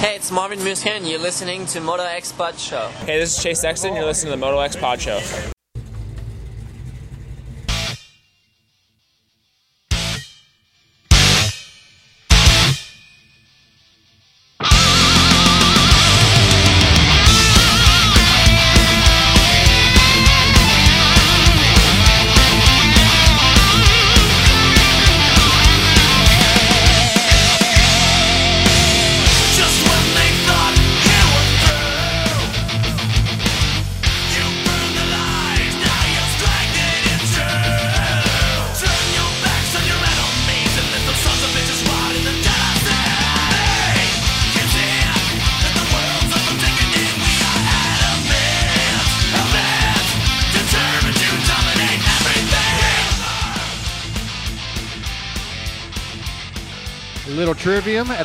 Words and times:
Hey, 0.00 0.16
it's 0.16 0.30
Marvin 0.30 0.58
Musquin 0.60 0.82
here, 0.82 0.94
and 0.94 1.06
you're 1.06 1.18
listening 1.18 1.66
to 1.66 1.80
Moto 1.80 2.04
X 2.04 2.32
Pod 2.32 2.58
Show. 2.58 2.88
Hey, 3.04 3.18
this 3.18 3.36
is 3.36 3.42
Chase 3.42 3.60
Sexton. 3.60 3.94
You're 3.94 4.06
listening 4.06 4.32
to 4.32 4.38
the 4.38 4.40
Moto 4.40 4.58
X 4.60 4.74
Pod 4.74 4.98
Show. 4.98 5.20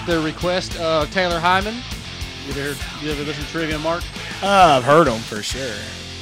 At 0.05 0.11
the 0.11 0.19
request 0.21 0.77
of 0.79 1.09
Taylor 1.11 1.39
Hyman. 1.39 1.75
You 2.47 2.51
ever, 2.61 3.03
you 3.03 3.11
ever 3.11 3.23
listen 3.23 3.43
to 3.43 3.49
Trivium, 3.51 3.81
Mark? 3.81 4.03
Uh, 4.43 4.77
I've 4.77 4.83
heard 4.83 5.07
them 5.07 5.19
for 5.19 5.41
sure. 5.41 5.73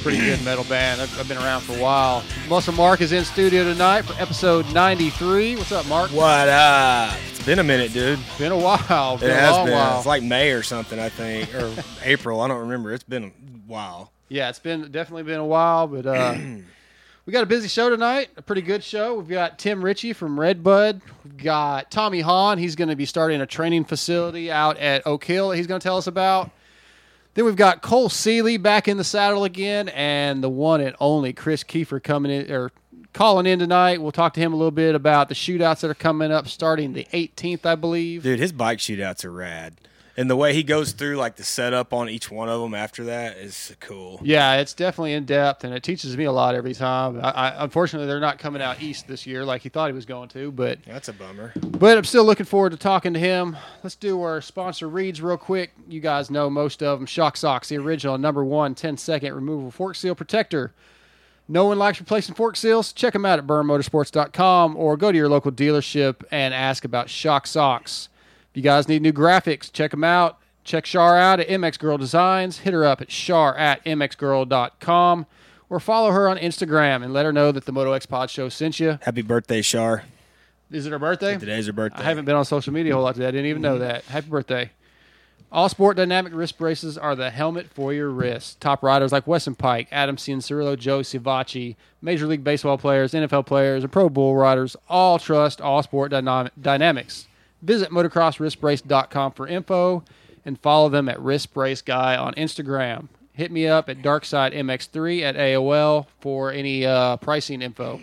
Pretty 0.02 0.18
good 0.18 0.42
metal 0.44 0.64
band. 0.64 1.00
I've, 1.00 1.18
I've 1.20 1.28
been 1.28 1.36
around 1.38 1.62
for 1.62 1.76
a 1.76 1.80
while. 1.82 2.22
Muscle 2.48 2.72
Mark 2.74 3.00
is 3.00 3.12
in 3.12 3.24
studio 3.24 3.64
tonight 3.64 4.02
for 4.02 4.20
episode 4.20 4.70
93. 4.72 5.56
What's 5.56 5.72
up, 5.72 5.86
Mark? 5.86 6.10
What 6.12 6.48
up? 6.48 7.14
It's 7.30 7.44
been 7.44 7.58
a 7.58 7.64
minute, 7.64 7.92
dude. 7.92 8.18
Been 8.38 8.52
a 8.52 8.58
while. 8.58 9.18
Been 9.18 9.30
It 9.30 9.34
a 9.34 9.36
has 9.40 9.52
long 9.52 9.66
been. 9.66 9.74
while. 9.74 9.98
It's 9.98 10.06
like 10.06 10.22
May 10.22 10.52
or 10.52 10.62
something, 10.62 10.98
I 10.98 11.08
think, 11.10 11.54
or 11.54 11.70
April. 12.04 12.40
I 12.40 12.48
don't 12.48 12.60
remember. 12.60 12.92
It's 12.92 13.04
been 13.04 13.24
a 13.24 13.28
while. 13.66 14.12
yeah, 14.28 14.48
it's 14.48 14.58
been 14.58 14.90
definitely 14.90 15.24
been 15.24 15.40
a 15.40 15.46
while, 15.46 15.86
but 15.88 16.06
uh, 16.06 16.34
we 17.26 17.32
got 17.32 17.42
a 17.42 17.46
busy 17.46 17.68
show 17.68 17.88
tonight. 17.88 18.28
A 18.36 18.42
pretty 18.42 18.62
good 18.62 18.84
show. 18.84 19.14
We've 19.14 19.28
got 19.28 19.58
Tim 19.58 19.82
Ritchie 19.82 20.12
from 20.12 20.38
Redbud. 20.38 21.00
We've 21.24 21.36
got 21.38 21.90
Tommy 21.90 22.20
Hahn. 22.20 22.58
He's 22.58 22.76
going 22.76 22.90
to 22.90 22.96
be 22.96 23.06
starting 23.06 23.40
a 23.40 23.46
training 23.46 23.84
facility 23.84 24.50
out 24.50 24.76
at 24.76 25.06
Oak 25.06 25.24
Hill 25.24 25.48
that 25.48 25.56
he's 25.56 25.66
going 25.66 25.80
to 25.80 25.84
tell 25.84 25.96
us 25.96 26.06
about. 26.06 26.50
Then 27.32 27.46
we've 27.46 27.56
got 27.56 27.82
Cole 27.82 28.08
Seeley 28.10 28.58
back 28.58 28.86
in 28.86 28.96
the 28.96 29.04
saddle 29.04 29.42
again, 29.44 29.88
and 29.88 30.42
the 30.42 30.48
one 30.48 30.80
and 30.80 30.94
only 31.00 31.32
Kris 31.32 31.64
Keefer 31.64 31.98
coming 32.02 32.30
in 32.30 32.52
or 32.52 32.70
calling 33.12 33.46
in 33.46 33.58
tonight. 33.58 34.00
We'll 34.00 34.12
talk 34.12 34.34
to 34.34 34.40
him 34.40 34.52
a 34.52 34.56
little 34.56 34.70
bit 34.70 34.94
about 34.94 35.28
the 35.28 35.34
shootouts 35.34 35.80
that 35.80 35.90
are 35.90 35.94
coming 35.94 36.30
up 36.30 36.46
starting 36.46 36.92
the 36.92 37.06
18th, 37.12 37.66
I 37.66 37.74
believe. 37.74 38.22
Dude, 38.22 38.38
his 38.38 38.52
bike 38.52 38.78
shootouts 38.78 39.24
are 39.24 39.32
rad. 39.32 39.74
And 40.16 40.30
the 40.30 40.36
way 40.36 40.54
he 40.54 40.62
goes 40.62 40.92
through 40.92 41.16
like 41.16 41.34
the 41.34 41.42
setup 41.42 41.92
on 41.92 42.08
each 42.08 42.30
one 42.30 42.48
of 42.48 42.60
them 42.60 42.72
after 42.72 43.02
that 43.04 43.36
is 43.36 43.74
cool. 43.80 44.20
Yeah, 44.22 44.58
it's 44.58 44.72
definitely 44.72 45.12
in 45.14 45.24
depth, 45.24 45.64
and 45.64 45.74
it 45.74 45.82
teaches 45.82 46.16
me 46.16 46.22
a 46.24 46.30
lot 46.30 46.54
every 46.54 46.72
time. 46.72 47.18
I, 47.20 47.30
I, 47.30 47.64
unfortunately, 47.64 48.06
they're 48.06 48.20
not 48.20 48.38
coming 48.38 48.62
out 48.62 48.80
east 48.80 49.08
this 49.08 49.26
year 49.26 49.44
like 49.44 49.62
he 49.62 49.68
thought 49.70 49.88
he 49.88 49.92
was 49.92 50.06
going 50.06 50.28
to, 50.30 50.52
but 50.52 50.78
That's 50.86 51.08
a 51.08 51.12
bummer. 51.12 51.52
but 51.56 51.98
I'm 51.98 52.04
still 52.04 52.24
looking 52.24 52.46
forward 52.46 52.70
to 52.70 52.76
talking 52.76 53.12
to 53.14 53.18
him. 53.18 53.56
Let's 53.82 53.96
do 53.96 54.22
our 54.22 54.40
sponsor 54.40 54.88
reads 54.88 55.20
real 55.20 55.36
quick. 55.36 55.72
You 55.88 55.98
guys 56.00 56.30
know 56.30 56.48
most 56.48 56.80
of 56.82 57.00
them. 57.00 57.06
Shock 57.06 57.36
Socks, 57.36 57.68
the 57.68 57.78
original 57.78 58.16
number 58.16 58.44
one 58.44 58.76
10 58.76 58.96
second 58.96 59.34
removable 59.34 59.72
fork 59.72 59.96
seal 59.96 60.14
protector. 60.14 60.72
No 61.48 61.66
one 61.66 61.78
likes 61.78 61.98
replacing 61.98 62.36
fork 62.36 62.56
seals. 62.56 62.92
Check 62.92 63.12
them 63.14 63.26
out 63.26 63.38
at 63.38 63.46
burnmotorsports.com 63.46 64.76
or 64.76 64.96
go 64.96 65.10
to 65.12 65.18
your 65.18 65.28
local 65.28 65.52
dealership 65.52 66.22
and 66.30 66.54
ask 66.54 66.84
about 66.84 67.10
Shock 67.10 67.46
Socks. 67.46 68.08
If 68.54 68.58
you 68.58 68.62
guys 68.62 68.86
need 68.88 69.02
new 69.02 69.12
graphics, 69.12 69.72
check 69.72 69.90
them 69.90 70.04
out. 70.04 70.38
Check 70.62 70.86
Shar 70.86 71.18
out 71.18 71.40
at 71.40 71.48
MX 71.48 71.76
Girl 71.80 71.98
Designs. 71.98 72.58
Hit 72.58 72.72
her 72.72 72.84
up 72.84 73.00
at 73.00 73.10
shar 73.10 73.56
at 73.56 73.84
mxgirl.com 73.84 75.26
or 75.68 75.80
follow 75.80 76.12
her 76.12 76.28
on 76.28 76.36
Instagram 76.38 77.02
and 77.02 77.12
let 77.12 77.26
her 77.26 77.32
know 77.32 77.50
that 77.52 77.64
the 77.66 77.72
Moto 77.72 77.92
X 77.92 78.06
Pod 78.06 78.30
Show 78.30 78.48
sent 78.48 78.78
you. 78.80 78.98
Happy 79.02 79.22
birthday, 79.22 79.60
Shar. 79.60 80.04
Is 80.70 80.86
it 80.86 80.90
her 80.92 80.98
birthday? 81.00 81.36
Today's 81.36 81.66
her 81.66 81.72
birthday. 81.72 82.00
I 82.00 82.04
haven't 82.04 82.24
been 82.26 82.36
on 82.36 82.44
social 82.44 82.72
media 82.72 82.92
a 82.92 82.94
whole 82.94 83.04
lot 83.04 83.14
today. 83.16 83.26
I 83.26 83.30
didn't 83.32 83.46
even 83.46 83.60
know 83.62 83.78
that. 83.78 84.04
Happy 84.04 84.28
birthday. 84.28 84.70
All 85.52 85.68
Sport 85.68 85.96
Dynamic 85.96 86.32
wrist 86.32 86.56
braces 86.58 86.96
are 86.96 87.14
the 87.14 87.30
helmet 87.30 87.68
for 87.68 87.92
your 87.92 88.08
wrist. 88.10 88.60
Top 88.60 88.82
riders 88.82 89.12
like 89.12 89.26
Weston 89.26 89.54
Peick, 89.54 89.86
Adam 89.92 90.16
Cianciarulo, 90.16 90.78
Joe 90.78 91.00
Savatgy, 91.00 91.76
Major 92.00 92.26
League 92.26 92.42
Baseball 92.42 92.78
players, 92.78 93.12
NFL 93.12 93.46
players, 93.46 93.82
and 93.84 93.92
Pro 93.92 94.08
Bowl 94.08 94.34
riders 94.36 94.76
all 94.88 95.18
trust 95.18 95.60
All 95.60 95.82
Sport 95.82 96.10
Dynam- 96.12 96.50
Dynamics. 96.60 97.26
Visit 97.64 97.90
motocrosswristbrace.com 97.90 99.32
for 99.32 99.48
info 99.48 100.04
and 100.44 100.60
follow 100.60 100.88
them 100.88 101.08
at 101.08 101.20
Wrist 101.20 101.54
Brace 101.54 101.80
Guy 101.80 102.16
on 102.16 102.34
Instagram. 102.34 103.08
Hit 103.32 103.50
me 103.50 103.66
up 103.66 103.88
at 103.88 104.02
DarksideMX3 104.02 105.22
at 105.22 105.34
AOL 105.34 106.06
for 106.20 106.52
any 106.52 106.84
uh, 106.84 107.16
pricing 107.16 107.62
info. 107.62 108.00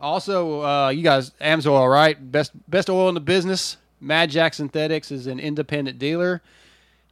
Also, 0.00 0.62
uh, 0.62 0.88
you 0.88 1.02
guys, 1.02 1.30
Amsoil, 1.40 1.90
right? 1.90 2.32
Best 2.32 2.52
best 2.68 2.88
oil 2.88 3.08
in 3.08 3.14
the 3.14 3.20
business. 3.20 3.76
Mad 4.00 4.30
Jack 4.30 4.54
Synthetics 4.54 5.10
is 5.10 5.26
an 5.26 5.38
independent 5.38 5.98
dealer. 5.98 6.40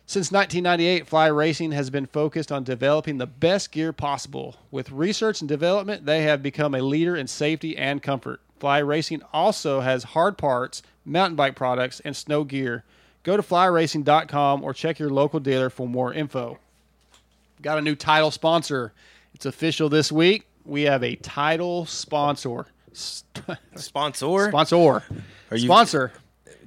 Since 0.09 0.31
1998, 0.31 1.05
Fly 1.05 1.27
Racing 1.27 1.73
has 1.73 1.89
been 1.89 2.05
focused 2.05 2.49
on 2.49 2.63
developing 2.63 3.17
the 3.17 3.27
best 3.27 3.73
gear 3.73 3.91
possible. 3.91 4.55
With 4.71 4.89
research 4.89 5.41
and 5.41 5.49
development, 5.49 6.05
they 6.05 6.21
have 6.23 6.41
become 6.41 6.73
a 6.73 6.81
leader 6.81 7.17
in 7.17 7.27
safety 7.27 7.75
and 7.77 8.01
comfort. 8.01 8.39
Fly 8.57 8.77
Racing 8.77 9.21
also 9.33 9.81
has 9.81 10.03
hard 10.05 10.37
parts, 10.37 10.81
mountain 11.03 11.35
bike 11.35 11.55
products, 11.57 11.99
and 12.05 12.15
snow 12.15 12.45
gear. 12.45 12.85
Go 13.23 13.35
to 13.35 13.43
flyracing.com 13.43 14.63
or 14.63 14.73
check 14.73 14.97
your 14.97 15.09
local 15.09 15.41
dealer 15.41 15.69
for 15.69 15.85
more 15.89 16.13
info. 16.13 16.57
Got 17.61 17.77
a 17.77 17.81
new 17.81 17.95
title 17.95 18.31
sponsor. 18.31 18.93
It's 19.33 19.45
official 19.45 19.89
this 19.89 20.09
week. 20.09 20.47
We 20.63 20.83
have 20.83 21.03
a 21.03 21.17
title 21.17 21.85
sponsor. 21.85 22.67
Sponsor? 23.75 24.47
Sponsor. 24.47 25.03
Are 25.51 25.57
you- 25.57 25.65
Sponsor. 25.67 26.13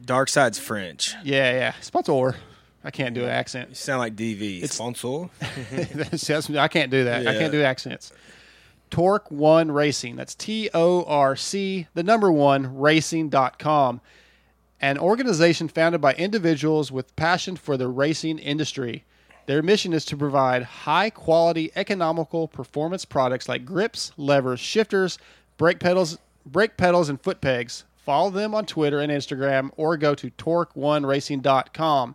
Dark 0.05 0.29
Side's 0.29 0.59
French. 0.59 1.15
Yeah, 1.25 1.53
yeah. 1.53 1.73
Sponsor. 1.81 2.37
I 2.83 2.91
can't 2.91 3.15
do 3.15 3.25
an 3.25 3.31
accent. 3.31 3.69
You 3.71 3.75
sound 3.75 3.99
like 4.01 4.17
DV. 4.17 4.59
It's- 4.59 4.75
Sponsor? 4.75 5.29
That's- 5.95 6.27
that's- 6.27 6.51
I 6.51 6.69
can't 6.69 6.91
do 6.91 7.05
that. 7.05 7.27
I 7.27 7.39
can't 7.39 7.53
do 7.53 7.63
accents. 7.63 8.13
Torc 8.91 9.31
One 9.31 9.71
Racing. 9.71 10.17
That's 10.17 10.35
T 10.35 10.69
O 10.75 11.05
R 11.05 11.37
C, 11.37 11.87
the 11.95 12.03
number 12.03 12.33
one, 12.33 12.77
racing.com. 12.79 14.01
An 14.81 14.99
organization 14.99 15.69
founded 15.69 16.01
by 16.01 16.15
individuals 16.15 16.91
with 16.91 17.15
passion 17.15 17.55
for 17.57 17.77
the 17.77 17.87
racing 17.87 18.39
industry. 18.39 19.05
Their 19.47 19.63
mission 19.63 19.93
is 19.93 20.05
to 20.07 20.17
provide 20.17 20.63
high 20.63 21.11
quality, 21.11 21.71
economical 21.77 22.49
performance 22.49 23.05
products 23.05 23.49
like 23.49 23.65
grips, 23.65 24.13
levers, 24.17 24.59
shifters, 24.59 25.19
brake 25.59 25.79
pedals, 25.81 26.19
brake 26.47 26.77
pedals, 26.77 27.09
and 27.09 27.21
foot 27.21 27.41
pegs. 27.41 27.85
Follow 27.97 28.31
them 28.31 28.55
on 28.55 28.65
Twitter 28.65 29.01
and 29.01 29.13
Instagram 29.13 29.71
or 29.77 29.97
go 29.97 30.15
to 30.15 30.31
torc1racing.com. 30.31 32.15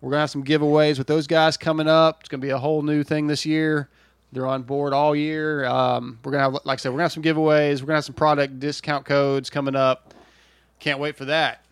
We're 0.00 0.10
going 0.10 0.18
to 0.18 0.22
have 0.22 0.30
some 0.30 0.44
giveaways 0.44 0.98
with 0.98 1.06
those 1.06 1.26
guys 1.26 1.56
coming 1.56 1.88
up. 1.88 2.20
It's 2.20 2.28
going 2.28 2.40
to 2.40 2.46
be 2.46 2.50
a 2.50 2.58
whole 2.58 2.82
new 2.82 3.02
thing 3.02 3.26
this 3.26 3.46
year. 3.46 3.88
They're 4.32 4.46
on 4.46 4.62
board 4.62 4.92
all 4.92 5.16
year. 5.16 5.64
Um, 5.64 6.18
we're 6.22 6.32
going 6.32 6.40
to 6.44 6.52
have, 6.52 6.64
like 6.64 6.78
I 6.78 6.82
said, 6.82 6.90
we're 6.90 6.98
going 6.98 6.98
to 6.98 7.04
have 7.04 7.12
some 7.12 7.22
giveaways. 7.22 7.80
We're 7.80 7.86
going 7.86 7.94
to 7.94 7.94
have 7.94 8.04
some 8.04 8.14
product 8.14 8.60
discount 8.60 9.06
codes 9.06 9.48
coming 9.50 9.74
up. 9.74 10.14
Can't 10.78 10.98
wait 10.98 11.16
for 11.16 11.24
that. 11.24 11.64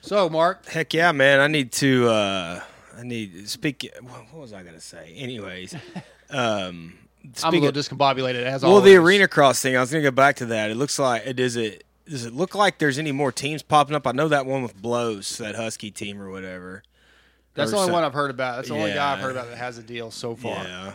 So, 0.00 0.28
Mark, 0.30 0.64
Heck 0.66 0.94
yeah, 0.94 1.12
man. 1.12 1.40
I 1.40 1.48
need 1.48 1.72
to 1.72 2.08
uh 2.08 2.60
I 2.96 3.02
need 3.02 3.48
speak 3.48 3.90
what 4.00 4.32
was 4.32 4.52
I 4.52 4.62
gonna 4.62 4.80
say? 4.80 5.12
Anyways. 5.16 5.74
um 6.30 6.94
I'm 7.42 7.54
a 7.54 7.58
little 7.58 7.72
discombobulated 7.72 8.42
as 8.44 8.62
well, 8.62 8.76
always. 8.76 8.84
the 8.84 8.96
arena 8.96 9.28
cross 9.28 9.60
thing. 9.60 9.76
I 9.76 9.80
was 9.80 9.90
gonna 9.90 10.02
go 10.02 10.10
back 10.10 10.36
to 10.36 10.46
that. 10.46 10.70
It 10.70 10.76
looks 10.76 10.98
like 10.98 11.26
it 11.26 11.38
is 11.38 11.56
it. 11.56 11.84
Does 12.08 12.24
it 12.24 12.32
look 12.34 12.54
like 12.54 12.78
there's 12.78 12.98
any 12.98 13.12
more 13.12 13.30
teams 13.32 13.62
popping 13.62 13.94
up? 13.94 14.06
I 14.06 14.12
know 14.12 14.28
that 14.28 14.46
one 14.46 14.62
with 14.62 14.80
Blows, 14.80 15.38
that 15.38 15.54
Husky 15.54 15.90
team 15.90 16.20
or 16.20 16.30
whatever. 16.30 16.82
That's 17.54 17.70
Or 17.70 17.76
the 17.76 17.80
only 17.82 17.92
one 17.92 18.04
I've 18.04 18.14
heard 18.14 18.30
about. 18.30 18.56
That's 18.56 18.68
the 18.68 18.74
only 18.74 18.92
guy 18.92 19.14
I've 19.14 19.18
heard 19.20 19.32
about 19.32 19.48
that 19.48 19.58
has 19.58 19.78
a 19.78 19.82
deal 19.82 20.10
so 20.10 20.36
far. 20.36 20.64
Yeah. 20.64 20.92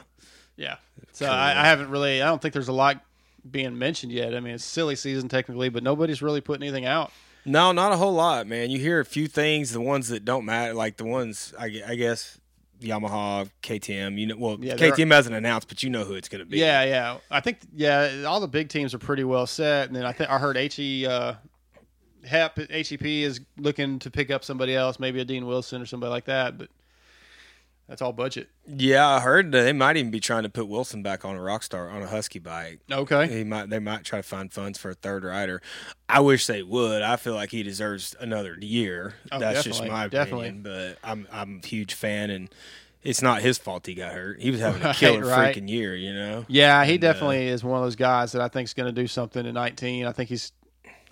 Yeah. 0.55 0.75
So 1.11 1.25
I, 1.27 1.51
I 1.51 1.65
haven't 1.65 1.89
really. 1.89 2.21
I 2.21 2.25
don't 2.25 2.41
think 2.41 2.53
there's 2.53 2.67
a 2.67 2.73
lot 2.73 3.03
being 3.49 3.77
mentioned 3.77 4.11
yet. 4.11 4.35
I 4.35 4.39
mean, 4.39 4.55
it's 4.55 4.63
silly 4.63 4.95
season 4.95 5.29
technically, 5.29 5.69
but 5.69 5.83
nobody's 5.83 6.21
really 6.21 6.41
putting 6.41 6.63
anything 6.63 6.85
out. 6.85 7.11
No, 7.45 7.71
not 7.73 7.91
a 7.91 7.97
whole 7.97 8.13
lot, 8.13 8.47
man. 8.47 8.71
You 8.71 8.79
hear 8.79 8.99
a 9.01 9.05
few 9.05 9.27
things, 9.27 9.73
the 9.73 9.81
ones 9.81 10.07
that 10.09 10.23
don't 10.23 10.45
matter, 10.45 10.73
like 10.73 10.95
the 10.97 11.03
ones 11.03 11.53
I, 11.59 11.81
I 11.85 11.95
guess 11.95 12.39
Yamaha, 12.83 13.49
KTM. 13.61 14.19
You 14.19 14.27
know, 14.27 14.35
well, 14.37 14.57
Yeah, 14.59 14.75
KTM 14.75 15.11
hasn't 15.11 15.35
announced, 15.35 15.67
but 15.67 15.83
you 15.83 15.89
know 15.89 16.03
who 16.03 16.13
it's 16.13 16.29
going 16.29 16.43
to 16.43 16.45
be. 16.45 16.57
Yeah, 16.59 16.83
yeah. 16.83 17.17
I 17.31 17.39
think 17.39 17.59
yeah, 17.73 18.23
all 18.27 18.39
the 18.39 18.47
big 18.47 18.69
teams 18.69 18.93
are 18.93 18.99
pretty 18.99 19.23
well 19.23 19.47
set, 19.47 19.87
and 19.87 19.95
then 19.95 20.05
I 20.05 20.11
think 20.11 20.29
I 20.29 20.37
heard 20.37 20.57
He 20.57 21.07
uh, 21.07 21.33
Hep 22.25 22.57
HEP 22.57 23.05
is 23.05 23.41
looking 23.57 23.99
to 23.99 24.11
pick 24.11 24.31
up 24.31 24.43
somebody 24.43 24.75
else, 24.75 24.99
maybe 24.99 25.19
a 25.19 25.25
Dean 25.25 25.45
Wilson 25.45 25.81
or 25.81 25.85
somebody 25.85 26.11
like 26.11 26.25
that, 26.25 26.57
but 26.57 26.69
that's 27.87 28.01
all 28.01 28.13
budget. 28.13 28.49
yeah. 28.67 29.07
I 29.07 29.19
heard 29.19 29.51
that 29.51 29.63
they 29.63 29.73
might 29.73 29.97
even 29.97 30.09
be 30.11 30.19
trying 30.19 30.43
to 30.43 30.49
put 30.49 30.67
Wilson 30.67 31.03
back 31.03 31.25
on 31.25 31.35
a 31.35 31.39
Rockstar 31.39 31.91
on 31.91 32.01
a 32.01 32.07
Husky 32.07 32.39
bike. 32.39 32.79
Okay. 32.91 33.27
He 33.27 33.43
might, 33.43 33.69
they 33.69 33.79
might 33.79 34.03
try 34.03 34.19
to 34.19 34.23
find 34.23 34.51
funds 34.51 34.77
for 34.79 34.91
a 34.91 34.93
third 34.93 35.23
rider. 35.23 35.61
I 36.07 36.21
wish 36.21 36.47
they 36.47 36.63
would. 36.63 37.01
I 37.01 37.15
feel 37.17 37.33
like 37.35 37.51
he 37.51 37.61
deserves 37.63 38.15
another 38.19 38.55
year. 38.59 39.15
Oh, 39.31 39.39
That's 39.39 39.63
just 39.63 39.81
my 39.85 40.07
definitely. 40.07 40.47
opinion. 40.49 40.63
But 40.63 40.97
I'm, 41.07 41.27
I'm 41.31 41.61
a 41.63 41.67
huge 41.67 41.93
fan, 41.93 42.29
and 42.29 42.49
it's 43.03 43.21
not 43.21 43.41
his 43.41 43.57
fault 43.57 43.85
he 43.85 43.95
got 43.95 44.13
hurt. 44.13 44.39
He 44.41 44.49
was 44.49 44.61
having 44.61 44.81
a 44.81 44.93
killer 44.95 45.25
right. 45.25 45.53
freaking 45.55 45.69
year, 45.69 45.93
you 45.95 46.13
know. 46.13 46.45
Yeah, 46.47 46.85
he 46.85 46.95
And, 46.95 47.03
uh, 47.03 47.11
definitely 47.11 47.47
is 47.47 47.63
one 47.63 47.77
of 47.79 47.85
those 47.85 47.97
guys 47.97 48.31
that 48.31 48.41
I 48.41 48.47
think 48.47 48.67
is 48.67 48.73
going 48.73 48.93
to 48.93 49.01
do 49.01 49.07
something 49.07 49.45
in 49.45 49.53
19. 49.55 50.05
I 50.05 50.11
think 50.13 50.29
he's 50.29 50.51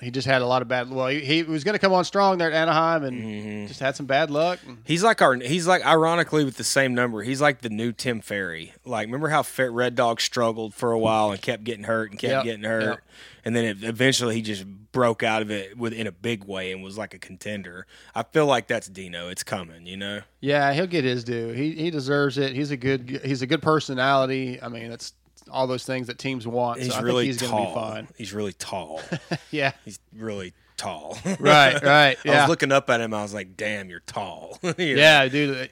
he 0.01 0.11
just 0.11 0.27
had 0.27 0.41
a 0.41 0.45
lot 0.45 0.61
of 0.61 0.67
bad. 0.67 0.89
Well, 0.89 1.07
he, 1.07 1.19
he 1.21 1.43
was 1.43 1.63
going 1.63 1.73
to 1.73 1.79
come 1.79 1.93
on 1.93 2.03
strong 2.05 2.37
there 2.37 2.51
at 2.51 2.55
Anaheim 2.61 3.03
and 3.03 3.21
Mm-hmm. 3.21 3.67
just 3.67 3.79
had 3.79 3.95
some 3.95 4.05
bad 4.07 4.31
luck. 4.31 4.59
He's 4.85 5.03
like 5.03 5.21
our. 5.21 5.35
He's 5.35 5.67
like 5.67 5.85
ironically 5.85 6.43
with 6.43 6.57
the 6.57 6.63
same 6.63 6.93
number. 6.95 7.21
He's 7.23 7.39
like 7.41 7.61
the 7.61 7.69
new 7.69 7.91
Tim 7.91 8.19
Ferry. 8.21 8.73
Like 8.85 9.05
remember 9.05 9.29
how 9.29 9.43
Red 9.57 9.95
Dog 9.95 10.19
struggled 10.21 10.73
for 10.73 10.91
a 10.91 10.99
while 10.99 11.31
and 11.31 11.41
kept 11.41 11.63
getting 11.63 11.83
hurt 11.85 12.11
and 12.11 12.19
kept 12.19 12.31
Yep, 12.31 12.43
getting 12.43 12.63
hurt, 12.63 12.83
yep. 12.83 12.99
and 13.45 13.55
then 13.55 13.65
it, 13.65 13.83
eventually 13.83 14.35
he 14.35 14.41
just 14.41 14.65
broke 14.91 15.23
out 15.23 15.41
of 15.41 15.49
it 15.51 15.77
with 15.77 15.93
in 15.93 16.05
a 16.07 16.11
big 16.11 16.43
way 16.43 16.71
and 16.73 16.83
was 16.83 16.97
like 16.97 17.13
a 17.13 17.19
contender. 17.19 17.85
I 18.13 18.23
feel 18.23 18.45
like 18.45 18.67
that's 18.67 18.87
Dino. 18.87 19.29
It's 19.29 19.43
coming. 19.43 19.85
You 19.85 19.97
know. 19.97 20.21
Yeah, 20.41 20.73
he'll 20.73 20.87
get 20.87 21.03
his 21.03 21.23
due. 21.23 21.49
He 21.49 21.71
he 21.75 21.91
deserves 21.91 22.37
it. 22.37 22.53
He's 22.53 22.71
a 22.71 22.77
good 22.77 23.21
he's 23.23 23.41
a 23.41 23.47
good 23.47 23.61
personality. 23.61 24.59
I 24.61 24.67
mean, 24.67 24.89
that's 24.89 25.13
all 25.51 25.67
those 25.67 25.85
things 25.85 26.07
that 26.07 26.17
teams 26.17 26.47
want. 26.47 26.81
He's 26.81 26.93
so 26.93 26.99
I 26.99 27.01
really 27.01 27.27
think 27.27 27.41
he's 27.41 27.49
tall. 27.49 27.59
going 27.59 27.73
to 27.73 27.73
be 27.73 27.93
fine. 27.95 28.07
He's 28.17 28.33
really 28.33 28.53
tall. 28.53 29.01
Yeah. 29.51 29.73
he's 29.85 29.99
really 30.15 30.53
tall. 30.77 31.17
Right, 31.39 31.73
right. 31.83 32.17
I 32.25 32.41
was 32.41 32.49
looking 32.49 32.71
up 32.71 32.89
at 32.89 33.01
him. 33.01 33.13
I 33.13 33.21
was 33.21 33.33
like, 33.33 33.55
"Damn, 33.57 33.89
you're 33.89 33.99
tall." 34.01 34.57
You 34.63 34.95
know? 34.95 35.01
yeah, 35.01 35.27
dude. 35.27 35.69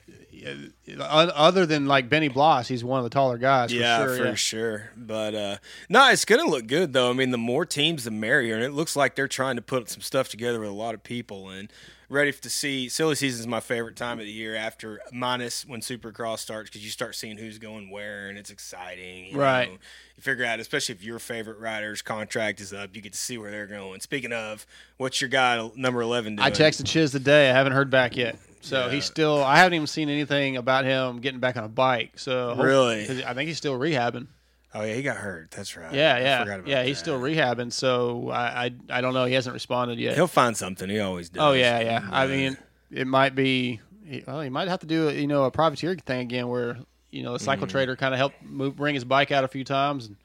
uh, 0.98 1.02
uh, 1.02 1.32
Other 1.34 1.66
than 1.66 1.86
like 1.86 2.08
Benny 2.08 2.28
Bloss, 2.28 2.68
he's 2.68 2.84
one 2.84 2.98
of 2.98 3.04
the 3.04 3.10
taller 3.10 3.38
guys. 3.38 3.70
For 3.70 3.76
yeah, 3.76 3.98
sure, 4.04 4.16
for 4.16 4.24
yeah. 4.26 4.34
sure. 4.34 4.90
But 4.96 5.34
uh 5.34 5.56
no, 5.88 6.10
it's 6.10 6.24
gonna 6.24 6.44
look 6.44 6.66
good 6.66 6.92
though. 6.92 7.10
I 7.10 7.12
mean, 7.12 7.30
the 7.30 7.38
more 7.38 7.66
teams, 7.66 8.04
the 8.04 8.10
merrier, 8.10 8.54
and 8.54 8.62
it 8.64 8.72
looks 8.72 8.94
like 8.96 9.16
they're 9.16 9.28
trying 9.28 9.56
to 9.56 9.62
put 9.62 9.88
some 9.90 10.00
stuff 10.02 10.28
together 10.28 10.60
with 10.60 10.68
a 10.68 10.74
lot 10.74 10.94
of 10.94 11.02
people 11.02 11.48
and 11.48 11.72
ready 12.10 12.32
to 12.32 12.50
see. 12.50 12.88
Silly 12.90 13.14
season 13.14 13.40
is 13.40 13.46
my 13.46 13.60
favorite 13.60 13.96
time 13.96 14.18
of 14.18 14.26
the 14.26 14.30
year 14.32 14.54
after 14.56 15.00
minus 15.12 15.64
when 15.64 15.80
Supercross 15.80 16.40
starts 16.40 16.68
because 16.68 16.84
you 16.84 16.90
start 16.90 17.14
seeing 17.14 17.38
who's 17.38 17.58
going 17.58 17.88
where 17.88 18.28
and 18.28 18.36
it's 18.36 18.50
exciting. 18.50 19.26
you 19.26 19.38
Right. 19.38 19.68
know. 19.70 19.78
You 20.16 20.22
figure 20.22 20.44
out, 20.44 20.60
especially 20.60 20.96
if 20.96 21.02
your 21.02 21.18
favorite 21.18 21.58
rider's 21.58 22.02
contract 22.02 22.60
is 22.60 22.72
up, 22.74 22.94
you 22.94 23.00
get 23.00 23.12
to 23.12 23.18
see 23.18 23.38
where 23.38 23.50
they're 23.50 23.66
going. 23.66 24.00
Speaking 24.00 24.32
of, 24.32 24.66
what's 24.98 25.20
your 25.20 25.30
guy 25.30 25.70
number 25.76 26.02
eleven 26.02 26.36
doing? 26.36 26.44
I 26.46 26.50
texted 26.50 26.86
Chiz 26.86 27.12
today. 27.12 27.48
I 27.48 27.54
haven't 27.54 27.72
heard 27.72 27.88
back 27.90 28.16
yet. 28.16 28.36
So 28.60 28.86
Yeah. 28.86 28.92
he's 28.92 29.06
still. 29.06 29.42
I 29.42 29.56
haven't 29.56 29.72
even 29.74 29.86
seen 29.86 30.10
anything 30.10 30.58
about 30.58 30.84
him 30.84 31.20
getting 31.20 31.40
back 31.40 31.56
on 31.56 31.64
a 31.64 31.68
bike. 31.68 32.18
So 32.18 32.54
really, 32.56 32.66
Really? 32.66 33.06
'cause 33.06 33.22
I 33.22 33.32
think 33.32 33.48
he's 33.48 33.56
still 33.56 33.78
rehabbing. 33.78 34.26
Oh 34.74 34.82
yeah, 34.82 34.94
he 34.94 35.02
got 35.02 35.16
hurt. 35.16 35.50
That's 35.50 35.76
right. 35.76 35.92
Yeah, 35.92 36.14
I 36.14 36.20
yeah, 36.20 36.38
forgot 36.44 36.58
about 36.60 36.68
yeah. 36.68 36.82
He's 36.84 36.96
that. 36.98 37.04
still 37.04 37.20
rehabbing. 37.20 37.72
So 37.72 38.30
I, 38.30 38.66
I, 38.66 38.70
I 38.90 39.00
don't 39.00 39.14
know. 39.14 39.24
He 39.24 39.34
hasn't 39.34 39.52
responded 39.54 39.98
yet. 39.98 40.14
He'll 40.14 40.26
find 40.28 40.56
something. 40.56 40.88
He 40.88 41.00
always 41.00 41.28
does. 41.28 41.42
oh 41.42 41.52
yeah, 41.52 41.80
yeah. 41.80 42.08
I 42.10 42.26
mean, 42.26 42.56
it 42.90 43.06
might 43.06 43.34
be. 43.34 43.80
he- 44.04 44.22
Well, 44.26 44.40
he 44.42 44.48
might 44.48 44.68
have 44.68 44.80
to 44.80 44.86
do 44.86 45.10
you 45.10 45.26
know 45.26 45.44
a 45.44 45.50
privateer 45.50 45.96
thing 45.96 46.20
again, 46.20 46.46
where 46.48 46.76
you 47.10 47.22
know 47.24 47.32
the 47.32 47.38
cycle 47.40 47.66
Mm-hmm. 47.66 47.72
trader 47.72 47.96
kind 47.96 48.14
of 48.14 48.18
helped 48.18 48.42
move, 48.44 48.76
bring 48.76 48.94
his 48.94 49.04
bike 49.04 49.32
out 49.32 49.42
a 49.44 49.48
few 49.48 49.64
times. 49.64 50.06
And 50.06 50.16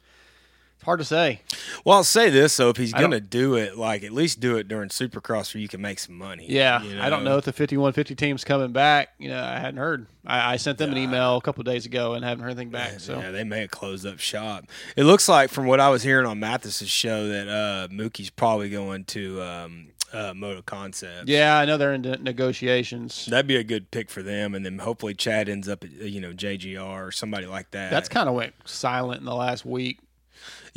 it's 0.75 0.83
hard 0.83 0.99
to 0.99 1.05
say. 1.05 1.41
Well, 1.83 1.97
I'll 1.97 2.03
say 2.03 2.29
this 2.29 2.57
though: 2.57 2.69
if 2.69 2.77
he's 2.77 2.93
gonna 2.93 3.19
do 3.19 3.55
it, 3.55 3.77
like 3.77 4.03
at 4.03 4.11
least 4.11 4.39
do 4.39 4.57
it 4.57 4.67
during 4.67 4.89
Supercross 4.89 5.53
where 5.53 5.61
you 5.61 5.67
can 5.67 5.81
make 5.81 5.99
some 5.99 6.15
money. 6.17 6.45
Yeah, 6.49 6.83
you 6.83 6.99
I 6.99 7.09
don't 7.09 7.23
know 7.23 7.37
if 7.37 7.45
the 7.45 7.53
fifty-one 7.53 7.93
fifty 7.93 8.15
team's 8.15 8.43
coming 8.43 8.71
back. 8.71 9.09
You 9.17 9.29
know, 9.29 9.41
I 9.41 9.59
hadn't 9.59 9.77
heard. 9.77 10.07
I, 10.25 10.53
I 10.53 10.55
sent 10.57 10.77
them 10.77 10.91
an 10.91 10.97
email 10.97 11.37
a 11.37 11.41
couple 11.41 11.61
of 11.61 11.65
days 11.65 11.85
ago 11.85 12.13
and 12.13 12.25
haven't 12.25 12.43
heard 12.43 12.51
anything 12.51 12.69
back. 12.71 12.99
So 12.99 13.19
Yeah, 13.19 13.31
they 13.31 13.43
may 13.43 13.61
have 13.61 13.71
closed 13.71 14.05
up 14.05 14.19
shop. 14.19 14.65
It 14.97 15.03
looks 15.03 15.29
like, 15.29 15.49
from 15.51 15.67
what 15.67 15.79
I 15.79 15.89
was 15.89 16.01
hearing 16.03 16.25
on 16.25 16.39
Matthes's 16.39 16.89
show, 16.89 17.27
that 17.27 17.47
uh, 17.47 17.87
Mookie's 17.93 18.31
probably 18.31 18.69
going 18.71 19.03
to 19.05 19.41
um, 19.43 19.87
uh, 20.11 20.33
Moto 20.35 20.61
Concepts. 20.63 21.29
yeah, 21.29 21.57
I 21.59 21.65
know 21.65 21.77
they're 21.77 21.93
in 21.93 22.01
negotiations. 22.21 23.25
That'd 23.27 23.47
be 23.47 23.57
a 23.57 23.63
good 23.63 23.91
pick 23.91 24.09
for 24.09 24.23
them, 24.23 24.55
and 24.55 24.65
then 24.65 24.79
hopefully 24.79 25.13
Chad 25.13 25.49
ends 25.49 25.67
up 25.67 25.83
at 25.83 25.91
you 25.91 26.21
know 26.21 26.31
JGR 26.33 27.07
or 27.07 27.11
somebody 27.11 27.45
like 27.45 27.71
that. 27.71 27.91
That's 27.91 28.09
kind 28.09 28.27
of 28.29 28.35
went 28.35 28.53
silent 28.65 29.19
in 29.19 29.25
the 29.25 29.35
last 29.35 29.65
week. 29.65 29.99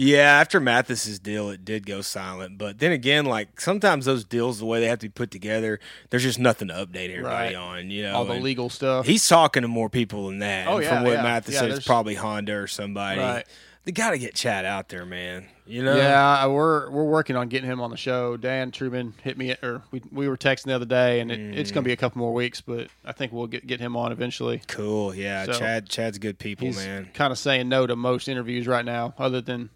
Yeah, 0.01 0.39
after 0.41 0.61
Matthes's 0.61 1.19
deal, 1.19 1.51
it 1.51 1.65
did 1.65 1.85
go 1.85 2.03
silent. 2.03 2.57
But 2.57 2.79
then 2.79 2.93
again, 2.93 3.27
like 3.27 3.61
sometimes 3.61 4.05
those 4.05 4.23
deals, 4.23 4.61
the 4.61 4.65
way 4.65 4.79
they 4.79 4.87
have 4.87 5.01
to 5.01 5.07
be 5.07 5.11
put 5.11 5.33
together, 5.33 5.81
there's 6.11 6.23
just 6.23 6.39
nothing 6.39 6.69
to 6.69 6.75
update 6.75 7.11
everybody 7.11 7.55
Right. 7.55 7.57
on. 7.57 7.91
You 7.91 8.05
know, 8.05 8.15
All 8.15 8.25
the 8.25 8.35
and 8.35 8.45
legal 8.45 8.71
stuff. 8.71 9.07
He's 9.07 9.27
talking 9.27 9.63
to 9.63 9.69
more 9.69 9.91
people 9.91 10.29
than 10.29 10.39
that. 10.39 10.69
Oh, 10.69 10.79
yeah, 10.79 10.89
from 10.89 11.03
what 11.03 11.15
yeah. 11.15 11.23
Matthes 11.25 11.53
Yeah, 11.53 11.61
said, 11.61 11.71
it's 11.73 11.85
probably 11.85 12.15
Honda 12.15 12.55
or 12.55 12.69
somebody. 12.69 13.21
Right. 13.21 13.45
They 13.85 13.93
got 13.93 14.11
to 14.11 14.19
get 14.19 14.35
Chad 14.35 14.65
out 14.65 14.89
there, 14.89 15.05
man. 15.05 15.47
You 15.67 15.83
know. 15.83 15.97
Yeah, 15.97 16.47
we're 16.47 16.91
we're 16.91 17.05
working 17.05 17.37
on 17.37 17.49
getting 17.49 17.69
him 17.69 17.81
on 17.81 17.91
the 17.91 17.97
show. 17.97 18.37
Dan 18.37 18.71
Truman 18.71 19.15
hit 19.23 19.37
me, 19.37 19.57
or 19.63 19.83
we 19.91 20.03
we 20.13 20.29
were 20.29 20.37
texting 20.37 20.65
the 20.65 20.75
other 20.75 20.85
day, 20.85 21.21
and 21.21 21.33
it, 21.33 21.41
it's 21.59 21.71
going 21.71 21.85
to 21.85 21.89
be 21.89 21.93
a 21.93 21.97
mm. 21.97 22.01
couple 22.01 22.19
more 22.21 22.33
weeks, 22.35 22.61
but 22.61 22.89
I 23.05 23.13
think 23.13 23.33
we'll 23.33 23.47
get 23.47 23.67
get 23.67 23.81
him 23.81 23.97
on 23.97 24.13
eventually. 24.13 24.63
Cool. 24.69 25.15
Yeah. 25.15 25.47
So, 25.47 25.53
Chad. 25.55 25.89
Chad's 25.89 26.19
good 26.19 26.39
people, 26.39 26.67
He's 26.67 26.77
man. 26.77 27.09
kind 27.15 27.33
of 27.33 27.39
saying 27.39 27.69
no 27.69 27.87
to 27.87 27.97
most 27.97 28.29
interviews 28.29 28.67
right 28.67 28.85
now, 28.85 29.15
other 29.19 29.41
than 29.41 29.71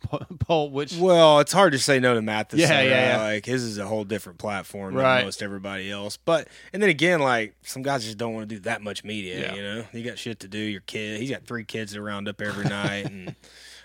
Paul, 0.38 0.70
which 0.70 0.96
Well, 0.96 1.40
it's 1.40 1.52
hard 1.52 1.72
to 1.72 1.78
say 1.78 2.00
no 2.00 2.14
to 2.14 2.22
Matthes. 2.22 2.58
Yeah, 2.60 2.80
yeah, 2.82 3.16
yeah. 3.16 3.22
Like 3.22 3.46
his 3.46 3.62
is 3.62 3.78
a 3.78 3.86
whole 3.86 4.04
different 4.04 4.38
platform 4.38 4.94
Right. 4.94 5.16
than 5.18 5.26
most 5.26 5.42
everybody 5.42 5.90
else. 5.90 6.16
But 6.16 6.48
and 6.72 6.82
then 6.82 6.90
again, 6.90 7.20
like 7.20 7.54
some 7.62 7.82
guys 7.82 8.04
just 8.04 8.18
don't 8.18 8.34
want 8.34 8.48
to 8.48 8.54
do 8.54 8.60
that 8.62 8.82
much 8.82 9.04
media. 9.04 9.40
Yeah. 9.40 9.54
You 9.54 9.62
know, 9.62 9.84
you 9.92 10.02
got 10.04 10.18
shit 10.18 10.40
to 10.40 10.48
do. 10.48 10.58
Your 10.58 10.80
kid. 10.82 11.20
He's 11.20 11.30
got 11.30 11.44
three 11.44 11.64
kids 11.64 11.92
to 11.92 12.02
round 12.02 12.28
up 12.28 12.40
every 12.40 12.64
night, 12.68 13.06
and 13.10 13.34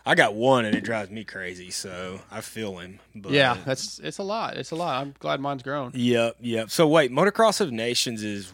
I 0.05 0.15
got 0.15 0.33
one, 0.35 0.65
and 0.65 0.75
it 0.75 0.83
drives 0.83 1.09
me 1.11 1.23
crazy. 1.23 1.69
So 1.71 2.19
I 2.31 2.41
feel 2.41 2.77
him. 2.79 2.99
But, 3.13 3.33
yeah, 3.33 3.57
that's 3.65 3.99
it's 3.99 4.17
a 4.19 4.23
lot. 4.23 4.55
It's 4.57 4.71
a 4.71 4.75
lot. 4.75 5.01
I'm 5.01 5.13
glad 5.19 5.39
mine's 5.39 5.63
grown. 5.63 5.91
Yep. 5.93 6.37
Yep. 6.39 6.69
So 6.71 6.87
wait, 6.87 7.11
Motocross 7.11 7.59
of 7.61 7.71
Nations 7.71 8.23
is 8.23 8.53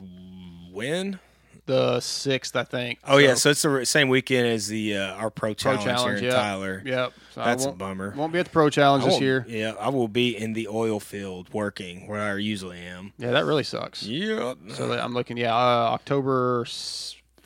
when? 0.72 1.20
The 1.66 2.02
sixth, 2.02 2.56
I 2.58 2.64
think. 2.64 3.00
Oh 3.06 3.18
yeah, 3.18 3.36
so 3.36 3.52
it's 3.52 3.62
the 3.62 3.86
same 3.86 4.10
weekend 4.10 4.48
as 4.48 4.68
the 4.68 4.98
uh, 4.98 5.14
our 5.14 5.30
pro 5.30 5.50
Pro 5.50 5.54
challenge, 5.54 5.84
challenge, 5.84 6.20
here 6.20 6.30
in 6.30 6.36
yeah. 6.36 6.42
Tyler. 6.42 6.82
Yep. 6.86 7.14
So 7.32 7.44
That's 7.44 7.66
a 7.66 7.72
bummer. 7.72 8.14
Won't 8.18 8.34
be 8.34 8.40
at 8.40 8.46
the 8.46 8.52
pro 8.52 8.70
challenge 8.70 9.06
this 9.06 9.22
year. 9.22 9.46
Yeah, 9.48 9.74
I 9.80 9.90
will 9.90 10.10
be 10.10 10.36
in 10.36 10.54
the 10.54 10.68
oil 10.68 11.00
field 11.00 11.54
working 11.54 12.08
where 12.08 12.20
I 12.20 12.38
usually 12.38 12.80
am. 12.80 13.14
Yeah, 13.18 13.32
that 13.32 13.46
really 13.46 13.64
sucks. 13.64 14.04
Yep. 14.04 14.58
So 14.70 14.92
I'm 14.92 15.14
looking. 15.14 15.38
Yeah, 15.38 15.56
uh, 15.56 15.92
October 15.94 16.66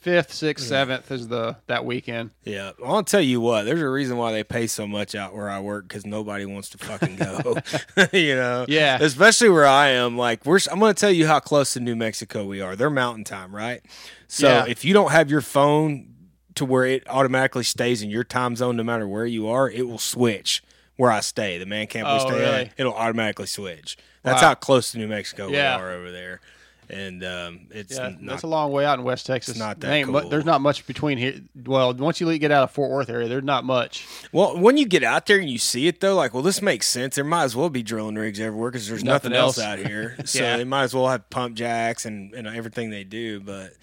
fifth, 0.01 0.31
sixth, 0.33 0.65
seventh 0.67 1.11
is 1.11 1.27
the 1.27 1.57
that 1.67 1.85
weekend. 1.85 2.31
Yeah, 2.43 2.71
I'll 2.85 3.03
tell 3.03 3.21
you 3.21 3.41
what. 3.41 3.63
There's 3.63 3.81
a 3.81 3.89
reason 3.89 4.17
why 4.17 4.31
they 4.31 4.43
pay 4.43 4.67
so 4.67 4.87
much 4.87 5.15
out 5.15 5.35
where 5.35 5.49
I 5.49 5.59
work 5.59 5.87
because 5.87 6.05
nobody 6.05 6.45
wants 6.45 6.69
to 6.69 6.77
fucking 6.77 7.17
go. 7.17 7.57
you 8.17 8.35
know. 8.35 8.65
Yeah. 8.67 8.97
Especially 9.01 9.49
where 9.49 9.65
I 9.67 9.89
am. 9.89 10.17
Like 10.17 10.45
we're. 10.45 10.59
I'm 10.71 10.79
going 10.79 10.93
to 10.93 10.99
tell 10.99 11.11
you 11.11 11.27
how 11.27 11.39
close 11.39 11.73
to 11.73 11.79
New 11.79 11.95
Mexico 11.95 12.45
we 12.45 12.61
are. 12.61 12.75
They're 12.75 12.89
Mountain 12.89 13.23
Time, 13.25 13.55
right? 13.55 13.81
So 14.27 14.47
Yeah. 14.47 14.65
if 14.67 14.83
you 14.85 14.93
don't 14.93 15.11
have 15.11 15.29
your 15.29 15.41
phone 15.41 16.13
to 16.55 16.65
where 16.65 16.85
it 16.85 17.03
automatically 17.09 17.63
stays 17.63 18.01
in 18.01 18.09
your 18.09 18.23
time 18.23 18.55
zone, 18.55 18.75
no 18.77 18.83
matter 18.83 19.07
where 19.07 19.25
you 19.25 19.47
are, 19.47 19.69
it 19.69 19.87
will 19.87 19.99
switch 19.99 20.63
where 20.95 21.11
I 21.11 21.19
stay. 21.19 21.57
The 21.59 21.65
man 21.67 21.85
camp 21.87 22.07
we 22.07 22.13
Oh, 22.13 22.19
stay 22.27 22.39
really? 22.39 22.61
at, 22.65 22.73
it'll 22.77 22.93
automatically 22.95 23.45
switch. 23.45 23.97
That's 24.23 24.41
Wow. 24.41 24.47
how 24.49 24.55
close 24.55 24.91
to 24.91 24.97
New 24.97 25.07
Mexico 25.07 25.47
Yeah. 25.49 25.77
we 25.77 25.83
are 25.83 25.91
over 25.91 26.11
there. 26.11 26.41
And 26.89 27.23
um, 27.23 27.67
it's 27.71 27.95
Yeah, 27.95 28.09
not. 28.09 28.25
that's 28.25 28.43
a 28.43 28.47
long 28.47 28.71
way 28.71 28.85
out 28.85 28.97
in 28.99 29.05
West 29.05 29.25
Texas. 29.25 29.57
not 29.57 29.79
that 29.81 29.91
ain't 29.91 30.09
mu- 30.09 30.29
there's 30.29 30.45
not 30.45 30.61
much 30.61 30.85
between 30.87 31.17
here. 31.17 31.39
Well, 31.65 31.93
once 31.93 32.21
you 32.21 32.37
get 32.37 32.51
out 32.51 32.63
of 32.63 32.71
Fort 32.71 32.91
Worth 32.91 33.09
area, 33.09 33.27
there's 33.27 33.43
not 33.43 33.63
much. 33.65 34.05
well, 34.31 34.57
when 34.57 34.77
you 34.77 34.85
get 34.85 35.03
out 35.03 35.25
there 35.25 35.37
and 35.39 35.49
you 35.49 35.57
see 35.57 35.87
it 35.87 35.99
though, 35.99 36.15
like, 36.15 36.33
well, 36.33 36.43
this 36.43 36.61
makes 36.61 36.87
sense. 36.87 37.15
There 37.15 37.23
might 37.23 37.43
as 37.43 37.55
well 37.55 37.69
be 37.69 37.83
drilling 37.83 38.15
rigs 38.15 38.39
everywhere 38.39 38.71
because 38.71 38.87
there's 38.87 39.03
nothing, 39.03 39.31
Nothing 39.31 39.43
else. 39.45 39.57
else. 39.57 39.65
out 39.67 39.79
here. 39.85 40.15
So 40.25 40.39
Yeah. 40.43 40.57
they 40.57 40.63
might 40.63 40.83
as 40.83 40.93
well 40.93 41.07
have 41.07 41.29
pump 41.29 41.55
jacks 41.55 42.05
and, 42.05 42.33
and 42.33 42.47
everything 42.47 42.89
they 42.89 43.03
do. 43.03 43.39
But 43.39 43.73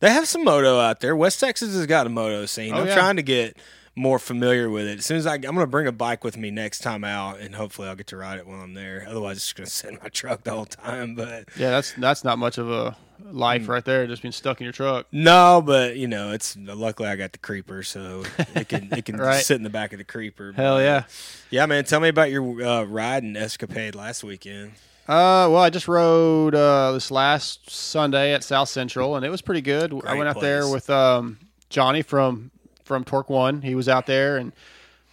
they 0.00 0.10
have 0.10 0.26
some 0.28 0.44
moto 0.44 0.78
out 0.80 1.00
there. 1.00 1.14
West 1.16 1.38
Texas 1.40 1.74
has 1.74 1.86
got 1.86 2.06
a 2.06 2.10
moto 2.10 2.46
scene. 2.46 2.72
Oh, 2.74 2.80
I'm 2.80 2.86
yeah. 2.88 2.94
trying 2.94 3.16
to 3.16 3.22
get 3.22 3.56
more 3.94 4.18
familiar 4.18 4.70
with 4.70 4.86
it. 4.86 4.98
As 4.98 5.04
soon 5.06 5.18
as 5.18 5.26
I, 5.26 5.34
I'm 5.34 5.40
going 5.42 5.58
to 5.58 5.66
bring 5.66 5.86
a 5.86 5.92
bike 5.92 6.24
with 6.24 6.36
me 6.36 6.50
next 6.50 6.78
time 6.80 7.04
out, 7.04 7.40
and 7.40 7.54
hopefully 7.54 7.88
I'll 7.88 7.94
get 7.96 8.06
to 8.08 8.16
ride 8.16 8.38
it 8.38 8.46
while 8.46 8.60
I'm 8.60 8.74
there. 8.74 9.04
Otherwise, 9.08 9.36
it's 9.36 9.52
just 9.52 9.56
going 9.56 9.66
to 9.66 9.70
sit 9.72 9.90
in 9.90 9.98
my 10.02 10.08
truck 10.08 10.44
the 10.44 10.52
whole 10.52 10.64
time. 10.64 11.14
But 11.14 11.48
Yeah, 11.56 11.70
that's 11.70 11.92
that's 11.94 12.24
not 12.24 12.38
much 12.38 12.56
of 12.58 12.70
a 12.70 12.96
life 13.24 13.68
right 13.68 13.84
there. 13.84 14.06
Just 14.06 14.22
being 14.22 14.32
stuck 14.32 14.60
in 14.60 14.64
your 14.64 14.72
truck. 14.72 15.06
No, 15.12 15.62
but 15.64 15.96
you 15.96 16.08
know, 16.08 16.32
it's 16.32 16.56
luckily 16.56 17.08
I 17.08 17.16
got 17.16 17.32
the 17.32 17.38
creeper, 17.38 17.82
so 17.82 18.24
it 18.54 18.68
can 18.68 18.88
it 18.92 19.04
can 19.04 19.16
Right. 19.22 19.44
sit 19.44 19.56
in 19.56 19.62
the 19.62 19.70
back 19.70 19.92
of 19.92 19.98
the 19.98 20.04
creeper. 20.04 20.52
Hell 20.52 20.76
But, 20.76 20.84
yeah. 20.84 21.04
yeah, 21.50 21.66
man. 21.66 21.84
Tell 21.84 22.00
me 22.00 22.08
about 22.08 22.30
your 22.30 22.62
uh, 22.64 22.84
riding 22.84 23.36
escapade 23.36 23.94
last 23.94 24.24
weekend. 24.24 24.72
Uh, 25.06 25.50
well, 25.50 25.58
I 25.58 25.68
just 25.68 25.88
rode 25.88 26.54
uh, 26.54 26.92
this 26.92 27.10
last 27.10 27.68
Sunday 27.68 28.32
at 28.32 28.42
South 28.44 28.68
Central, 28.68 29.16
and 29.16 29.26
it 29.26 29.30
was 29.30 29.42
pretty 29.42 29.60
good. 29.60 29.92
I 29.92 29.98
Great 29.98 30.16
went 30.18 30.28
out 30.30 30.40
there 30.40 30.68
with 30.68 30.88
um, 30.88 31.38
Johnny 31.68 32.02
from 32.02 32.52
from 32.84 33.04
Torc 33.04 33.28
One. 33.30 33.62
He 33.62 33.74
was 33.74 33.88
out 33.88 34.06
there, 34.06 34.36
and 34.36 34.52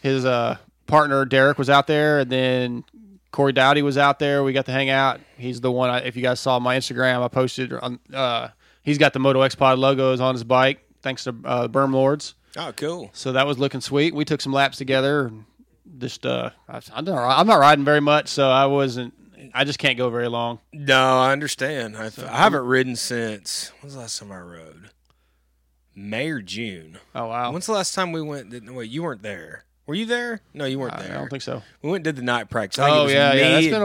his 0.02 0.26
uh, 0.26 0.58
partner 0.88 1.26
Derek 1.26 1.58
was 1.58 1.70
out 1.70 1.88
there, 1.88 2.20
and 2.20 2.32
then 2.32 2.84
Corey 3.32 3.54
Dowdy 3.54 3.82
was 3.82 3.98
out 3.98 4.20
there. 4.20 4.44
We 4.44 4.54
got 4.54 4.66
to 4.66 4.72
hang 4.72 4.90
out. 4.90 5.20
He's 5.38 5.62
the 5.62 5.72
one. 5.72 5.90
I, 5.90 6.00
if 6.00 6.16
you 6.16 6.22
guys 6.22 6.40
saw 6.40 6.60
my 6.60 6.78
Instagram, 6.78 7.24
I 7.24 7.28
posted. 7.28 7.74
On, 7.74 8.00
uh, 8.14 8.50
he's 8.84 8.98
got 8.98 9.14
the 9.14 9.20
Moto 9.20 9.42
X 9.42 9.56
Pod 9.56 9.78
logos 9.80 10.20
on 10.20 10.34
his 10.36 10.44
bike, 10.44 10.80
thanks 11.02 11.24
to 11.26 11.36
uh, 11.46 11.68
Berm 11.68 11.94
Lords. 11.94 12.36
Oh, 12.58 12.74
cool. 12.76 13.12
So 13.14 13.34
that 13.34 13.46
was 13.46 13.60
looking 13.60 13.82
sweet. 13.82 14.16
We 14.16 14.26
took 14.26 14.42
some 14.42 14.52
laps 14.54 14.78
together. 14.78 15.28
and 15.28 15.46
Just 16.00 16.26
uh, 16.26 16.50
I, 16.68 16.82
I'm 16.94 17.06
not 17.06 17.40
I'm 17.40 17.48
not 17.48 17.60
riding 17.60 17.86
very 17.86 18.02
much, 18.02 18.28
so 18.30 18.50
I 18.50 18.66
wasn't. 18.66 19.14
I 19.54 19.64
just 19.64 19.80
can't 19.80 19.98
go 19.98 20.10
very 20.10 20.28
long. 20.28 20.60
No, 20.74 21.20
I 21.20 21.32
understand. 21.32 21.96
I, 21.98 22.10
I 22.28 22.38
haven't 22.38 22.66
ridden 22.66 22.96
since. 22.96 23.72
When's 23.82 23.94
the 23.94 24.02
last 24.02 24.20
time 24.20 24.32
I 24.32 24.40
rode? 24.40 24.90
May 26.00 26.30
or 26.30 26.42
June. 26.42 26.98
Oh 27.14 27.28
wow! 27.28 27.52
When's 27.52 27.66
the 27.66 27.74
last 27.74 27.94
time 27.94 28.12
we 28.12 28.22
went? 28.22 28.52
Wait, 28.74 28.90
you 28.90 29.04
weren't 29.04 29.22
there. 29.22 29.66
Were 29.86 29.96
you 29.96 30.06
there? 30.06 30.42
No, 30.54 30.66
you 30.66 30.78
weren't 30.80 30.94
I 30.94 31.02
there. 31.04 31.16
I 31.16 31.18
don't 31.20 31.30
think 31.30 31.42
so. 31.42 31.64
we 31.82 31.90
went 31.90 32.06
and 32.06 32.16
did 32.16 32.16
the 32.16 32.26
night 32.26 32.50
practice. 32.50 32.80
I 32.80 32.90
think 32.90 32.96
it 32.96 33.00
Oh 33.00 33.08
yeah, 33.08 33.34
yeah. 33.34 33.50
That's 33.50 33.66
and- 33.66 33.74
been 33.74 33.82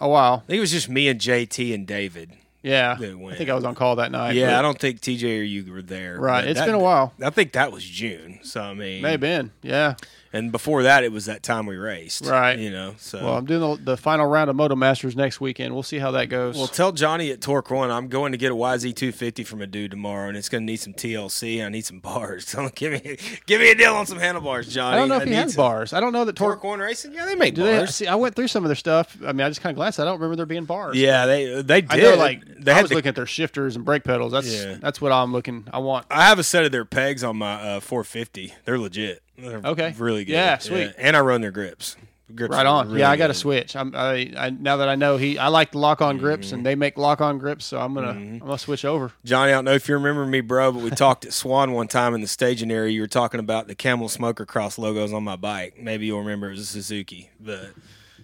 a, 0.00 0.04
a 0.04 0.08
while. 0.08 0.42
I 0.44 0.46
think 0.46 0.58
it 0.58 0.60
was 0.60 0.70
just 0.70 0.88
me 0.88 1.08
and 1.08 1.18
JT 1.20 1.74
and 1.74 1.86
David. 1.86 2.32
Yeah, 2.62 2.96
I 3.00 3.34
think 3.34 3.48
I 3.48 3.54
was 3.54 3.62
on 3.64 3.74
call 3.76 3.96
that 3.96 4.10
night. 4.10 4.34
Yeah, 4.34 4.46
but 4.48 4.54
I 4.56 4.62
don't 4.62 4.78
think 4.78 5.00
TJ 5.00 5.38
or 5.38 5.42
you 5.44 5.72
were 5.72 5.82
there. 5.82 6.18
Right, 6.18 6.44
it's 6.44 6.58
that- 6.58 6.66
been 6.66 6.74
a 6.74 6.80
while. 6.80 7.14
I 7.22 7.30
think 7.30 7.52
that 7.52 7.70
was 7.72 7.84
June. 7.84 8.40
So 8.42 8.60
I 8.60 8.74
mean, 8.74 9.02
may 9.02 9.12
have 9.12 9.20
been. 9.20 9.52
Yeah. 9.62 9.94
And 10.32 10.52
before 10.52 10.82
that, 10.82 11.04
it 11.04 11.12
was 11.12 11.26
that 11.26 11.42
time 11.42 11.66
we 11.66 11.76
raced. 11.76 12.26
Right. 12.26 12.58
You 12.58 12.70
know. 12.70 12.94
So 12.98 13.22
Well, 13.24 13.36
I'm 13.36 13.44
doing 13.46 13.60
the, 13.76 13.82
the 13.92 13.96
final 13.96 14.26
round 14.26 14.50
of 14.50 14.56
Moto 14.56 14.74
Masters 14.76 15.16
next 15.16 15.40
weekend. 15.40 15.72
We'll 15.72 15.82
see 15.82 15.98
how 15.98 16.10
that 16.12 16.26
goes. 16.26 16.56
Well, 16.56 16.66
tell 16.66 16.92
Johnny 16.92 17.30
at 17.30 17.40
Torc 17.40 17.70
One 17.70 17.90
I'm 17.90 18.08
going 18.08 18.32
to 18.32 18.38
get 18.38 18.52
a 18.52 18.54
YZ250 18.54 19.46
from 19.46 19.62
a 19.62 19.66
dude 19.66 19.90
tomorrow, 19.90 20.28
and 20.28 20.36
it's 20.36 20.48
going 20.48 20.62
to 20.62 20.66
need 20.70 20.78
some 20.78 20.92
TLC. 20.94 21.64
I 21.64 21.68
need 21.68 21.84
some 21.84 22.00
bars. 22.00 22.46
So 22.56 22.68
give 22.74 22.92
me, 22.92 23.16
give 23.46 23.60
me 23.60 23.70
a 23.70 23.74
deal 23.74 23.94
on 23.94 24.06
some 24.06 24.18
handlebars, 24.18 24.72
Johnny. 24.72 24.96
I 24.96 24.98
don't 24.98 25.08
know 25.08 25.16
if 25.16 25.24
he 25.24 25.30
need 25.30 25.36
has 25.36 25.52
some- 25.54 25.62
bars. 25.62 25.92
I 25.92 26.00
don't 26.00 26.12
know 26.12 26.24
that 26.24 26.36
Torc 26.36 26.54
Torc. 26.60 26.64
One 26.64 26.80
Racing, 26.80 27.12
yeah, 27.12 27.26
they 27.26 27.34
make 27.34 27.54
Do 27.54 27.62
they 27.64 27.78
bars. 27.78 27.94
see? 27.94 28.06
I 28.06 28.14
went 28.14 28.34
through 28.34 28.48
some 28.48 28.64
of 28.64 28.68
their 28.68 28.76
stuff. 28.76 29.16
I 29.26 29.32
mean, 29.32 29.40
I 29.44 29.48
just 29.48 29.60
kind 29.60 29.72
of 29.72 29.76
glanced. 29.76 30.00
I 30.00 30.04
don't 30.04 30.14
remember 30.14 30.36
there 30.36 30.46
being 30.46 30.64
bars. 30.64 30.96
yeah, 30.96 31.26
they 31.26 31.60
they 31.62 31.80
did. 31.82 31.90
I 31.90 31.96
know. 31.96 32.14
Like 32.16 32.44
they 32.60 32.72
I 32.72 32.76
had 32.76 32.82
was 32.82 32.88
the- 32.90 32.94
looking 32.96 33.08
at 33.10 33.14
their 33.14 33.26
shifters 33.26 33.76
and 33.76 33.84
brake 33.84 34.04
pedals. 34.04 34.32
That's 34.32 34.52
Yeah. 34.52 34.76
that's 34.80 35.00
what 35.00 35.12
I'm 35.12 35.32
looking. 35.32 35.64
I 35.72 35.78
want. 35.78 36.06
I 36.10 36.24
have 36.26 36.38
a 36.38 36.42
set 36.44 36.64
of 36.64 36.72
their 36.72 36.84
pegs 36.84 37.22
on 37.24 37.36
my 37.36 37.54
uh, 37.54 37.80
450. 37.80 38.54
They're 38.64 38.78
legit. 38.78 39.22
They're 39.38 39.60
Okay. 39.64 39.94
really 39.98 40.24
good. 40.24 40.32
Yeah, 40.32 40.58
sweet. 40.58 40.92
And 40.98 41.16
I 41.16 41.20
run 41.20 41.40
their 41.40 41.50
grips. 41.50 41.96
grips 42.34 42.52
Right 42.54 42.66
on. 42.66 42.88
really 42.88 43.00
yeah, 43.00 43.10
I 43.10 43.16
got 43.16 43.28
to 43.28 43.32
good. 43.34 43.38
switch. 43.38 43.76
I'm, 43.76 43.94
I, 43.94 44.32
I 44.36 44.50
now 44.50 44.78
that 44.78 44.88
I 44.88 44.94
know 44.96 45.16
he, 45.16 45.38
I 45.38 45.48
like 45.48 45.74
lock 45.74 46.00
on 46.02 46.18
grips, 46.18 46.48
Mm-hmm. 46.48 46.56
and 46.56 46.66
they 46.66 46.74
make 46.74 46.96
lock 46.98 47.20
on 47.20 47.38
grips, 47.38 47.64
so 47.66 47.78
I'm 47.80 47.94
gonna, 47.94 48.10
I'm 48.10 48.38
gonna 48.40 48.58
switch 48.58 48.84
over. 48.84 49.12
Johnny, 49.24 49.52
I 49.52 49.54
don't 49.56 49.64
know 49.64 49.74
if 49.74 49.88
you 49.88 49.94
remember 49.94 50.26
me, 50.26 50.40
bro, 50.40 50.72
but 50.72 50.82
we 50.82 50.90
talked 50.90 51.24
at 51.24 51.32
Swan 51.32 51.72
one 51.72 51.86
time 51.88 52.14
in 52.14 52.20
the 52.20 52.26
staging 52.26 52.70
area. 52.70 52.92
You 52.92 53.00
were 53.02 53.06
talking 53.06 53.40
about 53.40 53.68
the 53.68 53.74
Camel 53.74 54.08
Smoker 54.08 54.44
Cross 54.46 54.78
logos 54.78 55.12
on 55.12 55.22
my 55.24 55.36
bike. 55.36 55.78
Maybe 55.80 56.06
you'll 56.06 56.20
remember 56.20 56.48
it 56.48 56.52
was 56.52 56.60
a 56.60 56.64
Suzuki, 56.66 57.30
but 57.40 57.70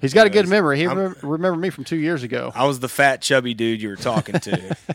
He's 0.01 0.13
got 0.15 0.27
a 0.27 0.31
good 0.31 0.49
memory. 0.49 0.79
He 0.79 0.87
remember, 0.89 1.17
remember 1.23 1.61
me 1.61 1.71
from 1.71 1.85
two 1.85 1.95
years 1.99 2.25
ago. 2.25 2.51
I 2.57 2.65
was 2.67 2.81
the 2.81 2.89
fat, 2.89 3.23
chubby 3.23 3.55
dude 3.55 3.81
you 3.81 3.89
were 3.91 3.95
talking 3.97 4.41
to. 4.41 4.77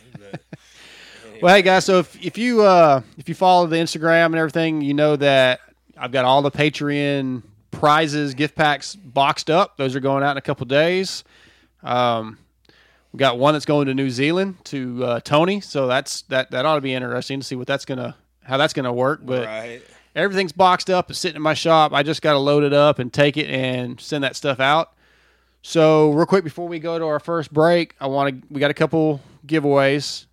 Well, 1.40 1.54
hey 1.56 1.62
guys, 1.62 1.86
so 1.86 2.00
if, 2.00 2.20
if 2.26 2.36
you 2.40 2.64
uh, 2.64 3.02
if 3.20 3.30
you 3.30 3.36
follow 3.36 3.68
the 3.68 3.76
Instagram 3.76 4.26
and 4.28 4.36
everything, 4.38 4.82
you 4.82 4.96
know 4.96 5.16
that 5.18 5.60
I've 6.00 6.12
got 6.12 6.26
all 6.26 6.42
the 6.42 6.52
Patreon 6.52 7.44
prizes, 7.72 8.34
gift 8.34 8.56
packs 8.56 8.96
boxed 8.96 9.50
up. 9.50 9.78
Those 9.78 9.96
are 9.96 10.00
going 10.00 10.24
out 10.24 10.32
in 10.32 10.38
a 10.38 10.42
couple 10.42 10.66
days. 10.66 11.24
Um, 11.84 12.38
we 13.12 13.20
got 13.20 13.38
one 13.38 13.54
that's 13.54 13.66
going 13.66 13.88
to 13.88 13.94
New 13.94 14.10
Zealand 14.10 14.64
to 14.66 15.04
uh, 15.04 15.20
Tony, 15.22 15.62
so 15.62 15.88
that's 15.88 16.24
that 16.24 16.52
that 16.52 16.66
ought 16.66 16.76
to 16.76 16.82
be 16.82 16.94
interesting 16.94 17.40
to 17.40 17.46
see 17.46 17.56
what 17.56 17.68
that's 17.68 17.86
gonna 17.86 18.16
how 18.44 18.58
that's 18.58 18.74
gonna 18.74 18.94
work. 18.94 19.22
But 19.24 19.46
right. 19.46 19.82
everything's 20.16 20.52
boxed 20.52 20.90
up. 20.90 21.10
It's 21.10 21.20
sitting 21.20 21.38
in 21.38 21.42
my 21.42 21.54
shop. 21.54 21.94
I 21.94 22.04
just 22.04 22.22
got 22.22 22.34
to 22.34 22.40
load 22.40 22.64
it 22.64 22.74
up 22.74 23.00
and 23.00 23.12
take 23.12 23.38
it 23.38 23.50
and 23.50 24.00
send 24.00 24.24
that 24.24 24.36
stuff 24.36 24.60
out. 24.60 24.94
So 25.62 26.12
real 26.12 26.26
quick 26.26 26.44
before 26.44 26.68
we 26.68 26.80
go 26.80 27.00
to 27.00 27.06
our 27.06 27.20
first 27.20 27.52
break, 27.52 27.96
I 28.00 28.08
want 28.08 28.42
to. 28.42 28.48
We 28.54 28.60
got 28.60 28.72
a 28.72 28.76
couple 28.76 29.22
giveaways. 29.46 30.26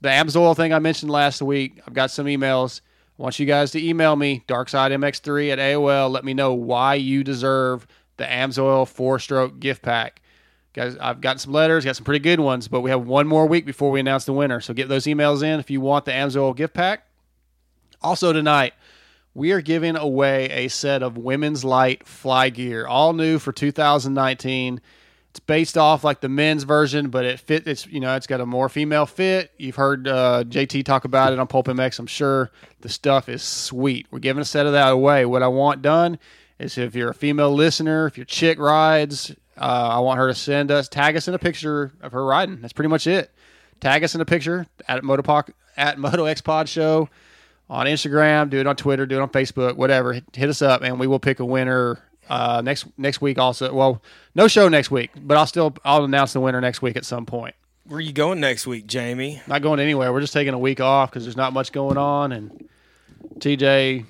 The 0.00 0.10
Amsoil 0.10 0.54
thing 0.54 0.74
I 0.74 0.78
mentioned 0.78 1.10
last 1.10 1.40
week. 1.40 1.80
I've 1.86 1.94
got 1.94 2.10
some 2.10 2.26
emails. 2.26 2.82
I 3.18 3.22
want 3.22 3.38
you 3.40 3.46
guys 3.46 3.72
to 3.72 3.84
email 3.84 4.14
me 4.14 4.44
darksidemx3 4.46 5.50
at 5.50 5.58
AOL. 5.58 6.10
Let 6.10 6.24
me 6.24 6.34
know 6.34 6.54
why 6.54 6.94
you 6.94 7.24
deserve 7.24 7.86
the 8.16 8.24
Amsoil 8.24 8.86
four 8.86 9.18
stroke 9.18 9.58
gift 9.58 9.82
pack. 9.82 10.22
Guys, 10.72 10.96
I've 11.00 11.20
got 11.20 11.40
some 11.40 11.52
letters, 11.52 11.84
got 11.84 11.96
some 11.96 12.04
pretty 12.04 12.22
good 12.22 12.38
ones, 12.38 12.68
but 12.68 12.82
we 12.82 12.90
have 12.90 13.06
one 13.06 13.26
more 13.26 13.46
week 13.46 13.66
before 13.66 13.90
we 13.90 13.98
announce 13.98 14.24
the 14.24 14.32
winner. 14.32 14.60
So 14.60 14.72
get 14.72 14.88
those 14.88 15.06
emails 15.06 15.42
in 15.42 15.58
if 15.58 15.68
you 15.70 15.80
want 15.80 16.04
the 16.04 16.12
Amsoil 16.12 16.54
gift 16.54 16.74
pack. 16.74 17.06
Also 18.00 18.32
tonight, 18.32 18.74
we 19.34 19.50
are 19.50 19.60
giving 19.60 19.96
away 19.96 20.50
a 20.50 20.68
set 20.68 21.02
of 21.02 21.18
women's 21.18 21.64
light 21.64 22.06
fly 22.06 22.50
gear, 22.50 22.86
all 22.86 23.12
new 23.12 23.40
for 23.40 23.50
2019. 23.50 24.80
It's 25.38 25.44
based 25.46 25.78
off 25.78 26.02
like 26.02 26.20
the 26.20 26.28
men's 26.28 26.64
version, 26.64 27.10
but 27.10 27.24
it 27.24 27.38
fit. 27.38 27.64
It's 27.68 27.86
you 27.86 28.00
know 28.00 28.16
it's 28.16 28.26
got 28.26 28.40
a 28.40 28.46
more 28.46 28.68
female 28.68 29.06
fit. 29.06 29.52
You've 29.56 29.76
heard 29.76 30.08
uh, 30.08 30.42
JT 30.42 30.84
talk 30.84 31.04
about 31.04 31.32
it 31.32 31.38
on 31.38 31.46
Pulp 31.46 31.68
MX. 31.68 32.00
I'm 32.00 32.08
sure 32.08 32.50
the 32.80 32.88
stuff 32.88 33.28
is 33.28 33.40
sweet. 33.40 34.08
We're 34.10 34.18
giving 34.18 34.40
a 34.40 34.44
set 34.44 34.66
of 34.66 34.72
that 34.72 34.88
away. 34.88 35.26
What 35.26 35.44
I 35.44 35.46
want 35.46 35.80
done 35.80 36.18
is 36.58 36.76
if 36.76 36.96
you're 36.96 37.10
a 37.10 37.14
female 37.14 37.54
listener, 37.54 38.08
if 38.08 38.18
your 38.18 38.24
chick 38.24 38.58
rides, 38.58 39.30
uh, 39.56 39.60
I 39.92 40.00
want 40.00 40.18
her 40.18 40.26
to 40.26 40.34
send 40.34 40.72
us 40.72 40.88
tag 40.88 41.16
us 41.16 41.28
in 41.28 41.34
a 41.34 41.38
picture 41.38 41.92
of 42.00 42.10
her 42.10 42.24
riding. 42.24 42.60
That's 42.60 42.72
pretty 42.72 42.88
much 42.88 43.06
it. 43.06 43.30
Tag 43.78 44.02
us 44.02 44.16
in 44.16 44.20
a 44.20 44.26
picture 44.26 44.66
at 44.88 45.04
Motopoc 45.04 45.52
at 45.76 46.00
Moto 46.00 46.24
X 46.24 46.40
Pod 46.40 46.68
Show 46.68 47.08
on 47.70 47.86
Instagram, 47.86 48.50
do 48.50 48.58
it 48.58 48.66
on 48.66 48.74
Twitter, 48.74 49.06
do 49.06 49.18
it 49.18 49.22
on 49.22 49.28
Facebook, 49.28 49.76
whatever. 49.76 50.14
Hit, 50.14 50.24
hit 50.34 50.48
us 50.48 50.62
up, 50.62 50.82
and 50.82 50.98
we 50.98 51.06
will 51.06 51.20
pick 51.20 51.38
a 51.38 51.44
winner 51.44 52.02
uh, 52.28 52.60
next 52.64 52.86
next 52.96 53.20
week. 53.20 53.38
Also, 53.38 53.72
well, 53.72 54.02
no 54.34 54.48
show 54.48 54.68
next 54.68 54.90
week, 54.90 55.10
but 55.16 55.36
I'll 55.36 55.46
still 55.46 55.74
I'll 55.84 56.04
announce 56.04 56.32
the 56.32 56.40
winner 56.40 56.60
next 56.60 56.82
week 56.82 56.96
at 56.96 57.04
some 57.04 57.26
point. 57.26 57.54
Where 57.84 57.98
are 57.98 58.02
you 58.02 58.12
going 58.12 58.38
next 58.40 58.66
week, 58.66 58.86
Jamie? 58.86 59.40
Not 59.46 59.62
going 59.62 59.80
anywhere. 59.80 60.12
We're 60.12 60.20
just 60.20 60.34
taking 60.34 60.52
a 60.52 60.58
week 60.58 60.80
off 60.80 61.10
because 61.10 61.24
there's 61.24 61.36
not 61.38 61.54
much 61.54 61.72
going 61.72 61.96
on. 61.96 62.32
And 62.32 62.68
TJ 63.38 64.04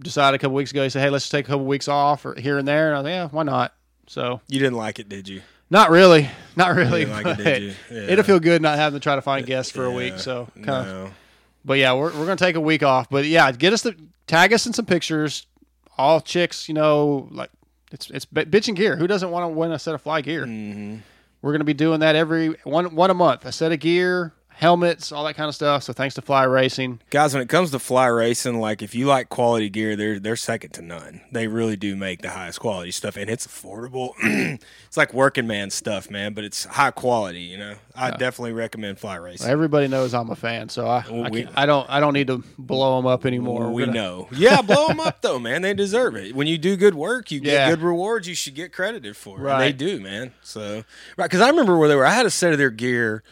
decided 0.00 0.36
a 0.36 0.38
couple 0.38 0.54
weeks 0.54 0.70
ago. 0.70 0.82
He 0.82 0.90
said, 0.90 1.00
"Hey, 1.02 1.10
let's 1.10 1.24
just 1.24 1.32
take 1.32 1.46
a 1.46 1.48
couple 1.48 1.64
weeks 1.66 1.88
off 1.88 2.26
or 2.26 2.38
here 2.38 2.58
and 2.58 2.68
there." 2.68 2.88
And 2.88 2.96
I 2.96 2.98
was 2.98 3.04
like, 3.04 3.12
"Yeah, 3.12 3.28
why 3.28 3.42
not?" 3.44 3.74
So 4.06 4.40
You 4.48 4.58
didn't 4.58 4.76
like 4.76 4.98
it, 4.98 5.08
did 5.08 5.28
you? 5.28 5.42
not 5.70 5.88
really, 5.88 6.28
not 6.54 6.76
really. 6.76 7.06
didn't 7.06 7.24
like 7.24 7.38
it, 7.38 7.62
you? 7.62 7.74
Yeah. 7.90 8.02
It'll 8.10 8.24
feel 8.24 8.40
good 8.40 8.60
not 8.60 8.76
having 8.76 9.00
to 9.00 9.02
try 9.02 9.14
to 9.16 9.22
find 9.22 9.46
guests 9.46 9.72
for 9.72 9.86
a 9.86 9.90
week. 9.90 10.18
So 10.18 10.48
kind 10.56 10.68
of 10.68 10.86
no. 10.86 11.10
But 11.64 11.74
yeah, 11.78 11.94
we're, 11.94 12.12
we're 12.12 12.26
gonna 12.26 12.36
take 12.36 12.56
a 12.56 12.60
week 12.60 12.82
off. 12.82 13.08
But 13.08 13.24
yeah, 13.24 13.50
get 13.52 13.72
us 13.72 13.80
the 13.82 13.96
tag 14.26 14.52
us 14.52 14.66
in 14.66 14.74
some 14.74 14.84
pictures. 14.84 15.46
All 15.96 16.20
chicks, 16.20 16.68
you 16.68 16.74
know, 16.74 17.28
like 17.30 17.50
it's 17.92 18.10
it's 18.10 18.24
bi- 18.24 18.44
bitch 18.44 18.68
and 18.68 18.76
gear. 18.76 18.96
Who 18.96 19.06
doesn't 19.06 19.30
want 19.30 19.44
to 19.44 19.48
win 19.48 19.72
a 19.72 19.78
set 19.78 19.94
of 19.94 20.02
fly 20.02 20.20
gear? 20.20 20.44
Mm-hmm. 20.46 20.96
We're 21.42 21.52
gonna 21.52 21.64
be 21.64 21.74
doing 21.74 22.00
that 22.00 22.14
every 22.16 22.50
one 22.64 22.94
one 22.94 23.10
a 23.10 23.14
month. 23.14 23.44
A 23.44 23.52
set 23.52 23.72
of 23.72 23.80
gear, 23.80 24.32
helmets, 24.54 25.10
all 25.12 25.24
that 25.24 25.34
kind 25.34 25.48
of 25.48 25.54
stuff. 25.54 25.82
So 25.82 25.92
thanks 25.92 26.14
to 26.16 26.22
Fly 26.22 26.44
Racing. 26.44 27.00
Guys, 27.10 27.34
when 27.34 27.42
it 27.42 27.48
comes 27.48 27.70
to 27.72 27.78
fly 27.78 28.06
racing, 28.06 28.60
like 28.60 28.82
if 28.82 28.94
you 28.94 29.06
like 29.06 29.28
quality 29.28 29.68
gear, 29.68 29.96
they're 29.96 30.18
they're 30.18 30.36
second 30.36 30.70
to 30.74 30.82
none. 30.82 31.20
They 31.32 31.46
really 31.48 31.76
do 31.76 31.96
make 31.96 32.22
the 32.22 32.30
highest 32.30 32.60
quality 32.60 32.90
stuff, 32.92 33.16
and 33.16 33.28
it's 33.28 33.46
affordable. 33.46 34.12
it's 34.86 34.96
like 34.96 35.12
working 35.12 35.46
man 35.46 35.70
stuff, 35.70 36.10
man, 36.10 36.32
but 36.34 36.44
it's 36.44 36.64
high 36.64 36.90
quality. 36.90 37.40
You 37.40 37.58
know, 37.58 37.74
I 37.96 38.10
definitely 38.10 38.52
recommend 38.52 38.98
fly 38.98 39.16
racing. 39.16 39.48
Everybody 39.50 39.88
knows 39.88 40.14
I'm 40.14 40.30
a 40.30 40.36
fan, 40.36 40.68
so 40.68 40.86
I 40.86 41.04
I, 41.08 41.28
we- 41.30 41.48
I 41.54 41.66
don't 41.66 41.88
I 41.90 42.00
don't 42.00 42.14
need 42.14 42.28
to 42.28 42.42
blow 42.58 42.96
them 42.96 43.06
up 43.06 43.26
anymore. 43.26 43.70
we 43.70 43.82
gonna- 43.86 43.92
know. 43.94 44.28
Yeah, 44.32 44.62
blow 44.62 44.88
them 44.88 45.00
up 45.00 45.22
though, 45.22 45.38
man. 45.38 45.62
They 45.62 45.74
deserve 45.74 46.14
it. 46.16 46.34
When 46.34 46.46
you 46.46 46.58
do 46.58 46.76
good 46.76 46.94
work, 46.94 47.30
you 47.30 47.40
get 47.40 47.52
Yeah. 47.52 47.70
good 47.70 47.80
rewards. 47.82 48.28
You 48.28 48.34
should 48.34 48.54
get 48.54 48.72
credited 48.72 49.16
for 49.16 49.36
it. 49.36 49.40
And 49.40 49.44
Right. 49.46 49.58
They 49.58 49.72
do, 49.72 50.00
man. 50.00 50.32
So 50.42 50.84
right, 51.16 51.24
because 51.28 51.40
I 51.40 51.48
remember 51.48 51.76
where 51.76 51.88
they 51.88 51.96
were. 51.96 52.06
I 52.06 52.10
had 52.12 52.26
a 52.26 52.30
set 52.30 52.52
of 52.52 52.58
their 52.58 52.70
gear 52.70 53.22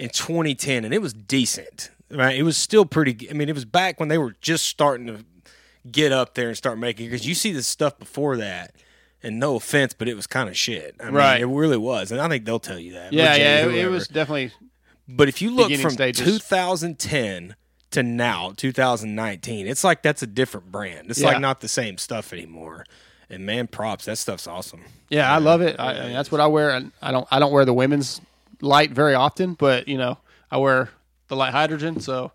in 0.00 0.08
2010, 0.10 0.84
and 0.84 0.92
it 0.92 1.00
was 1.02 1.12
decent. 1.12 1.90
Right, 2.10 2.36
it 2.36 2.42
was 2.42 2.56
still 2.56 2.84
pretty. 2.84 3.30
I 3.30 3.34
mean, 3.34 3.48
it 3.48 3.54
was 3.54 3.64
back 3.64 4.00
when 4.00 4.08
they 4.08 4.18
were 4.18 4.34
just 4.40 4.66
starting 4.66 5.06
to 5.06 5.24
get 5.90 6.10
up 6.10 6.34
there 6.34 6.48
and 6.48 6.56
start 6.56 6.76
making. 6.78 7.06
Because 7.06 7.26
you 7.26 7.34
see 7.36 7.52
the 7.52 7.62
stuff 7.62 7.98
before 8.00 8.36
that, 8.38 8.74
and 9.22 9.38
no 9.38 9.54
offense, 9.54 9.92
but 9.92 10.08
it 10.08 10.14
was 10.14 10.26
kind 10.26 10.48
of 10.48 10.56
shit. 10.56 10.96
I 10.98 11.04
mean, 11.06 11.14
Right. 11.14 11.40
it 11.40 11.46
really 11.46 11.76
was, 11.76 12.10
and 12.10 12.20
I 12.20 12.28
think 12.28 12.44
they'll 12.44 12.58
tell 12.58 12.78
you 12.80 12.94
that. 12.94 13.12
Yeah, 13.12 13.32
Virginia, 13.32 13.44
yeah, 13.76 13.82
it, 13.82 13.86
it 13.86 13.88
was 13.90 14.08
definitely. 14.08 14.50
But 15.06 15.28
if 15.28 15.40
you 15.42 15.50
look 15.50 15.72
from 15.74 15.90
stages. 15.92 16.24
2010 16.26 17.54
to 17.92 18.02
now, 18.02 18.52
2019, 18.56 19.66
it's 19.66 19.84
like 19.84 20.02
that's 20.02 20.22
a 20.22 20.26
different 20.26 20.70
brand. 20.72 21.10
It's 21.10 21.20
Yeah. 21.20 21.28
like 21.28 21.40
not 21.40 21.60
the 21.60 21.68
same 21.68 21.98
stuff 21.98 22.32
anymore. 22.32 22.84
And 23.28 23.46
man, 23.46 23.68
props, 23.68 24.06
that 24.06 24.18
stuff's 24.18 24.46
awesome. 24.48 24.80
Yeah, 25.08 25.32
I 25.32 25.38
love 25.38 25.60
it. 25.60 25.76
I, 25.78 25.92
I 25.92 26.04
mean, 26.06 26.12
that's 26.12 26.32
what 26.32 26.40
I 26.40 26.46
wear. 26.48 26.70
And 26.70 26.90
I 27.00 27.12
don't. 27.12 27.26
I 27.30 27.38
don't 27.38 27.52
wear 27.52 27.64
the 27.64 27.72
women's 27.74 28.20
light 28.60 28.90
very 28.90 29.14
often, 29.14 29.54
but 29.54 29.88
you 29.88 29.98
know, 29.98 30.18
I 30.50 30.58
wear 30.58 30.90
the 31.28 31.36
light 31.36 31.52
hydrogen. 31.52 32.00
So 32.00 32.32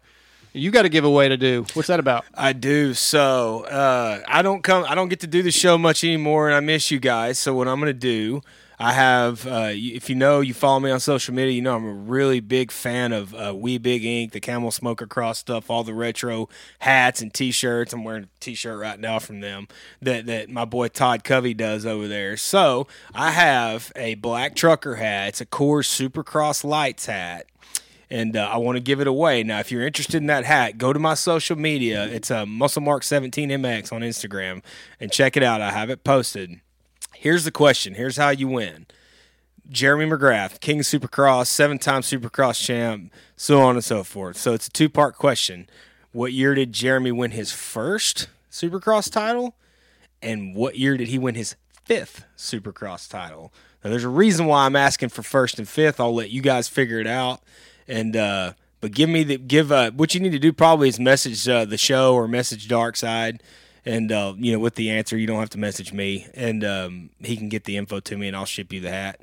you 0.53 0.71
got 0.71 0.85
a 0.85 0.89
giveaway 0.89 1.29
to 1.29 1.37
do. 1.37 1.65
What's 1.73 1.87
that 1.89 1.99
about? 1.99 2.25
I 2.33 2.53
do. 2.53 2.93
So 2.93 3.65
uh, 3.65 4.21
I 4.27 4.41
don't 4.41 4.63
come. 4.63 4.85
I 4.87 4.95
don't 4.95 5.09
get 5.09 5.19
to 5.21 5.27
do 5.27 5.43
the 5.43 5.51
show 5.51 5.77
much 5.77 6.03
anymore, 6.03 6.47
and 6.47 6.55
I 6.55 6.59
miss 6.61 6.91
you 6.91 6.99
guys. 6.99 7.37
So 7.37 7.53
what 7.53 7.67
I'm 7.67 7.79
going 7.79 7.87
to 7.87 7.93
do, 7.93 8.41
I 8.79 8.93
have. 8.93 9.47
Uh, 9.47 9.69
if 9.71 10.09
you 10.09 10.15
know, 10.15 10.41
you 10.41 10.53
follow 10.53 10.79
me 10.79 10.91
on 10.91 10.99
social 10.99 11.33
media. 11.33 11.53
You 11.53 11.61
know 11.61 11.75
I'm 11.75 11.85
a 11.85 11.93
really 11.93 12.39
big 12.39 12.71
fan 12.71 13.13
of 13.13 13.33
uh, 13.33 13.53
We 13.55 13.77
Big 13.77 14.03
Ink, 14.03 14.31
the 14.31 14.39
Camel 14.39 14.71
Smoker 14.71 15.07
Cross 15.07 15.39
stuff, 15.39 15.69
all 15.69 15.83
the 15.83 15.93
retro 15.93 16.49
hats 16.79 17.21
and 17.21 17.33
T-shirts. 17.33 17.93
I'm 17.93 18.03
wearing 18.03 18.23
a 18.23 18.39
T-shirt 18.39 18.79
right 18.79 18.99
now 18.99 19.19
from 19.19 19.39
them 19.39 19.67
that 20.01 20.25
that 20.25 20.49
my 20.49 20.65
boy 20.65 20.89
Todd 20.89 21.23
Covey 21.23 21.53
does 21.53 21.85
over 21.85 22.07
there. 22.07 22.37
So 22.37 22.87
I 23.13 23.31
have 23.31 23.91
a 23.95 24.15
black 24.15 24.55
trucker 24.55 24.95
hat. 24.95 25.29
It's 25.29 25.41
a 25.41 25.45
Coors 25.45 25.87
Supercross 25.87 26.63
Lights 26.63 27.05
hat 27.05 27.47
and 28.09 28.37
uh, 28.37 28.49
I 28.51 28.57
want 28.57 28.75
to 28.75 28.81
give 28.81 29.01
it 29.01 29.07
away. 29.07 29.43
Now, 29.43 29.59
if 29.59 29.71
you're 29.71 29.85
interested 29.85 30.17
in 30.17 30.27
that 30.27 30.45
hat, 30.45 30.77
go 30.77 30.93
to 30.93 30.99
my 30.99 31.15
social 31.15 31.55
media. 31.57 32.05
It's 32.05 32.29
uh, 32.29 32.45
Muscle 32.45 32.81
Mark 32.81 33.03
17MX 33.03 33.91
on 33.91 34.01
Instagram 34.01 34.61
and 34.99 35.11
check 35.11 35.35
it 35.35 35.43
out. 35.43 35.61
I 35.61 35.71
have 35.71 35.89
it 35.89 36.03
posted. 36.03 36.59
Here's 37.15 37.43
the 37.43 37.51
question. 37.51 37.95
Here's 37.95 38.17
how 38.17 38.29
you 38.29 38.47
win. 38.47 38.85
Jeremy 39.69 40.05
McGrath, 40.05 40.59
King 40.59 40.79
of 40.81 40.85
Supercross, 40.85 41.47
seven-time 41.47 42.01
Supercross 42.01 42.63
champ, 42.63 43.11
so 43.35 43.61
on 43.61 43.75
and 43.75 43.83
so 43.83 44.03
forth. 44.03 44.37
So 44.37 44.53
it's 44.53 44.67
a 44.67 44.71
two-part 44.71 45.15
question. 45.15 45.67
What 46.11 46.33
year 46.33 46.53
did 46.53 46.71
Jeremy 46.71 47.11
win 47.11 47.31
his 47.31 47.51
first 47.51 48.29
Supercross 48.51 49.11
title? 49.11 49.55
And 50.21 50.55
what 50.55 50.77
year 50.77 50.97
did 50.97 51.07
he 51.07 51.17
win 51.17 51.35
his 51.35 51.55
fifth 51.83 52.25
Supercross 52.37 53.09
title? 53.09 53.51
Now, 53.83 53.89
there's 53.89 54.03
a 54.03 54.09
reason 54.09 54.45
why 54.45 54.65
I'm 54.65 54.75
asking 54.75 55.09
for 55.09 55.23
first 55.23 55.59
and 55.59 55.67
fifth. 55.67 55.99
I'll 55.99 56.13
let 56.13 56.29
you 56.31 56.41
guys 56.41 56.67
figure 56.67 56.99
it 56.99 57.07
out. 57.07 57.41
And 57.87 58.15
uh, 58.15 58.53
but 58.81 58.91
give 58.91 59.09
me 59.09 59.23
the 59.23 59.37
give 59.37 59.71
uh, 59.71 59.91
what 59.91 60.13
you 60.13 60.19
need 60.19 60.31
to 60.31 60.39
do 60.39 60.53
probably 60.53 60.89
is 60.89 60.99
message 60.99 61.47
uh, 61.47 61.65
the 61.65 61.77
show 61.77 62.13
or 62.13 62.27
message 62.27 62.67
Dark 62.67 62.95
Side, 62.95 63.43
and 63.85 64.11
uh, 64.11 64.33
you 64.37 64.51
know 64.51 64.59
with 64.59 64.75
the 64.75 64.89
answer 64.89 65.17
you 65.17 65.27
don't 65.27 65.39
have 65.39 65.49
to 65.51 65.59
message 65.59 65.93
me, 65.93 66.27
and 66.33 66.63
um, 66.63 67.09
he 67.19 67.37
can 67.37 67.49
get 67.49 67.65
the 67.65 67.77
info 67.77 67.99
to 68.01 68.17
me 68.17 68.27
and 68.27 68.35
I'll 68.35 68.45
ship 68.45 68.73
you 68.73 68.79
the 68.79 68.91
hat. 68.91 69.21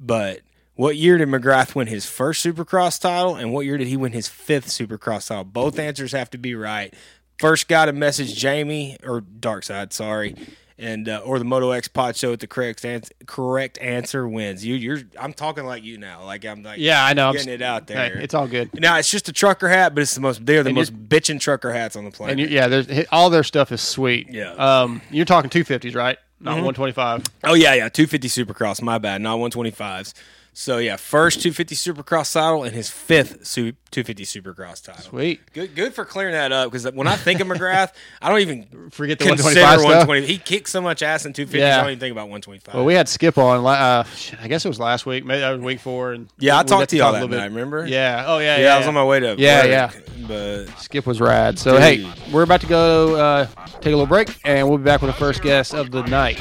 But 0.00 0.40
what 0.74 0.96
year 0.96 1.18
did 1.18 1.28
McGrath 1.28 1.74
win 1.74 1.88
his 1.88 2.06
first 2.06 2.44
Supercross 2.44 3.00
title, 3.00 3.34
and 3.34 3.52
what 3.52 3.66
year 3.66 3.76
did 3.78 3.88
he 3.88 3.96
win 3.96 4.12
his 4.12 4.28
fifth 4.28 4.68
Supercross 4.68 5.28
title? 5.28 5.44
Both 5.44 5.78
answers 5.78 6.12
have 6.12 6.30
to 6.30 6.38
be 6.38 6.54
right. 6.54 6.94
First 7.38 7.68
guy 7.68 7.86
to 7.86 7.92
message 7.92 8.34
Jamie 8.34 8.96
or 9.04 9.20
Darkside, 9.20 9.92
sorry, 9.92 10.34
and 10.78 11.08
uh, 11.08 11.20
or 11.24 11.38
the 11.38 11.44
Moto 11.44 11.70
X 11.72 11.88
Pod 11.88 12.16
Show 12.16 12.30
with 12.30 12.40
the 12.40 12.46
correct 12.46 12.84
ans- 12.84 13.10
correct 13.26 13.78
answer 13.78 14.28
wins. 14.28 14.64
You, 14.64 14.74
you're 14.76 14.98
I'm 15.20 15.32
talking 15.32 15.64
like 15.66 15.82
you 15.82 15.98
now, 15.98 16.24
like 16.24 16.44
I'm 16.44 16.62
like 16.62 16.78
Yeah, 16.78 17.04
I 17.04 17.12
know. 17.14 17.28
I'm 17.28 17.34
getting 17.34 17.52
it 17.52 17.62
out 17.62 17.86
there. 17.88 18.14
Hey, 18.16 18.22
it's 18.22 18.34
all 18.34 18.46
good. 18.46 18.70
now 18.80 18.96
it's 18.96 19.10
just 19.10 19.28
a 19.28 19.32
trucker 19.32 19.68
hat, 19.68 19.94
but 19.94 20.02
it's 20.02 20.14
the 20.14 20.20
most 20.20 20.46
they're 20.46 20.62
the 20.62 20.68
And 20.70 20.76
most 20.76 20.94
bitchin' 21.08 21.40
trucker 21.40 21.72
hats 21.72 21.96
on 21.96 22.04
the 22.04 22.10
planet. 22.10 22.38
And 22.40 22.50
yeah, 22.50 22.68
there's 22.68 23.06
all 23.10 23.28
their 23.30 23.42
stuff 23.44 23.72
is 23.72 23.80
sweet. 23.80 24.28
Yeah. 24.30 24.52
Um, 24.52 25.02
you're 25.10 25.24
talking 25.24 25.50
250s, 25.50 25.94
right? 25.96 26.18
Not 26.40 26.52
Mm-hmm. 26.58 26.66
125. 26.66 27.24
Oh 27.44 27.54
yeah, 27.54 27.74
yeah, 27.74 27.88
250 27.88 28.28
Supercross. 28.28 28.80
My 28.80 28.98
bad, 28.98 29.20
not 29.20 29.38
125s. 29.40 30.14
So 30.60 30.78
yeah, 30.78 30.96
first 30.96 31.40
250 31.40 31.76
Supercross 31.76 32.32
title 32.32 32.64
and 32.64 32.74
his 32.74 32.90
fifth 32.90 33.54
250 33.54 34.24
Supercross 34.24 34.84
title. 34.84 35.02
Sweet. 35.02 35.40
Good, 35.52 35.76
good 35.76 35.94
for 35.94 36.04
clearing 36.04 36.32
that 36.32 36.50
up 36.50 36.72
because 36.72 36.92
when 36.92 37.06
I 37.06 37.14
think 37.14 37.38
of 37.38 37.46
McGrath, 37.46 37.92
I 38.20 38.28
don't 38.28 38.40
even 38.40 38.90
Forget 38.90 39.20
the 39.20 39.26
consider 39.26 39.60
125 39.60 39.78
stuff. 39.78 40.08
120. 40.08 40.26
He 40.26 40.36
kicks 40.38 40.72
so 40.72 40.80
much 40.80 41.04
ass 41.04 41.26
in 41.26 41.32
250. 41.32 41.60
Yeah. 41.60 41.76
I 41.76 41.80
don't 41.82 41.90
even 41.90 42.00
think 42.00 42.10
about 42.10 42.22
125. 42.22 42.74
Well, 42.74 42.84
we 42.84 42.94
had 42.94 43.08
Skip 43.08 43.38
on. 43.38 43.64
Uh, 43.64 44.02
I 44.40 44.48
guess 44.48 44.64
it 44.64 44.68
was 44.68 44.80
last 44.80 45.06
week. 45.06 45.24
Maybe 45.24 45.38
that 45.38 45.52
was 45.52 45.60
week 45.60 45.78
four. 45.78 46.10
And 46.10 46.28
Yeah, 46.40 46.58
I 46.58 46.64
talked 46.64 46.90
to 46.90 46.96
y'all 46.96 47.12
talk 47.12 47.22
a 47.22 47.28
that 47.28 47.36
night, 47.36 47.44
remember? 47.44 47.86
Yeah. 47.86 48.24
Oh 48.26 48.38
yeah. 48.38 48.56
yeah, 48.56 48.64
Yeah. 48.64 48.74
I 48.74 48.78
was 48.78 48.88
on 48.88 48.94
my 48.94 49.04
way 49.04 49.20
to 49.20 49.36
Yeah, 49.38 49.62
work, 49.62 49.94
yeah. 49.94 50.26
But 50.26 50.80
Skip 50.80 51.06
was 51.06 51.20
rad. 51.20 51.60
So 51.60 51.74
Dude. 51.74 51.82
hey, 51.82 52.12
we're 52.32 52.42
about 52.42 52.62
to 52.62 52.66
go 52.66 53.14
uh, 53.14 53.46
take 53.80 53.92
a 53.92 53.96
little 53.96 54.06
break, 54.06 54.40
and 54.44 54.68
we'll 54.68 54.78
be 54.78 54.84
back 54.84 55.02
with 55.02 55.12
the 55.12 55.18
first 55.20 55.40
guest 55.40 55.72
of 55.72 55.92
the 55.92 56.02
night. 56.02 56.40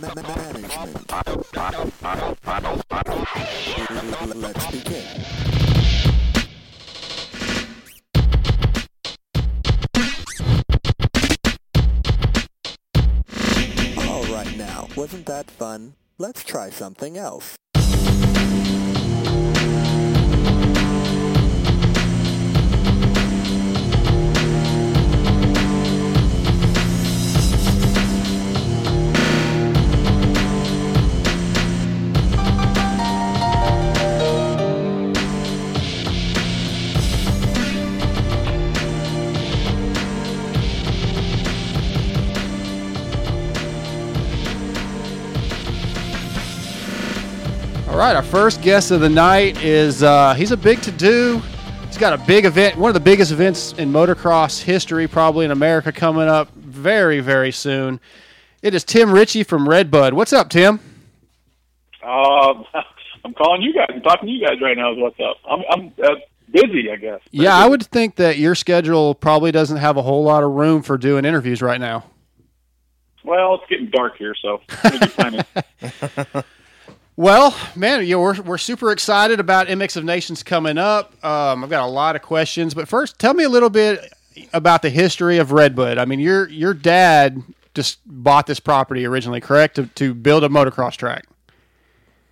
Management. 0.00 1.12
Let's 4.36 4.66
begin. 4.70 5.04
All 13.98 14.24
right 14.24 14.56
now, 14.56 14.88
wasn't 14.96 15.26
that 15.26 15.50
fun? 15.50 15.94
Let's 16.18 16.44
try 16.44 16.70
something 16.70 17.16
else. 17.18 17.56
All 47.96 48.02
right, 48.02 48.14
our 48.14 48.22
first 48.22 48.60
guest 48.60 48.90
of 48.90 49.00
the 49.00 49.08
night 49.08 49.64
is 49.64 50.02
uh, 50.02 50.34
he's 50.34 50.50
a 50.50 50.56
big 50.56 50.82
to 50.82 50.90
do. 50.92 51.40
He's 51.86 51.96
got 51.96 52.12
a 52.12 52.22
big 52.26 52.44
event, 52.44 52.76
one 52.76 52.90
of 52.90 52.94
the 52.94 53.00
biggest 53.00 53.32
events 53.32 53.72
in 53.72 53.90
motocross 53.90 54.62
history, 54.62 55.08
probably 55.08 55.46
in 55.46 55.50
America, 55.50 55.90
coming 55.90 56.28
up 56.28 56.52
very, 56.52 57.20
very 57.20 57.50
soon. 57.50 57.98
It 58.60 58.74
is 58.74 58.84
Tim 58.84 59.10
Ritchie 59.10 59.44
from 59.44 59.66
Redbud. 59.66 60.12
What's 60.12 60.34
up, 60.34 60.50
Tim? 60.50 60.78
Um, 62.02 62.66
I'm 63.24 63.32
calling 63.32 63.62
you 63.62 63.72
guys. 63.72 63.86
I'm 63.88 64.02
talking 64.02 64.26
to 64.26 64.30
you 64.30 64.46
guys 64.46 64.60
right 64.60 64.76
now. 64.76 64.92
Is 64.92 64.98
what's 64.98 65.18
up? 65.18 65.38
I'm 65.50 65.62
I'm 65.70 65.92
uh, 66.04 66.16
busy, 66.50 66.90
I 66.90 66.96
guess. 66.96 67.20
Yeah, 67.30 67.56
I 67.56 67.66
would 67.66 67.86
think 67.86 68.16
that 68.16 68.36
your 68.36 68.54
schedule 68.54 69.14
probably 69.14 69.52
doesn't 69.52 69.78
have 69.78 69.96
a 69.96 70.02
whole 70.02 70.22
lot 70.22 70.42
of 70.42 70.50
room 70.50 70.82
for 70.82 70.98
doing 70.98 71.24
interviews 71.24 71.62
right 71.62 71.80
now. 71.80 72.04
Well, 73.24 73.54
it's 73.54 73.64
getting 73.70 73.88
dark 73.88 74.18
here, 74.18 74.34
so 74.34 74.60
I'm 74.84 74.90
gonna 74.90 75.06
be 75.06 75.12
planning. 75.12 76.44
Well, 77.18 77.56
man, 77.74 78.04
you 78.04 78.16
know, 78.16 78.20
we're, 78.20 78.42
we're 78.42 78.58
super 78.58 78.92
excited 78.92 79.40
about 79.40 79.68
MX 79.68 79.96
of 79.96 80.04
Nations 80.04 80.42
coming 80.42 80.76
up. 80.76 81.12
Um, 81.24 81.64
I've 81.64 81.70
got 81.70 81.82
a 81.86 81.90
lot 81.90 82.14
of 82.14 82.20
questions, 82.20 82.74
but 82.74 82.88
first, 82.88 83.18
tell 83.18 83.32
me 83.32 83.44
a 83.44 83.48
little 83.48 83.70
bit 83.70 84.12
about 84.52 84.82
the 84.82 84.90
history 84.90 85.38
of 85.38 85.50
Redbud. 85.50 85.96
I 85.96 86.04
mean, 86.04 86.20
your 86.20 86.46
your 86.50 86.74
dad 86.74 87.42
just 87.74 88.00
bought 88.04 88.46
this 88.46 88.60
property 88.60 89.06
originally, 89.06 89.40
correct, 89.40 89.76
to, 89.76 89.86
to 89.86 90.12
build 90.12 90.44
a 90.44 90.50
motocross 90.50 90.94
track. 90.96 91.24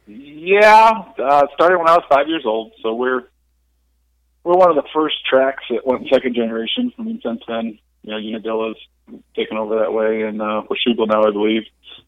yeah, 0.06 1.02
uh, 1.18 1.46
started 1.54 1.78
when 1.78 1.88
I 1.88 1.94
was 1.94 2.04
five 2.10 2.28
years 2.28 2.42
old, 2.44 2.72
so 2.82 2.94
we're 2.94 3.22
we're 4.42 4.56
one 4.56 4.68
of 4.68 4.76
the 4.76 4.88
first 4.92 5.16
tracks 5.24 5.64
that 5.70 5.86
went 5.86 6.06
second 6.12 6.34
generation. 6.34 6.92
I 6.98 7.02
mean, 7.02 7.22
since 7.24 7.40
then, 7.48 7.78
you 8.02 8.10
know, 8.10 8.18
Unadilla's 8.18 8.76
taken 9.34 9.56
over 9.56 9.78
that 9.78 9.94
way, 9.94 10.22
and 10.22 10.42
uh, 10.42 10.62
Washougal 10.68 11.08
now, 11.08 11.24
I 11.24 11.30
believe. 11.30 11.62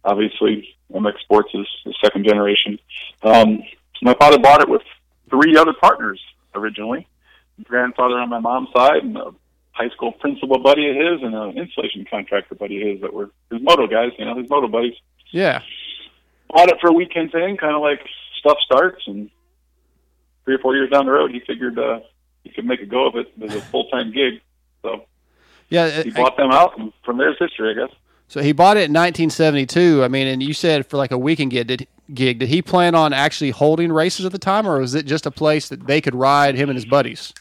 Obviously, 0.05 0.76
MX 0.93 1.21
Sports 1.21 1.51
is 1.55 1.67
the 1.85 1.95
second 2.03 2.25
generation. 2.25 2.79
Um, 3.23 3.63
my 4.03 4.15
father 4.15 4.39
bought 4.39 4.61
it 4.61 4.69
with 4.69 4.83
three 5.31 5.57
other 5.57 5.73
partners 5.73 6.21
originally. 6.55 7.07
Grandfather 7.65 8.17
on 8.17 8.29
my 8.29 8.39
mom's 8.39 8.69
side, 8.75 9.03
and 9.03 9.17
a 9.17 9.33
high 9.73 9.89
school 9.91 10.13
principal 10.13 10.59
buddy 10.59 10.89
of 10.91 10.97
his, 10.97 11.23
and 11.23 11.35
an 11.35 11.57
insulation 11.59 12.05
contractor 12.09 12.55
buddy 12.55 12.83
of 12.83 12.89
his 12.89 13.01
that 13.01 13.13
were 13.13 13.31
his 13.51 13.61
moto 13.63 13.87
guys. 13.87 14.13
You 14.19 14.27
know, 14.27 14.37
his 14.37 14.49
moto 14.49 14.69
buddies 14.69 14.95
Yeah, 15.31 15.63
bought 16.49 16.69
it 16.69 16.77
for 16.81 16.89
a 16.89 16.93
weekend 16.93 17.33
thing, 17.33 17.57
kind 17.57 17.75
of 17.75 17.81
like 17.83 18.01
stuff 18.39 18.59
starts, 18.65 19.03
and 19.07 19.31
three 20.45 20.55
or 20.55 20.59
four 20.59 20.75
years 20.77 20.91
down 20.91 21.07
the 21.07 21.13
road, 21.13 21.31
he 21.33 21.41
figured 21.41 21.79
uh, 21.79 22.01
he 22.45 22.51
could 22.51 22.65
make 22.65 22.81
a 22.81 22.87
go 22.87 23.09
of 23.09 23.17
it 23.17 23.33
as 23.43 23.55
a 23.55 23.61
full 23.63 23.89
time 23.89 24.13
gig. 24.13 24.41
So 24.83 25.07
Yeah, 25.69 26.03
he 26.03 26.11
uh, 26.11 26.15
bought 26.15 26.37
them 26.37 26.51
out, 26.53 26.79
and 26.79 26.93
from 27.05 27.19
there's 27.19 27.37
history, 27.39 27.71
I 27.71 27.87
guess. 27.87 27.97
So 28.29 28.43
he 28.43 28.53
bought 28.53 28.77
it 28.77 28.91
in 28.91 28.93
1972. 28.93 30.03
I 30.03 30.09
mean, 30.09 30.27
and 30.27 30.43
you 30.43 30.53
said 30.53 30.87
for 30.87 30.97
like 30.97 31.13
a 31.13 31.19
weekend 31.19 31.53
gig. 31.53 31.67
Did 31.67 31.87
gig? 32.13 32.39
Did 32.39 32.49
he 32.49 32.63
plan 32.63 32.95
on 32.95 33.13
actually 33.13 33.51
holding 33.51 33.93
races 33.93 34.27
at 34.27 34.33
the 34.33 34.39
time, 34.39 34.67
or 34.67 34.81
was 34.81 34.95
it 34.95 35.07
just 35.07 35.27
a 35.27 35.31
place 35.31 35.69
that 35.69 35.87
they 35.87 36.01
could 36.01 36.15
ride 36.15 36.57
him 36.57 36.69
and 36.69 36.77
his 36.77 36.85
buddies? 36.85 37.33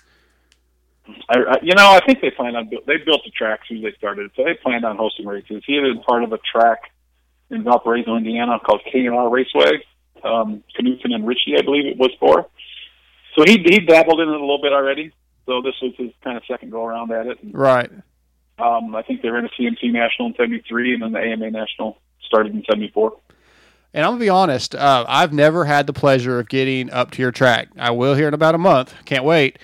I, 1.30 1.38
I, 1.38 1.56
you 1.62 1.76
know, 1.76 1.92
I 1.92 2.00
think 2.06 2.22
they 2.22 2.32
planned 2.32 2.58
on 2.58 2.70
they 2.70 2.98
built 2.98 3.22
the 3.24 3.32
track 3.32 3.62
as 3.64 3.68
soon 3.68 3.78
as 3.78 3.84
they 3.84 3.98
started, 3.98 4.32
so 4.36 4.44
they 4.44 4.56
planned 4.56 4.86
on 4.86 4.98
hosting 4.98 5.26
races. 5.26 5.64
He 5.66 5.76
had 5.76 5.84
been 5.84 6.02
part 6.02 6.24
of 6.24 6.34
a 6.34 6.40
track 6.40 6.92
in 7.50 7.64
Valparaiso, 7.64 8.16
Indiana, 8.16 8.60
called 8.60 8.82
K 8.92 9.06
and 9.06 9.16
R 9.16 9.30
Raceway. 9.30 9.84
Um, 10.24 10.64
Knutson 10.80 11.14
and 11.14 11.28
Ritchie, 11.28 11.56
I 11.58 11.62
believe 11.62 11.86
it 11.86 11.98
was 11.98 12.10
for. 12.20 12.48
So 13.36 13.44
he 13.46 13.58
he 13.58 13.80
dabbled 13.80 14.20
in 14.20 14.30
it 14.30 14.36
a 14.36 14.40
little 14.40 14.62
bit 14.62 14.74
already. 14.74 15.12
So 15.46 15.62
this 15.62 15.76
was 15.82 15.94
his 15.98 16.12
kind 16.24 16.38
of 16.38 16.44
second 16.48 16.72
go 16.72 16.86
around 16.86 17.12
at 17.12 17.28
it. 17.28 17.44
And, 17.44 17.54
Right. 17.54 17.92
Um, 18.58 18.96
I 18.96 19.02
think 19.02 19.22
they 19.22 19.30
ran 19.30 19.46
a 19.46 19.50
CMC 19.50 19.92
National 19.92 20.30
in 20.30 20.36
'73, 20.36 20.94
and 20.94 21.04
then 21.04 21.12
the 21.12 21.20
AMA 21.20 21.52
National 21.52 21.98
started 22.26 22.54
in 22.54 22.64
'74. 22.70 23.18
And 23.94 24.04
I'm 24.04 24.12
gonna 24.12 24.20
be 24.20 24.30
honest. 24.30 24.76
Uh, 24.76 25.06
I've 25.08 25.34
never 25.34 25.66
had 25.66 25.88
the 25.88 25.94
pleasure 25.94 26.40
of 26.40 26.50
getting 26.50 26.92
up 26.92 27.12
to 27.12 27.22
your 27.22 27.32
track. 27.32 27.70
I 27.78 27.92
will 27.92 28.16
here 28.16 28.28
in 28.28 28.34
about 28.34 28.56
a 28.56 28.58
month. 28.58 28.94
Can't 29.06 29.24
wait. 29.24 29.60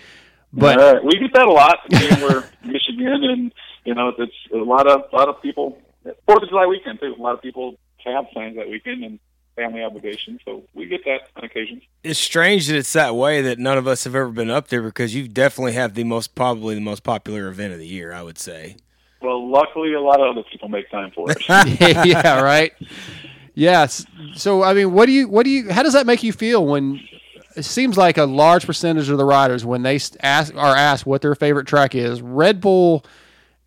But 0.53 0.79
uh, 0.79 0.99
we 1.03 1.17
get 1.19 1.33
that 1.33 1.47
a 1.47 1.51
lot. 1.51 1.79
We're 1.91 2.45
Michigan, 2.63 3.23
and 3.23 3.53
you 3.85 3.93
know, 3.93 4.13
it's 4.17 4.33
a 4.53 4.57
lot 4.57 4.87
of 4.87 5.01
a 5.11 5.15
lot 5.15 5.29
of 5.29 5.41
people. 5.41 5.77
Fourth 6.25 6.43
of 6.43 6.49
July 6.49 6.65
weekend 6.65 6.99
too. 6.99 7.13
A 7.17 7.21
lot 7.21 7.33
of 7.33 7.41
people 7.41 7.77
have 8.05 8.25
plans 8.33 8.55
that 8.55 8.69
weekend 8.69 9.03
and 9.03 9.19
family 9.55 9.83
obligations, 9.83 10.41
so 10.45 10.63
we 10.73 10.85
get 10.85 11.03
that 11.05 11.29
on 11.35 11.43
occasion. 11.43 11.81
It's 12.03 12.19
strange 12.19 12.67
that 12.67 12.75
it's 12.75 12.93
that 12.93 13.15
way 13.15 13.41
that 13.41 13.59
none 13.59 13.77
of 13.77 13.87
us 13.87 14.03
have 14.05 14.15
ever 14.15 14.29
been 14.29 14.49
up 14.49 14.67
there 14.67 14.81
because 14.81 15.13
you 15.13 15.27
definitely 15.27 15.73
have 15.73 15.93
the 15.93 16.03
most 16.03 16.35
probably 16.35 16.75
the 16.75 16.81
most 16.81 17.03
popular 17.03 17.47
event 17.47 17.73
of 17.73 17.79
the 17.79 17.87
year. 17.87 18.13
I 18.13 18.23
would 18.23 18.37
say. 18.37 18.77
Well, 19.21 19.49
luckily, 19.49 19.93
a 19.93 20.01
lot 20.01 20.19
of 20.19 20.35
other 20.35 20.43
people 20.51 20.67
make 20.67 20.89
time 20.89 21.11
for 21.11 21.27
it. 21.29 21.37
yeah, 22.05 22.41
right. 22.41 22.73
Yes. 23.53 24.05
So 24.35 24.63
I 24.63 24.73
mean, 24.73 24.93
what 24.93 25.05
do 25.05 25.11
you 25.11 25.27
what 25.27 25.43
do 25.43 25.49
you 25.49 25.71
how 25.71 25.83
does 25.83 25.93
that 25.93 26.05
make 26.05 26.23
you 26.23 26.33
feel 26.33 26.65
when 26.65 26.99
it 27.55 27.63
seems 27.63 27.97
like 27.97 28.17
a 28.17 28.25
large 28.25 28.65
percentage 28.65 29.09
of 29.09 29.17
the 29.17 29.25
riders 29.25 29.65
when 29.65 29.83
they 29.83 29.99
ask 30.21 30.55
are 30.55 30.75
asked 30.75 31.05
what 31.05 31.21
their 31.21 31.35
favorite 31.35 31.67
track 31.67 31.95
is, 31.95 32.21
Red 32.21 32.61
Bull 32.61 33.05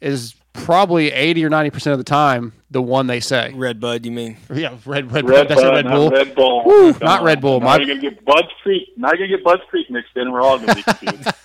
is 0.01 0.35
probably 0.55 1.12
80 1.12 1.45
or 1.45 1.51
90% 1.51 1.93
of 1.93 1.99
the 1.99 2.05
time 2.05 2.53
the 2.71 2.81
one 2.81 3.07
they 3.07 3.21
say. 3.21 3.53
Red 3.55 3.79
Bud, 3.81 4.05
you 4.07 4.11
mean? 4.12 4.37
Yeah, 4.53 4.77
Red 4.87 5.12
Red, 5.12 5.29
Red, 5.29 5.49
that's 5.49 5.61
a 5.61 5.64
Bud, 5.64 5.75
Red 5.75 5.85
not 5.85 5.95
Bull. 5.95 6.11
Red 6.11 6.35
Bull. 6.35 6.64
Woo, 6.64 6.93
Come 6.95 7.05
not. 7.07 7.23
Red 7.23 7.40
Bull. 7.40 7.61
Now 7.61 7.67
My- 7.67 7.77
you're 7.77 7.87
gonna 7.88 8.01
get 8.01 8.25
Budds 8.25 8.49
Creek. 8.62 8.88
Now 8.97 9.09
you're 9.11 9.27
gonna 9.27 9.37
get 9.37 9.45
Budds 9.45 9.62
Creek 9.69 9.90
mixed 9.90 10.17
in, 10.17 10.33
we're 10.33 10.40
all 10.43 10.59
gonna 10.59 10.75
be 10.75 10.83
confused. 10.83 11.29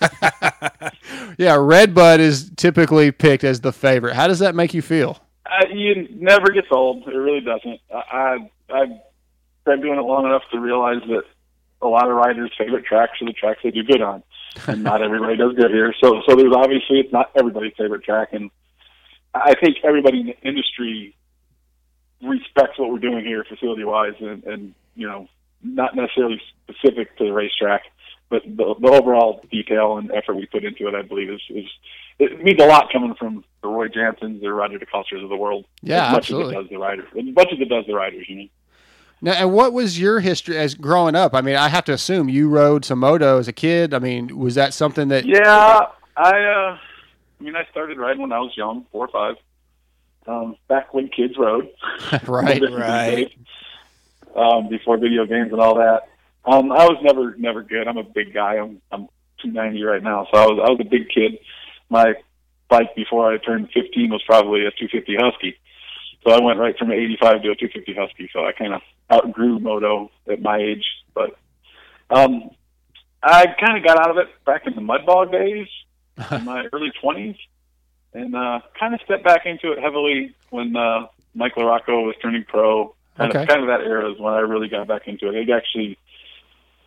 Yeah, 1.38 1.56
Red 1.58 1.94
Bud 1.94 2.20
is 2.20 2.50
typically 2.56 3.12
picked 3.12 3.44
as 3.44 3.60
the 3.60 3.72
favorite. 3.72 4.14
How 4.14 4.26
does 4.26 4.40
that 4.40 4.54
make 4.54 4.74
you 4.74 4.82
feel? 4.82 5.18
uh, 5.46 5.66
you 5.72 6.06
never 6.16 6.50
gets 6.50 6.66
old. 6.70 7.06
It 7.08 7.14
really 7.16 7.40
doesn't. 7.40 7.80
I, 7.92 7.96
I 8.12 8.50
I've 8.72 8.88
been 9.64 9.80
doing 9.80 9.98
it 9.98 10.02
long 10.02 10.26
enough 10.26 10.42
to 10.52 10.58
realize 10.60 11.00
that 11.08 11.22
a 11.82 11.86
lot 11.88 12.08
of 12.08 12.14
riders' 12.16 12.52
favorite 12.58 12.84
tracks 12.84 13.12
are 13.22 13.26
the 13.26 13.32
tracks 13.32 13.60
they 13.64 13.70
do 13.70 13.82
good 13.82 14.02
on, 14.02 14.22
and 14.66 14.82
not 14.84 15.02
everybody 15.02 15.36
does 15.36 15.54
good 15.54 15.70
here. 15.70 15.94
So 16.02 16.20
so 16.28 16.36
there's 16.36 16.54
obviously 16.54 17.00
it's 17.00 17.12
not 17.12 17.30
everybody's 17.36 17.72
favorite 17.78 18.04
track, 18.04 18.28
and 18.32 18.50
I 19.34 19.54
think 19.54 19.78
everybody 19.84 20.20
in 20.20 20.26
the 20.26 20.40
industry 20.42 21.14
respects 22.22 22.78
what 22.78 22.90
we're 22.90 22.98
doing 22.98 23.24
here 23.24 23.44
facility 23.44 23.84
wise, 23.84 24.14
and, 24.20 24.44
and 24.44 24.74
you 24.94 25.06
know 25.06 25.28
not 25.62 25.94
necessarily 25.94 26.40
specific 26.64 27.16
to 27.18 27.24
the 27.24 27.32
racetrack. 27.32 27.82
But 28.28 28.42
the, 28.44 28.76
the 28.80 28.88
overall 28.88 29.44
detail 29.50 29.98
and 29.98 30.10
effort 30.12 30.36
we 30.36 30.46
put 30.46 30.64
into 30.64 30.86
it, 30.86 30.94
I 30.94 31.02
believe, 31.02 31.30
is, 31.30 31.40
is 31.50 31.64
it 32.20 32.40
means 32.42 32.62
a 32.62 32.66
lot 32.66 32.92
coming 32.92 33.14
from 33.16 33.44
the 33.60 33.68
Roy 33.68 33.88
Jansons, 33.88 34.40
the 34.40 34.52
Roger 34.52 34.78
DeCosters 34.78 35.22
of 35.24 35.28
the 35.28 35.36
world. 35.36 35.66
Yeah, 35.82 36.06
as 36.06 36.12
much 36.12 36.18
absolutely. 36.18 36.54
as 36.54 36.60
it 36.60 36.62
does 36.62 36.70
the 36.70 36.78
riders, 36.78 37.08
as 37.18 37.34
much 37.34 37.48
as 37.52 37.60
it 37.60 37.68
does 37.68 37.86
the 37.86 37.94
riders. 37.94 38.26
You 38.28 38.36
know. 38.36 38.48
Now, 39.22 39.32
and 39.32 39.52
what 39.52 39.72
was 39.72 39.98
your 39.98 40.20
history 40.20 40.56
as 40.56 40.74
growing 40.74 41.14
up? 41.14 41.34
I 41.34 41.40
mean, 41.40 41.56
I 41.56 41.68
have 41.68 41.84
to 41.86 41.92
assume 41.92 42.28
you 42.28 42.48
rode 42.48 42.84
some 42.84 43.00
moto 43.00 43.38
as 43.38 43.48
a 43.48 43.52
kid. 43.52 43.92
I 43.92 43.98
mean, 43.98 44.38
was 44.38 44.54
that 44.54 44.74
something 44.74 45.08
that 45.08 45.26
Yeah, 45.26 45.86
I. 46.16 46.40
uh 46.40 46.78
I 47.40 47.42
mean, 47.42 47.56
I 47.56 47.64
started 47.70 47.98
riding 47.98 48.22
when 48.22 48.32
I 48.32 48.40
was 48.40 48.54
young, 48.56 48.84
four 48.92 49.06
or 49.06 49.08
five. 49.08 49.36
Um, 50.26 50.56
back 50.68 50.92
when 50.92 51.08
kids 51.08 51.34
rode, 51.38 51.70
right? 52.26 52.62
Right. 52.70 53.32
um, 54.36 54.68
before 54.68 54.98
video 54.98 55.24
games 55.24 55.50
and 55.50 55.60
all 55.60 55.76
that. 55.76 56.08
Um, 56.44 56.70
I 56.72 56.84
was 56.84 56.98
never 57.02 57.34
never 57.36 57.62
good. 57.62 57.88
I'm 57.88 57.96
a 57.98 58.04
big 58.04 58.32
guy. 58.34 58.56
I'm 58.56 58.80
I'm 58.92 59.08
290 59.42 59.82
right 59.82 60.02
now, 60.02 60.26
so 60.32 60.38
I 60.38 60.46
was 60.46 60.60
I 60.64 60.70
was 60.70 60.78
a 60.80 60.88
big 60.88 61.08
kid. 61.08 61.38
My 61.88 62.14
bike 62.68 62.94
before 62.94 63.32
I 63.32 63.38
turned 63.38 63.68
15 63.74 64.10
was 64.10 64.22
probably 64.26 64.60
a 64.60 64.70
250 64.70 65.16
Husky. 65.16 65.56
So 66.24 66.32
I 66.32 66.40
went 66.40 66.58
right 66.58 66.76
from 66.78 66.90
an 66.90 66.98
85 66.98 67.42
to 67.42 67.50
a 67.50 67.56
250 67.56 67.94
Husky. 67.94 68.30
So 68.32 68.44
I 68.44 68.52
kind 68.52 68.74
of 68.74 68.82
outgrew 69.10 69.58
moto 69.58 70.10
at 70.30 70.40
my 70.40 70.58
age, 70.58 70.84
but 71.14 71.36
um, 72.10 72.50
I 73.22 73.46
kind 73.58 73.76
of 73.78 73.84
got 73.84 73.98
out 73.98 74.10
of 74.10 74.18
it 74.18 74.28
back 74.44 74.66
in 74.66 74.74
the 74.74 74.80
mud 74.80 75.04
bog 75.04 75.32
days, 75.32 75.66
in 76.32 76.44
my 76.44 76.66
early 76.72 76.92
20s, 77.02 77.36
and 78.14 78.34
uh, 78.34 78.60
kind 78.78 78.94
of 78.94 79.00
stepped 79.04 79.24
back 79.24 79.46
into 79.46 79.72
it 79.72 79.78
heavily 79.78 80.34
when 80.50 80.76
uh, 80.76 81.06
Mike 81.34 81.54
LaRocco 81.54 82.06
was 82.06 82.14
turning 82.22 82.44
pro. 82.44 82.94
Kind 83.16 83.30
Okay. 83.32 83.42
of 83.42 83.48
kind 83.48 83.60
of 83.62 83.66
that 83.68 83.80
era 83.80 84.10
is 84.12 84.18
when 84.18 84.32
I 84.32 84.38
really 84.40 84.68
got 84.68 84.86
back 84.88 85.06
into 85.06 85.28
it. 85.28 85.48
I 85.50 85.56
actually, 85.56 85.98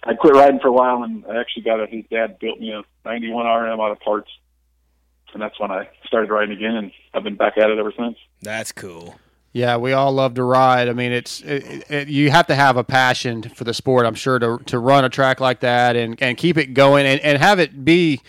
I 0.04 0.14
quit 0.16 0.34
riding 0.34 0.60
for 0.60 0.68
a 0.70 0.72
while, 0.72 1.04
and 1.04 1.24
I 1.30 1.38
actually 1.40 1.64
got 1.64 1.80
a. 1.80 1.86
His 1.86 2.06
dad 2.10 2.40
built 2.40 2.60
me 2.60 2.72
a 2.72 2.82
'91 3.06 3.46
RM 3.46 3.80
out 3.80 3.92
of 3.92 4.00
parts, 4.00 4.32
and 5.34 5.42
that's 5.42 5.60
when 5.60 5.70
I 5.72 5.90
started 6.08 6.30
riding 6.32 6.56
again, 6.56 6.76
and 6.76 6.92
I've 7.14 7.24
been 7.24 7.36
back 7.36 7.58
at 7.58 7.70
it 7.70 7.78
ever 7.78 7.92
since. 7.98 8.18
That's 8.42 8.72
cool. 8.72 9.16
Yeah, 9.52 9.78
we 9.78 9.94
all 9.94 10.12
love 10.12 10.34
to 10.36 10.44
ride. 10.44 10.90
I 10.90 10.94
mean, 10.94 11.12
it's 11.12 11.42
it, 11.42 11.84
it, 11.88 12.08
you 12.08 12.32
have 12.32 12.48
to 12.48 12.56
have 12.56 12.76
a 12.76 12.84
passion 12.84 13.44
for 13.44 13.66
the 13.66 13.74
sport. 13.74 14.08
I'm 14.08 14.16
sure 14.16 14.40
to 14.40 14.58
to 14.66 14.80
run 14.80 15.06
a 15.06 15.10
track 15.10 15.40
like 15.40 15.60
that 15.60 15.96
and 15.96 16.20
and 16.24 16.36
keep 16.38 16.58
it 16.58 16.74
going 16.74 17.06
and 17.06 17.20
and 17.22 17.38
have 17.38 17.60
it 17.60 17.86
be 17.86 18.22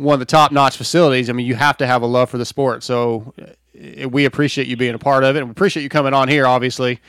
one 0.00 0.14
of 0.14 0.20
the 0.20 0.24
top 0.26 0.50
notch 0.50 0.76
facilities. 0.78 1.28
I 1.28 1.34
mean, 1.34 1.46
you 1.46 1.54
have 1.56 1.76
to 1.76 1.86
have 1.86 2.00
a 2.00 2.06
love 2.06 2.30
for 2.30 2.38
the 2.38 2.46
sport. 2.46 2.82
So 2.82 3.34
uh, 3.40 4.08
we 4.08 4.24
appreciate 4.24 4.66
you 4.66 4.76
being 4.76 4.94
a 4.94 4.98
part 4.98 5.24
of 5.24 5.36
it, 5.36 5.40
and 5.40 5.48
we 5.48 5.52
appreciate 5.52 5.82
you 5.82 5.90
coming 5.90 6.14
on 6.14 6.26
here. 6.26 6.46
Obviously, 6.46 7.00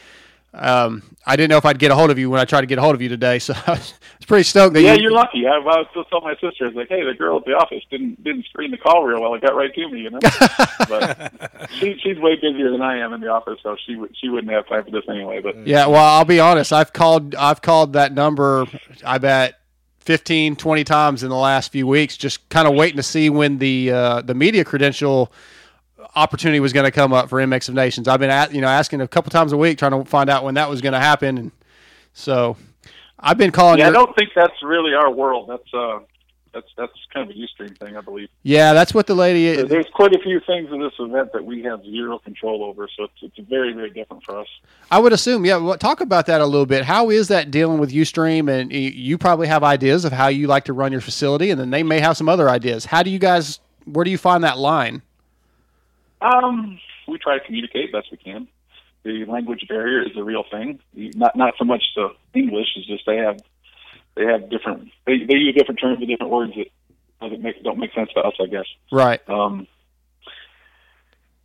um, 0.53 1.01
I 1.25 1.37
didn't 1.37 1.51
know 1.51 1.57
if 1.57 1.63
I'd 1.65 1.79
get 1.79 1.91
a 1.91 1.95
hold 1.95 2.11
of 2.11 2.19
you 2.19 2.29
when 2.29 2.41
I 2.41 2.45
tried 2.45 2.61
to 2.61 2.67
get 2.67 2.77
a 2.77 2.81
hold 2.81 2.93
of 2.93 3.01
you 3.01 3.07
today, 3.07 3.39
so 3.39 3.53
I 3.67 3.71
was 3.71 3.93
pretty 4.27 4.43
stoked 4.43 4.73
that 4.73 4.81
Yeah, 4.81 4.95
you. 4.95 5.03
you're 5.03 5.11
lucky. 5.13 5.47
I, 5.47 5.51
I 5.51 5.59
was 5.59 5.87
still 5.91 6.03
telling 6.03 6.25
my 6.25 6.33
sister, 6.33 6.65
I 6.65 6.67
was 6.67 6.75
like, 6.75 6.89
"Hey, 6.89 7.01
the 7.05 7.13
girl 7.13 7.37
at 7.37 7.45
the 7.45 7.53
office 7.53 7.81
didn't 7.89 8.21
didn't 8.25 8.43
screen 8.47 8.71
the 8.71 8.77
call 8.77 9.05
real 9.05 9.21
well. 9.21 9.33
It 9.35 9.41
got 9.41 9.55
right 9.55 9.73
to 9.73 9.89
me, 9.89 10.01
you 10.01 10.09
know." 10.09 10.19
but 10.89 11.69
she 11.79 11.97
she's 12.03 12.17
way 12.19 12.35
busier 12.35 12.71
than 12.71 12.81
I 12.81 12.97
am 12.97 13.13
in 13.13 13.21
the 13.21 13.29
office, 13.29 13.59
so 13.63 13.77
she 13.85 13.97
she 14.19 14.27
wouldn't 14.27 14.51
have 14.51 14.67
time 14.67 14.83
for 14.83 14.91
this 14.91 15.05
anyway. 15.07 15.39
But 15.39 15.65
Yeah, 15.65 15.87
well, 15.87 16.03
I'll 16.03 16.25
be 16.25 16.41
honest. 16.41 16.73
I've 16.73 16.91
called 16.91 17.35
I've 17.35 17.61
called 17.61 17.93
that 17.93 18.13
number 18.13 18.65
I 19.05 19.17
bet 19.19 19.60
15 20.01 20.55
20 20.55 20.83
times 20.83 21.23
in 21.23 21.29
the 21.29 21.35
last 21.35 21.71
few 21.71 21.85
weeks 21.85 22.17
just 22.17 22.47
kind 22.49 22.67
of 22.67 22.73
waiting 22.73 22.97
to 22.97 23.03
see 23.03 23.29
when 23.29 23.59
the 23.59 23.91
uh, 23.91 24.21
the 24.21 24.33
media 24.33 24.65
credential 24.65 25.31
opportunity 26.15 26.59
was 26.59 26.73
going 26.73 26.83
to 26.83 26.91
come 26.91 27.13
up 27.13 27.29
for 27.29 27.39
MX 27.39 27.69
of 27.69 27.75
Nations. 27.75 28.07
I've 28.07 28.19
been 28.19 28.31
at, 28.31 28.53
you 28.53 28.61
know 28.61 28.67
asking 28.67 29.01
a 29.01 29.07
couple 29.07 29.29
times 29.29 29.51
a 29.51 29.57
week 29.57 29.77
trying 29.77 29.91
to 29.91 30.03
find 30.09 30.29
out 30.29 30.43
when 30.43 30.55
that 30.55 30.69
was 30.69 30.81
going 30.81 30.93
to 30.93 30.99
happen 30.99 31.37
and 31.37 31.51
so 32.13 32.57
I've 33.19 33.37
been 33.37 33.51
calling 33.51 33.79
yeah, 33.79 33.89
I 33.89 33.91
don't 33.91 34.15
think 34.15 34.31
that's 34.35 34.61
really 34.63 34.93
our 34.93 35.11
world. 35.11 35.47
That's 35.49 35.73
uh, 35.73 35.99
that's 36.53 36.67
that's 36.77 36.93
kind 37.13 37.29
of 37.29 37.35
a 37.35 37.39
Youthstream 37.39 37.77
thing, 37.77 37.95
I 37.95 38.01
believe. 38.01 38.29
Yeah, 38.43 38.73
that's 38.73 38.93
what 38.93 39.07
the 39.07 39.15
lady 39.15 39.55
There- 39.55 39.65
There's 39.65 39.87
quite 39.93 40.13
a 40.15 40.19
few 40.19 40.39
things 40.41 40.69
in 40.71 40.79
this 40.81 40.93
event 40.99 41.31
that 41.33 41.45
we 41.45 41.63
have 41.63 41.83
zero 41.83 42.19
control 42.19 42.63
over, 42.63 42.87
so 42.97 43.05
it's 43.05 43.13
it's 43.37 43.49
very 43.49 43.73
very 43.73 43.89
different 43.89 44.23
for 44.23 44.39
us. 44.39 44.47
I 44.89 44.99
would 44.99 45.13
assume, 45.13 45.45
yeah. 45.45 45.57
Well, 45.57 45.77
talk 45.77 46.01
about 46.01 46.25
that 46.25 46.41
a 46.41 46.45
little 46.45 46.65
bit. 46.65 46.83
How 46.85 47.09
is 47.09 47.27
that 47.29 47.51
dealing 47.51 47.79
with 47.79 47.91
Youthstream? 47.91 48.49
And 48.51 48.71
you 48.73 49.17
probably 49.17 49.47
have 49.47 49.63
ideas 49.63 50.05
of 50.05 50.11
how 50.11 50.27
you 50.27 50.47
like 50.47 50.65
to 50.65 50.73
run 50.73 50.91
your 50.91 51.01
facility, 51.01 51.49
and 51.49 51.59
then 51.59 51.69
they 51.69 51.83
may 51.83 51.99
have 51.99 52.17
some 52.17 52.27
other 52.29 52.49
ideas. 52.49 52.85
How 52.85 53.03
do 53.03 53.09
you 53.09 53.19
guys? 53.19 53.59
Where 53.85 54.03
do 54.03 54.11
you 54.11 54.17
find 54.17 54.43
that 54.43 54.57
line? 54.57 55.01
Um, 56.21 56.79
we 57.07 57.17
try 57.17 57.37
to 57.37 57.43
communicate 57.45 57.91
best 57.91 58.07
we 58.11 58.17
can. 58.17 58.47
The 59.03 59.25
language 59.25 59.65
barrier 59.67 60.03
is 60.03 60.15
a 60.15 60.23
real 60.23 60.43
thing. 60.51 60.79
Not 60.95 61.35
not 61.35 61.55
so 61.57 61.65
much 61.65 61.81
the 61.95 62.09
English 62.35 62.67
is 62.77 62.85
just 62.85 63.03
they 63.07 63.17
have 63.17 63.39
they 64.15 64.25
have 64.25 64.49
different 64.49 64.89
they 65.05 65.19
they 65.27 65.35
use 65.35 65.55
different 65.55 65.79
terms 65.79 65.99
and 65.99 66.07
different 66.07 66.31
words 66.31 66.53
that 66.55 66.67
doesn't 67.21 67.41
make 67.41 67.63
don't 67.63 67.79
make 67.79 67.93
sense 67.93 68.09
to 68.15 68.21
us, 68.21 68.33
I 68.41 68.47
guess. 68.47 68.65
Right. 68.91 69.21
Um, 69.29 69.67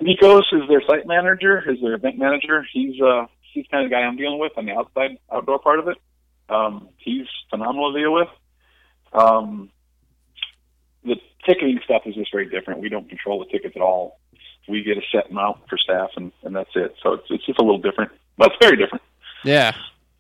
Nikos 0.00 0.42
is 0.52 0.68
their 0.68 0.82
site 0.86 1.06
manager, 1.06 1.62
is 1.70 1.80
their 1.80 1.94
event 1.94 2.18
manager. 2.18 2.66
He's 2.72 3.00
uh 3.00 3.26
he's 3.52 3.66
kind 3.70 3.84
of 3.84 3.90
the 3.90 3.94
guy 3.94 4.02
I'm 4.02 4.16
dealing 4.16 4.38
with 4.38 4.52
on 4.56 4.66
the 4.66 4.72
outside 4.72 5.18
outdoor 5.32 5.58
part 5.58 5.78
of 5.78 5.88
it. 5.88 5.96
Um, 6.48 6.88
he's 6.98 7.26
phenomenal 7.50 7.92
to 7.92 7.98
deal 7.98 8.12
with. 8.12 8.28
Um, 9.12 9.70
the 11.04 11.16
ticketing 11.46 11.80
stuff 11.84 12.02
is 12.06 12.14
just 12.14 12.30
very 12.32 12.48
different. 12.48 12.80
We 12.80 12.88
don't 12.88 13.08
control 13.08 13.38
the 13.38 13.46
tickets 13.46 13.74
at 13.76 13.82
all. 13.82 14.20
We 14.68 14.82
get 14.82 14.98
a 14.98 15.02
set 15.12 15.30
amount 15.30 15.68
for 15.68 15.78
staff, 15.78 16.10
and, 16.16 16.32
and 16.42 16.54
that's 16.54 16.70
it. 16.74 16.94
So 17.02 17.14
it's, 17.14 17.24
it's 17.30 17.46
just 17.46 17.58
a 17.60 17.62
little 17.62 17.80
different, 17.80 18.10
but 18.36 18.48
it's 18.48 18.56
very 18.60 18.76
different, 18.76 19.02
Yeah. 19.44 19.72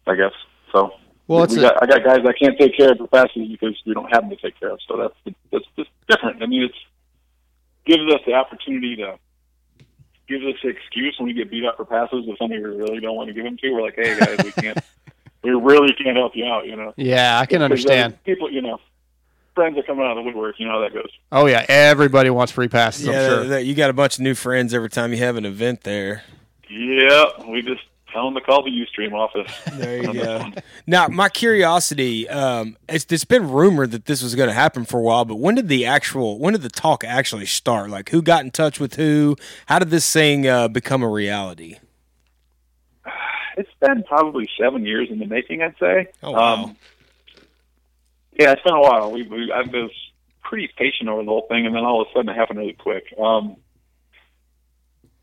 I 0.06 0.14
guess. 0.14 0.32
So 0.72 0.92
Well, 1.28 1.42
it's 1.44 1.54
we 1.56 1.64
a- 1.64 1.68
got, 1.70 1.82
I 1.82 1.86
got 1.86 2.04
guys 2.04 2.18
I 2.26 2.32
can't 2.32 2.56
take 2.58 2.76
care 2.76 2.92
of 2.92 2.98
the 2.98 3.06
passes 3.08 3.48
because 3.48 3.76
we 3.84 3.94
don't 3.94 4.12
have 4.12 4.22
them 4.22 4.30
to 4.30 4.36
take 4.36 4.58
care 4.60 4.70
of. 4.70 4.78
So 4.86 4.96
that's 4.96 5.36
that's 5.52 5.64
just 5.76 5.90
different. 6.08 6.42
I 6.42 6.46
mean, 6.46 6.62
it's 6.64 6.74
gives 7.84 8.02
us 8.14 8.20
the 8.26 8.34
opportunity 8.34 8.96
to 8.96 9.18
gives 10.28 10.44
us 10.44 10.54
the 10.62 10.68
excuse 10.70 11.14
when 11.18 11.26
we 11.28 11.32
get 11.34 11.50
beat 11.50 11.64
up 11.64 11.76
for 11.76 11.84
passes 11.84 12.26
with 12.26 12.36
somebody 12.38 12.60
we 12.60 12.68
really 12.76 13.00
don't 13.00 13.14
want 13.16 13.28
to 13.28 13.34
give 13.34 13.44
them 13.44 13.56
to. 13.56 13.70
We're 13.72 13.82
like, 13.82 13.94
hey 13.96 14.18
guys, 14.18 14.38
we 14.44 14.50
can't, 14.52 14.78
we 15.42 15.50
really 15.50 15.92
can't 15.94 16.16
help 16.16 16.32
you 16.34 16.44
out. 16.46 16.66
You 16.66 16.76
know, 16.76 16.92
Yeah, 16.96 17.38
I 17.38 17.46
can 17.46 17.60
Because, 17.60 17.84
uh, 17.86 17.90
understand. 17.90 18.24
people. 18.24 18.50
You 18.50 18.62
know, 18.62 18.78
friends 19.54 19.78
are 19.78 19.82
coming 19.84 20.04
out 20.04 20.12
of 20.12 20.16
the 20.16 20.22
woodwork. 20.22 20.56
You 20.58 20.66
know 20.66 20.72
how 20.72 20.80
that 20.80 20.92
goes. 20.94 21.10
Oh 21.32 21.46
yeah, 21.46 21.64
everybody 21.68 22.30
wants 22.30 22.52
free 22.52 22.68
passes. 22.68 23.06
Yeah, 23.06 23.12
I'm 23.12 23.28
sure. 23.30 23.40
that- 23.42 23.48
that- 23.48 23.64
you 23.66 23.74
got 23.74 23.90
a 23.90 23.92
bunch 23.94 24.16
of 24.18 24.22
new 24.22 24.34
friends 24.34 24.74
every 24.74 24.90
time 24.90 25.12
you 25.12 25.18
have 25.18 25.36
an 25.36 25.44
event 25.44 25.82
there. 25.82 26.22
Yeah, 26.68 27.24
we 27.48 27.62
just 27.62 27.82
tell 28.16 28.24
them 28.24 28.34
to 28.34 28.40
call 28.40 28.64
the 28.64 28.70
Youthstream 28.70 29.12
office. 29.12 29.52
There 29.72 30.02
you 30.02 30.12
go. 30.22 30.50
Now, 30.86 31.08
my 31.08 31.28
curiosity, 31.28 32.26
um, 32.28 32.78
it's, 32.88 33.06
it's 33.10 33.26
been 33.26 33.50
rumored 33.50 33.90
that 33.90 34.06
this 34.06 34.22
was 34.22 34.34
going 34.34 34.48
to 34.48 34.54
happen 34.54 34.86
for 34.86 34.98
a 34.98 35.02
while, 35.02 35.26
but 35.26 35.36
when 35.36 35.54
did 35.54 35.68
the 35.68 35.84
actual, 35.84 36.38
when 36.38 36.54
did 36.54 36.62
the 36.62 36.70
talk 36.70 37.04
actually 37.04 37.44
start? 37.44 37.90
Like, 37.90 38.08
who 38.08 38.22
got 38.22 38.42
in 38.42 38.50
touch 38.50 38.80
with 38.80 38.94
who? 38.94 39.36
How 39.66 39.78
did 39.78 39.90
this 39.90 40.10
thing 40.10 40.46
uh, 40.46 40.68
become 40.68 41.02
a 41.02 41.08
reality? 41.08 41.78
It's 43.58 43.70
been 43.80 44.02
probably 44.02 44.46
seven 44.60 44.84
years 44.84 45.08
in 45.10 45.18
the 45.18 45.24
making, 45.24 45.62
I'd 45.62 45.76
say. 45.80 46.08
Oh, 46.22 46.32
wow. 46.32 46.64
Um, 46.64 46.76
yeah, 48.38 48.52
it's 48.52 48.60
been 48.60 48.74
a 48.74 48.80
while. 48.82 49.10
We, 49.10 49.22
we 49.22 49.50
I 49.50 49.62
was 49.62 49.90
pretty 50.42 50.68
patient 50.76 51.08
over 51.08 51.22
the 51.22 51.30
whole 51.30 51.46
thing, 51.48 51.64
and 51.64 51.74
then 51.74 51.82
all 51.82 52.02
of 52.02 52.08
a 52.08 52.10
sudden 52.12 52.28
it 52.28 52.36
happened 52.36 52.58
really 52.58 52.74
quick. 52.74 53.14
Um, 53.18 53.56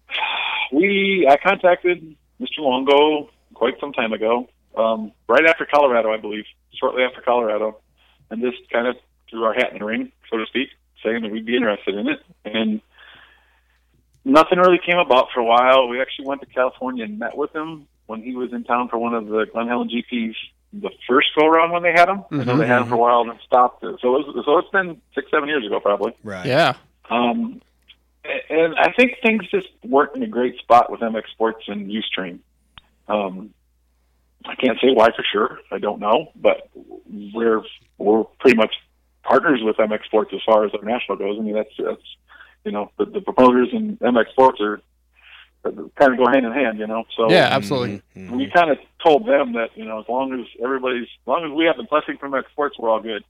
we 0.72 1.28
I 1.30 1.38
contacted 1.38 2.16
Mr. 2.42 2.60
Luongo 2.60 3.30
quite 3.54 3.80
some 3.80 3.94
time 3.94 4.14
ago, 4.14 4.48
um, 4.78 5.12
right 5.28 5.46
after 5.46 5.66
Colorado, 5.66 6.12
I 6.12 6.18
believe, 6.18 6.46
shortly 6.80 7.04
after 7.04 7.22
Colorado, 7.22 7.78
and 8.30 8.42
just 8.42 8.58
kind 8.72 8.88
of 8.88 8.96
threw 9.30 9.44
our 9.44 9.54
hat 9.54 9.72
in 9.74 9.80
the 9.80 9.86
ring, 9.86 10.12
so 10.30 10.38
to 10.38 10.46
speak, 10.48 10.70
saying 11.04 11.22
that 11.24 11.32
we'd 11.32 11.46
be 11.46 11.56
interested 11.56 11.96
in 11.96 12.08
it, 12.08 12.20
and 12.46 12.82
nothing 14.26 14.58
really 14.60 14.80
came 14.84 14.98
about 14.98 15.28
for 15.34 15.40
a 15.42 15.46
while. 15.46 15.88
We 15.88 16.02
actually 16.02 16.26
went 16.28 16.42
to 16.42 16.48
California 16.48 17.04
and 17.04 17.20
met 17.20 17.38
with 17.38 17.54
him 17.56 17.88
when 18.06 18.22
he 18.22 18.36
was 18.36 18.52
in 18.54 18.64
town 18.64 18.90
for 18.90 18.98
one 18.98 19.14
of 19.14 19.28
the 19.28 19.46
Glen 19.52 19.68
Helen 19.68 19.90
GPs. 19.90 20.36
The 20.74 20.90
first 21.08 21.28
go 21.38 21.46
around 21.46 21.72
when 21.72 21.84
they 21.84 21.92
had 21.92 22.10
him, 22.10 22.24
I 22.32 22.44
know 22.44 22.58
they 22.58 22.66
had 22.68 22.82
him 22.82 22.88
for 22.88 22.96
a 22.96 22.98
while 22.98 23.22
and 23.22 23.30
then 23.30 23.40
stopped 23.46 23.84
it. 23.84 23.96
So 24.02 24.16
it 24.16 24.26
was, 24.26 24.46
so 24.46 24.58
it's 24.58 24.70
been 24.72 25.00
six, 25.14 25.30
seven 25.30 25.48
years 25.48 25.66
ago, 25.66 25.80
probably. 25.80 26.14
Right. 26.24 26.46
Yeah. 26.48 26.74
Um, 27.12 27.62
a- 27.62 27.73
and 28.50 28.76
I 28.76 28.92
think 28.94 29.18
things 29.22 29.44
just 29.50 29.68
weren't 29.84 30.16
in 30.16 30.24
a 30.24 30.28
great 30.28 30.58
spot 30.60 30.92
with 30.92 31.02
MX 31.02 31.24
Sports 31.32 31.64
and 31.68 31.90
Youthstream. 31.90 32.40
Um, 33.08 33.54
I 34.46 34.56
can't 34.56 34.78
say 34.82 34.90
why 34.94 35.10
for 35.16 35.24
sure. 35.32 35.60
I 35.72 35.80
don't 35.80 36.00
know, 36.00 36.32
but 36.36 36.70
we're 37.34 37.62
we're 37.98 38.24
pretty 38.40 38.58
much 38.58 38.74
partners 39.24 39.62
with 39.64 39.78
MX 39.78 40.06
Sports 40.06 40.32
as 40.34 40.42
far 40.46 40.66
as 40.66 40.72
our 40.74 40.84
national 40.84 41.18
goes. 41.18 41.38
I 41.40 41.44
mean, 41.44 41.56
that's 41.56 41.70
that's 41.78 42.16
you 42.66 42.72
know 42.72 42.92
the, 42.98 43.06
the 43.06 43.22
promoters 43.22 43.70
and 43.74 44.00
MX 44.00 44.32
Sports 44.32 44.62
are, 44.62 44.82
are 45.66 45.72
kind 45.72 46.12
of 46.14 46.18
go 46.18 46.28
hand 46.32 46.46
in 46.46 46.52
hand. 46.52 46.80
You 46.80 46.88
know, 46.88 47.06
so 47.16 47.30
Yeah, 47.30 47.50
absolutely. 47.52 48.02
we 48.16 48.50
kind 48.54 48.70
of 48.72 48.78
told 49.04 49.28
them 49.28 49.54
that 49.54 49.70
you 49.76 49.86
know 49.86 50.00
as 50.00 50.06
long 50.10 50.34
as 50.40 50.46
everybody's 50.62 51.04
as 51.04 51.28
long 51.28 51.46
as 51.46 51.52
we 51.52 51.66
have 51.66 51.78
the 51.78 51.84
blessing 51.84 52.18
from 52.18 52.32
MX 52.32 52.50
Sports, 52.52 52.78
we're 52.80 52.90
all 52.90 53.02
good. 53.02 53.24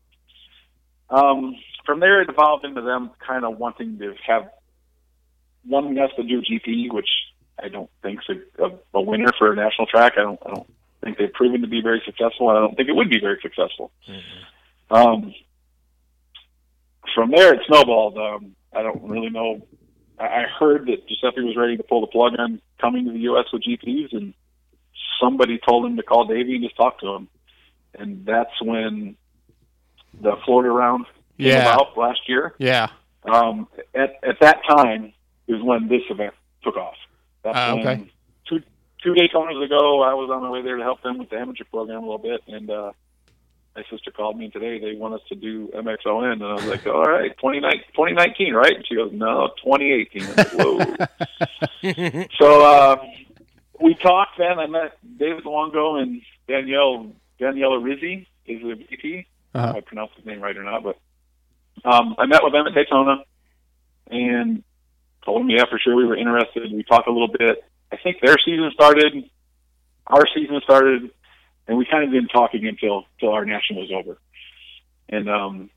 Um, 1.10 1.56
from 1.86 2.00
there, 2.00 2.22
it 2.22 2.30
evolved 2.30 2.66
into 2.66 2.82
them 2.82 3.12
kind 3.26 3.46
of 3.46 3.58
wanting 3.58 4.00
to 4.00 4.16
have 4.26 4.50
wanting 5.68 5.98
us 6.00 6.12
to 6.18 6.24
do 6.24 6.42
GP, 6.42 6.92
which 6.94 7.10
I 7.62 7.70
don't 7.70 7.90
think's 8.02 8.26
a, 8.30 8.64
a, 8.66 8.72
a 8.96 9.02
winner 9.02 9.32
for 9.38 9.52
a 9.52 9.56
national 9.56 9.88
track. 9.88 10.14
I 10.18 10.22
don't. 10.22 10.40
I 10.46 10.50
don't 10.54 10.68
think 11.04 11.18
they've 11.18 11.34
proven 11.34 11.62
to 11.62 11.68
be 11.68 11.82
very 11.82 12.02
successful. 12.06 12.50
and 12.50 12.58
I 12.58 12.62
don't 12.62 12.76
think 12.76 12.90
it 12.90 12.96
would 12.96 13.10
be 13.10 13.20
very 13.20 13.38
successful. 13.42 13.92
Um, 14.90 15.34
from 17.14 17.32
there, 17.32 17.54
it 17.54 17.62
snowballed. 17.68 18.18
Um, 18.18 18.56
I 18.76 18.82
don't 18.84 19.04
really 19.04 19.30
know. 19.30 19.66
I 20.20 20.26
I 20.26 20.44
heard 20.60 20.88
that 20.88 21.08
Giuseppe 21.08 21.42
was 21.42 21.56
ready 21.58 21.78
to 21.78 21.84
pull 21.84 22.02
the 22.02 22.08
plug 22.08 22.34
on 22.40 22.62
coming 22.80 23.06
to 23.06 23.12
the 23.12 23.20
U.S. 23.20 23.46
with 23.52 23.64
GPs, 23.64 24.14
and 24.14 24.34
somebody 25.22 25.60
told 25.68 25.86
him 25.86 25.98
to 25.98 26.04
call 26.04 26.26
Davey 26.26 26.56
and 26.56 26.64
just 26.64 26.76
talk 26.76 27.00
to 27.00 27.08
him. 27.14 27.28
And 27.96 28.26
that's 28.26 28.62
when 28.62 29.16
the 30.22 30.36
Florida 30.46 30.72
round 30.72 31.06
came 31.38 31.48
Yeah. 31.50 31.74
about 31.74 31.98
last 31.98 32.22
year. 32.28 32.56
Yeah. 32.58 32.88
Um, 33.24 33.68
at 33.96 34.16
at 34.24 34.40
that 34.42 34.62
time 34.68 35.14
is 35.48 35.62
when 35.62 35.88
this 35.88 36.02
event 36.10 36.34
took 36.64 36.78
off. 36.78 36.96
That's 37.44 37.58
Ah, 37.58 37.72
okay. 37.74 37.84
when 37.84 38.10
two 38.48 38.62
two 39.04 39.14
Daytonas 39.14 39.64
ago, 39.64 40.02
I 40.02 40.14
was 40.14 40.30
on 40.32 40.42
my 40.42 40.50
way 40.50 40.62
there 40.62 40.78
to 40.78 40.84
help 40.84 41.02
them 41.02 41.18
with 41.18 41.30
the 41.30 41.38
amateur 41.38 41.66
program 41.66 41.98
a 41.98 42.02
little 42.02 42.18
bit, 42.18 42.42
and 42.48 42.70
uh, 42.70 42.92
my 43.76 43.84
sister 43.90 44.12
called 44.12 44.38
me 44.38 44.50
today. 44.50 44.80
They 44.80 44.96
want 44.96 45.16
us 45.16 45.22
to 45.30 45.36
do 45.36 45.68
MXON, 45.76 46.32
and 46.32 46.44
I 46.44 46.54
was 46.54 46.66
like, 46.66 46.86
"All 46.88 47.04
right, 47.04 47.36
2019, 47.38 48.54
right?" 48.54 48.76
And 48.76 48.88
she 48.88 48.96
goes, 48.96 49.12
"No, 49.12 49.50
2018." 49.64 50.24
I'm 50.24 50.36
like, 50.36 50.52
Whoa. 50.54 52.26
so 52.40 52.62
uh, 52.66 53.06
we 53.82 53.96
talked. 53.96 54.38
Then 54.38 54.60
I 54.60 54.68
met 54.68 54.98
David 55.18 55.44
Luongo 55.44 56.02
and 56.02 56.22
Danielle 56.48 57.12
Daniela 57.40 57.84
Rizzi 57.84 58.28
is 58.46 58.62
the 58.62 58.76
VP. 58.76 59.26
Uh-huh. 59.56 59.74
I 59.78 59.82
pronounced 59.82 60.16
his 60.16 60.26
name 60.26 60.40
right 60.42 60.56
or 60.56 60.64
not, 60.64 60.84
but 60.84 60.98
um, 61.86 62.16
I 62.18 62.26
met 62.26 62.44
with 62.44 62.54
them 62.54 62.66
at 62.68 62.74
Daytona 62.74 63.24
and 64.10 64.64
told 65.26 65.42
them, 65.42 65.50
yeah, 65.50 65.66
for 65.70 65.80
sure 65.80 65.96
we 65.96 66.06
were 66.06 66.18
interested. 66.18 66.72
We 66.72 66.84
talked 66.84 67.08
a 67.08 67.12
little 67.12 67.28
bit. 67.28 67.64
I 67.92 67.98
think 67.98 68.18
their 68.22 68.36
season 68.44 68.72
started, 68.74 69.30
our 70.08 70.24
season 70.36 70.60
started, 70.64 71.12
and 71.68 71.78
we 71.78 71.86
kind 71.86 72.04
of 72.04 72.12
didn't 72.12 72.30
talk 72.30 72.54
again 72.54 72.70
until 72.70 73.06
until 73.16 73.34
our 73.34 73.46
national 73.46 73.82
was 73.82 73.92
over. 73.92 74.18
And 75.10 75.30
um, 75.30 75.70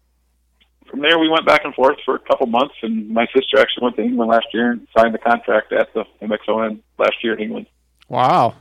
from 0.90 1.00
there, 1.00 1.18
we 1.18 1.28
went 1.28 1.46
back 1.46 1.62
and 1.64 1.74
forth 1.74 1.98
for 2.04 2.14
a 2.14 2.18
couple 2.20 2.46
months. 2.46 2.74
And 2.82 3.10
my 3.10 3.26
sister 3.34 3.58
actually 3.58 3.84
went 3.84 3.96
to 3.96 4.02
England 4.02 4.30
last 4.30 4.46
year 4.52 4.72
and 4.72 4.86
signed 4.96 5.14
the 5.14 5.18
contract 5.18 5.72
at 5.72 5.92
the 5.94 6.04
MXON 6.22 6.80
last 6.98 7.22
year 7.22 7.34
in 7.34 7.40
England. 7.40 7.66
Wow. 8.08 8.54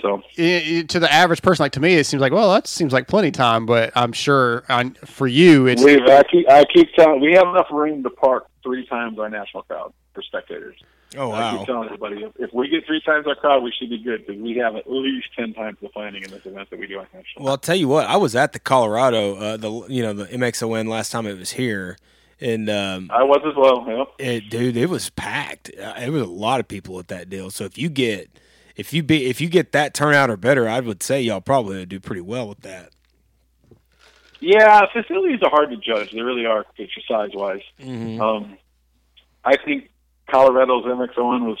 So 0.00 0.22
I- 0.38 0.78
I- 0.78 0.84
to 0.88 0.98
the 0.98 1.12
average 1.12 1.42
person, 1.42 1.62
like 1.62 1.72
to 1.72 1.80
me, 1.80 1.94
it 1.96 2.04
seems 2.06 2.20
like 2.22 2.32
well, 2.32 2.52
that 2.52 2.66
seems 2.66 2.92
like 2.92 3.06
plenty 3.06 3.30
time. 3.30 3.66
But 3.66 3.92
I'm 3.94 4.12
sure 4.12 4.64
on, 4.68 4.94
for 5.04 5.26
you, 5.26 5.66
it's 5.66 5.84
we 5.84 6.00
I 6.00 6.22
keep 6.22 6.48
I 6.48 6.64
keep 6.72 6.92
telling 6.94 7.20
we 7.20 7.34
have 7.34 7.48
enough 7.48 7.66
room 7.70 8.02
to 8.02 8.10
park 8.10 8.46
three 8.64 8.84
times 8.86 9.18
our 9.20 9.28
national 9.28 9.62
crowd 9.62 9.92
for 10.12 10.22
spectators. 10.22 10.76
Oh, 11.16 11.28
wow! 11.28 11.54
I 11.54 11.56
keep 11.58 11.66
telling 11.66 11.84
everybody 11.84 12.24
if, 12.24 12.32
if 12.40 12.52
we 12.52 12.68
get 12.68 12.84
three 12.86 13.00
times 13.00 13.28
our 13.28 13.36
crowd, 13.36 13.62
we 13.62 13.72
should 13.78 13.90
be 13.90 13.98
good 13.98 14.26
because 14.26 14.42
we 14.42 14.56
have 14.56 14.74
at 14.74 14.90
least 14.90 15.28
ten 15.36 15.54
times 15.54 15.78
the 15.80 15.88
planning 15.88 16.24
in 16.24 16.30
this 16.30 16.44
event 16.44 16.70
that 16.70 16.78
we 16.80 16.88
do 16.88 16.98
on 16.98 17.06
national. 17.14 17.44
Well, 17.44 17.52
I'll 17.52 17.58
tell 17.58 17.76
you 17.76 17.86
what. 17.86 18.08
I 18.08 18.16
was 18.16 18.34
at 18.34 18.52
the 18.52 18.58
Colorado, 18.58 19.36
uh, 19.36 19.56
the 19.56 19.70
you 19.88 20.02
know 20.02 20.12
the 20.12 20.26
MXON 20.26 20.88
last 20.88 21.12
time 21.12 21.26
it 21.26 21.38
was 21.38 21.52
here, 21.52 21.96
and 22.40 22.68
um, 22.68 23.10
I 23.12 23.22
was 23.22 23.42
as 23.46 23.54
well. 23.56 23.84
Know? 23.84 24.10
it, 24.18 24.50
dude, 24.50 24.76
it 24.76 24.88
was 24.88 25.10
packed. 25.10 25.70
Uh, 25.78 25.94
It 25.98 26.10
was 26.10 26.22
a 26.22 26.26
lot 26.26 26.58
of 26.58 26.66
people 26.66 26.98
at 26.98 27.08
that 27.08 27.30
deal. 27.30 27.50
So 27.50 27.64
if 27.64 27.78
you 27.78 27.88
get 27.88 28.30
if 28.74 28.92
you 28.92 29.02
be 29.02 29.26
if 29.26 29.40
you 29.40 29.48
get 29.48 29.72
that 29.72 29.94
turnout 29.94 30.30
or 30.30 30.36
better, 30.36 30.68
I 30.68 30.80
would 30.80 31.02
say 31.02 31.22
y'all 31.22 31.40
probably 31.40 31.86
do 31.86 32.00
pretty 32.00 32.22
well 32.22 32.48
with 32.48 32.60
that. 32.62 32.90
Yeah, 34.44 34.82
facilities 34.92 35.40
are 35.42 35.50
hard 35.50 35.70
to 35.70 35.76
judge. 35.76 36.12
They 36.12 36.20
really 36.20 36.44
are, 36.44 36.64
picture 36.76 37.00
size 37.08 37.30
wise. 37.32 37.62
Um, 37.80 38.58
I 39.44 39.56
think 39.56 39.90
Colorado's 40.30 40.84
MXON 40.84 41.46
was 41.46 41.58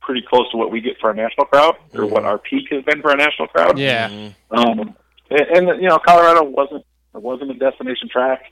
pretty 0.00 0.22
close 0.26 0.50
to 0.52 0.56
what 0.56 0.70
we 0.70 0.80
get 0.80 0.98
for 0.98 1.08
our 1.08 1.14
national 1.14 1.46
crowd, 1.46 1.76
or 1.94 2.06
what 2.06 2.24
our 2.24 2.38
peak 2.38 2.68
has 2.70 2.84
been 2.84 3.02
for 3.02 3.10
our 3.10 3.16
national 3.16 3.48
crowd. 3.48 3.78
yeah, 3.78 4.30
Um, 4.50 4.94
and, 5.30 5.40
and 5.68 5.82
you 5.82 5.88
know, 5.88 5.98
Colorado 5.98 6.44
wasn't 6.44 6.84
it 7.14 7.22
wasn't 7.22 7.50
a 7.50 7.54
destination 7.54 8.08
track. 8.08 8.44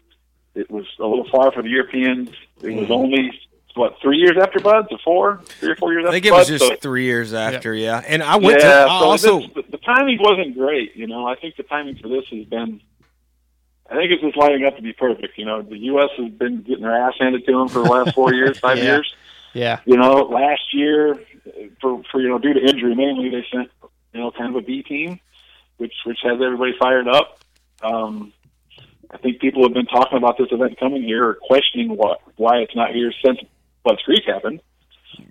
It 0.54 0.70
was 0.70 0.86
a 0.98 1.06
little 1.06 1.28
far 1.30 1.52
for 1.52 1.62
the 1.62 1.68
Europeans. 1.68 2.30
It 2.62 2.74
was 2.74 2.90
only 2.90 3.30
what 3.74 3.96
three 4.00 4.18
years 4.18 4.36
after 4.40 4.60
Buds, 4.60 4.88
or 4.90 4.98
four, 5.04 5.40
three 5.44 5.72
or 5.72 5.76
four 5.76 5.92
years 5.92 6.04
after. 6.04 6.10
I 6.10 6.12
think 6.12 6.26
it 6.26 6.32
was 6.32 6.48
Buds. 6.48 6.60
just 6.60 6.70
so, 6.70 6.76
three 6.76 7.04
years 7.04 7.34
after, 7.34 7.74
yeah. 7.74 8.02
And 8.06 8.22
I 8.22 8.36
went 8.36 8.60
yeah, 8.60 8.84
to 8.84 8.90
I 8.90 9.00
so 9.00 9.04
also 9.04 9.40
this, 9.40 9.50
the, 9.54 9.62
the 9.72 9.78
timing 9.78 10.18
wasn't 10.20 10.56
great. 10.56 10.96
You 10.96 11.06
know, 11.06 11.26
I 11.26 11.34
think 11.36 11.56
the 11.56 11.64
timing 11.64 11.96
for 11.96 12.08
this 12.08 12.24
has 12.30 12.46
been. 12.46 12.80
I 13.90 13.96
think 13.96 14.10
it's 14.12 14.22
just 14.22 14.36
lining 14.36 14.64
up 14.64 14.76
to 14.76 14.82
be 14.82 14.92
perfect. 14.92 15.36
You 15.36 15.44
know, 15.44 15.62
the 15.62 15.76
U.S. 15.78 16.08
has 16.16 16.30
been 16.32 16.62
getting 16.62 16.82
their 16.82 16.96
ass 16.96 17.14
handed 17.20 17.44
to 17.46 17.52
them 17.52 17.68
for 17.68 17.80
the 17.82 17.90
last 17.90 18.14
four 18.14 18.32
years, 18.32 18.58
five 18.58 18.78
Yeah. 18.78 18.84
years. 18.84 19.14
yeah, 19.52 19.80
You 19.84 19.96
know, 19.96 20.14
last 20.24 20.62
year, 20.72 21.20
for 21.80 22.02
for 22.10 22.20
you 22.20 22.28
know 22.28 22.38
due 22.38 22.54
to 22.54 22.60
injury 22.60 22.94
mainly, 22.94 23.28
they 23.30 23.44
sent 23.52 23.70
you 24.12 24.20
know 24.20 24.30
kind 24.30 24.56
of 24.56 24.62
a 24.62 24.66
B 24.66 24.82
team, 24.82 25.20
which 25.76 25.92
which 26.06 26.18
has 26.22 26.40
everybody 26.42 26.72
fired 26.78 27.08
up. 27.08 27.38
Um, 27.82 28.32
I 29.10 29.18
think 29.18 29.38
people 29.40 29.62
have 29.62 29.74
been 29.74 29.86
talking 29.86 30.16
about 30.18 30.38
this 30.38 30.48
event 30.50 30.78
coming 30.80 31.02
here, 31.02 31.24
or 31.28 31.34
questioning 31.34 31.90
what 31.96 32.20
why 32.36 32.58
it's 32.58 32.74
not 32.74 32.92
here 32.94 33.12
since 33.24 33.38
Budds 33.84 34.02
Creek 34.02 34.22
happened. 34.26 34.60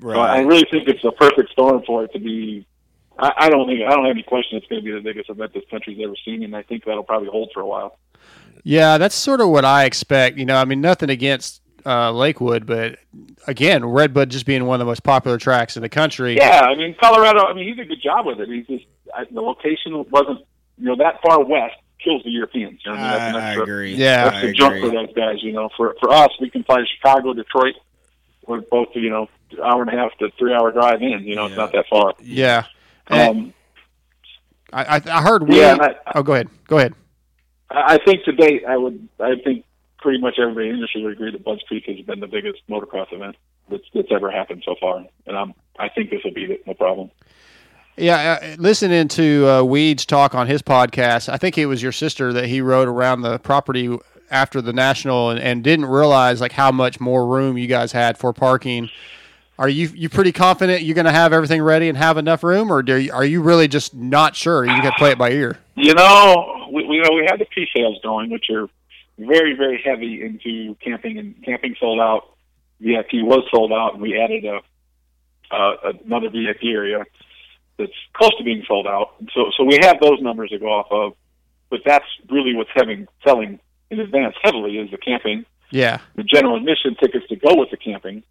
So 0.01 0.09
I 0.19 0.39
really 0.41 0.65
think 0.71 0.87
it's 0.87 1.03
a 1.03 1.11
perfect 1.11 1.51
storm 1.51 1.83
for 1.85 2.03
it 2.05 2.13
to 2.13 2.19
be. 2.19 2.65
I, 3.17 3.33
I 3.37 3.49
don't 3.49 3.67
think 3.67 3.81
I 3.81 3.89
don't 3.89 4.05
have 4.05 4.11
any 4.15 4.23
question 4.23 4.57
it's 4.57 4.67
going 4.67 4.81
to 4.81 4.85
be 4.85 4.91
the 4.93 5.01
biggest 5.01 5.29
event 5.29 5.53
this 5.53 5.63
country's 5.71 5.99
ever 6.03 6.13
seen, 6.23 6.43
and 6.43 6.55
I 6.55 6.61
think 6.61 6.85
that'll 6.85 7.03
probably 7.03 7.29
hold 7.29 7.49
for 7.53 7.59
a 7.61 7.65
while. 7.65 7.97
Yeah. 8.63 8.97
That's 8.97 9.15
sort 9.15 9.41
of 9.41 9.49
what 9.49 9.65
I 9.65 9.85
expect. 9.85 10.37
You 10.37 10.45
know, 10.45 10.57
I 10.57 10.65
mean, 10.65 10.81
nothing 10.81 11.09
against 11.09 11.61
uh, 11.85 12.11
Lakewood, 12.11 12.65
but 12.65 12.97
again, 13.47 13.85
Redbud 13.85 14.29
just 14.29 14.45
being 14.45 14.65
one 14.65 14.75
of 14.75 14.79
the 14.79 14.85
most 14.89 15.03
popular 15.03 15.37
tracks 15.37 15.75
in 15.75 15.81
the 15.81 15.89
country. 15.89 16.35
Yeah, 16.37 16.61
I 16.61 16.75
mean 16.75 16.95
Colorado. 16.99 17.45
I 17.45 17.53
mean 17.53 17.67
he 17.67 17.73
did 17.73 17.85
a 17.87 17.89
good 17.89 18.01
job 18.01 18.25
with 18.25 18.39
it. 18.39 18.47
He 18.47 18.61
just 18.61 18.85
I, 19.13 19.25
the 19.31 19.41
location 19.41 20.05
wasn't 20.09 20.39
you 20.77 20.85
know 20.85 20.95
that 20.95 21.21
far 21.21 21.43
west 21.43 21.75
kills 22.03 22.23
the 22.23 22.29
Europeans. 22.29 22.79
You 22.85 22.91
know, 22.91 22.97
what 22.97 23.05
I 23.05 23.11
mean, 23.11 23.11
that's 23.11 23.23
I, 23.23 23.27
an 23.27 23.35
I 23.35 23.47
extra- 23.49 23.63
agree. 23.63 23.95
Yeah. 23.95 24.23
that's 24.23 24.35
I 24.37 24.45
the 24.47 24.53
jump 24.53 24.79
for 24.79 24.89
those 24.89 25.13
guys. 25.13 25.35
You 25.41 25.51
know, 25.53 25.69
for 25.75 25.95
for 25.99 26.11
us, 26.11 26.29
we 26.39 26.49
can 26.49 26.63
fly 26.63 26.77
to 26.77 26.85
Chicago, 26.85 27.33
Detroit. 27.33 27.75
We're 28.47 28.61
both 28.61 28.89
you 28.93 29.09
know 29.09 29.27
hour 29.63 29.81
and 29.81 29.93
a 29.93 29.97
half 29.97 30.17
to 30.19 30.29
three 30.37 30.53
hour 30.53 30.71
drive 30.71 31.01
in. 31.01 31.23
You 31.23 31.35
know, 31.35 31.47
it's 31.47 31.57
not 31.57 31.71
that 31.73 31.85
far. 31.89 32.13
Yeah. 32.21 32.65
Um, 33.07 33.53
I, 34.71 34.97
I, 34.97 35.01
I 35.05 35.21
heard 35.21 35.47
we. 35.47 35.59
yeah, 35.59 35.73
and 35.73 35.81
I, 35.81 35.95
oh, 36.15 36.23
go 36.23 36.33
ahead. 36.33 36.49
Go 36.67 36.77
ahead. 36.77 36.93
I 37.73 37.97
think 38.05 38.23
to 38.25 38.31
date, 38.31 38.63
I 38.67 38.77
would, 38.77 39.07
I 39.19 39.35
think 39.43 39.65
pretty 39.99 40.19
much 40.19 40.35
everybody 40.39 40.67
in 40.67 40.73
the 40.73 40.77
industry 40.77 41.03
would 41.03 41.13
agree 41.13 41.31
that 41.31 41.43
Budds 41.43 41.63
Creek 41.63 41.85
has 41.87 41.99
been 42.05 42.19
the 42.19 42.27
biggest 42.27 42.61
motocross 42.69 43.11
event 43.11 43.35
that's, 43.69 43.83
that's 43.93 44.11
ever 44.11 44.29
happened 44.29 44.63
so 44.65 44.75
far, 44.79 45.03
and 45.25 45.37
I'm, 45.37 45.53
I 45.79 45.89
think 45.89 46.09
this 46.09 46.21
will 46.23 46.33
beat 46.33 46.51
it, 46.51 46.65
no 46.67 46.73
problem. 46.73 47.09
Yeah, 47.95 48.39
uh, 48.41 48.55
listening 48.57 49.07
to 49.09 49.47
uh, 49.47 49.63
Weeds 49.63 50.05
talk 50.05 50.33
on 50.33 50.47
his 50.47 50.61
podcast, 50.61 51.29
I 51.29 51.37
think 51.37 51.57
it 51.57 51.67
was 51.67 51.81
your 51.81 51.91
sister 51.91 52.33
that 52.33 52.45
he 52.45 52.59
rode 52.59 52.87
around 52.87 53.21
the 53.21 53.37
property 53.39 53.97
after 54.31 54.61
the 54.61 54.73
national 54.73 55.29
and, 55.29 55.39
and 55.39 55.63
didn't 55.63 55.85
realize 55.85 56.41
like 56.41 56.53
how 56.53 56.71
much 56.71 56.99
more 56.99 57.27
room 57.27 57.57
you 57.57 57.67
guys 57.67 57.91
had 57.91 58.17
for 58.17 58.33
parking. 58.33 58.89
Are 59.59 59.69
you 59.69 59.89
you 59.93 60.09
pretty 60.09 60.31
confident 60.31 60.81
you're 60.81 60.95
going 60.95 61.05
to 61.05 61.11
have 61.11 61.31
everything 61.31 61.61
ready 61.61 61.87
and 61.87 61.95
have 61.95 62.17
enough 62.17 62.43
room, 62.43 62.71
or 62.71 62.81
do 62.81 62.95
you, 62.95 63.13
are 63.13 63.23
you 63.23 63.43
really 63.43 63.67
just 63.67 63.93
not 63.93 64.35
sure? 64.35 64.65
You 64.65 64.81
got 64.81 64.89
to 64.89 64.97
play 64.97 65.11
it 65.11 65.19
by 65.19 65.29
ear. 65.29 65.59
You 65.75 65.93
know, 65.93 66.62
we, 66.73 66.85
we, 66.85 66.95
you 66.97 67.03
know, 67.03 67.11
we 67.13 67.25
had 67.29 67.39
the 67.39 67.45
pre-sales 67.45 67.99
going, 68.01 68.31
which 68.31 68.45
are 68.49 68.67
very, 69.17 69.55
very 69.55 69.81
heavy 69.83 70.21
into 70.23 70.75
camping, 70.83 71.19
and 71.19 71.35
camping 71.43 71.75
sold 71.79 71.99
out. 71.99 72.29
VIP 72.79 73.13
was 73.23 73.47
sold 73.53 73.71
out, 73.71 73.93
and 73.93 74.01
we 74.01 74.19
added 74.19 74.43
a 74.45 74.59
uh, 75.51 75.93
another 76.05 76.29
VIP 76.29 76.63
area 76.65 77.03
that's 77.77 77.91
close 78.13 78.35
to 78.37 78.43
being 78.43 78.63
sold 78.67 78.87
out. 78.87 79.13
So, 79.33 79.51
so 79.55 79.63
we 79.63 79.77
have 79.81 79.99
those 80.01 80.19
numbers 80.21 80.49
to 80.49 80.59
go 80.59 80.67
off 80.67 80.87
of. 80.91 81.13
But 81.69 81.81
that's 81.85 82.05
really 82.29 82.55
what's 82.55 82.69
having 82.75 83.07
selling 83.25 83.59
in 83.89 83.99
advance 83.99 84.35
heavily 84.43 84.77
is 84.77 84.91
the 84.91 84.97
camping, 84.97 85.45
Yeah, 85.71 85.99
the 86.15 86.23
general 86.23 86.57
admission 86.57 86.95
tickets 86.99 87.27
to 87.29 87.35
go 87.35 87.55
with 87.55 87.71
the 87.71 87.77
camping. 87.77 88.23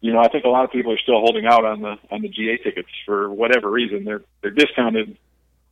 You 0.00 0.12
know, 0.12 0.20
I 0.20 0.28
think 0.28 0.44
a 0.44 0.48
lot 0.48 0.64
of 0.64 0.70
people 0.70 0.92
are 0.92 0.98
still 0.98 1.20
holding 1.20 1.46
out 1.46 1.64
on 1.64 1.82
the 1.82 1.96
on 2.10 2.22
the 2.22 2.28
GA 2.28 2.56
tickets 2.56 2.88
for 3.04 3.30
whatever 3.30 3.70
reason. 3.70 4.04
They're 4.04 4.22
they're 4.42 4.50
discounted 4.50 5.16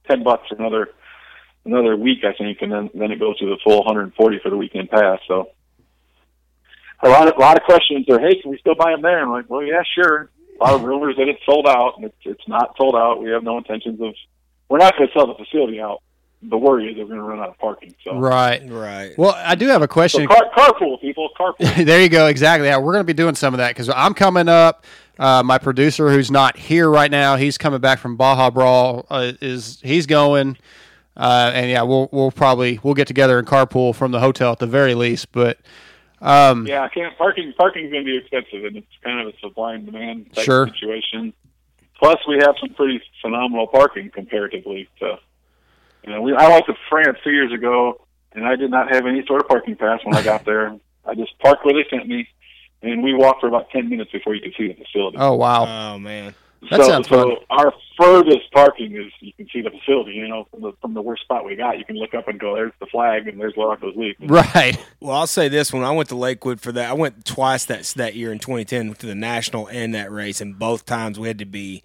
ten 0.08 0.22
bucks 0.22 0.46
another 0.50 0.90
another 1.66 1.96
week, 1.96 2.18
I 2.24 2.32
think, 2.32 2.58
and 2.62 2.72
then 2.72 2.90
then 2.94 3.10
it 3.12 3.18
goes 3.18 3.38
to 3.38 3.46
the 3.46 3.58
full 3.64 3.78
140 3.84 4.38
for 4.42 4.50
the 4.50 4.56
weekend 4.56 4.90
pass. 4.90 5.18
So 5.28 5.50
a 7.02 7.08
lot 7.08 7.28
of 7.28 7.36
a 7.36 7.40
lot 7.40 7.56
of 7.56 7.64
questions 7.64 8.06
are, 8.08 8.18
hey, 8.18 8.40
can 8.40 8.50
we 8.50 8.58
still 8.58 8.74
buy 8.74 8.92
them 8.92 9.02
there? 9.02 9.18
And 9.18 9.26
I'm 9.26 9.32
like, 9.32 9.50
well, 9.50 9.62
yeah, 9.62 9.82
sure. 9.94 10.30
A 10.60 10.64
lot 10.64 10.74
of 10.74 10.82
rumors 10.82 11.16
that 11.18 11.28
it's 11.28 11.44
sold 11.44 11.66
out, 11.66 11.94
and 11.96 12.06
it's 12.06 12.16
it's 12.24 12.48
not 12.48 12.74
sold 12.76 12.94
out. 12.94 13.22
We 13.22 13.30
have 13.30 13.42
no 13.42 13.58
intentions 13.58 14.00
of. 14.00 14.14
We're 14.68 14.78
not 14.78 14.96
going 14.96 15.08
to 15.08 15.12
sell 15.14 15.26
the 15.26 15.34
facility 15.34 15.80
out. 15.80 16.02
The 16.42 16.56
worry 16.56 16.88
is 16.88 16.96
they're 16.96 17.06
going 17.06 17.18
to 17.18 17.22
run 17.22 17.38
out 17.38 17.50
of 17.50 17.58
parking. 17.58 17.94
So, 18.02 18.18
right. 18.18 18.60
Right. 18.68 19.16
Well, 19.16 19.34
I 19.36 19.54
do 19.54 19.68
have 19.68 19.80
a 19.80 19.84
so 19.84 19.88
question. 19.88 20.26
car, 20.26 20.50
carpool, 20.56 21.00
people, 21.00 21.28
carpool. 21.38 21.84
there 21.86 22.02
you 22.02 22.08
go. 22.08 22.26
Exactly. 22.26 22.66
Yeah, 22.68 22.78
we're 22.78 22.92
going 22.92 23.00
to 23.00 23.04
be 23.04 23.14
doing 23.14 23.34
some 23.36 23.54
of 23.54 23.58
that 23.58 23.70
because 23.70 23.88
I'm 23.88 24.12
coming 24.12 24.48
up. 24.48 24.84
Uh, 25.18 25.42
my 25.42 25.56
producer, 25.56 26.10
who's 26.10 26.30
not 26.30 26.58
here 26.58 26.90
right 26.90 27.10
now, 27.10 27.36
he's 27.36 27.56
coming 27.56 27.80
back 27.80 27.98
from 27.98 28.16
Baja 28.16 28.50
Brawl. 28.50 29.06
Uh, 29.08 29.32
is 29.40 29.80
he's 29.82 30.06
going? 30.06 30.58
Uh, 31.16 31.50
and 31.54 31.70
yeah, 31.70 31.82
we'll 31.82 32.08
we'll 32.12 32.30
probably 32.30 32.78
we'll 32.82 32.94
get 32.94 33.06
together 33.06 33.38
and 33.38 33.46
carpool 33.48 33.94
from 33.94 34.10
the 34.12 34.20
hotel 34.20 34.52
at 34.52 34.58
the 34.58 34.66
very 34.66 34.94
least. 34.94 35.32
But 35.32 35.58
um, 36.20 36.66
Yeah, 36.66 36.82
I 36.82 36.88
can't. 36.88 37.16
Parking 37.16 37.52
parking's 37.56 37.90
going 37.90 38.04
to 38.04 38.10
be 38.10 38.16
expensive, 38.18 38.64
and 38.64 38.76
it's 38.76 38.86
kind 39.02 39.20
of 39.26 39.34
a 39.34 39.38
supply 39.38 39.74
and 39.74 39.86
demand 39.86 40.34
type 40.34 40.44
Sure. 40.44 40.66
situation. 40.66 41.32
Plus, 41.98 42.18
we 42.28 42.36
have 42.40 42.54
some 42.60 42.74
pretty 42.74 43.00
phenomenal 43.22 43.66
parking 43.66 44.10
comparatively 44.10 44.88
to. 45.00 45.16
You 46.04 46.12
know, 46.12 46.20
we 46.22 46.34
I 46.34 46.48
went 46.48 46.66
to 46.66 46.74
France 46.90 47.18
two 47.24 47.30
years 47.32 47.52
ago, 47.52 48.04
and 48.32 48.46
I 48.46 48.54
did 48.56 48.70
not 48.70 48.92
have 48.94 49.06
any 49.06 49.24
sort 49.26 49.40
of 49.40 49.48
parking 49.48 49.76
pass 49.76 50.00
when 50.04 50.14
I 50.14 50.22
got 50.22 50.44
there. 50.44 50.76
I 51.06 51.14
just 51.14 51.38
parked 51.38 51.64
where 51.64 51.74
they 51.74 51.88
sent 51.88 52.06
me, 52.06 52.28
and 52.82 53.02
we 53.02 53.14
walked 53.14 53.40
for 53.40 53.48
about 53.48 53.70
ten 53.70 53.88
minutes 53.88 54.12
before 54.12 54.34
you 54.34 54.42
could 54.42 54.54
see 54.58 54.68
the 54.68 54.74
facility. 54.74 55.16
oh 55.18 55.34
wow, 55.34 55.94
Oh 55.94 55.98
man. 55.98 56.34
That 56.70 56.80
so, 56.80 56.88
sounds 56.88 57.08
so 57.08 57.28
fun. 57.28 57.36
our 57.50 57.72
furthest 57.96 58.50
parking 58.52 58.96
is 58.96 59.12
you 59.20 59.32
can 59.32 59.48
see 59.52 59.60
the 59.60 59.70
facility. 59.70 60.12
You 60.12 60.28
know, 60.28 60.46
from 60.50 60.62
the 60.62 60.72
from 60.80 60.94
the 60.94 61.02
worst 61.02 61.22
spot 61.22 61.44
we 61.44 61.56
got, 61.56 61.78
you 61.78 61.84
can 61.84 61.96
look 61.96 62.14
up 62.14 62.28
and 62.28 62.38
go, 62.38 62.54
"There's 62.54 62.72
the 62.80 62.86
flag, 62.86 63.28
and 63.28 63.40
there's 63.40 63.54
Larocco's 63.54 63.96
Leap." 63.96 64.16
Right. 64.20 64.76
Well, 64.98 65.14
I'll 65.14 65.26
say 65.28 65.48
this: 65.48 65.72
when 65.72 65.84
I 65.84 65.92
went 65.92 66.08
to 66.08 66.16
Lakewood 66.16 66.60
for 66.60 66.72
that, 66.72 66.90
I 66.90 66.94
went 66.94 67.24
twice 67.24 67.64
that 67.66 67.84
that 67.96 68.16
year 68.16 68.32
in 68.32 68.40
2010 68.40 68.94
to 68.94 69.06
the 69.06 69.14
national 69.14 69.68
and 69.68 69.94
that 69.94 70.10
race, 70.10 70.40
and 70.40 70.58
both 70.58 70.84
times 70.84 71.18
we 71.18 71.28
had 71.28 71.38
to 71.38 71.44
be 71.44 71.84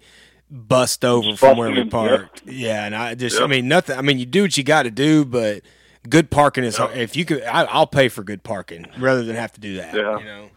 bust 0.50 1.04
over 1.04 1.36
from 1.36 1.56
where 1.56 1.68
we 1.70 1.84
Busted, 1.84 1.90
parked. 1.90 2.42
Yeah, 2.46 2.84
and 2.84 2.94
I 2.96 3.14
just, 3.14 3.40
I 3.40 3.46
mean, 3.46 3.68
nothing. 3.68 3.96
I 3.96 4.02
mean, 4.02 4.18
you 4.18 4.26
do 4.26 4.42
what 4.42 4.56
you 4.56 4.64
got 4.64 4.84
to 4.84 4.90
do, 4.90 5.24
but 5.24 5.62
good 6.08 6.30
parking 6.30 6.64
is. 6.64 6.76
hard. 6.76 6.96
If 6.96 7.16
you 7.16 7.24
could, 7.24 7.42
I, 7.44 7.64
I'll 7.64 7.86
pay 7.86 8.08
for 8.08 8.24
good 8.24 8.42
parking 8.42 8.86
rather 8.98 9.22
than 9.22 9.36
have 9.36 9.52
to 9.52 9.60
do 9.60 9.76
that. 9.76 9.94
Yeah. 9.94 10.18
You 10.18 10.24
know. 10.24 10.48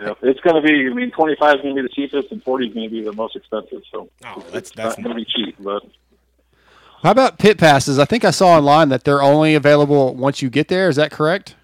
Yeah, 0.00 0.14
it's 0.22 0.40
going 0.40 0.56
to 0.56 0.62
be. 0.62 0.88
I 0.90 0.94
mean, 0.94 1.10
twenty 1.10 1.36
five 1.38 1.56
is 1.56 1.62
going 1.62 1.76
to 1.76 1.82
be 1.82 1.88
the 1.88 1.94
cheapest, 1.94 2.30
and 2.32 2.42
forty 2.42 2.66
is 2.68 2.74
going 2.74 2.88
to 2.88 2.94
be 2.94 3.02
the 3.02 3.12
most 3.12 3.36
expensive. 3.36 3.82
So 3.92 4.08
Oh, 4.24 4.38
it's 4.38 4.50
that's- 4.50 4.70
that's 4.70 4.98
not 4.98 5.04
going 5.04 5.16
to 5.16 5.24
be 5.24 5.24
cheap. 5.24 5.56
But 5.60 5.82
How 7.02 7.10
about 7.12 7.38
pit 7.38 7.58
passes? 7.58 7.98
I 7.98 8.04
think 8.04 8.24
I 8.24 8.30
saw 8.30 8.48
online 8.56 8.88
that 8.90 9.04
they're 9.04 9.22
only 9.22 9.54
available 9.54 10.14
once 10.14 10.42
you 10.42 10.50
get 10.50 10.68
there. 10.68 10.88
Is 10.88 10.96
that 10.96 11.10
correct? 11.10 11.54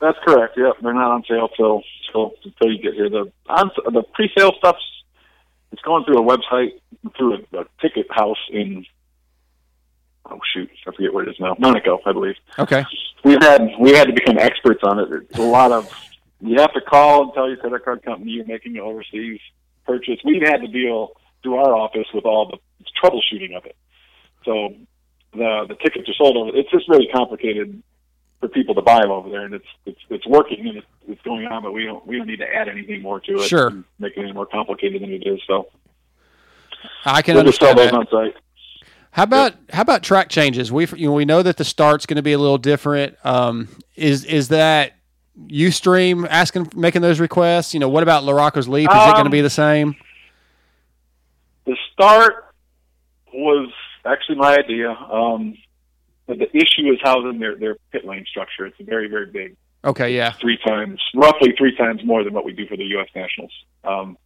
that's 0.00 0.18
correct. 0.26 0.54
Yep, 0.58 0.74
they're 0.82 0.92
not 0.92 1.10
on 1.12 1.24
sale 1.28 1.48
till 1.56 1.82
till 2.12 2.34
until 2.44 2.70
you 2.72 2.82
get 2.82 2.92
here. 2.94 3.08
The 3.08 3.32
on 3.48 3.70
the 3.92 4.02
pre 4.14 4.30
sale 4.36 4.52
stuff's 4.58 4.84
it's 5.72 5.80
going 5.82 6.04
through 6.04 6.18
a 6.18 6.36
website 6.36 6.72
through 7.16 7.34
a, 7.52 7.60
a 7.60 7.64
ticket 7.80 8.06
house 8.10 8.38
in. 8.50 8.84
Oh 10.30 10.38
shoot, 10.54 10.70
I 10.86 10.92
forget 10.94 11.12
where 11.12 11.24
it 11.24 11.30
is 11.30 11.36
now. 11.40 11.56
Monaco, 11.58 12.00
I 12.06 12.12
believe. 12.12 12.34
Okay. 12.58 12.84
We've 13.24 13.42
had 13.42 13.62
we 13.78 13.92
had 13.92 14.06
to 14.08 14.12
become 14.12 14.38
experts 14.38 14.80
on 14.84 14.98
it. 14.98 15.08
There's 15.10 15.38
a 15.38 15.42
lot 15.42 15.72
of 15.72 15.90
you 16.40 16.60
have 16.60 16.72
to 16.74 16.80
call 16.80 17.24
and 17.24 17.32
tell 17.34 17.48
your 17.48 17.56
credit 17.56 17.84
card 17.84 18.02
company 18.02 18.32
you're 18.32 18.46
making 18.46 18.76
an 18.76 18.82
overseas 18.82 19.40
purchase. 19.86 20.18
We've 20.24 20.42
had 20.42 20.58
to 20.58 20.68
deal 20.68 21.12
through 21.42 21.56
our 21.56 21.74
office 21.74 22.06
with 22.12 22.24
all 22.24 22.50
the 22.50 22.58
troubleshooting 23.02 23.56
of 23.56 23.64
it. 23.66 23.76
So 24.44 24.74
the 25.32 25.66
the 25.68 25.74
tickets 25.76 26.08
are 26.08 26.14
sold 26.14 26.36
over. 26.36 26.56
It's 26.56 26.70
just 26.70 26.88
really 26.88 27.08
complicated 27.12 27.82
for 28.40 28.48
people 28.48 28.74
to 28.74 28.82
buy 28.82 29.00
them 29.00 29.10
over 29.10 29.30
there, 29.30 29.44
and 29.44 29.54
it's 29.54 29.66
it's 29.86 30.00
it's 30.10 30.26
working 30.26 30.66
and 30.66 30.78
it's, 30.78 30.86
it's 31.08 31.22
going 31.22 31.46
on, 31.46 31.62
but 31.62 31.72
we 31.72 31.84
don't 31.84 32.06
we 32.06 32.18
don't 32.18 32.26
need 32.26 32.40
to 32.40 32.46
add 32.46 32.68
anything 32.68 33.02
more 33.02 33.20
to 33.20 33.32
it. 33.36 33.48
Sure. 33.48 33.68
and 33.68 33.84
make 33.98 34.16
it 34.16 34.20
any 34.20 34.32
more 34.32 34.46
complicated 34.46 35.02
than 35.02 35.12
it 35.12 35.26
is. 35.26 35.40
So 35.46 35.68
I 37.04 37.22
can 37.22 37.36
we'll 37.36 37.44
just 37.44 37.58
sell 37.58 37.70
understand 37.70 37.96
those 37.96 38.10
that. 38.10 38.16
on 38.16 38.32
site. 38.32 38.40
How 39.12 39.22
about 39.22 39.54
how 39.70 39.82
about 39.82 40.02
track 40.02 40.28
changes? 40.28 40.72
We 40.72 40.86
you 40.96 41.06
know, 41.06 41.14
we 41.14 41.24
know 41.24 41.42
that 41.42 41.56
the 41.56 41.64
start's 41.64 42.04
going 42.04 42.16
to 42.16 42.22
be 42.22 42.32
a 42.32 42.38
little 42.38 42.58
different. 42.58 43.16
Um, 43.24 43.68
is 43.94 44.24
is 44.24 44.48
that 44.48 44.94
Youthstream 45.48 46.26
asking 46.30 46.70
making 46.76 47.02
those 47.02 47.18
requests? 47.20 47.74
You 47.74 47.80
know, 47.80 47.88
what 47.88 48.02
about 48.02 48.22
Larocco's 48.22 48.68
Leap? 48.68 48.88
Is 48.90 48.94
it 48.96 48.98
going 48.98 49.14
to 49.16 49.20
Um, 49.22 49.30
be 49.30 49.40
the 49.40 49.50
same? 49.50 49.96
the 51.66 51.76
start 51.92 52.44
was 53.32 53.70
actually 54.04 54.36
my 54.36 54.54
idea. 54.56 54.90
Um, 54.90 55.56
but 56.26 56.38
the 56.38 56.48
issue 56.56 56.90
is 56.92 56.98
housing 57.02 57.38
their 57.40 57.56
their 57.56 57.76
pit 57.90 58.04
lane 58.04 58.24
structure. 58.28 58.66
It's 58.66 58.76
very 58.80 59.08
very 59.08 59.26
big, 59.26 59.56
Okay, 59.84 60.14
yeah, 60.16 60.32
three 60.32 60.58
times, 60.64 61.00
roughly 61.14 61.52
three 61.58 61.76
times 61.76 62.04
more 62.04 62.22
than 62.24 62.32
what 62.32 62.44
we 62.44 62.52
do 62.52 62.66
for 62.66 62.76
the 62.76 62.84
U.S. 62.84 63.08
Nationals. 63.14 63.52
Um, 63.82 64.16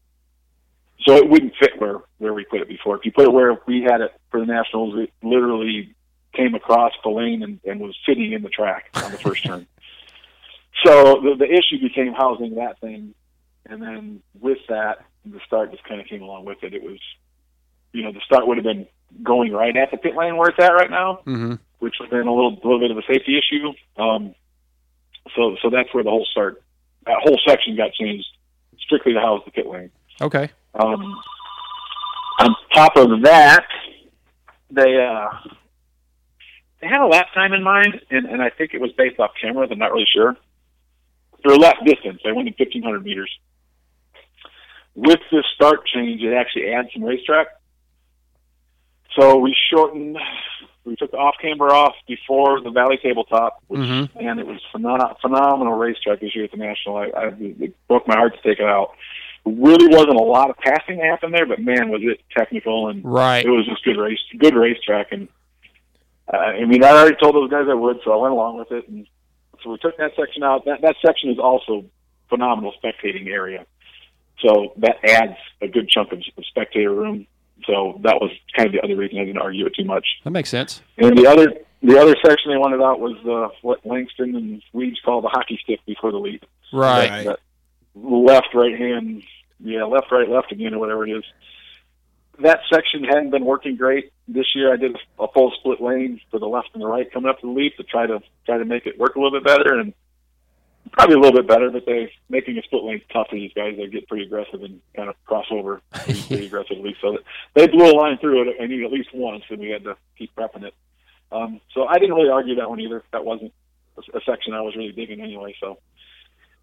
so 1.00 1.14
it 1.16 1.28
wouldn't 1.28 1.54
fit 1.58 1.80
where 1.80 1.98
where 2.18 2.34
we 2.34 2.44
put 2.44 2.60
it 2.60 2.68
before. 2.68 2.96
If 2.96 3.04
you 3.04 3.12
put 3.12 3.24
it 3.24 3.32
where 3.32 3.56
we 3.66 3.82
had 3.82 4.00
it 4.00 4.12
for 4.30 4.40
the 4.40 4.46
Nationals, 4.46 4.94
it 4.98 5.12
literally 5.22 5.94
came 6.34 6.54
across 6.54 6.92
the 7.02 7.08
lane 7.10 7.42
and, 7.42 7.58
and 7.64 7.80
was 7.80 7.96
sitting 8.06 8.32
in 8.32 8.42
the 8.42 8.48
track 8.50 8.90
on 8.94 9.10
the 9.10 9.18
first 9.18 9.44
turn. 9.44 9.66
So 10.84 11.20
the, 11.20 11.34
the 11.38 11.50
issue 11.50 11.80
became 11.80 12.12
housing 12.12 12.54
that 12.56 12.80
thing, 12.80 13.14
and 13.66 13.82
then 13.82 14.22
with 14.40 14.58
that, 14.68 15.04
the 15.24 15.40
start 15.46 15.72
just 15.72 15.84
kind 15.84 16.00
of 16.00 16.06
came 16.06 16.22
along 16.22 16.44
with 16.44 16.58
it. 16.62 16.74
It 16.74 16.82
was, 16.82 16.98
you 17.92 18.02
know, 18.02 18.12
the 18.12 18.20
start 18.24 18.46
would 18.46 18.56
have 18.56 18.64
been 18.64 18.86
going 19.22 19.52
right 19.52 19.76
at 19.76 19.90
the 19.90 19.96
pit 19.96 20.14
lane 20.16 20.36
where 20.36 20.50
it's 20.50 20.58
at 20.58 20.72
right 20.72 20.90
now, 20.90 21.20
mm-hmm. 21.26 21.54
which 21.78 21.94
would 21.98 22.06
have 22.06 22.18
been 22.18 22.28
a 22.28 22.34
little, 22.34 22.54
little 22.54 22.78
bit 22.78 22.90
of 22.90 22.98
a 22.98 23.02
safety 23.02 23.38
issue. 23.38 23.72
Um, 24.00 24.34
so, 25.34 25.56
so 25.62 25.70
that's 25.70 25.92
where 25.92 26.04
the 26.04 26.10
whole 26.10 26.26
start, 26.30 26.62
that 27.06 27.16
whole 27.22 27.38
section 27.46 27.76
got 27.76 27.92
changed 27.92 28.26
strictly 28.78 29.12
to 29.14 29.20
house 29.20 29.42
the 29.44 29.50
pit 29.50 29.66
lane. 29.66 29.90
okay, 30.20 30.50
Um, 30.74 31.20
on 32.40 32.54
top 32.72 32.96
of 32.96 33.22
that, 33.22 33.66
they 34.70 34.96
uh, 34.96 35.28
they 36.80 36.86
had 36.86 37.00
a 37.00 37.06
lap 37.06 37.26
time 37.34 37.52
in 37.52 37.62
mind, 37.62 38.00
and, 38.10 38.26
and 38.26 38.40
I 38.42 38.50
think 38.50 38.74
it 38.74 38.80
was 38.80 38.92
based 38.92 39.18
off 39.18 39.30
cameras. 39.40 39.70
I'm 39.72 39.78
not 39.78 39.92
really 39.92 40.06
sure. 40.12 40.36
Their 41.44 41.56
lap 41.56 41.76
distance, 41.84 42.20
they 42.24 42.32
went 42.32 42.48
in 42.48 42.54
1,500 42.58 43.04
meters. 43.04 43.30
With 44.94 45.20
this 45.30 45.44
start 45.54 45.86
change, 45.86 46.22
it 46.22 46.34
actually 46.34 46.70
adds 46.72 46.88
some 46.92 47.04
racetrack. 47.04 47.46
So 49.18 49.36
we 49.38 49.54
shortened. 49.70 50.18
We 50.84 50.96
took 50.96 51.10
the 51.10 51.16
off 51.18 51.36
camber 51.40 51.66
off 51.72 51.94
before 52.06 52.60
the 52.60 52.70
Valley 52.70 52.98
Tabletop, 53.02 53.62
which 53.68 53.80
Mhm. 53.80 54.08
and 54.16 54.40
it 54.40 54.46
was 54.46 54.60
phenom- 54.72 55.20
phenomenal 55.20 55.74
racetrack 55.74 56.20
this 56.20 56.34
year 56.34 56.44
at 56.44 56.50
the 56.50 56.56
National. 56.56 56.96
I, 56.96 57.04
I 57.08 57.26
it 57.38 57.74
broke 57.88 58.08
my 58.08 58.16
heart 58.16 58.34
to 58.36 58.42
take 58.42 58.58
it 58.58 58.64
out. 58.66 58.92
Really 59.44 59.86
wasn't 59.88 60.16
a 60.20 60.22
lot 60.24 60.50
of 60.50 60.56
passing 60.58 60.96
that 60.98 61.04
happened 61.06 61.34
there, 61.34 61.46
but 61.46 61.60
man, 61.60 61.90
was 61.90 62.00
it 62.02 62.20
technical 62.36 62.88
and 62.88 63.04
right. 63.04 63.44
it 63.44 63.50
was 63.50 63.66
just 63.66 63.84
good 63.84 63.96
race, 63.98 64.18
good 64.38 64.54
racetrack. 64.54 65.12
And 65.12 65.28
I 66.32 66.64
mean, 66.64 66.82
I 66.84 66.90
already 66.90 67.16
told 67.16 67.34
those 67.34 67.50
guys 67.50 67.66
I 67.68 67.74
would, 67.74 68.00
so 68.04 68.12
I 68.12 68.16
went 68.16 68.32
along 68.32 68.58
with 68.58 68.72
it. 68.72 68.88
And 68.88 69.06
so 69.62 69.70
we 69.70 69.78
took 69.78 69.96
that 69.98 70.12
section 70.16 70.42
out. 70.42 70.64
That 70.64 70.80
that 70.82 70.96
section 71.04 71.30
is 71.30 71.38
also 71.38 71.84
phenomenal 72.28 72.72
spectating 72.82 73.28
area. 73.28 73.66
So 74.40 74.72
that 74.78 74.96
adds 75.04 75.36
a 75.60 75.68
good 75.68 75.88
chunk 75.88 76.12
of 76.12 76.22
spectator 76.42 76.94
room. 76.94 77.26
So 77.66 78.00
that 78.04 78.16
was 78.20 78.30
kind 78.56 78.68
of 78.68 78.72
the 78.72 78.80
other 78.80 78.96
reason 78.96 79.18
I 79.18 79.24
didn't 79.24 79.38
argue 79.38 79.66
it 79.66 79.74
too 79.74 79.84
much. 79.84 80.06
That 80.24 80.30
makes 80.30 80.48
sense. 80.48 80.80
And 80.96 81.18
the 81.18 81.26
other 81.26 81.48
the 81.82 81.98
other 81.98 82.14
section 82.24 82.50
they 82.50 82.56
wanted 82.56 82.82
out 82.82 83.00
was 83.00 83.16
uh, 83.26 83.54
what 83.62 83.84
Langston 83.84 84.34
and 84.34 84.62
Weeds 84.72 85.00
call 85.04 85.20
the 85.22 85.28
hockey 85.28 85.58
stick 85.62 85.80
before 85.86 86.10
the 86.10 86.18
leap. 86.18 86.44
Right. 86.72 87.10
Right. 87.10 87.26
That 87.26 87.40
left, 87.94 88.48
right 88.54 88.78
hand, 88.78 89.22
yeah, 89.60 89.84
left, 89.84 90.10
right, 90.10 90.28
left 90.28 90.52
again, 90.52 90.74
or 90.74 90.78
whatever 90.78 91.06
it 91.06 91.10
is. 91.10 91.24
That 92.40 92.60
section 92.72 93.04
hadn't 93.04 93.30
been 93.30 93.44
working 93.44 93.76
great 93.76 94.12
this 94.28 94.46
year. 94.54 94.72
I 94.72 94.76
did 94.76 94.96
a 95.18 95.26
full 95.28 95.52
split 95.58 95.80
lane 95.80 96.20
for 96.30 96.38
the 96.38 96.46
left 96.46 96.70
and 96.72 96.82
the 96.82 96.86
right 96.86 97.10
coming 97.12 97.28
up 97.28 97.40
to 97.40 97.46
the 97.46 97.52
leap 97.52 97.76
to 97.76 97.82
try 97.82 98.06
to 98.06 98.20
try 98.46 98.58
to 98.58 98.64
make 98.64 98.86
it 98.86 98.98
work 98.98 99.16
a 99.16 99.18
little 99.18 99.38
bit 99.38 99.44
better, 99.44 99.78
and 99.78 99.92
probably 100.92 101.16
a 101.16 101.18
little 101.18 101.40
bit 101.40 101.48
better. 101.48 101.70
But 101.70 101.84
they 101.84 102.12
making 102.28 102.56
a 102.58 102.62
split 102.62 102.84
lane 102.84 103.02
tough 103.12 103.28
for 103.30 103.34
these 103.34 103.52
guys. 103.54 103.74
They 103.76 103.88
get 103.88 104.06
pretty 104.06 104.24
aggressive 104.24 104.62
and 104.62 104.80
kind 104.94 105.08
of 105.08 105.16
cross 105.24 105.46
over 105.50 105.80
pretty, 105.92 106.22
pretty 106.22 106.46
aggressively. 106.46 106.96
So 107.00 107.18
they 107.54 107.66
blew 107.66 107.90
a 107.90 107.96
line 107.96 108.18
through 108.18 108.48
it. 108.48 108.56
I 108.60 108.66
need 108.66 108.84
at 108.84 108.92
least 108.92 109.08
once, 109.12 109.44
and 109.50 109.58
we 109.58 109.70
had 109.70 109.84
to 109.84 109.96
keep 110.16 110.34
prepping 110.36 110.62
it. 110.62 110.74
Um, 111.32 111.60
so 111.74 111.86
I 111.86 111.98
didn't 111.98 112.14
really 112.14 112.30
argue 112.30 112.54
that 112.56 112.70
one 112.70 112.80
either. 112.80 113.02
That 113.12 113.24
wasn't 113.24 113.52
a, 113.96 114.18
a 114.18 114.20
section 114.24 114.54
I 114.54 114.62
was 114.62 114.76
really 114.76 114.92
digging 114.92 115.20
anyway. 115.20 115.54
So 115.60 115.78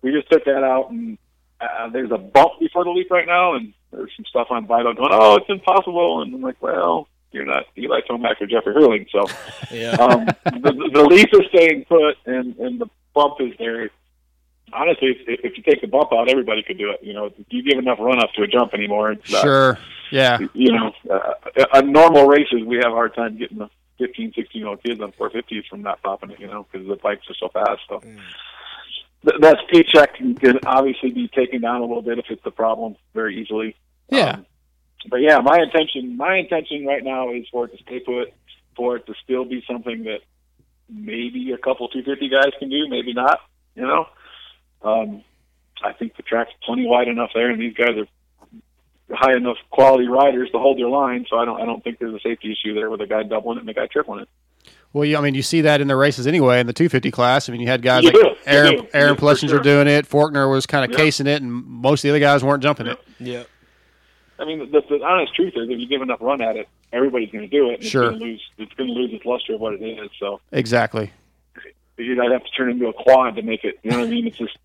we 0.02 0.12
just 0.12 0.30
took 0.32 0.46
that 0.46 0.64
out, 0.64 0.90
and 0.92 1.18
uh, 1.60 1.90
there's 1.90 2.12
a 2.12 2.18
bump 2.18 2.60
before 2.60 2.84
the 2.84 2.92
leap 2.92 3.12
right 3.12 3.28
now, 3.28 3.56
and 3.56 3.74
there's 3.96 4.12
some 4.16 4.26
stuff 4.26 4.48
on 4.50 4.66
Vital 4.68 4.93
going, 4.93 5.10
"Oh, 5.12 5.36
it's 5.38 5.50
impossible," 5.50 6.22
and 6.22 6.34
I'm 6.36 6.41
like, 6.41 6.62
"Well, 6.62 7.08
you're 7.32 7.46
not 7.46 7.66
Eli 7.78 8.02
Tomac 8.10 8.41
or 8.41 8.48
Jeffrey 8.48 8.74
Herlings, 8.74 9.08
so 9.12 9.26
Yeah. 9.72 9.91
um, 9.91 10.26
the, 10.43 10.89
the 10.93 11.04
leap 11.04 11.30
is 11.34 11.41
staying 11.50 11.86
put, 11.86 12.18
and 12.26 12.56
and 12.58 12.80
the 12.80 12.88
bump 13.14 13.36
is 13.39 13.54
there." 13.60 13.89
Honestly, 14.74 15.16
if, 15.28 15.39
if 15.43 15.58
you 15.58 15.64
take 15.64 15.80
the 15.82 15.88
bump 15.88 16.12
out, 16.12 16.30
everybody 16.30 16.64
could 16.64 16.78
do 16.78 16.89
it. 16.91 17.00
You 17.04 17.14
know, 17.14 17.26
if 17.28 17.34
you 17.50 17.62
give 17.64 17.78
enough 17.80 18.00
run 18.00 18.20
up 18.22 18.32
to 18.34 18.41
a 18.43 18.48
jump 18.48 18.74
anymore. 18.74 19.12
It's, 19.12 19.34
uh, 19.34 19.41
Sure. 19.41 19.80
Yeah. 20.12 20.39
you 20.54 20.72
know, 20.72 20.91
uh, 21.10 21.34
on 21.74 21.91
normal 21.91 22.28
races, 22.28 22.64
we 22.66 22.78
have 22.78 22.88
a 22.91 22.96
hard 22.96 23.16
time 23.16 23.38
getting 23.38 23.58
the 23.60 23.70
15, 24.00 24.34
16 24.36 24.60
year 24.60 24.68
old 24.70 24.84
kids 24.84 25.00
on 25.02 25.12
450s 25.14 25.68
from 25.68 25.82
not 25.82 26.02
popping 26.04 26.32
it, 26.32 26.39
you 26.39 26.48
know, 26.48 26.66
because 26.72 26.88
the 26.88 26.96
bikes 26.96 27.26
are 27.30 27.36
so 27.36 27.50
fast. 27.50 27.82
So 27.88 28.00
th- 28.00 29.41
that 29.41 29.58
speed 29.68 29.86
check 29.93 30.16
can, 30.16 30.36
can 30.36 30.60
obviously 30.66 31.12
be 31.12 31.28
taken 31.28 31.62
down 31.62 31.78
a 31.82 31.86
little 31.86 32.02
bit 32.02 32.20
if 32.20 32.26
it's 32.30 32.46
a 32.46 32.52
problem 32.52 32.96
very 33.14 33.39
easily. 33.41 33.76
Yeah. 34.10 34.30
Um, 34.32 34.45
but 35.10 35.18
yeah, 35.18 35.39
my 35.39 35.60
intention, 35.60 36.18
my 36.18 36.38
intention 36.38 36.86
right 36.86 37.03
now 37.03 37.32
is 37.32 37.45
for 37.51 37.66
it 37.66 37.78
to 37.78 37.84
stay 37.84 37.99
put, 37.99 38.34
for 38.76 38.95
it 38.97 39.06
to 39.06 39.14
still 39.24 39.45
be 39.45 39.64
something 39.70 40.03
that 40.06 40.20
maybe 40.89 41.51
a 41.51 41.58
couple 41.58 41.88
250 41.89 42.30
guys 42.30 42.51
can 42.60 42.70
do, 42.70 42.88
maybe 42.89 43.14
not. 43.14 43.39
You 43.76 43.84
know, 43.84 44.06
um, 44.84 45.24
I 45.84 45.93
think 45.93 46.16
the 46.16 46.24
track's 46.24 46.51
plenty 46.64 46.86
wide 46.88 47.08
enough 47.08 47.32
there, 47.34 47.49
and 47.51 47.62
these 47.62 47.74
guys 47.76 47.89
are 47.97 48.08
high 49.16 49.36
enough 49.36 49.58
quality 49.70 50.08
riders 50.08 50.49
to 50.51 50.58
hold 50.60 50.80
their 50.80 50.88
line. 50.89 51.26
So 51.30 51.38
I 51.38 51.45
don't, 51.45 51.62
I 51.62 51.66
don't 51.66 51.84
think 51.84 51.99
there's 51.99 52.16
a 52.16 52.20
safety 52.22 52.51
issue 52.51 52.74
there 52.74 52.89
with 52.89 53.01
a 53.01 53.08
guy 53.08 53.24
doubling 53.24 53.58
it 53.58 53.62
and 53.62 53.70
a 53.70 53.74
guy 53.74 53.86
tripling 53.88 54.22
it. 54.22 54.30
Well, 54.93 55.03
you, 55.06 55.18
I 55.18 55.22
mean, 55.22 55.36
you 55.36 55.41
see 55.43 55.62
that 55.62 55.82
in 55.82 55.88
the 55.89 55.95
races 55.95 56.26
anyway 56.26 56.60
in 56.62 56.68
the 56.68 56.74
250 56.74 57.12
class. 57.12 57.49
I 57.49 57.51
mean, 57.51 57.60
you 57.62 57.68
had 57.68 57.82
guys 57.82 58.03
You 58.03 58.12
like 58.12 58.22
do. 58.22 58.36
Aaron, 58.45 58.76
do. 58.78 58.88
Aaron 58.93 59.14
Yeah, 59.16 59.20
Plessinger 59.20 59.49
sure. 59.49 59.60
doing 59.60 59.88
it. 59.88 60.08
Forkner 60.10 60.49
was 60.49 60.66
kind 60.66 60.86
of 60.86 60.91
Yeah. 60.97 61.03
casing 61.06 61.28
it, 61.28 61.41
and 61.41 61.51
most 61.51 61.99
of 61.99 62.03
the 62.03 62.10
other 62.12 62.20
guys 62.20 62.43
weren't 62.43 62.64
jumping 62.64 62.88
it. 62.88 62.97
yeah. 63.20 63.43
I 64.40 64.46
mean, 64.46 64.72
the, 64.72 64.82
the 64.90 65.04
honest 65.04 65.34
truth 65.36 65.54
is, 65.56 65.70
if 65.70 65.80
you 65.80 65.88
give 65.88 66.02
enough 66.02 66.20
run 66.22 66.42
at 66.42 66.58
it, 66.58 66.68
everybody's 66.92 67.32
going 67.32 67.50
to 67.50 67.58
do 67.58 67.70
it. 67.70 67.76
And 67.76 67.84
Sure. 67.84 68.04
It's 68.04 68.10
going 68.12 68.20
to 68.20 68.26
lose. 68.26 68.42
It's 68.58 68.74
going 68.74 68.88
to 68.90 68.94
lose 68.94 69.14
its 69.14 69.26
luster 69.26 69.54
of 69.56 69.62
what 69.62 69.74
it 69.74 69.82
is. 69.84 70.10
So 70.20 70.42
Exactly. 70.52 71.12
you'd 71.98 72.18
have 72.18 72.44
to 72.44 72.52
turn 72.52 72.70
it 72.70 72.74
into 72.74 72.88
a 72.88 72.94
quad 72.94 73.36
to 73.36 73.42
make 73.42 73.64
it. 73.64 73.80
You 73.84 73.92
know 73.92 74.00
what 74.00 74.08
I 74.08 74.12
mean? 74.12 74.28
It's 74.28 74.38
just, 74.38 74.58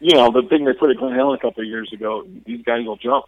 you 0.00 0.14
know, 0.14 0.30
the 0.30 0.48
thing 0.48 0.64
they 0.64 0.72
put 0.72 0.90
at 0.90 0.96
Glen 0.96 1.14
Helen 1.14 1.36
a 1.38 1.40
couple 1.40 1.62
of 1.62 1.68
years 1.68 1.92
ago. 1.92 2.26
These 2.46 2.62
guys 2.64 2.86
will 2.86 2.96
jump 2.96 3.26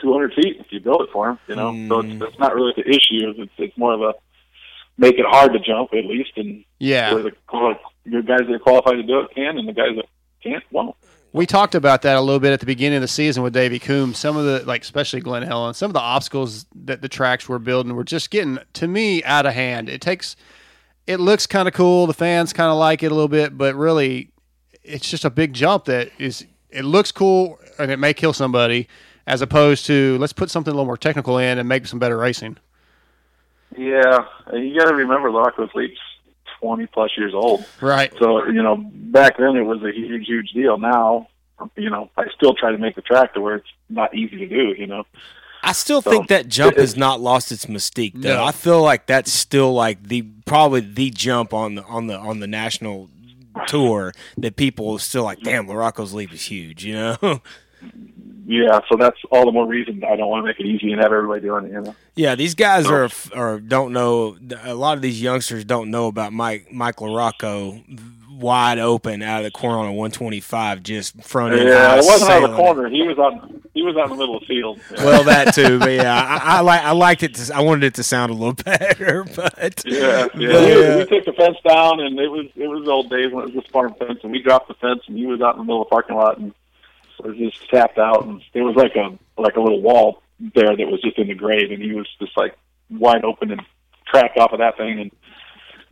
200 0.00 0.34
feet 0.34 0.56
if 0.60 0.66
you 0.70 0.80
build 0.80 1.02
it 1.02 1.10
for 1.12 1.26
them. 1.28 1.38
You 1.48 1.56
know, 1.56 1.70
so 1.88 2.00
it's, 2.00 2.14
mm. 2.14 2.28
it's 2.28 2.38
not 2.38 2.54
really 2.54 2.72
the 2.76 2.88
issue. 2.88 3.34
It's 3.42 3.52
it's 3.58 3.76
more 3.78 3.92
of 3.92 4.00
a 4.00 4.14
make 4.96 5.18
it 5.18 5.26
hard 5.26 5.52
to 5.52 5.58
jump 5.58 5.92
at 5.92 6.04
least, 6.04 6.32
and 6.36 6.64
Yeah. 6.78 7.14
where 7.14 7.22
the 7.24 7.32
the 8.06 8.22
guys 8.22 8.40
that 8.40 8.50
are 8.52 8.58
qualified 8.58 8.94
to 8.96 9.02
do 9.02 9.20
it 9.20 9.34
can, 9.34 9.58
and 9.58 9.68
the 9.68 9.72
guys 9.72 9.96
that 9.96 10.06
can't 10.42 10.62
won't. 10.70 10.96
We 11.34 11.46
talked 11.46 11.74
about 11.74 12.02
that 12.02 12.16
a 12.16 12.20
little 12.20 12.38
bit 12.38 12.52
at 12.52 12.60
the 12.60 12.66
beginning 12.66 12.98
of 12.98 13.02
the 13.02 13.08
season 13.08 13.42
with 13.42 13.52
Davey 13.52 13.80
Coombs. 13.80 14.18
Some 14.18 14.36
of 14.36 14.44
the, 14.44 14.64
like, 14.64 14.82
especially 14.82 15.20
Glen 15.20 15.42
Helen, 15.42 15.74
some 15.74 15.90
of 15.90 15.92
the 15.92 16.00
obstacles 16.00 16.64
that 16.76 17.02
the 17.02 17.08
tracks 17.08 17.48
were 17.48 17.58
building 17.58 17.96
were 17.96 18.04
just 18.04 18.30
getting, 18.30 18.60
to 18.74 18.86
me, 18.86 19.20
out 19.24 19.44
of 19.44 19.52
hand. 19.52 19.88
It 19.88 20.00
takes, 20.00 20.36
it 21.08 21.18
looks 21.18 21.48
kind 21.48 21.66
of 21.66 21.74
cool. 21.74 22.06
The 22.06 22.14
fans 22.14 22.52
kind 22.52 22.70
of 22.70 22.78
like 22.78 23.02
it 23.02 23.10
a 23.10 23.14
little 23.16 23.26
bit, 23.26 23.58
but 23.58 23.74
really, 23.74 24.30
it's 24.84 25.10
just 25.10 25.24
a 25.24 25.30
big 25.30 25.54
jump 25.54 25.86
that 25.86 26.12
is, 26.20 26.46
it 26.70 26.84
looks 26.84 27.10
cool 27.10 27.58
and 27.80 27.90
it 27.90 27.98
may 27.98 28.14
kill 28.14 28.32
somebody, 28.32 28.86
as 29.26 29.42
opposed 29.42 29.86
to 29.86 30.16
let's 30.18 30.32
put 30.32 30.50
something 30.50 30.70
a 30.70 30.74
little 30.74 30.86
more 30.86 30.96
technical 30.96 31.38
in 31.38 31.58
and 31.58 31.68
make 31.68 31.88
some 31.88 31.98
better 31.98 32.16
racing. 32.16 32.58
Yeah, 33.76 34.18
you 34.52 34.78
got 34.78 34.86
to 34.86 34.94
remember 34.94 35.30
Larocco's 35.30 35.74
Leap's 35.74 35.98
20 36.64 36.86
plus 36.86 37.10
years 37.18 37.34
old. 37.34 37.64
Right. 37.82 38.10
So, 38.18 38.46
you 38.46 38.62
know, 38.62 38.76
back 38.90 39.36
then 39.36 39.54
it 39.56 39.62
was 39.62 39.82
a 39.82 39.92
huge, 39.92 40.26
huge 40.26 40.50
deal. 40.52 40.78
Now, 40.78 41.28
you 41.76 41.90
know, 41.90 42.10
I 42.16 42.24
still 42.34 42.54
try 42.54 42.72
to 42.72 42.78
make 42.78 42.94
the 42.96 43.02
track 43.02 43.34
to 43.34 43.40
where 43.42 43.56
it's 43.56 43.68
not 43.90 44.14
easy 44.14 44.38
to 44.38 44.46
do, 44.46 44.74
you 44.78 44.86
know. 44.86 45.04
I 45.62 45.72
still 45.72 46.00
So, 46.02 46.10
think 46.10 46.28
that 46.28 46.48
jump 46.48 46.76
it- 46.76 46.80
has 46.80 46.96
not 46.96 47.20
lost 47.20 47.52
its 47.52 47.66
mystique 47.66 48.12
though. 48.14 48.36
No. 48.36 48.44
I 48.44 48.52
feel 48.52 48.82
like 48.82 49.06
that's 49.06 49.30
still 49.32 49.72
like 49.74 50.02
the 50.02 50.22
probably 50.46 50.80
the 50.80 51.10
jump 51.10 51.52
on 51.52 51.74
the 51.74 51.84
on 51.84 52.06
the 52.06 52.16
on 52.18 52.40
the 52.40 52.46
national 52.46 53.08
tour 53.66 54.12
that 54.38 54.56
people 54.56 54.92
are 54.92 54.98
still 54.98 55.24
like, 55.24 55.40
damn, 55.40 55.66
Larocco's 55.66 56.12
leap 56.14 56.32
is 56.32 56.42
huge, 56.46 56.84
you 56.84 56.94
know? 56.94 57.16
Yeah, 58.46 58.80
so 58.90 58.96
that's 58.98 59.18
all 59.30 59.46
the 59.46 59.52
more 59.52 59.66
reason 59.66 60.02
I 60.04 60.16
don't 60.16 60.28
want 60.28 60.44
to 60.44 60.48
make 60.48 60.60
it 60.60 60.66
easy 60.66 60.92
and 60.92 61.00
have 61.00 61.12
everybody 61.12 61.40
doing 61.40 61.66
it, 61.66 61.72
you 61.72 61.80
know. 61.80 61.94
yeah, 62.14 62.34
these 62.34 62.54
guys 62.54 62.86
are 62.86 63.08
are 63.34 63.58
don't 63.58 63.92
know 63.92 64.36
a 64.62 64.74
lot 64.74 64.96
of 64.96 65.02
these 65.02 65.20
youngsters 65.22 65.64
don't 65.64 65.90
know 65.90 66.06
about 66.08 66.32
Mike 66.32 66.72
Mike 66.72 66.96
Larocco 66.96 67.82
wide 68.30 68.78
open 68.78 69.22
out 69.22 69.38
of 69.38 69.44
the 69.44 69.50
corner 69.50 69.78
on 69.78 69.86
a 69.86 69.92
125 69.92 70.82
just 70.82 71.22
front 71.22 71.54
end 71.54 71.68
Yeah, 71.68 71.94
it 71.94 72.04
wasn't 72.04 72.30
out 72.30 72.42
of 72.44 72.50
the 72.50 72.56
corner. 72.56 72.88
He 72.88 73.02
was 73.02 73.16
on. 73.18 73.62
He 73.74 73.82
was 73.82 73.96
out 73.96 74.04
in 74.04 74.10
the 74.10 74.16
middle 74.16 74.36
of 74.36 74.40
the 74.42 74.46
field. 74.46 74.78
Yeah. 74.92 75.04
Well, 75.04 75.24
that 75.24 75.54
too, 75.54 75.78
but 75.80 75.90
yeah, 76.02 76.14
I, 76.14 76.58
I 76.58 76.60
like 76.60 76.80
I 76.82 76.92
liked 76.92 77.22
it. 77.22 77.34
To, 77.34 77.54
I 77.54 77.60
wanted 77.60 77.84
it 77.84 77.94
to 77.94 78.02
sound 78.02 78.30
a 78.30 78.34
little 78.34 78.52
better, 78.64 79.24
but 79.34 79.82
Yeah, 79.86 80.26
yeah. 80.36 80.48
Yeah. 80.48 80.96
We, 80.96 81.04
we 81.04 81.06
took 81.06 81.24
the 81.24 81.34
fence 81.36 81.56
down, 81.66 82.00
and 82.00 82.18
it 82.18 82.28
was 82.28 82.46
it 82.56 82.68
was 82.68 82.84
the 82.84 82.90
old 82.90 83.08
days 83.10 83.32
when 83.32 83.44
it 83.44 83.54
was 83.54 83.62
just 83.62 83.70
farm 83.72 83.94
fence, 83.98 84.20
and 84.22 84.30
we 84.32 84.42
dropped 84.42 84.68
the 84.68 84.74
fence, 84.74 85.00
and 85.06 85.16
he 85.16 85.26
was 85.26 85.40
out 85.40 85.54
in 85.54 85.58
the 85.58 85.64
middle 85.64 85.82
of 85.82 85.86
the 85.88 85.90
parking 85.90 86.16
lot, 86.16 86.38
and 86.38 86.52
was 87.24 87.36
just 87.36 87.68
tapped 87.70 87.98
out, 87.98 88.24
and 88.26 88.42
there 88.52 88.64
was 88.64 88.76
like 88.76 88.94
a 88.96 89.16
like 89.40 89.56
a 89.56 89.60
little 89.60 89.80
wall 89.80 90.22
there 90.54 90.76
that 90.76 90.86
was 90.86 91.00
just 91.02 91.18
in 91.18 91.28
the 91.28 91.34
grave, 91.34 91.70
and 91.70 91.82
he 91.82 91.92
was 91.92 92.08
just 92.20 92.36
like 92.36 92.56
wide 92.90 93.24
open 93.24 93.50
and 93.50 93.62
tracked 94.06 94.38
off 94.38 94.52
of 94.52 94.58
that 94.58 94.76
thing, 94.76 95.00
and 95.00 95.10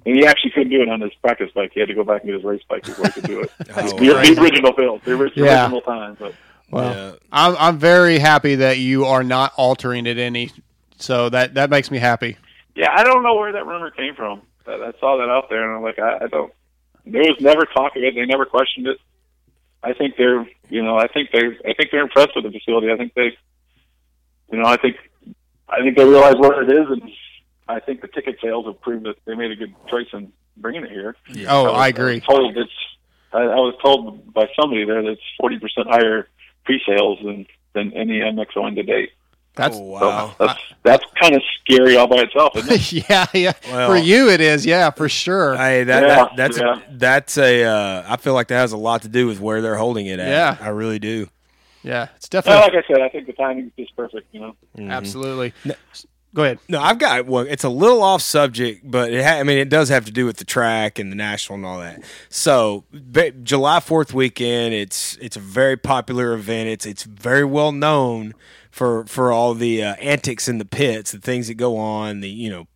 and 0.05 0.17
he 0.17 0.27
actually 0.27 0.51
couldn't 0.51 0.71
do 0.71 0.83
it 0.83 0.89
on 0.89 1.01
his 1.01 1.13
practice 1.23 1.51
bike. 1.55 1.71
He 1.75 1.81
had 1.81 1.89
to 1.89 1.95
go 1.95 2.05
back 2.05 2.23
and 2.23 2.29
get 2.31 2.35
his 2.37 2.45
race 2.45 2.63
bike 2.69 2.85
before 2.85 3.07
he 3.07 3.13
could 3.13 3.25
do 3.25 3.41
it. 3.43 3.51
Oh, 3.77 3.99
the, 3.99 4.11
right. 4.13 4.35
the 4.35 4.43
original 4.43 4.73
build, 4.73 5.03
the 5.05 5.15
ori- 5.17 5.33
Yeah. 5.37 5.63
original 5.65 5.81
time, 5.83 6.17
but. 6.19 6.35
Well, 6.71 6.95
yeah. 6.95 7.13
I'm, 7.31 7.55
I'm 7.59 7.79
very 7.79 8.19
happy 8.19 8.55
that 8.57 8.79
you 8.79 9.05
are 9.05 9.23
not 9.23 9.53
altering 9.59 10.07
it 10.07 10.17
any. 10.19 10.51
So 10.97 11.29
that, 11.29 11.55
that 11.55 11.69
makes 11.69 11.91
me 11.91 11.99
happy. 11.99 12.39
Yeah, 12.75 12.89
I 12.93 13.05
don't 13.05 13.23
know 13.23 13.35
where 13.35 13.53
that 13.53 13.67
rumor 13.67 13.91
came 13.91 14.15
from. 14.15 14.41
I, 14.67 14.73
I 14.73 14.93
saw 14.99 15.19
that 15.19 15.29
out 15.29 15.51
there, 15.51 15.63
and 15.69 15.77
I'm 15.77 15.83
like, 15.83 15.99
I, 15.99 16.25
I 16.25 16.29
don't. 16.29 16.53
There 17.05 17.21
was 17.23 17.37
never 17.41 17.67
talk 17.67 17.95
of 17.95 18.03
it. 18.03 18.15
They 18.15 18.25
never 18.25 18.47
questioned 18.47 18.87
it. 18.87 18.99
I 19.83 19.93
think 19.95 20.15
they're, 20.17 20.47
you 20.69 20.83
know, 20.83 20.97
I 20.97 21.09
think 21.09 21.31
they're, 21.33 21.57
I 21.67 21.75
think 21.75 21.91
they're 21.91 22.03
impressed 22.03 22.31
with 22.37 22.45
the 22.45 22.51
facility. 22.59 22.91
I 22.93 22.97
think 22.97 23.15
they, 23.15 23.37
you 24.53 24.59
know, 24.59 24.67
I 24.67 24.77
think, 24.77 24.97
I 25.69 25.81
think 25.83 25.97
they 25.97 26.05
realize 26.05 26.37
what 26.37 26.63
it 26.63 26.71
is, 26.71 26.87
and 26.89 27.03
I 27.69 27.81
think 27.81 28.01
the 28.01 28.09
ticket 28.09 28.37
sales 28.43 28.67
have 28.67 28.81
proved 28.81 29.07
that 29.07 29.17
they 29.25 29.35
made 29.35 29.51
a 29.51 29.57
good 29.57 29.75
choice 29.91 30.07
in 30.13 30.33
bringing 30.57 30.85
it 30.85 30.91
here. 30.91 31.17
Oh, 31.49 31.65
was- 31.65 31.79
I 31.79 31.89
agree. 31.89 32.15
was 32.17 32.23
told 32.25 32.57
it's, 32.57 32.71
I, 33.33 33.39
I 33.39 33.57
was 33.57 33.75
told 33.83 34.33
by 34.35 34.47
somebody 34.61 34.85
there 34.85 35.03
that 35.03 35.13
it's 35.13 35.23
forty 35.41 35.59
percent 35.59 35.87
higher 35.89 36.29
pre-sales 36.65 37.19
than 37.25 37.47
than 37.73 37.93
any 37.95 38.21
MXON 38.21 38.75
to 38.75 38.83
date. 38.83 39.11
That's 39.55 39.77
Oh, 39.77 39.99
So 39.99 40.09
wow. 40.09 40.35
that's 40.39 40.61
that's 40.83 41.05
kind 41.21 41.35
of 41.35 41.43
scary 41.61 41.97
all 41.97 42.07
by 42.07 42.23
itself, 42.23 42.57
isn't 42.57 42.73
it? 42.73 42.93
yeah, 43.11 43.27
yeah. 43.35 43.53
Well- 43.71 43.91
for 43.91 43.97
you, 43.97 44.29
it 44.31 44.41
is. 44.41 44.65
Yeah, 44.65 44.91
for 44.91 45.09
sure. 45.09 45.57
Hey, 45.57 45.85
that, 45.85 46.03
Yeah, 46.03 46.09
that 46.17 46.31
that's 46.37 46.59
yeah. 46.59 46.81
that's 46.91 47.39
a. 47.39 47.65
Uh, 47.65 48.05
I 48.09 48.17
feel 48.17 48.35
like 48.35 48.49
that 48.49 48.57
has 48.57 48.73
a 48.73 48.77
lot 48.79 49.03
to 49.03 49.09
do 49.09 49.27
with 49.27 49.41
where 49.41 49.61
they're 49.61 49.77
holding 49.77 50.07
it 50.07 50.19
at. 50.19 50.29
Yeah. 50.29 50.57
I 50.65 50.71
really 50.71 50.99
do. 50.99 51.29
yeah, 51.83 52.09
it's 52.17 52.29
Yeah, 52.33 52.41
definitely 52.41 52.61
like 52.79 52.85
I 52.85 52.89
said, 52.89 53.03
I 53.03 53.09
think 53.11 53.27
the 53.27 53.33
timing 53.35 53.67
is 53.67 53.73
just 53.87 53.97
perfect. 53.97 54.27
You 54.33 54.41
know. 54.41 54.57
absolutely. 54.91 55.53
Go 56.35 56.45
ahead. 56.45 56.59
No, 56.69 56.81
I've 56.81 56.99
got 56.99 57.27
well. 57.27 57.45
It's 57.47 57.65
a 57.65 57.69
little 57.69 58.03
off 58.03 58.23
subject, 58.23 58.91
but 58.91 59.13
it 59.13 59.23
ha- 59.23 59.39
I 59.39 59.43
mean, 59.43 59.59
it 59.59 59.69
does 59.69 59.91
have 59.91 60.07
to 60.07 60.13
do 60.13 60.25
with 60.25 60.39
the 60.39 60.45
track 60.47 60.99
and 60.99 61.13
the 61.13 61.17
national 61.17 61.57
and 61.57 61.67
all 61.67 61.79
that. 61.81 62.03
So, 62.31 62.85
ba- 62.91 63.33
July 63.33 63.81
Fourth 63.81 64.15
weekend, 64.15 64.73
it's 64.73 65.17
it's 65.21 65.37
a 65.37 65.41
very 65.41 65.77
popular 65.77 66.33
event. 66.33 66.71
It's 66.71 66.87
it's 66.87 67.03
very 67.05 67.45
well 67.45 67.71
known 67.71 68.33
for 68.71 69.05
for 69.07 69.31
all 69.31 69.53
the 69.53 69.83
uh, 69.83 69.95
antics 69.97 70.49
in 70.49 70.57
the 70.57 70.65
pits, 70.65 71.13
the 71.13 71.19
things 71.19 71.49
that 71.49 71.55
go 71.55 71.77
on, 71.77 72.21
the 72.21 72.31
you 72.31 72.49
know 72.49 72.67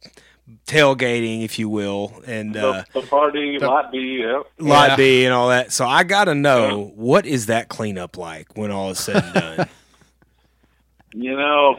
tailgating, 0.66 1.44
if 1.44 1.58
you 1.58 1.68
will, 1.68 2.22
and 2.26 2.56
uh, 2.56 2.84
the, 2.92 3.00
the 3.00 3.06
party, 3.06 3.58
lot 3.58 3.90
B, 3.90 4.22
yep. 4.22 4.46
lot 4.58 4.90
Yeah. 4.90 4.96
B 4.96 5.24
and 5.24 5.32
all 5.34 5.48
that. 5.48 5.72
So 5.72 5.86
I 5.86 6.04
got 6.04 6.24
to 6.24 6.34
know 6.34 6.92
what 6.94 7.24
is 7.26 7.46
that 7.46 7.68
cleanup 7.68 8.16
like 8.16 8.56
when 8.56 8.70
all 8.70 8.90
is 8.90 8.98
said 8.98 9.24
and 9.24 9.34
done. 9.34 9.68
You 11.18 11.34
know, 11.34 11.76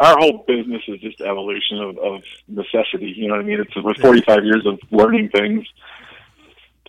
our 0.00 0.18
whole 0.18 0.44
business 0.46 0.82
is 0.86 1.00
just 1.00 1.22
evolution 1.22 1.78
of, 1.80 1.96
of 1.96 2.22
necessity. 2.46 3.14
You 3.16 3.28
know 3.28 3.36
what 3.36 3.40
I 3.40 3.48
mean? 3.48 3.60
It's 3.60 3.74
with 3.74 3.96
45 3.96 4.44
years 4.44 4.66
of 4.66 4.78
learning 4.90 5.30
things, 5.30 5.66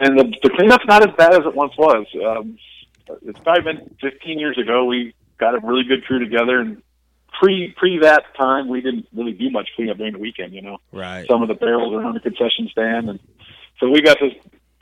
and 0.01 0.19
the, 0.19 0.25
the 0.43 0.49
cleanup's 0.49 0.85
not 0.85 1.07
as 1.07 1.15
bad 1.15 1.31
as 1.31 1.45
it 1.45 1.55
once 1.55 1.77
was. 1.77 2.05
Um, 2.25 2.57
it's 3.21 3.39
probably 3.39 3.73
been 3.73 3.95
15 4.01 4.38
years 4.38 4.57
ago. 4.57 4.83
We 4.83 5.15
got 5.38 5.55
a 5.55 5.65
really 5.65 5.85
good 5.85 6.03
crew 6.03 6.19
together, 6.19 6.59
and 6.59 6.83
pre 7.39 7.73
pre 7.77 7.99
that 7.99 8.35
time, 8.35 8.67
we 8.67 8.81
didn't 8.81 9.07
really 9.15 9.31
do 9.31 9.49
much 9.49 9.69
cleanup 9.77 9.95
during 9.95 10.11
the 10.11 10.19
weekend. 10.19 10.53
You 10.53 10.63
know, 10.63 10.79
right. 10.91 11.25
some 11.25 11.41
of 11.41 11.47
the 11.47 11.55
barrels 11.55 11.93
around 11.93 12.15
the 12.15 12.19
concession 12.19 12.67
stand, 12.69 13.09
and 13.09 13.19
so 13.79 13.89
we 13.89 14.01
got 14.01 14.17
this 14.19 14.33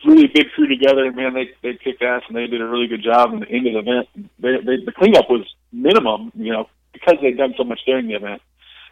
really 0.03 0.25
big 0.25 0.47
crew 0.55 0.67
together. 0.67 1.05
And 1.05 1.15
man, 1.15 1.35
they 1.35 1.51
they 1.61 1.77
kicked 1.77 2.01
ass 2.01 2.23
and 2.27 2.35
they 2.35 2.47
did 2.47 2.61
a 2.61 2.65
really 2.65 2.87
good 2.87 3.03
job. 3.03 3.31
And 3.31 3.43
the 3.43 3.49
end 3.49 3.67
of 3.67 3.73
the 3.73 3.91
event, 3.91 4.31
they, 4.39 4.57
they, 4.57 4.83
the 4.83 4.91
cleanup 4.91 5.29
was 5.29 5.45
minimum, 5.71 6.31
you 6.33 6.51
know, 6.51 6.67
because 6.95 7.17
they'd 7.21 7.37
done 7.37 7.53
so 7.57 7.63
much 7.63 7.79
during 7.85 8.07
the 8.07 8.15
event. 8.15 8.41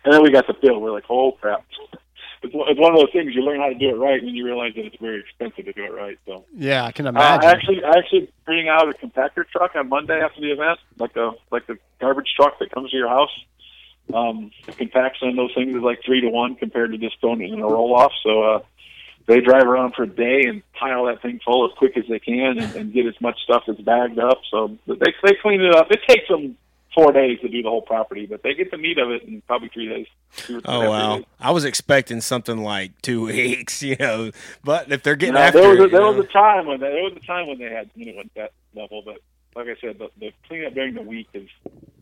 And 0.05 0.13
then 0.13 0.21
we 0.21 0.31
got 0.31 0.47
the 0.47 0.53
bill. 0.53 0.79
We're 0.79 0.91
like, 0.91 1.05
oh 1.09 1.31
crap. 1.33 1.65
It's 2.43 2.53
one 2.53 2.69
it's 2.69 2.79
one 2.79 2.93
of 2.93 2.99
those 2.99 3.11
things 3.13 3.33
you 3.33 3.41
learn 3.41 3.59
how 3.59 3.69
to 3.69 3.75
do 3.75 3.89
it 3.89 3.97
right, 3.97 4.21
and 4.21 4.35
you 4.35 4.45
realize 4.45 4.73
that 4.75 4.85
it's 4.85 4.97
very 4.99 5.21
expensive 5.21 5.65
to 5.65 5.73
do 5.73 5.85
it 5.85 5.93
right. 5.93 6.19
So, 6.25 6.43
Yeah, 6.53 6.83
I 6.83 6.91
can 6.91 7.07
uh, 7.07 7.09
imagine. 7.09 7.49
I 7.49 7.51
actually, 7.51 7.83
I 7.83 7.97
actually 7.97 8.31
bring 8.45 8.67
out 8.67 8.89
a 8.89 8.93
compactor 8.93 9.47
truck 9.49 9.75
on 9.75 9.87
Monday 9.87 10.19
after 10.19 10.41
the 10.41 10.51
event, 10.51 10.79
like 10.99 11.15
a 11.15 11.31
like 11.51 11.67
the 11.67 11.77
garbage 12.01 12.33
truck 12.35 12.59
that 12.59 12.71
comes 12.71 12.91
to 12.91 12.97
your 12.97 13.07
house. 13.07 13.31
Um, 14.13 14.51
the 14.65 14.73
compaction 14.73 15.29
on 15.29 15.37
those 15.37 15.53
things 15.55 15.73
is 15.73 15.81
like 15.81 15.99
three 16.05 16.19
to 16.19 16.27
one 16.27 16.55
compared 16.55 16.91
to 16.91 16.97
just 16.97 17.19
throwing 17.21 17.41
it 17.41 17.53
in 17.53 17.61
a 17.61 17.67
roll 17.67 17.95
off. 17.95 18.11
So 18.21 18.43
uh, 18.43 18.59
they 19.27 19.39
drive 19.39 19.63
around 19.63 19.93
for 19.95 20.03
a 20.03 20.07
day 20.07 20.43
and 20.45 20.61
pile 20.73 21.05
that 21.05 21.21
thing 21.21 21.39
full 21.45 21.65
as 21.65 21.71
quick 21.77 21.95
as 21.95 22.03
they 22.09 22.19
can 22.19 22.59
and, 22.59 22.75
and 22.75 22.93
get 22.93 23.05
as 23.05 23.19
much 23.21 23.39
stuff 23.43 23.63
that's 23.65 23.79
bagged 23.79 24.19
up. 24.19 24.41
So 24.51 24.77
they 24.85 25.13
they 25.23 25.35
clean 25.41 25.61
it 25.61 25.73
up. 25.73 25.91
It 25.91 26.01
takes 26.07 26.27
them 26.27 26.57
four 26.93 27.11
days 27.11 27.39
to 27.41 27.49
do 27.49 27.61
the 27.63 27.69
whole 27.69 27.81
property, 27.81 28.25
but 28.25 28.43
they 28.43 28.53
get 28.53 28.71
the 28.71 28.77
meat 28.77 28.97
of 28.97 29.09
it 29.11 29.23
in 29.23 29.41
probably 29.47 29.69
three 29.69 29.89
days. 29.89 30.07
Two 30.35 30.57
or 30.57 30.61
two 30.61 30.67
Oh 30.67 30.89
wow! 30.89 31.17
days. 31.17 31.25
I 31.39 31.51
was 31.51 31.65
expecting 31.65 32.21
something 32.21 32.57
like 32.57 33.01
two 33.01 33.25
weeks, 33.25 33.83
you 33.83 33.95
know. 33.99 34.31
But 34.63 34.91
if 34.91 35.03
they're 35.03 35.15
getting 35.15 35.35
No, 35.35 35.39
after 35.39 35.59
there 35.61 35.69
was 35.69 35.79
it, 35.79 35.85
a, 35.85 35.87
there 35.89 36.01
was 36.05 36.15
know. 36.15 36.21
a 36.21 36.27
time 36.27 36.65
when 36.67 36.79
they, 36.79 36.89
there 36.91 37.03
was 37.03 37.13
a 37.15 37.25
time 37.25 37.47
when 37.47 37.57
they 37.59 37.69
had 37.69 37.89
you 37.95 38.13
know 38.13 38.19
at 38.21 38.33
that 38.35 38.51
level, 38.75 39.01
but 39.05 39.19
like 39.55 39.67
I 39.67 39.79
said, 39.81 39.99
the, 39.99 40.09
the 40.19 40.31
cleanup 40.47 40.73
during 40.73 40.95
the 40.95 41.01
week 41.01 41.27
is 41.33 41.49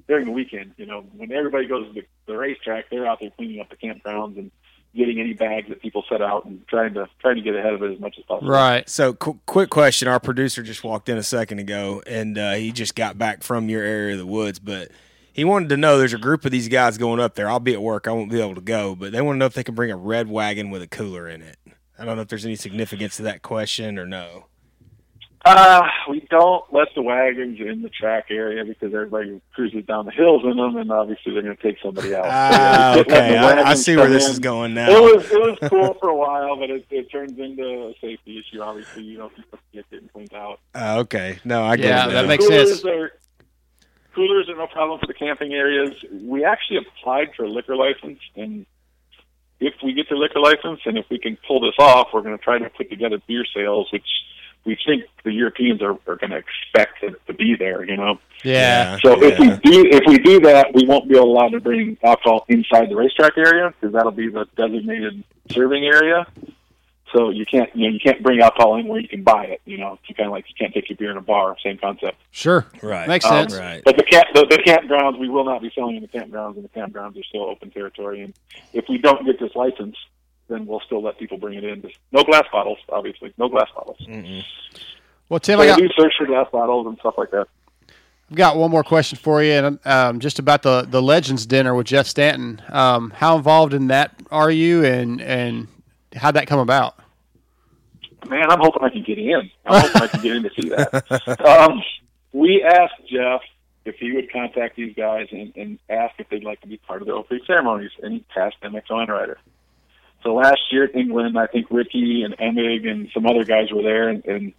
during 0.08 0.26
the 0.26 0.32
weekend. 0.32 0.74
You 0.78 0.86
know, 0.86 1.02
when 1.16 1.32
everybody 1.32 1.68
goes 1.68 1.88
to 1.88 1.94
the, 1.94 2.08
the 2.28 2.38
racetrack, 2.38 2.90
they're 2.90 3.06
out 3.08 3.20
there 3.20 3.32
cleaning 3.32 3.60
up 3.62 3.70
the 3.70 3.76
campgrounds 3.76 4.38
and 4.38 4.52
getting 4.96 5.20
any 5.20 5.34
bags 5.34 5.70
that 5.70 5.82
people 5.82 6.04
set 6.10 6.22
out 6.22 6.46
and 6.46 6.66
trying 6.68 6.94
to 6.96 7.08
trying 7.20 7.36
to 7.36 7.42
get 7.42 7.56
ahead 7.56 7.74
of 7.74 7.84
it 7.84 7.94
as 7.94 8.00
much 8.00 8.18
as 8.18 8.24
possible. 8.26 8.50
right. 8.50 8.90
So, 8.90 9.14
qu- 9.14 9.40
quick 9.46 9.70
question: 9.70 10.08
Our 10.08 10.20
producer 10.20 10.64
just 10.64 10.84
walked 10.84 11.10
in 11.10 11.18
a 11.18 11.24
second 11.24 11.60
ago, 11.60 12.02
and 12.06 12.38
uh, 12.38 12.54
he 12.54 12.72
just 12.72 12.96
got 12.96 13.18
back 13.18 13.44
from 13.44 13.70
your 13.70 13.84
area 13.84 14.14
of 14.14 14.20
the 14.20 14.26
woods, 14.26 14.60
but 14.60 14.90
he 15.34 15.44
wanted 15.44 15.70
to 15.70 15.78
know 15.78 15.98
there's 15.98 16.14
a 16.14 16.18
group 16.18 16.46
of 16.46 16.52
these 16.52 16.68
guys 16.68 16.98
going 16.98 17.20
up 17.20 17.36
there. 17.36 17.50
I'll 17.50 17.60
be 17.60 17.74
at 17.74 17.82
work; 17.82 18.08
I 18.08 18.12
won't 18.12 18.32
be 18.32 18.42
able 18.42 18.56
to 18.56 18.62
go, 18.62 18.96
but 18.96 19.12
they 19.12 19.22
want 19.22 19.36
to 19.36 19.40
know 19.40 19.46
if 19.46 19.54
they 19.54 19.64
can 19.64 19.76
bring 19.76 19.92
a 19.92 19.98
red 19.98 20.30
wagon 20.30 20.70
with 20.70 20.82
a 20.82 20.88
cooler 20.88 21.28
in 21.28 21.42
it. 21.42 21.58
I 21.98 22.06
don't 22.06 22.16
know 22.16 22.24
if 22.24 22.28
there's 22.30 22.46
any 22.46 22.56
significance 22.56 23.18
to 23.18 23.24
that 23.24 23.42
question 23.42 24.00
or 24.00 24.08
no. 24.08 24.46
Uh, 25.44 25.82
we 26.08 26.20
don't 26.30 26.72
let 26.72 26.88
the 26.94 27.02
wagons 27.02 27.60
in 27.60 27.82
the 27.82 27.90
track 27.90 28.26
area 28.30 28.64
because 28.64 28.94
everybody 28.94 29.42
cruises 29.56 29.84
down 29.86 30.06
the 30.06 30.12
hills 30.12 30.44
in 30.46 30.56
them, 30.56 30.78
and 30.78 30.92
obviously 30.92 31.34
they're 31.34 31.42
going 31.42 31.58
to 31.58 31.64
take 31.64 31.78
somebody 31.82 32.14
out. 32.14 32.26
Ah, 32.28 32.92
So 32.94 33.00
we 33.00 33.04
just 33.06 33.10
let 33.10 33.24
okay. 33.24 33.38
I, 33.38 33.72
I 33.72 33.74
see 33.74 33.96
where 33.96 34.08
this 34.08 34.26
in. 34.26 34.32
is 34.34 34.40
going 34.40 34.76
now. 34.76 34.90
It 34.90 34.94
now. 34.94 35.02
was 35.02 35.32
it 35.32 35.40
was 35.62 35.70
cool 35.70 35.94
for 35.96 36.10
a 36.10 36.16
while, 36.16 36.58
but 36.58 36.70
it, 36.70 36.86
it 36.92 37.10
turns 37.12 37.40
into 37.40 37.64
a 37.64 37.94
safety 38.00 38.38
issue. 38.40 38.62
Obviously, 38.62 39.02
you 39.04 39.18
know, 39.18 39.30
people 39.30 39.58
get 39.74 39.90
getting 39.90 40.10
cleaned 40.10 40.34
out. 40.36 40.60
Ah, 40.76 40.98
okay, 40.98 41.40
no, 41.44 41.64
I 41.64 41.76
get 41.76 41.86
Yeah, 41.88 42.10
it. 42.10 42.12
that 42.14 42.28
makes 42.28 42.46
coolers 42.46 42.70
sense. 42.70 42.86
Are, 42.86 43.12
coolers 44.14 44.48
are 44.48 44.56
no 44.58 44.68
problem 44.68 45.00
for 45.00 45.08
the 45.08 45.14
camping 45.16 45.54
areas. 45.54 45.96
We 46.22 46.46
actually 46.46 46.78
applied 46.86 47.30
for 47.36 47.46
a 47.46 47.50
liquor 47.50 47.76
license, 47.76 48.20
and 48.36 48.68
if 49.60 49.74
we 49.84 49.94
get 49.94 50.08
the 50.08 50.16
liquor 50.18 50.40
license, 50.40 50.82
and 50.86 51.00
if 51.00 51.06
we 51.10 51.18
can 51.18 51.36
pull 51.48 51.62
this 51.62 51.74
off, 51.80 52.10
we're 52.14 52.22
going 52.22 52.38
to 52.38 52.44
try 52.44 52.60
to 52.60 52.70
put 52.70 52.92
together 52.92 53.18
beer 53.28 53.44
sales, 53.56 53.88
which 53.92 54.06
we 54.66 54.78
think 54.86 55.04
the 55.24 55.32
Europeans 55.34 55.82
are, 55.82 55.98
are 56.08 56.16
going 56.16 56.30
to 56.32 56.38
expect 56.38 57.04
it 57.04 57.16
to 57.28 57.34
be 57.34 57.56
there. 57.58 57.84
You 57.84 57.98
know, 57.98 58.20
Yeah. 58.44 58.98
so 59.04 59.22
if 59.22 59.40
we 59.40 59.48
do 59.50 59.86
if 59.92 60.04
we 60.08 60.18
do 60.20 60.40
that, 60.42 60.74
we 60.74 60.86
won't 60.86 61.10
be 61.10 61.18
allowed 61.18 61.50
to 61.50 61.60
bring 61.60 61.98
alcohol 62.04 62.46
inside 62.48 62.90
the 62.90 62.96
racetrack 62.96 63.38
area 63.38 63.74
because 63.80 63.94
that'll 63.94 64.12
be 64.12 64.30
the 64.30 64.46
designated 64.56 65.24
serving 65.52 65.84
area. 65.86 66.26
So 67.14 67.30
you 67.30 67.46
can't 67.46 67.70
you 67.76 67.88
know 67.90 67.94
you 67.94 68.00
can't 68.00 68.24
bring 68.24 68.40
alcohol 68.40 68.78
in 68.78 68.88
where 68.88 69.00
you 69.02 69.08
can 69.10 69.22
buy 69.24 69.44
it. 69.46 69.62
You 69.66 69.78
know, 69.80 70.00
it's 70.08 70.16
kind 70.18 70.28
of 70.28 70.32
like 70.32 70.46
you 70.48 70.56
can't 70.58 70.74
take 70.74 70.90
your 70.90 70.96
beer 70.96 71.12
in 71.12 71.18
a 71.18 71.22
bar. 71.22 71.58
Same 71.62 71.78
concept. 71.78 72.18
Sure. 72.32 72.66
Right. 72.82 73.06
Makes 73.08 73.26
Um, 73.26 73.50
sense. 73.50 73.58
Right. 73.60 73.82
But 73.84 73.98
the 73.98 74.04
camp 74.04 74.28
the, 74.34 74.46
the 74.46 74.60
campgrounds 74.60 75.20
we 75.20 75.28
will 75.28 75.44
not 75.44 75.62
be 75.62 75.70
selling 75.76 75.98
in 75.98 76.04
the 76.04 76.08
campgrounds, 76.08 76.56
and 76.56 76.64
the 76.64 76.70
campgrounds 76.70 77.20
are 77.20 77.24
still 77.24 77.44
open 77.44 77.70
territory. 77.72 78.22
And 78.22 78.34
if 78.74 78.86
we 78.88 78.98
don't 78.98 79.26
get 79.26 79.40
this 79.42 79.54
license, 79.56 79.98
then 80.52 80.66
we'll 80.66 80.82
still 80.82 81.02
let 81.02 81.18
people 81.18 81.38
bring 81.38 81.58
it 81.58 81.64
in. 81.64 81.82
Just 81.82 81.98
no 82.12 82.24
glass 82.24 82.46
bottles, 82.52 82.78
obviously, 82.90 83.34
no 83.38 83.50
glass 83.50 83.70
bottles. 83.76 83.98
Well, 85.30 85.40
Tim, 85.40 85.58
So 85.58 85.64
I 85.64 85.68
got, 85.68 85.80
do 85.80 85.88
search 85.98 86.14
for 86.18 86.26
glass 86.26 86.48
bottles 86.52 86.88
and 86.88 86.98
stuff 87.00 87.16
like 87.18 87.32
that. 87.32 87.48
I've 88.30 88.38
got 88.38 88.56
one 88.56 88.72
more 88.72 88.84
question 88.84 89.18
for 89.18 89.44
you, 89.44 89.54
and 89.54 89.80
um, 89.86 90.20
just 90.20 90.40
about 90.40 90.62
the 90.64 90.84
the 90.84 91.02
Legends 91.02 91.46
dinner 91.46 91.76
with 91.76 91.88
Jeff 91.88 92.08
Stanton. 92.08 92.62
Um, 92.70 93.12
how 93.12 93.36
involved 93.38 93.74
in 93.74 93.88
that 93.88 94.16
are 94.32 94.52
you, 94.52 94.86
and 94.86 95.22
and 95.22 95.68
how'd 96.16 96.36
that 96.36 96.48
come 96.48 96.60
about? 96.60 96.96
Man, 98.30 98.50
I'm 98.50 98.60
hoping 98.60 98.84
I 98.84 98.90
can 98.90 99.04
get 99.04 99.18
in. 99.18 99.50
I'm 99.66 99.82
hoping 99.82 100.02
I 100.02 100.08
can 100.08 100.22
get 100.22 100.36
in 100.36 100.44
to 100.44 100.50
see 100.62 100.70
that. 100.70 101.40
Um, 101.46 101.82
we 102.34 102.64
asked 102.64 103.06
Jeff 103.10 103.42
if 103.84 103.96
he 103.96 104.14
would 104.14 104.32
contact 104.32 104.76
these 104.78 104.96
guys 104.96 105.28
and, 105.32 105.52
and 105.58 105.80
ask 105.90 106.14
if 106.20 106.30
they'd 106.30 106.44
like 106.44 106.62
to 106.62 106.68
be 106.68 106.78
part 106.78 107.02
of 107.02 107.08
the 107.08 107.14
opening 107.14 107.44
ceremonies, 107.46 107.92
and 108.02 108.14
he 108.14 108.26
passed 108.34 108.56
them 108.62 108.74
MXON 108.74 109.08
rider. 109.08 109.38
So 110.24 110.36
last 110.36 110.62
year 110.72 110.84
at 110.84 110.92
mm-hmm. 110.92 111.00
England, 111.00 111.38
I 111.38 111.48
think 111.48 111.68
Ricky 111.70 112.24
and 112.24 112.38
Emig 112.38 112.90
and 112.90 113.10
some 113.14 113.26
other 113.26 113.44
guys 113.44 113.72
were 113.72 113.82
there, 113.82 114.10
and, 114.10 114.26
and 114.26 114.54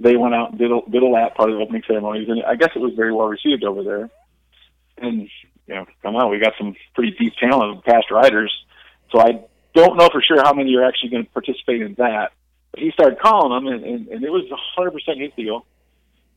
they 0.00 0.16
went 0.16 0.34
out 0.34 0.50
and 0.50 0.58
did 0.58 0.70
a, 0.70 0.80
did 0.90 1.02
a 1.02 1.06
lap 1.06 1.36
part 1.36 1.50
of 1.50 1.56
the 1.56 1.62
opening 1.62 1.82
ceremonies, 1.86 2.28
and 2.28 2.42
I 2.44 2.56
guess 2.56 2.70
it 2.74 2.80
was 2.80 2.94
very 2.94 3.12
well 3.12 3.28
received 3.28 3.64
over 3.64 3.82
there. 3.82 4.10
And 4.98 5.28
you 5.66 5.74
know, 5.74 5.86
come 6.02 6.16
on, 6.16 6.30
we 6.30 6.38
got 6.38 6.54
some 6.58 6.74
pretty 6.94 7.16
deep 7.18 7.34
talent 7.36 7.78
of 7.78 7.84
past 7.84 8.10
riders. 8.10 8.52
So 9.10 9.20
I 9.20 9.44
don't 9.74 9.96
know 9.96 10.08
for 10.10 10.22
sure 10.22 10.42
how 10.42 10.52
many 10.52 10.74
are 10.76 10.84
actually 10.84 11.10
going 11.10 11.24
to 11.24 11.30
participate 11.30 11.82
in 11.82 11.94
that. 11.94 12.32
But 12.70 12.80
he 12.80 12.90
started 12.92 13.18
calling 13.18 13.52
them, 13.52 13.72
and, 13.72 13.84
and, 13.84 14.08
and 14.08 14.24
it 14.24 14.30
was 14.30 14.44
a 14.50 14.80
100% 14.80 15.20
his 15.20 15.32
deal. 15.34 15.66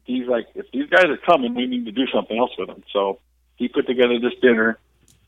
He's 0.03 0.27
like, 0.27 0.47
if 0.55 0.65
these 0.71 0.89
guys 0.89 1.05
are 1.05 1.17
coming, 1.17 1.53
we 1.53 1.67
need 1.67 1.85
to 1.85 1.91
do 1.91 2.07
something 2.13 2.37
else 2.37 2.51
with 2.57 2.67
them. 2.67 2.83
So 2.91 3.19
he 3.55 3.67
put 3.67 3.85
together 3.87 4.19
this 4.19 4.33
dinner, 4.41 4.79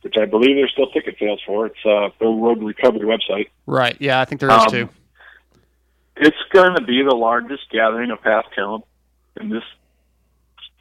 which 0.01 0.15
I 0.19 0.25
believe 0.25 0.55
there's 0.55 0.71
still 0.71 0.87
ticket 0.91 1.15
sales 1.19 1.39
for. 1.45 1.67
It's 1.67 1.85
uh, 1.85 2.09
the 2.19 2.25
Road 2.27 2.61
Recovery 2.63 3.01
website. 3.01 3.49
Right. 3.65 3.95
Yeah, 3.99 4.19
I 4.21 4.25
think 4.25 4.41
there 4.41 4.49
is 4.49 4.55
Um, 4.63 4.69
too. 4.69 4.89
It's 6.17 6.37
going 6.51 6.75
to 6.75 6.81
be 6.83 7.01
the 7.03 7.15
largest 7.15 7.69
gathering 7.71 8.11
of 8.11 8.21
past 8.21 8.47
talent 8.55 8.83
in 9.39 9.49
this 9.49 9.63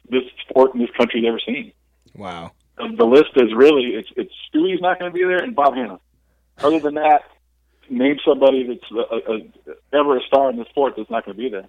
this 0.09 0.23
sport 0.47 0.73
in 0.75 0.81
this 0.81 0.89
country's 0.97 1.25
ever 1.27 1.39
seen. 1.45 1.71
Wow. 2.15 2.51
The 2.77 2.93
the 2.97 3.05
list 3.05 3.31
is 3.35 3.53
really 3.55 3.95
it's 3.95 4.09
it's 4.17 4.33
Stewie's 4.49 4.81
not 4.81 4.99
going 4.99 5.11
to 5.11 5.15
be 5.17 5.23
there 5.23 5.37
and 5.41 5.55
Bob 5.55 5.75
Hannah. 5.75 5.99
Other 6.59 6.79
than 6.79 6.95
that, 6.95 7.23
name 7.89 8.17
somebody 8.25 8.67
that's 8.67 8.91
a, 8.91 9.15
a, 9.15 9.35
a, 9.37 9.41
ever 9.97 10.17
a 10.17 10.21
star 10.27 10.49
in 10.49 10.57
the 10.57 10.65
sport 10.65 10.93
that's 10.97 11.09
not 11.09 11.25
going 11.25 11.35
to 11.37 11.41
be 11.43 11.49
there. 11.49 11.65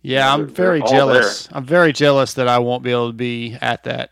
Yeah, 0.00 0.32
I'm 0.32 0.40
they're- 0.46 0.54
very 0.54 0.78
they're 0.80 0.88
jealous. 0.88 1.48
I'm 1.52 1.64
very 1.64 1.92
jealous 1.92 2.34
that 2.34 2.48
I 2.48 2.58
won't 2.60 2.82
be 2.82 2.92
able 2.92 3.08
to 3.08 3.12
be 3.12 3.56
at 3.60 3.84
that. 3.84 4.10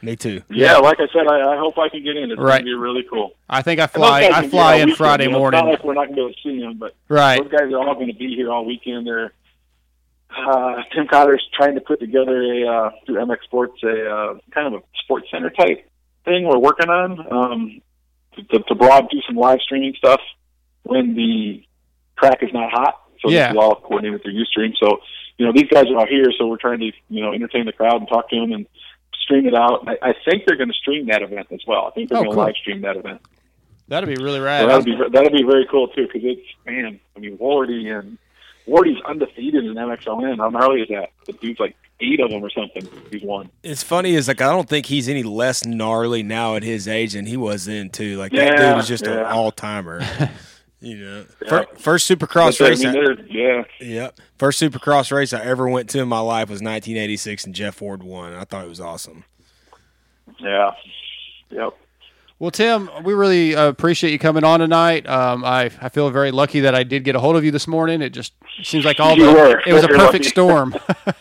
Me 0.00 0.14
too. 0.14 0.42
Yeah, 0.48 0.76
like 0.76 0.98
I 1.00 1.06
said, 1.12 1.26
I, 1.26 1.54
I 1.54 1.58
hope 1.58 1.76
I 1.78 1.88
can 1.88 2.04
get 2.04 2.16
in. 2.16 2.30
It's 2.30 2.38
Right. 2.40 2.58
going 2.58 2.60
to 2.60 2.64
be 2.66 2.74
really 2.74 3.02
cool. 3.10 3.32
I 3.50 3.62
think 3.62 3.80
I 3.80 3.86
fly. 3.88 4.30
I 4.32 4.46
fly 4.46 4.46
be 4.46 4.50
here 4.50 4.60
all 4.60 4.72
in 4.72 4.78
weekend, 4.80 4.96
Friday 4.96 5.24
you 5.24 5.30
know, 5.30 5.38
morning. 5.38 5.58
It's 5.60 5.64
not 5.64 5.70
like 5.72 5.84
we're 5.84 5.94
not 5.94 6.06
going 6.06 6.10
to 6.10 6.14
be 6.16 6.20
able 6.22 6.32
to 6.34 6.40
see 6.44 6.60
them, 6.60 6.78
but 6.78 6.94
Right. 7.08 7.42
those 7.42 7.50
guys 7.50 7.72
are 7.72 7.78
all 7.78 7.94
going 7.94 8.06
to 8.08 8.14
be 8.14 8.34
here 8.36 8.50
all 8.52 8.64
weekend. 8.64 9.06
They're 9.08 9.32
uh, 10.36 10.82
Tim 10.94 11.06
Cotter's 11.08 11.42
trying 11.56 11.74
to 11.74 11.80
put 11.80 12.00
together 12.00 12.40
a 12.42 12.66
uh, 12.68 12.90
through 13.06 13.16
MX 13.16 13.42
Sports 13.44 13.82
a 13.82 14.10
uh, 14.10 14.34
kind 14.52 14.72
of 14.74 14.82
a 14.82 14.84
sports 15.02 15.26
center 15.30 15.50
type 15.50 15.88
thing 16.24 16.44
we're 16.44 16.58
working 16.58 16.90
on 16.90 17.32
um, 17.32 17.80
to, 18.36 18.42
to, 18.44 18.58
to 18.64 18.74
broad 18.74 19.08
do 19.10 19.18
some 19.26 19.36
live 19.36 19.58
streaming 19.62 19.94
stuff 19.96 20.20
when 20.82 21.14
the 21.14 21.64
track 22.18 22.38
is 22.42 22.50
not 22.52 22.70
hot. 22.70 22.94
So 23.20 23.30
Yeah. 23.30 23.48
this 23.48 23.52
is 23.56 23.58
all 23.64 23.76
coordinated 23.76 24.22
through 24.22 24.34
Youthstream. 24.34 24.74
So 24.80 24.98
you 25.38 25.46
know 25.46 25.52
these 25.52 25.68
guys 25.72 25.86
are 25.90 25.98
out 26.00 26.08
here, 26.08 26.26
so 26.38 26.46
we're 26.46 26.56
trying 26.58 26.80
to 26.80 26.92
you 27.08 27.22
know 27.22 27.32
entertain 27.32 27.64
the 27.66 27.72
crowd 27.72 27.96
and 27.96 28.08
talk 28.08 28.28
to 28.30 28.36
them 28.38 28.52
and 28.52 28.66
stream 29.28 29.46
it 29.46 29.54
out. 29.54 29.86
I, 29.86 30.10
I 30.10 30.14
think 30.24 30.44
they're 30.46 30.56
going 30.56 30.68
to 30.70 30.74
stream 30.74 31.06
that 31.06 31.22
event 31.22 31.48
as 31.52 31.60
well. 31.66 31.86
I 31.86 31.90
think 31.90 32.08
they're 32.08 32.18
Oh, 32.18 32.22
going 32.22 32.30
to 32.30 32.36
cool. 32.36 32.44
live 32.46 32.54
stream 32.56 32.80
that 32.82 32.96
event. 32.96 33.20
That'd 33.88 34.08
be 34.08 34.22
really 34.22 34.38
So 34.38 34.44
rad. 34.44 34.68
that'd 34.68 34.84
be 34.84 34.96
that'd 35.12 35.32
be 35.32 35.42
very 35.44 35.66
cool 35.70 35.88
too 35.88 36.06
because 36.06 36.22
it's 36.24 36.46
man. 36.66 36.98
I 37.16 37.20
mean, 37.20 37.38
Wardy 37.38 37.90
and 37.96 38.18
Wardy's 38.66 39.00
undefeated 39.06 39.64
in 39.64 39.74
MXON. 39.74 40.36
How 40.38 40.48
gnarly 40.50 40.82
is 40.82 40.88
that? 40.88 41.10
The 41.26 41.32
dude's 41.34 41.58
like 41.58 41.74
eight 42.00 42.20
of 42.20 42.30
them 42.30 42.42
or 42.44 42.50
something. 42.50 42.86
He's 43.10 43.22
won. 43.22 43.48
It's 43.62 43.82
funny 43.82 44.14
is 44.14 44.28
like 44.28 44.40
I 44.42 44.50
don't 44.50 44.68
think 44.68 44.86
he's 44.86 45.08
any 45.08 45.22
less 45.22 45.64
gnarly 45.64 46.22
now 46.22 46.56
at 46.56 46.62
his 46.62 46.86
age 46.86 47.14
than 47.14 47.24
he 47.26 47.36
was 47.38 47.64
then 47.64 47.88
too. 47.90 48.16
Like 48.18 48.32
that 48.32 48.56
dude 48.58 48.78
is 48.78 48.88
just 48.88 49.06
an 49.06 49.24
all 49.24 49.52
timer. 49.52 50.02
you 50.80 50.96
know, 50.96 51.24
Yeah. 51.42 51.48
Fir- 51.48 51.66
first 51.78 52.10
Supercross 52.10 52.60
race. 52.60 52.84
I, 52.84 52.92
they're- 52.92 53.20
yeah, 53.28 53.62
yep, 53.80 54.18
first 54.38 54.60
Supercross 54.62 55.10
race 55.12 55.32
I 55.32 55.40
ever 55.42 55.68
went 55.68 55.88
to 55.90 56.00
in 56.00 56.08
my 56.08 56.20
life 56.20 56.48
was 56.48 56.60
1986, 56.62 57.44
and 57.46 57.54
Jeff 57.54 57.76
Ford 57.76 58.02
won. 58.02 58.32
I 58.34 58.44
thought 58.44 58.64
it 58.64 58.68
was 58.68 58.80
awesome. 58.80 59.24
yeah, 60.38 60.70
yep. 61.50 61.74
Well, 62.40 62.52
Tim, 62.52 62.88
we 63.02 63.14
really 63.14 63.56
uh, 63.56 63.66
appreciate 63.66 64.12
you 64.12 64.18
coming 64.20 64.44
on 64.44 64.60
tonight. 64.60 65.08
Um, 65.08 65.44
I 65.44 65.70
I 65.80 65.88
feel 65.88 66.08
very 66.10 66.30
lucky 66.30 66.60
that 66.60 66.72
I 66.74 66.84
did 66.84 67.02
get 67.02 67.16
a 67.16 67.20
hold 67.20 67.34
of 67.34 67.44
you 67.44 67.50
this 67.50 67.66
morning. 67.66 68.00
It 68.00 68.10
just 68.10 68.32
seems 68.62 68.84
like 68.84 69.00
all 69.00 69.16
You 69.16 69.26
the 69.26 69.32
were. 69.32 69.62
it 69.66 69.72
was 69.72 69.82
a 69.82 69.88
You're 69.88 69.96
perfect 69.98 70.24
lucky. 70.24 70.28
storm. 70.28 70.74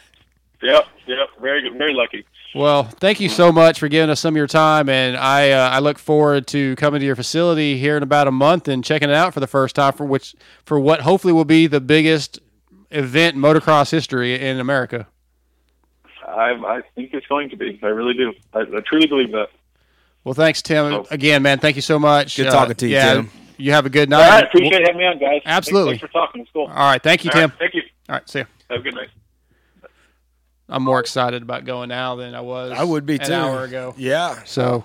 Yep, 0.59 0.85
yep. 1.05 1.27
Very 1.39 1.61
good. 1.61 1.77
Very 1.77 1.93
lucky. 1.93 2.25
Well, 2.55 2.83
thank 2.83 3.19
you 3.19 3.29
so 3.29 3.51
much 3.51 3.79
for 3.79 3.87
giving 3.87 4.09
us 4.09 4.19
some 4.19 4.33
of 4.33 4.37
your 4.37 4.47
time, 4.47 4.89
and 4.89 5.15
I 5.17 5.51
uh, 5.51 5.69
I 5.69 5.79
look 5.79 5.97
forward 5.99 6.47
to 6.47 6.75
coming 6.77 6.99
to 6.99 7.05
your 7.05 7.15
facility 7.15 7.77
here 7.77 7.97
in 7.97 8.03
about 8.03 8.27
a 8.27 8.31
month 8.31 8.67
and 8.67 8.83
checking 8.83 9.09
it 9.09 9.15
out 9.15 9.33
for 9.33 9.39
the 9.39 9.47
first 9.47 9.75
time 9.75 9.93
for 9.93 10.05
which 10.05 10.35
for 10.65 10.79
what 10.79 11.01
hopefully 11.01 11.33
will 11.33 11.45
be 11.45 11.67
the 11.67 11.81
biggest 11.81 12.39
event 12.91 13.35
in 13.35 13.41
motocross 13.41 13.91
history 13.91 14.39
in 14.39 14.59
America. 14.59 15.07
I, 16.27 16.51
I 16.51 16.81
think 16.95 17.13
it's 17.13 17.27
going 17.27 17.49
to 17.49 17.57
be. 17.57 17.79
I 17.83 17.87
really 17.87 18.13
do. 18.13 18.33
I, 18.53 18.59
I 18.61 18.81
truly 18.85 19.07
believe 19.07 19.31
that. 19.31 19.47
Well, 20.23 20.33
thanks, 20.33 20.61
Tim. 20.61 20.93
Oh. 20.93 21.07
Again, 21.09 21.41
man, 21.41 21.59
thank 21.59 21.75
you 21.77 21.81
so 21.81 21.97
much. 21.99 22.35
Good 22.37 22.47
Uh, 22.47 22.51
talking 22.51 22.75
to 22.75 22.87
you, 22.87 22.95
yeah, 22.95 23.13
Tim. 23.13 23.29
You 23.57 23.71
have 23.71 23.85
a 23.85 23.89
good 23.89 24.09
night. 24.09 24.27
right. 24.29 24.43
Appreciate 24.43 24.81
having 24.81 24.97
me 24.97 25.05
on, 25.05 25.17
guys. 25.19 25.41
Absolutely. 25.45 25.93
Thanks, 25.97 26.01
thanks 26.01 26.11
for 26.13 26.19
talking. 26.19 26.41
It's 26.41 26.51
cool. 26.51 26.67
All 26.67 26.73
right, 26.73 27.01
thank 27.01 27.23
you, 27.23 27.31
All 27.31 27.39
Tim. 27.39 27.49
right, 27.49 27.59
thank 27.59 27.73
you. 27.73 27.81
All 28.09 28.15
right, 28.15 28.29
see 28.29 28.39
you. 28.39 28.45
Have 28.69 28.79
a 28.81 28.83
good 28.83 28.95
night. 28.95 29.09
I'm 30.69 30.83
more 30.83 30.99
excited 30.99 31.41
about 31.41 31.65
going 31.65 31.89
now 31.89 32.15
than 32.15 32.35
I 32.35 32.41
was. 32.41 32.73
I 32.73 32.83
would 32.83 33.05
be 33.05 33.15
an 33.15 33.25
too. 33.25 33.33
hour 33.33 33.63
ago. 33.63 33.95
Yeah, 33.97 34.43
So, 34.43 34.83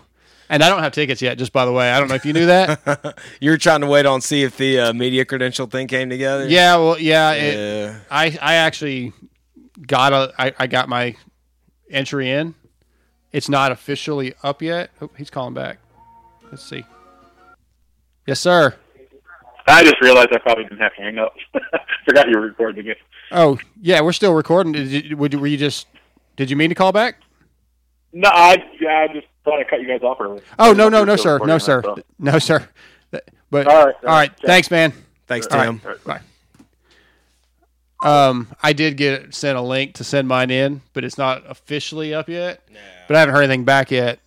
and 0.49 0.63
I 0.63 0.69
don't 0.69 0.83
have 0.83 0.93
tickets 0.93 1.21
yet. 1.21 1.39
Just 1.39 1.53
by 1.53 1.65
the 1.65 1.73
way, 1.73 1.91
I 1.91 1.99
don't 1.99 2.09
know 2.09 2.15
if 2.15 2.25
you 2.25 2.33
knew 2.33 2.47
that. 2.47 3.19
you 3.41 3.51
were 3.51 3.59
trying 3.59 3.81
to 3.81 3.87
wait 3.87 4.07
on 4.07 4.21
see 4.21 4.43
if 4.45 4.57
the 4.57 4.79
uh, 4.79 4.93
media 4.93 5.25
credential 5.25 5.67
thing 5.67 5.89
came 5.89 6.09
together. 6.09 6.49
yeah, 6.49 6.77
well, 6.77 6.99
yeah. 6.99 7.33
It, 7.33 7.55
yeah. 7.57 7.99
I 8.11 8.39
I 8.41 8.55
actually 8.55 9.13
got 9.87 10.13
a 10.13 10.33
I, 10.39 10.53
I 10.59 10.67
got 10.67 10.89
my 10.89 11.17
entry 11.91 12.31
in. 12.31 12.55
It's 13.33 13.49
not 13.49 13.73
officially 13.73 14.35
up 14.43 14.63
yet. 14.63 14.91
Oh, 15.01 15.11
he's 15.17 15.31
calling 15.31 15.55
back. 15.55 15.79
Let's 16.51 16.63
see. 16.63 16.85
Yes, 18.27 18.41
sir. 18.41 18.75
I 19.67 19.83
just 19.85 20.01
realized 20.01 20.29
I 20.33 20.39
probably 20.39 20.65
didn't 20.65 20.81
have 20.81 20.95
to 20.97 21.03
hang 21.03 21.19
up. 21.19 21.35
Forgot 22.05 22.29
you 22.29 22.39
were 22.39 22.47
recording 22.47 22.81
again. 22.81 22.97
Oh, 23.33 23.59
yeah, 23.81 24.01
we're 24.01 24.13
still 24.13 24.35
recording. 24.35 24.73
Did 24.73 24.89
you, 24.91 25.17
would 25.17 25.33
you, 25.33 25.39
were 25.39 25.47
you 25.47 25.57
just? 25.57 25.87
Did 26.37 26.51
you 26.51 26.57
mean 26.57 26.69
to 26.69 26.75
call 26.75 26.93
back? 26.93 27.17
No, 28.13 28.29
I, 28.33 28.57
I 28.89 29.09
just 29.13 29.27
thought 29.45 29.59
I 29.59 29.65
cut 29.65 29.81
you 29.81 29.89
guys 29.89 30.03
off 30.03 30.21
earlier. 30.21 30.43
Oh 30.59 30.73
no 30.73 30.89
no 30.89 30.99
You're 30.99 31.07
no 31.07 31.17
sir 31.17 31.39
no 31.39 31.47
that, 31.47 31.61
sir 31.61 31.83
so. 31.83 31.97
no 32.19 32.39
sir. 32.39 32.69
But 33.51 33.67
All 33.67 33.87
right, 33.87 33.95
all 34.03 34.09
right. 34.09 34.31
yeah. 34.43 34.47
Thanks, 34.47 34.71
man. 34.71 34.93
Thanks, 35.27 35.47
All 35.49 35.63
Tim. 35.63 35.81
right. 35.85 36.05
Bye. 36.05 36.21
Um, 38.03 38.49
I 38.63 38.73
did 38.73 38.97
get 38.97 39.35
sent 39.35 39.57
a 39.59 39.61
link 39.63 39.95
to 39.95 40.05
send 40.05 40.27
mine 40.27 40.51
in, 40.51 40.81
but 40.93 41.05
it's 41.05 41.19
not 41.19 41.43
officially 41.49 42.13
up 42.15 42.29
yet. 42.29 42.63
But 43.07 43.17
I 43.17 43.21
haven't 43.21 43.35
heard 43.35 43.45
anything 43.45 43.65
back 43.65 43.91
yet. 43.91 44.19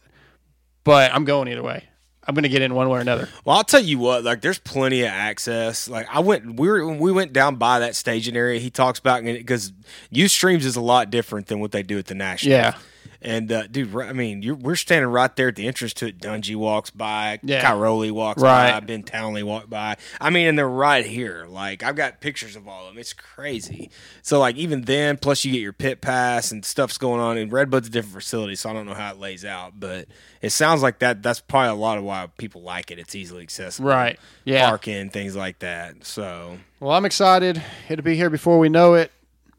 But 0.83 1.13
I'm 1.13 1.25
going 1.25 1.47
either 1.47 1.63
way. 1.63 1.83
I'm 2.27 2.33
going 2.33 2.43
to 2.43 2.49
get 2.49 2.61
in 2.61 2.73
one 2.73 2.89
way 2.89 2.97
or 2.97 3.01
another. 3.01 3.29
Well, 3.43 3.55
I'll 3.57 3.63
tell 3.63 3.83
you 3.83 3.99
what, 3.99 4.23
like 4.23 4.41
there's 4.41 4.59
plenty 4.59 5.01
of 5.01 5.09
access. 5.09 5.87
Like 5.87 6.07
I 6.11 6.19
went, 6.19 6.59
we 6.59 6.67
were, 6.67 6.85
when 6.85 6.97
we 6.97 7.11
went 7.11 7.33
down 7.33 7.55
by 7.57 7.79
that 7.79 7.95
staging 7.95 8.35
area. 8.35 8.59
He 8.59 8.69
talks 8.69 8.99
about 8.99 9.23
because 9.23 9.71
Youthstream's 10.11 10.65
is 10.65 10.75
a 10.75 10.81
lot 10.81 11.09
different 11.09 11.47
than 11.47 11.59
what 11.59 11.71
they 11.71 11.83
do 11.83 11.97
at 11.97 12.07
the 12.07 12.15
national. 12.15 12.53
Yeah. 12.53 12.77
And 13.25 13.51
uh, 13.51 13.65
dude, 13.65 13.95
I 13.95 14.13
mean, 14.13 14.43
you're, 14.43 14.53
we're 14.53 14.75
standing 14.75 15.09
right 15.09 15.35
there 15.35 15.47
at 15.47 15.55
the 15.55 15.65
entrance 15.67 15.95
to 15.95 16.05
it. 16.09 16.19
Dungey 16.19 16.55
walks 16.55 16.91
by, 16.91 17.39
Yeah. 17.41 17.63
Cairoli 17.63 18.11
walks 18.11 18.39
Right. 18.39 18.71
by, 18.71 18.79
Ben 18.81 19.01
Townley 19.01 19.41
walked 19.41 19.67
by. 19.67 19.97
I 20.21 20.29
mean, 20.29 20.45
and 20.47 20.55
they're 20.59 20.69
right 20.69 21.03
here. 21.03 21.47
Like 21.49 21.81
I've 21.81 21.95
got 21.95 22.21
pictures 22.21 22.55
of 22.55 22.67
all 22.67 22.85
of 22.87 22.93
them. 22.93 22.99
It's 22.99 23.13
crazy. 23.13 23.89
So 24.21 24.37
like 24.39 24.57
even 24.57 24.83
then, 24.83 25.17
plus 25.17 25.43
you 25.43 25.51
get 25.51 25.61
your 25.61 25.73
pit 25.73 26.01
pass 26.01 26.51
and 26.51 26.63
stuff's 26.63 26.99
going 26.99 27.19
on. 27.19 27.37
And 27.39 27.51
RedBud's 27.51 27.87
a 27.87 27.89
different 27.89 28.13
facility, 28.21 28.55
so 28.55 28.69
I 28.69 28.73
don't 28.73 28.85
know 28.85 28.93
how 28.93 29.09
it 29.11 29.17
lays 29.17 29.43
out, 29.43 29.79
but 29.79 30.07
it 30.43 30.51
sounds 30.51 30.83
like 30.83 30.99
that. 30.99 31.23
That's 31.23 31.39
probably 31.39 31.69
a 31.71 31.73
lot 31.81 31.97
of 31.97 32.03
why 32.03 32.27
people 32.37 32.61
like 32.61 32.91
it. 32.91 32.99
It's 32.99 33.15
easily 33.15 33.41
accessible, 33.41 33.89
Right. 33.89 34.19
Yeah. 34.43 34.69
Parking 34.69 35.09
things 35.09 35.35
like 35.35 35.57
that. 35.59 36.05
So 36.05 36.59
Well, 36.79 36.91
I'm 36.91 37.05
excited. 37.05 37.59
It'll 37.89 38.05
be 38.05 38.15
here 38.15 38.29
before 38.29 38.59
we 38.59 38.69
know 38.69 38.93
it. 38.93 39.11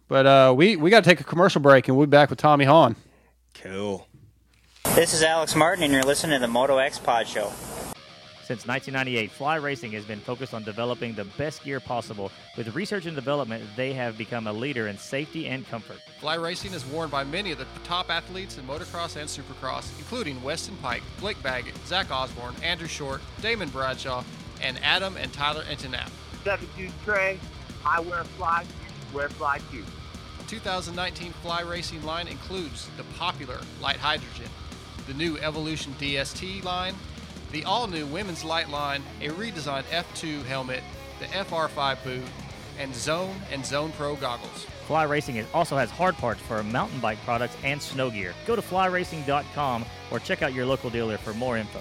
But 0.08 0.24
uh, 0.24 0.54
we 0.56 0.76
we 0.76 0.88
got 0.90 1.02
to 1.02 1.10
take 1.10 1.20
a 1.20 1.24
commercial 1.24 1.60
break, 1.60 1.88
and 1.88 1.96
we'll 1.96 2.06
be 2.06 2.10
back 2.10 2.30
with 2.30 2.38
Tommy 2.38 2.64
Hahn. 2.64 2.94
Cool. 3.62 4.06
This 4.94 5.12
is 5.14 5.22
Alex 5.22 5.54
Martin, 5.54 5.84
and 5.84 5.92
you're 5.92 6.02
listening 6.02 6.38
to 6.38 6.46
the 6.46 6.50
Moto 6.50 6.78
X 6.78 6.98
Pod 6.98 7.26
Show. 7.26 7.52
Since 8.44 8.64
1998, 8.64 9.32
Fly 9.32 9.56
Racing 9.56 9.90
has 9.92 10.04
been 10.04 10.20
focused 10.20 10.54
on 10.54 10.62
developing 10.62 11.14
the 11.14 11.24
best 11.36 11.64
gear 11.64 11.80
possible. 11.80 12.30
With 12.56 12.72
research 12.76 13.06
and 13.06 13.16
development, 13.16 13.64
they 13.74 13.92
have 13.94 14.16
become 14.16 14.46
a 14.46 14.52
leader 14.52 14.86
in 14.86 14.96
safety 14.98 15.48
and 15.48 15.66
comfort. 15.68 15.98
Fly 16.20 16.36
Racing 16.36 16.72
is 16.72 16.86
worn 16.86 17.10
by 17.10 17.24
many 17.24 17.50
of 17.50 17.58
the 17.58 17.66
top 17.82 18.08
athletes 18.08 18.56
in 18.56 18.64
motocross 18.64 19.16
and 19.16 19.28
supercross, 19.28 19.90
including 19.98 20.40
Weston 20.44 20.76
Peick, 20.80 21.02
Blake 21.18 21.42
Baggett, 21.42 21.74
Zach 21.86 22.12
Osborne, 22.12 22.54
Andrew 22.62 22.86
Short, 22.86 23.20
Damon 23.42 23.68
Bradshaw, 23.70 24.22
and 24.62 24.78
Adam 24.84 25.16
and 25.16 25.32
Tyler 25.32 25.64
Enticknap. 25.64 26.10
Substitute 26.44 26.92
Trey. 27.04 27.40
I 27.84 27.98
wear 28.00 28.22
fly, 28.22 28.64
wear 29.12 29.28
fly 29.28 29.58
too. 29.72 29.84
2019 30.46 31.32
Fly 31.32 31.62
Racing 31.62 32.02
line 32.04 32.28
includes 32.28 32.88
the 32.96 33.02
popular 33.18 33.58
Light 33.80 33.96
Hydrogen, 33.96 34.50
the 35.06 35.14
new 35.14 35.36
Evolution 35.38 35.94
DST 35.98 36.62
line, 36.64 36.94
the 37.52 37.64
all 37.64 37.86
new 37.86 38.06
Women's 38.06 38.44
Light 38.44 38.68
line, 38.68 39.02
a 39.20 39.28
redesigned 39.28 39.84
F2 39.84 40.44
helmet, 40.44 40.82
the 41.18 41.26
FR5 41.26 42.02
boot, 42.04 42.22
and 42.78 42.94
Zone 42.94 43.34
and 43.50 43.64
Zone 43.64 43.92
Pro 43.92 44.16
goggles. 44.16 44.66
Fly 44.86 45.04
Racing 45.04 45.44
also 45.52 45.76
has 45.76 45.90
hard 45.90 46.14
parts 46.16 46.40
for 46.40 46.62
mountain 46.62 47.00
bike 47.00 47.18
products 47.24 47.56
and 47.64 47.80
snow 47.82 48.10
gear. 48.10 48.34
Go 48.46 48.54
to 48.54 48.62
flyracing.com 48.62 49.84
or 50.10 50.20
check 50.20 50.42
out 50.42 50.54
your 50.54 50.66
local 50.66 50.90
dealer 50.90 51.18
for 51.18 51.34
more 51.34 51.56
info. 51.56 51.80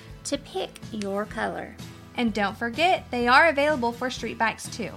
to 0.25 0.37
pick 0.37 0.69
your 0.91 1.25
color. 1.25 1.75
And 2.15 2.33
don't 2.33 2.57
forget, 2.57 3.05
they 3.11 3.27
are 3.27 3.49
available 3.49 3.91
for 3.91 4.09
street 4.09 4.37
bikes 4.37 4.67
too. 4.69 4.91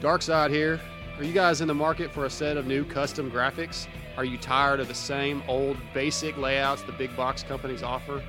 Dark 0.00 0.22
Side 0.22 0.50
here. 0.50 0.80
Are 1.18 1.24
you 1.24 1.32
guys 1.32 1.60
in 1.60 1.68
the 1.68 1.74
market 1.74 2.12
for 2.12 2.24
a 2.24 2.30
set 2.30 2.56
of 2.56 2.66
new 2.66 2.84
custom 2.84 3.30
graphics? 3.30 3.86
Are 4.16 4.24
you 4.24 4.36
tired 4.36 4.80
of 4.80 4.88
the 4.88 4.94
same 4.94 5.42
old 5.48 5.76
basic 5.92 6.36
layouts 6.36 6.82
the 6.82 6.92
big 6.92 7.16
box 7.16 7.42
companies 7.42 7.82
offer? 7.82 8.22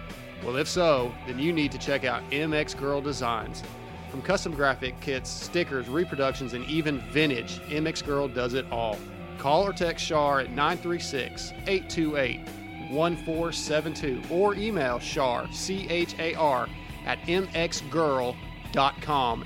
Well, 0.44 0.58
if 0.58 0.68
so, 0.68 1.14
then 1.28 1.40
you 1.40 1.52
need 1.52 1.72
to 1.72 1.78
check 1.78 2.04
out 2.04 2.22
MX 2.30 2.78
Girl 2.78 3.02
Designs. 3.02 3.64
From 4.12 4.22
custom 4.22 4.54
graphic 4.54 5.00
kits, 5.02 5.30
stickers, 5.30 5.90
reproductions, 5.90 6.54
and 6.54 6.64
even 6.66 7.02
vintage, 7.12 7.60
MX 7.68 8.06
Girl 8.06 8.28
does 8.28 8.54
it 8.54 8.66
all. 8.72 8.98
Call 9.38 9.66
or 9.66 9.74
text 9.74 10.06
Shar 10.06 10.40
at 10.40 10.52
936 10.52 11.52
828 11.68 12.48
1472 12.90 14.22
or 14.34 14.56
email 14.56 15.00
Shar, 15.00 15.48
C 15.52 15.88
H 15.90 16.16
A 16.20 16.36
R, 16.36 16.68
at 17.06 17.20
mxgirl.com, 17.22 18.36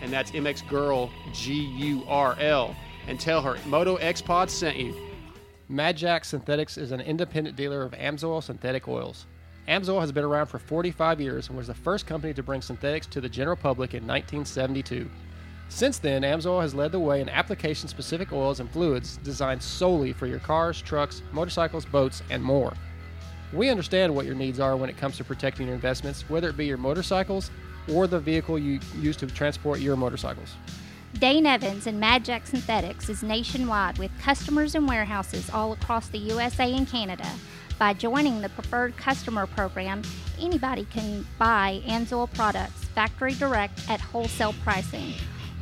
and 0.02 0.12
that's 0.12 0.32
mxgirl, 0.32 1.10
G 1.34 1.54
U 1.54 2.04
R 2.08 2.36
L, 2.40 2.76
and 3.08 3.20
tell 3.20 3.42
her 3.42 3.58
Moto 3.66 3.96
X 3.98 4.22
Pod 4.22 4.50
sent 4.50 4.78
you. 4.78 4.96
Mad 5.68 5.98
Jack 5.98 6.26
Synthetics 6.26 6.78
is 6.78 6.92
an 6.92 7.02
independent 7.02 7.56
dealer 7.56 7.84
of 7.84 7.92
Amsoil 7.92 8.42
synthetic 8.42 8.88
oils. 8.88 9.28
Amsoil 9.68 10.02
has 10.02 10.12
been 10.12 10.24
around 10.24 10.48
for 10.48 10.58
45 10.58 11.22
years 11.22 11.48
and 11.48 11.56
was 11.56 11.68
the 11.68 11.76
first 11.76 12.08
company 12.08 12.34
to 12.34 12.42
bring 12.42 12.60
synthetics 12.60 13.06
to 13.06 13.22
the 13.22 13.30
general 13.30 13.56
public 13.56 13.94
in 13.94 14.02
1972. 14.08 15.08
Since 15.70 16.00
then, 16.00 16.24
Amsoil 16.24 16.62
has 16.62 16.74
led 16.74 16.92
the 16.92 17.00
way 17.00 17.22
in 17.22 17.30
application 17.30 17.88
specific 17.88 18.34
oils 18.34 18.60
and 18.60 18.70
fluids 18.72 19.18
designed 19.18 19.62
solely 19.62 20.12
for 20.12 20.26
your 20.26 20.40
cars, 20.40 20.82
trucks, 20.82 21.22
motorcycles, 21.32 21.86
boats, 21.86 22.24
and 22.32 22.44
more. 22.44 22.74
We 23.52 23.70
understand 23.70 24.14
what 24.14 24.26
your 24.26 24.36
needs 24.36 24.60
are 24.60 24.78
when 24.78 24.90
it 24.90 24.98
comes 24.98 25.18
to 25.18 25.24
protecting 25.24 25.66
your 25.68 25.76
investments, 25.76 26.30
whether 26.30 26.50
it 26.50 26.58
be 26.58 26.66
your 26.66 26.78
motorcycles 26.78 27.50
or 27.92 28.06
the 28.06 28.20
vehicle 28.20 28.60
you 28.60 28.80
use 29.00 29.18
to 29.18 29.28
transport 29.28 29.80
your 29.80 29.96
motorcycles. 29.96 30.54
Dane 31.16 31.48
Evans 31.48 31.88
and 31.88 32.00
Mad 32.00 32.24
Jack 32.24 32.46
Synthetics 32.46 33.10
is 33.10 33.24
nationwide 33.24 33.98
with 33.98 34.12
customers 34.20 34.76
and 34.76 34.88
warehouses 34.88 35.50
all 35.50 35.74
across 35.74 36.08
the 36.10 36.20
USA 36.20 36.72
and 36.72 36.88
Canada. 36.88 37.28
By 37.80 37.94
joining 37.94 38.42
the 38.42 38.50
Preferred 38.50 38.96
Customer 38.98 39.48
Program, 39.48 40.04
anybody 40.40 40.86
can 40.86 41.26
buy 41.40 41.82
Amsoil 41.88 42.32
products 42.34 42.84
factory 42.90 43.34
direct 43.34 43.90
at 43.90 44.00
wholesale 44.00 44.54
pricing. 44.64 45.14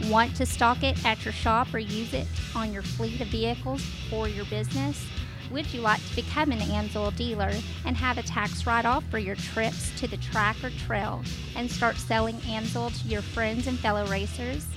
Want 0.10 0.36
to 0.36 0.46
stock 0.46 0.84
it 0.84 1.04
at 1.06 1.24
your 1.24 1.32
shop 1.32 1.74
or 1.74 1.80
use 1.80 2.14
it 2.14 2.28
on 2.54 2.74
your 2.74 2.82
fleet 2.82 3.22
of 3.22 3.28
vehicles 3.28 3.84
for 4.10 4.28
your 4.28 4.46
business? 4.46 5.08
Would 5.52 5.74
you 5.74 5.82
like 5.82 6.06
to 6.10 6.16
become 6.16 6.52
an 6.52 6.60
Amsoil 6.60 7.16
dealer 7.16 7.52
and 7.86 7.96
have 7.96 8.18
a 8.18 8.24
tax 8.24 8.66
write 8.66 8.86
off 8.86 9.04
for 9.06 9.18
your 9.18 9.36
trips 9.36 9.98
to 10.00 10.08
the 10.08 10.18
track 10.18 10.62
or 10.64 10.72
trail 10.72 11.24
and 11.56 11.72
start 11.72 11.96
selling 11.96 12.36
Amsoil 12.40 12.92
to 13.02 13.08
your 13.08 13.22
friends 13.22 13.66
and 13.68 13.80
fellow 13.80 14.06
racers? 14.08 14.68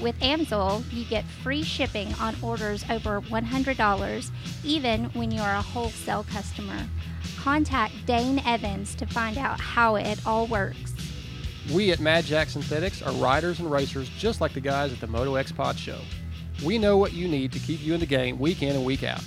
With 0.00 0.18
Amsoil, 0.20 0.82
you 0.92 1.04
get 1.04 1.24
free 1.24 1.62
shipping 1.62 2.12
on 2.14 2.34
orders 2.42 2.84
over 2.90 3.20
$100, 3.20 4.30
even 4.64 5.04
when 5.10 5.30
you 5.30 5.40
are 5.40 5.54
a 5.54 5.62
wholesale 5.62 6.24
customer. 6.24 6.86
Contact 7.38 7.92
Dane 8.06 8.40
Evans 8.46 8.94
to 8.96 9.06
find 9.06 9.36
out 9.36 9.60
how 9.60 9.96
it 9.96 10.18
all 10.26 10.46
works. 10.46 10.94
We 11.72 11.92
at 11.92 12.00
Mad 12.00 12.24
Jack 12.24 12.48
Synthetics 12.48 13.02
are 13.02 13.12
riders 13.12 13.60
and 13.60 13.70
racers 13.70 14.08
just 14.18 14.40
like 14.40 14.52
the 14.52 14.60
guys 14.60 14.92
at 14.92 15.00
the 15.00 15.06
Moto 15.06 15.34
X 15.34 15.52
Pod 15.52 15.78
Show. 15.78 15.98
We 16.64 16.78
know 16.78 16.96
what 16.96 17.12
you 17.12 17.28
need 17.28 17.52
to 17.52 17.58
keep 17.58 17.82
you 17.82 17.94
in 17.94 18.00
the 18.00 18.06
game 18.06 18.38
week 18.38 18.62
in 18.62 18.76
and 18.76 18.84
week 18.84 19.02
out. 19.02 19.22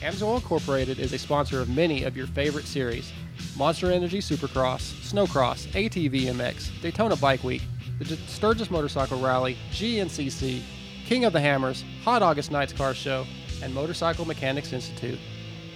Amsoil 0.00 0.36
Incorporated 0.36 0.98
is 0.98 1.12
a 1.12 1.18
sponsor 1.18 1.60
of 1.60 1.68
many 1.68 2.04
of 2.04 2.16
your 2.16 2.26
favorite 2.26 2.66
series 2.66 3.12
Monster 3.56 3.90
Energy 3.90 4.20
Supercross, 4.20 4.80
Snowcross, 5.02 5.66
ATV 5.72 6.24
MX, 6.26 6.80
Daytona 6.80 7.16
Bike 7.16 7.44
Week, 7.44 7.62
the 7.98 8.16
Sturgis 8.26 8.70
Motorcycle 8.70 9.20
Rally, 9.20 9.58
GNCC, 9.72 10.62
King 11.04 11.26
of 11.26 11.34
the 11.34 11.40
Hammers, 11.40 11.84
Hot 12.04 12.22
August 12.22 12.50
Nights 12.50 12.72
Car 12.72 12.94
Show, 12.94 13.26
and 13.62 13.74
Motorcycle 13.74 14.24
Mechanics 14.24 14.72
Institute. 14.72 15.18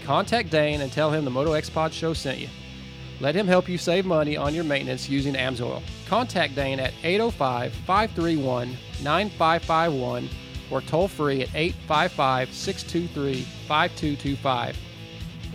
Contact 0.05 0.51
Dane 0.51 0.81
and 0.81 0.91
tell 0.91 1.11
him 1.11 1.25
the 1.25 1.31
Moto 1.31 1.53
X 1.53 1.69
Pod 1.69 1.93
Show 1.93 2.15
sent 2.15 2.39
you. 2.39 2.49
Let 3.21 3.35
him 3.35 3.47
help 3.47 3.69
you 3.69 3.77
save 3.77 4.07
money 4.07 4.37
on 4.37 4.55
your 4.55 4.65
maintenance 4.65 5.09
using 5.09 5.35
Amsoil. 5.35 5.83
Contact 6.07 6.55
Dane 6.55 6.81
at 6.81 6.95
805 7.03 7.73
531 7.73 8.77
9551 9.03 10.29
or 10.71 10.81
toll 10.81 11.09
free 11.09 11.43
at 11.43 11.55
855 11.55 12.53
623 12.53 13.43
5225 13.67 14.77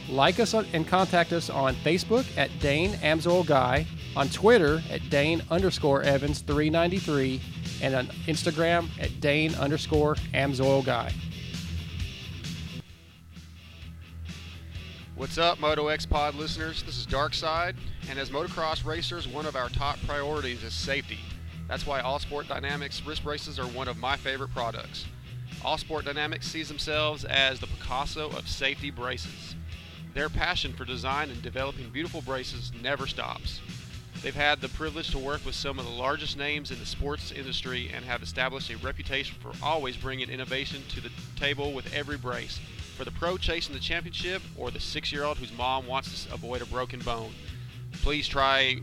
Like 0.10 0.40
us 0.40 0.54
and 0.56 0.88
contact 0.88 1.34
us 1.34 1.52
on 1.52 1.76
Facebook 1.76 2.26
at 2.36 2.50
Dane 2.60 2.94
Amsoil 2.94 3.46
Guy, 3.46 3.86
on 4.16 4.28
Twitter 4.30 4.82
at 4.90 5.08
Dane 5.12 5.44
underscore 5.52 6.02
Evans 6.02 6.42
393, 6.42 7.40
and 7.84 7.94
on 7.94 8.08
Instagram 8.26 8.90
at 9.00 9.22
Dane 9.22 9.54
underscore 9.56 10.16
Amsoil 10.34 10.84
Guy. 10.84 11.14
What's 15.16 15.38
up, 15.38 15.60
Moto 15.60 15.90
X 15.90 16.08
Pod 16.08 16.34
listeners? 16.36 16.82
This 16.84 16.98
is 16.98 17.06
Darkside, 17.06 17.76
and 18.10 18.18
as 18.18 18.32
motocross 18.32 18.84
racers, 18.84 19.28
one 19.28 19.46
of 19.46 19.56
our 19.56 19.70
top 19.70 20.00
priorities 20.08 20.64
is 20.64 20.74
safety. 20.74 21.20
That's 21.68 21.86
why 21.86 22.00
All 22.00 22.18
Sport 22.18 22.48
Dynamics 22.48 23.04
wrist 23.06 23.24
braces 23.24 23.60
are 23.60 23.68
one 23.68 23.88
of 23.88 23.98
my 23.98 24.18
favorite 24.18 24.50
products. 24.50 25.06
All 25.64 25.78
Sport 25.78 26.06
Dynamics 26.06 26.48
sees 26.48 26.68
themselves 26.68 27.24
as 27.24 27.60
the 27.60 27.68
Picasso 27.68 28.30
of 28.32 28.50
safety 28.50 28.90
braces. 28.90 29.56
Their 30.16 30.28
passion 30.28 30.74
for 30.74 30.86
design 30.86 31.30
and 31.30 31.40
developing 31.44 31.92
beautiful 31.92 32.22
braces 32.22 32.72
never 32.82 33.06
stops. 33.06 33.60
They've 34.24 34.34
had 34.34 34.60
the 34.60 34.70
privilege 34.70 35.12
to 35.12 35.20
work 35.20 35.46
with 35.46 35.54
some 35.54 35.78
of 35.78 35.86
the 35.86 35.92
largest 35.92 36.36
names 36.36 36.72
in 36.72 36.80
the 36.80 36.88
sports 36.88 37.32
industry 37.32 37.92
and 37.94 38.04
have 38.06 38.24
established 38.24 38.72
a 38.72 38.78
reputation 38.78 39.36
for 39.40 39.52
always 39.62 39.96
bringing 39.96 40.30
innovation 40.30 40.82
to 40.90 41.00
the 41.00 41.12
table 41.36 41.74
with 41.74 41.94
every 41.94 42.18
brace. 42.18 42.60
For 42.98 43.06
the 43.06 43.12
pro 43.12 43.38
chasing 43.38 43.74
the 43.74 43.80
championship 43.80 44.42
or 44.58 44.72
the 44.72 44.80
six 44.80 45.12
year 45.12 45.24
old 45.24 45.38
whose 45.38 45.56
mom 45.56 45.86
wants 45.86 46.26
to 46.26 46.34
avoid 46.34 46.62
a 46.62 46.66
broken 46.66 47.00
bone, 47.00 47.34
please 47.92 48.28
try 48.28 48.78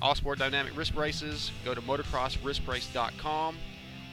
All 0.00 0.14
Sport 0.14 0.38
Dynamic 0.38 0.76
Wrist 0.76 0.94
Braces. 0.94 1.50
Go 1.64 1.74
to 1.74 1.80
motocrosswristbrace.com 1.82 3.56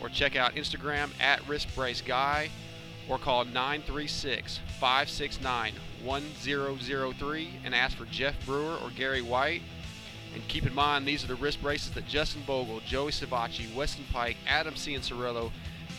or 0.02 0.10
check 0.10 0.36
out 0.36 0.56
Instagram 0.56 1.10
at 1.22 1.42
wristbraceguy 1.44 2.50
or 3.10 3.18
call 3.18 3.46
936 3.46 4.60
569 4.80 5.74
1003 6.04 7.50
and 7.64 7.76
ask 7.76 7.98
for 7.98 8.06
Jeff 8.06 8.46
Brewer 8.46 8.76
or 8.84 8.90
Gary 8.96 9.22
White. 9.22 9.62
And 10.34 10.48
keep 10.48 10.66
in 10.66 10.74
mind, 10.74 11.06
these 11.06 11.24
are 11.24 11.28
the 11.28 11.36
wrist 11.36 11.62
braces 11.62 11.92
that 11.92 12.08
Justin 12.08 12.42
Bogle, 12.48 12.82
Joey 12.82 13.12
Savatgy, 13.12 13.74
Weston 13.76 14.06
Peick, 14.12 14.36
Adam 14.48 14.74
Cianciarulo, 14.74 15.52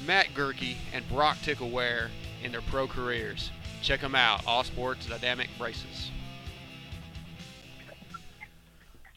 Matt 0.07 0.29
Goerke, 0.35 0.77
and 0.93 1.09
Broc 1.09 1.37
Tickle 1.43 1.71
wear 1.71 2.11
in 2.43 2.51
their 2.51 2.63
pro 2.63 2.89
careers. 2.89 3.51
Check 3.81 4.01
them 4.01 4.15
out, 4.15 4.43
All 4.47 4.65
Sports 4.65 5.07
Dynamic 5.07 5.49
Braces. 5.57 6.11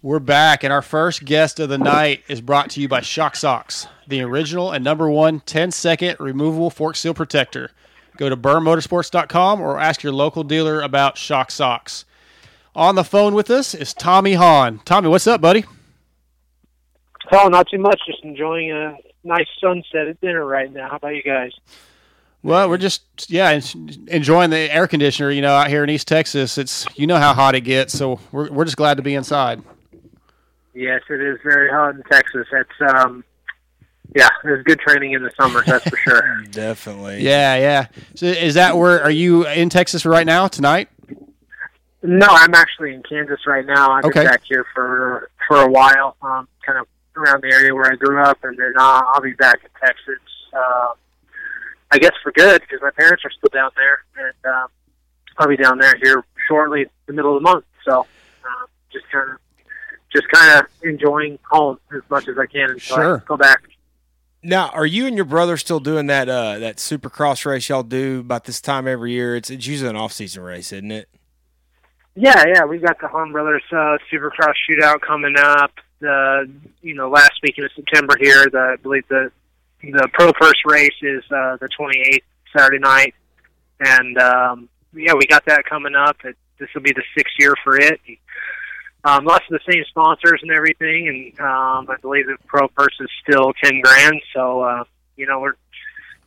We're 0.04 0.20
back, 0.20 0.64
and 0.64 0.72
our 0.72 0.84
first 0.84 1.26
guest 1.26 1.60
of 1.60 1.70
the 1.70 1.78
night 1.80 2.24
is 2.28 2.40
brought 2.40 2.70
to 2.72 2.80
you 2.80 2.88
by 2.88 3.02
Shock 3.02 3.36
Socks, 3.36 3.88
the 4.08 4.22
original 4.22 4.72
and 4.72 4.84
number 4.84 5.10
one 5.10 5.40
10 5.40 5.72
second 5.72 6.18
removable 6.20 6.70
fork 6.70 6.96
seal 6.96 7.16
protector. 7.16 7.72
Go 8.16 8.30
to 8.30 8.38
burnmotorsports.com 8.38 9.60
or 9.60 9.80
ask 9.80 10.04
your 10.04 10.14
local 10.14 10.44
dealer 10.44 10.82
about 10.82 11.18
Shock 11.18 11.50
Socks. 11.50 12.06
On 12.76 12.94
the 12.94 13.04
phone 13.04 13.34
with 13.34 13.50
us 13.50 13.74
is 13.74 13.92
Tommy 13.92 14.36
Hahn. 14.36 14.82
Tommy, 14.86 15.10
what's 15.10 15.26
up, 15.26 15.42
buddy? 15.42 15.66
Oh, 17.32 17.48
not 17.48 17.68
too 17.68 17.80
much. 17.80 18.00
Just 18.06 18.24
enjoying 18.24 18.72
a 18.72 18.98
nice 19.24 19.48
sunset 19.60 20.08
at 20.08 20.22
dinner 20.22 20.46
right 20.46 20.72
now. 20.72 20.90
How 20.90 20.98
about 20.98 21.16
you 21.16 21.24
guys? 21.24 21.54
Well, 22.44 22.70
we're 22.70 22.78
just 22.78 23.32
yeah 23.32 23.60
enjoying 24.10 24.52
the 24.52 24.72
air 24.72 24.86
conditioner. 24.86 25.32
You 25.32 25.42
know, 25.42 25.56
out 25.56 25.70
here 25.70 25.84
in 25.84 25.90
East 25.90 26.08
Texas, 26.08 26.60
it's 26.60 26.86
you 26.96 27.08
know 27.08 27.18
how 27.18 27.34
hot 27.34 27.56
it 27.56 27.62
gets, 27.62 27.98
so 27.98 28.20
we're 28.32 28.52
we're 28.52 28.66
just 28.66 28.78
glad 28.78 28.98
to 28.98 29.04
be 29.04 29.16
inside. 29.16 29.64
Yes, 30.78 31.02
it 31.10 31.20
is 31.22 31.40
very 31.44 31.70
hot 31.72 31.96
in 31.96 32.04
Texas. 32.04 32.46
It's 32.52 32.96
um, 32.96 33.24
yeah, 34.16 34.30
there's 34.44 34.64
good 34.64 34.80
training 34.80 35.14
in 35.14 35.24
the 35.24 35.32
summers. 35.40 35.66
That's 35.66 35.84
for 35.90 35.98
sure. 35.98 36.44
Definitely. 36.52 37.24
Yeah, 37.24 37.56
yeah. 37.56 37.88
So 38.16 38.28
is 38.28 38.54
that 38.54 38.78
where 38.78 39.02
are 39.02 39.10
you 39.12 39.48
in 39.48 39.70
Texas 39.70 40.06
right 40.06 40.26
now 40.26 40.48
tonight? 40.48 40.90
No, 42.04 42.28
I'm 42.30 42.54
actually 42.54 42.94
in 42.94 43.02
Kansas 43.02 43.40
right 43.48 43.66
now. 43.66 43.92
I've 43.92 44.06
Okay. 44.06 44.20
been 44.20 44.28
back 44.28 44.42
here 44.48 44.66
for 44.76 45.32
for 45.48 45.58
a 45.64 45.68
while, 45.68 46.16
um, 46.22 46.48
kind 46.64 46.78
of 46.78 46.88
around 47.16 47.42
the 47.42 47.52
area 47.52 47.74
where 47.74 47.92
I 47.92 47.96
grew 47.96 48.22
up, 48.22 48.38
and 48.44 48.56
then 48.58 48.74
uh, 48.78 49.02
I'll 49.08 49.22
be 49.22 49.34
back 49.34 49.60
in 49.64 49.70
Texas. 49.82 50.20
Uh, 50.54 50.90
I 51.92 51.98
guess 51.98 52.12
for 52.22 52.32
good 52.34 52.62
because 52.62 52.80
my 52.84 52.92
parents 52.92 53.26
are 53.26 53.32
still 53.32 53.50
down 53.52 53.72
there, 53.76 54.04
and 54.18 54.54
um, 54.54 54.68
I'll 55.40 55.48
be 55.48 55.58
down 55.58 55.80
there 55.80 55.96
here 56.04 56.24
shortly, 56.48 56.86
the 57.08 57.14
middle 57.14 57.36
of 57.36 57.42
the 57.42 57.50
month. 57.50 57.66
So, 57.84 58.02
uh, 58.02 58.66
just 58.94 59.10
kind 59.12 59.32
of, 59.32 59.38
just 60.18 60.30
kind 60.32 60.60
of 60.60 60.66
enjoying 60.84 61.38
home 61.50 61.80
as 61.96 62.02
much 62.10 62.28
as 62.28 62.38
I 62.38 62.46
can 62.46 62.72
until 62.72 62.96
I 62.98 63.02
Sure. 63.02 63.24
go 63.28 63.38
back. 63.38 63.64
Now, 64.44 64.70
are 64.70 64.86
you 64.86 65.08
and 65.08 65.16
your 65.16 65.26
brother 65.26 65.58
still 65.58 65.80
doing 65.80 66.08
that 66.08 66.30
uh 66.30 66.60
that 66.60 66.78
supercross 66.78 67.46
race 67.46 67.70
y'all 67.70 67.84
do 67.84 68.20
about 68.22 68.46
this 68.46 68.62
time 68.62 68.88
every 68.88 69.12
year? 69.12 69.36
It's 69.36 69.50
it's 69.50 69.66
usually 69.68 69.90
an 69.90 69.96
off 69.96 70.14
season 70.14 70.44
race, 70.44 70.72
isn't 70.72 70.92
it? 70.92 71.10
Yeah, 72.16 72.44
yeah, 72.48 72.66
we 72.66 72.80
got 72.80 73.00
the 73.00 73.08
Hahn 73.08 73.32
Brothers 73.32 73.62
uh, 73.72 73.98
Supercross 74.12 74.54
Shootout 74.68 75.02
coming 75.02 75.36
up. 75.38 75.72
The 76.00 76.50
you 76.82 76.94
know 76.96 77.10
last 77.10 77.34
weekend 77.44 77.66
of 77.66 77.72
September 77.76 78.16
here. 78.20 78.46
The 78.52 78.74
I 78.74 78.76
believe 78.82 79.08
the 79.08 79.32
the 79.84 80.08
Pro 80.14 80.32
First 80.40 80.60
race 80.66 80.90
is 81.02 81.24
uh, 81.32 81.58
the 81.58 81.70
28th 81.80 82.24
Saturday 82.56 82.80
night, 82.80 83.14
and 83.80 84.18
um, 84.18 84.70
yeah, 84.94 85.14
we 85.14 85.26
got 85.28 85.46
that 85.46 85.66
coming 85.66 85.96
up. 85.96 86.18
It, 86.24 86.36
this 86.60 86.70
will 86.74 86.82
be 86.82 86.94
the 86.94 87.04
sixth 87.16 87.34
year 87.40 87.54
for 87.64 87.78
it. 87.78 88.00
Um, 89.08 89.24
lots 89.24 89.46
of 89.50 89.58
the 89.58 89.72
same 89.72 89.84
sponsors 89.88 90.42
and 90.42 90.52
everything, 90.52 91.08
and 91.08 91.40
um, 91.40 91.88
I 91.90 91.96
believe 92.02 92.26
the 92.26 92.36
Pro 92.46 92.68
First 92.78 92.96
is 93.00 93.08
still 93.24 93.54
10 93.64 93.80
grand. 93.82 94.22
So 94.36 94.62
uh, 94.62 94.84
you 95.16 95.26
know 95.26 95.40
we're 95.40 95.54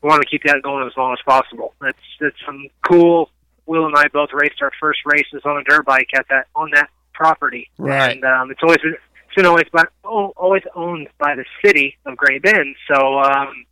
we 0.01 0.09
want 0.09 0.22
to 0.22 0.28
keep 0.28 0.45
that 0.45 0.62
going 0.62 0.87
as 0.87 0.97
long 0.97 1.12
as 1.12 1.18
possible. 1.26 1.74
It's 1.83 1.99
it's 2.20 2.37
some 2.47 2.68
cool. 2.89 3.28
Will 3.66 3.87
and 3.87 3.95
I 3.97 4.09
both 4.09 4.31
raced 4.33 4.62
our 4.62 4.72
first 4.81 5.01
races 5.05 5.43
on 5.45 5.59
a 5.59 5.62
dirt 5.64 5.85
bike 5.85 6.09
at 6.14 6.26
that 6.31 6.47
on 6.57 6.70
that 6.72 6.89
property, 7.12 7.70
Right. 7.78 8.12
and 8.16 8.24
um, 8.24 8.51
it's 8.51 8.61
always 8.62 8.78
been 8.78 8.97
it's 9.26 9.35
been 9.37 9.47
always 9.47 9.66
by, 9.72 9.85
oh, 10.05 10.33
always 10.37 10.62
owned 10.74 11.09
by 11.18 11.37
the 11.37 11.45
city 11.64 11.99
of 12.07 12.16
Great 12.16 12.43
Bend. 12.43 12.74
So 12.93 13.18
um, 13.20 13.66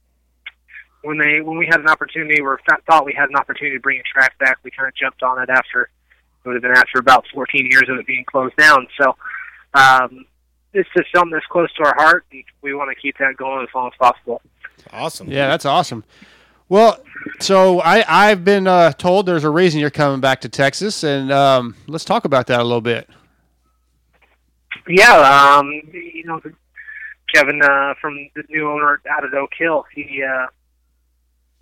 when 1.02 1.16
they 1.18 1.40
when 1.40 1.56
we 1.56 1.66
had 1.66 1.80
an 1.80 1.88
opportunity 1.88 2.40
or 2.40 2.60
thought 2.86 3.06
we 3.06 3.14
had 3.14 3.30
an 3.30 3.36
opportunity 3.36 3.76
to 3.76 3.80
bring 3.82 3.98
a 3.98 4.02
track 4.02 4.38
back, 4.38 4.58
we 4.62 4.70
kind 4.70 4.86
of 4.86 4.94
jumped 4.94 5.22
on 5.22 5.42
it 5.42 5.48
after 5.48 5.88
would 6.48 6.56
have 6.56 6.62
been 6.62 6.76
after 6.76 6.98
about 6.98 7.24
14 7.32 7.66
years 7.70 7.84
of 7.88 7.98
it 7.98 8.06
being 8.06 8.24
closed 8.24 8.56
down. 8.56 8.86
So 9.00 9.16
um, 9.74 10.24
it's 10.72 10.88
just 10.96 11.08
something 11.14 11.32
that's 11.32 11.46
close 11.46 11.72
to 11.74 11.84
our 11.84 11.94
heart, 11.94 12.24
and 12.32 12.42
we 12.62 12.74
want 12.74 12.90
to 12.94 13.00
keep 13.00 13.16
that 13.18 13.36
going 13.36 13.62
as 13.62 13.68
long 13.74 13.90
as 13.92 13.98
possible. 13.98 14.42
Awesome. 14.92 15.30
Yeah, 15.30 15.48
that's 15.48 15.64
awesome. 15.64 16.04
Well, 16.68 17.02
so 17.40 17.80
I 17.80 18.04
I've 18.06 18.44
been 18.44 18.66
uh, 18.66 18.92
told 18.92 19.26
there's 19.26 19.44
a 19.44 19.50
reason 19.50 19.80
you're 19.80 19.90
coming 19.90 20.20
back 20.20 20.42
to 20.42 20.48
Texas, 20.48 21.02
and 21.02 21.32
um, 21.32 21.76
let's 21.86 22.04
talk 22.04 22.24
about 22.24 22.46
that 22.48 22.60
a 22.60 22.64
little 22.64 22.82
bit. 22.82 23.08
yeah, 24.86 25.56
um, 25.58 25.70
you 25.92 26.24
know, 26.24 26.40
Kevin 27.34 27.62
uh, 27.62 27.94
from 28.00 28.14
the 28.34 28.42
new 28.50 28.70
owner 28.70 29.00
out 29.10 29.24
of 29.24 29.32
Oak 29.32 29.50
Hill, 29.58 29.84
he 29.94 30.22
uh, 30.22 30.46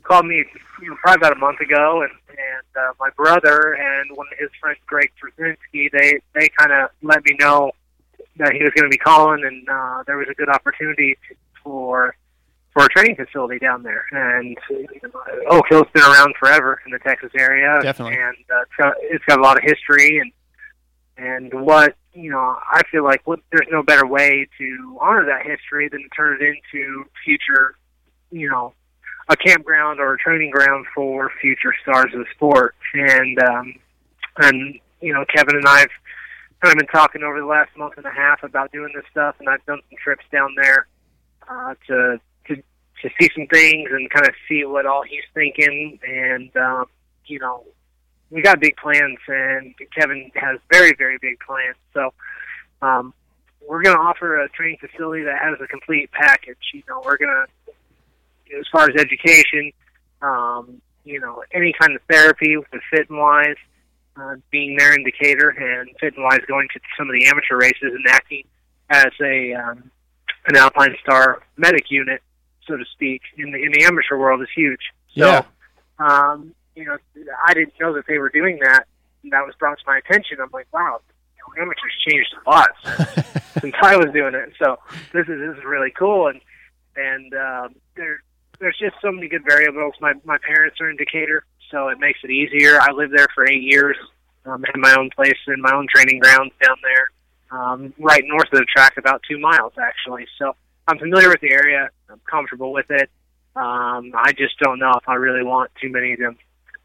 called 0.06 0.26
me 0.26 0.44
you 0.80 0.90
know, 0.90 0.96
probably 1.02 1.20
about 1.20 1.36
a 1.36 1.40
month 1.40 1.60
ago, 1.60 2.02
and 2.02 2.12
and 2.30 2.76
uh, 2.76 2.92
my 3.00 3.10
brother 3.16 3.74
and 3.74 4.10
one 4.16 4.26
of 4.32 4.38
his 4.38 4.50
friends, 4.60 4.78
Greg 4.86 5.10
Trzynski, 5.20 5.90
they 5.92 6.20
they 6.34 6.48
kind 6.58 6.72
of 6.72 6.90
let 7.02 7.24
me 7.24 7.36
know 7.38 7.72
that 8.36 8.52
he 8.52 8.62
was 8.62 8.72
going 8.74 8.84
to 8.84 8.90
be 8.90 8.98
calling, 8.98 9.44
and 9.44 9.68
uh, 9.68 10.02
there 10.06 10.16
was 10.16 10.28
a 10.30 10.34
good 10.34 10.48
opportunity 10.48 11.16
for 11.62 12.14
for 12.72 12.84
a 12.84 12.88
training 12.88 13.16
facility 13.16 13.58
down 13.58 13.82
there. 13.82 14.04
And 14.12 14.56
know, 15.02 15.10
Oak 15.48 15.64
Hill's 15.70 15.88
been 15.94 16.02
around 16.02 16.34
forever 16.38 16.80
in 16.84 16.92
the 16.92 16.98
Texas 16.98 17.30
area, 17.38 17.80
Definitely. 17.82 18.18
and 18.18 18.36
uh, 18.50 18.62
it's, 18.62 18.76
got, 18.78 18.94
it's 19.00 19.24
got 19.24 19.38
a 19.38 19.42
lot 19.42 19.56
of 19.56 19.64
history 19.64 20.18
and 20.18 20.32
and 21.18 21.54
what 21.64 21.96
you 22.16 22.30
know, 22.30 22.56
I 22.72 22.82
feel 22.90 23.04
like 23.04 23.20
what, 23.26 23.40
there's 23.52 23.68
no 23.70 23.82
better 23.82 24.06
way 24.06 24.48
to 24.58 24.98
honor 25.00 25.26
that 25.26 25.46
history 25.46 25.88
than 25.88 26.02
to 26.02 26.08
turn 26.08 26.38
it 26.40 26.42
into 26.42 27.04
future, 27.24 27.76
you 28.30 28.48
know, 28.48 28.72
a 29.28 29.36
campground 29.36 30.00
or 30.00 30.14
a 30.14 30.18
training 30.18 30.50
ground 30.50 30.86
for 30.94 31.30
future 31.40 31.74
stars 31.82 32.12
of 32.14 32.20
the 32.20 32.26
sport. 32.34 32.74
And 32.94 33.42
um, 33.42 33.74
and 34.38 34.78
you 35.00 35.12
know, 35.12 35.24
Kevin 35.34 35.56
and 35.56 35.66
I've 35.66 35.90
kind 36.62 36.72
of 36.72 36.78
been 36.78 36.86
talking 36.88 37.22
over 37.22 37.40
the 37.40 37.46
last 37.46 37.76
month 37.76 37.94
and 37.96 38.06
a 38.06 38.10
half 38.10 38.42
about 38.42 38.72
doing 38.72 38.92
this 38.94 39.04
stuff, 39.10 39.36
and 39.38 39.48
I've 39.48 39.64
done 39.66 39.80
some 39.88 39.98
trips 40.02 40.24
down 40.32 40.54
there 40.60 40.86
uh, 41.48 41.74
to 41.88 42.20
to 42.48 42.56
to 42.56 43.10
see 43.20 43.30
some 43.34 43.46
things 43.48 43.88
and 43.90 44.08
kind 44.10 44.26
of 44.26 44.34
see 44.48 44.64
what 44.64 44.86
all 44.86 45.02
he's 45.02 45.24
thinking. 45.34 45.98
And 46.06 46.56
um, 46.56 46.86
you 47.26 47.38
know, 47.38 47.64
we 48.30 48.42
got 48.42 48.60
big 48.60 48.76
plans, 48.76 49.18
and 49.28 49.74
Kevin 49.98 50.30
has 50.34 50.58
very 50.72 50.94
very 50.96 51.18
big 51.20 51.38
plans. 51.40 51.76
So. 51.92 52.12
Um, 52.82 53.14
we're 53.66 53.82
going 53.82 53.96
to 53.96 54.02
offer 54.02 54.40
a 54.40 54.48
training 54.50 54.78
facility 54.80 55.24
that 55.24 55.38
has 55.42 55.58
a 55.60 55.66
complete 55.66 56.10
package. 56.12 56.56
You 56.72 56.82
know, 56.88 57.02
we're 57.04 57.16
going 57.16 57.30
to, 57.30 57.46
as 58.58 58.66
far 58.70 58.88
as 58.88 58.96
education, 58.96 59.72
um, 60.22 60.80
you 61.04 61.20
know, 61.20 61.42
any 61.52 61.72
kind 61.78 61.94
of 61.94 62.02
therapy 62.10 62.56
with 62.56 62.70
the 62.72 62.80
fit 62.90 63.08
and 63.10 63.18
wise, 63.18 63.56
uh, 64.16 64.34
being 64.50 64.76
their 64.76 64.94
indicator, 64.94 65.50
and 65.50 65.88
fit 66.00 66.14
and 66.14 66.24
wise 66.24 66.40
going 66.48 66.68
to 66.74 66.80
some 66.98 67.08
of 67.08 67.14
the 67.14 67.26
amateur 67.26 67.56
races 67.56 67.92
and 67.94 68.04
acting 68.08 68.44
as 68.90 69.12
a 69.22 69.52
um, 69.54 69.90
an 70.46 70.56
Alpine 70.56 70.96
Star 71.02 71.42
medic 71.56 71.90
unit, 71.90 72.22
so 72.66 72.76
to 72.76 72.84
speak, 72.92 73.22
in 73.36 73.50
the 73.52 73.58
in 73.62 73.72
the 73.72 73.84
amateur 73.84 74.16
world 74.16 74.40
is 74.42 74.48
huge. 74.54 74.80
So, 75.16 75.26
Yeah. 75.26 75.42
um, 75.98 76.54
you 76.74 76.84
know, 76.84 76.96
I 77.46 77.54
didn't 77.54 77.72
know 77.80 77.94
that 77.94 78.04
they 78.06 78.18
were 78.18 78.28
doing 78.28 78.58
that. 78.62 78.86
And 79.22 79.32
that 79.32 79.44
was 79.44 79.54
brought 79.58 79.78
to 79.78 79.84
my 79.86 79.98
attention. 79.98 80.38
I'm 80.40 80.50
like, 80.52 80.68
wow, 80.72 81.00
you 81.34 81.56
know, 81.56 81.62
amateurs 81.62 81.92
changed 82.06 82.32
a 82.46 82.48
lot 82.50 82.68
since 83.60 83.74
I 83.82 83.96
was 83.96 84.12
doing 84.12 84.34
it. 84.34 84.52
So 84.58 84.78
this 85.12 85.26
is 85.28 85.40
this 85.40 85.56
is 85.58 85.64
really 85.64 85.90
cool, 85.90 86.28
and 86.28 86.40
and 86.96 87.34
um, 87.34 87.74
there 87.96 88.22
there's 88.58 88.78
just 88.78 88.96
so 89.02 89.12
many 89.12 89.28
good 89.28 89.44
variables. 89.44 89.94
My 90.00 90.14
my 90.24 90.38
parents 90.38 90.80
are 90.80 90.90
in 90.90 90.96
Decatur, 90.96 91.44
so 91.70 91.88
it 91.88 91.98
makes 91.98 92.20
it 92.22 92.30
easier. 92.30 92.80
I 92.80 92.92
lived 92.92 93.12
there 93.16 93.28
for 93.34 93.48
eight 93.48 93.62
years. 93.62 93.96
Um, 94.44 94.62
had 94.62 94.76
my 94.76 94.94
own 94.96 95.10
place 95.10 95.38
and 95.48 95.60
my 95.60 95.72
own 95.74 95.88
training 95.92 96.20
grounds 96.20 96.52
down 96.64 96.76
there, 96.82 97.10
um, 97.50 97.92
right 97.98 98.22
north 98.26 98.46
of 98.52 98.60
the 98.60 98.66
track, 98.66 98.96
about 98.96 99.20
two 99.28 99.38
miles 99.38 99.72
actually. 99.76 100.26
So 100.38 100.54
I'm 100.86 100.98
familiar 100.98 101.28
with 101.28 101.40
the 101.40 101.50
area. 101.50 101.90
I'm 102.08 102.20
comfortable 102.30 102.72
with 102.72 102.90
it. 102.90 103.10
Um, 103.56 104.12
I 104.14 104.32
just 104.36 104.58
don't 104.60 104.78
know 104.78 104.92
if 104.92 105.08
I 105.08 105.14
really 105.14 105.42
want 105.42 105.70
too 105.80 105.90
many 105.90 106.12
of 106.12 106.20
them 106.20 106.36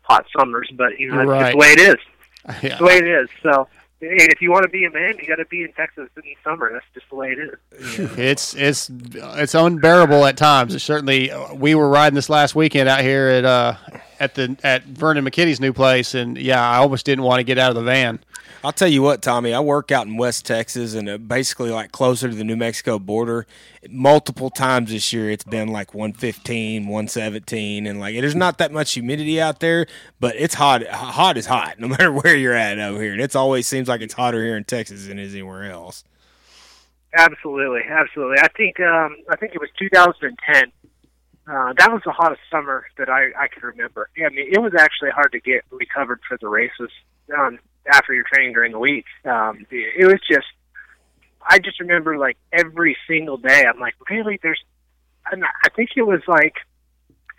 hot 0.04 0.26
summers, 0.38 0.72
but 0.76 1.00
you 1.00 1.12
know 1.12 1.30
that's 1.30 1.42
just 1.44 1.52
the 1.52 1.58
way 1.58 1.72
it 1.74 1.80
is. 1.80 1.96
Yeah. 2.48 2.56
It's 2.64 2.80
the 2.80 2.86
way 2.86 2.98
it 2.98 3.06
is. 3.06 3.30
So, 3.44 3.68
if 4.02 4.42
you 4.42 4.52
want 4.52 4.64
to 4.64 4.70
be 4.70 4.86
a 4.86 4.92
man, 4.92 5.16
you 5.20 5.28
got 5.28 5.36
to 5.36 5.46
be 5.46 5.64
in 5.64 5.72
Texas 5.74 6.10
in 6.16 6.24
the 6.24 6.36
summer. 6.44 6.72
That's 6.72 6.86
just 6.94 7.10
the 7.10 7.16
way 7.16 7.34
it 7.34 7.40
is. 7.40 8.18
It's 8.18 8.56
it's 8.56 8.92
it's 9.14 9.56
unbearable 9.56 10.26
at 10.26 10.38
times. 10.38 10.74
It's 10.76 10.84
certainly 10.84 11.32
we 11.54 11.76
were 11.76 11.88
riding 11.88 12.16
this 12.16 12.30
last 12.30 12.56
weekend 12.56 12.90
out 12.90 13.02
here 13.02 13.28
at 13.28 13.46
uh 13.46 13.76
at 14.22 14.36
the 14.36 14.56
at 14.64 14.84
Vernon 14.84 15.26
McKinney's 15.26 15.60
new 15.60 15.74
place, 15.74 16.14
and 16.14 16.38
yeah, 16.38 16.62
I 16.62 16.78
almost 16.78 17.08
didn't 17.08 17.26
want 17.26 17.40
to 17.40 17.44
get 17.44 17.58
out 17.58 17.72
of 17.72 17.76
the 17.76 17.82
van. 17.82 18.20
I'll 18.64 18.72
tell 18.72 18.88
you 18.88 19.02
what, 19.02 19.24
Tommy. 19.24 19.52
I 19.52 19.60
work 19.60 19.92
out 19.92 20.06
in 20.06 20.16
West 20.16 20.46
Texas 20.46 20.94
and 20.94 21.10
uh, 21.10 21.18
basically 21.18 21.72
like 21.72 21.92
closer 21.92 22.30
to 22.30 22.36
the 22.36 22.44
New 22.44 22.56
Mexico 22.56 23.00
border. 23.00 23.48
Multiple 23.90 24.52
times 24.52 24.92
this 24.92 25.12
year, 25.12 25.32
it's 25.32 25.44
been 25.44 25.70
like 25.70 25.96
115, 25.96 26.84
117, 26.84 27.88
and 27.88 28.00
like 28.00 28.16
there's 28.16 28.36
not 28.36 28.60
that 28.60 28.72
much 28.72 28.94
humidity 28.94 29.42
out 29.42 29.60
there, 29.60 29.88
but 30.20 30.36
it's 30.38 30.54
hot. 30.54 30.86
Hot 30.86 31.36
is 31.36 31.48
hot, 31.48 31.80
no 31.80 31.88
matter 31.88 32.12
where 32.12 32.36
you're 32.36 32.54
at 32.54 32.78
over 32.78 33.02
here. 33.02 33.14
And 33.14 33.22
it 33.22 33.36
always 33.36 33.66
seems 33.66 33.88
like 33.88 34.02
it's 34.02 34.14
hotter 34.14 34.44
here 34.44 34.56
in 34.56 34.66
Texas 34.66 35.08
than 35.08 35.18
it 35.18 35.24
is 35.24 35.34
anywhere 35.34 35.72
else. 35.72 36.04
Absolutely, 37.18 37.82
absolutely. 37.90 38.38
I 38.38 38.48
think 38.56 38.80
um, 38.80 39.18
I 39.32 39.36
think 39.38 39.56
it 39.56 39.60
was 39.60 39.70
2010. 39.80 40.72
Uh, 41.52 41.74
that 41.78 41.92
was 41.92 42.02
the 42.06 42.12
hottest 42.14 42.40
summer 42.50 42.86
that 42.98 43.10
I 43.10 43.32
I 43.38 43.48
could 43.50 43.64
remember. 43.64 44.10
I 44.18 44.30
mean, 44.30 44.48
it 44.50 44.62
was 44.62 44.74
actually 44.78 45.10
hard 45.10 45.34
to 45.34 45.40
get 45.42 45.64
recovered 45.70 46.22
for 46.28 46.38
the 46.40 46.48
races 46.48 46.90
um, 47.38 47.60
after 47.92 48.14
your 48.14 48.24
training 48.32 48.54
during 48.54 48.72
the 48.72 48.80
week. 48.80 49.04
Um, 49.26 49.66
it, 49.70 50.06
was 50.06 50.20
just, 50.30 50.48
I 51.46 51.60
just 51.60 51.80
remember 51.82 52.18
like 52.18 52.38
every 52.54 52.96
single 53.06 53.36
day. 53.36 53.66
I'm 53.68 53.80
like, 53.82 53.96
really? 54.10 54.40
There's, 54.42 54.62
and 55.30 55.44
I 55.44 55.70
think 55.76 55.90
it 55.98 56.04
was 56.04 56.22
like 56.26 56.56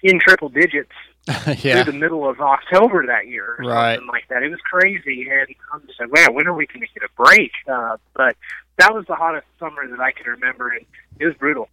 in 0.03 0.19
triple 0.21 0.51
digits 0.51 0.93
yeah, 1.63 1.83
through 1.83 1.93
the 1.93 1.99
middle 1.99 2.29
of 2.29 2.39
October 2.41 3.07
that 3.07 3.29
year, 3.29 3.57
or 3.59 3.65
Right. 3.65 3.95
something 3.95 4.09
like 4.09 4.29
that. 4.29 4.43
It 4.43 4.51
was 4.51 4.61
crazy, 4.61 5.27
and 5.31 5.47
I'm 5.73 5.87
just 5.87 5.99
like, 6.01 6.13
man, 6.13 6.35
when 6.35 6.47
are 6.47 6.55
we 6.55 6.67
going 6.67 6.81
to 6.81 6.93
get 6.93 7.03
a 7.03 7.23
break? 7.23 7.53
Uh, 7.67 7.97
but 8.15 8.37
that 8.79 8.93
was 8.93 9.07
the 9.07 9.15
hottest 9.15 9.47
summer 9.59 9.89
that 9.89 10.01
I 10.01 10.13
can 10.13 10.31
remember, 10.33 10.69
and 10.71 10.85
it 11.19 11.25
was 11.25 11.35
brutal. 11.37 11.69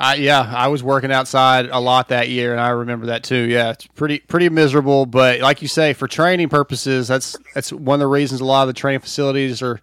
I, 0.00 0.14
yeah, 0.14 0.50
I 0.56 0.68
was 0.68 0.82
working 0.82 1.12
outside 1.12 1.68
a 1.68 1.78
lot 1.78 2.08
that 2.08 2.30
year, 2.30 2.52
and 2.52 2.60
I 2.60 2.70
remember 2.70 3.06
that 3.06 3.22
too. 3.22 3.36
Yeah, 3.36 3.70
it's 3.72 3.86
pretty 3.86 4.20
pretty 4.20 4.48
miserable, 4.48 5.04
but 5.04 5.40
like 5.40 5.60
you 5.60 5.68
say, 5.68 5.92
for 5.92 6.08
training 6.08 6.48
purposes, 6.48 7.06
that's 7.06 7.36
that's 7.54 7.70
one 7.70 7.96
of 7.96 8.00
the 8.00 8.06
reasons 8.06 8.40
a 8.40 8.44
lot 8.46 8.62
of 8.62 8.68
the 8.68 8.72
training 8.72 9.00
facilities 9.00 9.60
are, 9.60 9.78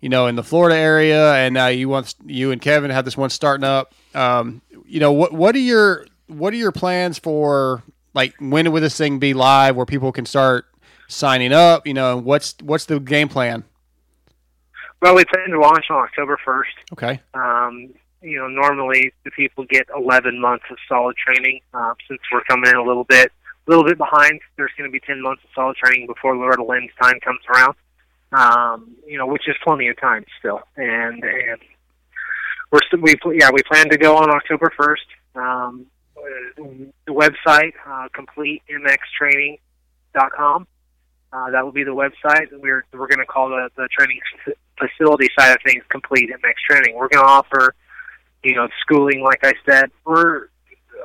you 0.00 0.10
know, 0.10 0.26
in 0.26 0.36
the 0.36 0.42
Florida 0.42 0.76
area, 0.76 1.32
and 1.36 1.54
now 1.54 1.68
you 1.68 1.88
want 1.88 2.14
you 2.26 2.50
and 2.52 2.60
Kevin 2.60 2.90
have 2.90 3.06
this 3.06 3.16
one 3.16 3.30
starting 3.30 3.64
up. 3.64 3.94
Um, 4.14 4.60
you 4.84 5.00
know, 5.00 5.12
what 5.12 5.32
what 5.32 5.54
are 5.54 5.60
your 5.60 6.06
what 6.26 6.52
are 6.52 6.56
your 6.56 6.72
plans 6.72 7.18
for 7.18 7.82
like 8.12 8.34
when 8.40 8.70
will 8.70 8.82
this 8.82 8.98
thing 8.98 9.18
be 9.18 9.32
live 9.32 9.76
where 9.76 9.86
people 9.86 10.12
can 10.12 10.26
start 10.26 10.66
signing 11.08 11.54
up? 11.54 11.86
You 11.86 11.94
know, 11.94 12.18
and 12.18 12.26
what's 12.26 12.54
what's 12.60 12.84
the 12.84 13.00
game 13.00 13.28
plan? 13.30 13.64
Well, 15.00 15.14
we 15.14 15.24
plan 15.24 15.48
to 15.50 15.58
launch 15.60 15.86
on 15.90 16.02
October 16.04 16.38
1st. 16.46 16.92
Okay, 16.92 17.20
Um, 17.34 17.94
you 18.24 18.38
know, 18.38 18.48
normally 18.48 19.12
the 19.24 19.30
people 19.30 19.64
get 19.64 19.86
11 19.94 20.40
months 20.40 20.64
of 20.70 20.78
solid 20.88 21.14
training. 21.16 21.60
Uh, 21.72 21.94
since 22.08 22.20
we're 22.32 22.42
coming 22.44 22.70
in 22.70 22.76
a 22.76 22.82
little 22.82 23.04
bit, 23.04 23.30
a 23.66 23.70
little 23.70 23.84
bit 23.84 23.98
behind, 23.98 24.40
there's 24.56 24.72
going 24.76 24.88
to 24.88 24.92
be 24.92 25.00
10 25.00 25.22
months 25.22 25.44
of 25.44 25.50
solid 25.54 25.76
training 25.76 26.06
before 26.06 26.36
Loretta 26.36 26.64
Lynn's 26.64 26.90
time 27.00 27.20
comes 27.20 27.40
around. 27.54 27.74
Um, 28.32 28.96
you 29.06 29.18
know, 29.18 29.26
which 29.26 29.46
is 29.46 29.54
plenty 29.62 29.88
of 29.88 30.00
time 30.00 30.24
still, 30.40 30.62
and 30.76 31.22
and 31.22 31.60
we're 32.72 32.80
we 33.00 33.14
yeah 33.38 33.50
we 33.52 33.62
plan 33.62 33.88
to 33.90 33.96
go 33.96 34.16
on 34.16 34.28
October 34.28 34.72
1st. 34.76 35.06
Um, 35.36 35.86
the 37.06 37.12
website 37.12 37.74
uh, 37.86 38.08
completemxtraining.com. 38.08 40.66
Uh, 41.32 41.50
that 41.50 41.64
will 41.64 41.72
be 41.72 41.84
the 41.84 41.94
website. 41.94 42.48
We're 42.52 42.84
we're 42.92 43.06
going 43.06 43.20
to 43.20 43.26
call 43.26 43.50
the 43.50 43.70
the 43.76 43.86
training 43.96 44.18
facility 44.78 45.28
side 45.38 45.52
of 45.52 45.58
things 45.64 45.84
complete 45.88 46.30
MX 46.30 46.54
training. 46.68 46.96
We're 46.96 47.08
going 47.08 47.24
to 47.24 47.30
offer, 47.30 47.74
you 48.44 48.54
know, 48.54 48.68
schooling. 48.80 49.22
Like 49.22 49.42
I 49.42 49.54
said, 49.66 49.90
we're 50.04 50.48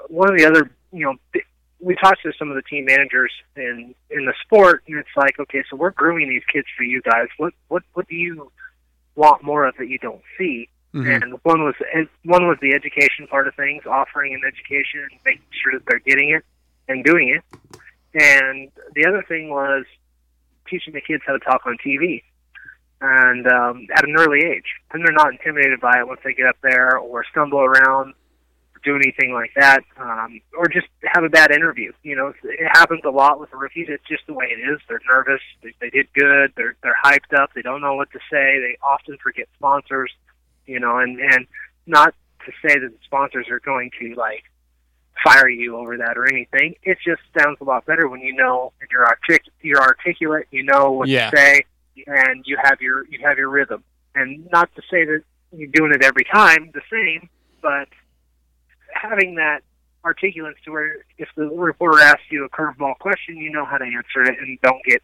one 0.07 0.29
of 0.31 0.37
the 0.37 0.45
other. 0.45 0.69
You 0.91 1.05
know, 1.05 1.41
we 1.79 1.95
talked 1.95 2.21
to 2.23 2.33
some 2.37 2.49
of 2.49 2.55
the 2.55 2.61
team 2.63 2.85
managers 2.85 3.31
in 3.55 3.95
in 4.09 4.25
the 4.25 4.33
sport, 4.43 4.83
and 4.87 4.97
it's 4.97 5.09
like, 5.15 5.39
okay, 5.39 5.63
so 5.69 5.77
we're 5.77 5.91
grooming 5.91 6.29
these 6.29 6.43
kids 6.51 6.67
for 6.77 6.83
you 6.83 7.01
guys. 7.01 7.27
What 7.37 7.53
what 7.69 7.83
what 7.93 8.07
do 8.07 8.15
you 8.15 8.51
want 9.15 9.43
more 9.43 9.65
of 9.65 9.75
that 9.77 9.87
you 9.87 9.97
don't 9.97 10.21
see? 10.37 10.69
Mhm. 10.93 11.23
And 11.23 11.33
one 11.43 11.63
was 11.63 11.75
and 11.93 12.09
one 12.23 12.47
was 12.47 12.57
the 12.61 12.73
education 12.73 13.27
part 13.27 13.47
of 13.47 13.55
things, 13.55 13.83
offering 13.85 14.33
an 14.33 14.41
education 14.45 15.07
and 15.11 15.19
making 15.25 15.45
sure 15.51 15.73
that 15.73 15.85
they're 15.87 15.99
getting 15.99 16.29
it 16.31 16.43
and 16.87 17.03
doing 17.03 17.29
it. 17.29 17.43
And 18.13 18.71
the 18.95 19.05
other 19.05 19.23
thing 19.27 19.49
was 19.49 19.85
teaching 20.67 20.93
the 20.93 21.01
kids 21.01 21.23
how 21.25 21.33
to 21.33 21.39
talk 21.39 21.61
on 21.65 21.77
TV, 21.85 22.23
and 23.01 23.47
um, 23.47 23.87
at 23.95 24.03
an 24.07 24.15
early 24.17 24.39
age, 24.45 24.65
and 24.91 25.03
they're 25.05 25.13
not 25.13 25.31
intimidated 25.31 25.79
by 25.79 25.99
it 25.99 26.07
once 26.07 26.19
they 26.23 26.33
get 26.33 26.47
up 26.47 26.57
there 26.61 26.97
or 26.97 27.23
stumble 27.31 27.59
around, 27.59 28.13
or 28.75 28.81
do 28.83 28.95
anything 28.95 29.33
like 29.33 29.51
that, 29.55 29.81
um, 29.97 30.41
or 30.57 30.67
just 30.67 30.87
have 31.03 31.23
a 31.23 31.29
bad 31.29 31.51
interview. 31.51 31.91
You 32.03 32.15
know, 32.15 32.33
it 32.43 32.67
happens 32.73 33.01
a 33.05 33.09
lot 33.09 33.39
with 33.39 33.51
the 33.51 33.57
rookies. 33.57 33.87
It's 33.89 34.03
just 34.07 34.27
the 34.27 34.33
way 34.33 34.47
it 34.47 34.59
is. 34.69 34.79
They're 34.89 35.01
nervous. 35.09 35.41
They, 35.63 35.73
they 35.79 35.89
did 35.89 36.07
good. 36.13 36.51
They're 36.55 36.75
they're 36.83 36.97
hyped 37.03 37.33
up. 37.37 37.51
They 37.55 37.61
don't 37.61 37.81
know 37.81 37.95
what 37.95 38.11
to 38.11 38.19
say. 38.31 38.59
They 38.59 38.77
often 38.83 39.17
forget 39.23 39.47
sponsors. 39.55 40.11
You 40.65 40.79
know, 40.79 40.97
and 40.99 41.19
and 41.19 41.47
not 41.87 42.13
to 42.45 42.51
say 42.61 42.79
that 42.79 42.89
the 42.91 42.97
sponsors 43.05 43.47
are 43.49 43.59
going 43.59 43.91
to 43.99 44.13
like 44.15 44.43
fire 45.23 45.49
you 45.49 45.75
over 45.75 45.97
that 45.97 46.17
or 46.17 46.27
anything. 46.27 46.75
It 46.83 46.97
just 47.05 47.21
sounds 47.37 47.57
a 47.59 47.63
lot 47.65 47.85
better 47.85 48.07
when 48.07 48.21
you 48.21 48.33
know 48.33 48.71
that 48.79 48.87
you're 48.91 49.05
artic- 49.05 49.43
you're 49.61 49.81
articulate, 49.81 50.47
you 50.51 50.63
know 50.63 50.91
what 50.91 51.09
Yeah. 51.09 51.29
to 51.29 51.35
say, 51.35 51.65
and 52.07 52.43
you 52.45 52.57
have 52.61 52.81
your 52.81 53.05
you 53.07 53.19
have 53.23 53.37
your 53.37 53.49
rhythm. 53.49 53.83
And 54.15 54.49
not 54.51 54.73
to 54.75 54.81
say 54.89 55.05
that 55.05 55.23
you're 55.55 55.67
doing 55.67 55.91
it 55.93 56.03
every 56.03 56.25
time 56.25 56.71
the 56.73 56.81
same, 56.91 57.29
but 57.61 57.87
having 58.93 59.35
that 59.35 59.61
articulate 60.03 60.55
to 60.65 60.71
where 60.71 60.97
if 61.17 61.27
the 61.35 61.47
reporter 61.47 61.99
asks 61.99 62.23
you 62.31 62.45
a 62.45 62.49
curveball 62.49 62.97
question, 62.99 63.37
you 63.37 63.51
know 63.51 63.65
how 63.65 63.77
to 63.77 63.85
answer 63.85 64.23
it 64.23 64.37
and 64.39 64.59
don't 64.61 64.83
get 64.85 65.01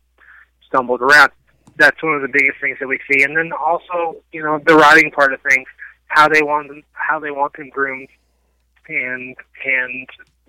stumbled 0.67 1.01
around. 1.01 1.31
That's 1.77 2.01
one 2.01 2.15
of 2.15 2.21
the 2.21 2.29
biggest 2.29 2.59
things 2.61 2.77
that 2.79 2.87
we 2.87 2.99
see. 3.11 3.23
And 3.23 3.35
then 3.35 3.51
also, 3.51 4.17
you 4.31 4.41
know, 4.41 4.59
the 4.65 4.75
riding 4.75 5.11
part 5.11 5.33
of 5.33 5.41
things, 5.41 5.67
how 6.07 6.29
they 6.29 6.41
want 6.41 6.69
them, 6.69 6.83
how 6.93 7.19
they 7.19 7.31
want 7.31 7.53
them 7.53 7.69
groomed, 7.69 8.07
and 8.87 9.35
and 9.65 10.07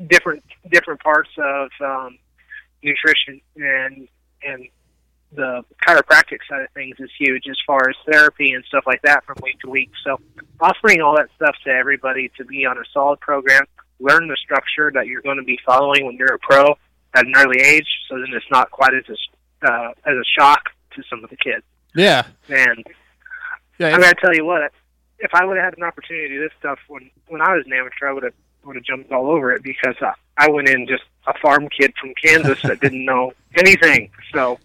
different 0.08 0.44
different 0.70 1.00
parts 1.00 1.30
of 1.38 1.70
um, 1.84 2.18
nutrition 2.82 3.40
and 3.56 4.08
and 4.42 4.68
the 5.32 5.64
chiropractic 5.86 6.38
side 6.48 6.62
of 6.62 6.70
things 6.72 6.96
is 6.98 7.10
huge 7.18 7.44
as 7.48 7.56
far 7.66 7.88
as 7.88 7.96
therapy 8.10 8.52
and 8.52 8.64
stuff 8.64 8.84
like 8.86 9.02
that 9.02 9.24
from 9.24 9.36
week 9.42 9.58
to 9.60 9.70
week. 9.70 9.90
So 10.04 10.18
offering 10.60 11.00
all 11.00 11.16
that 11.16 11.28
stuff 11.36 11.54
to 11.64 11.70
everybody 11.70 12.30
to 12.36 12.44
be 12.44 12.64
on 12.64 12.78
a 12.78 12.84
solid 12.92 13.20
program, 13.20 13.64
learn 13.98 14.28
the 14.28 14.36
structure 14.36 14.90
that 14.94 15.06
you're 15.06 15.22
going 15.22 15.38
to 15.38 15.44
be 15.44 15.58
following 15.66 16.06
when 16.06 16.16
you're 16.16 16.34
a 16.34 16.38
pro 16.38 16.76
at 17.14 17.26
an 17.26 17.32
early 17.36 17.60
age, 17.60 17.88
so 18.08 18.18
then 18.18 18.28
it's 18.32 18.50
not 18.50 18.70
quite 18.70 18.94
as 18.94 19.04
a, 19.08 19.70
uh, 19.70 19.90
as 20.04 20.14
a 20.14 20.24
shock 20.38 20.70
to 20.94 21.02
some 21.08 21.24
of 21.24 21.30
the 21.30 21.36
kids. 21.36 21.64
Yeah. 21.94 22.26
And 22.48 22.84
Yeah, 23.78 23.88
I'm 23.88 24.00
gonna 24.00 24.14
tell 24.20 24.34
you 24.34 24.44
what, 24.44 24.72
if 25.18 25.34
I 25.34 25.44
would 25.44 25.56
have 25.56 25.64
had 25.64 25.78
an 25.78 25.84
opportunity 25.84 26.28
to 26.28 26.34
do 26.34 26.40
this 26.40 26.52
stuff 26.58 26.78
when 26.88 27.10
when 27.28 27.40
I 27.40 27.54
was 27.54 27.64
an 27.66 27.72
amateur, 27.72 28.08
I 28.08 28.12
would 28.12 28.22
have 28.22 28.34
would 28.64 28.76
have 28.76 28.84
jumped 28.84 29.12
all 29.12 29.30
over 29.30 29.52
it 29.52 29.62
because 29.62 29.94
I, 30.00 30.12
I 30.36 30.50
went 30.50 30.68
in 30.68 30.86
just 30.86 31.04
a 31.26 31.38
farm 31.38 31.68
kid 31.68 31.92
from 32.00 32.12
Kansas 32.22 32.60
that 32.62 32.80
didn't 32.80 33.04
know 33.04 33.32
anything. 33.56 34.10
So 34.34 34.58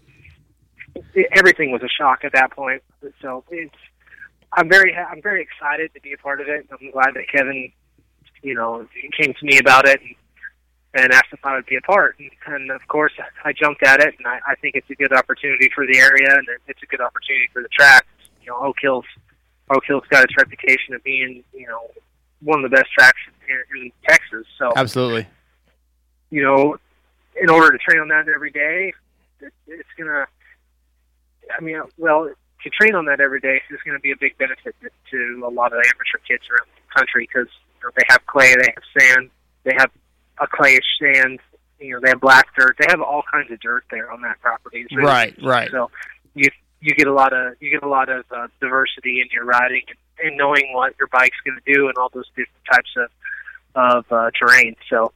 everything 1.32 1.70
was 1.70 1.82
a 1.82 1.88
shock 1.88 2.24
at 2.24 2.32
that 2.32 2.52
point. 2.52 2.82
So 3.20 3.44
it's 3.50 3.74
I'm 4.52 4.68
very 4.68 4.92
ha- 4.92 5.08
I'm 5.10 5.22
very 5.22 5.42
excited 5.42 5.92
to 5.94 6.00
be 6.00 6.12
a 6.12 6.18
part 6.18 6.40
of 6.40 6.48
it. 6.48 6.66
I'm 6.70 6.90
glad 6.90 7.14
that 7.14 7.24
Kevin, 7.30 7.72
you 8.42 8.54
know, 8.54 8.86
came 9.18 9.34
to 9.34 9.46
me 9.46 9.58
about 9.58 9.88
it 9.88 10.00
and, 10.00 10.14
and 10.94 11.12
asked 11.12 11.32
if 11.32 11.44
I 11.44 11.54
would 11.56 11.66
be 11.66 11.76
a 11.76 11.80
part. 11.80 12.18
And, 12.18 12.30
and 12.46 12.70
of 12.70 12.86
course, 12.88 13.12
I 13.44 13.52
jumped 13.52 13.82
at 13.82 14.00
it, 14.00 14.14
and 14.18 14.26
I, 14.26 14.40
I 14.46 14.54
think 14.56 14.74
it's 14.74 14.90
a 14.90 14.94
good 14.94 15.12
opportunity 15.12 15.70
for 15.74 15.86
the 15.86 15.98
area, 15.98 16.28
and 16.36 16.46
it's 16.68 16.82
a 16.82 16.86
good 16.86 17.00
opportunity 17.00 17.48
for 17.52 17.62
the 17.62 17.68
track. 17.68 18.06
You 18.42 18.50
know, 18.50 18.58
Oak 18.58 18.76
Hill's 18.80 19.06
Oak 19.70 19.84
Hill's 19.86 20.04
got 20.10 20.24
its 20.24 20.36
reputation 20.36 20.94
of 20.94 21.02
being, 21.02 21.42
you 21.54 21.66
know, 21.66 21.88
one 22.40 22.62
of 22.62 22.70
the 22.70 22.76
best 22.76 22.90
tracks 22.92 23.18
here 23.46 23.64
in 23.74 23.90
Texas. 24.06 24.46
So 24.58 24.72
Absolutely. 24.76 25.26
you 26.30 26.42
know, 26.42 26.76
in 27.40 27.48
order 27.48 27.70
to 27.70 27.78
train 27.78 28.00
on 28.00 28.08
that 28.08 28.28
every 28.28 28.50
day, 28.50 28.92
it, 29.40 29.52
it's 29.66 29.88
gonna. 29.98 30.26
I 31.56 31.60
mean, 31.60 31.80
well, 31.98 32.30
to 32.62 32.70
train 32.70 32.94
on 32.94 33.06
that 33.06 33.20
every 33.20 33.40
day 33.40 33.60
is 33.70 33.80
going 33.84 33.96
to 33.96 34.00
be 34.00 34.12
a 34.12 34.16
big 34.16 34.38
benefit 34.38 34.74
to, 35.10 35.42
a 35.44 35.50
lot 35.50 35.72
of 35.72 35.82
the 35.82 35.92
amateur 35.94 36.18
kids 36.26 36.44
around 36.50 36.68
the 36.76 36.94
country 36.94 37.28
because 37.28 37.50
you 37.80 37.88
know, 37.88 37.90
they 37.96 38.04
have 38.08 38.24
clay, 38.26 38.54
they 38.54 38.72
have 38.74 38.84
sand, 38.98 39.30
they 39.64 39.74
have 39.76 39.90
a 40.40 40.46
clayish 40.46 40.86
sand, 41.00 41.40
you 41.80 41.94
know, 41.94 42.00
they 42.00 42.10
have 42.10 42.20
black 42.20 42.46
dirt, 42.56 42.76
they 42.78 42.86
have 42.88 43.00
all 43.00 43.22
kinds 43.30 43.50
of 43.50 43.60
dirt 43.60 43.84
there 43.90 44.10
on 44.10 44.22
that 44.22 44.40
property. 44.40 44.86
Really 44.90 45.04
Right, 45.04 45.34
right. 45.42 45.70
So 45.70 45.90
you 46.34 46.48
you 46.80 46.94
get 46.94 47.06
a 47.06 47.12
lot 47.12 47.32
of 47.32 47.54
you 47.60 47.70
get 47.70 47.82
a 47.82 47.88
lot 47.88 48.08
of 48.08 48.24
uh, 48.30 48.48
diversity 48.60 49.20
in 49.20 49.28
your 49.32 49.44
riding 49.44 49.82
and, 49.88 50.28
and 50.28 50.36
knowing 50.36 50.72
what 50.72 50.94
your 50.98 51.08
bike's 51.08 51.36
going 51.44 51.58
to 51.64 51.72
do 51.72 51.88
and 51.88 51.96
all 51.96 52.10
those 52.12 52.28
different 52.30 52.64
types 52.70 52.90
of 52.96 53.10
of 53.74 54.12
uh, 54.12 54.30
terrain. 54.38 54.76
So 54.88 55.12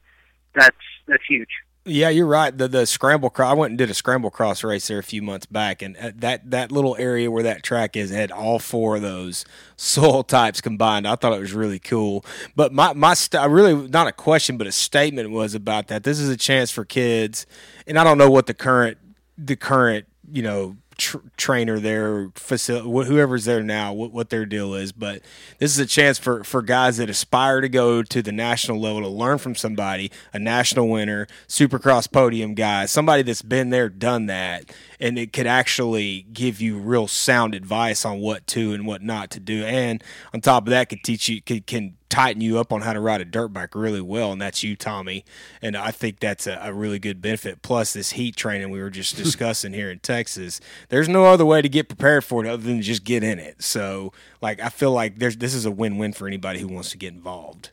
that's 0.53 0.75
that's 1.07 1.23
huge. 1.27 1.49
Yeah, 1.87 2.09
you're 2.09 2.27
right. 2.27 2.55
The 2.55 2.67
the 2.67 2.85
scramble 2.85 3.29
cross. 3.29 3.51
I 3.51 3.53
went 3.53 3.71
and 3.71 3.77
did 3.77 3.89
a 3.89 3.93
scramble 3.93 4.29
cross 4.29 4.63
race 4.63 4.87
there 4.87 4.99
a 4.99 5.03
few 5.03 5.21
months 5.21 5.45
back, 5.45 5.81
and 5.81 5.95
uh, 5.97 6.11
that 6.15 6.51
that 6.51 6.71
little 6.71 6.97
area 6.97 7.31
where 7.31 7.43
that 7.43 7.63
track 7.63 7.95
is 7.95 8.11
had 8.11 8.31
all 8.31 8.59
four 8.59 8.97
of 8.97 9.01
those 9.01 9.45
soil 9.77 10.23
types 10.23 10.59
combined. 10.59 11.07
I 11.07 11.15
thought 11.15 11.33
it 11.33 11.39
was 11.39 11.53
really 11.53 11.79
cool. 11.79 12.25
But 12.55 12.73
my 12.73 12.93
my 12.93 13.13
st- 13.13 13.49
really 13.49 13.87
not 13.87 14.07
a 14.07 14.11
question, 14.11 14.57
but 14.57 14.67
a 14.67 14.71
statement 14.71 15.31
was 15.31 15.55
about 15.55 15.87
that. 15.87 16.03
This 16.03 16.19
is 16.19 16.29
a 16.29 16.37
chance 16.37 16.71
for 16.71 16.83
kids, 16.83 17.45
and 17.87 17.97
I 17.97 18.03
don't 18.03 18.17
know 18.17 18.29
what 18.29 18.47
the 18.47 18.53
current 18.53 18.97
the 19.37 19.55
current 19.55 20.05
you 20.29 20.41
know 20.43 20.75
tr- 20.97 21.17
trainer 21.37 21.79
there, 21.79 22.29
facility, 22.35 23.09
whoever's 23.09 23.45
there 23.45 23.63
now, 23.63 23.93
what, 23.93 24.11
what 24.11 24.29
their 24.29 24.45
deal 24.45 24.73
is. 24.73 24.91
But 24.91 25.21
this 25.59 25.71
is 25.71 25.79
a 25.79 25.85
chance 25.85 26.17
for, 26.17 26.43
for 26.43 26.61
guys 26.61 26.97
that 26.97 27.09
aspire 27.09 27.61
to 27.61 27.69
go 27.69 28.03
to 28.03 28.21
the 28.21 28.31
national 28.31 28.79
level 28.79 29.01
to 29.01 29.07
learn 29.07 29.37
from 29.37 29.55
somebody, 29.55 30.11
a 30.33 30.39
national 30.39 30.89
winner, 30.89 31.27
supercross 31.47 32.11
podium 32.11 32.53
guy, 32.53 32.85
somebody 32.85 33.23
that's 33.23 33.41
been 33.41 33.69
there, 33.69 33.89
done 33.89 34.25
that, 34.27 34.65
and 34.99 35.17
it 35.17 35.33
could 35.33 35.47
actually 35.47 36.25
give 36.33 36.61
you 36.61 36.77
real 36.77 37.07
sound 37.07 37.53
advice 37.53 38.05
on 38.05 38.19
what 38.19 38.47
to 38.47 38.73
and 38.73 38.85
what 38.85 39.01
not 39.01 39.29
to 39.31 39.39
do. 39.39 39.63
And 39.63 40.03
on 40.33 40.41
top 40.41 40.63
of 40.63 40.71
that, 40.71 40.89
could 40.89 41.03
teach 41.03 41.29
you, 41.29 41.41
could, 41.41 41.67
can 41.67 41.95
tighten 42.09 42.41
you 42.41 42.57
up 42.57 42.71
on 42.71 42.81
how 42.81 42.93
to 42.93 42.99
ride 42.99 43.21
a 43.21 43.25
dirt 43.25 43.49
bike 43.49 43.75
really 43.75 44.01
well, 44.01 44.31
and 44.31 44.41
that's 44.41 44.63
you, 44.63 44.75
Tommy. 44.75 45.23
And 45.61 45.75
I 45.75 45.91
think 45.91 46.19
that's 46.19 46.47
a, 46.47 46.59
a 46.63 46.73
really 46.73 46.99
good 46.99 47.21
benefit. 47.21 47.61
Plus, 47.61 47.93
this 47.93 48.11
heat 48.11 48.35
training 48.35 48.69
we 48.69 48.81
were 48.81 48.89
just 48.89 49.15
discussing 49.23 49.73
here 49.73 49.91
in 49.91 49.99
Texas, 49.99 50.59
there's 50.89 51.09
no 51.09 51.25
other 51.25 51.45
way 51.45 51.61
to 51.61 51.69
get 51.69 51.89
prepared 51.89 52.23
for 52.23 52.43
it 52.43 52.49
other 52.49 52.63
than 52.63 52.81
just 52.81 53.03
get 53.03 53.23
in 53.23 53.39
it. 53.39 53.61
So, 53.61 54.13
like, 54.41 54.59
I 54.59 54.69
feel 54.69 54.91
like 54.91 55.19
there's 55.19 55.37
this 55.37 55.53
is 55.53 55.65
a 55.65 55.71
win-win 55.71 56.13
for 56.13 56.27
anybody 56.27 56.59
who 56.59 56.67
wants 56.67 56.91
to 56.91 56.97
get 56.97 57.13
involved. 57.13 57.71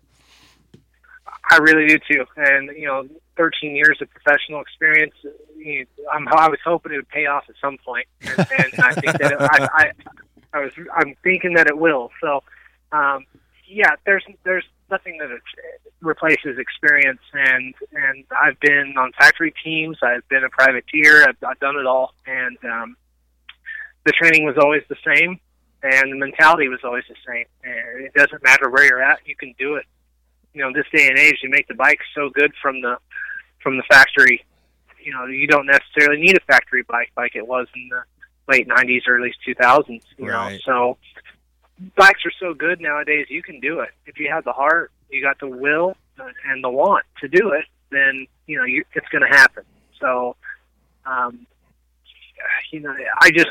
I 1.50 1.58
really 1.58 1.86
do 1.86 1.98
too. 2.10 2.24
And 2.36 2.70
you 2.76 2.86
know, 2.86 3.06
13 3.36 3.74
years 3.74 3.98
of 4.00 4.08
professional 4.10 4.60
experience. 4.60 5.14
You 5.56 5.80
know, 5.80 6.10
I'm, 6.12 6.28
I 6.28 6.48
was 6.48 6.58
hoping 6.64 6.92
it 6.92 6.96
would 6.96 7.08
pay 7.08 7.26
off 7.26 7.44
at 7.48 7.54
some 7.60 7.78
point, 7.84 8.06
and, 8.20 8.38
and 8.38 8.74
I 8.80 8.94
think 8.94 9.18
that 9.18 9.32
it, 9.32 9.38
I, 9.40 9.68
I, 9.72 9.92
I 10.52 10.60
was. 10.60 10.72
I'm 10.94 11.14
thinking 11.22 11.54
that 11.54 11.66
it 11.66 11.76
will. 11.76 12.10
So, 12.20 12.42
um, 12.92 13.24
yeah, 13.66 13.94
there's 14.06 14.24
there's 14.44 14.64
nothing 14.90 15.18
that 15.18 15.28
replaces 16.00 16.58
experience, 16.58 17.20
and 17.32 17.74
and 17.92 18.24
I've 18.30 18.58
been 18.60 18.94
on 18.96 19.12
factory 19.18 19.54
teams. 19.64 19.98
I've 20.02 20.26
been 20.28 20.44
a 20.44 20.50
privateer. 20.50 21.22
I've, 21.28 21.36
I've 21.46 21.60
done 21.60 21.76
it 21.76 21.86
all, 21.86 22.14
and 22.26 22.58
um, 22.64 22.96
the 24.04 24.12
training 24.12 24.44
was 24.44 24.56
always 24.58 24.82
the 24.88 24.96
same, 25.04 25.40
and 25.82 26.12
the 26.12 26.16
mentality 26.16 26.68
was 26.68 26.80
always 26.84 27.04
the 27.08 27.16
same. 27.26 27.46
And 27.62 28.04
it 28.06 28.14
doesn't 28.14 28.42
matter 28.42 28.70
where 28.70 28.84
you're 28.84 29.02
at, 29.02 29.20
you 29.26 29.36
can 29.36 29.54
do 29.58 29.76
it 29.76 29.86
you 30.54 30.62
know 30.62 30.72
this 30.72 30.86
day 30.94 31.08
and 31.08 31.18
age 31.18 31.40
you 31.42 31.50
make 31.50 31.68
the 31.68 31.74
bike 31.74 31.98
so 32.14 32.30
good 32.30 32.52
from 32.62 32.80
the 32.80 32.96
from 33.62 33.76
the 33.76 33.82
factory. 33.90 34.44
You 35.02 35.12
know 35.12 35.26
you 35.26 35.46
don't 35.46 35.66
necessarily 35.66 36.20
need 36.22 36.36
a 36.36 36.40
factory 36.40 36.82
bike 36.82 37.10
like 37.16 37.36
it 37.36 37.46
was 37.46 37.66
in 37.74 37.88
the 37.90 38.02
late 38.48 38.68
90s 38.68 39.02
early 39.08 39.32
2000s 39.46 40.02
you 40.18 40.28
Right. 40.30 40.60
know 40.66 40.96
so 40.98 40.98
bikes 41.96 42.20
are 42.26 42.32
so 42.38 42.54
good 42.54 42.80
nowadays 42.80 43.26
you 43.28 43.42
can 43.42 43.60
do 43.60 43.80
it. 43.80 43.90
If 44.06 44.18
you 44.18 44.30
have 44.30 44.44
the 44.44 44.52
heart 44.52 44.90
you 45.10 45.22
got 45.22 45.38
the 45.40 45.48
will 45.48 45.96
uh, 46.18 46.28
and 46.48 46.62
the 46.64 46.70
want 46.70 47.04
to 47.20 47.28
do 47.28 47.50
it 47.52 47.64
then 47.90 48.26
you 48.46 48.58
know 48.58 48.64
you, 48.64 48.84
it's 48.94 49.08
going 49.08 49.22
to 49.22 49.36
happen. 49.36 49.64
So 50.00 50.36
um 51.06 51.46
you 52.70 52.80
know 52.80 52.94
i 53.20 53.30
just 53.30 53.50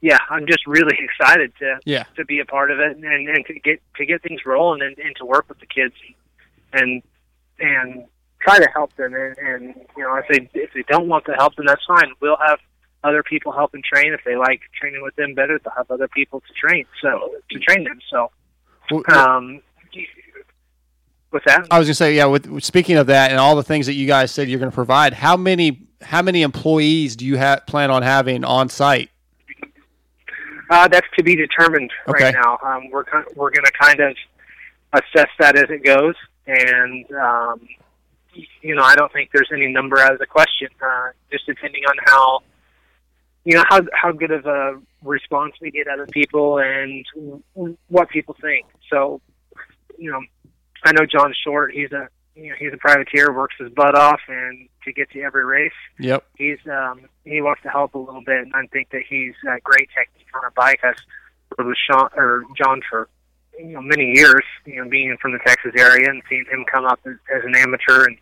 yeah 0.00 0.18
i'm 0.30 0.46
just 0.46 0.66
really 0.66 0.96
excited 1.02 1.52
to 1.58 1.78
Yeah. 1.84 2.04
to 2.16 2.24
be 2.24 2.40
a 2.40 2.44
part 2.44 2.70
of 2.70 2.78
it 2.80 2.96
and, 2.96 3.04
and 3.04 3.46
to 3.46 3.54
get 3.60 3.80
to 3.96 4.06
get 4.06 4.22
things 4.22 4.40
rolling 4.46 4.82
and, 4.82 4.96
and 4.98 5.14
to 5.16 5.24
work 5.24 5.46
with 5.48 5.58
the 5.60 5.66
kids 5.66 5.94
and 6.72 7.02
and 7.58 8.04
try 8.40 8.58
to 8.58 8.68
help 8.74 8.94
them 8.96 9.14
and, 9.14 9.36
and 9.38 9.74
you 9.96 10.02
know 10.02 10.14
if 10.16 10.26
they 10.28 10.48
if 10.60 10.70
they 10.74 10.84
don't 10.88 11.08
want 11.08 11.24
to 11.24 11.32
help 11.32 11.54
them 11.56 11.66
that's 11.66 11.84
fine 11.86 12.12
we'll 12.20 12.36
have 12.46 12.58
other 13.04 13.22
people 13.22 13.52
help 13.52 13.72
and 13.74 13.84
train 13.84 14.12
if 14.12 14.20
they 14.24 14.36
like 14.36 14.60
training 14.78 15.02
with 15.02 15.14
them 15.16 15.34
better 15.34 15.58
they'll 15.64 15.72
have 15.76 15.90
other 15.90 16.08
people 16.08 16.40
to 16.40 16.52
train 16.54 16.84
so 17.00 17.34
to 17.50 17.58
train 17.60 17.84
them 17.84 17.98
so 18.10 18.30
um 19.12 19.60
with 21.32 21.42
that 21.44 21.66
I 21.70 21.78
was 21.78 21.88
gonna 21.88 21.94
say, 21.94 22.14
yeah. 22.14 22.26
With 22.26 22.46
with- 22.46 22.64
speaking 22.64 22.96
of 22.96 23.08
that 23.08 23.30
and 23.30 23.40
all 23.40 23.56
the 23.56 23.62
things 23.64 23.86
that 23.86 23.94
you 23.94 24.06
guys 24.06 24.30
said 24.30 24.48
you're 24.48 24.60
gonna 24.60 24.70
provide, 24.70 25.12
how 25.12 25.36
many 25.36 25.86
how 26.00 26.22
many 26.22 26.42
employees 26.42 27.16
do 27.16 27.26
you 27.26 27.36
have 27.36 27.66
plan 27.66 27.90
on 27.90 28.02
having 28.02 28.44
on 28.44 28.68
site? 28.68 29.10
Uh, 30.68 30.88
that's 30.88 31.06
to 31.16 31.22
be 31.22 31.36
determined 31.36 31.90
Okay. 32.08 32.24
right 32.24 32.34
now. 32.34 32.58
Um, 32.64 32.90
we're 32.90 33.04
we're 33.34 33.50
going 33.50 33.64
to 33.64 33.72
kind 33.80 34.00
of 34.00 34.16
assess 34.92 35.28
that 35.38 35.56
as 35.56 35.66
it 35.70 35.84
goes, 35.84 36.14
and 36.46 37.04
um, 37.12 37.60
you 38.62 38.74
know, 38.74 38.82
I 38.82 38.94
don't 38.96 39.12
think 39.12 39.30
there's 39.32 39.50
any 39.52 39.68
number 39.68 39.98
out 39.98 40.12
of 40.12 40.18
the 40.18 40.26
question. 40.26 40.68
Uh, 40.84 41.08
just 41.30 41.46
depending 41.46 41.82
on 41.88 41.96
how 42.04 42.40
you 43.44 43.54
know 43.56 43.64
how 43.68 43.80
how 43.92 44.12
good 44.12 44.32
of 44.32 44.46
a 44.46 44.80
response 45.02 45.54
we 45.60 45.70
get 45.70 45.86
out 45.86 46.00
of 46.00 46.08
people 46.08 46.58
and 46.58 47.04
w- 47.54 47.76
what 47.88 48.08
people 48.10 48.36
think. 48.40 48.66
So, 48.90 49.20
you 49.98 50.10
know, 50.10 50.20
I 50.84 50.92
know 50.92 51.06
John 51.06 51.32
Short. 51.44 51.72
He's 51.72 51.92
a 51.92 52.08
you 52.36 52.50
know 52.50 52.54
he's 52.58 52.72
a 52.72 52.76
privateer, 52.76 53.32
works 53.32 53.56
his 53.58 53.70
butt 53.72 53.94
off, 53.96 54.20
and 54.28 54.68
to 54.84 54.92
get 54.92 55.10
to 55.10 55.20
every 55.22 55.44
race 55.44 55.72
Yep. 55.98 56.24
he's 56.36 56.58
um 56.70 57.00
he 57.24 57.40
wants 57.40 57.62
to 57.62 57.68
help 57.68 57.94
a 57.94 57.98
little 57.98 58.20
bit 58.22 58.42
and 58.42 58.52
I 58.54 58.66
think 58.66 58.90
that 58.90 59.02
he's 59.08 59.34
got 59.44 59.62
great 59.64 59.88
technique 59.96 60.26
on 60.34 60.42
a 60.46 60.50
bike. 60.52 60.80
I've 60.84 60.94
worked 61.58 61.68
with 61.68 61.76
Sean 61.90 62.08
or 62.16 62.44
John 62.56 62.82
for 62.88 63.08
you 63.58 63.68
know 63.72 63.80
many 63.80 64.12
years, 64.14 64.44
you 64.64 64.76
know, 64.76 64.88
being 64.88 65.16
from 65.20 65.32
the 65.32 65.38
Texas 65.46 65.72
area 65.76 66.08
and 66.10 66.22
seeing 66.28 66.44
him 66.50 66.64
come 66.72 66.84
up 66.84 67.00
as, 67.06 67.14
as 67.34 67.42
an 67.44 67.56
amateur 67.56 68.04
and 68.04 68.16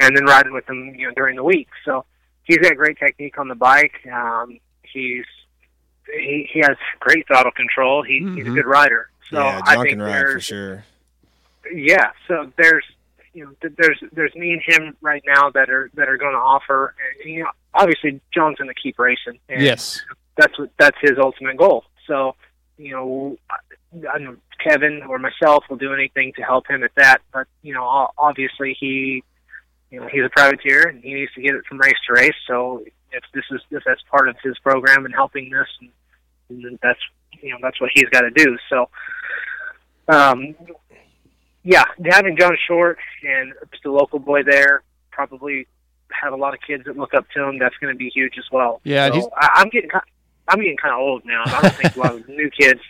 and 0.00 0.16
then 0.16 0.24
riding 0.24 0.52
with 0.54 0.68
him, 0.68 0.94
you 0.96 1.06
know, 1.06 1.14
during 1.14 1.36
the 1.36 1.44
week. 1.44 1.68
So 1.84 2.04
he's 2.44 2.58
got 2.58 2.74
great 2.76 2.98
technique 2.98 3.38
on 3.38 3.48
the 3.48 3.54
bike. 3.54 3.94
Um 4.12 4.58
he's 4.82 5.26
he, 6.12 6.48
he 6.52 6.58
has 6.60 6.76
great 6.98 7.24
throttle 7.28 7.52
control. 7.52 8.02
He, 8.02 8.26
He's 8.34 8.46
a 8.46 8.50
Mhm. 8.50 8.54
good 8.54 8.66
rider. 8.66 9.10
So 9.30 9.38
yeah, 9.38 9.60
I 9.64 9.74
John 9.74 9.84
think 9.84 9.98
can 9.98 10.02
ride 10.02 10.26
for 10.32 10.40
sure. 10.40 10.84
yeah. 11.72 12.10
So 12.26 12.50
there's 12.56 12.84
you 13.32 13.44
know 13.44 13.52
th- 13.62 13.74
there's 13.78 14.02
there's 14.12 14.34
me 14.34 14.52
and 14.52 14.62
him 14.64 14.96
right 15.00 15.22
now 15.26 15.50
that 15.50 15.70
are 15.70 15.90
that 15.94 16.08
are 16.08 16.16
going 16.16 16.32
to 16.32 16.38
offer. 16.38 16.94
And, 17.22 17.32
you 17.34 17.42
know, 17.44 17.50
obviously 17.74 18.20
John's 18.34 18.58
going 18.58 18.68
to 18.68 18.80
keep 18.80 18.98
racing. 18.98 19.38
And 19.48 19.62
Yes. 19.62 20.00
that's 20.36 20.58
what 20.58 20.70
that's 20.78 20.96
his 21.00 21.18
ultimate 21.18 21.56
goal. 21.56 21.84
So 22.06 22.34
you 22.78 22.92
know, 22.92 23.36
I, 23.50 24.14
I 24.14 24.18
know 24.18 24.36
Kevin 24.64 25.02
or 25.08 25.18
myself 25.18 25.64
will 25.68 25.76
do 25.76 25.92
anything 25.92 26.32
to 26.36 26.42
help 26.42 26.66
him 26.68 26.82
at 26.82 26.94
that. 26.96 27.18
But 27.32 27.46
you 27.62 27.74
know, 27.74 28.08
obviously 28.18 28.76
he 28.78 29.22
you 29.90 30.00
know 30.00 30.08
he's 30.10 30.24
a 30.24 30.30
privateer 30.30 30.88
and 30.88 31.02
he 31.02 31.14
needs 31.14 31.32
to 31.34 31.42
get 31.42 31.54
it 31.54 31.64
from 31.66 31.78
race 31.78 31.94
to 32.06 32.14
race. 32.14 32.34
So 32.46 32.84
if 33.12 33.22
this 33.34 33.44
is 33.50 33.60
if 33.70 33.82
that's 33.84 34.02
part 34.10 34.28
of 34.28 34.36
his 34.42 34.58
program 34.58 35.04
and 35.04 35.14
helping 35.14 35.50
this, 35.50 35.68
and, 35.80 36.64
and 36.64 36.78
that's 36.82 37.00
you 37.42 37.50
know 37.50 37.58
that's 37.62 37.80
what 37.80 37.90
he's 37.94 38.08
got 38.10 38.22
to 38.22 38.30
do. 38.30 38.56
So. 38.68 38.88
Um, 40.08 40.56
yeah, 41.62 41.84
having 42.04 42.36
John 42.36 42.56
Short 42.66 42.98
and 43.22 43.52
just 43.72 43.84
a 43.84 43.92
local 43.92 44.18
boy 44.18 44.42
there 44.42 44.82
probably 45.10 45.66
have 46.10 46.32
a 46.32 46.36
lot 46.36 46.54
of 46.54 46.60
kids 46.66 46.84
that 46.86 46.96
look 46.96 47.14
up 47.14 47.26
to 47.30 47.44
him. 47.44 47.58
That's 47.58 47.76
going 47.76 47.92
to 47.92 47.98
be 47.98 48.08
huge 48.08 48.34
as 48.38 48.44
well. 48.50 48.80
Yeah, 48.84 49.10
so 49.12 49.30
I, 49.36 49.50
I'm 49.56 49.68
getting 49.68 49.90
I'm 50.48 50.58
getting 50.58 50.76
kind 50.76 50.94
of 50.94 51.00
old 51.00 51.24
now. 51.24 51.42
I 51.46 51.62
don't 51.62 51.74
think 51.74 51.96
a 51.96 51.98
lot 51.98 52.14
of 52.14 52.28
new 52.28 52.50
kids 52.50 52.80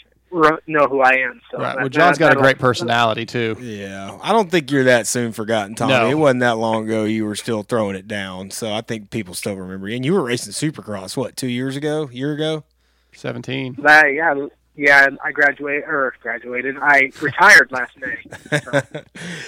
know 0.67 0.87
who 0.87 1.01
I 1.01 1.15
am. 1.15 1.41
So 1.51 1.59
Right. 1.59 1.77
Well, 1.77 1.89
John's 1.89 2.19
got 2.19 2.33
a 2.33 2.37
great 2.37 2.59
personality 2.59 3.27
too. 3.27 3.57
Yeah, 3.61 4.19
I 4.23 4.33
don't 4.33 4.51
think 4.51 4.71
you're 4.71 4.85
that 4.85 5.07
soon 5.07 5.33
forgotten, 5.33 5.75
Tommy. 5.75 5.93
No. 5.93 6.09
It 6.09 6.15
wasn't 6.15 6.41
that 6.41 6.57
long 6.57 6.85
ago 6.85 7.05
you 7.05 7.25
were 7.25 7.37
still 7.37 7.63
throwing 7.63 7.97
it 7.97 8.07
down, 8.07 8.51
so 8.51 8.73
I 8.73 8.81
think 8.81 9.11
people 9.11 9.35
still 9.35 9.57
remember 9.57 9.89
you. 9.89 9.97
And 9.97 10.05
you 10.05 10.15
were 10.15 10.23
racing 10.23 10.53
Supercross 10.53 11.17
what 11.17 11.37
two 11.37 11.49
years 11.49 11.77
ago? 11.77 12.09
Year 12.13 12.33
ago? 12.33 12.65
Seventeen. 13.13 13.77
That, 13.83 14.07
yeah, 14.15 14.47
yeah. 14.81 15.09
I 15.23 15.33
graduated 15.33 15.85
or 15.85 16.15
graduated. 16.23 16.77
I 16.81 17.11
retired 17.21 17.71
last 17.71 17.93
May. 17.99 19.03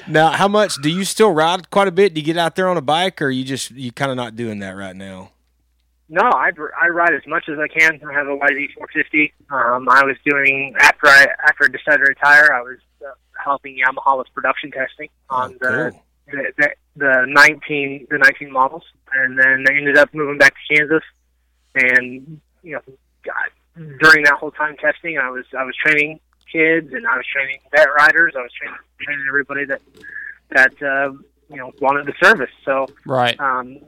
Now, 0.08 0.30
how 0.30 0.48
much 0.48 0.74
do 0.82 0.90
you 0.90 1.04
still 1.04 1.30
ride? 1.30 1.70
Quite 1.70 1.88
a 1.88 1.92
bit. 1.92 2.12
Do 2.12 2.20
you 2.20 2.26
get 2.26 2.36
out 2.36 2.56
there 2.56 2.68
on 2.68 2.76
a 2.76 2.82
bike, 2.82 3.22
or 3.22 3.30
you 3.30 3.44
just 3.44 3.70
you 3.70 3.92
kind 3.92 4.10
of 4.10 4.16
not 4.16 4.36
doing 4.36 4.58
that 4.58 4.72
right 4.72 4.94
now? 4.96 5.30
No, 6.08 6.22
I, 6.22 6.50
I 6.78 6.88
ride 6.88 7.14
as 7.14 7.26
much 7.26 7.48
as 7.48 7.58
I 7.58 7.68
can. 7.68 7.98
I 8.06 8.12
have 8.12 8.26
a 8.26 8.36
YZ450. 8.36 9.32
Um, 9.50 9.88
I 9.88 10.04
was 10.04 10.16
doing 10.26 10.74
after 10.78 11.06
I 11.06 11.26
after 11.46 11.64
I 11.64 11.68
decided 11.68 12.04
to 12.04 12.10
retire. 12.10 12.52
I 12.52 12.60
was 12.60 12.78
uh, 13.00 13.12
helping 13.42 13.78
Yamaha 13.78 14.18
with 14.18 14.26
production 14.34 14.70
testing 14.70 15.08
on 15.30 15.56
the, 15.60 15.94
the 16.26 16.52
the 16.58 16.68
the 16.96 17.24
19 17.28 18.08
the 18.10 18.18
19 18.18 18.52
models, 18.52 18.84
and 19.14 19.38
then 19.38 19.64
I 19.68 19.74
ended 19.74 19.96
up 19.96 20.12
moving 20.12 20.36
back 20.36 20.52
to 20.54 20.76
Kansas. 20.76 21.04
And 21.74 22.40
you 22.62 22.72
know, 22.72 22.82
God, 23.24 23.48
during 23.76 24.24
that 24.24 24.34
whole 24.38 24.50
time 24.50 24.76
testing, 24.76 25.18
I 25.18 25.30
was 25.30 25.44
I 25.56 25.64
was 25.64 25.74
training 25.76 26.20
kids 26.50 26.92
and 26.92 27.06
I 27.06 27.16
was 27.16 27.26
training 27.32 27.58
vet 27.70 27.88
riders. 27.96 28.34
I 28.36 28.42
was 28.42 28.52
training 28.52 28.76
training 29.00 29.24
everybody 29.28 29.64
that 29.66 29.80
that 30.50 30.82
uh, 30.82 31.12
you 31.48 31.56
know 31.56 31.72
wanted 31.80 32.06
the 32.06 32.14
service. 32.22 32.50
So 32.64 32.86
Right. 33.06 33.38
um, 33.40 33.78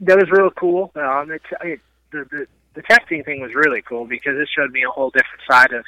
that 0.00 0.16
was 0.16 0.30
real 0.30 0.50
cool. 0.50 0.90
Um, 0.96 1.30
it, 1.30 1.42
it, 1.62 1.80
the, 2.12 2.24
the 2.30 2.46
the 2.74 2.82
testing 2.82 3.24
thing 3.24 3.40
was 3.40 3.54
really 3.54 3.82
cool 3.82 4.06
because 4.06 4.36
it 4.36 4.48
showed 4.56 4.70
me 4.72 4.82
a 4.84 4.90
whole 4.90 5.10
different 5.10 5.42
side 5.48 5.72
of 5.72 5.84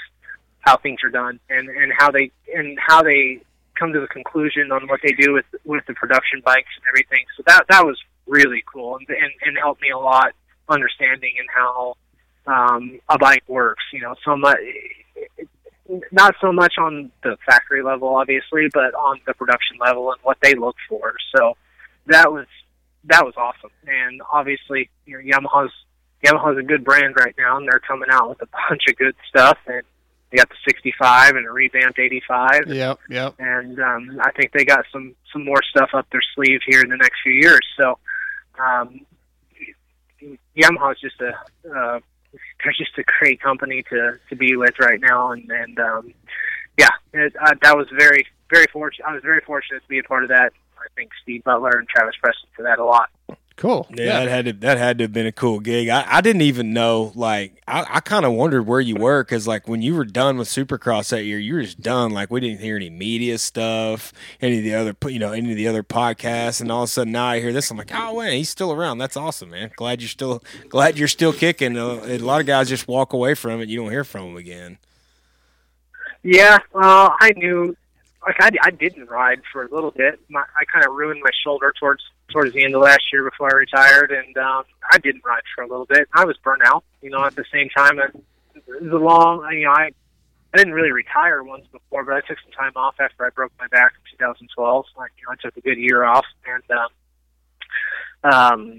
how 0.61 0.77
things 0.77 1.01
are 1.05 1.11
done 1.11 1.41
and 1.51 1.69
and 1.69 1.93
how 1.97 2.11
they 2.11 2.31
and 2.55 2.79
how 2.79 3.03
they 3.03 3.41
come 3.75 3.93
to 3.93 4.01
the 4.01 4.07
conclusion 4.07 4.71
on 4.71 4.87
what 4.89 5.01
they 5.03 5.13
do 5.13 5.33
with 5.33 5.47
with 5.65 5.85
the 5.87 5.95
production 5.95 6.41
bikes 6.45 6.69
and 6.77 6.85
everything. 6.89 7.25
So 7.37 7.43
that 7.47 7.65
that 7.69 7.85
was 7.85 7.99
really 8.27 8.63
cool 8.73 8.97
and 8.97 9.09
and, 9.09 9.33
and 9.45 9.59
helped 9.59 9.81
me 9.83 9.91
a 9.91 9.99
lot 9.99 10.33
understanding 10.69 11.33
and 11.39 11.49
how 11.53 11.97
um, 12.47 13.01
a 13.09 13.19
bike 13.19 13.45
works. 13.49 13.85
You 13.93 14.01
know, 14.01 14.15
so 14.25 14.37
much. 14.37 14.59
Not 16.11 16.35
so 16.41 16.53
much 16.53 16.75
on 16.79 17.11
the 17.23 17.37
factory 17.45 17.83
level, 17.83 18.15
obviously, 18.15 18.69
but 18.73 18.95
on 18.95 19.21
the 19.27 19.35
production 19.35 19.77
level 19.79 20.11
and 20.13 20.21
what 20.23 20.39
they 20.41 20.55
look 20.55 20.77
for. 20.89 21.15
So 21.37 21.57
that 22.07 22.33
was 22.33 22.47
that 23.05 23.25
was 23.25 23.35
awesome. 23.37 23.71
And 23.87 24.23
obviously, 24.33 24.91
you 25.07 25.19
know, 25.19 25.39
Yamaha's 25.39 25.73
Yamaha's 26.25 26.59
a 26.59 26.63
good 26.63 26.85
brand 26.85 27.17
right 27.17 27.35
now, 27.37 27.57
and 27.57 27.67
they're 27.67 27.81
coming 27.81 28.09
out 28.11 28.29
with 28.31 28.43
a 28.43 28.47
bunch 28.69 28.83
of 28.89 28.97
good 28.97 29.15
stuff. 29.29 29.59
And 29.67 29.83
they 30.31 30.39
got 30.39 30.49
the 30.49 30.57
65 30.67 31.37
and 31.37 31.47
a 31.47 31.51
revamped 31.51 31.99
85. 31.99 32.69
Yep. 32.69 32.99
Yep. 33.11 33.35
And 33.39 33.79
um, 33.81 34.21
I 34.23 34.31
think 34.33 34.53
they 34.53 34.65
got 34.65 34.85
some 34.93 35.15
some 35.33 35.45
more 35.45 35.63
stuff 35.71 35.91
up 35.95 36.07
their 36.11 36.23
sleeve 36.35 36.61
here 36.67 36.81
in 36.81 36.89
the 36.89 36.97
next 36.97 37.19
few 37.23 37.35
years. 37.35 37.61
So 37.79 37.99
um, 38.59 39.01
Yamaha's 40.57 41.01
just 41.01 41.21
a 41.21 41.33
uh, 41.71 42.01
they're 42.63 42.73
just 42.73 42.97
a 42.99 43.05
great 43.19 43.41
company 43.41 43.83
to 43.91 44.19
to 44.29 44.37
be 44.37 44.57
with 44.57 44.79
right 44.81 45.01
now, 45.01 45.33
and 45.33 45.51
and 45.51 45.79
um, 45.79 46.15
yeah, 46.79 46.89
it, 47.13 47.35
uh, 47.41 47.55
that 47.63 47.77
was 47.77 47.89
very 47.97 48.27
very 48.51 48.67
fortunate. 48.73 49.07
I 49.07 49.15
was 49.15 49.23
very 49.23 49.41
fortunate 49.41 49.83
to 49.83 49.89
be 49.89 49.99
a 49.99 50.03
part 50.03 50.23
of 50.23 50.29
that. 50.31 50.53
I 50.79 50.87
think 50.97 51.11
Steve 51.23 51.45
Butler 51.45 51.71
and 51.79 51.89
Travis 51.89 52.17
Preston 52.21 52.49
for 52.57 52.63
that 52.63 52.79
a 52.79 52.85
lot. 52.85 53.11
Cool. 53.57 53.87
Yeah, 53.95 54.25
that 54.25 54.29
had 54.29 54.45
to 54.47 54.53
that 54.55 54.79
had 54.79 54.99
to 54.99 55.05
have 55.05 55.13
been 55.13 55.27
a 55.27 55.33
cool 55.33 55.61
gig. 55.61 55.89
I, 55.89 56.05
I 56.09 56.21
didn't 56.21 56.43
even 56.43 56.73
know. 56.73 57.13
Like, 57.15 57.63
I, 57.69 57.87
I 57.89 58.01
kind 58.01 58.25
of 58.25 58.33
wondered 58.33 58.63
where 58.63 58.81
you 58.81 58.97
were 58.97 59.23
because, 59.23 59.47
like, 59.47 59.69
when 59.69 59.83
you 59.83 59.95
were 59.95 60.07
done 60.07 60.39
with 60.39 60.49
Supercross 60.49 61.11
that 61.11 61.25
year, 61.25 61.39
you 61.39 61.55
were 61.55 61.63
just 61.63 61.81
done. 61.81 62.13
Like, 62.13 62.31
we 62.31 62.41
didn't 62.41 62.61
hear 62.61 62.77
any 62.77 62.91
media 62.91 63.39
stuff, 63.39 64.13
any 64.41 64.59
of 64.59 64.65
the 64.65 64.75
other, 64.75 64.97
you 65.11 65.19
know, 65.19 65.33
any 65.33 65.51
of 65.51 65.57
the 65.57 65.69
other 65.69 65.83
podcasts, 65.83 66.61
and 66.61 66.73
all 66.73 66.85
of 66.85 66.89
a 66.89 66.91
sudden 66.91 67.13
now 67.13 67.27
I 67.27 67.41
hear 67.41 67.53
this. 67.53 67.71
I'm 67.71 67.77
like, 67.77 67.91
oh 67.95 68.15
wait, 68.15 68.37
he's 68.39 68.49
still 68.49 68.73
around. 68.73 68.99
That's 68.99 69.17
awesome, 69.17 69.51
man. 69.51 69.71
Glad 69.77 70.01
you're 70.01 70.09
still 70.09 70.43
glad 70.69 70.99
you're 70.99 71.09
still 71.09 71.33
kicking. 71.33 71.77
Uh, 71.77 72.01
a 72.05 72.19
lot 72.19 72.41
of 72.41 72.47
guys 72.47 72.69
just 72.69 72.89
walk 72.89 73.13
away 73.13 73.35
from 73.35 73.61
it. 73.61 73.69
You 73.69 73.81
don't 73.81 73.91
hear 73.91 74.05
from 74.05 74.29
them 74.29 74.37
again. 74.37 74.79
Yeah, 76.25 76.61
well, 76.73 77.17
I 77.21 77.33
knew, 77.37 77.77
like 78.25 78.37
I, 78.41 78.51
I 78.63 78.71
didn't 78.71 79.11
ride 79.11 79.41
for 79.53 79.65
a 79.65 79.75
little 79.75 79.91
bit. 79.91 80.21
My, 80.29 80.41
I 80.41 80.65
kind 80.73 80.85
of 80.85 80.95
ruined 80.95 81.21
my 81.23 81.31
shoulder 81.45 81.73
towards 81.79 82.03
towards 82.31 82.53
the 82.53 82.65
end 82.65 82.75
of 82.75 82.83
last 82.83 83.03
year 83.13 83.29
before 83.29 83.51
I 83.53 83.59
retired, 83.59 84.11
and 84.11 84.37
um, 84.39 84.65
I 84.91 84.99
didn't 84.99 85.25
ride 85.25 85.43
for 85.55 85.65
a 85.65 85.69
little 85.69 85.87
bit. 85.87 86.09
I 86.15 86.25
was 86.25 86.37
burnt 86.39 86.63
out, 86.65 86.85
you 87.03 87.11
know. 87.11 87.25
At 87.25 87.35
the 87.35 87.45
same 87.53 87.69
time, 87.77 87.99
it 87.99 88.15
was 88.55 88.93
a 88.93 88.97
long, 88.97 89.47
you 89.53 89.65
know, 89.65 89.73
I 89.73 89.91
I 90.55 90.59
didn't 90.59 90.75
really 90.75 90.93
retire 90.93 91.43
once 91.43 91.67
before, 91.73 92.05
but 92.05 92.15
I 92.15 92.21
took 92.21 92.39
some 92.43 92.53
time 92.53 92.73
off 92.77 92.97
after 93.01 93.25
I 93.27 93.31
broke 93.31 93.53
my 93.59 93.69
back 93.69 93.93
in 94.13 94.19
2012. 94.19 94.85
Like, 94.97 95.11
you 95.19 95.25
know, 95.27 95.33
I 95.33 95.37
took 95.43 95.57
a 95.57 95.61
good 95.61 95.79
year 95.79 96.05
off, 96.05 96.27
and 96.47 96.79
um, 96.79 98.33
um, 98.33 98.79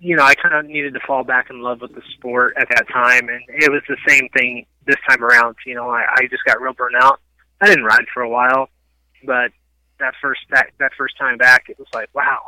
you 0.00 0.16
know, 0.16 0.22
I 0.22 0.34
kind 0.34 0.54
of 0.54 0.66
needed 0.66 0.94
to 0.94 1.00
fall 1.06 1.24
back 1.24 1.50
in 1.50 1.60
love 1.60 1.80
with 1.80 1.94
the 1.94 2.02
sport 2.14 2.54
at 2.56 2.68
that 2.70 2.88
time, 2.88 3.28
and 3.28 3.42
it 3.48 3.70
was 3.70 3.82
the 3.88 3.96
same 4.06 4.28
thing 4.30 4.66
this 4.86 4.96
time 5.08 5.22
around. 5.22 5.56
You 5.66 5.74
know, 5.74 5.90
I, 5.90 6.04
I 6.08 6.26
just 6.30 6.44
got 6.44 6.60
real 6.60 6.72
burnt 6.72 6.94
out. 6.96 7.20
I 7.60 7.66
didn't 7.66 7.84
ride 7.84 8.06
for 8.14 8.22
a 8.22 8.28
while, 8.28 8.70
but 9.24 9.50
that 9.98 10.14
first 10.20 10.40
that 10.50 10.66
that 10.78 10.92
first 10.96 11.16
time 11.18 11.38
back, 11.38 11.64
it 11.68 11.78
was 11.78 11.88
like, 11.92 12.08
wow, 12.14 12.38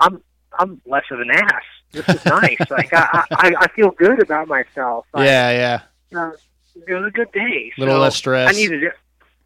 I'm 0.00 0.22
I'm 0.58 0.80
less 0.86 1.04
of 1.10 1.20
an 1.20 1.30
ass. 1.30 1.62
This 1.92 2.08
is 2.08 2.24
nice. 2.24 2.58
like 2.70 2.92
I, 2.92 3.24
I 3.30 3.52
I 3.60 3.68
feel 3.68 3.90
good 3.90 4.20
about 4.22 4.48
myself. 4.48 5.06
Like, 5.14 5.26
Yeah. 5.26 5.80
Yeah. 6.12 6.18
uh, 6.20 6.32
it 6.86 6.94
was 6.94 7.06
a 7.06 7.10
good 7.10 7.30
day. 7.32 7.72
Little 7.78 7.96
so 7.96 8.00
less 8.00 8.16
stress. 8.16 8.48
I 8.48 8.52
needed 8.52 8.82
it. 8.84 8.92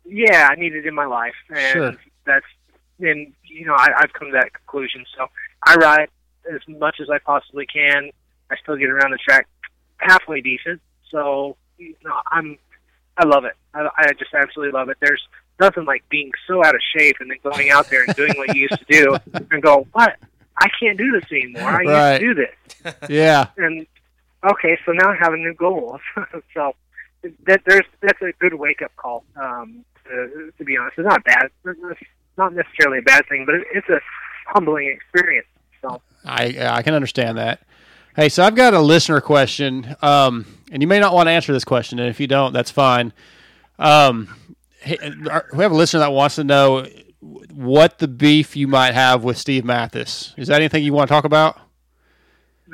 Yeah, 0.07 0.49
I 0.51 0.55
needed 0.57 0.85
it 0.85 0.89
in 0.89 0.95
my 0.95 1.07
life, 1.07 1.35
and 1.49 1.73
Sure. 1.73 1.95
that's 2.27 2.47
and 3.01 3.33
you 3.45 3.67
know 3.67 3.75
I, 3.75 3.89
I've 3.99 4.13
come 4.13 4.29
to 4.29 4.33
that 4.35 4.53
conclusion. 4.53 5.05
So 5.17 5.27
I 5.63 5.75
ride 5.77 6.09
as 6.53 6.61
much 6.69 6.97
as 7.01 7.09
I 7.11 7.19
possibly 7.19 7.67
can. 7.67 8.11
I 8.51 8.57
still 8.63 8.77
get 8.77 8.91
around 8.91 9.11
the 9.13 9.19
track 9.19 9.49
halfway 9.99 10.41
decent. 10.43 10.81
So 11.11 11.57
you 11.79 11.95
know, 12.05 12.15
I'm 12.31 12.59
I 13.17 13.25
love 13.25 13.45
it. 13.45 13.55
I, 13.75 13.89
I 13.97 14.13
just 14.19 14.35
absolutely 14.35 14.73
love 14.79 14.89
it. 14.91 14.99
There's 15.01 15.23
nothing 15.61 15.85
like 15.85 16.03
being 16.09 16.31
so 16.47 16.65
out 16.65 16.75
of 16.75 16.81
shape 16.97 17.17
and 17.21 17.31
then 17.31 17.39
going 17.43 17.71
out 17.71 17.89
there 17.91 18.05
and 18.05 18.15
doing 18.17 18.37
what 18.37 18.51
you 18.55 18.63
used 18.63 18.79
to 18.79 18.85
do 19.03 19.17
and 19.51 19.63
go, 19.63 19.87
what? 19.93 20.17
I 20.57 20.69
can't 20.81 20.97
do 20.99 21.11
this 21.13 21.25
anymore. 21.33 21.71
I 21.71 21.83
Right. 21.85 22.21
used 22.21 22.21
to 22.21 22.35
do 22.35 22.47
this 22.83 22.95
Yeah. 23.09 23.47
and 23.57 23.87
okay, 24.45 24.79
so 24.85 24.93
now 24.93 25.11
I 25.11 25.17
have 25.17 25.33
a 25.33 25.37
new 25.37 25.55
goal. 25.55 25.99
so 26.55 26.75
that 27.47 27.63
there's 27.67 27.87
that's 28.03 28.21
a 28.23 28.33
good 28.39 28.55
wake 28.55 28.83
up 28.83 28.95
call. 28.97 29.25
Um, 29.37 29.85
to, 30.05 30.53
to 30.59 30.65
be 30.65 30.77
honest, 30.77 30.99
it's 30.99 31.09
not 31.09 31.25
bad. 31.25 31.49
It's 31.65 32.01
not 32.37 32.53
necessarily 32.55 32.99
a 32.99 33.03
bad 33.03 33.25
thing, 33.29 33.47
but 33.47 33.55
it's 33.73 33.89
a 33.89 34.01
humbling 34.47 34.89
experience. 34.89 35.47
So 35.81 36.03
I 36.27 36.55
I 36.71 36.83
can 36.83 36.93
understand 36.95 37.39
that. 37.39 37.61
Hey, 38.15 38.29
so 38.29 38.45
I've 38.45 38.55
got 38.55 38.75
a 38.75 38.81
listener 38.81 39.21
question, 39.23 39.97
um, 40.03 40.45
and 40.71 40.83
you 40.83 40.87
may 40.87 41.01
not 41.01 41.15
want 41.15 41.27
to 41.27 41.31
answer 41.33 41.53
this 41.53 41.65
question, 41.65 41.99
and 41.99 42.09
if 42.11 42.21
you 42.21 42.27
don't, 42.27 42.53
that's 42.53 42.71
fine. 42.71 43.13
Um, 43.79 44.29
hey, 44.85 45.13
we 45.53 45.63
have 45.63 45.73
a 45.73 45.77
listener 45.77 46.01
that 46.01 46.13
wants 46.13 46.37
to 46.37 46.45
know 46.45 46.87
what 47.21 47.99
the 47.99 48.09
beef 48.09 48.55
you 48.57 48.67
might 48.69 48.95
have 48.95 49.25
with 49.25 49.39
Steve 49.39 49.65
Matthes. 49.65 50.35
Is 50.37 50.49
that 50.49 50.57
anything 50.57 50.85
you 50.85 50.93
want 50.93 51.09
to 51.09 51.13
talk 51.13 51.25
about? 51.25 51.59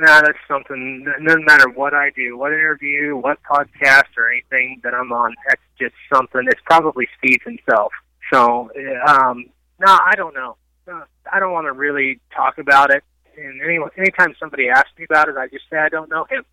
nah, 0.01 0.21
that's 0.23 0.39
something. 0.49 1.05
No 1.21 1.37
matter 1.39 1.69
what 1.69 1.95
I 1.95 2.11
do, 2.11 2.37
what 2.37 2.53
interview, 2.53 3.17
what 3.17 3.39
podcast, 3.43 4.17
or 4.17 4.31
anything 4.31 4.81
that 4.83 4.95
I'm 4.95 5.13
on, 5.13 5.35
that's 5.47 5.63
just 5.79 5.95
something. 6.13 6.43
It's 6.47 6.61
probably 6.65 7.07
Steve 7.19 7.41
himself. 7.45 7.93
So 8.33 8.71
um, 9.07 9.47
no, 9.79 9.99
I 10.05 10.15
don't 10.17 10.35
know. 10.35 10.57
Uh, 10.91 11.03
I 11.31 11.39
don't 11.39 11.53
want 11.53 11.67
to 11.67 11.73
really 11.73 12.21
talk 12.35 12.59
about 12.59 12.91
it. 12.91 13.05
And 13.37 13.61
any, 13.63 13.79
anytime 13.97 14.35
somebody 14.39 14.69
asks 14.69 14.91
me 14.99 15.05
about 15.05 15.29
it, 15.29 15.37
I 15.37 15.49
just 15.49 15.65
say 15.71 15.79
I 15.79 15.89
don't 15.89 16.11
know 16.11 16.27
him. 16.29 16.45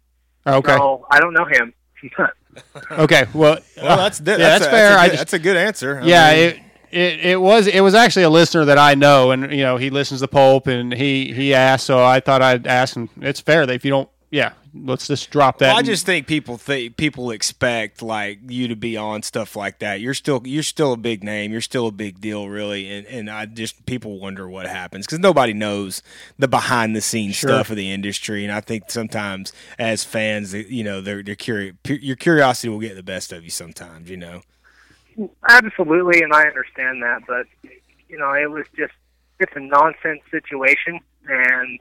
Okay. 0.46 0.76
So 0.76 1.06
I 1.10 1.20
don't 1.20 1.34
know 1.34 1.46
him. 1.46 1.74
Okay, 2.92 3.26
well, 3.34 3.60
Well, 3.78 3.98
that's 3.98 4.20
yeah, 4.20 4.38
that's, 4.38 4.66
that's 4.66 4.66
a, 4.66 4.70
fair. 4.70 4.90
That's 4.90 5.04
a, 5.04 5.06
good, 5.06 5.12
just- 5.12 5.18
that's 5.20 5.34
a 5.34 5.40
good 5.40 5.58
answer. 5.58 6.00
I 6.02 6.06
yeah, 6.06 6.32
mean, 6.34 6.40
it, 6.40 6.60
it 6.90 7.26
it 7.32 7.42
was 7.42 7.68
it 7.68 7.82
was 7.82 7.94
actually 7.94 8.24
a 8.24 8.30
listener 8.30 8.66
that 8.66 8.78
I 8.80 8.96
know, 8.96 9.30
and 9.32 9.52
you 9.52 9.64
know 9.64 9.78
he 9.78 9.90
listens 9.92 10.22
to 10.22 10.28
Pulp, 10.28 10.66
and 10.68 10.92
he 10.94 11.34
he 11.34 11.54
asked, 11.54 11.86
so 11.86 12.04
I 12.04 12.20
thought 12.20 12.42
I'd 12.42 12.66
ask 12.66 12.96
him. 12.96 13.10
It's 13.22 13.40
fair 13.42 13.66
that 13.68 13.74
if 13.74 13.86
you 13.86 13.92
don't, 13.92 14.10
yeah, 14.30 14.54
let's 14.74 15.08
just 15.08 15.30
drop 15.32 15.60
that. 15.60 15.68
Well, 15.68 15.78
I 15.78 15.82
just 15.82 16.06
think 16.06 16.28
people 16.28 16.58
think 16.58 16.98
people 16.98 17.32
expect 17.32 18.02
like 18.02 18.40
you 18.48 18.68
to 18.68 18.76
be 18.76 18.98
on 18.98 19.24
stuff 19.24 19.56
like 19.56 19.80
that. 19.80 20.02
You're 20.02 20.14
still 20.14 20.42
you're 20.46 20.64
still 20.64 20.92
a 20.94 20.98
big 20.98 21.24
name. 21.24 21.52
You're 21.52 21.62
still 21.62 21.88
a 21.88 21.92
big 21.92 22.20
deal, 22.20 22.50
really. 22.50 22.92
And 22.92 23.08
and 23.08 23.30
I 23.30 23.46
just 23.46 23.86
people 23.86 24.20
wonder 24.20 24.48
what 24.50 24.68
happens 24.68 25.06
because 25.06 25.20
nobody 25.20 25.54
knows 25.54 26.04
the 26.38 26.48
behind 26.48 26.96
the 26.96 27.02
scenes 27.02 27.36
Sure. 27.36 27.50
stuff 27.50 27.70
of 27.70 27.78
the 27.78 27.92
industry. 27.92 28.44
And 28.44 28.52
I 28.52 28.60
think 28.60 28.92
sometimes 28.92 29.54
as 29.80 30.04
fans, 30.04 30.54
you 30.54 30.84
know, 30.84 31.00
they're 31.00 31.24
they're 31.24 31.36
curious. 31.36 31.76
Your 31.86 32.18
curiosity 32.18 32.68
will 32.68 32.80
get 32.80 32.96
the 32.96 33.04
best 33.04 33.32
of 33.32 33.44
you 33.46 33.50
sometimes. 33.50 34.10
You 34.10 34.18
know. 34.18 34.42
Absolutely, 35.50 36.22
and 36.22 36.34
I 36.34 36.44
understand 36.44 37.02
that, 37.02 37.22
but 37.28 37.48
you 38.10 38.18
know, 38.18 38.34
it 38.34 38.52
was 38.52 38.66
just 38.78 38.94
it's 39.40 39.54
a 39.56 39.60
nonsense 39.60 40.22
situation, 40.30 41.00
and 41.28 41.80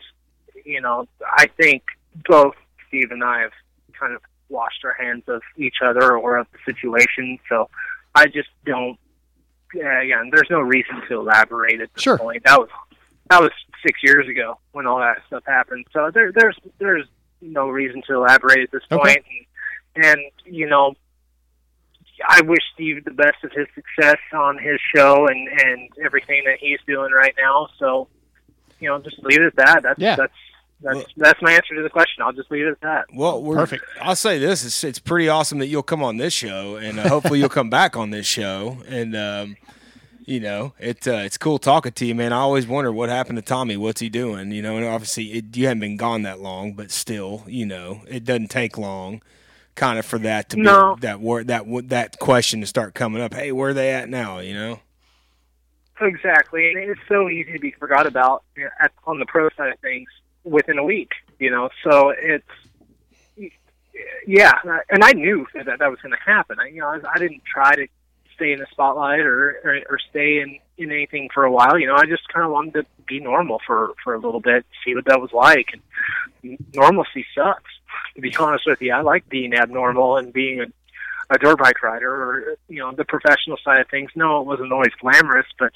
you 0.65 0.81
know, 0.81 1.07
I 1.25 1.47
think 1.47 1.83
both 2.29 2.55
Steve 2.89 3.11
and 3.11 3.23
I 3.23 3.41
have 3.41 3.53
kind 3.99 4.15
of 4.15 4.21
washed 4.49 4.85
our 4.85 4.95
hands 4.95 5.25
of 5.29 5.43
each 5.57 5.77
other 5.85 6.17
or 6.17 6.37
of 6.39 6.47
the 6.53 6.59
situation, 6.73 7.39
so 7.49 7.69
I 8.15 8.27
just 8.27 8.49
don't. 8.65 8.99
Yeah, 9.75 10.01
again, 10.01 10.31
there's 10.33 10.49
no 10.49 10.61
reason 10.61 11.03
to 11.09 11.19
elaborate 11.21 11.81
at 11.81 11.93
this 11.93 12.03
Sure. 12.03 12.17
point. 12.19 12.45
That 12.45 12.59
was 12.61 12.69
that 13.31 13.43
was 13.43 13.51
six 13.85 14.01
years 14.03 14.29
ago 14.29 14.59
when 14.73 14.87
all 14.87 14.99
that 15.01 15.19
stuff 15.27 15.43
happened. 15.47 15.87
So 15.93 16.11
there, 16.15 16.31
there's 16.33 16.57
there's 16.79 17.07
no 17.41 17.69
reason 17.69 18.03
to 18.07 18.15
elaborate 18.15 18.61
at 18.61 18.71
this 18.71 18.83
Okay. 18.91 18.97
point. 18.97 19.25
And, 19.97 20.05
and 20.07 20.21
you 20.45 20.67
know, 20.69 20.95
I 22.27 22.41
wish 22.43 22.61
Steve 22.75 23.05
the 23.05 23.11
best 23.11 23.43
of 23.45 23.53
his 23.53 23.67
success 23.75 24.19
on 24.33 24.57
his 24.59 24.79
show 24.95 25.27
and 25.27 25.49
and 25.49 25.91
everything 26.05 26.45
that 26.47 26.59
he's 26.61 26.79
doing 26.87 27.11
right 27.13 27.35
now. 27.39 27.69
So, 27.79 28.09
you 28.81 28.89
know, 28.89 28.99
just 29.01 29.19
leave 29.23 29.41
it 29.41 29.47
at 29.47 29.57
that. 29.57 29.83
That's 29.83 29.99
Yeah. 30.01 30.17
that's 30.17 30.33
that's 30.81 31.05
that's 31.17 31.41
my 31.41 31.53
answer 31.53 31.75
to 31.75 31.83
the 31.83 31.91
question. 31.91 32.23
I'll 32.23 32.33
just 32.33 32.51
leave 32.51 32.67
it 32.67 32.71
at 32.71 32.81
that. 32.83 33.07
Well, 33.15 33.43
we're, 33.43 33.57
Perfect. 33.57 33.85
I'll 34.01 34.17
say 34.17 34.39
this: 34.39 34.65
it's, 34.65 34.85
it's 34.85 34.99
pretty 34.99 35.29
awesome 35.29 35.59
that 35.59 35.69
you'll 35.69 35.83
come 35.83 36.03
on 36.03 36.19
this 36.19 36.35
show, 36.35 36.77
and 36.77 36.99
uh, 36.99 37.09
hopefully 37.09 37.39
you'll 37.39 37.49
come 37.49 37.71
back 37.71 37.97
on 37.97 38.11
this 38.11 38.27
show. 38.27 38.79
And 38.87 39.17
um, 39.17 39.57
you 40.27 40.39
know, 40.39 40.75
it 40.79 41.09
uh, 41.09 41.23
it's 41.25 41.39
cool 41.39 41.59
talking 41.59 41.93
to 41.93 42.05
you, 42.05 42.15
man. 42.15 42.33
I 42.33 42.39
always 42.39 42.67
wonder 42.67 42.93
what 42.93 43.09
happened 43.09 43.37
to 43.37 43.43
Tommy. 43.43 43.77
What's 43.77 44.01
he 44.01 44.11
doing? 44.11 44.51
You 44.53 44.61
know, 44.61 44.77
and 44.77 44.85
obviously 44.85 45.33
it, 45.33 45.57
you 45.57 45.67
haven't 45.67 45.81
been 45.81 45.97
gone 45.97 46.23
that 46.23 46.41
long, 46.41 46.75
but 46.75 46.91
still, 46.91 47.45
you 47.47 47.65
know, 47.65 48.03
it 48.07 48.25
doesn't 48.25 48.49
take 48.49 48.77
long, 48.77 49.23
kind 49.77 49.99
of, 49.99 50.05
for 50.05 50.19
that 50.19 50.51
to 50.51 50.57
be 50.57 50.63
that 51.01 51.21
word 51.21 51.47
that 51.47 51.65
that 51.89 52.19
question 52.19 52.61
to 52.61 52.67
start 52.67 52.95
coming 52.95 53.23
up. 53.23 53.33
Hey, 53.33 53.51
where 53.51 53.71
are 53.71 53.75
they 53.75 53.95
at 53.95 54.11
now? 54.11 54.41
You 54.41 54.55
know. 54.55 54.81
Exactly, 55.99 56.69
and 56.69 56.91
it's 56.91 57.01
so 57.09 57.31
easy 57.31 57.53
to 57.53 57.59
be 57.59 57.71
forgot 57.71 58.07
about 58.07 58.43
you 58.55 58.65
know, 58.65 58.71
at, 58.79 58.93
on 59.07 59.19
the 59.19 59.25
pro 59.25 59.49
side 59.57 59.73
of 59.73 59.79
things 59.79 60.09
within 60.47 60.79
a 60.79 60.85
week. 60.85 61.13
You 61.39 61.51
know, 61.51 61.69
so 61.85 62.11
it's 62.11 62.45
yeah, 64.27 64.53
and 64.89 65.05
I 65.05 65.13
knew 65.13 65.47
that 65.55 65.67
that 65.67 65.91
was 65.91 66.01
going 66.01 66.13
to 66.13 66.23
happen. 66.25 66.59
I, 66.61 66.69
you 66.69 66.81
know, 66.81 66.89
I, 66.89 67.01
I 67.15 67.19
didn't 67.19 67.43
try 67.45 67.75
to 67.75 67.87
stay 68.35 68.53
in 68.53 68.59
the 68.59 68.67
spotlight 68.71 69.21
or, 69.21 69.61
or 69.65 69.81
or 69.91 69.99
stay 70.11 70.41
in 70.41 70.59
in 70.79 70.91
anything 70.91 71.29
for 71.33 71.45
a 71.45 71.51
while. 71.51 71.79
You 71.79 71.87
know, 71.87 71.97
I 71.97 72.07
just 72.07 72.29
kind 72.29 72.45
of 72.45 72.53
wanted 72.53 72.75
to 72.75 72.87
be 73.07 73.21
normal 73.21 73.61
for 73.67 73.95
for 74.03 74.15
a 74.15 74.19
little 74.19 74.41
bit, 74.41 74.65
see 74.85 74.95
what 74.95 75.05
that 75.07 75.21
was 75.21 75.33
like. 75.33 75.69
And 76.43 76.59
normalcy 76.75 77.27
sucks. 77.35 77.71
To 78.15 78.21
be 78.21 78.35
honest 78.37 78.65
with 78.67 78.81
you, 78.81 78.93
I 78.93 79.01
like 79.01 79.29
being 79.29 79.55
abnormal 79.55 80.17
and 80.19 80.33
being 80.33 80.61
a 80.61 80.67
a 81.29 81.39
dirt 81.39 81.59
bike 81.59 81.83
rider 81.83 82.11
or 82.11 82.57
you 82.69 82.79
know 82.79 82.93
the 82.93 83.05
professional 83.05 83.57
side 83.65 83.81
of 83.81 83.89
things. 83.89 84.11
No, 84.15 84.41
it 84.41 84.47
wasn't 84.47 84.73
always 84.73 84.93
glamorous, 85.01 85.47
but 85.59 85.73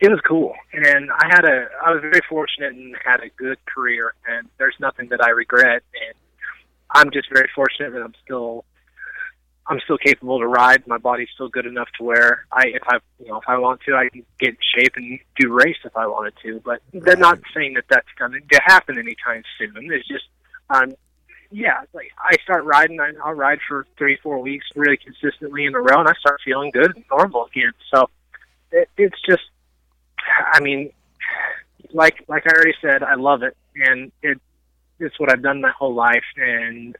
it 0.00 0.08
was 0.08 0.20
cool. 0.26 0.54
And 0.72 1.10
I 1.10 1.26
had 1.28 1.44
a 1.44 1.68
I 1.84 1.90
was 1.90 2.00
very 2.00 2.20
fortunate 2.28 2.74
and 2.74 2.96
had 3.04 3.20
a 3.20 3.28
good 3.36 3.58
career, 3.66 4.14
and 4.28 4.48
there's 4.58 4.76
nothing 4.80 5.08
that 5.10 5.22
I 5.22 5.30
regret. 5.30 5.82
And 5.94 6.14
I'm 6.90 7.10
just 7.10 7.28
very 7.32 7.48
fortunate 7.54 7.92
that 7.92 8.02
I'm 8.02 8.14
still 8.24 8.64
I'm 9.66 9.80
still 9.80 9.98
capable 9.98 10.38
to 10.38 10.46
ride. 10.46 10.86
My 10.86 10.98
body's 10.98 11.28
still 11.34 11.48
good 11.48 11.66
enough 11.66 11.88
to 11.98 12.04
where 12.04 12.46
I 12.52 12.68
if 12.68 12.82
I 12.86 12.98
you 13.18 13.28
know 13.28 13.38
if 13.38 13.48
I 13.48 13.58
want 13.58 13.80
to 13.82 13.96
I 13.96 14.08
can 14.08 14.24
get 14.38 14.50
in 14.50 14.56
shape 14.74 14.92
and 14.96 15.18
do 15.36 15.52
race 15.52 15.78
if 15.84 15.96
I 15.96 16.06
wanted 16.06 16.34
to. 16.42 16.60
But 16.64 16.80
they're 16.92 17.16
not 17.16 17.40
saying 17.54 17.74
that 17.74 17.84
that's 17.88 18.08
going 18.18 18.32
to 18.32 18.60
happen 18.64 18.98
anytime 18.98 19.42
soon. 19.58 19.92
It's 19.92 20.06
just 20.06 20.24
um 20.70 20.94
yeah, 21.50 21.80
like 21.94 22.10
I 22.18 22.36
start 22.42 22.64
riding, 22.64 23.00
I, 23.00 23.12
I'll 23.24 23.32
ride 23.32 23.58
for 23.66 23.86
three, 23.96 24.18
four 24.22 24.38
weeks 24.38 24.66
really 24.74 24.98
consistently 24.98 25.64
in 25.64 25.74
a 25.74 25.80
row, 25.80 25.98
and 26.00 26.08
I 26.08 26.12
start 26.20 26.40
feeling 26.44 26.70
good 26.70 26.94
and 26.94 27.04
normal 27.10 27.46
again. 27.46 27.72
So 27.92 28.10
it, 28.70 28.88
it's 28.96 29.20
just, 29.26 29.44
I 30.52 30.60
mean, 30.60 30.92
like 31.92 32.24
like 32.28 32.44
I 32.46 32.50
already 32.50 32.74
said, 32.80 33.02
I 33.02 33.14
love 33.14 33.42
it, 33.42 33.56
and 33.74 34.12
it 34.22 34.40
it's 35.00 35.18
what 35.18 35.30
I've 35.32 35.42
done 35.42 35.60
my 35.60 35.70
whole 35.70 35.94
life, 35.94 36.24
and 36.36 36.96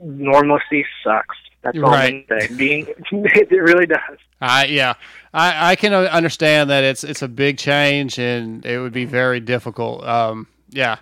normalcy 0.00 0.84
sucks. 1.02 1.36
That's 1.62 1.78
all 1.78 1.94
I'm 1.94 2.24
gonna. 2.28 2.48
Being 2.56 2.86
it 3.10 3.50
really 3.50 3.86
does. 3.86 4.18
I 4.40 4.66
yeah, 4.66 4.94
I, 5.32 5.72
I 5.72 5.76
can 5.76 5.94
understand 5.94 6.70
that 6.70 6.84
it's 6.84 7.04
it's 7.04 7.22
a 7.22 7.28
big 7.28 7.58
change 7.58 8.18
and 8.18 8.64
it 8.66 8.78
would 8.78 8.92
be 8.92 9.06
very 9.06 9.40
difficult. 9.40 10.04
Um, 10.04 10.46
yeah, 10.70 10.98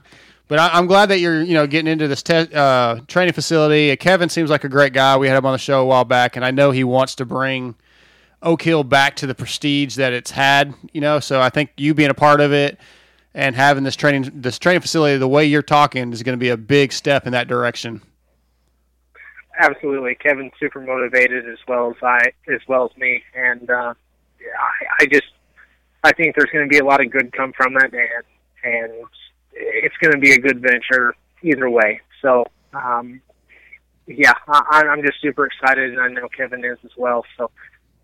but 0.46 0.60
I, 0.60 0.70
I'm 0.74 0.86
glad 0.86 1.06
that 1.06 1.18
you're 1.18 1.42
you 1.42 1.54
know 1.54 1.66
getting 1.66 1.90
into 1.90 2.06
this 2.06 2.22
te- 2.22 2.54
uh, 2.54 3.00
training 3.08 3.32
facility. 3.32 3.96
Kevin 3.96 4.28
seems 4.28 4.50
like 4.50 4.62
a 4.64 4.68
great 4.68 4.92
guy. 4.92 5.16
We 5.16 5.26
had 5.26 5.36
him 5.36 5.46
on 5.46 5.52
the 5.52 5.58
show 5.58 5.80
a 5.80 5.84
while 5.84 6.04
back, 6.04 6.36
and 6.36 6.44
I 6.44 6.52
know 6.52 6.70
he 6.70 6.84
wants 6.84 7.16
to 7.16 7.24
bring 7.24 7.74
Oak 8.42 8.62
Hill 8.62 8.84
back 8.84 9.16
to 9.16 9.26
the 9.26 9.34
prestige 9.34 9.96
that 9.96 10.12
it's 10.12 10.30
had. 10.30 10.74
You 10.92 11.00
know, 11.00 11.20
so 11.20 11.40
I 11.40 11.50
think 11.50 11.70
you 11.76 11.94
being 11.94 12.10
a 12.10 12.14
part 12.14 12.40
of 12.40 12.52
it 12.52 12.78
and 13.34 13.56
having 13.56 13.84
this 13.84 13.96
training 13.96 14.30
this 14.34 14.58
training 14.58 14.82
facility 14.82 15.16
the 15.18 15.28
way 15.28 15.44
you're 15.44 15.62
talking 15.62 16.12
is 16.12 16.22
going 16.22 16.36
to 16.36 16.40
be 16.40 16.50
a 16.50 16.56
big 16.56 16.92
step 16.92 17.26
in 17.26 17.32
that 17.32 17.48
direction. 17.48 18.02
Absolutely, 19.58 20.14
Kevin's 20.14 20.52
super 20.58 20.80
motivated 20.80 21.48
as 21.48 21.58
well 21.68 21.90
as 21.90 21.96
I, 22.02 22.32
as 22.48 22.60
well 22.66 22.90
as 22.90 22.96
me, 22.96 23.22
and 23.34 23.70
uh, 23.70 23.94
I, 24.40 25.02
I 25.02 25.06
just, 25.06 25.26
I 26.02 26.12
think 26.12 26.34
there's 26.34 26.50
going 26.50 26.64
to 26.64 26.68
be 26.68 26.78
a 26.78 26.84
lot 26.84 27.04
of 27.04 27.10
good 27.10 27.32
come 27.32 27.52
from 27.52 27.76
it, 27.76 27.92
and 27.92 28.24
and 28.64 29.04
it's 29.52 29.96
going 30.00 30.12
to 30.12 30.18
be 30.18 30.32
a 30.32 30.38
good 30.38 30.60
venture 30.60 31.14
either 31.42 31.68
way. 31.68 32.00
So, 32.22 32.46
um, 32.72 33.20
yeah, 34.06 34.32
I, 34.48 34.84
I'm 34.88 35.02
just 35.02 35.20
super 35.20 35.46
excited, 35.46 35.90
and 35.92 36.00
I 36.00 36.08
know 36.08 36.28
Kevin 36.28 36.64
is 36.64 36.78
as 36.84 36.92
well. 36.96 37.24
So, 37.36 37.50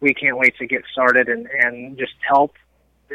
we 0.01 0.15
can't 0.15 0.39
wait 0.39 0.57
to 0.59 0.66
get 0.66 0.83
started 0.93 1.29
and 1.29 1.47
and 1.47 1.99
just 1.99 2.12
help 2.27 2.55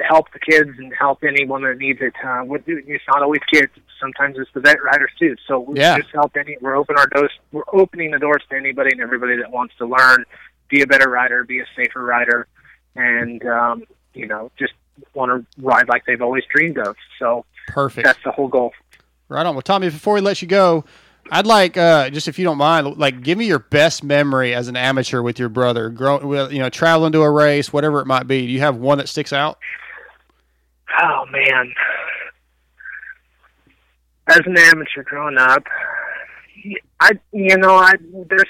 help 0.09 0.25
the 0.33 0.39
kids 0.39 0.71
and 0.79 0.91
help 0.97 1.23
anyone 1.23 1.61
that 1.63 1.77
needs 1.77 1.99
it. 2.01 2.13
Uh, 2.23 2.43
with- 2.43 2.63
it's 2.67 3.03
not 3.07 3.21
always 3.21 3.41
kids; 3.51 3.71
sometimes 3.99 4.37
it's 4.39 4.49
the 4.53 4.59
vet 4.59 4.81
riders 4.83 5.11
too. 5.19 5.35
So 5.47 5.59
we 5.59 5.79
Yeah. 5.79 5.97
just 5.97 6.09
help 6.13 6.35
any. 6.35 6.57
We're 6.61 6.75
open 6.75 6.97
our 6.97 7.07
doors. 7.07 7.31
We're 7.51 7.61
opening 7.71 8.11
the 8.11 8.19
doors 8.19 8.41
to 8.49 8.55
anybody 8.55 8.91
and 8.91 9.01
everybody 9.01 9.37
that 9.37 9.51
wants 9.51 9.75
to 9.77 9.85
learn, 9.85 10.25
be 10.69 10.81
a 10.81 10.87
better 10.87 11.09
rider, 11.09 11.43
be 11.43 11.59
a 11.59 11.65
safer 11.75 12.03
rider, 12.03 12.47
and 12.95 13.45
um, 13.45 13.83
you 14.15 14.25
know, 14.27 14.51
just 14.57 14.73
want 15.13 15.29
to 15.31 15.61
ride 15.61 15.87
like 15.89 16.05
they've 16.05 16.21
always 16.21 16.43
dreamed 16.53 16.77
of. 16.79 16.95
So 17.19 17.45
Perfect. 17.67 18.05
that's 18.05 18.19
the 18.23 18.31
whole 18.31 18.47
goal. 18.47 18.73
Right 19.29 19.45
on. 19.45 19.55
Well, 19.55 19.61
Tommy, 19.61 19.89
before 19.89 20.13
we 20.15 20.21
let 20.21 20.41
you 20.41 20.47
go, 20.47 20.85
I'd 21.31 21.47
like 21.47 21.77
uh, 21.77 22.09
just 22.09 22.27
if 22.27 22.37
you 22.37 22.45
don't 22.45 22.57
mind, 22.57 22.97
like 22.97 23.21
give 23.21 23.37
me 23.37 23.45
your 23.45 23.59
best 23.59 24.03
memory 24.03 24.53
as 24.53 24.67
an 24.67 24.75
amateur 24.75 25.21
with 25.21 25.39
your 25.39 25.49
brother, 25.49 25.89
grow, 25.89 26.47
you 26.49 26.59
know, 26.59 26.69
traveling 26.69 27.11
to 27.13 27.21
a 27.21 27.31
race, 27.31 27.71
whatever 27.71 28.01
it 28.01 28.05
might 28.05 28.27
be. 28.27 28.45
Do 28.45 28.51
you 28.51 28.59
have 28.59 28.75
one 28.75 28.97
that 28.97 29.09
sticks 29.09 29.33
out? 29.33 29.57
Oh 31.01 31.25
man. 31.31 31.73
As 34.27 34.41
an 34.45 34.57
amateur 34.57 35.03
growing 35.03 35.37
up, 35.37 35.63
I 36.99 37.11
you 37.31 37.57
know 37.57 37.75
I 37.75 37.93
there's 38.29 38.49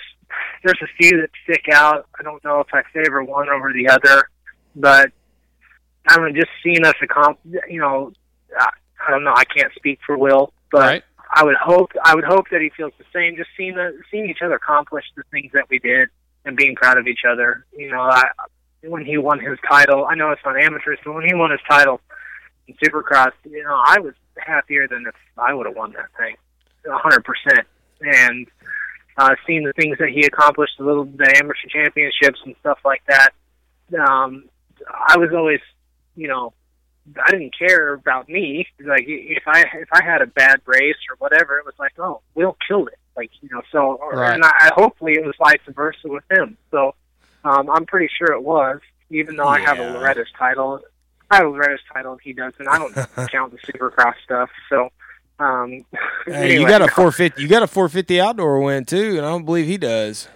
there's 0.64 0.82
a 0.82 0.88
few 0.98 1.22
that 1.22 1.30
stick 1.44 1.66
out. 1.72 2.08
I 2.20 2.24
don't 2.24 2.44
know 2.44 2.60
if 2.60 2.68
I 2.74 2.84
favor 2.94 3.24
one 3.24 3.50
over 3.50 3.72
the 3.72 3.90
other, 3.90 4.30
but 4.76 5.12
I 6.08 6.20
mean 6.20 6.36
just 6.36 6.52
seeing 6.64 6.86
us 6.86 6.96
accomplish. 7.02 7.62
You 7.70 7.80
know, 7.80 8.14
I, 8.58 8.70
I 9.08 9.12
don't 9.12 9.24
know. 9.24 9.34
I 9.36 9.46
can't 9.46 9.74
speak 9.76 10.00
for 10.06 10.18
Will, 10.18 10.54
but 10.72 11.04
I 11.36 11.44
would 11.44 11.56
hope 11.56 11.92
I 12.04 12.14
would 12.14 12.24
hope 12.24 12.46
that 12.52 12.62
he 12.62 12.70
feels 12.70 12.94
the 12.98 13.06
same. 13.12 13.36
Just 13.36 13.50
seeing 13.58 13.74
the, 13.76 14.00
seeing 14.12 14.30
each 14.30 14.42
other 14.44 14.56
accomplish 14.56 15.06
the 15.16 15.24
things 15.32 15.52
that 15.54 15.70
we 15.70 15.80
did 15.80 16.10
and 16.46 16.56
being 16.56 16.76
proud 16.76 16.98
of 16.98 17.08
each 17.08 17.22
other. 17.28 17.66
You 17.76 17.92
know, 17.92 18.02
I 18.02 18.30
when 18.84 19.06
he 19.06 19.18
won 19.18 19.40
his 19.40 19.58
title, 19.68 20.06
I 20.06 20.16
know 20.16 20.32
it's 20.32 20.42
on 20.46 20.62
amateurs, 20.62 21.00
but 21.04 21.14
when 21.14 21.26
he 21.26 21.34
won 21.34 21.52
his 21.52 21.62
title 21.68 22.02
in 22.68 22.76
Supercross, 22.76 23.32
you 23.46 23.64
know, 23.64 23.82
I 23.84 24.00
was 24.00 24.14
happier 24.38 24.88
than 24.88 25.06
if 25.08 25.16
I 25.38 25.54
would 25.54 25.66
have 25.66 25.76
won 25.76 25.94
that 25.94 26.10
thing, 26.18 26.36
a 26.86 26.98
hundred 26.98 27.24
percent. 27.24 27.68
And 28.02 28.48
uh, 29.18 29.36
seeing 29.48 29.64
the 29.64 29.74
things 29.74 29.98
that 30.00 30.10
he 30.10 30.26
accomplished, 30.26 30.74
the 30.78 30.86
little 30.86 31.06
the 31.06 31.34
amateur 31.42 31.68
championships 31.70 32.40
and 32.46 32.56
stuff 32.60 32.80
like 32.86 33.02
that, 33.08 33.34
um, 34.08 34.50
I 35.08 35.18
was 35.18 35.30
always, 35.34 35.62
you 36.16 36.28
know, 36.28 36.54
I 37.26 37.32
didn't 37.32 37.54
care 37.58 37.94
about 37.94 38.30
me. 38.30 38.68
Like 38.84 39.04
if 39.08 39.44
I 39.48 39.62
if 39.74 39.90
I 39.92 40.04
had 40.04 40.22
a 40.22 40.28
bad 40.28 40.62
race 40.66 40.96
or 41.10 41.16
whatever, 41.20 41.58
it 41.60 41.66
was 41.66 41.76
like, 41.78 41.92
oh, 42.00 42.22
Will 42.36 42.56
killed 42.68 42.88
it. 42.88 42.98
Like 43.18 43.30
you 43.42 43.50
know, 43.52 43.62
so 43.72 43.96
or, 44.02 44.14
Right. 44.14 44.34
and 44.34 44.44
I, 44.44 44.50
I 44.50 44.70
hopefully 44.76 45.14
it 45.14 45.26
was 45.26 45.36
vice 45.38 45.60
versa 45.70 45.98
with 46.06 46.24
him. 46.32 46.58
So 46.72 46.96
um, 47.44 47.70
I'm 47.70 47.86
pretty 47.86 48.10
sure 48.18 48.34
it 48.34 48.42
was, 48.44 48.80
even 49.10 49.36
though 49.36 49.48
I 49.48 49.60
have 49.60 49.80
a 49.80 49.84
Yeah. 49.84 49.92
Loretta's 49.94 50.30
title. 50.38 50.80
I 51.30 51.38
have 51.38 51.46
a 51.48 51.50
Loretta's 51.50 51.82
title, 51.92 52.14
and 52.14 52.22
he 52.22 52.32
doesn't. 52.34 52.68
I 52.68 52.78
don't 52.78 52.94
count 53.32 53.52
the 53.52 53.58
Supercross 53.72 54.14
stuff. 54.24 54.50
So 54.70 54.90
um, 55.40 55.86
Hey, 56.26 56.54
you 56.60 56.68
got 56.68 56.82
a 56.82 56.88
450. 56.88 57.42
You 57.42 57.48
got 57.50 57.64
a 57.64 57.68
450 57.68 58.22
outdoor 58.22 58.60
win 58.62 58.86
too, 58.86 59.18
and 59.18 59.26
I 59.26 59.30
don't 59.30 59.44
believe 59.46 59.66
he 59.68 59.78
does. 59.78 60.28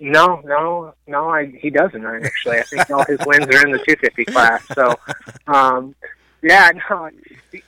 No, 0.00 0.40
no, 0.44 0.94
no. 1.06 1.28
I, 1.30 1.46
he 1.46 1.70
doesn't 1.70 2.04
actually. 2.04 2.58
I 2.58 2.62
think 2.62 2.90
all 2.90 3.04
his 3.04 3.18
wins 3.26 3.46
are 3.46 3.66
in 3.66 3.72
the 3.72 3.78
250 3.78 4.24
class. 4.26 4.62
So, 4.74 4.94
um, 5.46 5.94
yeah, 6.42 6.70
no, 6.90 7.10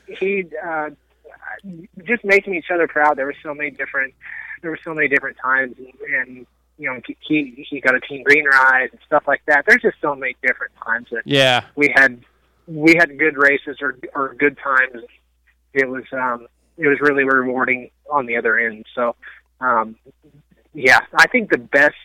he- 0.06 0.46
uh, 0.64 0.90
just 2.04 2.24
making 2.24 2.54
each 2.54 2.70
other 2.72 2.86
proud. 2.86 3.16
There 3.16 3.26
were 3.26 3.34
so 3.42 3.54
many 3.54 3.70
different, 3.70 4.14
there 4.62 4.70
were 4.70 4.78
so 4.84 4.94
many 4.94 5.08
different 5.08 5.36
times, 5.42 5.74
and, 5.78 5.88
and 6.14 6.46
you 6.78 6.88
know, 6.92 7.00
he 7.20 7.66
he 7.68 7.80
got 7.80 7.94
a 7.96 8.00
team 8.00 8.22
green 8.22 8.44
ride 8.46 8.90
and 8.92 9.00
stuff 9.06 9.24
like 9.26 9.42
that. 9.46 9.64
There's 9.66 9.82
just 9.82 9.96
so 10.00 10.14
many 10.14 10.36
different 10.42 10.72
times 10.84 11.08
that 11.10 11.22
Yeah. 11.24 11.64
we 11.74 11.92
had 11.94 12.22
we 12.68 12.94
had 12.96 13.18
good 13.18 13.36
races 13.36 13.78
or 13.80 13.96
or 14.14 14.34
good 14.34 14.56
times. 14.62 15.02
It 15.74 15.88
was 15.88 16.04
um 16.12 16.46
it 16.76 16.86
was 16.86 16.98
really 17.00 17.24
rewarding 17.24 17.90
on 18.10 18.26
the 18.26 18.36
other 18.36 18.56
end. 18.58 18.86
So 18.94 19.16
um 19.60 19.96
yeah, 20.72 21.00
I 21.16 21.26
think 21.26 21.50
the 21.50 21.58
best 21.58 21.96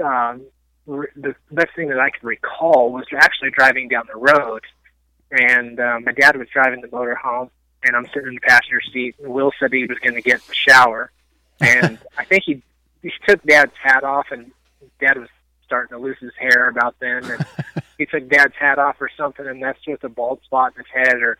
um 0.00 0.42
re- 0.86 1.08
the 1.16 1.34
best 1.50 1.74
thing 1.76 1.88
that 1.88 1.98
I 1.98 2.10
can 2.10 2.26
recall 2.26 2.92
was 2.92 3.04
actually 3.16 3.50
driving 3.50 3.88
down 3.88 4.04
the 4.12 4.18
road 4.18 4.62
and 5.30 5.80
um, 5.80 6.04
my 6.04 6.12
dad 6.12 6.36
was 6.36 6.48
driving 6.48 6.80
the 6.80 6.88
motor 6.90 7.14
home 7.14 7.50
and 7.82 7.96
I'm 7.96 8.06
sitting 8.06 8.28
in 8.28 8.34
the 8.34 8.40
passenger 8.40 8.80
seat 8.92 9.16
and 9.22 9.32
Will 9.32 9.52
said 9.58 9.72
he 9.72 9.86
was 9.86 9.98
going 9.98 10.14
to 10.14 10.22
get 10.22 10.36
in 10.36 10.46
the 10.48 10.54
shower 10.54 11.10
and 11.60 11.98
I 12.18 12.24
think 12.24 12.44
he 12.44 12.62
he 13.02 13.10
took 13.26 13.42
dad's 13.44 13.72
hat 13.82 14.04
off 14.04 14.26
and 14.30 14.50
dad 15.00 15.18
was 15.18 15.28
starting 15.64 15.96
to 15.96 16.02
lose 16.02 16.18
his 16.20 16.32
hair 16.38 16.68
about 16.68 16.96
then 17.00 17.24
and 17.24 17.46
he 17.98 18.06
took 18.06 18.28
dad's 18.28 18.54
hat 18.58 18.78
off 18.78 18.96
or 19.00 19.10
something 19.16 19.46
and 19.46 19.60
messed 19.60 19.86
with 19.86 20.04
a 20.04 20.08
bald 20.08 20.40
spot 20.44 20.72
in 20.76 20.84
his 20.84 21.06
head 21.06 21.22
or 21.22 21.38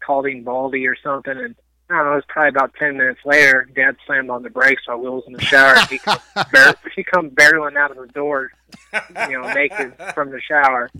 called 0.00 0.26
him 0.26 0.44
baldy 0.44 0.86
or 0.86 0.96
something 0.96 1.36
and 1.36 1.56
I 1.88 1.94
don't 1.98 2.04
know, 2.06 2.12
it 2.12 2.14
was 2.16 2.24
probably 2.28 2.48
about 2.48 2.74
ten 2.74 2.96
minutes 2.96 3.20
later, 3.24 3.68
Dad 3.74 3.96
slammed 4.06 4.28
on 4.30 4.42
the 4.42 4.50
brakes 4.50 4.82
while 4.86 4.98
Will 4.98 5.16
was 5.16 5.24
in 5.28 5.34
the 5.34 5.40
shower. 5.40 5.76
He 5.88 5.98
come, 5.98 6.18
bar- 6.52 6.74
he 6.96 7.04
come 7.04 7.30
barreling 7.30 7.76
out 7.76 7.92
of 7.92 7.96
the 7.98 8.08
door, 8.12 8.50
you 9.28 9.38
know, 9.40 9.52
naked 9.52 9.94
from 10.12 10.30
the 10.30 10.40
shower. 10.40 10.90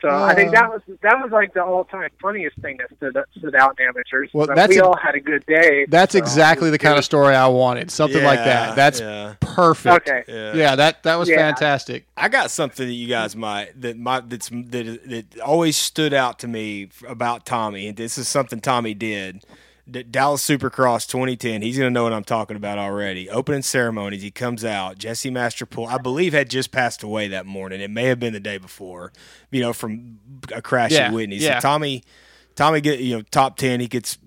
So 0.00 0.08
I 0.08 0.34
think 0.34 0.50
that 0.50 0.68
was 0.68 0.82
that 1.02 1.22
was 1.22 1.30
like 1.30 1.54
the 1.54 1.62
all 1.64 1.84
time 1.84 2.08
funniest 2.20 2.58
thing 2.58 2.78
that 2.78 2.88
stood, 2.96 3.16
stood 3.38 3.54
out 3.54 3.78
in 3.78 3.86
amateurs. 3.86 4.30
Well, 4.32 4.48
but 4.48 4.56
that's 4.56 4.70
we 4.70 4.78
a- 4.80 4.84
all 4.84 4.96
had 4.96 5.14
a 5.14 5.20
good 5.20 5.46
day. 5.46 5.86
That's 5.88 6.12
so 6.14 6.18
exactly 6.18 6.70
the 6.70 6.78
kind 6.78 6.98
of 6.98 7.04
story 7.04 7.36
I 7.36 7.46
wanted. 7.46 7.92
Something 7.92 8.24
like 8.24 8.40
that. 8.40 8.74
That's 8.74 8.98
yeah. 8.98 9.34
perfect. 9.38 10.08
Okay. 10.08 10.24
Yeah. 10.26 10.54
Yeah, 10.54 10.74
that 10.76 11.04
that 11.04 11.20
was 11.20 11.28
Yeah. 11.28 11.36
fantastic. 11.36 12.04
I 12.16 12.28
got 12.28 12.50
something 12.50 12.84
that 12.84 12.92
you 12.94 13.06
guys 13.06 13.36
might 13.36 13.80
that 13.80 13.96
might 13.96 14.28
that's 14.28 14.48
that 14.48 15.00
that 15.06 15.40
always 15.40 15.76
stood 15.76 16.12
out 16.12 16.40
to 16.40 16.48
me 16.48 16.88
about 17.06 17.46
Tommy, 17.46 17.86
and 17.86 17.96
this 17.96 18.18
is 18.18 18.26
something 18.26 18.60
Tommy 18.60 18.92
did. 18.92 19.44
D- 19.88 20.02
Dallas 20.02 20.46
Supercross 20.46 21.06
2010. 21.08 21.62
He's 21.62 21.78
going 21.78 21.88
to 21.88 21.92
know 21.94 22.02
what 22.04 22.12
I'm 22.12 22.24
talking 22.24 22.56
about 22.56 22.78
already. 22.78 23.30
Opening 23.30 23.62
ceremonies. 23.62 24.22
He 24.22 24.30
comes 24.30 24.64
out. 24.64 24.98
Jesse 24.98 25.30
Masterpool, 25.30 25.86
I 25.88 25.98
believe, 25.98 26.32
had 26.32 26.50
just 26.50 26.72
passed 26.72 27.02
away 27.02 27.28
that 27.28 27.46
morning. 27.46 27.80
It 27.80 27.90
may 27.90 28.04
have 28.04 28.18
been 28.18 28.32
the 28.32 28.40
day 28.40 28.58
before. 28.58 29.12
You 29.50 29.60
know, 29.60 29.72
from 29.72 30.18
a 30.52 30.60
crash 30.60 30.92
Yeah, 30.92 31.08
at 31.08 31.12
Whitney. 31.12 31.36
yeah. 31.36 31.60
So 31.60 31.68
Tommy, 31.68 32.02
Tommy 32.56 32.80
get 32.80 32.98
you 33.00 33.16
know 33.16 33.22
top 33.30 33.56
ten. 33.56 33.78
He 33.80 33.86
gets 33.86 34.18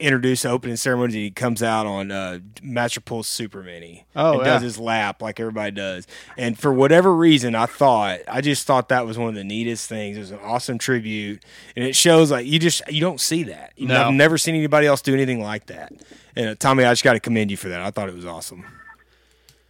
introduced 0.00 0.42
to 0.42 0.50
opening 0.50 0.76
ceremony. 0.76 1.14
And 1.14 1.22
he 1.24 1.30
comes 1.30 1.62
out 1.62 1.86
on 1.86 2.10
uh, 2.10 2.40
Masterpool's 2.62 3.28
Super 3.28 3.62
Mini. 3.62 4.06
Oh, 4.16 4.34
and 4.34 4.44
does 4.44 4.62
his 4.62 4.78
lap 4.78 5.22
like 5.22 5.38
everybody 5.40 5.70
does. 5.70 6.06
And 6.36 6.58
for 6.58 6.72
whatever 6.72 7.14
reason, 7.14 7.54
I 7.54 7.66
thought 7.66 8.20
I 8.28 8.40
just 8.40 8.66
thought 8.66 8.88
that 8.88 9.06
was 9.06 9.18
one 9.18 9.28
of 9.28 9.34
the 9.34 9.44
neatest 9.44 9.88
things. 9.88 10.16
It 10.16 10.20
was 10.20 10.30
an 10.32 10.40
awesome 10.42 10.78
tribute, 10.78 11.44
and 11.76 11.84
it 11.84 11.94
shows 11.96 12.30
like 12.30 12.46
you 12.46 12.58
just 12.58 12.82
you 12.90 13.00
don't 13.00 13.20
see 13.20 13.44
that. 13.44 13.72
You 13.76 13.88
know, 13.88 13.94
No. 13.94 14.08
I've 14.08 14.14
never 14.14 14.38
seen 14.38 14.54
anybody 14.54 14.86
else 14.86 15.02
do 15.02 15.14
anything 15.14 15.40
like 15.42 15.66
that. 15.66 15.92
And 16.36 16.48
uh, 16.50 16.54
Tommy, 16.58 16.84
I 16.84 16.92
just 16.92 17.04
got 17.04 17.12
to 17.12 17.20
commend 17.20 17.50
you 17.50 17.56
for 17.56 17.68
that. 17.68 17.80
I 17.80 17.90
thought 17.90 18.08
it 18.08 18.14
was 18.14 18.26
awesome. 18.26 18.64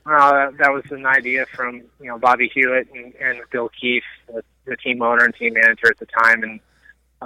Uh, 0.07 0.33
that, 0.51 0.59
that 0.59 0.73
was 0.73 0.85
an 0.91 1.07
idea 1.07 1.47
from 1.47 1.77
you 2.01 2.07
know 2.07 2.19
Bobby 2.19 2.51
Hewitt 2.53 2.89
and, 2.95 3.15
and 3.15 3.41
Bill 3.51 3.71
Keefe, 3.81 4.03
the, 4.27 4.43
the 4.67 4.77
team 4.77 5.01
owner 5.01 5.25
and 5.25 5.35
team 5.35 5.55
manager 5.55 5.89
at 5.91 5.99
the 5.99 6.07
time. 6.07 6.43
And 6.43 6.61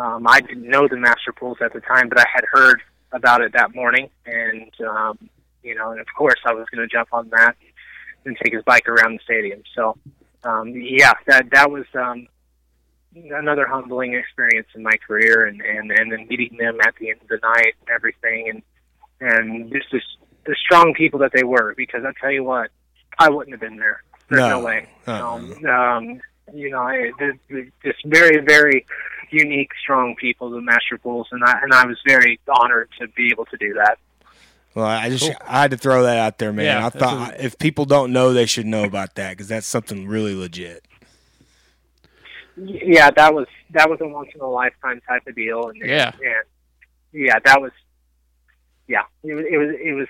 um, 0.00 0.26
I 0.26 0.40
didn't 0.40 0.68
know 0.68 0.86
the 0.88 0.96
Masterpools 0.96 1.58
at 1.60 1.72
the 1.72 1.80
time, 1.80 2.08
but 2.08 2.18
I 2.18 2.26
had 2.32 2.44
heard 2.52 2.80
about 3.12 3.40
it 3.40 3.52
that 3.54 3.74
morning, 3.74 4.08
and 4.26 4.70
um, 4.86 5.18
you 5.62 5.74
know, 5.74 5.90
and 5.90 6.00
of 6.00 6.06
course, 6.16 6.40
I 6.44 6.52
was 6.52 6.66
going 6.72 6.86
to 6.86 6.92
jump 6.92 7.08
on 7.12 7.28
that 7.30 7.56
and 8.24 8.36
take 8.42 8.52
his 8.52 8.62
bike 8.64 8.88
around 8.88 9.14
the 9.14 9.20
stadium. 9.24 9.62
So, 9.74 9.96
um, 10.44 10.68
yeah, 10.74 11.12
that 11.26 11.50
that 11.52 11.70
was 11.70 11.84
um, 11.94 12.28
another 13.14 13.66
humbling 13.66 14.14
experience 14.14 14.68
in 14.74 14.82
my 14.82 14.96
career, 15.06 15.46
and 15.46 15.60
and 15.60 15.90
and 15.90 16.12
then 16.12 16.26
meeting 16.28 16.56
them 16.58 16.78
at 16.86 16.94
the 17.00 17.10
end 17.10 17.20
of 17.22 17.28
the 17.28 17.38
night 17.42 17.74
and 17.80 17.90
everything, 17.94 18.48
and 18.50 18.62
and 19.20 19.72
just 19.72 19.92
as 19.94 20.02
the 20.46 20.54
strong 20.64 20.94
people 20.94 21.18
that 21.20 21.32
they 21.34 21.44
were. 21.44 21.74
Because 21.76 22.04
I 22.06 22.12
tell 22.20 22.30
you 22.30 22.44
what, 22.44 22.70
I 23.18 23.30
wouldn't 23.30 23.52
have 23.52 23.60
been 23.60 23.78
there. 23.78 24.02
There's 24.28 24.40
no, 24.40 24.60
No. 24.60 24.64
way. 24.64 24.86
Uh-uh. 25.06 25.34
Um, 25.34 25.64
um, 25.66 26.20
you 26.54 26.70
know, 26.70 26.80
I, 26.80 27.10
they're- 27.18 27.38
they're 27.48 27.68
just 27.84 28.04
very, 28.04 28.40
very 28.44 28.86
unique, 29.30 29.70
strong 29.82 30.14
people, 30.16 30.50
the 30.50 30.60
Masterpools, 30.60 31.28
and 31.32 31.42
I 31.44 31.60
and 31.62 31.72
I 31.72 31.84
was 31.86 31.98
very 32.06 32.40
honored 32.48 32.88
to 33.00 33.08
be 33.08 33.28
able 33.30 33.44
to 33.46 33.56
do 33.58 33.74
that. 33.74 33.98
Well, 34.74 34.86
I 34.86 35.08
just 35.10 35.30
I 35.46 35.62
had 35.62 35.70
to 35.72 35.76
throw 35.76 36.02
that 36.04 36.18
out 36.18 36.38
there, 36.38 36.52
man. 36.52 36.64
Yeah, 36.66 36.86
I 36.86 36.90
thought 36.90 37.40
if 37.40 37.58
people 37.58 37.84
don't 37.84 38.12
know, 38.12 38.32
they 38.32 38.46
should 38.46 38.66
know 38.66 38.84
about 38.84 39.14
that 39.16 39.30
because 39.32 39.48
that's 39.48 39.66
something 39.66 40.06
really 40.06 40.34
legit. 40.34 40.84
Yeah, 42.56 43.10
that 43.12 43.34
was 43.34 43.46
that 43.70 43.88
was 43.88 44.00
a 44.00 44.08
once 44.08 44.30
in 44.34 44.40
a 44.40 44.46
lifetime 44.48 45.00
type 45.06 45.26
of 45.26 45.34
deal, 45.34 45.68
and 45.68 45.76
Yeah. 45.84 46.12
and 46.14 46.44
yeah, 47.12 47.38
that 47.44 47.60
was 47.60 47.70
yeah, 48.88 49.02
it 49.22 49.34
was 49.34 49.44
it 49.50 49.56
was 49.58 49.74
it 49.84 49.92
was 49.94 50.08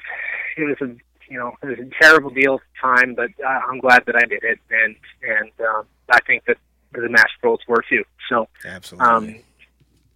it 0.56 0.65
was 0.65 0.77
a 0.90 0.94
you 1.30 1.38
know 1.38 1.52
it 1.62 1.66
was 1.66 1.78
a 1.78 1.88
terrible 2.02 2.30
deal 2.30 2.55
at 2.55 2.60
the 2.60 2.80
time, 2.80 3.14
but 3.14 3.30
uh, 3.44 3.60
I'm 3.70 3.78
glad 3.80 4.05
that 4.06 4.16
I 4.16 4.24
did 4.26 4.42
it, 4.44 4.59
and 4.70 4.96
and 5.22 5.50
um, 5.68 5.84
I 6.10 6.20
think 6.26 6.44
that 6.46 6.56
the 6.92 7.09
Master 7.09 7.28
Bulls 7.42 7.60
were 7.68 7.82
too. 7.88 8.05
So 8.28 8.48
absolutely, 8.64 9.09
um, 9.09 9.34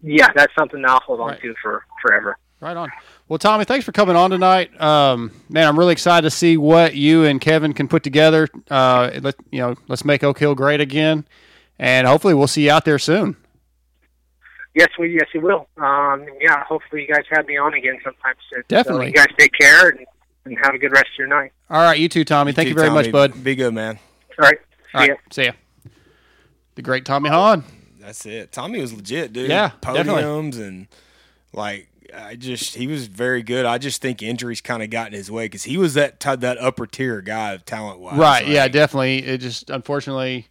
yeah, 0.03 0.29
that's 0.35 0.53
something 0.59 0.83
I'll 0.85 1.01
hold 1.01 1.21
on 1.21 1.29
Right. 1.29 1.41
to 1.43 1.55
for 1.63 1.85
forever. 2.01 2.37
Right 2.61 2.77
on. 2.77 2.91
Well, 3.29 3.41
Tommy, 3.41 3.65
thanks 3.65 3.85
for 3.85 3.91
coming 3.91 4.15
on 4.15 4.31
tonight. 4.31 4.81
Um, 4.81 5.33
man, 5.49 5.67
I'm 5.67 5.77
really 5.77 5.93
excited 5.93 6.23
to 6.23 6.31
see 6.31 6.57
what 6.57 6.95
you 6.95 7.25
and 7.25 7.41
Kevin 7.41 7.73
can 7.73 7.89
put 7.89 8.05
together. 8.05 8.47
Uh, 8.71 9.11
let 9.21 9.35
you 9.51 9.59
know, 9.59 9.75
let's 9.89 10.05
make 10.05 10.23
Oak 10.23 10.39
Hill 10.39 10.55
great 10.55 10.81
again, 10.81 11.27
and 11.79 12.07
hopefully 12.07 12.35
we'll 12.35 12.47
see 12.47 12.67
you 12.67 12.71
out 12.71 12.85
there 12.85 13.01
soon. 13.01 13.37
Yes, 14.75 14.89
we 14.99 15.13
yes, 15.13 15.27
you 15.35 15.41
will. 15.41 15.67
Um, 15.77 16.25
yeah, 16.41 16.63
hopefully 16.65 17.03
you 17.07 17.13
guys 17.13 17.25
have 17.31 17.47
me 17.47 17.59
on 17.59 17.75
again 17.75 17.99
sometime 18.03 18.35
soon. 18.51 18.63
Definitely. 18.69 19.07
So 19.07 19.09
you 19.09 19.13
guys 19.15 19.27
take 19.37 19.53
care 19.59 19.89
and, 19.91 20.07
and 20.45 20.59
have 20.63 20.75
a 20.75 20.79
good 20.79 20.93
rest 20.93 21.07
of 21.15 21.19
your 21.19 21.29
night. 21.29 21.53
All 21.71 21.81
right, 21.83 21.99
you 21.99 22.09
too, 22.09 22.25
Tommy. 22.25 22.53
Thank 22.53 22.67
too, 22.67 22.71
you 22.71 22.75
very 22.77 22.89
Tommy. 22.89 23.03
much, 23.03 23.13
bud. 23.13 23.45
Be 23.45 23.55
good, 23.55 23.73
man. 23.75 23.99
All 24.39 24.45
right. 24.47 24.59
All 24.95 25.01
right, 25.01 25.11
ya. 25.11 25.15
see 25.31 25.45
ya. 25.45 25.53
The 26.75 26.83
great 26.83 27.05
Tommy 27.05 27.29
Hahn. 27.29 27.65
That's 28.01 28.27
it. 28.27 28.53
Tommy 28.53 28.81
was 28.81 28.93
legit, 28.93 29.33
dude. 29.33 29.49
Yeah, 29.51 29.73
definitely. 29.81 30.23
podiums 30.23 30.59
and 30.59 30.87
like 31.53 31.89
I 32.15 32.35
just 32.35 32.75
he 32.75 32.87
was 32.87 33.07
very 33.07 33.43
good. 33.43 33.65
I 33.65 33.79
just 33.79 34.03
think 34.03 34.23
injuries 34.23 34.61
kind 34.61 34.83
of 34.83 34.91
got 34.91 35.07
in 35.09 35.13
his 35.13 35.31
way 35.31 35.45
because 35.47 35.63
he 35.65 35.79
was 35.79 35.95
that 35.95 36.19
t- 36.19 36.35
that 36.37 36.59
upper 36.59 36.87
tier 36.87 37.21
guy 37.21 37.57
talent 37.59 38.01
wise. 38.01 38.19
Right. 38.19 38.47
yeah, 38.47 38.67
definitely. 38.69 39.19
It 39.19 39.39
just 39.39 39.71
unfortunately, 39.71 40.49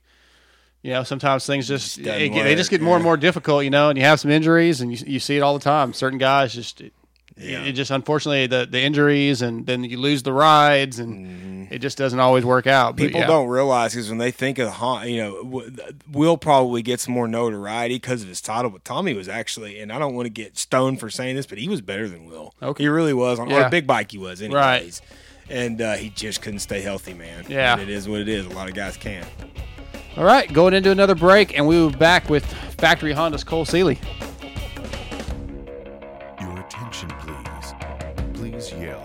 you 0.81 0.91
know, 0.91 1.03
sometimes 1.03 1.45
things 1.45 1.67
just, 1.67 2.01
doesn't 2.01 2.21
it, 2.21 2.29
get- 2.29 2.43
they 2.43 2.55
just 2.55 2.69
get 2.71 2.81
more 2.81 2.95
and 2.95 3.03
more 3.03 3.17
difficult, 3.17 3.63
you 3.63 3.69
know, 3.69 3.89
and 3.89 3.97
you 3.97 4.05
have 4.05 4.19
some 4.19 4.31
injuries, 4.31 4.81
and 4.81 4.91
you, 4.97 5.05
you 5.05 5.19
see 5.19 5.37
it 5.37 5.41
all 5.41 5.53
the 5.53 5.63
time. 5.63 5.93
Certain 5.93 6.17
guys 6.17 6.53
just, 6.53 6.81
it, 6.81 6.93
it 7.37 7.73
just 7.73 7.91
unfortunately 7.91 8.47
the 8.47 8.65
the 8.69 8.79
injuries, 8.81 9.41
and 9.41 9.65
then 9.65 9.83
you 9.83 9.97
lose 9.97 10.23
the 10.23 10.33
rides, 10.33 10.99
and 10.99 11.71
it 11.71 11.79
just 11.79 11.97
doesn't 11.97 12.19
always 12.19 12.43
work 12.45 12.67
out. 12.67 12.95
But 12.95 13.03
Mm-hmm. 13.03 13.07
People 13.07 13.21
yeah. 13.21 13.27
don't 13.27 13.47
realize 13.47 13.93
because 13.93 14.09
when 14.09 14.17
they 14.17 14.31
think 14.31 14.59
of 14.59 14.69
Hahn, 14.69 15.07
you 15.09 15.17
know, 15.21 15.63
Will 16.11 16.37
probably 16.37 16.81
gets 16.81 17.07
more 17.07 17.27
notoriety 17.27 17.95
because 17.95 18.21
of 18.21 18.27
his 18.27 18.41
title, 18.41 18.69
but 18.69 18.83
Tommy 18.85 19.13
was 19.13 19.27
actually, 19.29 19.79
and 19.79 19.91
I 19.91 19.97
don't 19.99 20.13
want 20.15 20.25
to 20.25 20.29
get 20.29 20.57
stoned 20.57 20.99
for 20.99 21.09
saying 21.09 21.35
this, 21.35 21.45
but 21.45 21.57
he 21.57 21.67
was 21.69 21.81
better 21.81 22.07
than 22.09 22.25
Will. 22.25 22.53
Okay. 22.61 22.83
He 22.83 22.87
really 22.89 23.13
was 23.13 23.39
on, 23.39 23.47
on 23.47 23.53
Yeah. 23.59 23.67
a 23.67 23.69
big 23.69 23.87
bike. 23.87 24.11
He 24.11 24.17
was, 24.17 24.41
anyways. 24.41 24.53
Right. 24.55 25.01
And 25.49 25.81
uh, 25.81 25.93
he 25.95 26.09
just 26.09 26.41
couldn't 26.41 26.59
stay 26.59 26.81
healthy, 26.81 27.13
man. 27.13 27.45
Yeah. 27.49 27.73
And 27.73 27.81
it 27.81 27.89
is 27.89 28.07
what 28.07 28.19
it 28.21 28.29
is. 28.29 28.45
A 28.45 28.49
lot 28.49 28.69
of 28.69 28.75
guys 28.75 28.95
can't. 28.97 29.27
All 30.17 30.25
right, 30.25 30.51
going 30.51 30.73
into 30.73 30.91
another 30.91 31.15
break, 31.15 31.57
and 31.57 31.65
we 31.65 31.77
will 31.77 31.89
be 31.89 31.97
back 31.97 32.29
with 32.29 32.45
Factory 32.45 33.13
Honda's 33.13 33.43
Cole 33.45 33.63
Seely. 33.65 33.97
Yell 38.69 39.00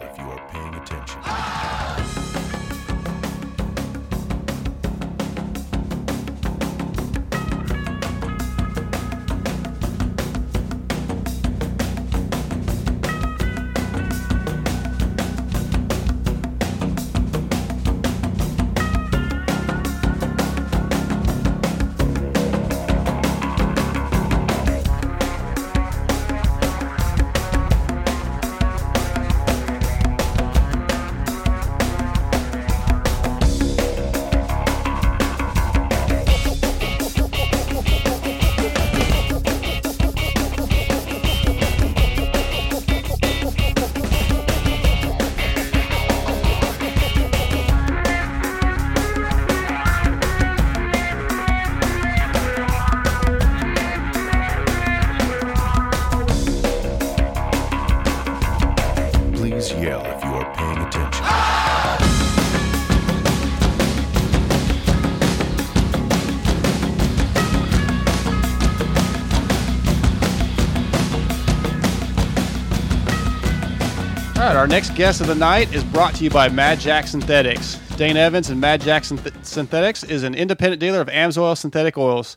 next 74.76 74.94
guest 74.94 75.22
of 75.22 75.26
the 75.26 75.34
night 75.34 75.74
is 75.74 75.82
brought 75.82 76.14
to 76.14 76.22
you 76.22 76.28
by 76.28 76.50
Mad 76.50 76.78
Jack 76.78 77.06
Synthetics. 77.06 77.76
Dane 77.96 78.18
Evans 78.18 78.50
and 78.50 78.60
Mad 78.60 78.82
Jack 78.82 79.04
Synth- 79.04 79.42
Synthetics 79.42 80.04
is 80.04 80.22
an 80.22 80.34
independent 80.34 80.80
dealer 80.80 81.00
of 81.00 81.08
AMSOIL 81.08 81.56
synthetic 81.56 81.96
oils. 81.96 82.36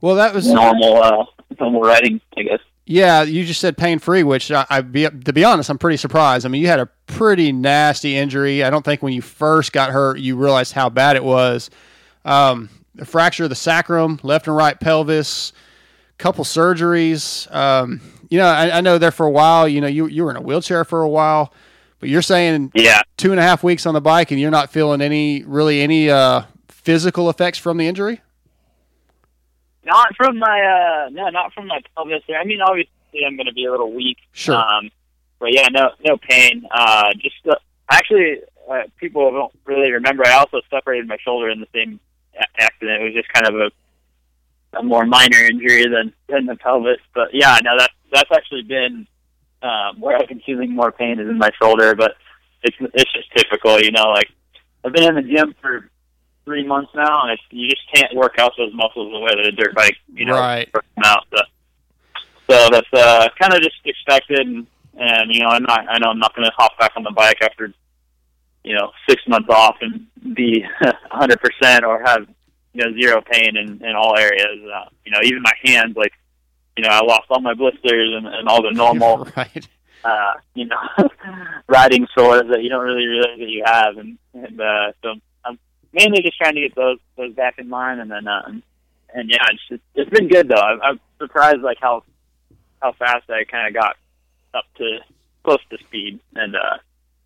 Well, 0.00 0.16
that 0.16 0.34
was 0.34 0.48
normal 0.48 1.02
uh, 1.02 1.24
normal 1.58 1.82
riding, 1.82 2.20
I 2.36 2.42
guess. 2.42 2.60
Yeah, 2.90 3.22
you 3.22 3.44
just 3.44 3.60
said 3.60 3.76
pain 3.76 3.98
free, 3.98 4.22
which 4.22 4.50
I, 4.50 4.64
I 4.70 4.80
be, 4.80 5.06
to 5.06 5.32
be 5.32 5.44
honest, 5.44 5.68
I'm 5.68 5.76
pretty 5.76 5.98
surprised. 5.98 6.46
I 6.46 6.48
mean, 6.48 6.62
you 6.62 6.68
had 6.68 6.80
a 6.80 6.86
pretty 7.06 7.52
nasty 7.52 8.16
injury. 8.16 8.64
I 8.64 8.70
don't 8.70 8.82
think 8.82 9.02
when 9.02 9.12
you 9.12 9.20
first 9.20 9.72
got 9.72 9.90
hurt, 9.90 10.18
you 10.18 10.36
realized 10.36 10.72
how 10.72 10.88
bad 10.88 11.16
it 11.16 11.22
was. 11.22 11.68
Um, 12.24 12.70
a 12.98 13.04
fracture 13.04 13.44
of 13.44 13.50
the 13.50 13.56
sacrum, 13.56 14.18
left 14.22 14.46
and 14.46 14.56
right 14.56 14.78
pelvis, 14.80 15.52
couple 16.16 16.44
surgeries. 16.44 17.52
Um, 17.54 18.00
you 18.30 18.38
know, 18.38 18.46
I, 18.46 18.78
I 18.78 18.80
know 18.80 18.96
there 18.96 19.10
for 19.10 19.26
a 19.26 19.30
while. 19.30 19.68
You 19.68 19.80
know, 19.80 19.86
you 19.86 20.06
you 20.06 20.24
were 20.24 20.30
in 20.30 20.36
a 20.36 20.42
wheelchair 20.42 20.84
for 20.84 21.02
a 21.02 21.08
while, 21.08 21.52
but 22.00 22.08
you're 22.08 22.22
saying 22.22 22.72
yeah, 22.74 23.02
two 23.16 23.32
and 23.32 23.40
a 23.40 23.42
half 23.42 23.62
weeks 23.62 23.84
on 23.86 23.92
the 23.94 24.00
bike, 24.00 24.30
and 24.30 24.40
you're 24.40 24.50
not 24.50 24.70
feeling 24.70 25.00
any 25.00 25.44
really 25.44 25.80
any 25.80 26.10
uh, 26.10 26.42
physical 26.88 27.28
effects 27.28 27.58
from 27.58 27.76
the 27.76 27.86
injury. 27.86 28.18
Not 29.84 30.16
from 30.16 30.38
my 30.38 30.58
uh 30.58 31.10
no, 31.10 31.28
not 31.28 31.52
from 31.52 31.66
my 31.66 31.80
pelvis. 31.94 32.22
I 32.28 32.44
mean, 32.46 32.62
obviously 32.62 33.26
I'm 33.26 33.36
going 33.36 33.46
to 33.46 33.52
be 33.52 33.66
a 33.66 33.70
little 33.70 33.92
weak. 33.92 34.16
Sure. 34.32 34.54
Um, 34.54 34.90
but 35.38 35.52
yeah, 35.52 35.66
no, 35.70 35.90
no 36.02 36.16
pain. 36.16 36.66
Uh, 36.70 37.12
just 37.20 37.36
uh, 37.46 37.56
actually, 37.90 38.38
uh, 38.70 38.84
people 38.96 39.30
don't 39.30 39.52
really 39.66 39.90
remember. 39.90 40.26
I 40.26 40.32
also 40.32 40.62
separated 40.70 41.06
my 41.06 41.18
shoulder 41.22 41.50
in 41.50 41.60
the 41.60 41.66
same 41.74 42.00
a- 42.34 42.62
accident. 42.62 43.02
It 43.02 43.04
was 43.04 43.12
just 43.12 43.28
kind 43.34 43.46
of 43.46 43.60
a 43.60 43.70
a 44.78 44.82
more 44.82 45.04
minor 45.04 45.40
injury 45.40 45.84
than 45.88 46.14
than 46.30 46.46
the 46.46 46.56
pelvis. 46.56 47.00
But 47.14 47.34
yeah, 47.34 47.58
no, 47.62 47.72
that's 47.76 47.92
that's 48.10 48.30
actually 48.32 48.62
been 48.62 49.06
um, 49.60 50.00
where 50.00 50.16
I've 50.16 50.28
been 50.28 50.40
feeling 50.40 50.74
more 50.74 50.90
pain 50.90 51.20
is 51.20 51.28
in 51.28 51.36
my 51.36 51.50
shoulder. 51.60 51.94
But 51.94 52.12
it's 52.62 52.76
it's 52.94 53.12
just 53.12 53.30
typical, 53.36 53.78
you 53.78 53.90
know. 53.90 54.08
Like 54.08 54.30
I've 54.82 54.94
been 54.94 55.04
in 55.04 55.16
the 55.16 55.22
gym 55.22 55.54
for 55.60 55.90
three 56.48 56.66
months 56.66 56.90
now, 56.94 57.22
and 57.22 57.32
it's, 57.32 57.42
you 57.50 57.68
just 57.68 57.82
can't 57.94 58.14
work 58.14 58.36
out 58.38 58.52
those 58.56 58.72
muscles 58.74 59.12
the 59.12 59.20
way 59.20 59.30
that 59.36 59.46
a 59.46 59.52
dirt 59.52 59.74
bike, 59.74 59.96
you 60.14 60.24
know, 60.24 60.34
Right. 60.34 60.68
works 60.72 60.86
them 60.96 61.04
out. 61.04 61.24
So, 61.30 61.38
so 62.50 62.68
that's 62.70 62.92
uh, 62.94 63.28
kind 63.40 63.52
of 63.52 63.60
just 63.60 63.76
expected, 63.84 64.40
and, 64.40 64.66
and 64.98 65.32
you 65.34 65.40
know, 65.40 65.48
I'm 65.48 65.62
not, 65.62 65.80
I 65.88 65.98
know 65.98 66.08
I'm 66.08 66.18
not 66.18 66.34
going 66.34 66.46
to 66.46 66.52
hop 66.56 66.78
back 66.78 66.92
on 66.96 67.02
the 67.02 67.10
bike 67.10 67.36
after, 67.42 67.72
you 68.64 68.74
know, 68.74 68.90
six 69.08 69.22
months 69.28 69.48
off 69.50 69.76
and 69.82 70.06
be 70.34 70.64
100 70.80 71.38
percent 71.40 71.84
or 71.84 72.02
have 72.04 72.26
you 72.74 72.84
know 72.84 72.92
zero 73.00 73.22
pain 73.30 73.56
in 73.56 73.82
in 73.84 73.94
all 73.94 74.16
areas. 74.16 74.58
Uh, 74.64 74.88
you 75.04 75.12
know, 75.12 75.18
even 75.22 75.42
my 75.42 75.52
hands, 75.64 75.96
like, 75.96 76.12
you 76.76 76.82
know, 76.84 76.90
I 76.90 77.00
lost 77.04 77.26
all 77.30 77.40
my 77.40 77.54
blisters 77.54 78.14
and, 78.16 78.26
and 78.26 78.48
all 78.48 78.62
the 78.62 78.70
normal 78.84 79.28
right. 79.36 79.68
uh, 80.04 80.32
you 80.54 80.64
know, 80.66 80.76
riding 81.68 82.06
sores 82.16 82.44
that 82.50 82.62
you 82.62 82.68
don't 82.70 82.84
really 82.84 83.06
realize 83.06 83.38
that 83.38 83.48
you 83.48 83.62
have, 83.66 83.96
and 83.98 84.18
and 84.34 84.60
uh, 84.60 84.92
so 85.02 85.14
mainly 85.92 86.22
just 86.22 86.38
trying 86.38 86.54
to 86.54 86.60
get 86.60 86.74
those 86.74 86.98
those 87.16 87.34
back 87.34 87.58
in 87.58 87.68
line, 87.68 87.98
and 88.00 88.10
then 88.10 88.26
um, 88.26 88.62
and 89.14 89.30
yeah, 89.30 89.44
it's 89.50 89.68
just, 89.68 89.82
it's 89.94 90.10
been 90.10 90.28
good 90.28 90.48
though. 90.48 90.60
I'm, 90.60 90.80
I'm 90.82 91.00
surprised 91.18 91.60
like 91.60 91.78
how 91.80 92.04
how 92.80 92.92
fast 92.92 93.28
I 93.30 93.44
kind 93.44 93.68
of 93.68 93.80
got 93.80 93.96
up 94.54 94.64
to 94.78 94.98
close 95.44 95.58
to 95.70 95.78
speed, 95.78 96.20
and 96.34 96.54
uh, 96.54 96.78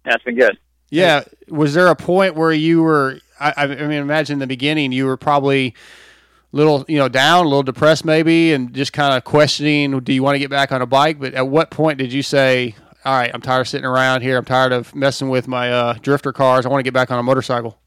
yeah, 0.06 0.14
it's 0.14 0.24
been 0.24 0.36
good. 0.36 0.58
Yeah. 0.90 1.24
Was 1.48 1.72
there 1.72 1.88
a 1.88 1.96
point 1.96 2.34
where 2.34 2.52
you 2.52 2.82
were? 2.82 3.18
I, 3.40 3.54
I 3.56 3.66
mean, 3.66 3.98
imagine 3.98 4.34
in 4.34 4.38
the 4.38 4.46
beginning 4.46 4.92
you 4.92 5.06
were 5.06 5.16
probably 5.16 5.74
little, 6.52 6.84
you 6.86 6.98
know, 6.98 7.08
down, 7.08 7.46
a 7.46 7.48
little 7.48 7.62
depressed, 7.62 8.04
maybe, 8.04 8.52
and 8.52 8.72
just 8.74 8.92
kind 8.92 9.16
of 9.16 9.24
questioning, 9.24 9.98
do 10.00 10.12
you 10.12 10.22
want 10.22 10.34
to 10.34 10.38
get 10.38 10.50
back 10.50 10.70
on 10.70 10.82
a 10.82 10.86
bike? 10.86 11.18
But 11.18 11.32
at 11.32 11.48
what 11.48 11.70
point 11.70 11.98
did 11.98 12.12
you 12.12 12.22
say, 12.22 12.76
"All 13.04 13.14
right, 13.14 13.30
I'm 13.32 13.40
tired 13.40 13.62
of 13.62 13.68
sitting 13.68 13.86
around 13.86 14.20
here. 14.20 14.36
I'm 14.36 14.44
tired 14.44 14.72
of 14.72 14.94
messing 14.94 15.30
with 15.30 15.48
my 15.48 15.72
uh, 15.72 15.94
drifter 15.94 16.32
cars. 16.32 16.66
I 16.66 16.68
want 16.68 16.80
to 16.80 16.84
get 16.84 16.94
back 16.94 17.10
on 17.10 17.18
a 17.18 17.22
motorcycle." 17.22 17.78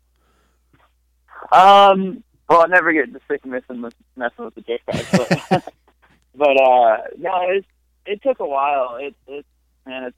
Um, 1.51 2.23
well, 2.49 2.63
I 2.63 2.67
never 2.67 2.93
get 2.93 3.09
sick 3.27 3.43
of 3.43 3.51
messing 3.51 3.81
with 3.81 3.95
messing 4.15 4.45
with 4.45 4.55
the 4.55 4.61
dirt 4.61 4.81
bike, 4.85 5.05
but 5.11 5.73
but 6.35 6.61
uh, 6.61 6.97
no, 7.17 7.49
it 7.49 7.65
it 8.05 8.22
took 8.22 8.39
a 8.39 8.45
while. 8.45 8.97
It 8.97 9.15
it 9.27 9.45
man, 9.85 10.03
it's 10.05 10.17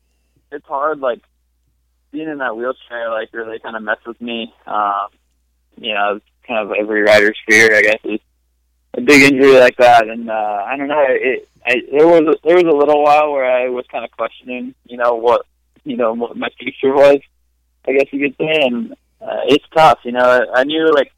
it's 0.52 0.66
hard. 0.66 1.00
Like 1.00 1.22
being 2.12 2.30
in 2.30 2.40
that 2.40 2.56
wheelchair, 2.56 3.12
like 3.12 3.30
really 3.34 3.60
kind 3.60 3.76
of 3.76 3.84
messed 3.84 4.06
with 4.06 4.20
me. 4.22 4.54
Um, 4.66 5.08
you 5.80 5.94
know, 5.94 6.20
kind 6.48 6.66
of 6.66 6.76
every 6.78 7.02
rider's 7.02 7.38
fear, 7.48 7.76
I 7.76 7.82
guess, 7.82 8.00
is 8.04 8.20
a 8.96 9.02
big 9.02 9.32
injury 9.32 9.60
like 9.60 9.78
that. 9.78 10.08
And 10.08 10.30
uh, 10.30 10.64
I 10.66 10.76
don't 10.76 10.88
know, 10.88 11.06
it 11.08 11.48
I, 11.68 11.82
there 11.92 12.08
was 12.08 12.22
a, 12.22 12.48
there 12.48 12.56
was 12.56 12.64
a 12.64 12.78
little 12.78 13.04
while 13.04 13.32
where 13.32 13.46
I 13.46 13.70
was 13.70 13.86
kind 13.92 14.06
of 14.06 14.12
questioning, 14.12 14.74
you 14.86 14.98
know, 14.98 15.16
what 15.16 15.46
you 15.84 15.98
know 15.98 16.14
what 16.14 16.38
my 16.38 16.50
future 16.58 16.94
was. 16.94 17.20
I 17.88 17.94
guess 17.94 18.08
you 18.12 18.20
could 18.20 18.38
say, 18.38 18.62
and 18.64 18.94
uh, 19.22 19.42
it's 19.48 19.66
tough. 19.76 20.00
You 20.04 20.14
know, 20.14 20.46
I 20.54 20.64
knew 20.64 20.94
like 20.94 21.12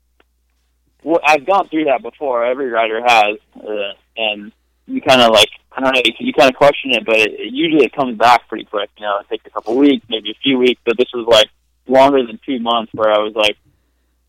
well, 1.04 1.20
I've 1.26 1.46
gone 1.46 1.70
through 1.70 1.86
that 1.86 2.02
before. 2.02 2.46
Every 2.46 2.70
writer 2.70 3.02
has, 3.06 3.38
uh, 3.56 3.94
and 4.18 4.52
you 4.86 5.02
kind 5.02 5.22
of 5.22 5.32
like 5.32 5.50
I 5.72 5.82
don't 5.82 5.94
know. 5.94 6.02
You, 6.20 6.34
kind 6.34 6.50
of 6.50 6.56
question 6.56 6.92
it, 6.92 7.06
but 7.06 7.16
it, 7.16 7.54
usually 7.54 7.86
it 7.86 7.94
comes 7.94 8.18
back 8.18 8.48
pretty 8.48 8.66
quick. 8.66 8.90
You 8.98 9.06
know, 9.06 9.20
it 9.20 9.30
takes 9.30 9.46
a 9.46 9.50
couple 9.50 9.78
weeks, 9.78 10.06
maybe 10.10 10.32
a 10.32 10.40
few 10.44 10.58
weeks, 10.58 10.82
but 10.86 10.98
this 10.98 11.08
was 11.14 11.26
like 11.28 11.48
longer 11.88 12.26
than 12.26 12.40
two 12.46 12.60
months, 12.60 12.94
where 12.94 13.12
I 13.12 13.20
was 13.20 13.34
like, 13.36 13.58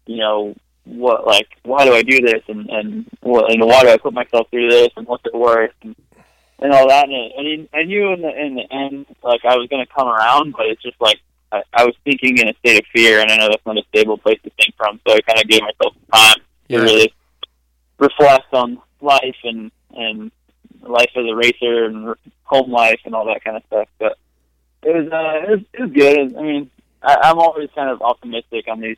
you 0.07 0.19
know, 0.19 0.55
what 0.85 1.27
like 1.27 1.49
why 1.63 1.85
do 1.85 1.93
I 1.93 2.03
do 2.03 2.21
this, 2.21 2.43
and 2.49 2.69
and 2.69 3.07
what 3.21 3.51
and 3.51 3.65
why 3.65 3.83
do 3.83 3.89
I 3.89 3.97
put 3.97 4.13
myself 4.13 4.49
through 4.51 4.71
this, 4.71 4.91
and 4.97 5.07
what's 5.07 5.25
it 5.27 5.35
worth, 5.35 5.73
and, 5.83 5.97
and 6.61 6.73
all 6.73 6.89
that. 6.89 7.05
And, 7.05 7.15
it, 7.15 7.33
and 7.37 7.69
I 7.75 7.83
knew 7.85 8.13
in 8.13 8.23
the 8.23 8.47
in 8.47 8.55
the 8.55 8.73
end, 8.73 9.07
like 9.25 9.45
I 9.45 9.57
was 9.57 9.69
going 9.69 9.85
to 9.85 9.93
come 9.93 10.09
around, 10.09 10.53
but 10.53 10.67
it's 10.67 10.83
just 10.83 11.01
like 11.01 11.21
I, 11.51 11.63
I 11.73 11.85
was 11.85 11.97
thinking 12.05 12.39
in 12.39 12.49
a 12.49 12.55
state 12.61 12.79
of 12.79 12.87
fear, 12.95 13.21
and 13.21 13.31
I 13.31 13.37
know 13.37 13.49
that's 13.49 13.67
not 13.67 13.79
a 13.79 13.83
stable 13.89 14.19
place 14.19 14.39
to 14.45 14.51
think 14.51 14.77
from. 14.77 15.01
So 15.07 15.15
I 15.15 15.21
kind 15.21 15.41
of 15.41 15.49
gave 15.49 15.63
myself 15.63 15.95
time 16.13 16.45
Yeah. 16.71 16.79
to 16.79 16.85
really 16.85 17.15
reflect 17.99 18.53
on 18.53 18.79
life 19.01 19.37
and 19.45 19.71
and 19.93 20.31
life 20.83 21.11
as 21.17 21.25
a 21.31 21.35
racer 21.35 21.85
and 21.85 22.15
home 22.45 22.71
life 22.71 23.01
and 23.05 23.15
all 23.15 23.27
that 23.27 23.45
kind 23.45 23.57
of 23.57 23.63
stuff. 23.67 23.89
But 23.99 24.19
it 24.83 24.95
was 24.95 25.13
uh, 25.13 25.47
it 25.47 25.51
was, 25.51 25.61
it 25.75 25.81
was 25.81 25.91
good. 25.93 26.37
I 26.37 26.43
mean, 26.43 26.71
I, 27.03 27.17
I'm 27.25 27.39
always 27.39 27.69
kind 27.75 27.91
of 27.91 28.03
optimistic 28.03 28.67
on 28.69 28.81
these 28.81 28.97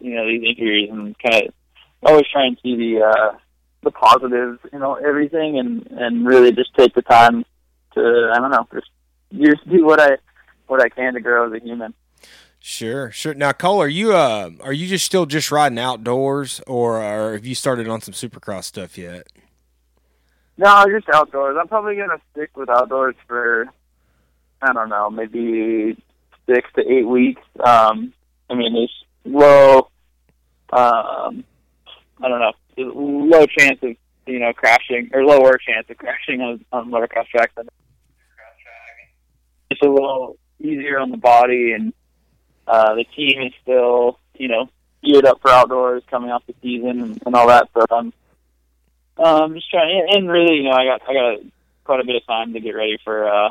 you 0.00 0.14
know 0.14 0.26
these 0.26 0.42
injuries 0.42 0.90
and 0.90 1.16
kind 1.18 1.48
of 1.48 1.54
always 2.02 2.26
try 2.32 2.46
and 2.46 2.58
see 2.62 2.76
the 2.76 3.04
uh, 3.04 3.36
the 3.82 3.90
positives, 3.90 4.60
you 4.72 4.78
know, 4.78 4.94
everything, 4.94 5.58
and 5.58 5.86
and 5.90 6.26
really 6.26 6.52
just 6.52 6.74
take 6.74 6.94
the 6.94 7.02
time 7.02 7.44
to 7.94 8.32
I 8.34 8.38
don't 8.38 8.50
know, 8.50 8.66
just 8.72 8.90
just 9.32 9.68
do 9.68 9.84
what 9.84 10.00
I 10.00 10.16
what 10.66 10.82
I 10.82 10.88
can 10.88 11.14
to 11.14 11.20
grow 11.20 11.46
as 11.46 11.60
a 11.60 11.64
human. 11.64 11.94
Sure, 12.64 13.10
sure. 13.10 13.34
Now, 13.34 13.50
Cole, 13.50 13.82
are 13.82 13.88
you 13.88 14.14
uh, 14.14 14.50
are 14.60 14.72
you 14.72 14.86
just 14.86 15.04
still 15.04 15.26
just 15.26 15.50
riding 15.50 15.80
outdoors, 15.80 16.60
or, 16.68 17.02
or 17.02 17.32
have 17.32 17.44
you 17.44 17.56
started 17.56 17.88
on 17.88 18.00
some 18.00 18.14
Supercross 18.14 18.64
stuff 18.64 18.96
yet? 18.96 19.26
No, 20.56 20.84
just 20.88 21.08
outdoors. 21.12 21.56
I'm 21.60 21.66
probably 21.66 21.96
gonna 21.96 22.20
stick 22.30 22.56
with 22.56 22.70
outdoors 22.70 23.16
for 23.26 23.66
I 24.62 24.72
don't 24.72 24.90
know, 24.90 25.10
maybe 25.10 26.00
six 26.48 26.70
to 26.76 26.88
eight 26.88 27.02
weeks. 27.02 27.42
Um, 27.58 28.12
I 28.48 28.54
mean, 28.54 28.76
it's 28.76 28.92
low. 29.24 29.88
Um, 30.72 31.42
I 32.22 32.28
don't 32.28 32.38
know, 32.38 32.52
low 32.78 33.44
chance 33.46 33.80
of 33.82 33.96
you 34.26 34.38
know 34.38 34.52
crashing 34.52 35.10
or 35.12 35.24
lower 35.24 35.58
chance 35.58 35.90
of 35.90 35.96
crashing 35.96 36.40
on 36.40 36.64
on 36.72 36.92
motocross 36.92 37.26
tracks. 37.26 37.54
It's 39.68 39.82
a 39.82 39.88
little 39.88 40.36
easier 40.60 41.00
on 41.00 41.10
the 41.10 41.16
body, 41.16 41.72
and 41.72 41.92
uh, 42.66 42.94
the 42.94 43.04
team 43.04 43.42
is 43.42 43.52
still 43.62 44.18
you 44.34 44.48
know 44.48 44.68
geared 45.02 45.26
up 45.26 45.40
for 45.40 45.50
outdoors, 45.50 46.02
coming 46.10 46.30
off 46.30 46.46
the 46.46 46.54
season 46.62 47.00
and, 47.00 47.22
and 47.26 47.34
all 47.34 47.48
that. 47.48 47.68
So 47.74 47.84
I'm 47.90 48.12
um, 49.18 49.54
just 49.54 49.70
trying, 49.70 50.06
and 50.10 50.28
really, 50.28 50.56
you 50.56 50.64
know, 50.64 50.72
I 50.72 50.84
got 50.84 51.02
I 51.08 51.12
got 51.12 51.38
quite 51.84 52.00
a 52.00 52.04
bit 52.04 52.16
of 52.16 52.26
time 52.26 52.52
to 52.52 52.60
get 52.60 52.72
ready 52.72 52.98
for 53.04 53.28
uh, 53.28 53.50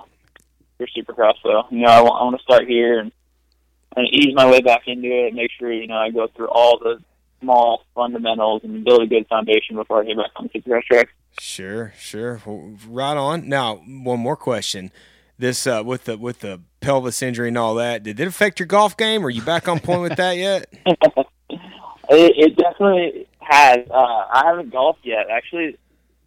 for 0.77 0.87
Supercross. 0.87 1.35
So 1.43 1.63
you 1.69 1.81
know, 1.81 1.89
I 1.89 2.01
want, 2.01 2.21
I 2.21 2.23
want 2.23 2.37
to 2.37 2.43
start 2.43 2.67
here 2.67 2.99
and 2.99 3.11
and 3.95 4.07
ease 4.07 4.33
my 4.33 4.49
way 4.49 4.61
back 4.61 4.83
into 4.87 5.07
it. 5.07 5.33
Make 5.33 5.51
sure 5.57 5.71
you 5.71 5.87
know 5.87 5.97
I 5.97 6.09
go 6.09 6.27
through 6.27 6.49
all 6.49 6.79
the 6.79 6.99
small 7.41 7.83
fundamentals 7.95 8.63
and 8.63 8.85
build 8.85 9.01
a 9.01 9.07
good 9.07 9.27
foundation 9.27 9.75
before 9.75 10.01
I 10.01 10.05
get 10.05 10.17
back 10.17 10.31
on 10.35 10.49
the 10.51 10.59
Supercross 10.59 10.83
track. 10.83 11.09
Sure, 11.39 11.93
sure. 11.97 12.41
Well, 12.45 12.75
right 12.87 13.17
on. 13.17 13.47
Now, 13.47 13.75
one 13.75 14.19
more 14.19 14.35
question. 14.35 14.91
This 15.37 15.65
uh, 15.65 15.81
with 15.85 16.05
the 16.05 16.17
with 16.17 16.39
the 16.39 16.61
pelvis 16.81 17.21
injury 17.21 17.47
and 17.47 17.57
all 17.57 17.75
that, 17.75 18.03
did 18.03 18.19
it 18.19 18.27
affect 18.27 18.59
your 18.59 18.67
golf 18.67 18.97
game? 18.97 19.25
Are 19.25 19.29
you 19.29 19.41
back 19.41 19.67
on 19.67 19.79
point 19.79 20.01
with 20.01 20.17
that 20.17 20.37
yet? 20.37 20.71
It, 22.13 22.33
it 22.37 22.57
definitely 22.57 23.25
has. 23.39 23.79
Uh, 23.89 23.93
I 23.93 24.43
haven't 24.45 24.71
golfed 24.71 25.05
yet. 25.05 25.27
Actually, 25.31 25.77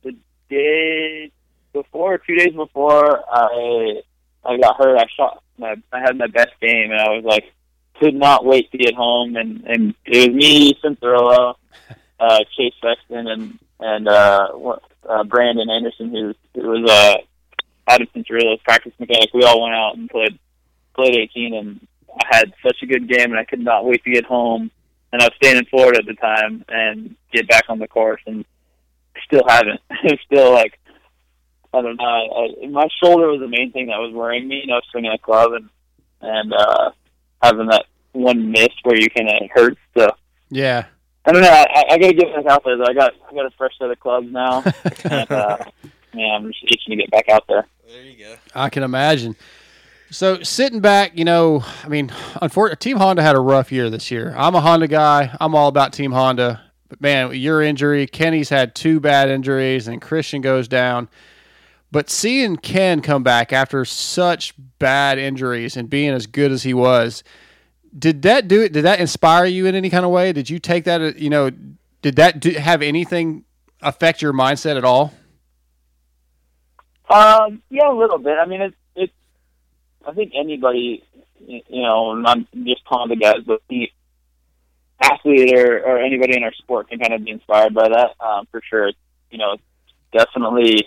the 0.02 0.16
day 0.48 1.30
before, 1.74 2.16
two 2.16 2.36
days 2.36 2.54
before 2.54 3.20
I 3.30 4.00
I 4.46 4.56
got 4.56 4.76
hurt, 4.78 4.96
I 4.96 5.04
shot. 5.14 5.42
My, 5.58 5.74
I 5.92 6.00
had 6.00 6.16
my 6.16 6.26
best 6.26 6.52
game, 6.60 6.90
and 6.90 7.00
I 7.00 7.10
was 7.10 7.24
like, 7.24 7.44
could 8.00 8.14
not 8.14 8.46
wait 8.46 8.72
to 8.72 8.78
get 8.78 8.94
home. 8.94 9.36
And 9.36 9.62
and 9.66 9.94
it 10.06 10.30
was 10.30 10.36
me, 10.36 10.72
Cianciarulo, 10.82 11.56
uh, 12.18 12.38
Chase 12.56 12.74
Sexton, 12.82 13.26
and 13.26 13.58
and 13.78 14.08
uh, 14.08 14.48
uh, 15.06 15.24
Brandon 15.24 15.68
Anderson, 15.68 16.10
who 16.10 16.34
who 16.58 16.68
was 16.68 16.90
uh, 16.90 17.16
Adam 17.88 18.08
Cianciarulo's 18.14 18.62
practice 18.62 18.92
mechanic. 18.98 19.30
We 19.34 19.44
all 19.44 19.60
went 19.60 19.74
out 19.74 19.96
and 19.96 20.08
played 20.08 20.38
played 20.94 21.14
18, 21.14 21.54
and 21.54 21.86
I 22.10 22.36
had 22.36 22.52
such 22.64 22.76
a 22.82 22.86
good 22.86 23.08
game, 23.08 23.30
and 23.30 23.38
I 23.38 23.44
could 23.44 23.60
not 23.60 23.84
wait 23.84 24.02
to 24.04 24.10
get 24.10 24.24
home. 24.24 24.70
And 25.12 25.22
I 25.22 25.26
was 25.26 25.34
staying 25.36 25.58
in 25.58 25.64
Florida 25.66 26.00
at 26.00 26.06
the 26.06 26.14
time 26.14 26.64
and 26.68 27.14
get 27.32 27.48
back 27.48 27.64
on 27.68 27.78
the 27.78 27.86
course, 27.86 28.20
and 28.26 28.44
still 29.24 29.42
haven't. 29.46 29.80
it's 30.04 30.22
still 30.24 30.52
like 30.52 30.78
I 31.72 31.82
don't 31.82 31.96
know. 31.96 32.04
I, 32.04 32.66
my 32.68 32.88
shoulder 33.02 33.28
was 33.28 33.40
the 33.40 33.48
main 33.48 33.72
thing 33.72 33.88
that 33.88 33.98
was 33.98 34.12
worrying 34.12 34.46
me. 34.48 34.60
You 34.60 34.66
know, 34.68 34.80
swinging 34.90 35.12
a 35.12 35.18
club 35.18 35.52
and 35.52 35.68
and 36.20 36.52
uh, 36.52 36.90
having 37.42 37.66
that 37.66 37.86
one 38.12 38.50
miss 38.50 38.68
where 38.84 38.96
you 38.96 39.08
kind 39.10 39.28
of 39.28 39.50
hurts. 39.50 39.80
So 39.96 40.10
Yeah. 40.50 40.86
I 41.26 41.32
don't 41.32 41.42
know. 41.42 41.48
I, 41.48 41.84
I 41.90 41.98
got 41.98 42.08
to 42.08 42.14
get 42.14 42.34
back 42.34 42.46
out 42.46 42.64
there. 42.64 42.76
Though. 42.76 42.84
I 42.84 42.94
got 42.94 43.12
I 43.30 43.34
got 43.34 43.46
a 43.46 43.50
fresh 43.56 43.72
set 43.78 43.90
of 43.90 43.98
clubs 43.98 44.28
now, 44.30 44.62
and 45.04 45.30
uh, 45.30 45.58
yeah, 46.12 46.34
I'm 46.34 46.46
just 46.48 46.64
itching 46.64 46.90
to 46.90 46.96
get 46.96 47.10
back 47.10 47.28
out 47.28 47.44
there. 47.48 47.66
There 47.88 48.02
you 48.02 48.18
go. 48.24 48.36
I 48.54 48.68
can 48.68 48.82
imagine. 48.82 49.34
So 50.14 50.40
sitting 50.44 50.78
back, 50.78 51.18
you 51.18 51.24
know, 51.24 51.64
I 51.82 51.88
mean, 51.88 52.12
unfortunately, 52.40 52.88
Team 52.88 52.98
Honda 52.98 53.20
had 53.20 53.34
a 53.34 53.40
rough 53.40 53.72
year 53.72 53.90
this 53.90 54.12
year. 54.12 54.32
I'm 54.36 54.54
a 54.54 54.60
Honda 54.60 54.86
guy. 54.86 55.36
I'm 55.40 55.56
all 55.56 55.66
about 55.66 55.92
Team 55.92 56.12
Honda. 56.12 56.62
But 56.88 57.00
man, 57.00 57.34
your 57.34 57.60
injury, 57.60 58.06
Kenny's 58.06 58.48
had 58.48 58.76
two 58.76 59.00
bad 59.00 59.28
injuries, 59.28 59.88
and 59.88 60.00
Christian 60.00 60.40
goes 60.40 60.68
down. 60.68 61.08
But 61.90 62.10
seeing 62.10 62.56
Ken 62.56 63.00
come 63.02 63.24
back 63.24 63.52
after 63.52 63.84
such 63.84 64.54
bad 64.78 65.18
injuries 65.18 65.76
and 65.76 65.90
being 65.90 66.10
as 66.10 66.28
good 66.28 66.52
as 66.52 66.62
he 66.62 66.74
was, 66.74 67.24
did 67.98 68.22
that 68.22 68.46
do 68.46 68.62
it? 68.62 68.72
Did 68.72 68.84
that 68.84 69.00
inspire 69.00 69.46
you 69.46 69.66
in 69.66 69.74
any 69.74 69.90
kind 69.90 70.04
of 70.04 70.12
way? 70.12 70.32
Did 70.32 70.48
you 70.48 70.60
take 70.60 70.84
that? 70.84 71.00
uh, 71.00 71.12
You 71.16 71.30
know, 71.30 71.50
did 72.02 72.14
that 72.16 72.38
do, 72.38 72.52
have 72.52 72.82
anything 72.82 73.44
affect 73.82 74.22
your 74.22 74.32
mindset 74.32 74.76
at 74.76 74.84
all? 74.84 75.12
Um, 77.10 77.62
yeah, 77.68 77.90
a 77.90 77.92
little 77.92 78.18
bit. 78.18 78.38
I 78.38 78.46
mean, 78.46 78.60
it's 78.60 78.76
it's. 78.76 78.83
I 80.06 80.12
think 80.12 80.32
anybody, 80.34 81.02
you 81.46 81.62
know, 81.82 82.14
not 82.14 82.38
just 82.52 82.82
Honda 82.86 83.16
guys, 83.16 83.42
but 83.46 83.62
the 83.68 83.90
athlete 85.00 85.52
or, 85.54 85.80
or 85.84 85.98
anybody 85.98 86.36
in 86.36 86.44
our 86.44 86.52
sport 86.54 86.88
can 86.88 86.98
kind 86.98 87.12
of 87.12 87.24
be 87.24 87.30
inspired 87.30 87.74
by 87.74 87.88
that 87.88 88.14
um, 88.24 88.46
for 88.50 88.60
sure. 88.68 88.90
You 89.30 89.38
know, 89.38 89.56
definitely. 90.12 90.84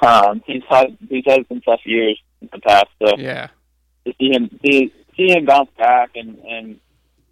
Um, 0.00 0.42
he's 0.46 0.62
had 0.68 0.96
he's 1.08 1.24
had 1.26 1.46
some 1.48 1.60
tough 1.60 1.80
years 1.84 2.18
in 2.40 2.48
the 2.52 2.60
past, 2.60 2.86
so 3.00 3.16
Yeah. 3.18 3.48
to 4.06 4.14
see 4.18 4.30
him 4.32 4.48
see, 4.64 4.92
see 5.16 5.32
him 5.32 5.44
bounce 5.44 5.70
back 5.76 6.12
and 6.14 6.38
and 6.38 6.80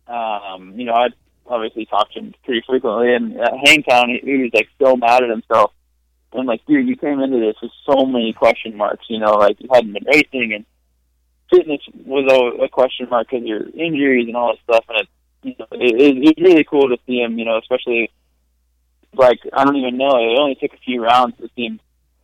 um 0.09 0.75
you 0.79 0.85
know 0.85 0.93
I 0.93 1.09
obviously 1.47 1.87
talked 1.87 2.13
to 2.15 2.19
him 2.21 2.35
pretty 2.45 2.63
frequently 2.67 3.15
and 3.15 3.41
at 3.41 3.53
Hangtown 3.65 4.11
he, 4.11 4.19
he 4.23 4.37
was 4.43 4.51
like 4.53 4.69
so 4.83 4.97
mad 4.97 5.23
at 5.23 5.31
himself 5.31 5.73
and 6.33 6.47
like 6.47 6.65
dude 6.67 6.87
you 6.87 6.97
came 6.97 7.21
into 7.21 7.39
this 7.39 7.57
with 7.63 7.71
so 7.87 8.05
many 8.05 8.33
question 8.33 8.77
marks 8.77 9.07
you 9.09 9.19
know 9.19 9.33
like 9.33 9.57
you 9.61 9.69
hadn't 9.73 9.93
been 9.93 10.05
racing 10.07 10.53
and 10.53 10.67
fitness 11.51 11.81
was 12.05 12.31
a, 12.31 12.65
a 12.65 12.69
question 12.69 13.09
mark 13.11 13.29
because 13.31 13.47
your 13.47 13.69
injuries 13.71 14.27
and 14.29 14.37
all 14.37 14.53
that 14.53 14.63
stuff 14.63 14.85
and 14.89 15.01
it 15.01 15.09
you 15.43 15.55
know 15.59 15.67
it, 15.73 16.01
it, 16.01 16.29
it's 16.29 16.41
really 16.41 16.65
cool 16.65 16.89
to 16.89 16.99
see 17.07 17.21
him 17.21 17.39
you 17.39 17.45
know 17.45 17.59
especially 17.59 18.11
like 19.15 19.41
I 19.53 19.65
don't 19.65 19.77
even 19.77 19.97
know 19.97 20.11
it 20.17 20.39
only 20.39 20.55
took 20.55 20.73
a 20.73 20.79
few 20.85 21.03
rounds 21.03 21.37
to 21.39 21.49
see 21.57 21.67
him 21.67 21.81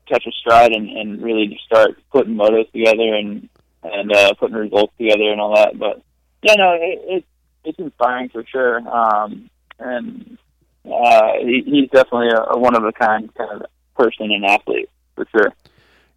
catch 0.07 0.27
a 0.27 0.33
stride 0.33 0.73
and, 0.73 0.89
and 0.89 1.23
really 1.23 1.49
just 1.49 1.65
start 1.65 1.99
putting 2.13 2.35
motos 2.35 2.71
together 2.73 3.15
and 3.15 3.49
and 3.83 4.13
uh, 4.13 4.33
putting 4.35 4.57
results 4.57 4.93
together 4.99 5.31
and 5.31 5.41
all 5.41 5.55
that. 5.55 5.79
But 5.79 6.03
yeah, 6.43 6.55
no, 6.55 6.73
it, 6.75 7.01
it 7.09 7.25
it's 7.65 7.79
inspiring 7.79 8.29
for 8.29 8.45
sure. 8.47 8.79
Um, 8.89 9.51
and 9.79 10.39
uh, 10.85 11.33
he, 11.41 11.63
he's 11.67 11.91
definitely 11.91 12.29
a, 12.29 12.55
a 12.55 12.59
one 12.59 12.77
of 12.77 12.85
a 12.85 12.93
kind 12.93 13.33
kind 13.35 13.63
of 13.63 13.67
person 13.97 14.31
and 14.31 14.45
athlete 14.45 14.89
for 15.15 15.27
sure. 15.31 15.53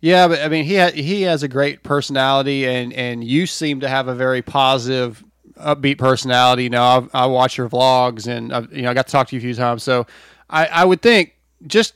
Yeah, 0.01 0.27
but 0.29 0.41
I 0.41 0.47
mean, 0.47 0.63
he 0.65 0.77
ha- 0.77 0.91
he 0.91 1.23
has 1.23 1.43
a 1.43 1.47
great 1.47 1.83
personality, 1.83 2.65
and 2.65 2.93
and 2.93 3.23
you 3.23 3.45
seem 3.45 3.81
to 3.81 3.89
have 3.89 4.07
a 4.07 4.15
very 4.15 4.41
positive, 4.41 5.23
upbeat 5.57 5.97
personality. 5.97 6.63
You 6.63 6.69
know, 6.69 6.83
I've, 6.83 7.09
I 7.13 7.25
watch 7.25 7.57
your 7.57 7.67
vlogs, 7.69 8.27
and 8.27 8.53
I've, 8.53 8.71
you 8.71 8.83
know, 8.83 8.91
I 8.91 8.93
got 8.93 9.07
to 9.07 9.11
talk 9.11 9.27
to 9.29 9.35
you 9.35 9.39
a 9.39 9.41
few 9.41 9.53
times. 9.53 9.83
So, 9.83 10.07
I 10.49 10.67
I 10.67 10.85
would 10.85 11.01
think 11.01 11.35
just 11.67 11.95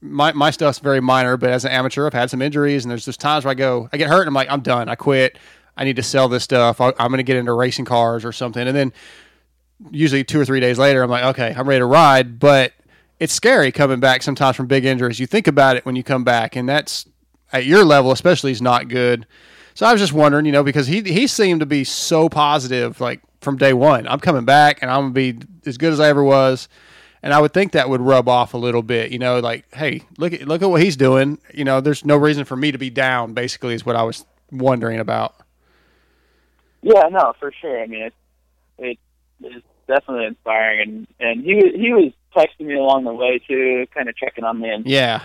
my 0.00 0.32
my 0.32 0.50
stuff's 0.50 0.80
very 0.80 1.00
minor, 1.00 1.36
but 1.36 1.50
as 1.50 1.64
an 1.64 1.70
amateur, 1.70 2.06
I've 2.06 2.12
had 2.12 2.28
some 2.28 2.42
injuries, 2.42 2.84
and 2.84 2.90
there's 2.90 3.04
just 3.04 3.20
times 3.20 3.44
where 3.44 3.52
I 3.52 3.54
go, 3.54 3.88
I 3.92 3.98
get 3.98 4.08
hurt, 4.08 4.22
and 4.22 4.28
I'm 4.28 4.34
like, 4.34 4.50
I'm 4.50 4.60
done, 4.60 4.88
I 4.88 4.96
quit. 4.96 5.38
I 5.76 5.84
need 5.84 5.96
to 5.96 6.02
sell 6.02 6.28
this 6.28 6.44
stuff. 6.44 6.80
I, 6.80 6.88
I'm 6.98 7.08
going 7.08 7.18
to 7.18 7.24
get 7.24 7.36
into 7.36 7.52
racing 7.52 7.84
cars 7.84 8.24
or 8.24 8.32
something, 8.32 8.66
and 8.66 8.76
then 8.76 8.92
usually 9.90 10.24
two 10.24 10.40
or 10.40 10.44
three 10.44 10.60
days 10.60 10.78
later, 10.78 11.02
I'm 11.02 11.10
like, 11.10 11.24
okay, 11.24 11.54
I'm 11.56 11.68
ready 11.68 11.80
to 11.80 11.86
ride. 11.86 12.38
But 12.40 12.72
it's 13.20 13.32
scary 13.32 13.70
coming 13.70 14.00
back 14.00 14.22
sometimes 14.22 14.56
from 14.56 14.66
big 14.66 14.84
injuries. 14.84 15.20
You 15.20 15.26
think 15.26 15.46
about 15.46 15.76
it 15.76 15.86
when 15.86 15.94
you 15.94 16.02
come 16.02 16.24
back, 16.24 16.56
and 16.56 16.68
that's 16.68 17.06
at 17.52 17.64
your 17.64 17.84
level, 17.84 18.12
especially, 18.12 18.50
is 18.52 18.62
not 18.62 18.88
good. 18.88 19.26
So 19.74 19.86
I 19.86 19.92
was 19.92 20.00
just 20.00 20.12
wondering, 20.12 20.46
you 20.46 20.52
know, 20.52 20.62
because 20.62 20.86
he 20.86 21.02
he 21.02 21.26
seemed 21.26 21.60
to 21.60 21.66
be 21.66 21.84
so 21.84 22.28
positive, 22.28 23.00
like 23.00 23.20
from 23.40 23.56
day 23.56 23.72
one. 23.72 24.06
I'm 24.08 24.20
coming 24.20 24.44
back, 24.44 24.80
and 24.82 24.90
I'm 24.90 25.02
gonna 25.02 25.12
be 25.12 25.38
as 25.66 25.78
good 25.78 25.92
as 25.92 26.00
I 26.00 26.08
ever 26.08 26.22
was. 26.22 26.68
And 27.22 27.32
I 27.32 27.40
would 27.40 27.54
think 27.54 27.72
that 27.72 27.88
would 27.88 28.02
rub 28.02 28.28
off 28.28 28.52
a 28.52 28.58
little 28.58 28.82
bit, 28.82 29.10
you 29.10 29.18
know, 29.18 29.40
like, 29.40 29.64
hey, 29.74 30.02
look 30.18 30.32
at 30.34 30.46
look 30.46 30.60
at 30.62 30.68
what 30.68 30.82
he's 30.82 30.96
doing. 30.96 31.38
You 31.54 31.64
know, 31.64 31.80
there's 31.80 32.04
no 32.04 32.16
reason 32.16 32.44
for 32.44 32.54
me 32.54 32.70
to 32.70 32.78
be 32.78 32.90
down. 32.90 33.32
Basically, 33.32 33.74
is 33.74 33.84
what 33.86 33.96
I 33.96 34.02
was 34.02 34.24
wondering 34.52 35.00
about. 35.00 35.34
Yeah, 36.82 37.08
no, 37.10 37.32
for 37.40 37.50
sure. 37.60 37.80
I 37.82 37.86
mean, 37.86 38.02
it 38.02 38.14
it 38.78 38.98
is 39.42 39.62
definitely 39.88 40.26
inspiring, 40.26 40.80
and 40.80 41.06
and 41.18 41.44
he 41.44 41.54
was- 41.54 41.74
he 41.74 41.92
was 41.92 42.12
texting 42.36 42.66
me 42.66 42.74
along 42.74 43.04
the 43.04 43.12
way 43.14 43.38
too, 43.38 43.86
kind 43.94 44.08
of 44.08 44.16
checking 44.16 44.44
on 44.44 44.60
me 44.60 44.68
and 44.68 44.84
Yeah, 44.86 45.22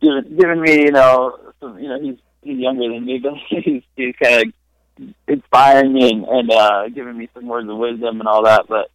giving 0.00 0.36
giving 0.36 0.60
me, 0.60 0.72
you 0.86 0.90
know, 0.92 1.38
some, 1.60 1.78
you 1.78 1.88
know, 1.88 2.00
he's 2.00 2.18
he's 2.42 2.58
younger 2.58 2.88
than 2.88 3.04
me, 3.04 3.18
but 3.18 3.34
he's 3.48 3.82
he's 3.96 4.14
kind 4.16 4.52
of 4.98 5.14
inspiring 5.26 5.92
me 5.92 6.10
and, 6.10 6.24
and 6.24 6.50
uh, 6.50 6.88
giving 6.88 7.16
me 7.16 7.28
some 7.34 7.46
words 7.46 7.68
of 7.68 7.76
wisdom 7.76 8.20
and 8.20 8.28
all 8.28 8.44
that. 8.44 8.66
But 8.68 8.90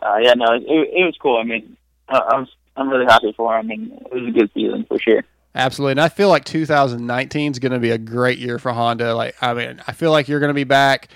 uh, 0.00 0.18
yeah, 0.20 0.34
no, 0.34 0.54
it, 0.54 0.62
it 0.66 1.04
was 1.04 1.16
cool. 1.20 1.38
I 1.38 1.44
mean, 1.44 1.76
I, 2.08 2.18
I'm 2.18 2.46
I'm 2.76 2.88
really 2.88 3.06
happy 3.06 3.32
for 3.36 3.58
him, 3.58 3.70
and 3.70 3.92
it 3.92 4.12
was 4.12 4.28
a 4.28 4.30
good 4.30 4.50
season 4.54 4.84
for 4.88 4.98
sure. 4.98 5.22
Absolutely. 5.54 5.92
And 5.92 6.00
I 6.00 6.08
feel 6.08 6.30
like 6.30 6.44
2019 6.44 7.52
is 7.52 7.58
going 7.58 7.72
to 7.72 7.78
be 7.78 7.90
a 7.90 7.98
great 7.98 8.38
year 8.38 8.58
for 8.58 8.72
Honda. 8.72 9.14
Like, 9.14 9.36
I 9.42 9.52
mean, 9.52 9.82
I 9.86 9.92
feel 9.92 10.10
like 10.10 10.26
you're 10.26 10.40
going 10.40 10.48
to 10.48 10.54
be 10.54 10.64
back. 10.64 11.08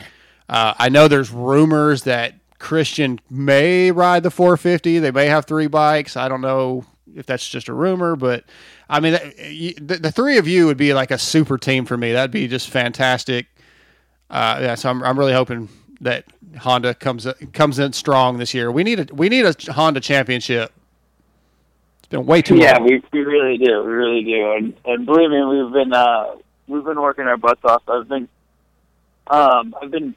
Uh, 0.47 0.75
I 0.77 0.91
know 0.91 1.09
there's 1.09 1.31
rumors 1.31 2.03
that 2.03 2.35
Christian 2.59 3.19
may 3.31 3.91
ride 3.91 4.23
the 4.23 4.31
450. 4.31 4.99
They 4.99 5.11
may 5.11 5.27
have 5.27 5.47
three 5.47 5.69
bikes. 5.69 6.19
I 6.19 6.29
don't 6.29 6.43
know 6.43 6.85
if 7.15 7.27
that's 7.27 7.49
just 7.49 7.69
a 7.69 7.75
rumor, 7.75 8.17
but 8.17 8.45
I 8.89 9.01
mean, 9.01 9.13
the, 9.13 9.99
the 10.01 10.13
three 10.13 10.39
of 10.39 10.49
you 10.49 10.67
would 10.67 10.77
be 10.77 10.93
like 10.95 11.11
a 11.11 11.19
super 11.19 11.59
team 11.59 11.85
for 11.85 11.97
me. 11.97 12.13
That'd 12.13 12.31
be 12.31 12.49
just 12.49 12.69
fantastic. 12.69 13.47
Uh, 14.29 14.59
yeah, 14.61 14.75
so 14.75 14.91
I'm, 14.91 15.03
I'm 15.03 15.19
really 15.19 15.33
hoping 15.33 15.69
that 16.01 16.25
Honda 16.59 16.95
comes 16.95 17.27
comes 17.53 17.79
in 17.79 17.93
strong 17.93 18.39
this 18.39 18.55
year. 18.55 18.71
We 18.71 18.85
need 18.85 19.11
a 19.11 19.15
we 19.15 19.29
need 19.29 19.45
a 19.45 19.73
Honda 19.73 20.01
championship. 20.01 20.73
It's 21.99 22.09
been 22.09 22.27
way 22.27 22.43
too 22.43 22.57
yeah, 22.57 22.79
long. 22.79 22.85
we 22.85 23.03
we 23.13 23.21
really 23.21 23.59
do, 23.59 23.83
we 23.83 23.93
really 23.93 24.25
do, 24.25 24.53
and 24.53 24.75
and 24.85 25.07
believe 25.07 25.31
me, 25.31 25.45
we've 25.45 25.73
been 25.73 25.93
uh 25.93 26.35
we've 26.67 26.85
been 26.85 27.01
working 27.01 27.27
our 27.27 27.37
butts 27.37 27.65
off. 27.65 27.83
I've 27.89 28.09
been 28.09 28.29
um 29.29 29.75
I've 29.81 29.91
been 29.91 30.15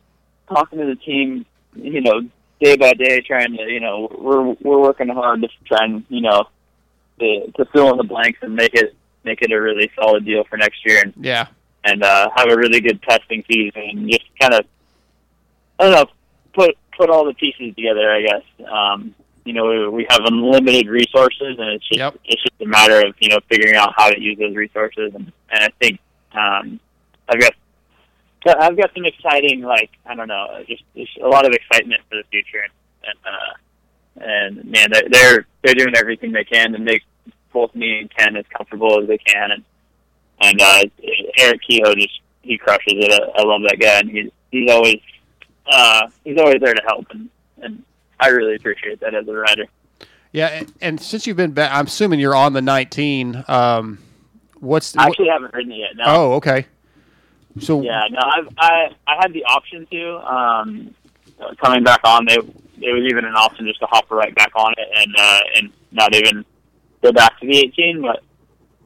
talking 0.49 0.79
to 0.79 0.85
the 0.85 0.95
team, 0.95 1.45
you 1.75 2.01
know, 2.01 2.21
day 2.59 2.75
by 2.75 2.93
day, 2.93 3.21
trying 3.21 3.55
to 3.57 3.63
you 3.63 3.79
know 3.79 4.09
we're 4.19 4.55
we're 4.61 4.81
working 4.81 5.09
hard 5.09 5.41
to 5.41 5.49
try 5.65 5.85
and 5.85 6.03
you 6.09 6.21
know 6.21 6.45
to 7.19 7.51
to 7.57 7.65
fill 7.73 7.91
in 7.91 7.97
the 7.97 8.03
blanks 8.03 8.39
and 8.41 8.55
make 8.55 8.73
it 8.73 8.95
make 9.23 9.41
it 9.41 9.51
a 9.51 9.59
really 9.61 9.91
solid 9.95 10.25
deal 10.25 10.43
for 10.45 10.57
next 10.57 10.85
year 10.85 11.01
and 11.03 11.13
Yeah. 11.19 11.47
and 11.83 12.03
uh, 12.03 12.29
have 12.35 12.49
a 12.49 12.55
really 12.55 12.79
good 12.81 13.01
testing 13.03 13.43
season 13.49 13.81
and 13.81 14.09
just 14.09 14.23
kind 14.39 14.53
of 14.53 14.65
I 15.79 15.83
don't 15.83 15.91
know 15.93 16.05
put 16.53 16.77
put 16.97 17.09
all 17.09 17.25
the 17.25 17.33
pieces 17.33 17.75
together. 17.75 18.11
I 18.11 18.21
guess 18.21 18.67
um, 18.71 19.13
you 19.45 19.53
know 19.53 19.65
we, 19.67 19.87
we 19.89 20.07
have 20.09 20.21
unlimited 20.25 20.87
resources, 20.87 21.57
and 21.59 21.69
it's 21.69 21.87
just 21.87 22.17
it's 22.25 22.41
just 22.41 22.61
a 22.61 22.65
matter 22.65 23.05
of 23.05 23.15
you 23.19 23.29
know 23.29 23.39
figuring 23.49 23.75
out 23.75 23.93
how 23.95 24.09
to 24.09 24.19
use 24.19 24.37
those 24.37 24.55
resources. 24.55 25.11
And, 25.15 25.31
and 25.51 25.63
I 25.63 25.69
think 25.79 25.99
um, 26.33 26.79
I've 27.29 27.39
got 27.39 27.53
I've 28.45 28.77
got 28.77 28.91
some 28.93 29.05
exciting 29.05 29.61
like 29.61 29.91
I 30.05 30.15
don't 30.15 30.27
know, 30.27 30.63
just, 30.67 30.83
just 30.95 31.17
a 31.17 31.27
lot 31.27 31.45
of 31.45 31.53
excitement 31.53 32.01
for 32.09 32.15
the 32.17 32.23
future, 32.31 32.63
and 32.63 32.73
and, 33.03 33.17
uh, 33.25 34.25
and 34.61 34.65
man, 34.71 34.89
they're, 34.91 35.09
they're 35.09 35.45
they're 35.63 35.75
doing 35.75 35.93
everything 35.95 36.31
they 36.31 36.43
can 36.43 36.73
to 36.73 36.79
make 36.79 37.03
both 37.59 37.75
me 37.75 37.99
and 37.99 38.09
Ken 38.15 38.35
as 38.37 38.45
comfortable 38.55 39.01
as 39.01 39.07
they 39.07 39.17
can, 39.17 39.51
and 39.51 39.63
and 40.41 40.61
uh, 40.61 40.83
Eric 41.37 41.61
Kehoe 41.67 41.95
just 41.95 42.21
he 42.41 42.57
crushes 42.57 42.93
it. 42.95 43.11
I, 43.11 43.41
I 43.41 43.43
love 43.43 43.61
that 43.67 43.77
guy, 43.79 43.99
and 43.99 44.09
he's 44.09 44.31
he's 44.51 44.71
always 44.71 45.01
uh, 45.69 46.07
he's 46.23 46.37
always 46.37 46.61
there 46.61 46.73
to 46.73 46.81
help, 46.87 47.07
and 47.11 47.29
and 47.61 47.83
I 48.19 48.29
really 48.29 48.55
appreciate 48.55 48.99
that 49.01 49.13
as 49.13 49.27
a 49.27 49.33
rider. 49.33 49.65
Yeah, 50.31 50.47
and, 50.47 50.73
and 50.81 51.01
since 51.01 51.25
you've 51.25 51.37
been 51.37 51.51
back, 51.51 51.71
I'm 51.73 51.87
assuming 51.87 52.19
you're 52.19 52.35
on 52.35 52.53
the 52.53 52.61
19. 52.61 53.45
Um, 53.47 53.97
what's 54.59 54.91
the, 54.91 55.01
I 55.01 55.07
actually 55.07 55.29
haven't 55.29 55.53
ridden 55.55 55.71
it 55.71 55.77
yet. 55.77 55.95
No. 55.95 56.03
Oh, 56.05 56.33
okay. 56.33 56.67
So 57.59 57.81
Yeah, 57.81 58.03
no, 58.11 58.19
I've, 58.23 58.47
I 58.57 58.95
I 59.07 59.15
had 59.19 59.33
the 59.33 59.43
option 59.45 59.87
to 59.91 60.17
um, 60.19 60.95
coming 61.61 61.83
back 61.83 62.01
on. 62.03 62.25
They 62.25 62.37
it 62.81 62.93
was 62.93 63.03
even 63.09 63.25
an 63.25 63.35
option 63.35 63.67
just 63.67 63.79
to 63.81 63.87
hop 63.87 64.09
right 64.11 64.33
back 64.35 64.51
on 64.55 64.73
it 64.77 64.87
and 64.95 65.15
uh, 65.17 65.39
and 65.55 65.71
not 65.91 66.15
even 66.15 66.45
go 67.01 67.11
back 67.11 67.39
to 67.39 67.47
the 67.47 67.57
18. 67.57 68.01
But 68.01 68.23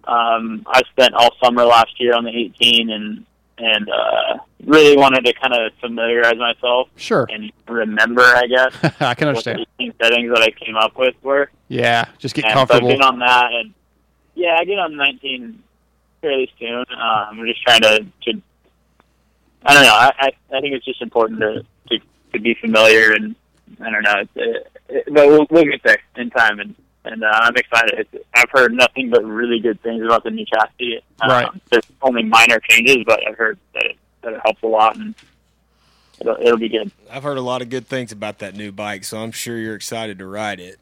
um, 0.10 0.66
I 0.68 0.82
spent 0.92 1.14
all 1.14 1.32
summer 1.44 1.64
last 1.66 2.00
year 2.00 2.16
on 2.16 2.24
the 2.24 2.32
18 2.32 2.90
and 2.90 3.26
and 3.58 3.88
uh, 3.88 4.38
really 4.66 4.98
wanted 4.98 5.26
to 5.26 5.34
kind 5.34 5.54
of 5.54 5.72
familiarize 5.80 6.38
myself. 6.38 6.90
Sure. 6.96 7.28
And 7.30 7.52
remember, 7.68 8.24
I 8.24 8.48
guess. 8.48 8.76
I 9.00 9.14
can 9.14 9.28
what 9.34 9.44
the 9.44 9.52
understand. 9.52 9.66
settings 10.02 10.34
that 10.34 10.42
I 10.42 10.52
came 10.52 10.76
up 10.76 10.98
with 10.98 11.16
were. 11.22 11.50
Yeah, 11.68 12.06
just 12.18 12.36
get 12.36 12.46
And 12.46 12.54
comfortable. 12.54 12.90
So 12.90 12.94
I've 12.94 13.00
been 13.00 13.08
on 13.08 13.20
that, 13.20 13.52
and 13.54 13.74
yeah, 14.36 14.58
I 14.60 14.66
get 14.66 14.80
on 14.80 14.96
19 14.96 15.62
fairly 16.22 16.52
soon. 16.60 16.80
Um, 16.92 17.40
I'm 17.40 17.46
just 17.46 17.62
trying 17.64 17.82
to, 17.82 18.00
to 18.24 18.42
I 19.66 19.74
don't 19.74 19.84
know. 19.84 19.94
I, 19.94 20.12
I 20.20 20.32
I 20.58 20.62
think 20.62 20.74
it's 20.74 20.86
just 20.86 21.02
important 21.02 21.40
to 21.42 21.66
to, 21.90 22.00
to 22.34 22.40
be 22.40 22.56
familiar, 22.56 23.14
and 23.14 23.36
I 23.82 23.92
don't 23.92 24.04
know. 24.04 24.16
It's, 24.18 24.32
it, 24.36 24.72
it, 24.90 25.14
but 25.14 25.28
we'll 25.28 25.46
we'll 25.50 25.64
get 25.66 25.82
there 25.84 26.00
in 26.16 26.30
time, 26.32 26.60
and 26.60 26.76
and 27.06 27.24
uh, 27.24 27.28
I'm 27.32 27.56
excited. 27.56 28.08
It's, 28.12 28.26
I've 28.34 28.50
heard 28.50 28.74
nothing 28.74 29.10
but 29.10 29.24
really 29.24 29.60
good 29.60 29.82
things 29.82 30.04
about 30.04 30.24
the 30.24 30.32
new 30.32 30.46
chassis. 30.46 31.02
Um, 31.22 31.30
Right. 31.30 31.50
There's 31.70 31.86
only 32.02 32.24
minor 32.24 32.60
changes, 32.60 32.98
but 33.06 33.26
I've 33.28 33.38
heard 33.38 33.60
that 33.74 33.86
it, 33.86 33.98
that 34.22 34.34
it 34.34 34.42
helps 34.44 34.64
a 34.64 34.68
lot, 34.68 34.96
and 34.96 35.16
it'll 36.20 36.38
it'll 36.38 36.58
be 36.58 36.70
good. 36.70 36.92
I've 37.12 37.24
heard 37.24 37.38
a 37.38 37.42
lot 37.42 37.62
of 37.62 37.70
good 37.70 37.88
things 37.88 38.12
about 38.12 38.40
that 38.40 38.56
new 38.56 38.72
bike, 38.72 39.04
so 39.04 39.20
I'm 39.20 39.32
sure 39.32 39.58
you're 39.58 39.76
excited 39.76 40.20
to 40.20 40.26
ride 40.26 40.60
it. 40.60 40.80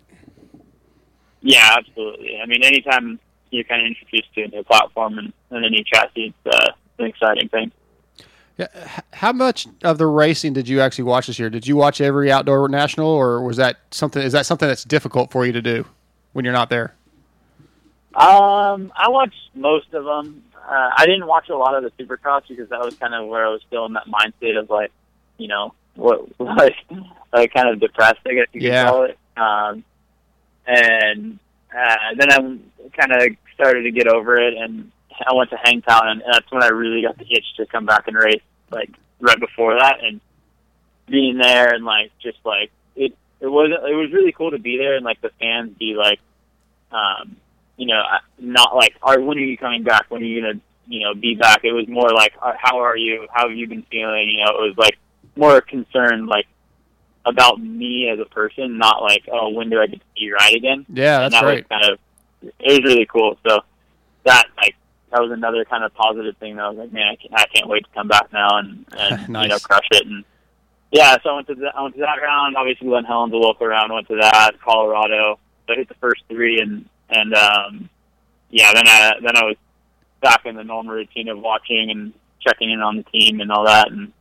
Yeah, 1.41 1.75
absolutely. 1.77 2.39
I 2.39 2.45
mean, 2.45 2.63
anytime 2.63 3.19
you're 3.49 3.63
kind 3.63 3.81
of 3.81 3.87
introduced 3.87 4.33
to 4.35 4.43
a 4.43 4.47
new 4.47 4.63
platform 4.63 5.17
and, 5.17 5.33
and 5.49 5.65
a 5.65 5.69
new 5.69 5.83
chassis, 5.83 6.33
it's 6.45 6.55
uh, 6.55 6.71
an 6.99 7.05
exciting 7.05 7.49
thing. 7.49 7.71
Yeah, 8.57 8.67
how 9.13 9.31
much 9.31 9.67
of 9.83 9.97
the 9.97 10.05
racing 10.05 10.53
did 10.53 10.67
you 10.67 10.81
actually 10.81 11.05
watch 11.05 11.27
this 11.27 11.39
year? 11.39 11.49
Did 11.49 11.65
you 11.65 11.75
watch 11.75 11.99
every 11.99 12.31
outdoor 12.31 12.69
national, 12.69 13.07
or 13.07 13.41
was 13.41 13.57
that 13.57 13.77
something? 13.89 14.21
Is 14.21 14.33
that 14.33 14.45
something 14.45 14.67
that's 14.67 14.83
difficult 14.83 15.31
for 15.31 15.47
you 15.47 15.51
to 15.51 15.61
do 15.63 15.85
when 16.33 16.45
you're 16.45 16.53
not 16.53 16.69
there? 16.69 16.93
Um, 18.13 18.91
I 18.95 19.09
watched 19.09 19.49
most 19.55 19.93
of 19.93 20.03
them. 20.03 20.43
Uh, 20.55 20.89
I 20.95 21.05
didn't 21.05 21.27
watch 21.27 21.49
a 21.49 21.55
lot 21.55 21.75
of 21.75 21.83
the 21.83 22.03
Supercross 22.03 22.43
because 22.47 22.69
that 22.69 22.79
was 22.81 22.95
kind 22.95 23.13
of 23.13 23.27
where 23.27 23.45
I 23.45 23.49
was 23.49 23.61
still 23.67 23.85
in 23.85 23.93
that 23.93 24.07
mind 24.07 24.33
state 24.37 24.55
of 24.55 24.69
like, 24.69 24.91
you 25.37 25.47
know, 25.47 25.73
what 25.95 26.27
like, 26.39 26.75
like 27.33 27.53
kind 27.53 27.69
of 27.69 27.79
depressed, 27.79 28.19
I 28.25 28.33
guess 28.33 28.47
you 28.53 28.61
could 28.61 28.85
call 28.85 29.03
it. 29.03 29.17
Um, 29.37 29.83
and 30.67 31.39
uh, 31.75 31.95
then 32.17 32.31
I 32.31 32.37
kind 32.97 33.11
of 33.13 33.37
started 33.53 33.83
to 33.83 33.91
get 33.91 34.07
over 34.07 34.37
it, 34.37 34.55
and 34.55 34.91
I 35.25 35.33
went 35.33 35.49
to 35.51 35.57
Hangtown, 35.57 36.09
and 36.09 36.23
that's 36.31 36.51
when 36.51 36.63
I 36.63 36.67
really 36.67 37.01
got 37.01 37.17
the 37.17 37.25
itch 37.29 37.45
to 37.57 37.65
come 37.65 37.85
back 37.85 38.07
and 38.07 38.15
race. 38.15 38.41
Like 38.69 38.89
right 39.19 39.39
before 39.39 39.75
that, 39.75 40.03
and 40.03 40.19
being 41.07 41.37
there, 41.37 41.73
and 41.73 41.85
like 41.85 42.11
just 42.21 42.37
like 42.45 42.71
it, 43.41 43.47
was 43.47 43.71
it 43.71 43.95
was 43.95 44.11
really 44.11 44.31
cool 44.31 44.51
to 44.51 44.59
be 44.59 44.77
there, 44.77 44.95
and 44.95 45.03
like 45.03 45.21
the 45.21 45.31
fans 45.39 45.75
be 45.77 45.95
like, 45.95 46.19
um, 46.91 47.35
you 47.77 47.87
know, 47.87 48.01
not 48.39 48.75
like, 48.75 48.95
"Are 49.01 49.19
when 49.19 49.37
are 49.37 49.41
you 49.41 49.57
coming 49.57 49.83
back? 49.83 50.05
When 50.09 50.21
are 50.21 50.25
you 50.25 50.41
gonna, 50.41 50.59
you 50.87 51.01
know, 51.01 51.13
be 51.13 51.35
back?" 51.35 51.63
It 51.63 51.73
was 51.73 51.87
more 51.87 52.09
like, 52.11 52.33
"Uh, 52.41 52.53
"How 52.57 52.79
are 52.79 52.95
you? 52.95 53.27
How 53.33 53.49
have 53.49 53.57
you 53.57 53.67
been 53.67 53.83
feeling?" 53.83 54.29
You 54.29 54.45
know, 54.45 54.51
it 54.51 54.67
was 54.67 54.77
like 54.77 54.97
more 55.35 55.61
concerned 55.61 56.27
like 56.27 56.47
about 57.25 57.59
me 57.59 58.09
as 58.09 58.19
a 58.19 58.25
person, 58.25 58.77
not 58.77 59.01
like, 59.01 59.27
"Oh, 59.31 59.49
when 59.49 59.69
do 59.69 59.79
I 59.79 59.87
get 59.87 59.99
to 59.99 60.05
see 60.15 60.25
you 60.25 60.35
ride 60.35 60.53
again?" 60.53 60.85
Yeah, 60.89 61.21
and 61.21 61.33
that's 61.33 61.41
that 61.41 61.43
great. 61.43 61.69
was 61.69 61.81
kind 61.81 61.93
of 61.93 61.99
it 62.59 62.83
was 62.83 62.83
really 62.83 63.05
cool. 63.05 63.37
So 63.47 63.59
that 64.25 64.45
like 64.57 64.75
that 65.11 65.21
was 65.21 65.31
another 65.31 65.65
kind 65.65 65.83
of 65.83 65.93
positive 65.93 66.37
thing. 66.37 66.55
That 66.55 66.63
I 66.63 66.69
was 66.69 66.77
like, 66.77 66.93
man, 66.93 67.07
I 67.07 67.15
can't, 67.15 67.33
I 67.33 67.45
can't 67.45 67.67
wait 67.67 67.83
to 67.83 67.89
come 67.93 68.07
back 68.07 68.31
now 68.31 68.57
and 68.57 68.85
and 68.97 69.27
you 69.27 69.47
know 69.47 69.59
crush 69.59 69.87
it. 69.91 70.05
And 70.05 70.23
yeah, 70.91 71.15
so 71.23 71.29
I 71.29 71.35
went 71.35 71.47
to 71.47 71.55
that, 71.55 71.75
I 71.75 71.81
went 71.83 71.95
to 71.95 72.01
that 72.01 72.21
round. 72.21 72.57
Obviously, 72.57 72.87
Glen 72.87 73.05
Helen's 73.05 73.33
a 73.33 73.37
local 73.37 73.67
round. 73.67 73.93
Went 73.93 74.07
to 74.09 74.17
that 74.17 74.59
Colorado. 74.61 75.39
So 75.65 75.73
I 75.73 75.77
hit 75.77 75.87
the 75.87 75.95
first 75.95 76.23
three, 76.27 76.59
and 76.59 76.85
and 77.09 77.33
um, 77.33 77.89
yeah, 78.49 78.73
then 78.73 78.87
I 78.87 79.13
then 79.23 79.37
I 79.37 79.43
was 79.43 79.55
back 80.21 80.45
in 80.45 80.55
the 80.55 80.63
normal 80.63 80.93
routine 80.93 81.29
of 81.29 81.39
watching 81.39 81.89
and 81.91 82.13
checking 82.45 82.71
in 82.71 82.81
on 82.81 82.97
the 82.97 83.03
team 83.03 83.39
and 83.39 83.51
all 83.51 83.65
that. 83.65 83.89
And 83.89 84.11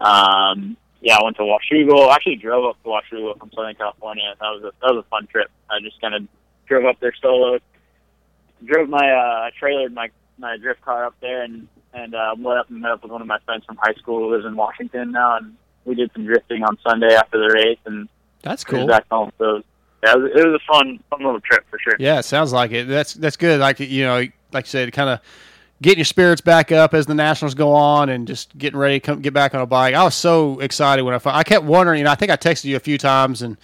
um, 0.00 0.76
yeah, 1.00 1.16
I 1.16 1.22
went 1.22 1.36
to 1.36 1.42
Washougal. 1.42 2.12
Actually, 2.12 2.36
drove 2.36 2.64
up 2.64 2.82
to 2.82 2.88
Washougal 2.88 3.38
from 3.38 3.52
Southern 3.54 3.76
California. 3.76 4.34
That 4.40 4.48
was 4.48 4.62
a 4.64 4.72
that 4.82 4.94
was 4.94 5.04
a 5.06 5.08
fun 5.08 5.28
trip. 5.28 5.48
I 5.70 5.78
just 5.80 6.00
kind 6.00 6.14
of 6.14 6.26
drove 6.66 6.86
up 6.86 6.98
there 6.98 7.14
solo. 7.22 7.60
Drove 8.64 8.88
my 8.88 9.10
uh, 9.12 9.50
trailered 9.62 9.92
my 9.92 10.08
my 10.38 10.56
drift 10.56 10.82
car 10.82 11.06
up 11.06 11.14
there 11.20 11.42
and 11.42 11.68
and 11.92 12.16
uh, 12.16 12.34
went 12.36 12.58
up 12.58 12.68
and 12.68 12.80
met 12.80 12.90
up 12.90 13.02
with 13.04 13.12
one 13.12 13.20
of 13.20 13.28
my 13.28 13.38
friends 13.44 13.64
from 13.64 13.76
high 13.76 13.94
school 13.94 14.18
who 14.18 14.34
lives 14.34 14.44
in 14.44 14.56
Washington 14.56 15.12
now, 15.12 15.36
and 15.36 15.56
we 15.84 15.94
did 15.94 16.10
some 16.12 16.24
drifting 16.24 16.62
on 16.62 16.78
Sunday 16.86 17.14
after 17.14 17.38
the 17.38 17.52
race, 17.54 17.78
and 17.86 18.08
That's 18.42 18.64
cool. 18.64 18.86
back 18.86 19.06
home. 19.10 19.32
So 19.38 19.62
yeah, 20.02 20.12
it 20.12 20.18
was, 20.18 20.30
it 20.34 20.46
was 20.46 20.60
a 20.60 20.72
fun 20.72 21.00
fun 21.10 21.24
little 21.24 21.40
trip 21.40 21.64
for 21.70 21.78
sure. 21.78 21.96
Yeah, 21.98 22.20
sounds 22.20 22.52
like 22.52 22.72
it. 22.72 22.86
That's 22.88 23.14
that's 23.14 23.36
good. 23.36 23.60
Like 23.60 23.80
you 23.80 24.04
know, 24.04 24.26
like 24.52 24.66
you 24.66 24.70
said, 24.70 24.92
kind 24.92 25.10
of 25.10 25.20
getting 25.82 25.98
your 25.98 26.04
spirits 26.04 26.40
back 26.40 26.72
up 26.72 26.94
as 26.94 27.06
the 27.06 27.14
nationals 27.14 27.54
go 27.54 27.72
on, 27.72 28.08
and 28.08 28.26
just 28.26 28.56
getting 28.56 28.78
ready 28.78 29.00
to 29.00 29.06
come 29.06 29.20
get 29.20 29.34
back 29.34 29.54
on 29.54 29.60
a 29.60 29.66
bike. 29.66 29.94
I 29.94 30.04
was 30.04 30.14
so 30.14 30.58
excited 30.60 31.02
when 31.02 31.14
I 31.14 31.20
I 31.24 31.42
kept 31.42 31.64
wondering. 31.64 31.98
You 31.98 32.04
know, 32.04 32.10
I 32.10 32.16
think 32.16 32.30
I 32.30 32.36
texted 32.36 32.64
you 32.64 32.76
a 32.76 32.80
few 32.80 32.98
times, 32.98 33.42
and 33.42 33.56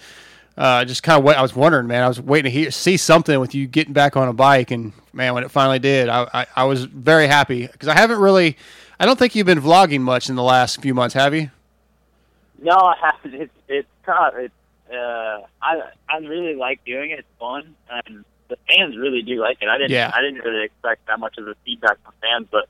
uh, 0.57 0.85
just 0.85 1.03
kind 1.03 1.17
of 1.17 1.23
wait. 1.23 1.37
I 1.37 1.41
was 1.41 1.55
wondering, 1.55 1.87
man. 1.87 2.03
I 2.03 2.07
was 2.07 2.19
waiting 2.19 2.51
to 2.51 2.57
hear 2.57 2.71
see 2.71 2.97
something 2.97 3.39
with 3.39 3.53
you 3.55 3.67
getting 3.67 3.93
back 3.93 4.17
on 4.17 4.27
a 4.27 4.33
bike, 4.33 4.71
and 4.71 4.93
man, 5.13 5.33
when 5.33 5.43
it 5.43 5.51
finally 5.51 5.79
did, 5.79 6.09
I 6.09 6.27
I, 6.33 6.45
I 6.55 6.63
was 6.65 6.85
very 6.85 7.27
happy 7.27 7.67
because 7.67 7.87
I 7.87 7.93
haven't 7.95 8.19
really. 8.19 8.57
I 8.99 9.05
don't 9.05 9.17
think 9.17 9.33
you've 9.33 9.47
been 9.47 9.61
vlogging 9.61 10.01
much 10.01 10.29
in 10.29 10.35
the 10.35 10.43
last 10.43 10.79
few 10.81 10.93
months, 10.93 11.15
have 11.15 11.33
you? 11.33 11.49
No, 12.61 12.73
I 12.75 12.95
haven't. 13.01 13.33
It's 13.41 13.53
it's 13.67 13.87
tough. 14.05 14.33
It's 14.37 14.53
uh, 14.91 15.41
I 15.61 15.81
I 16.09 16.17
really 16.19 16.55
like 16.55 16.83
doing 16.85 17.11
it. 17.11 17.19
It's 17.19 17.27
fun, 17.39 17.75
and 17.89 18.23
the 18.49 18.57
fans 18.67 18.97
really 18.97 19.21
do 19.21 19.39
like 19.41 19.57
it. 19.61 19.67
I 19.69 19.77
didn't 19.77 19.91
Yeah. 19.91 20.11
I 20.13 20.21
didn't 20.21 20.43
really 20.43 20.65
expect 20.65 21.07
that 21.07 21.19
much 21.19 21.37
of 21.37 21.45
the 21.45 21.55
feedback 21.65 21.97
from 22.03 22.13
fans, 22.21 22.47
but 22.51 22.67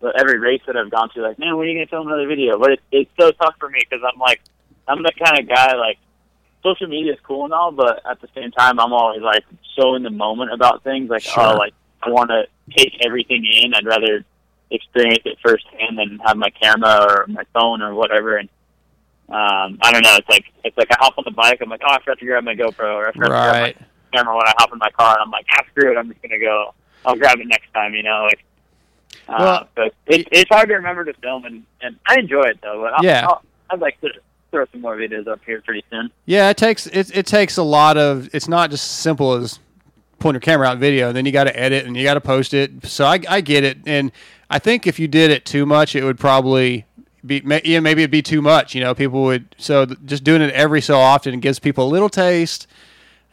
but 0.00 0.18
every 0.20 0.38
race 0.38 0.60
that 0.66 0.76
I've 0.76 0.90
gone 0.90 1.08
to, 1.14 1.22
like, 1.22 1.38
man, 1.38 1.56
when 1.56 1.66
are 1.66 1.70
you 1.70 1.78
gonna 1.78 1.86
film 1.86 2.08
another 2.08 2.26
video? 2.26 2.58
But 2.58 2.72
it's 2.72 2.82
it's 2.92 3.10
so 3.18 3.30
tough 3.32 3.54
for 3.58 3.68
me 3.68 3.80
because 3.88 4.04
I'm 4.10 4.18
like 4.18 4.40
I'm 4.88 5.02
the 5.02 5.12
kind 5.12 5.38
of 5.38 5.48
guy 5.48 5.74
like 5.76 5.98
social 6.62 6.88
media 6.88 7.12
is 7.12 7.18
cool 7.22 7.44
and 7.44 7.52
all, 7.54 7.70
but 7.72 8.00
at 8.10 8.20
the 8.20 8.28
same 8.34 8.50
time, 8.50 8.80
I'm 8.80 8.92
always 8.92 9.22
like 9.22 9.44
so 9.76 9.94
in 9.94 10.02
the 10.02 10.10
moment 10.10 10.52
about 10.52 10.82
things. 10.82 11.08
Like, 11.10 11.22
Sure. 11.22 11.42
oh, 11.42 11.56
like 11.56 11.74
I 12.02 12.10
want 12.10 12.30
to 12.30 12.46
take 12.76 13.04
everything 13.04 13.44
in. 13.46 13.74
I'd 13.74 13.86
rather 13.86 14.24
experience 14.70 15.20
it 15.24 15.38
firsthand 15.44 15.98
than 15.98 16.18
have 16.24 16.36
my 16.36 16.50
camera 16.50 17.06
or 17.08 17.26
my 17.28 17.44
phone 17.52 17.80
or 17.82 17.94
whatever. 17.94 18.36
And 18.38 18.48
um, 19.28 19.78
I 19.80 19.90
don't 19.92 20.02
know. 20.02 20.16
It's 20.16 20.28
like 20.28 20.44
it's 20.64 20.76
like 20.76 20.88
I 20.92 20.96
hop 21.00 21.16
on 21.18 21.24
the 21.24 21.30
bike. 21.30 21.58
I'm 21.62 21.68
like, 21.70 21.80
oh, 21.86 21.92
I 21.92 21.98
forgot 22.00 22.18
to 22.18 22.26
grab 22.26 22.44
my 22.44 22.54
GoPro, 22.54 22.94
or 22.94 23.08
I 23.08 23.12
forgot 23.12 23.24
to 23.24 23.28
grab 23.30 23.52
Right. 23.54 23.80
my 23.80 23.86
camera 24.18 24.36
when 24.36 24.46
I 24.46 24.52
hop 24.58 24.72
in 24.72 24.78
my 24.78 24.90
car. 24.90 25.14
And 25.14 25.22
I'm 25.22 25.30
like, 25.30 25.46
ah, 25.50 25.62
screw 25.70 25.90
it. 25.92 25.96
I'm 25.98 26.08
just 26.08 26.22
gonna 26.22 26.38
go. 26.38 26.74
I'll 27.06 27.16
grab 27.16 27.38
it 27.40 27.46
next 27.46 27.72
time. 27.72 27.94
You 27.94 28.02
know, 28.02 28.24
like. 28.24 28.44
Uh, 29.28 29.36
Well, 29.38 29.68
but 29.74 29.94
it, 30.06 30.28
it's 30.32 30.48
hard 30.50 30.68
to 30.68 30.74
remember 30.74 31.04
to 31.04 31.14
film, 31.14 31.44
and, 31.46 31.64
and 31.80 31.96
I 32.06 32.18
enjoy 32.18 32.42
it 32.42 32.58
though. 32.62 32.82
But 32.82 32.94
I'll, 32.94 33.04
Yeah. 33.04 33.26
I'll, 33.26 33.42
I'd 33.70 33.80
like 33.80 33.98
to 34.02 34.10
throw 34.50 34.66
some 34.72 34.82
more 34.82 34.96
videos 34.96 35.26
up 35.26 35.40
here 35.46 35.62
pretty 35.62 35.84
soon. 35.90 36.10
Yeah, 36.26 36.50
it 36.50 36.56
takes 36.58 36.86
it, 36.88 37.16
it 37.16 37.26
takes 37.26 37.56
a 37.56 37.62
lot 37.62 37.96
of. 37.96 38.28
It's 38.34 38.48
not 38.48 38.70
just 38.70 38.98
simple 39.00 39.32
as 39.32 39.58
pulling 40.18 40.34
your 40.34 40.40
camera 40.42 40.66
out 40.66 40.72
and 40.72 40.80
video. 40.80 41.12
Then 41.12 41.24
you 41.26 41.32
got 41.32 41.44
to 41.44 41.58
edit 41.58 41.86
and 41.86 41.96
you 41.96 42.02
got 42.04 42.14
to 42.14 42.20
post 42.20 42.52
it. 42.54 42.84
So 42.86 43.04
I, 43.06 43.20
I 43.28 43.40
get 43.40 43.64
it, 43.64 43.78
and 43.86 44.12
I 44.50 44.58
think 44.58 44.86
if 44.86 44.98
you 44.98 45.08
did 45.08 45.30
it 45.30 45.44
too 45.46 45.64
much, 45.64 45.96
it 45.96 46.04
would 46.04 46.18
probably 46.18 46.84
be 47.26 47.42
yeah 47.64 47.80
maybe 47.80 48.02
it'd 48.02 48.10
be 48.10 48.22
too 48.22 48.42
much. 48.42 48.74
You 48.74 48.80
know, 48.82 48.94
people 48.94 49.22
would 49.24 49.54
so 49.58 49.86
just 49.86 50.24
doing 50.24 50.42
it 50.42 50.52
every 50.54 50.80
so 50.80 50.98
often 50.98 51.40
gives 51.40 51.58
people 51.58 51.86
a 51.86 51.90
little 51.90 52.08
taste. 52.08 52.66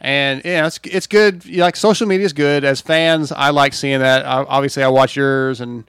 And 0.00 0.42
yeah, 0.44 0.66
it's 0.66 0.80
it's 0.84 1.06
good. 1.06 1.46
Like 1.48 1.76
social 1.76 2.08
media 2.08 2.26
is 2.26 2.32
good. 2.32 2.64
As 2.64 2.80
fans, 2.80 3.30
I 3.30 3.50
like 3.50 3.72
seeing 3.72 4.00
that. 4.00 4.26
I, 4.26 4.42
obviously, 4.42 4.82
I 4.82 4.88
watch 4.88 5.14
yours 5.14 5.60
and 5.60 5.84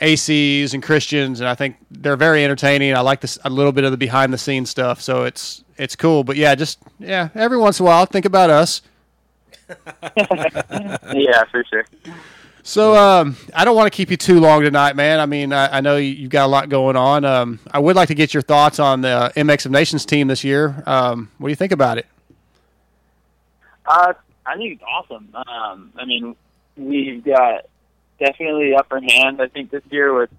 ACs 0.00 0.74
and 0.74 0.82
Christians, 0.82 1.40
and 1.40 1.48
I 1.48 1.54
think 1.56 1.76
they're 1.90 2.16
very 2.16 2.44
entertaining. 2.44 2.94
I 2.94 3.00
like 3.00 3.20
this 3.20 3.38
a 3.44 3.50
little 3.50 3.72
bit 3.72 3.82
of 3.84 3.90
the 3.90 3.96
behind 3.96 4.32
the 4.32 4.38
scenes 4.38 4.70
stuff. 4.70 5.00
So 5.00 5.24
it's 5.24 5.64
it's 5.76 5.96
cool. 5.96 6.22
But 6.22 6.36
yeah, 6.36 6.54
just 6.54 6.78
yeah, 7.00 7.30
every 7.34 7.58
once 7.58 7.80
in 7.80 7.84
a 7.84 7.88
while, 7.88 8.06
think 8.06 8.26
about 8.26 8.48
us. 8.48 8.82
yeah, 10.16 11.44
for 11.50 11.64
sure. 11.64 11.84
So 12.64 12.94
um, 12.94 13.36
I 13.54 13.64
don't 13.64 13.74
want 13.74 13.92
to 13.92 13.96
keep 13.96 14.10
you 14.10 14.16
too 14.16 14.38
long 14.38 14.62
tonight, 14.62 14.94
man. 14.94 15.18
I 15.18 15.26
mean, 15.26 15.52
I, 15.52 15.78
I 15.78 15.80
know 15.80 15.96
you- 15.96 16.10
you've 16.12 16.30
got 16.30 16.44
a 16.44 16.48
lot 16.48 16.68
going 16.68 16.96
on. 16.96 17.24
Um, 17.24 17.58
I 17.70 17.78
would 17.80 17.96
like 17.96 18.08
to 18.08 18.14
get 18.14 18.32
your 18.32 18.42
thoughts 18.42 18.78
on 18.78 19.00
the 19.00 19.32
MX 19.36 19.66
of 19.66 19.72
Nations 19.72 20.06
team 20.06 20.28
this 20.28 20.44
year. 20.44 20.82
Um, 20.86 21.28
what 21.38 21.48
do 21.48 21.50
you 21.52 21.56
think 21.56 21.72
about 21.72 21.98
it? 21.98 22.06
Uh, 23.84 24.12
I 24.46 24.56
think 24.56 24.74
it's 24.74 24.82
awesome. 24.88 25.28
Um, 25.34 25.92
I 25.96 26.04
mean, 26.04 26.36
we've 26.76 27.24
got 27.24 27.66
definitely 28.20 28.70
the 28.70 28.76
upper 28.76 29.00
hand. 29.00 29.42
I 29.42 29.48
think 29.48 29.70
this 29.70 29.82
year 29.90 30.14
with 30.14 30.30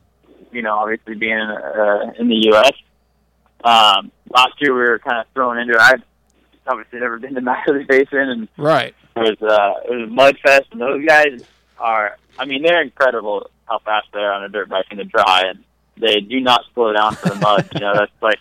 you 0.53 0.61
know 0.61 0.75
obviously 0.77 1.15
being 1.15 1.37
uh, 1.37 2.13
in 2.17 2.29
the 2.29 2.35
U.S. 2.51 2.71
Um, 3.65 4.11
last 4.29 4.53
year 4.61 4.73
we 4.73 4.79
were 4.81 4.99
kind 4.99 5.19
of 5.19 5.25
thrown 5.33 5.57
into 5.57 5.73
it. 5.73 5.79
I've 5.79 6.03
obviously 6.67 6.99
never 7.01 7.19
been 7.19 7.35
to 7.35 7.41
Matterley 7.41 7.85
Basin, 7.85 8.29
and 8.29 8.47
Right. 8.57 8.95
it 9.17 9.19
was 9.19 9.41
uh, 9.41 9.73
it 9.91 9.93
was 9.93 10.07
a 10.09 10.11
mud 10.11 10.37
fest, 10.41 10.67
and 10.71 10.79
those 10.79 11.05
guys 11.05 11.43
are. 11.79 12.17
I 12.37 12.45
mean, 12.45 12.63
they're 12.63 12.81
incredible 12.81 13.49
how 13.65 13.79
fast 13.79 14.07
they 14.13 14.19
are 14.19 14.33
on 14.33 14.43
a 14.43 14.49
dirt 14.49 14.69
bike 14.69 14.85
in 14.91 14.97
the 14.97 15.03
dry, 15.03 15.43
and 15.47 15.63
they 15.97 16.19
do 16.19 16.39
not 16.39 16.61
slow 16.73 16.93
down 16.93 17.15
for 17.15 17.29
the 17.29 17.35
mud. 17.35 17.69
you 17.73 17.79
know, 17.79 17.93
that's 17.95 18.11
like 18.21 18.39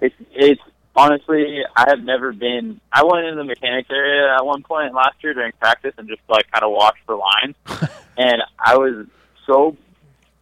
it's 0.00 0.14
it's 0.32 0.60
honestly, 0.94 1.58
I 1.76 1.86
have 1.88 2.02
never 2.02 2.32
been. 2.32 2.80
I 2.92 3.04
went 3.04 3.26
into 3.26 3.36
the 3.36 3.44
mechanics 3.44 3.88
area 3.90 4.34
at 4.34 4.44
one 4.44 4.62
point 4.62 4.94
last 4.94 5.16
year 5.22 5.34
during 5.34 5.52
practice 5.60 5.94
and 5.98 6.08
just 6.08 6.22
like 6.28 6.50
kind 6.50 6.64
of 6.64 6.72
watched 6.72 7.06
the 7.06 7.14
lines, 7.14 7.56
and 8.16 8.42
I 8.58 8.76
was 8.76 9.06
so 9.46 9.76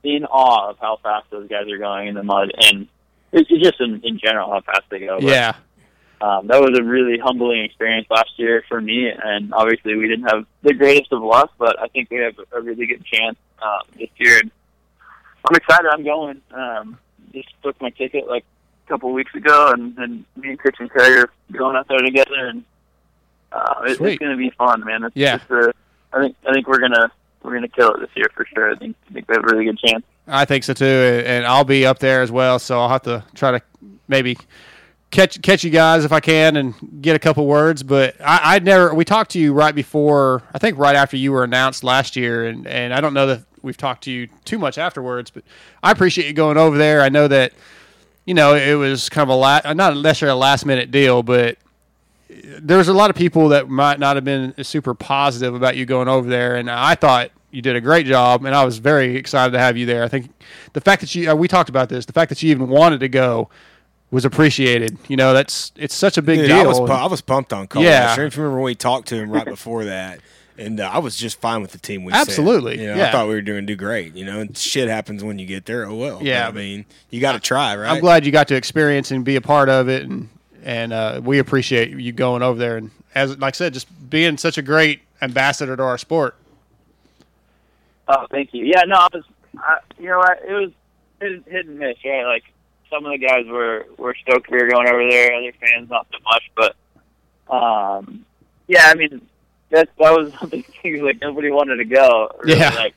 in 0.02 0.24
awe 0.26 0.70
of 0.70 0.78
how 0.78 0.98
fast 1.02 1.26
those 1.30 1.48
guys 1.48 1.68
are 1.70 1.78
going 1.78 2.08
in 2.08 2.14
the 2.14 2.22
mud, 2.22 2.52
and 2.56 2.88
it's 3.32 3.48
it's 3.50 3.62
just 3.62 3.80
in, 3.80 4.00
in 4.04 4.18
general 4.18 4.50
how 4.50 4.60
fast 4.60 4.84
they 4.90 5.00
go. 5.00 5.18
But, 5.20 5.28
Yeah. 5.28 5.54
Um, 6.20 6.48
that 6.48 6.60
was 6.60 6.76
a 6.78 6.82
really 6.82 7.18
humbling 7.18 7.62
experience 7.64 8.06
last 8.10 8.30
year 8.36 8.64
for 8.68 8.80
me, 8.80 9.08
and 9.08 9.54
obviously 9.54 9.94
we 9.96 10.08
didn't 10.08 10.28
have 10.28 10.46
the 10.62 10.74
greatest 10.74 11.12
of 11.12 11.22
luck, 11.22 11.52
but 11.58 11.80
I 11.80 11.88
think 11.88 12.10
we 12.10 12.18
have 12.18 12.34
a 12.52 12.60
really 12.60 12.86
good 12.86 13.04
chance 13.04 13.36
um, 13.62 13.82
this 13.98 14.10
year. 14.16 14.38
And 14.38 14.50
I'm 15.44 15.54
excited. 15.54 15.88
I'm 15.92 16.04
going. 16.04 16.40
Um, 16.52 16.98
just 17.32 17.48
booked 17.62 17.80
my 17.80 17.90
ticket 17.90 18.26
like 18.26 18.44
a 18.86 18.88
couple 18.88 19.10
of 19.10 19.14
weeks 19.14 19.34
ago, 19.34 19.72
and, 19.72 19.96
and 19.98 20.24
me 20.36 20.50
and 20.50 20.58
Christian 20.58 20.88
Terry 20.88 21.20
are 21.20 21.30
going 21.52 21.76
out 21.76 21.86
there 21.88 22.00
together, 22.00 22.34
and 22.34 22.64
uh, 23.52 23.82
it, 23.84 24.00
it's 24.00 24.18
going 24.18 24.32
to 24.32 24.36
be 24.36 24.50
fun, 24.50 24.84
man. 24.84 25.04
It's, 25.04 25.16
Yeah. 25.16 25.36
It's, 25.36 25.50
uh, 25.50 25.70
I 26.12 26.22
think 26.22 26.36
I 26.48 26.52
think 26.54 26.66
we're 26.66 26.80
gonna 26.80 27.12
we're 27.42 27.52
gonna 27.54 27.68
kill 27.68 27.92
it 27.92 28.00
this 28.00 28.10
year 28.14 28.26
for 28.34 28.46
sure. 28.46 28.72
I 28.72 28.76
think 28.76 28.96
I 29.10 29.12
think 29.12 29.28
we 29.28 29.34
have 29.34 29.44
a 29.44 29.46
really 29.46 29.66
good 29.66 29.78
chance. 29.78 30.04
I 30.26 30.46
think 30.46 30.64
so 30.64 30.72
too, 30.72 30.84
and 30.84 31.46
I'll 31.46 31.64
be 31.64 31.86
up 31.86 31.98
there 31.98 32.22
as 32.22 32.32
well. 32.32 32.58
So 32.58 32.80
I'll 32.80 32.88
have 32.88 33.02
to 33.02 33.24
try 33.34 33.52
to 33.52 33.62
maybe 34.08 34.38
catch 35.10 35.40
catch 35.42 35.64
you 35.64 35.70
guys 35.70 36.04
if 36.04 36.12
I 36.12 36.20
can 36.20 36.56
and 36.56 36.74
get 37.00 37.16
a 37.16 37.18
couple 37.18 37.46
words. 37.46 37.82
But 37.82 38.16
I, 38.20 38.56
I 38.56 38.58
never. 38.58 38.94
We 38.94 39.04
talked 39.04 39.32
to 39.32 39.38
you 39.38 39.52
right 39.52 39.74
before. 39.74 40.42
I 40.52 40.58
think 40.58 40.78
right 40.78 40.96
after 40.96 41.16
you 41.16 41.32
were 41.32 41.44
announced 41.44 41.84
last 41.84 42.16
year, 42.16 42.46
and 42.46 42.66
and 42.66 42.92
I 42.92 43.00
don't 43.00 43.14
know 43.14 43.26
that 43.26 43.42
we've 43.62 43.76
talked 43.76 44.04
to 44.04 44.10
you 44.10 44.28
too 44.44 44.58
much 44.58 44.78
afterwards. 44.78 45.30
But 45.30 45.44
I 45.82 45.90
appreciate 45.90 46.26
you 46.26 46.32
going 46.32 46.56
over 46.56 46.76
there. 46.78 47.02
I 47.02 47.08
know 47.08 47.28
that 47.28 47.52
you 48.24 48.34
know 48.34 48.54
it 48.54 48.74
was 48.74 49.08
kind 49.08 49.22
of 49.22 49.30
a 49.30 49.38
la- 49.38 49.72
not 49.72 49.96
necessarily 49.96 50.36
a 50.36 50.40
last 50.40 50.66
minute 50.66 50.90
deal, 50.90 51.22
but 51.22 51.58
there's 52.60 52.88
a 52.88 52.92
lot 52.94 53.10
of 53.10 53.16
people 53.16 53.48
that 53.48 53.68
might 53.68 53.98
not 53.98 54.16
have 54.16 54.24
been 54.24 54.54
super 54.62 54.94
positive 54.94 55.54
about 55.54 55.76
you 55.76 55.86
going 55.86 56.08
over 56.08 56.28
there, 56.28 56.56
and 56.56 56.70
I 56.70 56.94
thought 56.94 57.30
you 57.50 57.62
did 57.62 57.76
a 57.76 57.80
great 57.80 58.04
job, 58.04 58.44
and 58.44 58.54
I 58.54 58.64
was 58.64 58.78
very 58.78 59.16
excited 59.16 59.52
to 59.52 59.58
have 59.58 59.76
you 59.76 59.86
there. 59.86 60.04
I 60.04 60.08
think 60.08 60.30
the 60.74 60.80
fact 60.80 61.00
that 61.00 61.14
you 61.14 61.30
uh, 61.30 61.34
we 61.34 61.48
talked 61.48 61.70
about 61.70 61.88
this, 61.88 62.04
the 62.04 62.12
fact 62.12 62.28
that 62.28 62.42
you 62.42 62.50
even 62.50 62.68
wanted 62.68 63.00
to 63.00 63.08
go 63.08 63.48
was 64.10 64.24
appreciated. 64.24 64.98
You 65.08 65.16
know, 65.16 65.32
that's 65.32 65.72
it's 65.76 65.94
such 65.94 66.16
a 66.18 66.22
big 66.22 66.40
Dude, 66.40 66.48
deal. 66.48 66.58
I 66.58 66.66
was, 66.66 66.78
pu- 66.78 66.86
I 66.86 67.06
was 67.06 67.20
pumped 67.20 67.52
on 67.52 67.66
Cole. 67.66 67.82
Yeah. 67.82 68.10
I 68.10 68.14
sure 68.14 68.26
if 68.26 68.36
you 68.36 68.42
remember 68.42 68.60
when 68.60 68.66
we 68.66 68.74
talked 68.74 69.08
to 69.08 69.16
him 69.16 69.30
right 69.30 69.44
before 69.44 69.84
that, 69.84 70.20
and 70.56 70.80
uh, 70.80 70.90
I 70.92 70.98
was 70.98 71.16
just 71.16 71.40
fine 71.40 71.62
with 71.62 71.72
the 71.72 71.78
team 71.78 72.04
we 72.04 72.12
sent. 72.12 72.28
Absolutely, 72.28 72.80
You 72.80 72.88
know, 72.88 72.96
yeah. 72.96 73.08
I 73.08 73.12
thought 73.12 73.28
we 73.28 73.34
were 73.34 73.42
doing 73.42 73.66
do 73.66 73.76
great. 73.76 74.14
You 74.14 74.24
know, 74.24 74.40
and 74.40 74.56
shit 74.56 74.88
happens 74.88 75.22
when 75.22 75.38
you 75.38 75.46
get 75.46 75.66
there. 75.66 75.86
Oh 75.86 75.94
well. 75.96 76.20
Yeah. 76.22 76.50
But, 76.50 76.58
I 76.58 76.60
mean, 76.60 76.86
you 77.10 77.20
got 77.20 77.32
to 77.32 77.40
try, 77.40 77.76
right? 77.76 77.90
I'm 77.90 78.00
glad 78.00 78.24
you 78.26 78.32
got 78.32 78.48
to 78.48 78.56
experience 78.56 79.10
and 79.10 79.24
be 79.24 79.36
a 79.36 79.40
part 79.40 79.68
of 79.68 79.88
it, 79.88 80.04
and 80.04 80.28
and 80.64 80.92
uh, 80.92 81.20
we 81.22 81.38
appreciate 81.38 81.90
you 81.90 82.12
going 82.12 82.42
over 82.42 82.58
there 82.58 82.76
and 82.76 82.90
as 83.14 83.38
like 83.38 83.54
I 83.54 83.56
said, 83.56 83.74
just 83.74 83.88
being 84.10 84.36
such 84.36 84.58
a 84.58 84.62
great 84.62 85.00
ambassador 85.20 85.76
to 85.76 85.82
our 85.82 85.98
sport. 85.98 86.36
Oh, 88.06 88.26
thank 88.30 88.54
you. 88.54 88.64
Yeah, 88.64 88.82
no, 88.86 88.96
I 88.96 89.08
was, 89.12 89.24
I, 89.58 89.78
you 89.98 90.08
know, 90.08 90.18
what, 90.18 90.38
it 90.46 90.52
was 90.52 90.70
hit, 91.20 91.44
hit 91.46 91.66
and 91.66 91.78
miss, 91.78 91.96
right? 92.04 92.24
Like 92.24 92.44
some 92.90 93.04
of 93.04 93.12
the 93.12 93.18
guys 93.18 93.46
were 93.46 93.86
were 93.96 94.14
stoked 94.22 94.50
we 94.50 94.58
were 94.58 94.68
going 94.68 94.88
over 94.88 95.08
there. 95.08 95.34
Other 95.34 95.52
fans, 95.60 95.90
not 95.90 96.06
so 96.12 96.18
much. 96.24 96.42
But 96.56 97.54
um, 97.54 98.24
yeah, 98.66 98.84
I 98.86 98.94
mean, 98.94 99.22
that 99.70 99.88
that 99.98 100.12
was 100.12 100.32
something. 100.40 100.64
Like 100.84 101.20
nobody 101.20 101.50
wanted 101.50 101.76
to 101.76 101.84
go. 101.84 102.30
Really. 102.42 102.60
Yeah. 102.60 102.70
Like, 102.70 102.94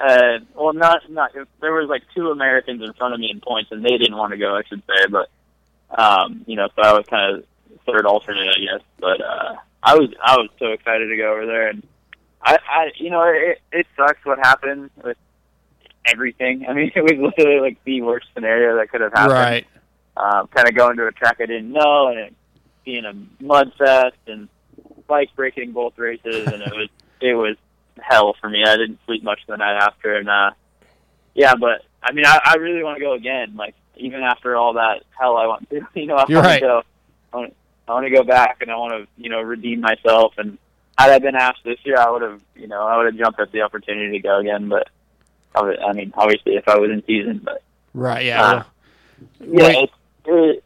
uh, 0.00 0.38
well, 0.54 0.72
not 0.72 1.10
not. 1.10 1.32
There 1.60 1.72
was 1.72 1.88
like 1.88 2.02
two 2.14 2.30
Americans 2.30 2.82
in 2.82 2.92
front 2.94 3.14
of 3.14 3.20
me 3.20 3.30
in 3.30 3.40
points, 3.40 3.70
and 3.72 3.84
they 3.84 3.96
didn't 3.96 4.16
want 4.16 4.32
to 4.32 4.38
go. 4.38 4.56
I 4.56 4.62
should 4.64 4.82
say, 4.86 5.06
but 5.10 5.28
um, 5.96 6.44
you 6.46 6.56
know, 6.56 6.68
so 6.74 6.82
I 6.82 6.92
was 6.92 7.06
kind 7.06 7.36
of 7.36 7.44
third 7.86 8.06
alternate, 8.06 8.48
I 8.48 8.60
guess. 8.60 8.86
But 8.98 9.20
uh, 9.20 9.56
I 9.82 9.94
was 9.96 10.10
I 10.22 10.36
was 10.36 10.50
so 10.58 10.66
excited 10.66 11.08
to 11.08 11.16
go 11.16 11.32
over 11.32 11.46
there, 11.46 11.68
and 11.68 11.86
I, 12.42 12.58
I 12.68 12.90
you 12.96 13.10
know, 13.10 13.22
it, 13.24 13.60
it 13.72 13.86
sucks 13.96 14.24
what 14.24 14.38
happened 14.38 14.90
with 15.02 15.16
everything. 16.06 16.66
I 16.68 16.72
mean, 16.72 16.92
it 16.94 17.02
was 17.02 17.12
literally 17.12 17.60
like 17.60 17.82
the 17.84 18.02
worst 18.02 18.26
scenario 18.34 18.76
that 18.76 18.90
could 18.90 19.00
have 19.00 19.12
happened. 19.12 19.32
Right. 19.32 19.66
Um, 20.16 20.46
kind 20.48 20.68
of 20.68 20.76
going 20.76 20.96
to 20.98 21.06
a 21.06 21.12
track 21.12 21.38
I 21.40 21.46
didn't 21.46 21.72
know, 21.72 22.08
and 22.08 22.18
it 22.18 22.34
being 22.84 23.04
a 23.04 23.14
mud 23.42 23.72
fest, 23.76 24.16
and 24.26 24.48
bikes 25.06 25.32
breaking 25.34 25.72
both 25.72 25.98
races, 25.98 26.46
and 26.46 26.62
it 26.62 26.72
was 26.72 26.88
it 27.20 27.34
was 27.34 27.56
hell 28.00 28.34
for 28.40 28.48
me. 28.48 28.62
I 28.64 28.76
didn't 28.76 29.00
sleep 29.06 29.24
much 29.24 29.40
the 29.48 29.56
night 29.56 29.76
after, 29.76 30.14
and 30.14 30.28
uh, 30.28 30.50
yeah, 31.34 31.54
but 31.56 31.82
I 32.02 32.12
mean, 32.12 32.26
I, 32.26 32.40
I 32.44 32.54
really 32.56 32.82
want 32.82 32.98
to 32.98 33.04
go 33.04 33.14
again. 33.14 33.56
Like 33.56 33.74
even 33.96 34.22
after 34.22 34.56
all 34.56 34.74
that 34.74 35.02
hell 35.18 35.36
I 35.36 35.46
went 35.46 35.68
through, 35.68 35.86
you 35.94 36.06
know, 36.06 36.16
I 36.16 36.26
You're 36.28 36.38
want 36.38 36.46
right. 36.46 36.60
to 36.60 36.66
go. 36.66 36.82
I 37.32 37.36
want, 37.36 37.56
I 37.88 37.92
want 37.92 38.06
to 38.06 38.10
go 38.10 38.22
back, 38.22 38.58
and 38.60 38.70
I 38.70 38.76
want 38.76 38.92
to, 38.92 39.22
you 39.22 39.30
know, 39.30 39.40
redeem 39.40 39.80
myself. 39.80 40.34
And 40.38 40.58
had 40.96 41.10
I 41.10 41.18
been 41.18 41.34
asked 41.34 41.64
this 41.64 41.78
year, 41.84 41.96
I 41.98 42.10
would 42.10 42.22
have, 42.22 42.40
you 42.54 42.68
know, 42.68 42.86
I 42.86 42.96
would 42.96 43.06
have 43.06 43.16
jumped 43.16 43.40
at 43.40 43.52
the 43.52 43.62
opportunity 43.62 44.12
to 44.12 44.22
go 44.22 44.38
again. 44.38 44.68
But 44.68 44.88
I, 45.54 45.92
mean, 45.92 46.12
obviously, 46.16 46.56
if 46.56 46.68
I 46.68 46.78
was 46.78 46.90
in 46.90 47.02
season, 47.06 47.40
but 47.44 47.62
Right. 47.94 48.26
Yeah. 48.26 48.42
Uh, 48.42 48.64
well, 49.40 49.72
yeah, 49.72 49.86
it, 50.26 50.64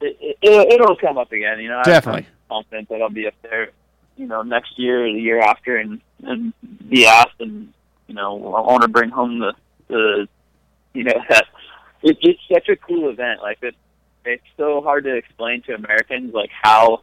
it, 0.00 0.38
it, 0.40 0.72
it'll 0.72 0.96
come 0.96 1.18
up 1.18 1.30
again. 1.30 1.60
You 1.60 1.68
know, 1.68 1.82
Definitely. 1.84 2.26
I'm 2.50 2.62
confident 2.62 2.88
that 2.88 3.02
I'll 3.02 3.10
be 3.10 3.26
up 3.26 3.34
there, 3.42 3.70
you 4.16 4.26
know, 4.26 4.42
next 4.42 4.78
year 4.78 5.06
or 5.06 5.12
the 5.12 5.20
year 5.20 5.40
after, 5.40 5.76
and 5.76 6.00
and 6.22 6.52
be 6.88 7.06
asked, 7.06 7.40
and 7.40 7.72
you 8.08 8.14
know, 8.14 8.54
I 8.54 8.60
want 8.60 8.82
to 8.82 8.88
bring 8.88 9.10
home 9.10 9.38
the 9.38 9.52
the, 9.88 10.28
you 10.94 11.04
know, 11.04 11.12
that 11.28 11.46
it, 12.02 12.16
it's 12.22 12.40
such 12.50 12.68
a 12.70 12.76
cool 12.76 13.10
event. 13.10 13.42
Like 13.42 13.58
it, 13.62 13.74
it's 14.24 14.42
so 14.56 14.80
hard 14.80 15.04
to 15.04 15.14
explain 15.14 15.62
to 15.62 15.74
Americans, 15.74 16.32
like 16.32 16.50
how 16.50 17.02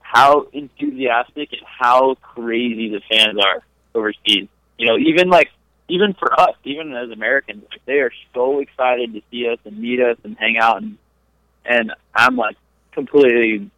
how 0.00 0.46
enthusiastic 0.54 1.52
and 1.52 1.62
how 1.66 2.14
crazy 2.14 2.88
the 2.88 3.02
fans 3.10 3.38
are 3.38 3.62
overseas. 3.94 4.48
You 4.78 4.86
know, 4.86 4.96
even 4.96 5.28
like 5.28 5.50
even 5.88 6.14
for 6.14 6.38
us, 6.38 6.54
even 6.64 6.94
as 6.94 7.10
Americans, 7.10 7.64
like 7.70 7.84
they 7.86 8.00
are 8.00 8.12
so 8.34 8.60
excited 8.60 9.14
to 9.14 9.22
see 9.30 9.48
us 9.48 9.58
and 9.64 9.78
meet 9.78 10.00
us 10.00 10.18
and 10.22 10.36
hang 10.38 10.58
out. 10.58 10.82
And 10.82 10.98
and 11.64 11.92
I'm 12.14 12.36
like 12.36 12.56
completely, 12.92 13.70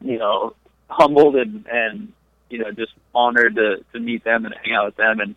you 0.00 0.18
know, 0.18 0.54
humbled 0.88 1.36
and 1.36 1.66
and 1.70 2.12
you 2.48 2.58
know 2.58 2.70
just 2.72 2.92
honored 3.14 3.56
to 3.56 3.84
to 3.92 4.00
meet 4.00 4.24
them 4.24 4.46
and 4.46 4.54
hang 4.64 4.74
out 4.74 4.86
with 4.86 4.96
them. 4.96 5.20
And 5.20 5.36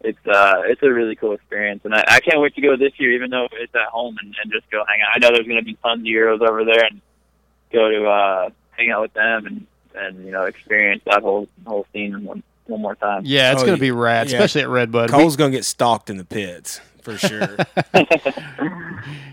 it's 0.00 0.26
uh 0.26 0.62
it's 0.66 0.82
a 0.82 0.90
really 0.90 1.16
cool 1.16 1.32
experience. 1.32 1.82
And 1.84 1.94
I, 1.94 2.04
I 2.06 2.20
can't 2.20 2.40
wait 2.40 2.54
to 2.54 2.60
go 2.60 2.76
this 2.76 2.92
year 2.98 3.12
even 3.12 3.30
though 3.30 3.48
it's 3.52 3.74
at 3.74 3.88
home 3.90 4.16
and, 4.22 4.34
and 4.42 4.52
just 4.52 4.70
go 4.70 4.84
hang 4.86 5.00
out. 5.02 5.16
I 5.16 5.18
know 5.18 5.34
there's 5.34 5.48
gonna 5.48 5.62
be 5.62 5.74
tons 5.74 6.00
of 6.00 6.06
Euros 6.06 6.48
over 6.48 6.64
there 6.64 6.84
and 6.84 7.00
go 7.72 7.90
to 7.90 8.06
uh 8.06 8.50
hang 8.70 8.90
out 8.92 9.02
with 9.02 9.14
them 9.14 9.46
and 9.46 9.66
and 9.96 10.24
you 10.24 10.30
know 10.30 10.44
experience 10.44 11.02
that 11.06 11.22
whole 11.22 11.48
whole 11.66 11.86
scene 11.92 12.24
one 12.24 12.44
one 12.66 12.80
more 12.82 12.94
time. 12.94 13.22
Yeah, 13.24 13.52
it's 13.52 13.62
Oh, 13.62 13.66
gonna 13.66 13.78
be 13.78 13.90
rad, 13.90 14.28
Yeah. 14.30 14.36
especially 14.42 14.62
at 14.62 14.68
RedBud. 14.68 15.02
We- 15.02 15.08
Cole's 15.08 15.36
gonna 15.36 15.50
get 15.50 15.64
stalked 15.64 16.10
in 16.10 16.16
the 16.16 16.24
pits 16.24 16.80
for 17.02 17.16
sure. 17.18 17.56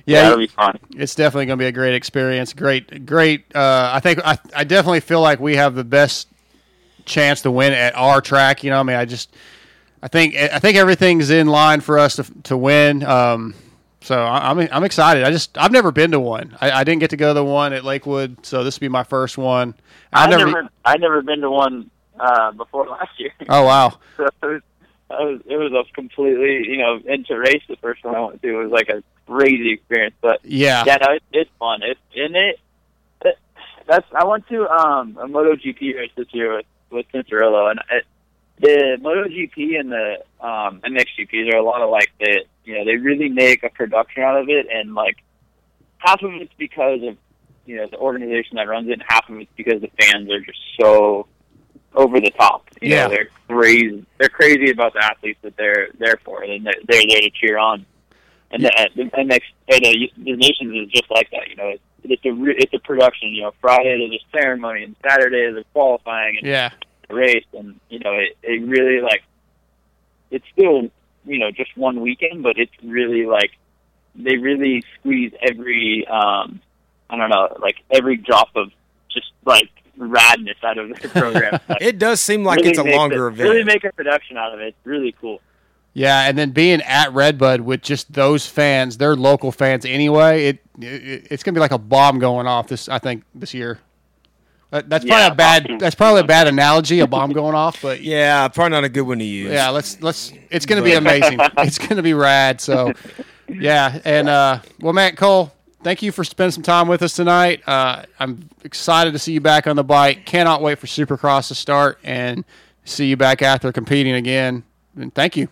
yeah, 0.05 0.23
that'll 0.23 0.37
be 0.37 0.47
fun. 0.47 0.77
It's 0.95 1.15
definitely 1.15 1.47
going 1.47 1.57
to 1.57 1.63
be 1.63 1.67
a 1.67 1.71
great 1.71 1.95
experience. 1.95 2.53
Great, 2.53 3.05
great. 3.05 3.45
Uh, 3.55 3.89
I 3.93 3.99
think 3.99 4.19
I, 4.23 4.37
I 4.55 4.63
definitely 4.63 4.99
feel 4.99 5.21
like 5.21 5.39
we 5.39 5.55
have 5.55 5.73
the 5.75 5.83
best 5.83 6.27
chance 7.05 7.41
to 7.41 7.51
win 7.51 7.73
at 7.73 7.95
our 7.95 8.21
track. 8.21 8.63
You 8.63 8.69
know, 8.69 8.79
I 8.79 8.83
mean, 8.83 8.95
I 8.95 9.05
just, 9.05 9.35
I 10.01 10.07
think, 10.07 10.35
I 10.35 10.59
think 10.59 10.77
everything's 10.77 11.29
in 11.31 11.47
line 11.47 11.81
for 11.81 11.97
us 11.97 12.17
to 12.17 12.25
to 12.43 12.57
win. 12.57 13.03
Um, 13.03 13.55
so 14.01 14.21
I, 14.21 14.51
I'm 14.51 14.59
I'm 14.71 14.83
excited. 14.83 15.23
I 15.23 15.31
just 15.31 15.57
I've 15.57 15.71
never 15.71 15.91
been 15.91 16.11
to 16.11 16.19
one. 16.19 16.55
I, 16.61 16.71
I 16.71 16.83
didn't 16.83 16.99
get 16.99 17.09
to 17.11 17.17
go 17.17 17.29
to 17.29 17.33
the 17.33 17.45
one 17.45 17.73
at 17.73 17.83
Lakewood, 17.83 18.45
so 18.45 18.63
this 18.63 18.75
will 18.77 18.81
be 18.85 18.89
my 18.89 19.03
first 19.03 19.37
one. 19.37 19.73
I 20.11 20.25
I've 20.25 20.29
never, 20.29 20.45
never. 20.45 20.69
I'd 20.85 21.01
never 21.01 21.21
been 21.21 21.41
to 21.41 21.49
one 21.49 21.89
uh 22.23 22.51
before 22.51 22.87
last 22.87 23.19
year. 23.19 23.31
Oh 23.49 23.63
wow. 23.65 23.89
so 24.17 24.25
it 24.25 24.45
was, 24.45 24.61
I 25.09 25.21
was 25.23 25.41
it 25.45 25.57
was 25.57 25.71
a 25.73 25.83
completely 25.93 26.67
you 26.67 26.77
know 26.77 26.99
into 27.05 27.37
race 27.37 27.63
the 27.67 27.75
first 27.77 28.03
one 28.03 28.15
I 28.15 28.21
went 28.21 28.41
to. 28.41 28.49
It 28.59 28.63
was 28.63 28.71
like 28.71 28.89
a 28.89 29.03
crazy 29.27 29.73
experience, 29.73 30.15
but 30.21 30.39
Yeah. 30.43 30.83
yeah, 30.85 30.97
no, 31.01 31.13
it, 31.15 31.23
it's 31.31 31.51
fun. 31.59 31.81
It's 31.83 31.99
in 32.13 32.35
it. 32.35 32.59
that's 33.87 34.07
I 34.15 34.23
went 34.25 34.47
to 34.47 34.67
um 34.69 35.17
a 35.21 35.27
MotoGP 35.27 35.95
race 35.95 36.11
this 36.15 36.27
year 36.31 36.55
with 36.57 36.65
with 36.89 37.05
Cianciarulo, 37.13 37.71
and 37.71 37.79
it, 37.91 38.05
the 38.59 38.97
MotoGP 39.01 39.79
and 39.79 39.91
the 39.91 40.05
um 40.39 40.81
MXGP 40.85 41.53
are 41.53 41.57
a 41.57 41.63
lot 41.63 41.81
of 41.81 41.89
like 41.89 42.11
the 42.19 42.45
you 42.63 42.75
know 42.75 42.85
they 42.85 42.95
really 42.95 43.29
make 43.29 43.63
a 43.63 43.69
production 43.69 44.23
out 44.23 44.37
of 44.41 44.47
it, 44.49 44.67
and 44.73 44.95
like 44.95 45.17
half 45.97 46.21
of 46.21 46.31
it's 46.33 46.53
because 46.57 47.01
of 47.03 47.17
you 47.65 47.75
know 47.77 47.87
the 47.87 47.97
organization 47.97 48.55
that 48.57 48.67
runs 48.67 48.87
it, 48.89 48.93
and 48.93 49.03
half 49.07 49.27
of 49.29 49.37
it's 49.39 49.51
because 49.57 49.81
the 49.81 49.89
fans 49.99 50.29
are 50.29 50.39
just 50.39 50.59
so 50.79 51.27
over 51.95 52.19
the 52.19 52.31
top. 52.31 52.65
You 52.81 52.89
Yeah. 52.91 53.03
know, 53.07 53.09
they're 53.09 53.29
crazy. 53.47 54.05
They're 54.17 54.29
crazy 54.29 54.69
about 54.71 54.93
the 54.93 55.03
athletes 55.03 55.39
that 55.43 55.55
they're 55.57 55.89
there 55.99 56.17
for, 56.23 56.43
and 56.43 56.65
they're, 56.65 56.73
they're 56.87 57.03
there 57.07 57.21
to 57.21 57.29
cheer 57.29 57.57
on. 57.57 57.85
And 58.51 58.63
the, 58.63 58.89
the 58.95 59.03
MX, 59.05 59.41
and 59.69 59.81
the, 59.83 60.11
the 60.17 60.35
nations 60.35 60.75
is 60.85 60.91
just 60.91 61.09
like 61.09 61.29
that. 61.31 61.49
You 61.49 61.55
know, 61.55 61.69
it's, 61.69 61.81
it's 62.03 62.25
a 62.25 62.31
re- 62.31 62.55
it's 62.57 62.73
a 62.73 62.79
production. 62.79 63.29
You 63.29 63.43
know, 63.43 63.51
Friday 63.61 63.97
there's 63.97 64.21
a 64.21 64.37
ceremony, 64.37 64.83
and 64.83 64.95
Saturday 65.01 65.37
there's 65.51 65.57
a 65.57 65.63
qualifying, 65.73 66.37
and 66.37 66.47
Yeah. 66.47 66.69
the 67.09 67.15
race, 67.15 67.45
and 67.53 67.79
you 67.89 67.99
know, 67.99 68.13
it 68.13 68.37
it 68.43 68.61
really 68.67 69.01
like 69.01 69.23
it's 70.29 70.45
still 70.51 70.89
you 71.25 71.39
know 71.39 71.49
just 71.51 71.75
one 71.77 72.01
weekend, 72.01 72.43
but 72.43 72.57
it's 72.59 72.71
really 72.83 73.25
like 73.25 73.51
they 74.15 74.37
really 74.37 74.83
squeeze 74.99 75.31
every 75.41 76.05
um 76.07 76.59
I 77.09 77.17
don't 77.17 77.29
know 77.29 77.57
like 77.59 77.77
every 77.89 78.17
drop 78.17 78.49
of 78.55 78.69
just 79.09 79.31
like 79.45 79.69
radness 79.97 80.63
out 80.63 80.77
of 80.77 80.89
the 81.01 81.09
program. 81.09 81.59
Like, 81.69 81.81
It 81.81 81.99
does 81.99 82.19
seem 82.19 82.43
like 82.43 82.57
really 82.57 82.69
it's 82.71 82.79
a 82.79 82.83
longer 82.83 83.27
it- 83.27 83.33
event. 83.33 83.49
Really 83.49 83.63
make 83.63 83.83
a 83.83 83.91
production 83.91 84.37
out 84.37 84.53
of 84.53 84.59
it. 84.59 84.67
It's 84.69 84.77
really 84.85 85.15
cool. 85.19 85.39
Yeah, 85.95 86.27
and 86.27 86.35
then 86.35 86.49
being 86.51 86.81
at 86.81 87.09
RedBud 87.11 87.61
with 87.61 87.83
just 87.83 88.11
those 88.13 88.47
fans, 88.47 88.97
they're 88.97 89.15
local 89.15 89.51
fans 89.51 89.85
anyway. 89.85 90.45
It, 90.47 90.59
it 90.81 91.27
it's 91.29 91.43
gonna 91.43 91.53
be 91.53 91.59
like 91.59 91.71
a 91.71 91.77
bomb 91.77 92.17
going 92.17 92.47
off 92.47 92.67
this. 92.67 92.89
I 92.89 92.97
think 92.97 93.23
this 93.35 93.53
year. 93.53 93.77
That, 94.71 94.89
that's 94.89 95.05
probably 95.05 95.21
Yeah, 95.21 95.31
a 95.31 95.35
bad. 95.35 95.67
That's 95.79 95.93
probably 95.93 96.21
a 96.21 96.23
bad 96.23 96.47
analogy, 96.47 96.99
a 97.01 97.05
bomb 97.05 97.31
going 97.31 97.53
off. 97.53 97.79
But 97.79 98.01
yeah, 98.13 98.47
probably 98.47 98.71
not 98.71 98.83
a 98.85 98.89
good 98.89 99.03
one 99.03 99.19
to 99.19 99.23
use. 99.23 99.51
yeah, 99.51 99.69
let's 99.69 100.01
let's. 100.01 100.33
It's 100.49 100.65
gonna 100.65 100.81
be 100.81 100.93
amazing. 100.93 101.37
it's 101.59 101.77
gonna 101.77 102.01
be 102.01 102.15
rad. 102.15 102.59
So, 102.59 102.91
yeah, 103.47 103.99
and 104.03 104.27
uh, 104.27 104.59
well, 104.81 104.93
Matt 104.93 105.15
Cole, 105.15 105.53
thank 105.83 106.01
you 106.01 106.11
for 106.11 106.23
spending 106.23 106.51
some 106.51 106.63
time 106.63 106.87
with 106.87 107.01
us 107.01 107.15
tonight. 107.15 107.61
Uh, 107.67 108.03
I'm 108.19 108.49
excited 108.63 109.11
to 109.11 109.19
see 109.19 109.33
you 109.33 109.41
back 109.41 109.67
on 109.67 109.75
the 109.75 109.83
bike. 109.83 110.25
Cannot 110.25 110.61
wait 110.61 110.79
for 110.79 110.87
Supercross 110.87 111.49
to 111.49 111.55
start 111.55 111.99
and 112.03 112.45
see 112.85 113.07
you 113.07 113.17
back 113.17 113.41
out 113.41 113.61
there 113.61 113.71
competing 113.71 114.13
again. 114.13 114.63
And 114.95 115.13
thank 115.13 115.37
you. 115.37 115.47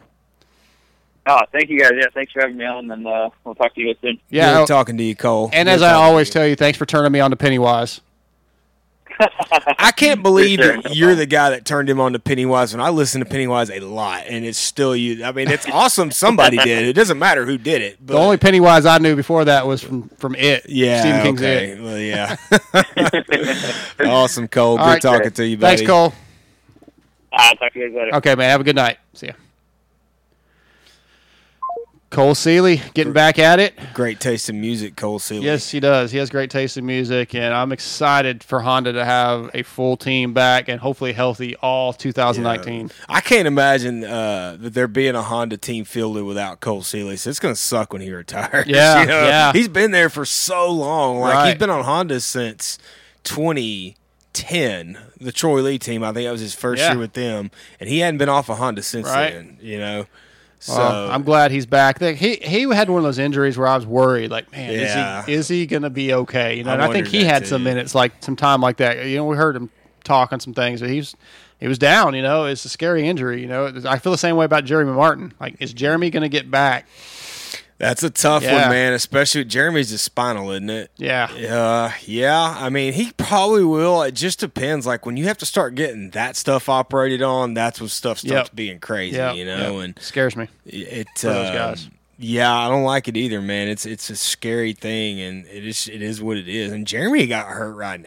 Oh, 1.27 1.39
thank 1.51 1.69
you 1.69 1.79
guys. 1.79 1.91
Yeah, 1.95 2.07
thanks 2.13 2.31
for 2.31 2.41
having 2.41 2.57
me 2.57 2.65
on, 2.65 2.89
and 2.89 3.05
uh, 3.05 3.29
we'll 3.43 3.53
talk 3.53 3.75
to 3.75 3.81
you 3.81 3.93
guys 3.93 4.01
soon. 4.01 4.19
Yeah, 4.29 4.59
Good 4.59 4.67
talking 4.67 4.97
to 4.97 5.03
you, 5.03 5.15
Cole. 5.15 5.49
And 5.53 5.67
Good 5.67 5.75
as 5.75 5.81
I 5.83 5.91
talking 5.91 6.01
to 6.01 6.09
always 6.09 6.29
tell 6.31 6.47
you, 6.47 6.55
thanks 6.55 6.77
for 6.77 6.85
turning 6.87 7.11
me 7.11 7.19
on 7.19 7.29
to 7.29 7.37
Pennywise. 7.37 8.01
I 9.79 9.91
can't 9.95 10.23
believe 10.23 10.59
that 10.59 10.95
you're 10.95 11.15
the 11.15 11.25
guy 11.25 11.51
that 11.51 11.65
turned 11.65 11.89
him 11.89 11.99
on 11.99 12.13
to 12.13 12.19
Pennywise. 12.19 12.73
When 12.73 12.81
I 12.81 12.89
listen 12.89 13.19
to 13.19 13.25
Pennywise 13.25 13.69
a 13.69 13.79
lot, 13.79 14.23
and 14.27 14.45
it's 14.45 14.57
still 14.57 14.95
you. 14.95 15.23
I 15.23 15.31
mean, 15.31 15.49
it's 15.49 15.67
awesome. 15.69 16.11
Somebody 16.11 16.57
did. 16.57 16.85
It 16.85 16.93
doesn't 16.93 17.19
matter 17.19 17.45
who 17.45 17.57
did 17.57 17.81
it. 17.81 17.97
But 18.05 18.13
the 18.13 18.19
only 18.19 18.37
Pennywise 18.37 18.85
I 18.85 18.97
knew 18.97 19.15
before 19.15 19.45
that 19.45 19.67
was 19.67 19.81
from 19.81 20.09
from 20.09 20.35
It. 20.35 20.65
yeah, 20.67 21.01
Stephen 21.01 21.21
King's 21.21 21.41
okay. 21.41 21.69
It. 21.71 21.81
Well, 21.81 21.99
yeah. 21.99 22.35
awesome, 24.11 24.47
Cole. 24.47 24.77
Good 24.77 24.81
All 24.81 24.87
right, 24.87 25.01
talking 25.01 25.21
great. 25.21 25.35
to 25.35 25.47
you, 25.47 25.57
buddy. 25.57 25.77
Thanks, 25.77 25.89
Cole. 25.89 26.13
Uh, 27.31 27.53
talk 27.55 27.73
to 27.73 27.79
you 27.79 27.89
guys 27.89 27.95
later. 27.95 28.15
Okay, 28.17 28.35
man. 28.35 28.49
Have 28.49 28.61
a 28.61 28.65
good 28.65 28.75
night. 28.75 28.97
See 29.13 29.27
ya. 29.27 29.33
Cole 32.11 32.35
Seely 32.35 32.81
getting 32.93 33.13
back 33.13 33.39
at 33.39 33.59
it. 33.61 33.73
Great 33.93 34.19
taste 34.19 34.49
in 34.49 34.59
music, 34.59 34.97
Cole 34.97 35.17
Seely. 35.17 35.45
Yes, 35.45 35.71
he 35.71 35.79
does. 35.79 36.11
He 36.11 36.17
has 36.17 36.29
great 36.29 36.49
taste 36.51 36.75
in 36.77 36.85
music, 36.85 37.33
and 37.33 37.53
I'm 37.53 37.71
excited 37.71 38.43
for 38.43 38.59
Honda 38.59 38.91
to 38.91 39.05
have 39.05 39.49
a 39.53 39.63
full 39.63 39.95
team 39.95 40.33
back 40.33 40.67
and 40.67 40.81
hopefully 40.81 41.13
healthy 41.13 41.55
all 41.55 41.93
2019. 41.93 42.91
I 43.07 43.21
can't 43.21 43.47
imagine 43.47 44.03
uh, 44.03 44.57
that 44.59 44.73
there 44.73 44.89
being 44.89 45.15
a 45.15 45.21
Honda 45.21 45.55
team 45.55 45.85
fielded 45.85 46.25
without 46.25 46.59
Cole 46.59 46.83
Seely. 46.83 47.15
So 47.15 47.29
it's 47.29 47.39
going 47.39 47.55
to 47.55 47.59
suck 47.59 47.93
when 47.93 48.01
he 48.01 48.11
retires. 48.11 48.67
Yeah, 48.71 49.01
you 49.01 49.07
know? 49.07 49.23
yeah. 49.23 49.53
He's 49.53 49.69
been 49.69 49.91
there 49.91 50.09
for 50.09 50.25
so 50.25 50.69
long. 50.69 51.19
Like 51.21 51.33
Right. 51.33 51.49
he's 51.51 51.59
been 51.59 51.69
on 51.69 51.85
Honda 51.85 52.19
since 52.19 52.77
2010. 53.23 54.97
The 55.19 55.31
Troy 55.31 55.61
Lee 55.61 55.79
team, 55.79 56.03
I 56.03 56.11
think 56.11 56.25
that 56.25 56.31
was 56.31 56.41
his 56.41 56.55
first 56.55 56.81
Yeah. 56.81 56.91
year 56.91 56.99
with 56.99 57.13
them, 57.13 57.51
and 57.79 57.89
he 57.89 57.99
hadn't 57.99 58.17
been 58.17 58.27
off 58.29 58.49
a 58.49 58.55
Honda 58.55 58.81
since 58.83 59.07
Right. 59.07 59.33
then. 59.33 59.57
You 59.61 59.77
know, 59.79 60.05
so 60.61 60.77
Well, 60.77 61.11
I'm 61.11 61.23
glad 61.23 61.51
he's 61.51 61.65
back. 61.65 61.99
He 61.99 62.35
he 62.35 62.61
had 62.73 62.89
one 62.89 62.99
of 62.99 63.03
those 63.03 63.17
injuries 63.19 63.57
where 63.57 63.67
I 63.67 63.75
was 63.75 63.85
worried, 63.85 64.29
like, 64.31 64.51
man, 64.51 64.71
Yeah. 64.71 65.19
is 65.21 65.25
he 65.25 65.33
is 65.33 65.47
he 65.47 65.65
gonna 65.65 65.89
be 65.89 66.13
okay? 66.13 66.55
You 66.55 66.63
know, 66.63 66.71
I 66.71 66.73
and 66.75 66.83
I 66.83 66.91
think 66.93 67.07
he 67.07 67.23
had 67.25 67.43
too. 67.43 67.49
some 67.49 67.63
minutes, 67.63 67.93
like 67.95 68.11
some 68.21 68.35
time 68.35 68.61
like 68.61 68.77
that. 68.77 69.05
You 69.05 69.17
know, 69.17 69.25
we 69.25 69.35
heard 69.35 69.55
him 69.55 69.69
talk 70.03 70.31
on 70.31 70.39
some 70.39 70.53
things, 70.53 70.79
but 70.81 70.89
he 70.89 70.97
was 70.97 71.15
he 71.59 71.67
was 71.67 71.77
down. 71.79 72.13
You 72.15 72.21
know, 72.21 72.45
it's 72.45 72.63
a 72.65 72.69
scary 72.69 73.07
injury. 73.07 73.41
You 73.41 73.47
know, 73.47 73.73
I 73.87 73.97
feel 73.99 74.11
the 74.11 74.17
same 74.17 74.35
way 74.35 74.45
about 74.45 74.65
Jeremy 74.65 74.93
Martin. 74.93 75.33
Like, 75.39 75.55
is 75.59 75.73
Jeremy 75.73 76.09
gonna 76.11 76.29
get 76.29 76.49
back? 76.51 76.85
That's 77.81 78.03
a 78.03 78.11
tough 78.11 78.43
Yeah. 78.43 78.61
one, 78.61 78.69
man. 78.69 78.93
Especially 78.93 79.41
with 79.41 79.49
Jeremy's 79.49 79.91
is 79.91 80.01
spinal, 80.03 80.51
isn't 80.51 80.69
it? 80.69 80.91
Yeah. 80.97 81.25
Uh, 81.31 81.91
yeah. 82.05 82.55
I 82.59 82.69
mean, 82.69 82.93
he 82.93 83.11
probably 83.17 83.63
will. 83.63 84.03
It 84.03 84.11
just 84.13 84.39
depends. 84.39 84.85
Like 84.85 85.05
when 85.05 85.17
you 85.17 85.25
have 85.25 85.39
to 85.39 85.47
start 85.47 85.73
getting 85.73 86.11
that 86.11 86.35
stuff 86.35 86.69
operated 86.69 87.23
on, 87.23 87.55
that's 87.55 87.79
when 87.81 87.89
stuff 87.89 88.19
starts 88.19 88.49
Yep. 88.49 88.55
being 88.55 88.79
crazy. 88.79 89.17
Yep, 89.17 89.35
You 89.35 89.45
know, 89.45 89.77
yep. 89.79 89.83
and 89.85 89.99
Scares 89.99 90.35
me 90.35 90.47
it 90.65 91.07
for 91.17 91.27
those 91.27 91.49
um, 91.49 91.55
guys. 91.55 91.89
Yeah, 92.23 92.53
I 92.55 92.69
don't 92.69 92.83
like 92.83 93.07
it 93.07 93.17
either, 93.17 93.41
man. 93.41 93.67
It's 93.67 93.83
it's 93.87 94.11
a 94.11 94.15
scary 94.15 94.73
thing, 94.73 95.19
and 95.19 95.47
it 95.47 95.65
is 95.65 95.87
it 95.91 96.03
is 96.03 96.21
what 96.21 96.37
it 96.37 96.47
is. 96.47 96.71
And 96.71 96.85
Jeremy 96.85 97.25
got 97.25 97.47
hurt 97.47 97.73
riding 97.73 98.05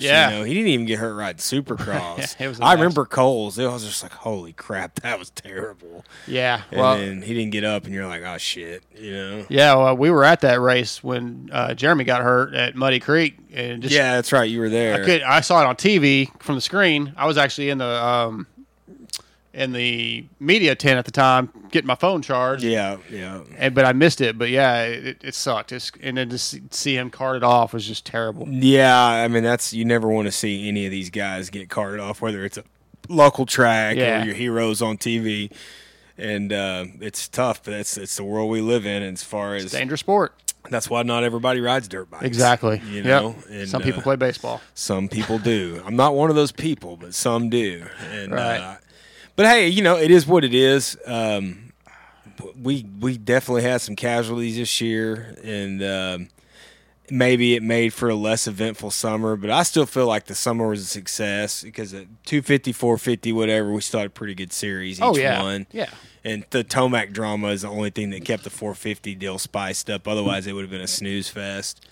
Yeah. 0.00 0.30
you 0.30 0.38
know, 0.38 0.44
he 0.44 0.54
didn't 0.54 0.68
even 0.68 0.86
get 0.86 0.98
hurt 0.98 1.14
riding 1.14 1.38
Supercross. 1.38 2.18
Yeah, 2.18 2.26
it 2.46 2.48
was 2.48 2.60
a 2.60 2.64
I 2.64 2.74
remember 2.74 3.04
Coles. 3.04 3.58
It 3.58 3.66
was 3.66 3.84
just 3.84 4.02
like, 4.02 4.12
holy 4.12 4.52
crap, 4.52 5.00
that 5.00 5.18
was 5.18 5.30
terrible. 5.30 6.04
Yeah, 6.26 6.62
and 6.70 6.80
well- 6.80 6.96
then 6.98 7.22
he 7.22 7.34
didn't 7.34 7.52
get 7.52 7.64
up, 7.64 7.84
and 7.84 7.94
you're 7.94 8.06
like, 8.06 8.22
oh 8.22 8.38
shit, 8.38 8.84
you 8.96 9.12
know. 9.12 9.46
Yeah, 9.48 9.74
well, 9.74 9.96
we 9.96 10.10
were 10.10 10.24
at 10.24 10.40
that 10.40 10.60
race 10.60 11.02
when 11.02 11.50
uh, 11.52 11.74
Jeremy 11.74 12.04
got 12.04 12.22
hurt 12.22 12.54
at 12.54 12.74
Muddy 12.74 13.00
Creek, 13.00 13.36
and 13.52 13.82
just 13.82 13.94
yeah, 13.94 14.14
that's 14.14 14.32
right. 14.32 14.48
You 14.48 14.60
were 14.60 14.68
there. 14.70 15.02
I 15.02 15.04
could 15.04 15.22
I 15.22 15.40
saw 15.40 15.60
it 15.62 15.66
on 15.66 15.76
TV 15.76 16.28
from 16.42 16.54
the 16.54 16.60
screen. 16.60 17.12
I 17.16 17.26
was 17.26 17.38
actually 17.38 17.70
in 17.70 17.78
the 17.78 18.04
um, 18.04 18.46
in 19.54 19.72
the 19.72 20.24
media 20.40 20.74
tent 20.74 20.98
at 20.98 21.04
the 21.04 21.10
time, 21.10 21.50
getting 21.70 21.86
my 21.86 21.94
phone 21.94 22.22
charged. 22.22 22.64
Yeah, 22.64 22.96
yeah. 23.10 23.42
And 23.58 23.74
but 23.74 23.84
I 23.84 23.92
missed 23.92 24.20
it. 24.20 24.38
But 24.38 24.48
yeah, 24.50 24.82
it, 24.84 25.18
it 25.22 25.34
sucked. 25.34 25.72
It's, 25.72 25.92
and 26.02 26.16
then 26.16 26.28
to 26.30 26.38
see, 26.38 26.62
see 26.70 26.96
him 26.96 27.10
carted 27.10 27.42
off 27.42 27.72
was 27.74 27.86
just 27.86 28.06
terrible. 28.06 28.46
Yeah, 28.48 28.98
I 29.04 29.28
mean 29.28 29.42
that's 29.42 29.72
you 29.74 29.84
never 29.84 30.08
want 30.08 30.26
to 30.26 30.32
see 30.32 30.68
any 30.68 30.86
of 30.86 30.90
these 30.90 31.10
guys 31.10 31.50
get 31.50 31.68
carted 31.68 32.00
off, 32.00 32.22
whether 32.22 32.44
it's 32.44 32.56
a 32.56 32.64
local 33.08 33.44
track 33.46 33.96
Yeah. 33.96 34.22
or 34.22 34.24
your 34.26 34.34
heroes 34.34 34.80
on 34.80 34.96
TV, 34.96 35.50
and 36.16 36.52
uh, 36.52 36.86
it's 37.00 37.28
tough. 37.28 37.62
But 37.62 37.74
it's 37.74 37.96
it's 37.96 38.16
the 38.16 38.24
world 38.24 38.50
we 38.50 38.60
live 38.60 38.86
in. 38.86 39.02
As 39.02 39.22
far 39.22 39.54
as 39.54 39.70
Dangerous 39.72 40.00
sport. 40.00 40.34
that's 40.70 40.88
why 40.88 41.02
not 41.02 41.24
everybody 41.24 41.60
rides 41.60 41.88
dirt 41.88 42.08
bikes. 42.10 42.24
Exactly. 42.24 42.80
You 42.86 43.02
Yep. 43.02 43.04
know, 43.04 43.34
And, 43.50 43.68
Some 43.68 43.82
people 43.82 44.00
uh, 44.00 44.04
play 44.04 44.16
baseball. 44.16 44.60
Some 44.74 45.08
people 45.08 45.38
do. 45.38 45.82
I'm 45.84 45.96
not 45.96 46.14
one 46.14 46.30
of 46.30 46.36
those 46.36 46.52
people, 46.52 46.96
but 46.96 47.12
some 47.14 47.50
do. 47.50 47.84
And 48.12 48.32
Right. 48.32 48.58
uh, 48.60 48.76
but 49.36 49.46
hey, 49.46 49.68
you 49.68 49.82
know, 49.82 49.96
it 49.96 50.10
is 50.10 50.26
what 50.26 50.44
it 50.44 50.54
is. 50.54 50.96
Um, 51.06 51.72
we 52.60 52.86
we 53.00 53.16
definitely 53.18 53.62
had 53.62 53.80
some 53.80 53.96
casualties 53.96 54.56
this 54.56 54.80
year, 54.80 55.36
and 55.44 55.82
um, 55.82 56.28
maybe 57.10 57.54
it 57.54 57.62
made 57.62 57.92
for 57.92 58.08
a 58.08 58.14
less 58.14 58.46
eventful 58.46 58.90
summer. 58.90 59.36
But 59.36 59.50
I 59.50 59.62
still 59.62 59.86
feel 59.86 60.06
like 60.06 60.26
the 60.26 60.34
summer 60.34 60.68
was 60.68 60.80
a 60.82 60.86
success 60.86 61.62
because 61.62 61.92
at 61.94 62.06
250, 62.26 62.72
450, 62.72 63.32
whatever, 63.32 63.72
we 63.72 63.80
started 63.80 64.06
a 64.06 64.10
pretty 64.10 64.34
good 64.34 64.52
series 64.52 64.98
each 64.98 65.04
Oh, 65.04 65.16
yeah. 65.16 65.42
one. 65.42 65.66
Yeah. 65.72 65.90
And 66.24 66.44
the 66.50 66.62
Tomac 66.62 67.12
drama 67.12 67.48
is 67.48 67.62
the 67.62 67.68
only 67.68 67.90
thing 67.90 68.10
that 68.10 68.24
kept 68.24 68.44
the 68.44 68.50
450 68.50 69.14
deal 69.16 69.38
spiced 69.38 69.90
up. 69.90 70.06
Otherwise, 70.06 70.46
it 70.46 70.52
would 70.52 70.62
have 70.62 70.70
been 70.70 70.80
a 70.80 70.86
snooze 70.86 71.28
fest. 71.28 71.84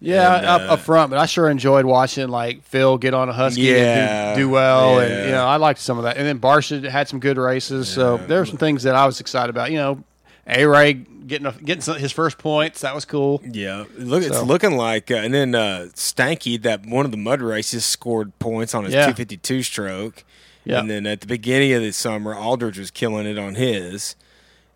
Yeah, 0.00 0.36
And, 0.36 0.46
up, 0.46 0.60
uh, 0.62 0.72
up 0.74 0.80
front, 0.80 1.10
but 1.10 1.18
I 1.18 1.26
sure 1.26 1.48
enjoyed 1.48 1.84
watching 1.86 2.28
like 2.28 2.62
Phil 2.64 2.98
get 2.98 3.14
on 3.14 3.28
a 3.28 3.32
husky 3.32 3.62
Yeah, 3.62 4.28
and 4.30 4.36
do, 4.36 4.42
do 4.42 4.48
well, 4.50 5.00
yeah. 5.00 5.06
and 5.08 5.24
you 5.26 5.32
know 5.32 5.44
I 5.46 5.56
liked 5.56 5.80
some 5.80 5.96
of 5.98 6.04
that. 6.04 6.16
And 6.18 6.26
then 6.26 6.38
Barcia 6.38 6.86
had 6.88 7.08
some 7.08 7.18
good 7.20 7.38
races, 7.38 7.88
so 7.88 8.18
there 8.18 8.38
were 8.40 8.46
some 8.46 8.58
things 8.58 8.82
that 8.82 8.94
I 8.94 9.06
was 9.06 9.20
excited 9.20 9.50
about. 9.50 9.70
You 9.70 9.78
know, 9.78 10.04
A 10.46 10.66
Ray 10.66 10.92
getting 10.92 11.46
a, 11.46 11.52
getting 11.52 11.94
his 11.96 12.12
first 12.12 12.38
points, 12.38 12.82
that 12.82 12.94
was 12.94 13.04
cool. 13.04 13.42
Yeah, 13.50 13.84
look, 13.96 14.22
it's 14.22 14.42
looking 14.42 14.76
like, 14.76 15.10
uh, 15.10 15.14
and 15.16 15.32
then 15.34 15.54
uh, 15.54 15.88
Stanky, 15.94 16.60
that 16.62 16.84
one 16.86 17.04
of 17.04 17.10
the 17.10 17.16
mud 17.16 17.40
races, 17.40 17.84
scored 17.84 18.38
points 18.38 18.74
on 18.74 18.84
his 18.84 18.92
Yeah. 18.94 19.06
252 19.06 19.62
stroke. 19.62 20.24
Yeah. 20.64 20.80
And 20.80 20.90
then 20.90 21.06
at 21.06 21.20
the 21.20 21.26
beginning 21.28 21.72
of 21.74 21.80
the 21.82 21.92
summer, 21.92 22.34
Aldridge 22.34 22.78
was 22.78 22.90
killing 22.90 23.24
it 23.26 23.38
on 23.38 23.54
his. 23.54 24.16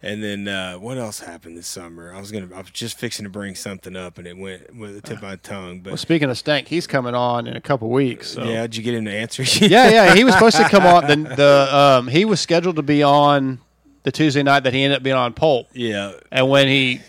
And 0.02 0.24
then 0.24 0.48
uh, 0.48 0.74
what 0.76 0.96
else 0.96 1.20
happened 1.20 1.58
this 1.58 1.66
summer? 1.66 2.14
I 2.14 2.18
was 2.20 2.32
gonna, 2.32 2.48
I 2.54 2.60
was 2.60 2.70
just 2.70 2.98
fixing 2.98 3.24
to 3.24 3.30
bring 3.30 3.54
something 3.54 3.94
up, 3.96 4.16
and 4.16 4.26
it 4.26 4.36
went 4.36 4.74
with 4.74 4.94
the 4.94 5.02
tip 5.02 5.18
of 5.18 5.22
my 5.22 5.36
tongue. 5.36 5.80
But 5.80 5.90
Well, 5.90 5.96
speaking 5.98 6.30
of 6.30 6.38
Stank, 6.38 6.68
he's 6.68 6.86
coming 6.86 7.14
on 7.14 7.46
in 7.46 7.54
a 7.54 7.60
couple 7.60 7.90
weeks. 7.90 8.28
So. 8.30 8.44
yeah, 8.44 8.62
did 8.62 8.76
you 8.76 8.82
get 8.82 8.94
him 8.94 9.04
to 9.04 9.12
answer? 9.12 9.42
yeah, 9.66 9.90
yeah. 9.90 10.14
He 10.14 10.24
was 10.24 10.32
supposed 10.32 10.56
to 10.56 10.64
come 10.70 10.86
on. 10.86 11.06
The, 11.06 11.16
the 11.36 11.68
um, 11.76 12.08
he 12.08 12.24
was 12.24 12.40
scheduled 12.40 12.76
to 12.76 12.82
be 12.82 13.02
on 13.02 13.58
the 14.04 14.10
Tuesday 14.12 14.42
night 14.42 14.60
that 14.60 14.72
he 14.72 14.82
ended 14.82 14.96
up 14.96 15.02
being 15.02 15.16
on 15.16 15.34
Pulp. 15.34 15.68
Yeah. 15.74 16.12
And 16.32 16.48
when 16.48 16.66
he 16.66 17.02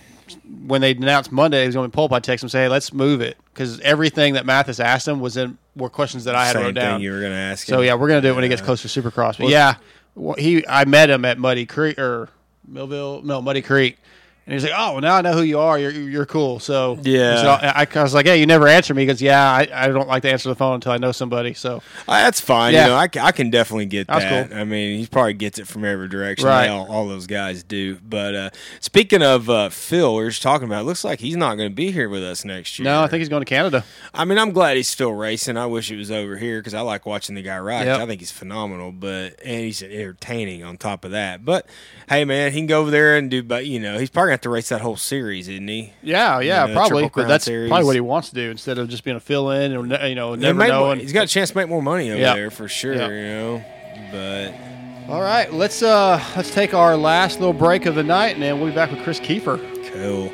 when 0.66 0.82
they 0.82 0.92
announced 0.92 1.32
Monday 1.32 1.62
he 1.62 1.68
was 1.68 1.76
going 1.76 1.86
to 1.90 1.92
be 1.92 1.96
poll, 1.96 2.14
I 2.14 2.20
text 2.20 2.44
him 2.44 2.50
say, 2.50 2.64
"Hey, 2.64 2.68
let's 2.68 2.92
move 2.92 3.22
it," 3.22 3.38
because 3.54 3.80
everything 3.82 4.34
that 4.34 4.46
Matthes 4.46 4.82
asked 4.82 5.08
him 5.08 5.22
was 5.22 5.38
in 5.38 5.58
were 5.78 5.90
questions 5.90 6.26
that 6.26 6.36
I 6.36 6.46
had 6.46 6.54
Same 6.54 6.62
wrote 6.64 6.68
thing 6.76 6.84
down. 6.84 7.02
you 7.02 7.12
were 7.14 7.22
gonna 7.22 7.36
ask 7.36 7.68
So 7.68 7.80
him. 7.80 7.86
yeah, 7.86 7.94
we're 7.94 8.10
gonna 8.10 8.20
do 8.22 8.30
it 8.32 8.34
when 8.36 8.44
he 8.44 8.50
gets 8.50 8.62
closer 8.62 8.90
to 8.90 9.02
Supercross. 9.02 9.38
But 9.38 9.46
Well- 9.46 9.50
yeah, 9.50 9.76
he 10.38 10.68
I 10.68 10.84
met 10.84 11.10
him 11.10 11.24
at 11.24 11.38
Muddy 11.38 11.66
Creek 11.66 11.98
or 11.98 12.28
Millville, 12.68 13.22
no 13.24 13.42
Muddy 13.42 13.62
Creek. 13.62 13.98
And 14.48 14.54
he's 14.54 14.64
like, 14.64 14.74
"Oh, 14.76 14.94
well, 14.94 15.02
now 15.02 15.16
I 15.18 15.22
know 15.22 15.34
who 15.34 15.44
you 15.44 15.60
are. 15.60 15.78
You're 15.78 15.92
you're 15.92 16.26
cool." 16.26 16.60
So 16.60 16.98
Yeah. 17.04 17.60
I, 17.76 17.88
I 17.96 18.02
was 18.02 18.14
like, 18.16 18.26
"Hey, 18.26 18.40
you 18.40 18.48
never 18.48 18.68
answer 18.68 18.94
me." 18.96 19.04
Because 19.06 19.22
yeah, 19.22 19.40
I, 19.50 19.68
I 19.72 19.88
don't 19.90 20.08
like 20.08 20.24
to 20.24 20.32
answer 20.32 20.50
the 20.50 20.56
phone 20.56 20.76
until 20.76 20.92
I 20.94 20.98
know 20.98 21.12
somebody. 21.12 21.54
So 21.54 21.76
Uh, 22.08 22.24
that's 22.24 22.42
fine. 22.42 22.74
Yeah. 22.74 22.86
You 22.86 22.90
know, 22.90 22.96
I, 22.98 23.28
I 23.28 23.32
can 23.34 23.52
definitely 23.52 23.86
get 23.86 24.08
that. 24.08 24.50
cool. 24.50 24.58
I 24.58 24.64
mean, 24.64 25.00
he 25.00 25.06
probably 25.06 25.34
gets 25.34 25.60
it 25.60 25.68
from 25.68 25.86
every 25.86 26.08
direction. 26.10 26.48
Right. 26.48 26.68
All, 26.70 26.92
all 26.92 27.08
those 27.08 27.28
guys 27.28 27.62
do. 27.64 27.98
But 28.04 28.36
uh, 28.36 28.50
speaking 28.80 29.22
of 29.22 29.48
uh, 29.48 29.70
Phil, 29.70 30.16
we 30.16 30.24
were 30.24 30.30
just 30.32 30.42
talking 30.42 30.66
about. 30.68 30.82
It 30.82 30.86
looks 30.86 31.04
like 31.04 31.20
he's 31.20 31.38
not 31.38 31.56
going 31.56 31.70
to 31.70 31.76
be 31.76 31.92
here 31.92 32.10
with 32.10 32.24
us 32.24 32.44
next 32.44 32.80
year. 32.80 32.86
no, 32.86 33.04
I 33.04 33.08
think 33.08 33.20
he's 33.20 33.30
going 33.30 33.42
to 33.42 33.46
Canada. 33.50 33.86
I 34.12 34.26
mean, 34.26 34.40
I'm 34.40 34.52
glad 34.52 34.76
he's 34.76 34.90
still 34.90 35.14
racing. 35.14 35.56
I 35.56 35.68
wish 35.68 35.92
it 35.92 35.98
was 35.98 36.10
over 36.10 36.36
here 36.38 36.60
because 36.60 36.74
I 36.74 36.82
like 36.82 37.06
watching 37.06 37.36
the 37.36 37.44
guy 37.44 37.60
ride. 37.60 37.86
Yep. 37.86 38.00
I 38.00 38.06
think 38.08 38.20
he's 38.22 38.32
phenomenal, 38.32 38.92
but 38.92 39.40
and 39.46 39.62
he's 39.62 39.84
entertaining 39.84 40.64
on 40.64 40.78
top 40.78 41.06
of 41.06 41.12
that. 41.12 41.46
But 41.46 41.68
hey, 42.10 42.26
man, 42.26 42.52
he 42.52 42.58
can 42.60 42.66
go 42.68 42.82
over 42.82 42.90
there 42.90 43.16
and 43.18 43.30
do. 43.30 43.44
But 43.44 43.68
you 43.68 43.80
know, 43.80 44.00
he's 44.00 44.10
probably 44.10 44.31
to 44.32 44.34
have 44.34 44.42
to 44.42 44.50
race 44.50 44.70
that 44.70 44.82
whole 44.82 44.98
series, 44.98 45.48
isn't 45.48 45.68
he? 45.68 45.94
Yeah, 46.02 46.40
yeah, 46.40 46.64
You 46.66 46.74
know, 46.74 46.80
probably. 46.80 47.10
But 47.14 47.28
that's 47.28 47.46
Series. 47.46 47.70
probably 47.70 47.86
what 47.86 47.96
he 47.96 48.02
wants 48.02 48.30
to 48.30 48.36
do 48.36 48.50
instead 48.52 48.78
of 48.78 48.90
just 48.90 49.04
being 49.04 49.18
a 49.18 49.20
fill 49.22 49.52
in 49.52 49.76
or 49.76 49.86
you 50.08 50.16
know 50.16 50.36
never 50.36 50.68
knowing. 50.68 51.00
He's 51.00 51.14
got 51.14 51.26
a 51.26 51.28
chance 51.28 51.52
to 51.52 51.58
make 51.58 51.70
more 51.70 51.82
money 51.82 52.10
over 52.12 52.20
Yeah. 52.20 52.34
there 52.36 52.50
for 52.52 52.68
sure. 52.68 52.94
Yeah. 52.96 53.08
You 53.10 53.22
know, 53.24 53.64
but 54.12 54.54
All 55.14 55.22
right, 55.22 55.52
let's 55.54 55.82
uh 55.84 56.22
let's 56.36 56.52
take 56.52 56.74
our 56.74 56.96
last 56.98 57.40
little 57.40 57.54
break 57.54 57.86
of 57.86 57.96
the 57.96 58.04
night, 58.04 58.34
and 58.36 58.42
then 58.44 58.60
we'll 58.60 58.70
be 58.70 58.76
back 58.76 58.92
with 58.92 59.04
Kris 59.04 59.20
Keefer. 59.20 59.58
cool. 59.94 60.32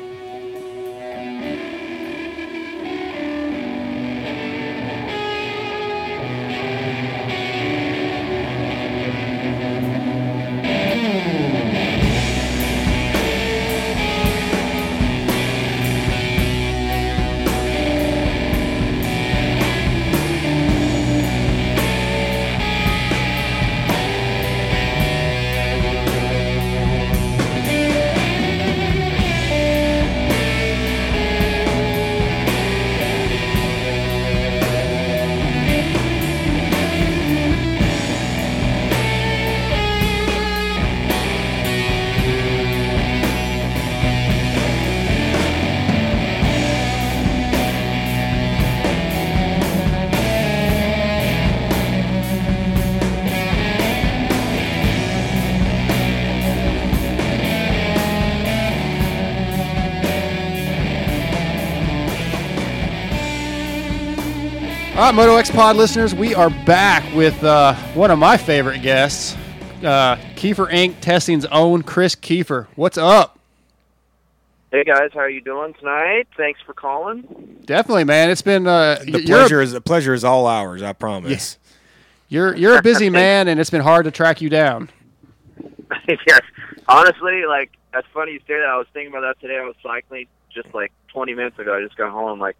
Right, 65.08 65.14
Moto 65.14 65.36
X 65.36 65.50
Pod 65.50 65.76
listeners, 65.76 66.14
we 66.14 66.34
are 66.34 66.50
back 66.50 67.02
with 67.16 67.42
uh, 67.42 67.72
one 67.94 68.10
of 68.10 68.18
my 68.18 68.36
favorite 68.36 68.82
guests, 68.82 69.38
uh, 69.82 70.16
Keefer 70.36 70.70
Inc. 70.70 71.00
Testing's 71.00 71.46
own 71.46 71.82
Kris 71.82 72.14
Keefer. 72.14 72.68
What's 72.76 72.98
up? 72.98 73.38
Hey 74.70 74.84
guys, 74.84 75.08
how 75.14 75.20
are 75.20 75.30
you 75.30 75.40
doing 75.40 75.72
tonight? 75.72 76.28
Thanks 76.36 76.60
for 76.60 76.74
calling. 76.74 77.22
Definitely, 77.64 78.04
man. 78.04 78.28
It's 78.28 78.42
been 78.42 78.66
uh, 78.66 78.98
The 79.02 79.12
you're 79.12 79.20
a- 79.20 79.24
pleasure 79.24 79.62
is 79.62 79.72
the 79.72 79.80
pleasure 79.80 80.12
is 80.12 80.24
all 80.24 80.46
ours. 80.46 80.82
I 80.82 80.92
promise. 80.92 81.56
You're 82.28 82.54
you're 82.54 82.76
a 82.76 82.82
busy 82.82 83.08
man, 83.24 83.48
and 83.48 83.58
it's 83.58 83.70
been 83.70 83.80
hard 83.80 84.04
to 84.04 84.10
track 84.10 84.42
you 84.42 84.50
down. 84.50 84.90
yes, 86.06 86.40
honestly, 86.86 87.46
like 87.48 87.70
that's 87.94 88.06
funny 88.12 88.32
you 88.32 88.40
say 88.40 88.58
that. 88.58 88.68
I 88.68 88.76
was 88.76 88.86
thinking 88.92 89.10
about 89.14 89.22
that 89.22 89.40
today. 89.40 89.58
I 89.58 89.64
was 89.64 89.74
cycling 89.82 90.26
just 90.52 90.74
like 90.74 90.92
20 91.14 91.32
minutes 91.32 91.58
ago. 91.58 91.78
I 91.78 91.82
just 91.82 91.96
got 91.96 92.12
home. 92.12 92.38
Like 92.38 92.58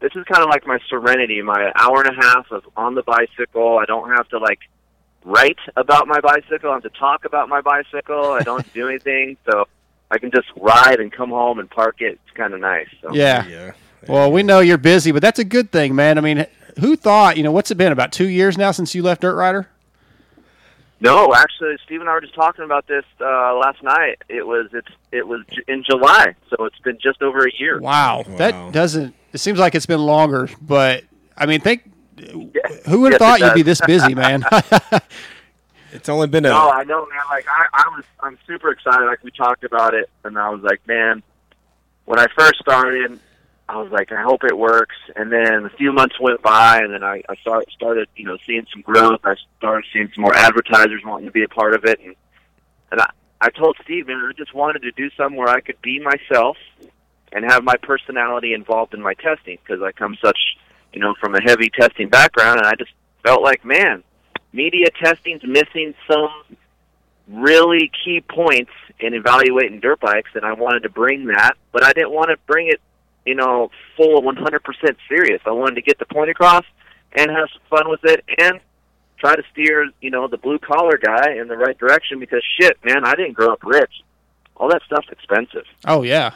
this 0.00 0.12
is 0.14 0.24
kind 0.24 0.42
of 0.42 0.48
like 0.48 0.66
my 0.66 0.78
serenity, 0.88 1.40
my 1.42 1.72
hour 1.74 2.02
and 2.02 2.16
a 2.16 2.20
half 2.20 2.50
of 2.50 2.64
on 2.76 2.94
the 2.94 3.02
bicycle. 3.02 3.78
I 3.78 3.84
don't 3.84 4.10
have 4.10 4.28
to 4.28 4.38
like 4.38 4.60
write 5.24 5.58
about 5.76 6.06
my 6.06 6.20
bicycle. 6.20 6.70
I 6.70 6.74
don't 6.74 6.82
have 6.82 6.92
to 6.92 6.98
talk 6.98 7.24
about 7.24 7.48
my 7.48 7.60
bicycle. 7.60 8.32
I 8.32 8.42
don't 8.42 8.70
do 8.74 8.88
anything, 8.88 9.36
so 9.50 9.66
I 10.10 10.18
can 10.18 10.30
just 10.30 10.48
ride 10.56 11.00
and 11.00 11.10
come 11.10 11.30
home 11.30 11.58
and 11.58 11.70
park 11.70 11.96
it. 12.00 12.18
It's 12.24 12.36
kind 12.36 12.54
of 12.54 12.60
nice. 12.60 12.88
So. 13.02 13.14
Yeah. 13.14 13.72
Well, 14.06 14.30
we 14.30 14.42
know 14.42 14.60
you're 14.60 14.76
busy, 14.78 15.12
but 15.12 15.22
that's 15.22 15.38
a 15.38 15.44
good 15.44 15.72
thing, 15.72 15.94
man. 15.94 16.18
I 16.18 16.20
mean, 16.20 16.46
who 16.78 16.96
thought? 16.96 17.36
You 17.36 17.42
know, 17.42 17.52
what's 17.52 17.70
it 17.70 17.76
been 17.76 17.92
about 17.92 18.12
two 18.12 18.28
years 18.28 18.58
now 18.58 18.70
since 18.70 18.94
you 18.94 19.02
left 19.02 19.22
Dirt 19.22 19.34
Rider? 19.34 19.68
No, 21.00 21.34
actually, 21.34 21.76
Steve 21.84 22.00
and 22.00 22.08
I 22.08 22.14
were 22.14 22.20
just 22.20 22.34
talking 22.34 22.64
about 22.64 22.86
this 22.86 23.04
uh, 23.20 23.56
last 23.56 23.82
night. 23.82 24.22
It 24.28 24.46
was 24.46 24.68
it's 24.72 24.88
it 25.12 25.26
was 25.26 25.42
in 25.68 25.84
July, 25.88 26.34
so 26.48 26.64
it's 26.64 26.78
been 26.78 26.98
just 27.02 27.20
over 27.20 27.46
a 27.46 27.50
year. 27.58 27.80
Wow, 27.80 28.24
that 28.38 28.72
doesn't. 28.72 29.14
It 29.34 29.40
seems 29.40 29.58
like 29.58 29.74
it's 29.74 29.84
been 29.84 30.00
longer, 30.00 30.48
but 30.62 31.02
I 31.36 31.46
mean, 31.46 31.60
think 31.60 31.90
who 32.30 33.00
would 33.00 33.12
have 33.12 33.20
Yes, 33.20 33.40
thought 33.40 33.40
you'd 33.40 33.54
be 33.54 33.62
this 33.62 33.80
busy, 33.80 34.14
man? 34.14 34.44
It's 35.92 36.08
only 36.08 36.26
been 36.26 36.44
a 36.44 36.48
No, 36.48 36.70
I 36.70 36.82
know, 36.82 37.06
man. 37.06 37.20
Like 37.30 37.46
I, 37.48 37.66
I 37.72 37.88
was, 37.94 38.04
I'm 38.18 38.36
super 38.48 38.70
excited. 38.70 39.06
Like 39.06 39.22
we 39.22 39.30
talked 39.30 39.62
about 39.62 39.94
it, 39.94 40.10
and 40.24 40.36
I 40.36 40.50
was 40.50 40.60
like, 40.60 40.84
man, 40.88 41.22
when 42.04 42.18
I 42.18 42.26
first 42.36 42.58
started, 42.58 43.20
I 43.68 43.80
was 43.80 43.92
like, 43.92 44.10
I 44.10 44.20
hope 44.20 44.42
it 44.42 44.58
works. 44.58 44.96
And 45.14 45.30
then 45.30 45.64
a 45.64 45.70
few 45.70 45.92
months 45.92 46.18
went 46.18 46.42
by, 46.42 46.78
and 46.78 46.92
then 46.92 47.04
I, 47.04 47.22
I 47.28 47.36
start, 47.36 47.70
started, 47.70 48.08
you 48.16 48.24
know, 48.24 48.36
seeing 48.44 48.66
some 48.72 48.82
growth. 48.82 49.20
I 49.22 49.36
started 49.58 49.84
seeing 49.92 50.10
some 50.12 50.22
more 50.22 50.34
advertisers 50.34 51.02
wanting 51.04 51.26
to 51.26 51.32
be 51.32 51.44
a 51.44 51.48
part 51.48 51.74
of 51.74 51.84
it, 51.84 52.00
and 52.04 52.16
and 52.90 53.00
I, 53.00 53.10
I 53.40 53.50
told 53.50 53.76
Steve, 53.84 54.08
man, 54.08 54.16
I 54.16 54.32
just 54.36 54.52
wanted 54.52 54.82
to 54.82 54.90
do 54.90 55.10
something 55.16 55.36
where 55.36 55.48
I 55.48 55.60
could 55.60 55.80
be 55.80 56.00
myself 56.00 56.56
and 57.34 57.44
have 57.44 57.64
my 57.64 57.76
personality 57.82 58.54
involved 58.54 58.94
in 58.94 59.02
my 59.02 59.12
testing 59.14 59.58
because 59.62 59.82
I 59.82 59.92
come 59.92 60.16
such, 60.24 60.38
you 60.92 61.00
know, 61.00 61.14
from 61.20 61.34
a 61.34 61.42
heavy 61.42 61.68
testing 61.68 62.08
background, 62.08 62.58
and 62.58 62.66
I 62.66 62.74
just 62.76 62.92
felt 63.22 63.42
like, 63.42 63.64
man, 63.64 64.02
media 64.52 64.86
testing's 65.02 65.42
missing 65.44 65.94
some 66.10 66.30
really 67.28 67.90
key 68.04 68.20
points 68.20 68.70
in 69.00 69.14
evaluating 69.14 69.80
dirt 69.80 70.00
bikes, 70.00 70.30
and 70.34 70.44
I 70.44 70.52
wanted 70.52 70.84
to 70.84 70.88
bring 70.88 71.26
that, 71.26 71.56
but 71.72 71.82
I 71.82 71.92
didn't 71.92 72.12
want 72.12 72.30
to 72.30 72.36
bring 72.46 72.68
it, 72.68 72.80
you 73.26 73.34
know, 73.34 73.70
full 73.96 74.22
100% 74.22 74.96
serious. 75.08 75.40
I 75.44 75.50
wanted 75.50 75.74
to 75.74 75.82
get 75.82 75.98
the 75.98 76.06
point 76.06 76.30
across 76.30 76.64
and 77.12 77.30
have 77.30 77.48
some 77.52 77.62
fun 77.68 77.90
with 77.90 78.04
it, 78.04 78.24
and 78.38 78.60
try 79.18 79.34
to 79.34 79.42
steer, 79.52 79.90
you 80.00 80.10
know, 80.10 80.28
the 80.28 80.36
blue 80.36 80.58
collar 80.58 80.98
guy 80.98 81.34
in 81.40 81.48
the 81.48 81.56
right 81.56 81.76
direction 81.78 82.20
because 82.20 82.42
shit, 82.60 82.76
man, 82.84 83.04
I 83.04 83.14
didn't 83.14 83.32
grow 83.32 83.52
up 83.52 83.64
rich. 83.64 84.02
All 84.56 84.68
that 84.68 84.82
stuff's 84.86 85.08
expensive. 85.10 85.64
Oh 85.86 86.02
yeah. 86.02 86.34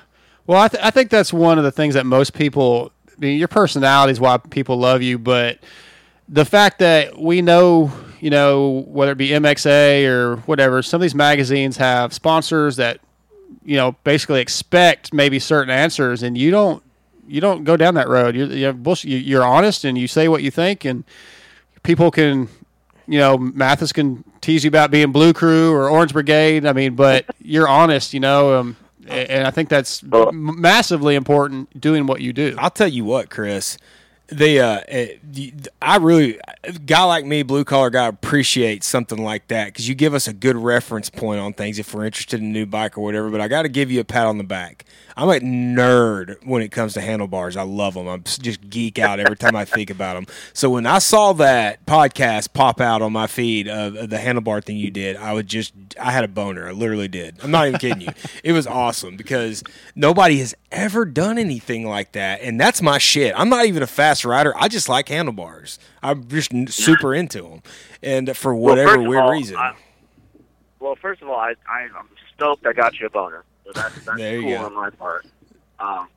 Well, 0.48 0.60
I, 0.62 0.68
th- 0.68 0.82
I 0.82 0.90
think 0.90 1.10
that's 1.10 1.30
one 1.32 1.58
of 1.58 1.64
the 1.64 1.70
things 1.70 1.92
that 1.94 2.06
most 2.06 2.32
people. 2.32 2.90
I 3.06 3.20
mean, 3.20 3.38
your 3.38 3.48
personality 3.48 4.12
is 4.12 4.18
why 4.18 4.38
people 4.38 4.78
love 4.78 5.02
you, 5.02 5.18
but 5.18 5.58
the 6.26 6.44
fact 6.46 6.78
that 6.78 7.18
we 7.18 7.42
know, 7.42 7.92
you 8.18 8.30
know, 8.30 8.84
whether 8.88 9.12
it 9.12 9.18
be 9.18 9.28
MXA 9.28 10.08
or 10.08 10.36
whatever, 10.46 10.82
some 10.82 10.98
of 10.98 11.02
these 11.02 11.14
magazines 11.14 11.76
have 11.76 12.14
sponsors 12.14 12.76
that, 12.76 13.00
you 13.62 13.76
know, 13.76 13.92
basically 14.04 14.40
expect 14.40 15.12
maybe 15.12 15.38
certain 15.38 15.68
answers, 15.70 16.22
and 16.22 16.38
you 16.38 16.50
don't, 16.50 16.82
you 17.26 17.42
don't 17.42 17.64
go 17.64 17.76
down 17.76 17.92
that 17.96 18.08
road. 18.08 18.34
You're, 18.34 18.46
you 18.46 18.64
have 18.66 18.82
bullshit. 18.82 19.10
You- 19.10 19.18
You're 19.18 19.44
honest, 19.44 19.84
and 19.84 19.98
you 19.98 20.08
say 20.08 20.28
what 20.28 20.42
you 20.42 20.50
think, 20.50 20.86
and 20.86 21.04
people 21.82 22.10
can, 22.10 22.48
you 23.06 23.18
know, 23.18 23.36
Matthes 23.36 23.92
can 23.92 24.24
tease 24.40 24.64
you 24.64 24.68
about 24.68 24.90
being 24.90 25.12
Blue 25.12 25.34
Crew 25.34 25.72
or 25.74 25.90
Orange 25.90 26.14
Brigade. 26.14 26.64
I 26.64 26.72
mean, 26.72 26.94
but 26.94 27.26
you're 27.42 27.68
honest, 27.68 28.14
you 28.14 28.20
know, 28.20 28.54
um, 28.58 28.76
and 29.08 29.46
I 29.46 29.50
think 29.50 29.68
that's 29.68 30.02
massively 30.02 31.14
important 31.14 31.80
doing 31.80 32.06
what 32.06 32.20
you 32.20 32.32
do. 32.32 32.54
I'll 32.58 32.70
tell 32.70 32.88
you 32.88 33.04
what, 33.04 33.30
Kris. 33.30 33.78
The 34.30 34.60
uh, 34.60 34.80
eh, 34.88 35.16
I 35.80 35.96
really 35.96 36.38
a 36.64 36.72
guy 36.72 37.04
like 37.04 37.24
me, 37.24 37.42
blue 37.42 37.64
collar 37.64 37.90
guy, 37.90 38.06
appreciates 38.06 38.86
something 38.86 39.22
like 39.22 39.48
that 39.48 39.66
because 39.66 39.88
you 39.88 39.94
give 39.94 40.12
us 40.12 40.28
a 40.28 40.32
good 40.32 40.56
reference 40.56 41.08
point 41.08 41.40
on 41.40 41.54
things 41.54 41.78
if 41.78 41.94
we're 41.94 42.04
interested 42.04 42.40
in 42.40 42.46
a 42.46 42.50
new 42.50 42.66
bike 42.66 42.98
or 42.98 43.00
whatever. 43.02 43.30
But 43.30 43.40
I 43.40 43.48
got 43.48 43.62
to 43.62 43.68
give 43.68 43.90
you 43.90 44.00
a 44.00 44.04
pat 44.04 44.26
on 44.26 44.38
the 44.38 44.44
back. 44.44 44.84
I'm 45.16 45.28
a 45.28 45.40
nerd 45.40 46.46
when 46.46 46.62
it 46.62 46.70
comes 46.70 46.94
to 46.94 47.00
handlebars. 47.00 47.56
I 47.56 47.62
love 47.62 47.94
them. 47.94 48.06
I'm 48.06 48.22
just 48.22 48.70
geek 48.70 49.00
out 49.00 49.18
every 49.18 49.36
time 49.36 49.56
I 49.56 49.64
think 49.64 49.90
about 49.90 50.14
them. 50.14 50.26
So 50.52 50.70
when 50.70 50.86
I 50.86 51.00
saw 51.00 51.32
that 51.34 51.84
podcast 51.86 52.52
pop 52.52 52.80
out 52.80 53.02
on 53.02 53.12
my 53.12 53.26
feed 53.26 53.66
of, 53.66 53.96
of 53.96 54.10
the 54.10 54.18
handlebar 54.18 54.62
thing 54.62 54.76
you 54.76 54.92
did, 54.92 55.16
I 55.16 55.32
would 55.32 55.48
just 55.48 55.72
I 56.00 56.12
had 56.12 56.22
a 56.22 56.28
boner. 56.28 56.68
I 56.68 56.72
literally 56.72 57.08
did. 57.08 57.36
I'm 57.42 57.50
not 57.50 57.66
even 57.66 57.80
kidding 57.80 58.00
you. 58.02 58.08
It 58.44 58.52
was 58.52 58.66
awesome 58.66 59.16
because 59.16 59.64
nobody 59.94 60.38
has 60.38 60.54
ever 60.70 61.04
done 61.04 61.38
anything 61.38 61.86
like 61.86 62.12
that, 62.12 62.40
and 62.40 62.60
that's 62.60 62.80
my 62.80 62.98
shit. 62.98 63.34
I'm 63.36 63.48
not 63.48 63.66
even 63.66 63.82
a 63.82 63.86
fast 63.86 64.17
rider. 64.24 64.52
I 64.56 64.68
just 64.68 64.88
like 64.88 65.08
handlebars. 65.08 65.78
I'm 66.02 66.26
just 66.28 66.52
super 66.72 67.14
into 67.14 67.42
them, 67.42 67.62
and 68.02 68.36
for 68.36 68.54
whatever 68.54 68.96
of 69.00 69.06
weird 69.06 69.22
all, 69.22 69.32
reason. 69.32 69.56
I- 69.56 69.74
well, 70.80 70.94
first 70.96 71.22
of 71.22 71.28
all, 71.28 71.36
I, 71.36 71.54
I, 71.68 71.88
I'm 71.98 72.08
stoked 72.34 72.64
I 72.66 72.72
got 72.72 72.98
you 73.00 73.06
a 73.06 73.10
boner. 73.10 73.42
So 73.64 73.72
that's, 73.74 73.94
that's 74.04 74.16
There 74.18 74.40
cool 74.40 74.50
go. 74.50 74.64
on 74.66 74.74
my 74.74 74.90
part. 74.90 75.26
Um, 75.80 76.08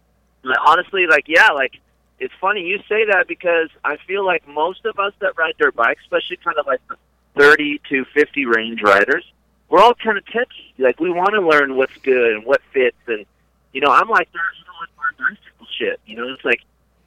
but 0.44 0.57
honestly, 0.65 1.07
like, 1.07 1.26
yeah, 1.28 1.48
like, 1.49 1.73
it's 2.19 2.34
funny 2.40 2.61
you 2.61 2.78
say 2.88 3.06
that 3.06 3.28
because 3.28 3.69
I 3.84 3.98
feel 4.07 4.23
like 4.23 4.48
most 4.48 4.86
of 4.86 4.99
us 4.99 5.14
that 5.19 5.36
ride 5.38 5.56
dirt 5.57 5.76
bikes, 5.76 6.02
especially 6.03 6.38
kind 6.38 6.57
of 6.60 6.68
like 6.68 6.80
the 6.90 6.95
30 7.40 7.82
to 7.90 8.06
50 8.14 8.45
range 8.45 8.82
riders, 8.84 9.26
we're 9.69 9.80
all 9.82 9.95
kind 9.95 10.18
of 10.19 10.26
touchy. 10.28 10.73
Like, 10.78 10.99
we 10.99 11.10
want 11.10 11.32
to 11.34 11.41
learn 11.41 11.76
what's 11.76 11.98
good 11.98 12.34
and 12.34 12.45
what 12.45 12.61
fits. 12.72 12.98
And, 13.07 13.26
you 13.73 13.82
know, 13.82 13.90
I'm 13.90 14.10
like 14.10 14.32
that 14.32 14.40
even 14.60 14.73
with 14.80 14.90
my 14.98 15.26
bicycle 15.30 15.68
shit. 15.76 15.99
You 16.06 16.18
know, 16.18 16.32
it's 16.34 16.45
like, 16.45 16.61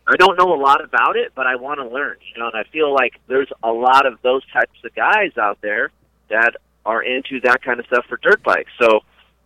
I 0.06 0.16
don't 0.16 0.38
know 0.38 0.52
a 0.54 0.60
lot 0.60 0.84
about 0.84 1.16
it, 1.16 1.32
but 1.34 1.46
I 1.46 1.56
want 1.56 1.80
to 1.80 1.88
learn. 1.88 2.16
You 2.34 2.40
know, 2.40 2.50
and 2.52 2.56
I 2.56 2.64
feel 2.70 2.92
like 2.92 3.14
there's 3.26 3.48
a 3.62 3.72
lot 3.72 4.06
of 4.06 4.20
those 4.22 4.42
types 4.52 4.78
of 4.84 4.94
guys 4.94 5.36
out 5.38 5.58
there 5.62 5.90
that 6.28 6.56
are 6.84 7.02
into 7.02 7.40
that 7.40 7.62
kind 7.62 7.80
of 7.80 7.86
stuff 7.86 8.04
for 8.08 8.18
dirt 8.18 8.42
bikes. 8.42 8.70
So, 8.78 9.00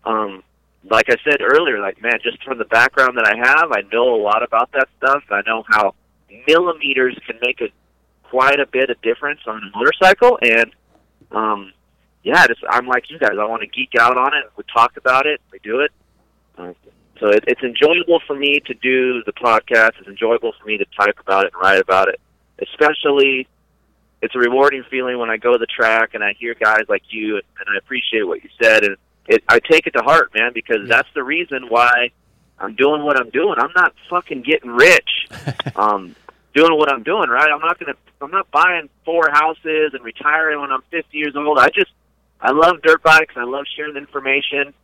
um, 0.04 0.42
like 0.90 1.06
I 1.08 1.16
said 1.24 1.40
earlier, 1.40 1.80
like 1.80 2.02
man, 2.02 2.18
just 2.22 2.42
from 2.42 2.58
the 2.58 2.64
background 2.64 3.16
that 3.18 3.26
I 3.26 3.36
have, 3.36 3.72
I 3.72 3.82
know 3.92 4.14
a 4.14 4.20
lot 4.22 4.42
about 4.42 4.72
that 4.72 4.88
stuff. 4.98 5.22
I 5.30 5.42
know 5.46 5.64
how 5.68 5.94
millimeters 6.46 7.16
can 7.26 7.38
make 7.42 7.60
a 7.60 7.68
quite 8.24 8.60
a 8.60 8.66
bit 8.66 8.90
of 8.90 9.00
difference 9.00 9.40
on 9.46 9.62
a 9.62 9.76
motorcycle, 9.76 10.38
and 10.42 10.74
um, 11.30 11.72
yeah, 12.22 12.46
just 12.46 12.60
I'm 12.68 12.86
like 12.86 13.10
you 13.10 13.18
guys. 13.18 13.32
I 13.38 13.44
want 13.46 13.62
to 13.62 13.68
geek 13.68 13.94
out 13.98 14.16
on 14.16 14.34
it. 14.34 14.44
We 14.56 14.64
talk 14.72 14.96
about 14.96 15.26
it. 15.26 15.40
We 15.52 15.58
do 15.60 15.80
it. 15.80 15.92
Uh, 16.56 16.72
so 17.20 17.28
it, 17.28 17.44
it's 17.46 17.62
enjoyable 17.62 18.20
for 18.26 18.36
me 18.36 18.60
to 18.66 18.74
do 18.74 19.22
the 19.24 19.32
podcast. 19.32 19.92
It's 19.98 20.08
enjoyable 20.08 20.52
for 20.60 20.66
me 20.66 20.78
to 20.78 20.84
type 20.98 21.18
about 21.20 21.46
it 21.46 21.52
and 21.54 21.62
write 21.62 21.80
about 21.80 22.08
it. 22.08 22.20
Especially, 22.60 23.48
it's 24.22 24.34
a 24.34 24.38
rewarding 24.38 24.84
feeling 24.90 25.18
when 25.18 25.30
I 25.30 25.36
go 25.36 25.52
to 25.52 25.58
the 25.58 25.66
track 25.66 26.14
and 26.14 26.24
I 26.24 26.34
hear 26.38 26.54
guys 26.54 26.84
like 26.88 27.02
you, 27.10 27.36
and 27.36 27.68
I 27.72 27.78
appreciate 27.78 28.22
what 28.22 28.42
you 28.42 28.50
said, 28.60 28.84
and 28.84 28.96
it, 29.28 29.44
I 29.48 29.60
take 29.60 29.86
it 29.86 29.92
to 29.92 30.02
heart, 30.02 30.32
man, 30.34 30.52
because 30.54 30.88
that's 30.88 31.08
the 31.14 31.22
reason 31.22 31.66
why 31.68 32.10
I'm 32.58 32.74
doing 32.74 33.04
what 33.04 33.20
I'm 33.20 33.30
doing. 33.30 33.56
I'm 33.58 33.72
not 33.76 33.94
fucking 34.08 34.42
getting 34.42 34.70
rich, 34.70 35.28
um, 35.76 36.16
doing 36.54 36.76
what 36.76 36.92
I'm 36.92 37.02
doing. 37.02 37.28
Right? 37.28 37.50
I'm 37.52 37.60
not 37.60 37.78
gonna. 37.78 37.94
I'm 38.20 38.30
not 38.30 38.50
buying 38.50 38.88
four 39.04 39.30
houses 39.30 39.92
and 39.92 40.02
retiring 40.02 40.60
when 40.60 40.72
I'm 40.72 40.82
50 40.90 41.16
years 41.16 41.36
old. 41.36 41.56
I 41.56 41.68
just, 41.68 41.92
I 42.40 42.50
love 42.50 42.82
dirt 42.82 43.00
bikes. 43.02 43.34
I 43.36 43.44
love 43.44 43.64
sharing 43.76 43.96
information, 43.96 44.74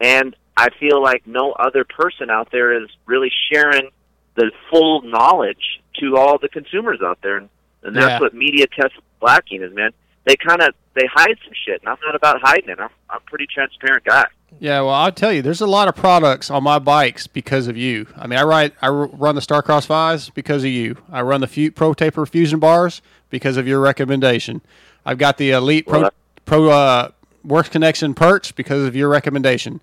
and 0.00 0.36
I 0.56 0.70
feel 0.80 1.02
like 1.02 1.26
no 1.26 1.52
other 1.52 1.84
person 1.84 2.30
out 2.30 2.50
there 2.50 2.82
is 2.82 2.88
really 3.06 3.30
sharing 3.52 3.90
the 4.36 4.50
full 4.70 5.02
knowledge 5.02 5.80
to 6.00 6.16
all 6.16 6.38
the 6.38 6.48
consumers 6.48 7.00
out 7.02 7.18
there, 7.22 7.36
and, 7.38 7.48
and 7.82 7.94
that's 7.96 8.06
Yeah. 8.12 8.20
what 8.20 8.34
media 8.34 8.66
test 8.66 8.94
lacking 9.20 9.62
is, 9.62 9.72
man. 9.74 9.90
They 10.24 10.36
kind 10.36 10.60
of 10.62 10.74
they 10.94 11.06
hide 11.12 11.36
some 11.44 11.52
shit, 11.66 11.80
and 11.82 11.88
I'm 11.88 11.98
not 12.04 12.14
about 12.14 12.40
hiding 12.42 12.70
it. 12.70 12.78
I'm 12.80 12.88
I'm 13.08 13.18
a 13.18 13.30
pretty 13.30 13.46
transparent 13.46 14.04
guy. 14.04 14.24
Yeah, 14.58 14.80
well, 14.80 14.90
I'll 14.94 15.12
tell 15.12 15.32
you, 15.32 15.42
there's 15.42 15.60
a 15.60 15.66
lot 15.66 15.86
of 15.88 15.94
products 15.96 16.50
on 16.50 16.62
my 16.62 16.78
bikes 16.78 17.26
because 17.26 17.68
of 17.68 17.76
you. 17.76 18.06
I 18.16 18.26
mean, 18.26 18.38
I 18.38 18.42
ride, 18.44 18.72
I 18.80 18.88
run 18.88 19.34
the 19.34 19.40
Starcross 19.42 19.86
fives 19.86 20.30
because 20.30 20.64
of 20.64 20.70
you. 20.70 20.96
I 21.12 21.20
run 21.22 21.40
the 21.42 21.46
Fu- 21.46 21.70
Pro 21.70 21.92
Taper 21.94 22.24
Fusion 22.24 22.58
bars 22.58 23.02
because 23.28 23.56
of 23.58 23.66
your 23.68 23.80
recommendation. 23.80 24.62
I've 25.04 25.18
got 25.18 25.36
the 25.36 25.50
Elite 25.50 25.86
Pro 25.86 26.00
Well, 26.02 26.10
Pro 26.46 26.70
uh, 26.70 27.10
Works 27.44 27.68
Connection 27.68 28.14
Perch 28.14 28.54
because 28.56 28.84
of 28.86 28.96
your 28.96 29.08
recommendation. 29.08 29.80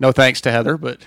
No 0.00 0.12
thanks 0.12 0.40
to 0.42 0.50
Heather, 0.50 0.76
but 0.78 1.06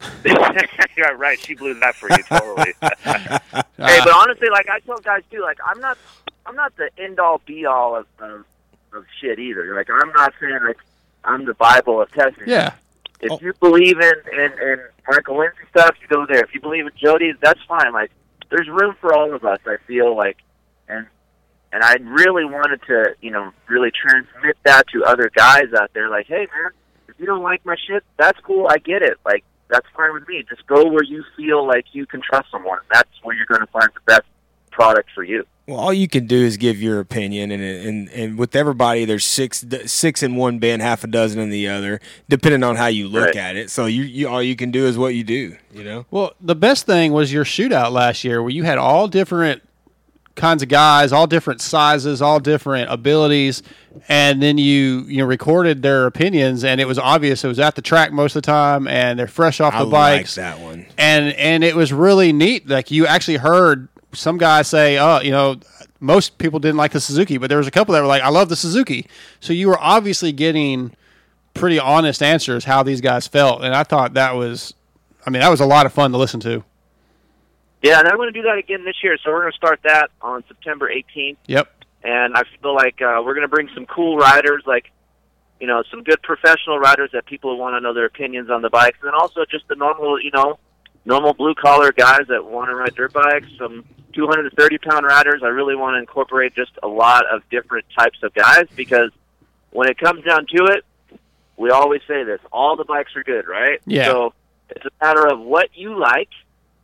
yeah, 0.24 1.10
right. 1.16 1.38
She 1.38 1.54
blew 1.54 1.74
that 1.74 1.94
for 1.94 2.10
you 2.10 2.22
totally. 2.24 2.72
hey, 2.80 4.00
but 4.04 4.14
honestly, 4.14 4.48
like 4.50 4.68
I 4.68 4.80
tell 4.80 4.98
guys 4.98 5.22
too, 5.30 5.42
like 5.42 5.58
I'm 5.64 5.78
not, 5.80 5.98
I'm 6.46 6.56
not 6.56 6.74
the 6.76 6.90
end 6.98 7.20
all 7.20 7.40
be 7.44 7.66
all 7.66 7.96
of, 7.96 8.06
of 8.18 8.44
of 8.94 9.04
shit 9.20 9.38
either. 9.38 9.74
Like 9.74 9.88
I'm 9.90 10.10
not 10.12 10.32
saying 10.40 10.58
like 10.66 10.78
I'm 11.24 11.44
the 11.44 11.54
Bible 11.54 12.00
of 12.00 12.10
testing. 12.12 12.44
yeah, 12.46 12.74
If 13.20 13.32
oh. 13.32 13.38
you 13.42 13.52
believe 13.60 14.00
in 14.00 14.14
in, 14.32 14.52
in 14.52 14.80
Michael 15.08 15.38
Lindsay 15.38 15.58
stuff, 15.70 15.96
you 16.00 16.08
go 16.08 16.26
there. 16.26 16.40
If 16.40 16.54
you 16.54 16.60
believe 16.60 16.86
in 16.86 16.92
Jody, 16.96 17.32
that's 17.40 17.60
fine. 17.68 17.92
Like 17.92 18.10
there's 18.50 18.68
room 18.68 18.94
for 19.00 19.14
all 19.14 19.34
of 19.34 19.44
us. 19.44 19.60
I 19.66 19.76
feel 19.86 20.16
like, 20.16 20.38
and 20.88 21.06
and 21.72 21.82
I 21.82 21.96
really 22.00 22.46
wanted 22.46 22.80
to, 22.86 23.14
you 23.20 23.30
know, 23.30 23.52
really 23.68 23.90
transmit 23.90 24.56
that 24.64 24.86
to 24.88 25.04
other 25.04 25.30
guys 25.34 25.74
out 25.78 25.92
there. 25.92 26.08
Like, 26.08 26.26
hey 26.26 26.46
man, 26.54 26.72
you 27.18 27.26
don't 27.26 27.42
like 27.42 27.64
my 27.66 27.76
shit, 27.86 28.04
that's 28.16 28.38
cool. 28.40 28.66
I 28.70 28.78
get 28.78 29.02
it. 29.02 29.18
Like 29.24 29.44
that's 29.68 29.86
fine 29.96 30.12
with 30.14 30.26
me. 30.28 30.44
Just 30.48 30.66
go 30.66 30.84
where 30.86 31.02
you 31.02 31.24
feel 31.36 31.66
like 31.66 31.84
you 31.92 32.06
can 32.06 32.20
trust 32.22 32.50
someone. 32.50 32.78
That's 32.92 33.10
where 33.22 33.36
you're 33.36 33.46
going 33.46 33.60
to 33.60 33.66
find 33.66 33.88
the 33.94 34.00
best 34.06 34.24
product 34.70 35.10
for 35.14 35.22
you. 35.24 35.44
Well, 35.66 35.78
all 35.78 35.92
you 35.92 36.08
can 36.08 36.26
do 36.26 36.36
is 36.42 36.56
give 36.56 36.80
your 36.80 36.98
opinion, 36.98 37.50
and 37.50 37.62
and 37.62 38.08
and 38.08 38.38
with 38.38 38.56
everybody, 38.56 39.04
there's 39.04 39.26
six 39.26 39.62
six 39.84 40.22
in 40.22 40.34
one 40.34 40.58
bin, 40.58 40.80
half 40.80 41.04
a 41.04 41.06
dozen 41.06 41.38
in 41.40 41.50
the 41.50 41.68
other, 41.68 42.00
depending 42.26 42.62
on 42.62 42.76
how 42.76 42.86
you 42.86 43.06
look 43.06 43.26
Right. 43.26 43.36
at 43.36 43.56
it. 43.56 43.68
So 43.68 43.84
you, 43.84 44.04
you 44.04 44.28
all 44.28 44.42
you 44.42 44.56
can 44.56 44.70
do 44.70 44.86
is 44.86 44.96
what 44.96 45.14
you 45.14 45.24
do. 45.24 45.56
You 45.74 45.84
know. 45.84 46.06
Well, 46.10 46.32
the 46.40 46.54
best 46.54 46.86
thing 46.86 47.12
was 47.12 47.30
your 47.34 47.44
shootout 47.44 47.92
last 47.92 48.24
year 48.24 48.40
where 48.42 48.50
you 48.50 48.62
had 48.62 48.78
all 48.78 49.08
different 49.08 49.62
kinds 50.38 50.62
of 50.62 50.68
guys, 50.70 51.12
all 51.12 51.26
different 51.26 51.60
sizes, 51.60 52.22
all 52.22 52.40
different 52.40 52.90
abilities, 52.90 53.62
and 54.08 54.42
then 54.42 54.56
you 54.56 55.00
you 55.08 55.18
know 55.18 55.26
recorded 55.26 55.82
their 55.82 56.06
opinions 56.06 56.64
and 56.64 56.80
it 56.80 56.86
was 56.86 56.98
obvious 56.98 57.44
it 57.44 57.48
was 57.48 57.58
at 57.58 57.74
the 57.74 57.82
track 57.82 58.12
most 58.12 58.36
of 58.36 58.42
the 58.42 58.46
time 58.46 58.86
and 58.88 59.18
they're 59.18 59.26
fresh 59.26 59.60
off 59.60 59.72
the 59.72 59.80
I 59.80 59.84
the 59.84 59.86
like 59.86 60.30
that 60.30 60.60
one. 60.60 60.86
And 60.96 61.34
and 61.34 61.62
it 61.62 61.76
was 61.76 61.92
really 61.92 62.32
neat. 62.32 62.68
Like 62.68 62.90
you 62.90 63.06
actually 63.06 63.36
heard 63.36 63.88
some 64.12 64.38
guys 64.38 64.68
say, 64.68 64.98
"Oh, 64.98 65.20
you 65.20 65.30
know, 65.30 65.56
most 66.00 66.38
people 66.38 66.60
didn't 66.60 66.78
like 66.78 66.92
the 66.92 67.00
Suzuki, 67.00 67.36
but 67.36 67.48
there 67.48 67.58
was 67.58 67.66
a 67.66 67.70
couple 67.70 67.92
that 67.94 68.00
were 68.00 68.06
like, 68.06 68.22
"I 68.22 68.30
love 68.30 68.48
the 68.48 68.56
Suzuki." 68.56 69.06
So 69.40 69.52
you 69.52 69.68
were 69.68 69.78
obviously 69.78 70.32
getting 70.32 70.92
pretty 71.52 71.78
honest 71.78 72.22
answers 72.22 72.64
how 72.64 72.82
these 72.82 73.00
guys 73.00 73.26
felt, 73.26 73.62
and 73.62 73.74
I 73.74 73.82
thought 73.82 74.14
that 74.14 74.36
was 74.36 74.72
I 75.26 75.30
mean, 75.30 75.40
that 75.40 75.50
was 75.50 75.60
a 75.60 75.66
lot 75.66 75.84
of 75.84 75.92
fun 75.92 76.12
to 76.12 76.18
listen 76.18 76.40
to. 76.40 76.64
Yeah, 77.82 78.00
and 78.00 78.08
I'm 78.08 78.16
going 78.16 78.32
to 78.32 78.38
do 78.38 78.42
that 78.42 78.58
again 78.58 78.84
this 78.84 78.96
year. 79.02 79.16
So 79.24 79.30
we're 79.30 79.42
going 79.42 79.52
to 79.52 79.56
start 79.56 79.80
that 79.84 80.10
on 80.20 80.42
September 80.48 80.90
18th. 80.90 81.36
Yep. 81.46 81.68
and 82.02 82.34
I 82.36 82.42
feel 82.60 82.74
like 82.74 83.00
uh, 83.00 83.22
we're 83.24 83.34
going 83.34 83.42
to 83.42 83.48
bring 83.48 83.68
some 83.74 83.86
cool 83.86 84.16
riders, 84.16 84.62
like 84.66 84.90
you 85.60 85.66
know, 85.66 85.82
some 85.90 86.04
good 86.04 86.22
professional 86.22 86.78
riders 86.78 87.10
that 87.12 87.26
people 87.26 87.58
want 87.58 87.74
to 87.74 87.80
know 87.80 87.92
their 87.92 88.04
opinions 88.06 88.48
on 88.50 88.62
the 88.62 88.70
bikes, 88.70 88.98
and 89.02 89.12
also 89.12 89.44
just 89.50 89.66
the 89.68 89.74
normal, 89.74 90.20
you 90.22 90.30
know, 90.32 90.58
normal 91.04 91.34
blue 91.34 91.54
collar 91.54 91.90
guys 91.92 92.22
that 92.28 92.44
want 92.44 92.68
to 92.70 92.76
ride 92.76 92.94
dirt 92.94 93.12
bikes. 93.12 93.48
Some 93.58 93.84
230 94.12 94.78
pound 94.78 95.04
riders. 95.06 95.42
I 95.44 95.48
really 95.48 95.74
want 95.76 95.94
to 95.94 95.98
incorporate 95.98 96.54
just 96.54 96.72
a 96.82 96.88
lot 96.88 97.24
of 97.32 97.42
different 97.50 97.86
types 97.96 98.18
of 98.22 98.32
guys 98.34 98.66
because 98.76 99.10
when 99.70 99.88
it 99.88 99.98
comes 99.98 100.24
down 100.24 100.46
to 100.54 100.64
it, 100.66 100.84
we 101.56 101.70
always 101.70 102.02
say 102.06 102.22
this: 102.24 102.40
all 102.52 102.76
the 102.76 102.84
bikes 102.84 103.16
are 103.16 103.24
good, 103.24 103.48
right? 103.48 103.80
Yeah. 103.84 104.04
So 104.06 104.34
it's 104.70 104.84
a 104.84 105.04
matter 105.04 105.26
of 105.26 105.40
what 105.40 105.70
you 105.74 105.98
like, 105.98 106.30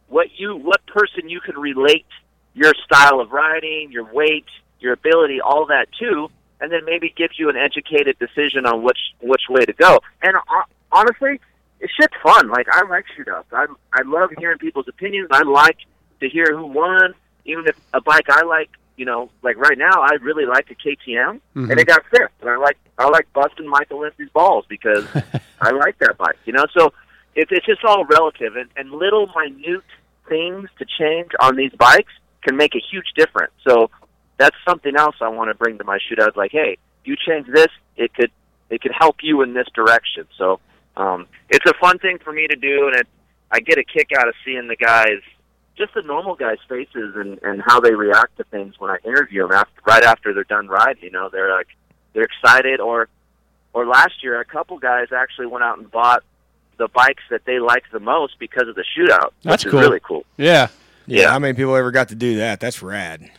what 0.09 0.29
you, 0.39 0.57
what 0.57 0.85
person 0.87 1.29
you 1.29 1.41
can 1.41 1.57
relate 1.59 2.07
your 2.55 2.73
style 2.85 3.21
of 3.21 3.33
riding, 3.33 3.91
your 3.91 4.05
weight, 4.13 4.47
your 4.81 4.93
ability, 4.93 5.41
all 5.41 5.67
that 5.67 5.87
too, 5.99 6.29
and 6.61 6.71
then 6.71 6.85
maybe 6.85 7.13
gives 7.17 7.39
you 7.39 7.49
an 7.49 7.57
educated 7.57 8.17
decision 8.19 8.65
on 8.67 8.83
which 8.83 8.99
which 9.21 9.43
way 9.51 9.65
to 9.65 9.73
go. 9.73 10.01
And 10.23 10.37
uh, 10.37 10.63
honestly, 10.93 11.41
it's 11.81 11.93
shit's 11.95 12.15
fun. 12.23 12.49
Like 12.49 12.67
I 12.71 12.87
like 12.89 13.05
shoot 13.17 13.27
shootouts. 13.27 13.45
I 13.53 13.67
I 13.93 14.03
love 14.03 14.31
hearing 14.39 14.59
people's 14.59 14.89
opinions. 14.89 15.29
I 15.31 15.43
like 15.43 15.79
to 16.21 16.29
hear 16.29 16.47
who 16.57 16.67
won, 16.67 17.15
even 17.45 17.67
if 17.67 17.77
a 17.93 18.01
bike 18.01 18.29
I 18.31 18.43
like. 18.45 18.71
You 18.97 19.05
know, 19.05 19.29
like 19.43 19.57
right 19.57 19.77
now, 19.77 19.91
I 20.03 20.13
really 20.23 20.47
like 20.47 20.69
the 20.69 20.77
KTM, 20.77 21.41
Mhm. 21.57 21.69
and 21.69 21.81
it 21.81 21.85
got 21.89 22.05
fifth. 22.13 22.31
And 22.41 22.49
I 22.49 22.57
like 22.57 22.79
I 22.97 23.09
like 23.09 23.27
busting 23.33 23.67
Michael 23.69 24.01
Lindsay's 24.03 24.31
balls 24.31 24.65
because 24.69 25.05
I 25.61 25.71
like 25.73 25.99
that 25.99 26.17
bike. 26.17 26.39
You 26.45 26.53
know, 26.53 26.65
so 26.73 26.93
it's 27.35 27.51
it's 27.53 27.67
just 27.67 27.85
all 27.85 28.05
relative, 28.05 28.57
and, 28.57 28.69
and 28.77 28.91
little 28.91 29.29
minute 29.35 29.85
things 30.29 30.69
to 30.79 30.87
change 30.99 31.31
on 31.41 31.57
these 31.57 31.73
bikes 31.73 32.13
can 32.43 32.57
make 32.57 32.75
a 32.75 32.81
huge 32.91 33.13
difference. 33.17 33.53
So 33.67 33.91
that's 34.37 34.57
something 34.67 34.97
else 34.97 35.17
I 35.21 35.29
want 35.29 35.51
to 35.51 35.55
bring 35.55 35.79
to 35.79 35.85
my 35.85 35.99
shootout. 35.99 36.37
Like, 36.37 36.53
hey, 36.53 36.79
you 37.05 37.17
change 37.17 37.47
this, 37.53 37.69
it 37.97 38.15
could 38.15 38.31
it 38.71 38.81
could 38.81 38.93
help 38.99 39.17
you 39.23 39.43
in 39.43 39.55
this 39.55 39.67
direction. 39.75 40.27
So 40.37 40.61
um, 40.97 41.27
it's 41.51 41.67
a 41.67 41.75
fun 41.81 41.99
thing 41.99 42.19
for 42.19 42.33
me 42.33 42.47
to 42.47 42.57
do, 42.57 42.89
and 42.89 42.97
it, 42.97 43.07
I 43.51 43.61
get 43.61 43.79
a 43.79 43.85
kick 43.85 44.11
out 44.17 44.29
of 44.29 44.35
seeing 44.45 44.69
the 44.69 44.77
guys 44.77 45.21
just 45.77 45.93
the 45.95 46.03
normal 46.03 46.37
guys' 46.37 46.59
faces 46.69 47.15
and 47.17 47.39
and 47.43 47.63
how 47.65 47.81
they 47.81 47.95
react 47.95 48.37
to 48.39 48.45
things 48.45 48.75
when 48.79 48.91
I 48.91 48.99
interview 49.05 49.43
them 49.43 49.53
after 49.53 49.81
right 49.87 50.05
after 50.05 50.33
they're 50.33 50.45
done 50.45 50.69
riding. 50.69 51.03
You 51.03 51.11
know, 51.11 51.29
they're 51.31 51.55
like 51.55 51.69
they're 52.13 52.25
excited. 52.25 52.81
Or 52.81 53.09
or 53.73 53.87
last 53.87 54.23
year, 54.23 54.41
a 54.41 54.45
couple 54.45 54.79
guys 54.79 55.09
actually 55.13 55.47
went 55.47 55.65
out 55.65 55.79
and 55.79 55.91
bought 55.91 56.23
the 56.79 56.89
bikes 56.89 57.23
that 57.31 57.45
they 57.45 57.59
liked 57.59 57.93
the 57.93 58.01
most 58.01 58.39
because 58.39 58.69
of 58.69 58.75
the 58.75 58.85
shootout. 58.97 59.31
That's 59.43 59.65
which 59.65 59.71
cool. 59.71 59.81
is 59.81 59.87
really 59.87 60.01
cool. 60.01 60.25
Yeah. 60.37 60.69
Yeah. 61.07 61.31
How 61.31 61.39
many 61.39 61.55
people 61.55 61.75
ever 61.77 61.91
got 61.91 62.09
to 62.09 62.15
do 62.15 62.37
that? 62.39 62.61
That's 62.61 62.83
rad. 62.83 63.31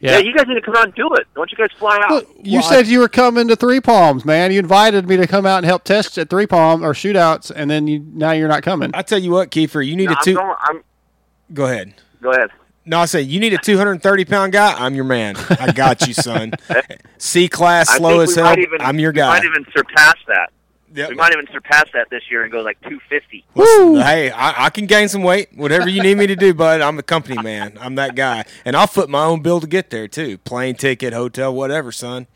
Yeah. 0.00 0.18
you 0.18 0.34
guys 0.34 0.46
need 0.48 0.54
to 0.54 0.60
come 0.62 0.74
out 0.74 0.86
and 0.86 0.94
do 0.94 1.14
it. 1.14 1.28
Don't 1.36 1.50
you 1.52 1.56
guys 1.56 1.68
fly 1.78 1.96
out? 2.10 2.26
You 2.44 2.60
said 2.62 2.88
you 2.88 2.98
were 2.98 3.08
coming 3.08 3.46
to 3.48 3.54
Three 3.56 3.80
Palms, 3.80 4.24
man. 4.24 4.50
You 4.50 4.58
invited 4.58 5.08
me 5.08 5.16
to 5.16 5.28
come 5.28 5.46
out 5.46 5.58
and 5.58 5.66
help 5.66 5.84
test 5.84 6.18
at 6.18 6.28
Three 6.28 6.46
Palm 6.46 6.84
or 6.84 6.92
shootouts, 6.92 7.52
and 7.54 7.70
then 7.70 7.86
you 7.86 8.04
now 8.12 8.32
you're 8.32 8.48
not 8.48 8.64
coming. 8.64 8.90
I 8.94 9.02
tell 9.02 9.20
you 9.20 9.30
what, 9.30 9.50
Keefer, 9.52 9.86
you 9.86 9.94
need 9.94 10.06
No, 10.06 10.12
a 10.12 10.16
I'm 10.16 10.24
two. 10.24 10.34
going- 10.34 10.56
I'm- 10.60 10.84
Go 11.54 11.66
ahead. 11.66 11.94
Go 12.20 12.30
ahead. 12.32 12.50
No, 12.84 12.98
I 12.98 13.04
say 13.04 13.20
you 13.22 13.38
need 13.38 13.52
a 13.52 13.58
230 13.58 14.24
pound 14.24 14.52
guy. 14.52 14.72
I'm 14.76 14.94
your 14.96 15.04
man. 15.04 15.36
I 15.50 15.70
got 15.70 16.04
you, 16.08 16.14
son. 16.14 16.52
C 17.18 17.46
class, 17.46 17.88
I 17.90 17.98
slow 17.98 18.20
as 18.20 18.34
hell. 18.34 18.58
even, 18.58 18.80
I'm 18.80 18.98
your 18.98 19.12
we 19.12 19.16
guy. 19.18 19.28
might 19.28 19.44
even 19.44 19.64
surpass 19.76 20.14
that. 20.26 20.50
Yep. 20.94 21.10
We 21.10 21.14
might 21.14 21.32
even 21.32 21.46
surpass 21.52 21.84
that 21.94 22.10
this 22.10 22.22
year 22.30 22.42
and 22.42 22.52
go 22.52 22.60
like 22.60 22.80
250. 22.82 23.44
Listen, 23.54 23.94
hey, 23.96 24.30
I, 24.30 24.66
I 24.66 24.70
can 24.70 24.86
gain 24.86 25.08
some 25.08 25.22
weight. 25.22 25.48
Whatever 25.54 25.88
you 25.88 26.02
need 26.02 26.18
me 26.18 26.26
to 26.26 26.36
do, 26.36 26.52
bud. 26.52 26.80
I'm 26.80 26.98
a 26.98 27.02
company 27.02 27.40
man. 27.42 27.78
I'm 27.80 27.94
that 27.94 28.14
guy, 28.14 28.44
and 28.64 28.76
I'll 28.76 28.86
foot 28.86 29.08
my 29.08 29.24
own 29.24 29.40
bill 29.40 29.60
to 29.60 29.66
get 29.66 29.90
there 29.90 30.06
too. 30.06 30.38
Plane 30.38 30.74
ticket, 30.74 31.12
hotel, 31.12 31.54
whatever, 31.54 31.92
son. 31.92 32.26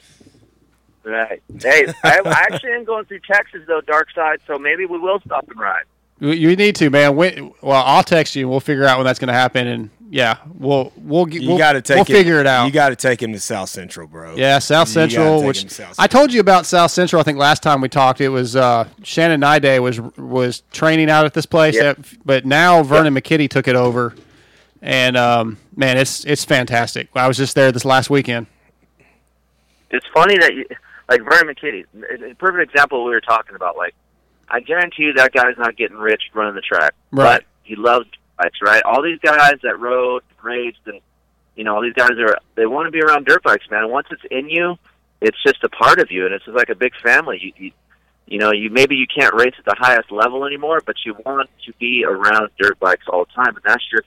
Right. 1.04 1.42
Hey, 1.60 1.86
I, 2.02 2.20
I 2.24 2.46
actually 2.50 2.72
am 2.72 2.84
going 2.84 3.04
through 3.04 3.20
Texas 3.30 3.60
though, 3.66 3.80
Dark 3.80 4.08
Side. 4.14 4.40
So 4.46 4.58
maybe 4.58 4.86
we 4.86 4.98
will 4.98 5.20
stop 5.20 5.48
and 5.48 5.60
ride. 5.60 5.84
You- 6.18 6.30
You 6.32 6.56
need 6.56 6.76
to, 6.76 6.90
man. 6.90 7.14
When, 7.16 7.52
well, 7.60 7.82
I'll 7.84 8.02
text 8.02 8.34
you. 8.36 8.42
and 8.42 8.50
We'll 8.50 8.60
figure 8.60 8.84
out 8.84 8.98
when 8.98 9.04
that's 9.06 9.18
going 9.18 9.28
to 9.28 9.34
happen, 9.34 9.66
and 9.66 9.90
yeah, 10.08 10.36
we'll 10.58 10.92
we'll 10.96 11.26
get- 11.26 11.42
we'll, 11.46 11.58
got 11.58 11.72
to 11.74 11.82
take. 11.82 11.96
we'll 11.96 12.02
it- 12.04 12.06
figure 12.18 12.40
it 12.40 12.46
out. 12.46 12.64
You 12.66 12.72
got 12.72 12.88
to 12.90 12.96
take 12.96 13.20
him 13.22 13.32
to 13.32 13.40
South 13.40 13.68
Central, 13.68 14.06
bro. 14.06 14.34
Yeah, 14.36 14.58
South 14.60 14.88
You 14.88 14.94
Central. 14.94 15.38
take 15.40 15.46
Which 15.48 15.62
him 15.64 15.68
to 15.68 15.74
South 15.74 15.94
I 15.98 16.06
told 16.06 16.32
you 16.32 16.40
about 16.40 16.64
South 16.64 16.90
Central. 16.90 17.20
I 17.20 17.22
think 17.22 17.38
last 17.38 17.62
time 17.62 17.80
we 17.80 17.88
talked, 17.88 18.20
it 18.20 18.28
was 18.30 18.56
uh, 18.56 18.88
Shannon 19.02 19.40
Nyday 19.40 19.78
was 19.82 20.00
was 20.16 20.62
training 20.72 21.10
out 21.10 21.26
at 21.26 21.34
this 21.34 21.44
place, 21.46 21.74
Yeah. 21.74 21.90
Uh, 21.90 21.94
but 22.24 22.46
now 22.46 22.82
Vernon 22.82 23.14
McKitty 23.14 23.50
took 23.50 23.68
it 23.68 23.76
over, 23.76 24.14
and 24.80 25.16
um, 25.18 25.58
man, 25.76 25.98
it's 25.98 26.24
it's 26.24 26.44
fantastic. 26.44 27.08
I 27.14 27.28
was 27.28 27.36
just 27.36 27.54
there 27.54 27.72
this 27.72 27.84
last 27.84 28.08
weekend. 28.10 28.46
It's 29.90 30.06
funny 30.14 30.38
that 30.38 30.54
you, 30.54 30.64
like 31.08 31.20
Vernon 31.22 31.54
McKitty, 31.54 31.84
a 32.24 32.30
a 32.30 32.34
perfect 32.36 32.70
example 32.72 32.98
of 32.98 33.02
what 33.02 33.08
we 33.08 33.14
were 33.14 33.20
talking 33.20 33.54
about. 33.54 33.76
Like, 33.76 33.94
I 34.48 34.60
guarantee 34.60 35.04
you 35.04 35.12
that 35.14 35.32
guy's 35.32 35.56
not 35.58 35.76
getting 35.76 35.96
rich 35.96 36.22
running 36.34 36.54
the 36.54 36.60
track, 36.60 36.94
Right. 37.10 37.40
but 37.40 37.44
he 37.64 37.74
loves 37.76 38.06
bikes, 38.38 38.58
right? 38.62 38.82
All 38.84 39.02
these 39.02 39.18
guys 39.20 39.54
that 39.62 39.78
rode, 39.80 40.22
raced, 40.42 40.78
and 40.86 41.00
you 41.56 41.64
know, 41.64 41.74
all 41.74 41.82
these 41.82 41.94
guys 41.94 42.10
are 42.18 42.36
they 42.54 42.66
want 42.66 42.86
to 42.86 42.90
be 42.90 43.00
around 43.00 43.26
dirt 43.26 43.42
bikes, 43.42 43.64
man. 43.70 43.82
And 43.84 43.90
once 43.92 44.06
it's 44.10 44.22
in 44.30 44.48
you, 44.48 44.76
it's 45.20 45.42
just 45.44 45.64
a 45.64 45.68
part 45.68 45.98
of 45.98 46.10
you, 46.10 46.26
and 46.26 46.34
it's 46.34 46.44
just 46.44 46.56
like 46.56 46.68
a 46.68 46.74
big 46.74 46.92
family. 47.02 47.38
You, 47.42 47.52
you, 47.56 47.72
you 48.26 48.38
know, 48.38 48.52
you 48.52 48.70
maybe 48.70 48.94
you 48.96 49.06
can't 49.06 49.34
race 49.34 49.54
at 49.58 49.64
the 49.64 49.74
highest 49.78 50.10
level 50.12 50.44
anymore, 50.44 50.80
but 50.84 50.96
you 51.04 51.14
want 51.24 51.48
to 51.64 51.72
be 51.80 52.04
around 52.06 52.50
dirt 52.60 52.78
bikes 52.78 53.06
all 53.08 53.24
the 53.24 53.32
time, 53.32 53.54
and 53.56 53.64
that's 53.64 53.84
your 53.90 54.02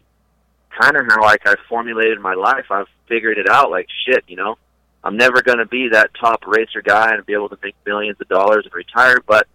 kind 0.79 0.95
of 0.95 1.05
how 1.09 1.21
like 1.23 1.41
I 1.47 1.55
formulated 1.67 2.19
my 2.21 2.35
life. 2.35 2.65
I've 2.69 2.87
figured 3.07 3.37
it 3.37 3.49
out. 3.49 3.71
Like 3.71 3.87
shit, 4.05 4.23
you 4.27 4.35
know, 4.35 4.57
I'm 5.03 5.17
never 5.17 5.41
going 5.41 5.57
to 5.57 5.65
be 5.65 5.89
that 5.89 6.11
top 6.19 6.45
racer 6.45 6.81
guy 6.81 7.13
and 7.15 7.25
be 7.25 7.33
able 7.33 7.49
to 7.49 7.57
make 7.63 7.75
millions 7.85 8.21
of 8.21 8.27
dollars 8.27 8.65
and 8.65 8.73
retire. 8.73 9.17
But 9.25 9.47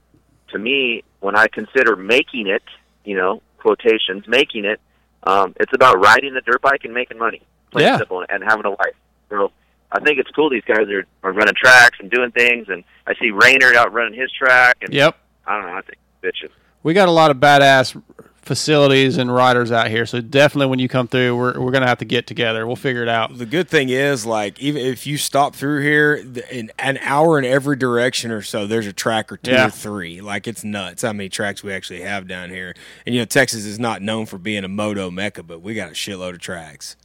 to 0.54 0.58
me, 0.58 1.02
when 1.20 1.36
I 1.36 1.48
consider 1.48 1.96
making 1.96 2.46
it, 2.46 2.62
you 3.04 3.16
know, 3.16 3.42
quotations, 3.58 4.26
making 4.26 4.64
it, 4.64 4.80
um, 5.24 5.54
it's 5.58 5.72
about 5.74 6.00
riding 6.00 6.32
the 6.34 6.40
dirt 6.40 6.62
bike 6.62 6.84
and 6.84 6.94
making 6.94 7.18
money, 7.18 7.42
plain 7.70 7.84
Yeah. 7.84 7.90
and 7.94 7.98
simple, 8.00 8.24
and 8.28 8.42
having 8.42 8.64
a 8.64 8.70
life. 8.70 8.94
So 9.30 9.50
I 9.90 10.00
think 10.00 10.18
it's 10.18 10.30
cool. 10.30 10.48
These 10.50 10.64
guys 10.64 10.86
are, 10.88 11.04
are 11.22 11.32
running 11.32 11.54
tracks 11.56 11.98
and 12.00 12.10
doing 12.10 12.30
things, 12.30 12.68
and 12.68 12.84
I 13.06 13.14
see 13.20 13.30
Raynard 13.30 13.74
out 13.76 13.92
running 13.92 14.18
his 14.18 14.30
track. 14.32 14.76
And 14.82 14.92
Yep. 14.94 15.16
I 15.46 15.56
don't 15.58 15.66
know. 15.70 15.76
I 15.76 15.80
think 15.82 15.98
it's 16.22 16.36
bitching. 16.42 16.50
We 16.82 16.94
got 16.94 17.08
a 17.08 17.12
lot 17.12 17.30
of 17.30 17.38
badass 17.38 18.00
facilities 18.44 19.16
and 19.18 19.32
riders 19.34 19.72
out 19.72 19.88
here, 19.88 20.06
so 20.06 20.20
definitely 20.20 20.66
when 20.66 20.78
you 20.78 20.88
come 20.88 21.08
through, 21.08 21.36
we're 21.36 21.58
we're 21.60 21.70
gonna 21.70 21.86
have 21.86 21.98
to 21.98 22.04
get 22.04 22.26
together. 22.26 22.66
We'll 22.66 22.76
figure 22.76 23.02
it 23.02 23.08
out. 23.08 23.36
The 23.36 23.46
good 23.46 23.68
thing 23.68 23.88
is, 23.88 24.24
like, 24.26 24.58
even 24.60 24.82
if 24.84 25.06
you 25.06 25.16
stop 25.16 25.54
through 25.54 25.82
here, 25.82 26.14
in 26.50 26.70
an 26.78 26.98
hour 27.02 27.38
in 27.38 27.44
every 27.44 27.76
direction 27.76 28.30
or 28.30 28.42
so, 28.42 28.66
there's 28.66 28.86
a 28.86 28.92
track 28.92 29.30
or 29.32 29.36
two 29.36 29.50
Yeah. 29.52 29.66
or 29.66 29.70
three. 29.70 30.20
Like, 30.20 30.46
it's 30.46 30.62
nuts 30.64 31.02
how 31.02 31.12
many 31.12 31.28
tracks 31.28 31.62
we 31.62 31.72
actually 31.72 32.02
have 32.02 32.26
down 32.28 32.50
here. 32.50 32.74
And 33.06 33.14
you 33.14 33.20
know, 33.20 33.26
Texas 33.26 33.64
is 33.64 33.78
not 33.78 34.02
known 34.02 34.26
for 34.26 34.38
being 34.38 34.64
a 34.64 34.68
moto 34.68 35.10
mecca, 35.10 35.42
but 35.42 35.60
we 35.62 35.74
got 35.74 35.88
a 35.88 35.94
shitload 35.94 36.30
of 36.34 36.40
tracks. 36.40 36.96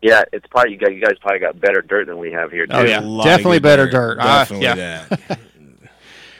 Yeah, 0.00 0.22
it's 0.32 0.46
probably 0.46 0.72
you 0.72 0.78
guys. 0.78 0.90
You 0.94 1.00
guys 1.00 1.14
probably 1.20 1.40
got 1.40 1.60
better 1.60 1.82
dirt 1.82 2.06
than 2.06 2.18
we 2.18 2.30
have 2.32 2.52
here. 2.52 2.66
Too. 2.66 2.72
Oh 2.72 2.82
yeah, 2.84 3.00
definitely 3.24 3.58
better 3.58 3.88
dirt. 3.90 4.18
Uh, 4.20 4.46
yeah. 4.52 5.06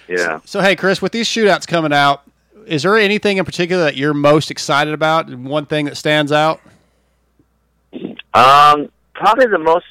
Yeah. 0.09 0.41
So 0.47 0.61
hey, 0.63 0.75
Kris, 0.75 1.03
with 1.03 1.13
these 1.13 1.29
shootouts 1.29 1.67
coming 1.67 1.93
out, 1.93 2.23
is 2.69 2.83
there 2.83 2.97
anything 2.97 3.39
in 3.39 3.45
particular 3.45 3.85
that 3.85 3.97
you're 3.97 4.15
most 4.15 4.51
excited 4.51 4.95
about? 4.95 5.33
One 5.35 5.67
thing 5.67 5.87
that 5.87 5.97
stands 5.97 6.33
out? 6.33 6.61
Um, 8.35 8.91
probably 9.15 9.47
the 9.47 9.59
most. 9.59 9.87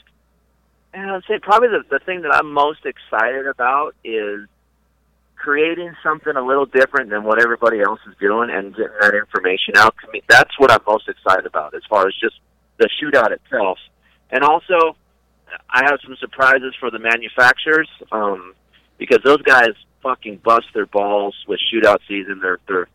I'd 0.94 1.22
say 1.28 1.40
probably 1.40 1.70
the 1.70 1.84
the 1.90 2.00
thing 2.00 2.22
that 2.22 2.34
I'm 2.34 2.52
most 2.52 2.86
excited 2.86 3.46
about 3.46 3.96
is 4.04 4.48
creating 5.36 5.96
something 6.02 6.36
a 6.36 6.42
little 6.42 6.66
different 6.66 7.10
than 7.10 7.24
what 7.24 7.42
everybody 7.42 7.80
else 7.82 8.00
is 8.10 8.16
doing 8.20 8.50
and 8.50 8.76
getting 8.76 8.92
that 9.00 9.14
information 9.14 9.76
out 9.78 9.96
to 10.04 10.12
me. 10.12 10.22
That's 10.28 10.58
what 10.58 10.72
I'm 10.72 10.82
most 10.88 11.08
excited 11.08 11.46
about 11.46 11.76
as 11.76 11.84
far 11.90 12.08
as 12.08 12.16
just 12.20 12.36
the 12.78 12.90
shootout 13.02 13.32
itself. 13.32 13.78
And 14.32 14.44
also, 14.44 14.96
I 15.70 15.84
have 15.86 16.00
some 16.04 16.16
surprises 16.20 16.74
for 16.80 16.90
the 16.90 17.00
manufacturers 17.00 17.88
um, 18.12 18.56
because 18.98 19.20
those 19.24 19.42
guys 19.44 19.70
fucking 20.04 20.38
bust 20.38 20.68
their 20.74 20.86
balls 20.86 21.36
with 21.48 21.60
shootout 21.74 22.00
season. 22.08 22.40
They're 22.42 22.60
they're 22.68 22.88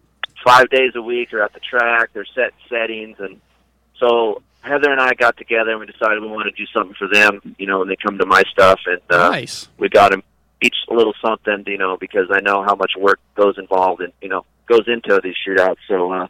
five 0.44 0.68
days 0.70 0.92
a 0.94 1.02
week. 1.02 1.28
They're 1.30 1.42
at 1.42 1.52
the 1.52 1.60
track. 1.60 2.10
They're 2.12 2.26
set 2.34 2.52
settings, 2.68 3.16
and 3.20 3.40
so 3.98 4.42
Heather 4.62 4.90
and 4.92 5.00
I 5.00 5.14
got 5.14 5.36
together 5.36 5.72
and 5.72 5.80
we 5.80 5.86
decided 5.86 6.20
we 6.22 6.28
want 6.28 6.44
to 6.54 6.64
do 6.64 6.66
something 6.72 6.94
for 6.98 7.08
them. 7.08 7.54
You 7.58 7.66
know, 7.66 7.80
when 7.80 7.88
they 7.88 7.96
come 7.96 8.18
to 8.18 8.26
my 8.26 8.42
stuff, 8.50 8.80
and 8.86 9.00
uh, 9.10 9.30
Nice. 9.30 9.68
we 9.78 9.88
got 9.88 10.10
them 10.12 10.22
each 10.62 10.76
a 10.90 10.94
little 10.94 11.14
something. 11.24 11.64
You 11.66 11.78
know, 11.78 11.96
because 11.96 12.28
I 12.30 12.40
know 12.40 12.62
how 12.62 12.74
much 12.76 12.92
work 12.98 13.20
goes 13.34 13.56
involved 13.58 14.00
and 14.02 14.12
you 14.20 14.28
know 14.28 14.44
goes 14.68 14.84
into 14.86 15.20
these 15.22 15.34
shootouts. 15.46 15.76
So. 15.88 16.12
uh 16.12 16.26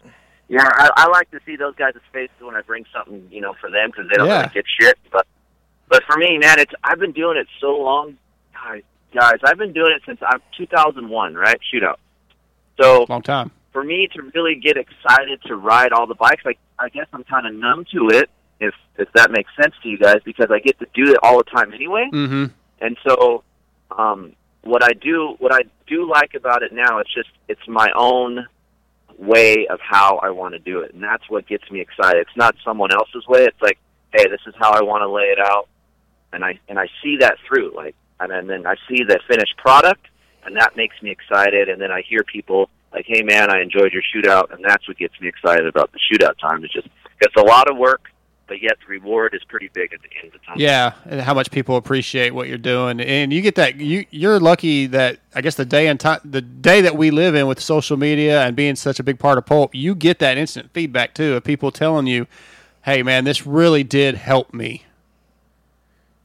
yeah, 0.48 0.68
I, 0.70 0.90
I 0.96 1.08
like 1.08 1.30
to 1.30 1.40
see 1.46 1.56
those 1.56 1.74
guys' 1.76 1.94
faces 2.12 2.34
when 2.40 2.54
I 2.54 2.60
bring 2.60 2.84
something, 2.92 3.26
you 3.30 3.40
know, 3.40 3.54
for 3.58 3.70
them 3.70 3.90
because 3.90 4.10
they 4.10 4.16
don't 4.16 4.26
Yeah. 4.26 4.40
really 4.42 4.50
get 4.52 4.64
shit. 4.78 4.98
But, 5.10 5.26
but 5.88 6.02
for 6.04 6.18
me, 6.18 6.36
man, 6.36 6.58
it's 6.58 6.72
I've 6.84 6.98
been 6.98 7.12
doing 7.12 7.38
it 7.38 7.46
so 7.58 7.68
long, 7.78 8.18
guys. 8.52 8.82
Guys, 9.14 9.38
I've 9.44 9.58
been 9.58 9.72
doing 9.72 9.92
it 9.92 10.02
since 10.06 10.20
I'm 10.26 10.40
2001, 10.56 11.34
right? 11.34 11.58
Shootout. 11.72 11.96
So 12.80 13.06
long 13.08 13.22
time. 13.22 13.50
For 13.72 13.84
me 13.84 14.08
to 14.14 14.22
really 14.34 14.56
get 14.56 14.76
excited 14.76 15.40
to 15.46 15.56
ride 15.56 15.92
all 15.92 16.06
the 16.06 16.14
bikes, 16.14 16.44
like 16.44 16.58
I 16.78 16.88
guess 16.88 17.06
I'm 17.12 17.24
kind 17.24 17.46
of 17.46 17.54
numb 17.54 17.84
to 17.92 18.08
it, 18.08 18.30
if 18.60 18.74
if 18.96 19.12
that 19.14 19.30
makes 19.30 19.50
sense 19.60 19.74
to 19.82 19.88
you 19.88 19.98
guys, 19.98 20.20
because 20.24 20.50
I 20.50 20.58
get 20.58 20.78
to 20.78 20.86
do 20.94 21.12
it 21.12 21.18
all 21.22 21.38
the 21.38 21.44
time 21.44 21.72
anyway. 21.72 22.08
Mm-hmm. 22.12 22.46
And 22.80 22.96
so, 23.06 23.44
um, 23.96 24.32
what 24.62 24.82
I 24.82 24.92
do, 24.92 25.36
what 25.38 25.52
I 25.52 25.62
do 25.86 26.08
like 26.08 26.34
about 26.34 26.62
it 26.62 26.72
now, 26.72 26.98
it's 26.98 27.12
just 27.12 27.28
it's 27.48 27.66
my 27.68 27.90
own 27.96 28.46
way 29.18 29.66
of 29.68 29.78
how 29.80 30.18
I 30.18 30.30
want 30.30 30.54
to 30.54 30.58
do 30.58 30.80
it, 30.80 30.94
and 30.94 31.02
that's 31.02 31.28
what 31.28 31.46
gets 31.46 31.70
me 31.70 31.80
excited. 31.80 32.20
It's 32.20 32.36
not 32.36 32.54
someone 32.64 32.92
else's 32.92 33.26
way. 33.26 33.44
It's 33.44 33.60
like, 33.62 33.78
hey, 34.12 34.26
this 34.28 34.40
is 34.46 34.54
how 34.58 34.72
I 34.72 34.82
want 34.82 35.02
to 35.02 35.08
lay 35.08 35.24
it 35.24 35.38
out, 35.38 35.68
and 36.32 36.44
I 36.44 36.58
and 36.68 36.78
I 36.78 36.88
see 37.02 37.18
that 37.18 37.36
through, 37.46 37.72
like, 37.74 37.94
and 38.22 38.30
then, 38.30 38.46
then 38.46 38.66
I 38.66 38.76
see 38.88 39.04
the 39.04 39.20
finished 39.28 39.56
product, 39.58 40.06
and 40.44 40.56
that 40.56 40.76
makes 40.76 41.00
me 41.02 41.10
excited. 41.10 41.68
And 41.68 41.80
then 41.80 41.90
I 41.90 42.02
hear 42.02 42.22
people 42.22 42.70
like, 42.92 43.04
hey, 43.06 43.22
man, 43.22 43.50
I 43.50 43.60
enjoyed 43.60 43.92
your 43.92 44.02
shootout, 44.02 44.52
and 44.52 44.64
that's 44.64 44.86
what 44.86 44.98
gets 44.98 45.18
me 45.20 45.28
excited 45.28 45.66
about 45.66 45.90
the 45.92 45.98
shootout 45.98 46.38
time. 46.38 46.64
It's 46.64 46.72
just 46.72 46.88
it's 47.20 47.36
a 47.36 47.42
lot 47.42 47.70
of 47.70 47.76
work, 47.76 48.10
but 48.48 48.60
yet 48.60 48.76
the 48.80 48.86
reward 48.86 49.34
is 49.34 49.42
pretty 49.44 49.70
big 49.72 49.92
at 49.92 50.00
the 50.02 50.08
end 50.18 50.34
of 50.34 50.40
the 50.40 50.46
time. 50.46 50.56
Yeah, 50.58 50.92
and 51.06 51.20
how 51.20 51.34
much 51.34 51.50
people 51.50 51.76
appreciate 51.76 52.34
what 52.34 52.48
you're 52.48 52.58
doing, 52.58 53.00
and 53.00 53.32
you 53.32 53.40
get 53.40 53.54
that. 53.54 53.76
You 53.76 54.04
you're 54.10 54.40
lucky 54.40 54.86
that 54.88 55.20
I 55.34 55.40
guess 55.40 55.54
the 55.54 55.64
day 55.64 55.88
and 55.88 55.98
time, 55.98 56.20
the 56.24 56.42
day 56.42 56.80
that 56.80 56.96
we 56.96 57.10
live 57.10 57.34
in 57.34 57.46
with 57.46 57.60
social 57.60 57.96
media 57.96 58.42
and 58.42 58.54
being 58.56 58.76
such 58.76 59.00
a 59.00 59.02
big 59.02 59.18
part 59.18 59.38
of 59.38 59.46
Pulp, 59.46 59.74
you 59.74 59.94
get 59.94 60.18
that 60.18 60.36
instant 60.36 60.70
feedback 60.72 61.14
too 61.14 61.34
of 61.34 61.44
people 61.44 61.70
telling 61.70 62.06
you, 62.06 62.26
"Hey, 62.82 63.02
man, 63.02 63.24
this 63.24 63.46
really 63.46 63.84
did 63.84 64.16
help 64.16 64.52
me." 64.52 64.84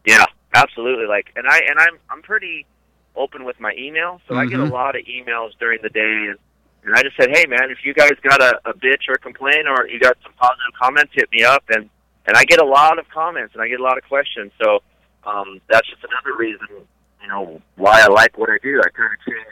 Yeah, 0.05 0.25
absolutely. 0.61 1.05
Like, 1.05 1.31
and 1.35 1.47
I 1.47 1.59
and 1.69 1.79
I'm 1.79 1.97
I'm 2.09 2.21
pretty 2.21 2.65
open 3.15 3.45
with 3.45 3.59
my 3.59 3.73
email, 3.77 4.21
so 4.27 4.35
I 4.35 4.45
get 4.45 4.59
a 4.59 4.63
Mhm. 4.63 4.71
lot 4.71 4.95
of 4.95 5.01
emails 5.05 5.51
during 5.59 5.79
the 5.81 5.89
day, 5.89 6.27
and 6.29 6.37
and 6.83 6.95
I 6.95 7.01
just 7.01 7.17
said, 7.17 7.29
hey 7.35 7.45
man, 7.47 7.69
if 7.71 7.79
you 7.83 7.93
guys 7.93 8.11
got 8.23 8.41
a, 8.41 8.59
a 8.65 8.73
bitch 8.73 9.09
or 9.09 9.15
a 9.15 9.17
complaint 9.19 9.67
or 9.67 9.87
you 9.87 9.99
got 9.99 10.15
some 10.23 10.33
positive 10.33 10.73
comments, 10.79 11.11
hit 11.13 11.29
me 11.31 11.43
up, 11.43 11.63
and 11.69 11.89
and 12.25 12.37
I 12.37 12.43
get 12.43 12.59
a 12.61 12.65
lot 12.65 12.99
of 12.99 13.09
comments 13.09 13.53
and 13.53 13.61
I 13.61 13.67
get 13.67 13.79
a 13.79 13.83
lot 13.83 13.97
of 13.97 14.03
questions, 14.05 14.51
so 14.61 14.81
um, 15.23 15.59
that's 15.67 15.87
just 15.89 16.03
another 16.03 16.37
reason, 16.37 16.67
you 17.21 17.27
know, 17.27 17.61
why 17.75 18.01
I 18.01 18.07
like 18.07 18.37
what 18.37 18.49
I 18.49 18.57
do. 18.61 18.79
I 18.85 18.89
kind 18.89 19.11
of 19.13 19.19
changed 19.33 19.49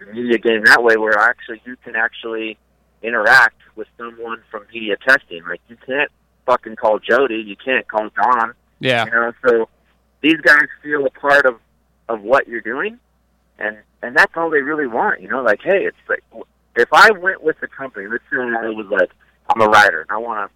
the 0.00 0.06
media 0.12 0.38
game 0.38 0.64
that 0.64 0.82
way, 0.82 0.96
where 0.96 1.18
actually 1.18 1.60
you 1.64 1.76
can 1.84 1.94
actually 1.96 2.56
interact 3.02 3.60
with 3.76 3.86
someone 3.98 4.40
from 4.50 4.64
media 4.72 4.96
testing. 5.06 5.42
Like 5.46 5.60
you 5.68 5.76
can't 5.86 6.10
fucking 6.46 6.76
call 6.76 6.98
Jody, 6.98 7.36
you 7.36 7.56
can't 7.56 7.86
call 7.86 8.08
Don. 8.16 8.54
Yeah. 8.80 9.04
You 9.04 9.10
know, 9.12 9.32
so 9.46 9.68
these 10.24 10.40
guys 10.40 10.66
feel 10.82 11.04
a 11.06 11.10
part 11.10 11.44
of 11.44 11.60
of 12.08 12.22
what 12.22 12.48
you're 12.48 12.62
doing, 12.62 12.98
and 13.58 13.76
and 14.02 14.16
that's 14.16 14.32
all 14.36 14.48
they 14.50 14.62
really 14.62 14.86
want. 14.86 15.20
You 15.20 15.28
know, 15.28 15.42
like 15.42 15.60
hey, 15.62 15.84
it's 15.84 15.96
like 16.08 16.24
if 16.76 16.88
I 16.92 17.10
went 17.12 17.42
with 17.42 17.60
the 17.60 17.68
company, 17.68 18.06
let's 18.08 18.24
say 18.30 18.38
I 18.38 18.70
was 18.70 18.86
like 18.90 19.10
I'm 19.50 19.60
a 19.60 19.68
rider 19.68 20.00
and 20.00 20.10
I 20.10 20.16
want 20.16 20.50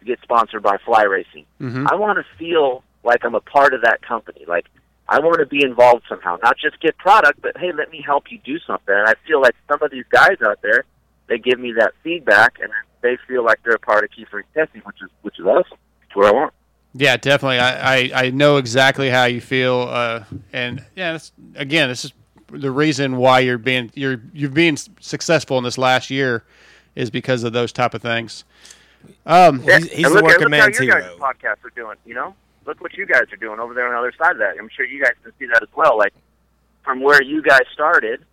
to 0.00 0.04
get 0.04 0.18
sponsored 0.22 0.62
by 0.62 0.76
Fly 0.84 1.04
Racing. 1.04 1.46
Mhm. 1.60 1.86
I 1.90 1.94
want 1.94 2.18
to 2.18 2.24
feel 2.36 2.82
like 3.04 3.24
I'm 3.24 3.36
a 3.36 3.40
part 3.40 3.72
of 3.72 3.82
that 3.82 4.02
company. 4.02 4.44
Like 4.48 4.66
I 5.08 5.20
want 5.20 5.38
to 5.38 5.46
be 5.46 5.62
involved 5.64 6.04
somehow, 6.08 6.38
not 6.42 6.56
just 6.58 6.80
get 6.80 6.98
product, 6.98 7.40
but 7.40 7.56
hey, 7.56 7.72
let 7.72 7.90
me 7.92 8.02
help 8.04 8.32
you 8.32 8.38
do 8.44 8.58
something. 8.66 8.94
And 8.94 9.06
I 9.08 9.14
feel 9.26 9.40
like 9.40 9.54
some 9.68 9.80
of 9.82 9.90
these 9.92 10.06
guys 10.10 10.38
out 10.44 10.60
there, 10.62 10.84
they 11.28 11.38
give 11.38 11.60
me 11.60 11.72
that 11.78 11.92
feedback, 12.02 12.58
and 12.60 12.70
they 13.02 13.16
feel 13.28 13.44
like 13.44 13.60
they're 13.62 13.74
a 13.74 13.78
part 13.78 14.02
of 14.02 14.10
and 14.16 14.44
Tessie, 14.54 14.82
which 14.84 15.00
is 15.02 15.10
which 15.22 15.38
is 15.38 15.46
awesome. 15.46 15.78
It's 16.02 16.16
what 16.16 16.26
I 16.26 16.32
want. 16.32 16.52
Yeah, 16.94 17.16
definitely. 17.16 17.58
I, 17.58 17.96
I, 17.96 18.10
I 18.14 18.30
know 18.30 18.56
exactly 18.56 19.10
how 19.10 19.24
you 19.24 19.40
feel, 19.40 19.88
uh, 19.90 20.24
and 20.52 20.84
yeah, 20.94 21.12
that's, 21.12 21.32
again, 21.56 21.88
this 21.88 22.04
is 22.04 22.12
the 22.52 22.70
reason 22.70 23.16
why 23.16 23.40
you're 23.40 23.58
being 23.58 23.90
you're 23.94 24.20
you're 24.32 24.50
being 24.50 24.76
successful 25.00 25.58
in 25.58 25.64
this 25.64 25.76
last 25.76 26.08
year 26.08 26.44
is 26.94 27.10
because 27.10 27.42
of 27.42 27.52
those 27.52 27.72
type 27.72 27.94
of 27.94 28.02
things. 28.02 28.44
Um, 29.26 29.60
Yeah, 29.64 29.76
and 29.76 29.84
look, 30.14 30.22
look 30.22 30.54
how 30.54 30.68
your 30.68 30.86
guys' 30.86 31.10
podcasts 31.18 31.64
are 31.64 31.72
doing. 31.74 31.96
You 32.06 32.14
know, 32.14 32.34
look 32.64 32.80
what 32.80 32.94
you 32.94 33.06
guys 33.06 33.24
are 33.32 33.36
doing 33.36 33.58
over 33.58 33.74
there 33.74 33.86
on 33.86 33.92
the 33.92 33.98
other 33.98 34.12
side 34.16 34.32
of 34.32 34.38
that. 34.38 34.56
I'm 34.58 34.68
sure 34.68 34.86
you 34.86 35.02
guys 35.02 35.14
can 35.22 35.32
see 35.38 35.46
that 35.46 35.62
as 35.62 35.68
well. 35.74 35.98
Like 35.98 36.14
from 36.84 37.00
where 37.00 37.22
you 37.22 37.42
guys 37.42 37.62
started 37.72 38.24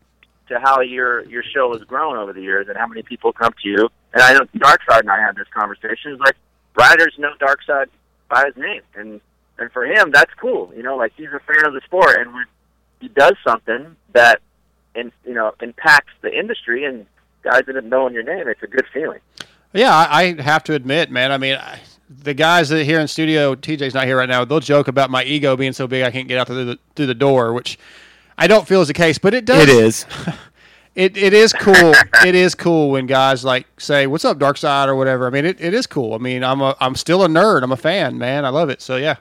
to 0.49 0.59
how 0.59 0.81
your 0.81 1.25
your 1.25 1.43
show 1.43 1.73
has 1.73 1.81
grown 1.83 2.17
over 2.17 2.31
the 2.31 2.41
years, 2.41 2.67
and 2.67 2.77
how 2.77 2.85
many 2.85 3.01
people 3.01 3.33
come 3.33 3.53
to 3.63 3.67
you. 3.67 3.89
And 4.13 4.21
I 4.21 4.33
know 4.33 4.45
Darkside 4.55 4.99
and 4.99 5.09
I 5.09 5.19
had 5.19 5.35
this 5.35 5.47
conversation. 5.51 6.11
It's 6.11 6.21
like 6.21 6.35
writers 6.75 7.15
know 7.17 7.31
Darkside 7.39 7.87
by 8.31 8.45
his 8.45 8.55
name, 8.57 8.81
and 8.95 9.21
and 9.59 9.71
for 9.71 9.85
him, 9.85 10.09
that's 10.11 10.33
cool. 10.39 10.73
You 10.75 10.81
know, 10.81 10.95
like 10.95 11.13
he's 11.15 11.27
a 11.27 11.39
fan 11.39 11.65
of 11.65 11.73
the 11.73 11.81
sport, 11.81 12.19
and 12.19 12.33
when 12.33 12.45
he 12.99 13.09
does 13.09 13.33
something 13.45 13.95
that, 14.13 14.39
in, 14.95 15.11
you 15.25 15.33
know, 15.33 15.53
impacts 15.61 16.13
the 16.21 16.35
industry 16.35 16.85
and 16.85 17.05
guys 17.43 17.63
that 17.67 17.75
have 17.75 17.85
known 17.85 18.13
your 18.13 18.23
name, 18.23 18.47
it's 18.47 18.63
a 18.63 18.67
good 18.67 18.85
feeling. 18.91 19.19
Yeah, 19.73 19.95
I, 19.95 20.35
I 20.37 20.41
have 20.41 20.63
to 20.65 20.73
admit, 20.73 21.11
man. 21.11 21.31
I 21.31 21.37
mean, 21.37 21.55
I, 21.55 21.79
the 22.09 22.33
guys 22.33 22.69
that 22.69 22.83
here 22.85 22.99
in 22.99 23.07
studio, 23.07 23.55
TJ's 23.55 23.93
not 23.93 24.05
here 24.05 24.17
right 24.17 24.27
now. 24.27 24.45
They'll 24.45 24.59
joke 24.59 24.87
about 24.87 25.09
my 25.09 25.23
ego 25.23 25.55
being 25.55 25.73
so 25.73 25.87
big 25.87 26.03
I 26.03 26.11
can't 26.11 26.27
get 26.27 26.39
out 26.39 26.47
through 26.47 26.65
the 26.65 26.79
through 26.95 27.07
the 27.07 27.13
door, 27.13 27.53
which 27.53 27.77
I 28.37 28.47
don't 28.47 28.67
feel 28.67 28.81
is 28.81 28.87
the 28.87 28.93
case, 28.93 29.17
but 29.17 29.33
it 29.33 29.45
does. 29.45 29.63
It 29.63 29.69
is. 29.69 30.05
It 30.93 31.15
it 31.15 31.33
is 31.33 31.53
cool. 31.53 31.93
it 32.25 32.35
is 32.35 32.53
cool 32.53 32.91
when 32.91 33.07
guys 33.07 33.45
like 33.45 33.65
say, 33.79 34.07
"What's 34.07 34.25
up, 34.25 34.37
Dark 34.37 34.57
Side?" 34.57 34.89
or 34.89 34.95
whatever. 34.95 35.25
I 35.25 35.29
mean, 35.29 35.45
it, 35.45 35.61
it 35.61 35.73
is 35.73 35.87
cool. 35.87 36.13
I 36.13 36.17
mean, 36.17 36.43
I'm 36.43 36.61
a 36.61 36.75
I'm 36.79 36.95
still 36.95 37.23
a 37.23 37.27
nerd. 37.27 37.63
I'm 37.63 37.71
a 37.71 37.77
fan, 37.77 38.17
man. 38.17 38.45
I 38.45 38.49
love 38.49 38.69
it. 38.69 38.81
So 38.81 38.97
yeah. 38.97 39.17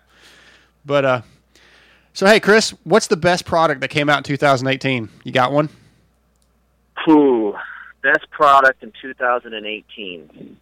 But 0.84 1.04
uh, 1.04 1.22
so 2.12 2.26
hey, 2.26 2.40
Kris, 2.40 2.70
what's 2.84 3.06
the 3.06 3.16
best 3.16 3.44
product 3.44 3.80
that 3.82 3.88
came 3.88 4.08
out 4.08 4.18
in 4.18 4.24
2018? 4.24 5.08
You 5.24 5.32
got 5.32 5.52
one? 5.52 5.68
Ooh, 7.08 7.54
best 8.02 8.28
product 8.30 8.82
in 8.82 8.92
2018. 9.00 10.56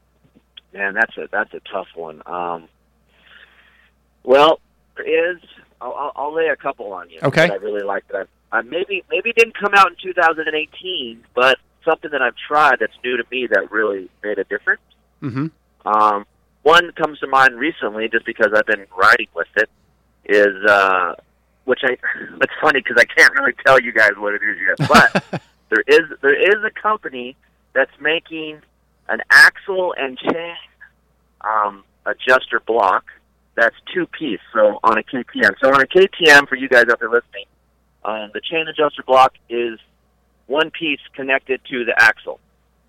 Man, 0.75 0.95
that's 0.95 1.17
a 1.17 1.29
that's 1.33 1.53
a 1.55 1.61
tough 1.61 1.89
one. 1.95 2.23
Um, 2.27 2.69
well, 4.25 4.61
there 4.97 5.33
is. 5.33 5.41
I'll, 5.81 5.95
I'll, 5.95 6.13
I'll 6.17 6.35
lay 6.35 6.49
a 6.49 6.57
couple 6.57 6.93
on 6.93 7.09
you. 7.09 7.21
Okay. 7.23 7.49
I 7.49 7.55
really 7.55 7.83
like 7.83 8.07
that. 8.09 8.29
I 8.53 8.63
maybe 8.63 9.05
maybe 9.11 9.31
it 9.31 9.37
didn't 9.37 9.59
come 9.59 9.75
out 9.75 9.89
in 9.89 9.97
2018, 10.03 11.25
but 11.35 11.59
something 11.85 12.11
that 12.11 12.23
I've 12.23 12.37
tried 12.37 12.79
that's 12.81 12.93
new 13.05 13.17
to 13.17 13.25
me 13.31 13.47
that 13.51 13.71
really 13.71 14.11
made 14.23 14.39
a 14.39 14.45
difference. 14.45 14.81
Mm-hmm. 15.23 15.47
Um, 15.87 16.27
one 16.63 16.93
comes 16.93 17.19
to 17.21 17.27
mind 17.27 17.57
recently, 17.57 18.09
just 18.09 18.27
because 18.27 18.49
I've 18.55 18.67
been 18.67 18.87
riding 18.97 19.29
with 19.35 19.49
it, 19.57 19.71
is 20.25 20.65
uh, 20.69 21.15
which 21.65 21.81
I. 21.83 21.97
It's 22.41 22.53
funny 22.61 22.81
because 22.81 22.97
I 22.99 23.05
can't 23.05 23.35
really 23.35 23.53
tell 23.67 23.81
you 23.81 23.93
guys 23.93 24.13
what 24.17 24.33
it 24.33 24.41
is 24.43 24.57
yet, 24.67 24.89
but 24.89 25.43
there 25.71 25.83
is 25.87 26.19
there 26.23 26.35
is 26.35 26.65
a 26.65 26.71
company 26.71 27.37
that's 27.75 27.91
making 28.01 28.61
an 29.09 29.21
axle 29.31 29.95
and 29.99 30.17
chain 30.19 30.55
um, 31.41 31.85
adjuster 32.07 32.61
block 32.61 33.05
that's 33.59 33.77
two 33.93 34.07
piece. 34.07 34.41
So 34.53 34.79
on 34.85 34.99
a 34.99 35.03
KTM, 35.03 35.51
so 35.61 35.75
on 35.75 35.81
a 35.81 35.87
KTM 35.87 36.49
for 36.49 36.55
you 36.55 36.69
guys 36.69 36.85
out 36.91 37.01
there 37.01 37.11
listening, 37.11 37.47
um, 38.09 38.31
the 38.33 38.41
chain 38.41 38.67
adjuster 38.69 39.03
block 39.03 39.35
is 39.51 39.79
one 40.47 40.71
piece 40.71 41.01
connected 41.13 41.61
to 41.71 41.85
the 41.85 41.95
axle, 42.01 42.41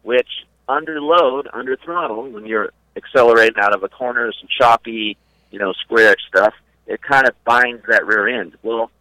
which 0.03 0.29
under 0.69 1.01
load, 1.01 1.49
under 1.51 1.75
throttle, 1.75 2.29
when 2.29 2.45
you're 2.45 2.71
accelerating 2.95 3.59
out 3.59 3.75
of 3.75 3.83
a 3.83 3.89
corner, 3.89 4.31
some 4.39 4.47
choppy, 4.57 5.17
you 5.51 5.59
know, 5.59 5.73
square 5.73 6.15
stuff, 6.27 6.53
it 6.87 7.01
kind 7.01 7.27
of 7.27 7.43
binds 7.43 7.83
that 7.89 8.05
rear 8.05 8.27
end. 8.27 8.55
Well, 8.63 8.91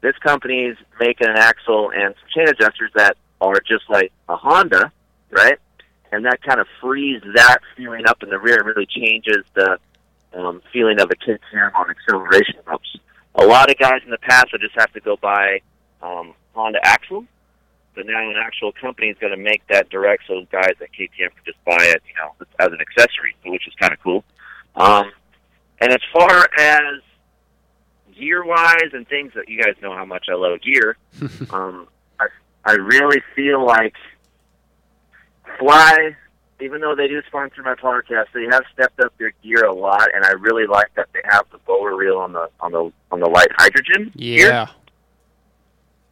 this 0.00 0.16
company's 0.18 0.76
making 0.98 1.28
an 1.28 1.36
axle 1.36 1.90
and 1.94 2.14
some 2.14 2.28
chain 2.34 2.48
adjusters 2.48 2.90
that 2.94 3.16
are 3.40 3.60
just 3.60 3.84
like 3.90 4.12
a 4.30 4.36
Honda, 4.36 4.90
right? 5.30 5.58
And 6.10 6.24
that 6.24 6.42
kind 6.42 6.58
of 6.58 6.66
frees 6.80 7.20
that 7.34 7.58
feeling 7.76 8.06
up 8.06 8.22
in 8.22 8.30
the 8.30 8.38
rear 8.38 8.56
and 8.58 8.66
really 8.66 8.86
changes 8.86 9.44
the 9.54 9.78
um, 10.32 10.62
feeling 10.72 11.00
of 11.00 11.10
a 11.10 11.16
KTM 11.16 11.74
on 11.74 11.90
acceleration 11.90 12.60
bumps. 12.64 12.96
A 13.36 13.44
lot 13.44 13.70
of 13.70 13.78
guys 13.78 14.00
in 14.04 14.10
the 14.10 14.18
past 14.18 14.46
would 14.52 14.60
just 14.60 14.74
have 14.76 14.92
to 14.92 15.00
go 15.00 15.16
buy 15.16 15.60
um, 16.02 16.34
Honda 16.54 16.78
axle, 16.82 17.26
but 17.94 18.06
now 18.06 18.30
an 18.30 18.36
actual 18.38 18.72
company 18.72 19.08
is 19.08 19.18
going 19.18 19.32
to 19.32 19.42
make 19.42 19.66
that 19.68 19.88
direct, 19.90 20.24
so 20.26 20.44
guys 20.50 20.74
at 20.80 20.92
KTM 20.92 21.30
can 21.34 21.44
just 21.44 21.62
buy 21.64 21.76
it, 21.80 22.02
you 22.06 22.14
know, 22.16 22.34
as 22.58 22.72
an 22.72 22.78
accessory, 22.80 23.36
which 23.44 23.66
is 23.68 23.74
kind 23.78 23.92
of 23.92 24.00
cool. 24.02 24.24
Um, 24.74 25.12
and 25.80 25.92
as 25.92 26.00
far 26.12 26.48
as 26.58 27.02
gear 28.18 28.44
wise 28.44 28.90
and 28.92 29.06
things 29.08 29.32
that 29.34 29.48
you 29.48 29.62
guys 29.62 29.74
know 29.82 29.94
how 29.94 30.04
much 30.04 30.26
I 30.30 30.34
love 30.34 30.60
gear, 30.62 30.96
um, 31.50 31.88
I 32.18 32.28
I 32.64 32.72
really 32.72 33.22
feel 33.34 33.64
like 33.64 33.94
Fly, 35.58 36.16
even 36.60 36.80
though 36.80 36.94
they 36.94 37.06
do 37.08 37.20
sponsor 37.26 37.62
my 37.62 37.74
podcast, 37.74 38.26
they 38.32 38.44
have 38.50 38.62
stepped 38.72 38.98
up 39.00 39.12
their 39.18 39.32
gear 39.42 39.64
a 39.66 39.72
lot, 39.74 40.08
and 40.14 40.24
I 40.24 40.30
really 40.32 40.66
like 40.66 40.94
that 40.94 41.08
they 41.12 41.20
have 41.24 41.44
the 41.52 41.58
Boa 41.58 41.94
reel 41.94 42.18
on 42.18 42.32
the 42.32 42.48
on 42.60 42.72
the 42.72 42.90
on 43.12 43.20
the 43.20 43.28
Lite 43.28 43.52
Hydrogen. 43.58 44.12
gear. 44.16 44.48
Yeah. 44.48 44.66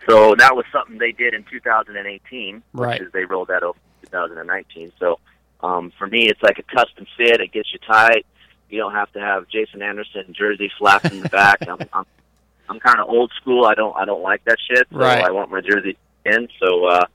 So 0.09 0.35
that 0.37 0.55
was 0.55 0.67
something 0.71 0.99
they 0.99 1.13
did 1.13 1.33
in 1.33 1.45
2018, 1.51 2.63
Right. 2.75 3.01
which 3.01 3.07
is 3.07 3.13
they 3.13 3.25
rolled 3.25 3.49
that 3.49 3.63
over 3.63 3.79
in 4.03 4.09
2019. 4.11 4.93
So 5.01 5.19
um, 5.63 5.93
for 5.99 6.07
me, 6.07 6.29
it's 6.29 6.43
like 6.43 6.59
a 6.59 6.63
custom 6.63 7.07
fit. 7.17 7.41
It 7.41 7.53
gets 7.53 7.73
you 7.73 7.79
tight. 7.79 8.27
You 8.69 8.81
don't 8.81 8.93
have 8.93 9.11
to 9.13 9.21
have 9.21 9.49
Jason 9.49 9.81
Anderson 9.83 10.35
jersey 10.37 10.71
flaps 10.79 11.11
in 11.11 11.21
the 11.21 11.29
back. 11.31 11.59
I'm, 11.69 11.79
I'm, 11.93 12.05
I'm 12.69 12.81
kind 12.81 13.01
of 13.01 13.09
old 13.09 13.33
school. 13.41 13.65
I 13.65 13.75
don't 13.75 13.97
I 13.97 14.05
don't 14.05 14.23
like 14.23 14.45
that 14.45 14.59
shit. 14.69 14.87
So 14.93 14.99
Right. 14.99 15.25
I 15.25 15.31
want 15.31 15.51
my 15.51 15.61
jersey 15.63 15.97
in. 16.27 16.49
So 16.63 16.85
uh, 16.87 17.07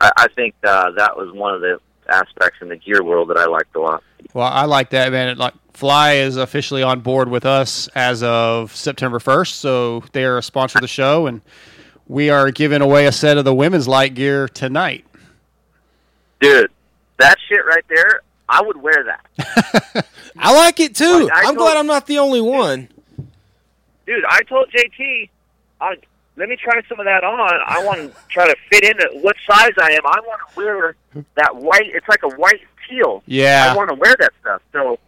I, 0.00 0.12
I 0.16 0.28
think 0.28 0.54
uh, 0.64 0.92
that 0.96 1.16
was 1.18 1.30
one 1.32 1.54
of 1.54 1.60
the 1.60 1.80
aspects 2.08 2.58
in 2.60 2.68
the 2.68 2.76
gear 2.76 3.02
world 3.02 3.28
that 3.30 3.36
I 3.36 3.46
liked 3.46 3.74
a 3.76 3.80
lot. 3.80 4.02
Well, 4.34 4.46
I 4.46 4.64
like 4.64 4.90
that, 4.90 5.12
man. 5.12 5.36
Like 5.38 5.54
Fly 5.72 6.14
is 6.14 6.36
officially 6.36 6.82
on 6.82 7.00
board 7.00 7.28
with 7.28 7.46
us 7.46 7.88
as 7.94 8.22
of 8.22 8.74
September 8.74 9.18
1st, 9.18 9.52
so 9.52 10.02
they 10.12 10.24
are 10.24 10.38
a 10.38 10.42
sponsor 10.42 10.78
of 10.78 10.82
the 10.82 10.88
show, 10.88 11.26
and 11.26 11.40
we 12.08 12.30
are 12.30 12.50
giving 12.50 12.80
away 12.82 13.06
a 13.06 13.12
set 13.12 13.38
of 13.38 13.44
the 13.44 13.54
women's 13.54 13.86
light 13.86 14.14
gear 14.14 14.48
tonight. 14.48 15.04
Dude, 16.40 16.70
that 17.18 17.36
shit 17.48 17.64
right 17.66 17.84
there, 17.88 18.20
I 18.48 18.62
would 18.62 18.76
wear 18.80 19.04
that. 19.04 20.06
I 20.38 20.54
like 20.56 20.80
it 20.80 20.94
too. 20.94 21.24
Like, 21.24 21.32
I 21.32 21.38
I'm 21.40 21.44
told- 21.46 21.58
glad 21.58 21.76
I'm 21.76 21.86
not 21.86 22.06
the 22.06 22.18
only 22.18 22.40
one. 22.40 22.88
dude, 24.06 24.24
I 24.28 24.42
told 24.42 24.70
JT, 24.72 25.28
I, 25.80 25.96
let 26.38 26.48
me 26.48 26.56
try 26.56 26.80
some 26.88 27.00
of 27.00 27.06
that 27.06 27.24
on. 27.24 27.40
I 27.66 27.84
want 27.84 28.14
to 28.14 28.20
try 28.28 28.46
to 28.46 28.54
fit 28.70 28.84
into 28.84 29.08
what 29.20 29.36
size 29.50 29.72
I 29.80 29.92
am. 29.92 30.06
I 30.06 30.20
want 30.20 30.40
to 30.48 30.56
wear 30.56 30.96
that 31.34 31.56
white. 31.56 31.86
It's 31.86 32.08
like 32.08 32.22
a 32.22 32.30
white 32.36 32.60
teal. 32.88 33.22
Yeah. 33.26 33.68
I 33.70 33.76
want 33.76 33.90
to 33.90 33.96
wear 33.96 34.14
that 34.18 34.32
stuff. 34.40 34.62
So 34.72 34.98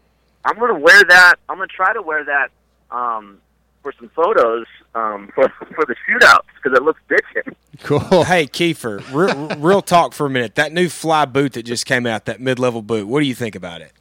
I'm 0.45 0.59
going 0.59 0.75
to 0.75 0.81
wear 0.81 1.05
that. 1.05 1.37
I'm 1.49 1.57
going 1.57 1.69
to 1.69 1.75
try 1.75 1.93
to 1.93 2.03
wear 2.03 2.25
that 2.25 2.51
um, 2.91 3.39
for 3.83 3.93
some 3.99 4.09
photos 4.11 4.67
um, 4.95 5.31
for 5.35 5.49
for 5.75 5.87
the 5.87 5.95
shootouts 6.09 6.47
because 6.57 6.77
it 6.77 6.83
looks 6.83 7.01
bitchin'. 7.09 7.55
Cool. 7.83 8.25
Hey, 8.25 8.47
Keefer, 8.47 9.03
real, 9.11 9.49
real 9.59 9.83
talk 9.83 10.13
for 10.13 10.27
a 10.27 10.31
minute. 10.31 10.57
That 10.57 10.73
new 10.73 10.89
fly 10.89 11.25
boot 11.25 11.55
that 11.55 11.63
just 11.63 11.87
came 11.87 12.07
out, 12.07 12.27
that 12.27 12.39
mid-level 12.39 12.83
boot. 12.83 13.07
What 13.07 13.21
do 13.21 13.27
you 13.27 13.35
think 13.35 13.55
about 13.55 13.81
it? 13.81 13.93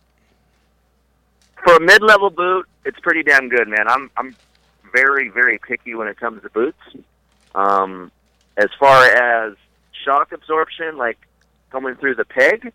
For 1.64 1.76
a 1.76 1.80
mid-level 1.80 2.32
boot, 2.32 2.68
it's 2.84 3.00
pretty 3.00 3.24
damn 3.24 3.48
good, 3.48 3.68
man. 3.68 3.88
I'm 3.88 4.10
I'm 4.18 4.36
very 4.92 5.30
very 5.30 5.60
picky 5.60 5.94
when 5.94 6.08
it 6.08 6.18
comes 6.18 6.42
to 6.42 6.50
boots. 6.50 6.80
Um, 7.56 8.12
as 8.58 8.70
far 8.80 9.06
as 9.06 9.56
shock 10.06 10.32
absorption, 10.32 10.98
like 10.98 11.18
coming 11.72 11.96
through 11.96 12.16
the 12.16 12.26
peg, 12.26 12.72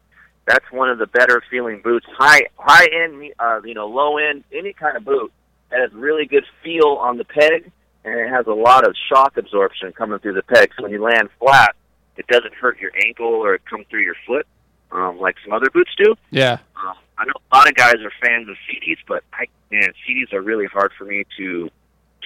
that's 0.46 0.64
one 0.70 0.90
of 0.90 0.98
the 0.98 1.06
better 1.06 1.42
feeling 1.50 1.80
boots. 1.82 2.06
High 2.18 2.46
high 2.56 2.86
end, 2.92 3.32
uh, 3.38 3.60
you 3.64 3.74
know, 3.74 3.86
low 3.86 4.18
end, 4.18 4.44
any 4.52 4.72
kind 4.72 4.96
of 4.96 5.04
boot 5.04 5.32
that 5.70 5.80
has 5.80 5.92
really 5.92 6.26
good 6.26 6.44
feel 6.62 6.98
on 7.00 7.18
the 7.18 7.24
peg, 7.24 7.70
and 8.04 8.14
it 8.18 8.28
has 8.28 8.46
a 8.46 8.52
lot 8.52 8.86
of 8.86 8.94
shock 9.08 9.36
absorption 9.36 9.92
coming 9.92 10.18
through 10.18 10.34
the 10.34 10.42
peg. 10.42 10.70
So 10.76 10.82
when 10.82 10.92
you 10.92 11.02
land 11.02 11.28
flat, 11.38 11.74
it 12.16 12.26
doesn't 12.26 12.54
hurt 12.54 12.78
your 12.80 12.92
ankle 13.04 13.26
or 13.26 13.58
come 13.58 13.84
through 13.90 14.02
your 14.02 14.16
foot 14.26 14.46
um, 14.94 15.18
like 15.18 15.36
some 15.44 15.52
other 15.52 15.68
boots 15.70 15.90
do. 15.96 16.14
Yeah. 16.30 16.58
Uh, 16.76 16.94
I 17.18 17.24
know 17.24 17.32
a 17.52 17.56
lot 17.56 17.68
of 17.68 17.74
guys 17.74 17.96
are 17.96 18.12
fans 18.22 18.48
of 18.48 18.56
Sidis, 18.68 18.98
but 19.06 19.24
I 19.32 19.46
man, 19.70 19.92
Sidis 20.06 20.32
are 20.32 20.40
really 20.40 20.66
hard 20.66 20.92
for 20.96 21.04
me 21.04 21.24
to 21.36 21.70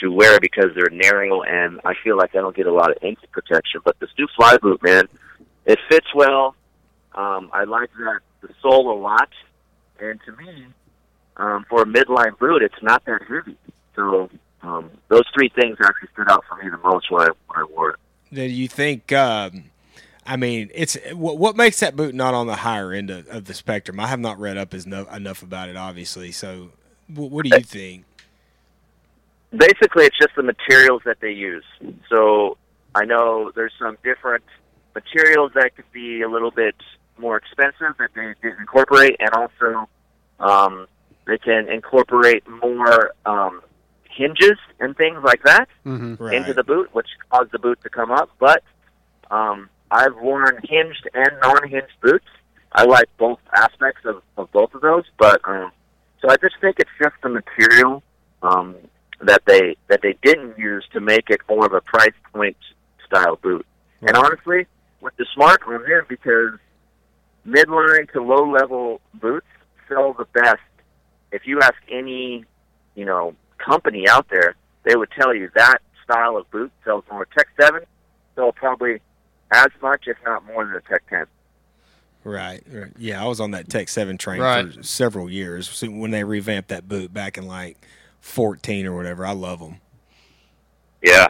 to 0.01 0.13
wear 0.13 0.39
because 0.41 0.67
they're 0.75 0.91
narrow 0.91 1.43
and 1.43 1.81
I 1.85 1.95
feel 2.03 2.17
like 2.17 2.35
I 2.35 2.39
don't 2.39 2.57
get 2.57 2.67
a 2.67 2.73
lot 2.73 2.91
of 2.91 2.99
ankle 3.03 3.29
protection. 3.33 3.81
But 3.85 3.99
this 4.01 4.11
new 4.19 4.27
fly 4.37 4.57
boot, 4.59 4.83
man, 4.83 5.09
it 5.67 5.79
fits 5.89 6.07
well. 6.15 6.55
Um, 7.15 7.51
I 7.53 7.65
like 7.65 7.91
that 7.99 8.21
the 8.41 8.49
sole 8.63 8.93
a 8.93 8.99
lot, 8.99 9.29
and 9.99 10.21
to 10.25 10.33
me, 10.37 10.67
um, 11.37 11.65
for 11.69 11.83
a 11.83 11.85
midline 11.85 12.39
boot, 12.39 12.63
it's 12.63 12.83
not 12.83 13.05
that 13.07 13.23
heavy. 13.23 13.57
So 13.97 14.31
um, 14.63 14.91
those 15.09 15.25
three 15.35 15.49
things 15.49 15.77
actually 15.83 16.09
stood 16.13 16.31
out 16.31 16.45
for 16.49 16.57
me 16.63 16.71
the 16.71 16.79
most 16.79 17.11
when 17.11 17.23
I, 17.23 17.29
when 17.47 17.57
I 17.57 17.65
wore 17.65 17.91
it. 17.91 17.97
Do 18.33 18.43
you 18.43 18.69
think? 18.69 19.13
Um, 19.13 19.65
I 20.27 20.37
mean, 20.37 20.71
it's 20.75 20.97
what, 21.15 21.39
what 21.39 21.57
makes 21.57 21.81
that 21.81 21.97
boot 21.97 22.15
not 22.15 22.35
on 22.35 22.47
the 22.47 22.57
higher 22.57 22.93
end 22.93 23.11
of, 23.11 23.27
of 23.29 23.45
the 23.47 23.55
spectrum. 23.55 23.99
I 23.99 24.07
have 24.09 24.21
not 24.21 24.39
read 24.39 24.59
up 24.59 24.75
as 24.75 24.87
no, 24.87 25.07
enough 25.07 25.43
about 25.43 25.71
it, 25.71 25.77
obviously. 25.77 26.33
So, 26.33 26.71
what, 27.09 27.31
what 27.31 27.45
do 27.45 27.57
you 27.57 27.65
think? 27.65 28.05
Basically 29.57 30.05
it's 30.05 30.19
just 30.19 30.35
the 30.37 30.43
materials 30.43 31.03
that 31.05 31.19
they 31.21 31.33
use. 31.33 31.65
So 32.09 32.57
I 32.95 33.05
know 33.05 33.53
there's 33.55 33.73
some 33.79 33.97
different 34.03 34.45
materials 34.95 35.53
that 35.55 35.77
could 35.77 35.91
be 35.93 36.23
a 36.23 36.29
little 36.29 36.51
bit 36.51 36.75
more 37.19 37.37
expensive 37.37 37.97
that 37.99 38.11
they 38.15 38.35
didn't 38.43 38.61
incorporate, 38.61 39.17
and 39.21 39.31
also 39.31 39.89
um, 40.41 40.87
they 41.27 41.39
can 41.39 41.69
incorporate 41.69 42.45
more 42.49 43.13
um, 43.27 43.61
hinges 44.09 44.59
and 44.81 44.97
things 44.97 45.19
like 45.23 45.43
that 45.45 45.69
Mm-hmm. 45.87 46.33
into 46.33 46.53
the 46.55 46.65
boot, 46.65 46.93
which 46.93 47.09
cause 47.31 47.47
the 47.53 47.59
boot 47.59 47.81
to 47.83 47.89
come 47.91 48.11
up. 48.11 48.31
But 48.39 48.63
um, 49.31 49.69
I've 49.91 50.17
worn 50.17 50.61
hinged 50.65 51.09
and 51.15 51.31
non-hinged 51.43 52.01
boots. 52.03 52.27
I 52.73 52.85
like 52.85 53.07
both 53.17 53.39
aspects 53.55 54.03
of, 54.05 54.23
of 54.37 54.53
both 54.53 54.75
of 54.75 54.83
those, 54.83 55.05
but 55.19 55.41
um, 55.45 55.73
so 56.21 56.29
I 56.29 56.37
just 56.37 56.57
think 56.61 56.77
it's 56.79 56.91
just 57.03 57.15
the 57.23 57.31
material 57.31 58.03
um, 58.43 58.77
that 59.21 59.43
they 59.47 59.77
that 59.89 60.01
they 60.03 60.17
didn't 60.23 60.59
use 60.59 60.85
to 60.93 61.01
make 61.01 61.29
it 61.31 61.41
more 61.49 61.67
of 61.67 61.73
a 61.73 61.81
price 61.81 62.13
point 62.33 62.57
style 63.07 63.37
boot. 63.37 63.67
And 64.03 64.17
honestly, 64.17 64.67
with 65.01 65.17
the 65.17 65.27
smart 65.35 65.61
on 65.67 65.83
there, 65.83 66.05
because 66.09 66.53
midline 67.47 68.11
to 68.13 68.23
low 68.23 68.49
level 68.51 69.01
boots 69.15 69.47
sell 69.89 70.13
the 70.13 70.27
best. 70.33 70.61
If 71.33 71.47
you 71.47 71.61
ask 71.61 71.75
any, 71.91 72.45
you 72.95 73.05
know, 73.05 73.35
company 73.59 74.09
out 74.09 74.29
there, 74.31 74.55
they 74.85 74.97
would 74.97 75.11
tell 75.11 75.35
you 75.35 75.51
that 75.55 75.79
style 76.05 76.37
of 76.37 76.51
boot 76.51 76.73
sells 76.85 77.05
more. 77.11 77.27
Tech 77.37 77.49
Seven 77.61 77.83
sell 78.35 78.53
probably 78.53 79.01
as 79.51 79.69
much, 79.83 80.05
if 80.07 80.17
not 80.25 80.45
more, 80.47 80.65
than 80.65 80.75
the 80.75 80.81
Tech 80.81 81.03
Ten. 81.09 81.27
Right, 82.25 82.63
right. 82.71 82.93
Yeah, 82.99 83.23
I 83.23 83.27
was 83.27 83.41
on 83.41 83.53
that 83.53 83.69
Tech 83.69 83.89
Seven 83.89 84.19
train 84.19 84.41
Right. 84.41 84.73
for 84.73 84.83
several 84.83 85.31
years 85.31 85.69
So 85.69 85.87
when 85.89 86.11
they 86.11 86.25
revamped 86.25 86.69
that 86.69 86.89
boot 86.89 87.13
back 87.15 87.39
in 87.39 87.47
like 87.47 87.79
fourteen 88.21 88.87
or 88.87 88.95
whatever. 88.95 89.25
I 89.25 89.33
love 89.33 89.61
them. 89.61 89.81
Yeah. 91.03 91.29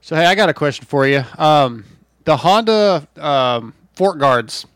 So 0.00 0.14
hey, 0.16 0.26
I 0.26 0.34
got 0.34 0.48
a 0.48 0.54
question 0.54 0.86
for 0.86 1.06
you. 1.06 1.24
Um, 1.38 1.84
the 2.24 2.36
Honda 2.36 3.08
um, 3.16 3.74
fork 3.94 4.18
guards, 4.18 4.66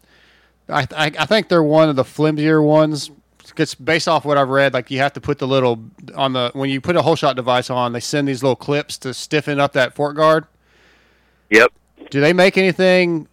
I, 0.68 0.86
I 0.96 1.12
I 1.18 1.26
think 1.26 1.48
they're 1.48 1.62
one 1.62 1.88
of 1.88 1.96
the 1.96 2.04
flimsier 2.04 2.62
ones. 2.62 3.10
It's 3.56 3.74
based 3.74 4.08
off 4.08 4.24
what 4.24 4.38
I've 4.38 4.48
read. 4.48 4.72
Like 4.72 4.90
you 4.90 4.98
have 4.98 5.12
to 5.12 5.20
put 5.20 5.38
the 5.38 5.46
little 5.46 5.84
on 6.14 6.32
the 6.32 6.50
when 6.54 6.70
you 6.70 6.80
put 6.80 6.96
a 6.96 7.02
holeshot 7.02 7.36
device 7.36 7.68
on, 7.68 7.92
they 7.92 8.00
send 8.00 8.26
these 8.26 8.42
little 8.42 8.56
clips 8.56 8.96
to 8.98 9.12
stiffen 9.12 9.60
up 9.60 9.72
that 9.74 9.94
fork 9.94 10.16
guard. 10.16 10.46
Yep. 11.50 11.72
Do 12.10 12.20
they 12.20 12.32
make 12.32 12.56
anything 12.56 13.28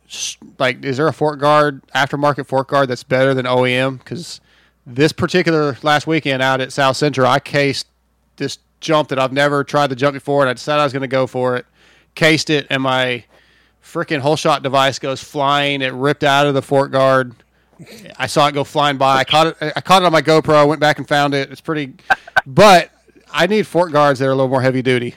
like? 0.59 0.83
Is 0.83 0.97
there 0.97 1.07
a 1.07 1.13
fork 1.13 1.39
guard 1.39 1.81
aftermarket 1.95 2.45
fork 2.47 2.67
guard 2.67 2.89
that's 2.89 3.03
better 3.03 3.33
than 3.33 3.45
OEM? 3.45 3.99
Because 3.99 4.41
this 4.87 5.11
particular 5.11 5.77
last 5.83 6.07
weekend 6.07 6.41
out 6.41 6.61
at 6.61 6.71
South 6.71 6.95
Central, 6.95 7.27
I 7.27 7.39
cased 7.39 7.87
this 8.37 8.57
jump 8.79 9.09
that 9.09 9.19
I've 9.19 9.33
never 9.33 9.63
tried 9.63 9.87
the 9.87 9.95
jump 9.95 10.13
before, 10.13 10.41
and 10.41 10.49
I 10.49 10.53
decided 10.53 10.79
I 10.79 10.85
was 10.85 10.93
going 10.93 11.01
to 11.01 11.07
go 11.07 11.27
for 11.27 11.57
it. 11.57 11.65
Cased 12.15 12.49
it, 12.49 12.65
and 12.69 12.81
my 12.81 13.25
freaking 13.83 14.21
holeshot 14.21 14.63
device 14.63 14.97
goes 14.97 15.21
flying. 15.21 15.81
It 15.81 15.93
ripped 15.93 16.23
out 16.23 16.47
of 16.47 16.53
the 16.53 16.61
fork 16.61 16.91
guard. 16.91 17.35
I 18.17 18.25
saw 18.25 18.47
it 18.47 18.53
go 18.53 18.63
flying 18.63 18.97
by. 18.97 19.17
I 19.17 19.23
caught 19.23 19.47
it. 19.47 19.73
I 19.75 19.81
caught 19.81 20.01
it 20.01 20.05
on 20.05 20.11
my 20.11 20.21
GoPro. 20.21 20.55
I 20.55 20.63
went 20.63 20.81
back 20.81 20.97
and 20.97 21.07
found 21.07 21.35
it. 21.35 21.51
It's 21.51 21.61
pretty, 21.61 21.93
but 22.47 22.89
I 23.31 23.45
need 23.45 23.67
fork 23.67 23.91
guards 23.91 24.19
that 24.19 24.25
are 24.25 24.31
a 24.31 24.35
little 24.35 24.49
more 24.49 24.61
heavy 24.61 24.81
duty. 24.81 25.13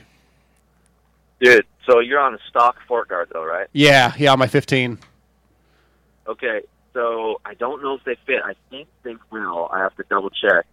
Dude, 1.41 1.65
so 1.87 2.01
you're 2.01 2.21
on 2.21 2.35
a 2.35 2.39
stock 2.49 2.77
fork 2.87 3.09
guard 3.09 3.29
though, 3.33 3.45
right? 3.45 3.69
Yeah, 3.73 4.13
yeah, 4.19 4.35
my 4.35 4.47
15. 4.47 4.99
Okay, 6.27 6.61
so 6.95 7.41
I 7.45 7.55
don't 7.55 7.83
know 7.83 7.95
if 7.95 8.05
they 8.05 8.17
fit. 8.27 8.43
I 8.45 8.55
think 8.71 8.89
they 9.03 9.17
will. 9.31 9.69
I 9.73 9.81
have 9.81 9.95
to 9.97 10.05
double 10.09 10.31
check. 10.31 10.67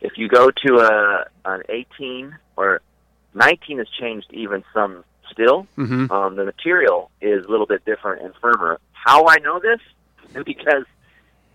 If 0.00 0.12
you 0.18 0.28
go 0.28 0.50
to 0.50 0.78
a 0.78 1.24
an 1.44 1.62
18 1.68 2.36
or 2.56 2.80
19 3.34 3.78
has 3.78 3.88
changed 4.00 4.26
even 4.32 4.62
some 4.72 5.04
still. 5.30 5.66
Mhm. 5.76 6.10
Um, 6.10 6.36
the 6.36 6.44
material 6.44 7.10
is 7.20 7.44
a 7.44 7.48
little 7.48 7.66
bit 7.66 7.84
different 7.84 8.22
and 8.22 8.34
firmer. 8.36 8.78
How 8.92 9.26
I 9.26 9.36
know 9.38 9.58
this 9.58 9.80
is 10.34 10.44
because 10.44 10.84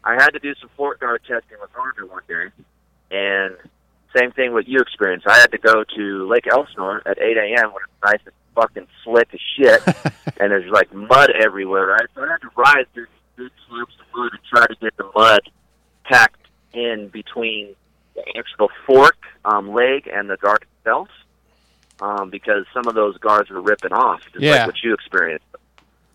I 0.04 0.14
had 0.16 0.32
to 0.32 0.40
do 0.40 0.54
some 0.56 0.70
fork 0.76 1.00
guard 1.00 1.22
testing 1.28 1.58
with 1.62 1.70
Honda 1.74 2.06
one 2.12 2.24
day, 2.28 2.48
and 3.12 3.56
same 4.16 4.32
thing 4.32 4.54
what 4.54 4.68
you 4.68 4.80
experienced. 4.80 5.28
I 5.28 5.38
had 5.38 5.52
to 5.52 5.58
go 5.58 5.84
to 5.84 6.28
Lake 6.28 6.48
Elsinore 6.48 7.02
at 7.06 7.20
8 7.20 7.38
a.m. 7.38 7.72
when 7.74 7.84
it's 7.84 8.04
nice 8.04 8.20
and 8.26 8.34
fucking 8.56 8.88
slick 9.04 9.30
as 9.34 9.40
shit, 9.56 9.82
and 10.40 10.52
there's 10.52 10.70
like 10.72 10.92
mud 10.94 11.30
everywhere, 11.32 11.88
right? 11.88 12.08
So 12.16 12.24
I 12.24 12.28
had 12.32 12.42
to 12.42 12.50
ride 12.56 12.86
through 12.94 13.08
big 13.40 13.52
slopes 13.68 13.94
of 14.00 14.06
mud 14.18 14.32
and 14.34 14.42
try 14.50 14.68
to 14.68 14.76
get 14.82 14.96
the 14.98 15.10
mud 15.16 15.40
packed 16.04 16.46
in 16.74 17.08
between 17.10 17.76
the 18.16 18.24
actual 18.38 18.70
fork 18.86 19.18
um, 19.46 19.72
leg 19.74 20.08
and 20.12 20.30
the 20.30 20.38
guard 20.38 20.66
itself, 20.80 21.08
um, 22.02 22.30
because 22.30 22.66
some 22.74 22.86
of 22.88 22.96
those 22.96 23.18
guards 23.18 23.50
were 23.50 23.62
ripping 23.62 23.94
off, 23.94 24.22
just 24.34 24.44
Yeah. 24.44 24.52
like 24.58 24.68
what 24.68 24.84
you 24.84 24.94
experienced. 24.94 25.46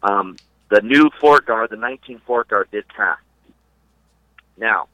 Um, 0.03 0.37
the 0.71 0.81
new 0.83 1.09
fork 1.21 1.47
guard, 1.47 1.71
the 1.71 1.77
19 1.77 2.21
fork 2.27 2.49
guard, 2.49 2.69
did 2.71 2.87
pass. 2.89 3.19
Now, 4.57 4.89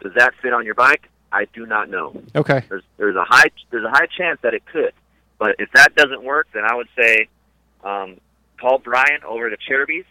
does 0.00 0.12
that 0.16 0.32
fit 0.42 0.52
on 0.52 0.64
your 0.64 0.74
bike? 0.74 1.08
I 1.30 1.46
do 1.52 1.66
not 1.66 1.88
know. 1.90 2.14
Okay. 2.34 2.62
There's 2.68 2.82
there's 2.96 3.16
a 3.16 3.24
high 3.24 3.50
there's 3.70 3.84
a 3.84 3.90
high 3.90 4.06
chance 4.06 4.38
that 4.42 4.54
it 4.54 4.64
could, 4.66 4.92
but 5.38 5.56
if 5.58 5.68
that 5.72 5.94
doesn't 5.96 6.22
work, 6.22 6.46
then 6.54 6.62
I 6.64 6.74
would 6.76 6.88
say 6.96 7.28
um, 7.82 8.20
call 8.60 8.78
Brian 8.78 9.22
over 9.26 9.50
to 9.50 9.56
Acerbis. 9.56 10.04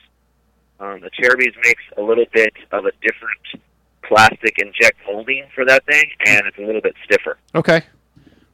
Um, 0.83 0.99
the 0.99 1.09
Acerbis 1.11 1.53
makes 1.63 1.83
a 1.97 2.01
little 2.01 2.25
bit 2.33 2.53
of 2.71 2.85
a 2.85 2.91
different 3.01 3.63
plastic 4.01 4.59
inject 4.59 4.99
molding 5.07 5.45
for 5.55 5.63
that 5.63 5.85
thing, 5.85 6.05
and 6.25 6.45
it's 6.45 6.57
a 6.57 6.61
little 6.61 6.81
bit 6.81 6.93
stiffer. 7.05 7.37
Okay. 7.55 7.83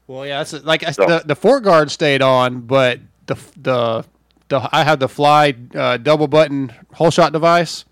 Well, 0.05 0.27
yeah, 0.27 0.41
it's 0.41 0.53
like 0.53 0.83
I, 0.83 0.91
the 0.91 1.23
the 1.25 1.35
fork 1.35 1.63
guard 1.63 1.89
stayed 1.89 2.21
on, 2.21 2.61
but 2.61 2.99
the 3.25 3.35
the 3.57 4.05
the 4.49 4.69
I 4.71 4.83
have 4.83 4.99
the 4.99 5.09
fly 5.09 5.55
uh, 5.73 5.97
double 5.97 6.27
button 6.27 6.71
holeshot 6.93 7.31
device. 7.31 7.85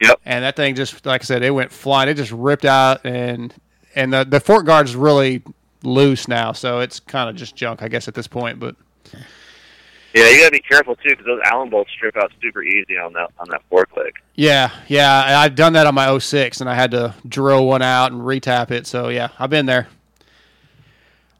Yep. 0.00 0.20
And 0.24 0.44
that 0.44 0.56
thing 0.56 0.74
just 0.74 1.06
like 1.06 1.22
I 1.22 1.24
said, 1.24 1.42
it 1.42 1.50
went 1.50 1.70
flying. 1.70 2.08
It 2.08 2.14
just 2.14 2.32
ripped 2.32 2.64
out, 2.64 3.04
and 3.04 3.54
and 3.94 4.12
the 4.12 4.24
the 4.24 4.40
fork 4.40 4.66
guard 4.66 4.88
is 4.88 4.96
really 4.96 5.42
loose 5.84 6.26
now, 6.26 6.50
so 6.50 6.80
it's 6.80 6.98
kind 6.98 7.30
of 7.30 7.36
just 7.36 7.54
junk, 7.54 7.82
I 7.82 7.88
guess, 7.88 8.08
at 8.08 8.14
this 8.14 8.26
point. 8.26 8.58
But 8.58 8.74
Yeah, 10.16 10.30
you 10.30 10.38
gotta 10.38 10.52
be 10.52 10.60
careful 10.60 10.96
too, 10.96 11.10
because 11.10 11.26
those 11.26 11.40
Allen 11.44 11.68
bolts 11.68 11.90
strip 11.92 12.16
out 12.16 12.32
super 12.40 12.62
easy 12.62 12.96
on 12.96 13.12
that 13.12 13.30
on 13.38 13.50
that 13.50 13.60
fork 13.68 13.94
leg. 13.98 14.14
yeah, 14.34 14.70
yeah, 14.88 15.38
I've 15.38 15.54
done 15.54 15.74
that 15.74 15.86
on 15.86 15.94
my 15.94 16.18
06, 16.18 16.62
and 16.62 16.70
I 16.70 16.74
had 16.74 16.90
to 16.92 17.14
drill 17.28 17.66
one 17.66 17.82
out 17.82 18.12
and 18.12 18.22
retap 18.22 18.70
it. 18.70 18.86
So 18.86 19.10
yeah, 19.10 19.28
I've 19.38 19.50
been 19.50 19.66
there. 19.66 19.88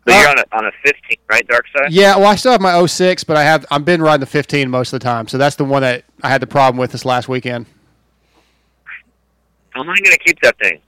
But 0.04 0.16
you're 0.20 0.28
uh, 0.28 0.30
on 0.32 0.38
a 0.38 0.56
on 0.58 0.64
a 0.66 0.72
15, 0.84 1.16
right, 1.26 1.48
Dark 1.48 1.64
Side? 1.74 1.90
Yeah, 1.90 2.18
well, 2.18 2.26
I 2.26 2.34
still 2.34 2.52
have 2.52 2.60
my 2.60 2.84
06, 2.84 3.24
but 3.24 3.38
I 3.38 3.44
have 3.44 3.64
I've 3.70 3.86
been 3.86 4.02
riding 4.02 4.20
the 4.20 4.26
15 4.26 4.68
most 4.68 4.92
of 4.92 5.00
the 5.00 5.04
time. 5.04 5.26
So 5.26 5.38
that's 5.38 5.56
the 5.56 5.64
one 5.64 5.80
that 5.80 6.04
I 6.22 6.28
had 6.28 6.42
the 6.42 6.46
problem 6.46 6.76
with 6.78 6.92
this 6.92 7.06
last 7.06 7.30
weekend. 7.30 7.64
How 9.70 9.80
am 9.80 9.88
I 9.88 9.96
gonna 10.04 10.18
keep 10.18 10.38
that 10.42 10.58
thing? 10.58 10.80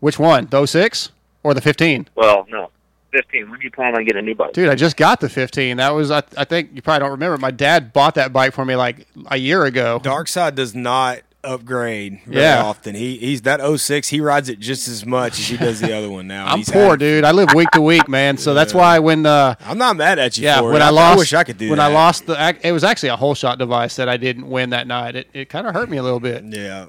Which 0.00 0.18
one? 0.18 0.48
The 0.50 0.66
06 0.66 1.12
or 1.42 1.54
the 1.54 1.62
15? 1.62 2.08
Well, 2.14 2.44
no, 2.50 2.70
15. 3.16 3.50
When 3.50 3.58
do 3.60 3.64
you 3.64 3.70
plan 3.70 3.94
on 3.96 4.04
getting 4.04 4.18
a 4.18 4.22
new 4.22 4.34
bike? 4.34 4.52
Dude, 4.52 4.68
I 4.68 4.74
just 4.74 4.96
got 4.96 5.20
the 5.20 5.28
15. 5.28 5.78
That 5.78 5.90
was 5.94 6.10
I, 6.10 6.22
I 6.36 6.44
think 6.44 6.70
you 6.74 6.82
probably 6.82 7.00
don't 7.00 7.10
remember. 7.12 7.38
My 7.38 7.50
dad 7.50 7.92
bought 7.92 8.14
that 8.16 8.32
bike 8.32 8.52
for 8.52 8.64
me 8.64 8.76
like 8.76 9.06
a 9.30 9.36
year 9.38 9.64
ago. 9.64 10.00
Darkside 10.02 10.54
does 10.54 10.74
not 10.74 11.20
upgrade 11.44 12.20
very 12.26 12.42
Yeah. 12.42 12.62
often. 12.64 12.94
He 12.96 13.16
he's 13.18 13.42
that 13.42 13.60
06, 13.60 14.08
he 14.08 14.20
rides 14.20 14.48
it 14.48 14.58
just 14.58 14.88
as 14.88 15.06
much 15.06 15.38
as 15.38 15.46
he 15.46 15.56
does 15.56 15.80
the 15.80 15.96
other 15.96 16.10
one 16.10 16.26
now. 16.26 16.46
I'm 16.48 16.58
He's 16.58 16.68
poor, 16.70 16.90
had- 16.90 16.98
dude. 16.98 17.24
I 17.24 17.30
live 17.32 17.54
week 17.54 17.70
to 17.70 17.80
week, 17.80 18.08
man. 18.08 18.36
So 18.36 18.52
that's 18.52 18.74
why 18.74 18.98
when 18.98 19.24
uh, 19.26 19.54
I'm 19.60 19.78
not 19.78 19.96
mad 19.96 20.18
at 20.18 20.36
you 20.36 20.44
yeah, 20.44 20.58
for 20.58 20.72
when 20.72 20.82
it. 20.82 20.84
I 20.84 20.86
I- 20.86 20.88
I 20.88 20.90
lost, 20.90 21.18
wish 21.20 21.32
I 21.34 21.44
could 21.44 21.56
do 21.58 21.70
when 21.70 21.78
that. 21.78 21.90
I 21.90 21.94
lost 21.94 22.26
the, 22.26 22.56
it 22.62 22.72
was 22.72 22.82
actually 22.84 23.10
a 23.10 23.16
holeshot 23.16 23.58
device 23.58 23.96
that 23.96 24.08
I 24.08 24.16
didn't 24.16 24.48
win 24.50 24.70
that 24.70 24.86
night. 24.86 25.14
It 25.16 25.28
it 25.32 25.48
kind 25.48 25.66
of 25.66 25.74
hurt 25.74 25.88
me 25.88 25.96
a 25.98 26.02
little 26.02 26.20
bit. 26.20 26.42
Yeah, 26.44 26.86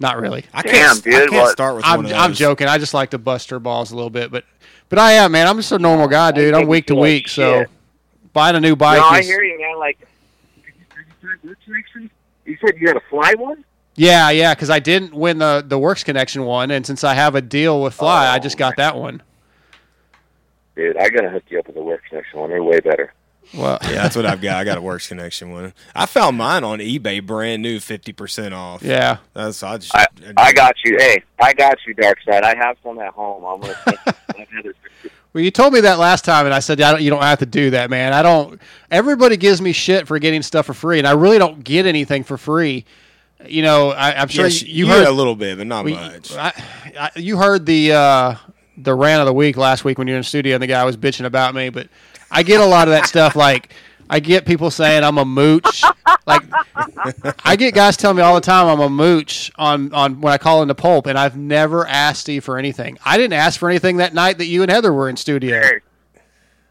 not 0.00 0.18
really. 0.18 0.44
I 0.54 0.62
can't- 0.62 1.02
Damn, 1.04 1.12
dude, 1.12 1.28
I 1.28 1.30
can't 1.30 1.48
start 1.50 1.76
with 1.76 1.84
I'm, 1.84 1.96
one 2.04 2.06
of 2.06 2.12
I'm 2.12 2.32
joking. 2.32 2.68
I 2.68 2.78
just 2.78 2.94
like 2.94 3.10
to 3.10 3.18
bust 3.18 3.50
her 3.50 3.58
balls 3.58 3.90
a 3.92 3.94
little 3.94 4.10
bit, 4.10 4.30
but 4.30 4.44
but 4.92 4.98
oh, 4.98 5.04
I 5.04 5.12
am, 5.12 5.32
man. 5.32 5.46
I'm 5.46 5.56
just 5.56 5.72
a 5.72 5.78
normal 5.78 6.06
guy, 6.06 6.32
dude. 6.32 6.52
I'm 6.52 6.66
week 6.66 6.84
to 6.88 6.94
week, 6.94 7.26
so 7.26 7.60
shit. 7.60 7.70
buying 8.34 8.56
a 8.56 8.60
new 8.60 8.76
bike 8.76 8.98
no, 8.98 9.08
I 9.08 9.20
is 9.20 9.26
hear 9.26 9.42
you, 9.42 9.58
man. 9.58 9.78
Like, 9.78 9.98
you 12.44 12.58
said 12.60 12.76
you 12.78 12.88
had 12.88 12.98
a 12.98 13.02
fly 13.08 13.32
one? 13.38 13.64
Yeah, 13.94 14.28
yeah, 14.28 14.54
because 14.54 14.68
I 14.68 14.80
didn't 14.80 15.14
win 15.14 15.38
the 15.38 15.64
the 15.66 15.78
Works 15.78 16.04
Connection 16.04 16.44
one, 16.44 16.70
and 16.70 16.86
since 16.86 17.04
I 17.04 17.14
have 17.14 17.34
a 17.34 17.40
deal 17.40 17.82
with 17.82 17.94
Fly, 17.94 18.28
I 18.28 18.38
just 18.38 18.58
got 18.58 18.76
that 18.76 18.94
one. 18.94 19.22
Dude, 20.76 20.98
I 20.98 21.08
gotta 21.08 21.30
hook 21.30 21.44
you 21.48 21.58
up 21.58 21.68
with 21.68 21.76
the 21.76 21.82
Works 21.82 22.10
connection 22.10 22.40
one. 22.40 22.50
They're 22.50 22.62
way 22.62 22.80
better. 22.80 23.14
Well, 23.54 23.78
yeah, 23.82 24.02
that's 24.02 24.16
what 24.16 24.26
I've 24.26 24.40
got. 24.40 24.56
I 24.56 24.64
got 24.64 24.78
a 24.78 24.82
Works 24.82 25.08
Connection 25.08 25.50
one. 25.50 25.74
I 25.94 26.06
found 26.06 26.38
mine 26.38 26.64
on 26.64 26.78
eBay, 26.78 27.24
brand 27.24 27.62
new, 27.62 27.80
fifty 27.80 28.12
percent 28.12 28.54
off. 28.54 28.82
Yeah. 28.82 29.18
that's 29.34 29.62
I 29.62 29.78
just. 29.78 29.94
I, 29.94 30.06
I 30.36 30.52
got 30.52 30.76
you. 30.84 30.96
Hey, 30.98 31.22
I 31.38 31.52
got 31.52 31.78
you, 31.86 31.94
Dark 31.94 32.18
Side. 32.22 32.44
I 32.44 32.54
have 32.56 32.76
some 32.82 32.98
at 32.98 33.12
home. 33.12 33.44
I'm 33.44 33.60
gonna. 33.60 33.76
send 33.84 33.98
you 34.06 34.12
some 34.48 34.58
others. 34.58 34.76
Well, 35.32 35.42
you 35.42 35.50
told 35.50 35.72
me 35.72 35.80
that 35.80 35.98
last 35.98 36.24
time, 36.26 36.44
and 36.44 36.54
I 36.54 36.58
said, 36.58 36.80
I 36.80 36.92
don't, 36.92 37.02
"You 37.02 37.08
don't 37.10 37.22
have 37.22 37.38
to 37.38 37.46
do 37.46 37.70
that, 37.70 37.88
man. 37.88 38.12
I 38.12 38.22
don't." 38.22 38.60
Everybody 38.90 39.36
gives 39.38 39.62
me 39.62 39.72
shit 39.72 40.06
for 40.06 40.18
getting 40.18 40.42
stuff 40.42 40.66
for 40.66 40.74
free, 40.74 40.98
and 40.98 41.06
I 41.08 41.12
really 41.12 41.38
don't 41.38 41.64
get 41.64 41.86
anything 41.86 42.22
for 42.22 42.36
free. 42.36 42.84
You 43.46 43.62
know, 43.62 43.90
I, 43.90 44.12
I'm 44.20 44.28
sure 44.28 44.44
Yes, 44.44 44.62
you, 44.62 44.68
you 44.68 44.86
you 44.86 44.92
heard 44.92 45.06
a 45.06 45.10
little 45.12 45.34
bit, 45.34 45.58
but 45.58 45.66
not 45.66 45.84
we- 45.84 45.94
much. 45.94 46.32
I, 46.36 46.52
I, 46.98 47.10
you 47.16 47.38
heard 47.38 47.64
the 47.66 47.92
uh, 47.92 48.34
the 48.76 48.94
rant 48.94 49.20
of 49.20 49.26
the 49.26 49.32
week 49.32 49.56
last 49.56 49.84
week 49.84 49.96
when 49.98 50.06
you 50.06 50.12
were 50.12 50.18
in 50.18 50.20
the 50.20 50.28
studio, 50.28 50.54
and 50.54 50.62
the 50.62 50.66
guy 50.66 50.84
was 50.84 50.96
bitching 50.98 51.24
about 51.24 51.54
me. 51.54 51.70
But 51.70 51.88
I 52.30 52.42
get 52.42 52.60
a 52.60 52.66
lot 52.66 52.86
of 52.88 52.92
that 52.92 53.06
stuff. 53.06 53.34
Like 53.34 53.72
I 54.12 54.20
get 54.20 54.44
people 54.44 54.70
saying 54.70 55.04
I'm 55.04 55.16
a 55.16 55.24
mooch. 55.24 55.82
Like 56.26 56.42
I 57.44 57.56
get 57.56 57.74
guys 57.74 57.96
telling 57.96 58.18
me 58.18 58.22
all 58.22 58.34
the 58.34 58.42
time 58.42 58.66
I'm 58.68 58.80
a 58.80 58.90
mooch 58.90 59.50
on 59.56 59.92
on 59.94 60.20
when 60.20 60.32
I 60.32 60.38
call 60.38 60.60
in 60.60 60.68
the 60.68 60.74
pulp, 60.74 61.06
and 61.06 61.18
I've 61.18 61.36
never 61.36 61.86
asked 61.86 62.20
Steve 62.20 62.44
for 62.44 62.58
anything. 62.58 62.98
I 63.04 63.16
didn't 63.16 63.32
ask 63.32 63.58
for 63.58 63.70
anything 63.70 63.96
that 63.96 64.12
night 64.12 64.36
that 64.38 64.46
you 64.46 64.60
and 64.62 64.70
Heather 64.70 64.92
were 64.92 65.08
in 65.08 65.16
studio. 65.16 65.62
Hey, 65.62 65.80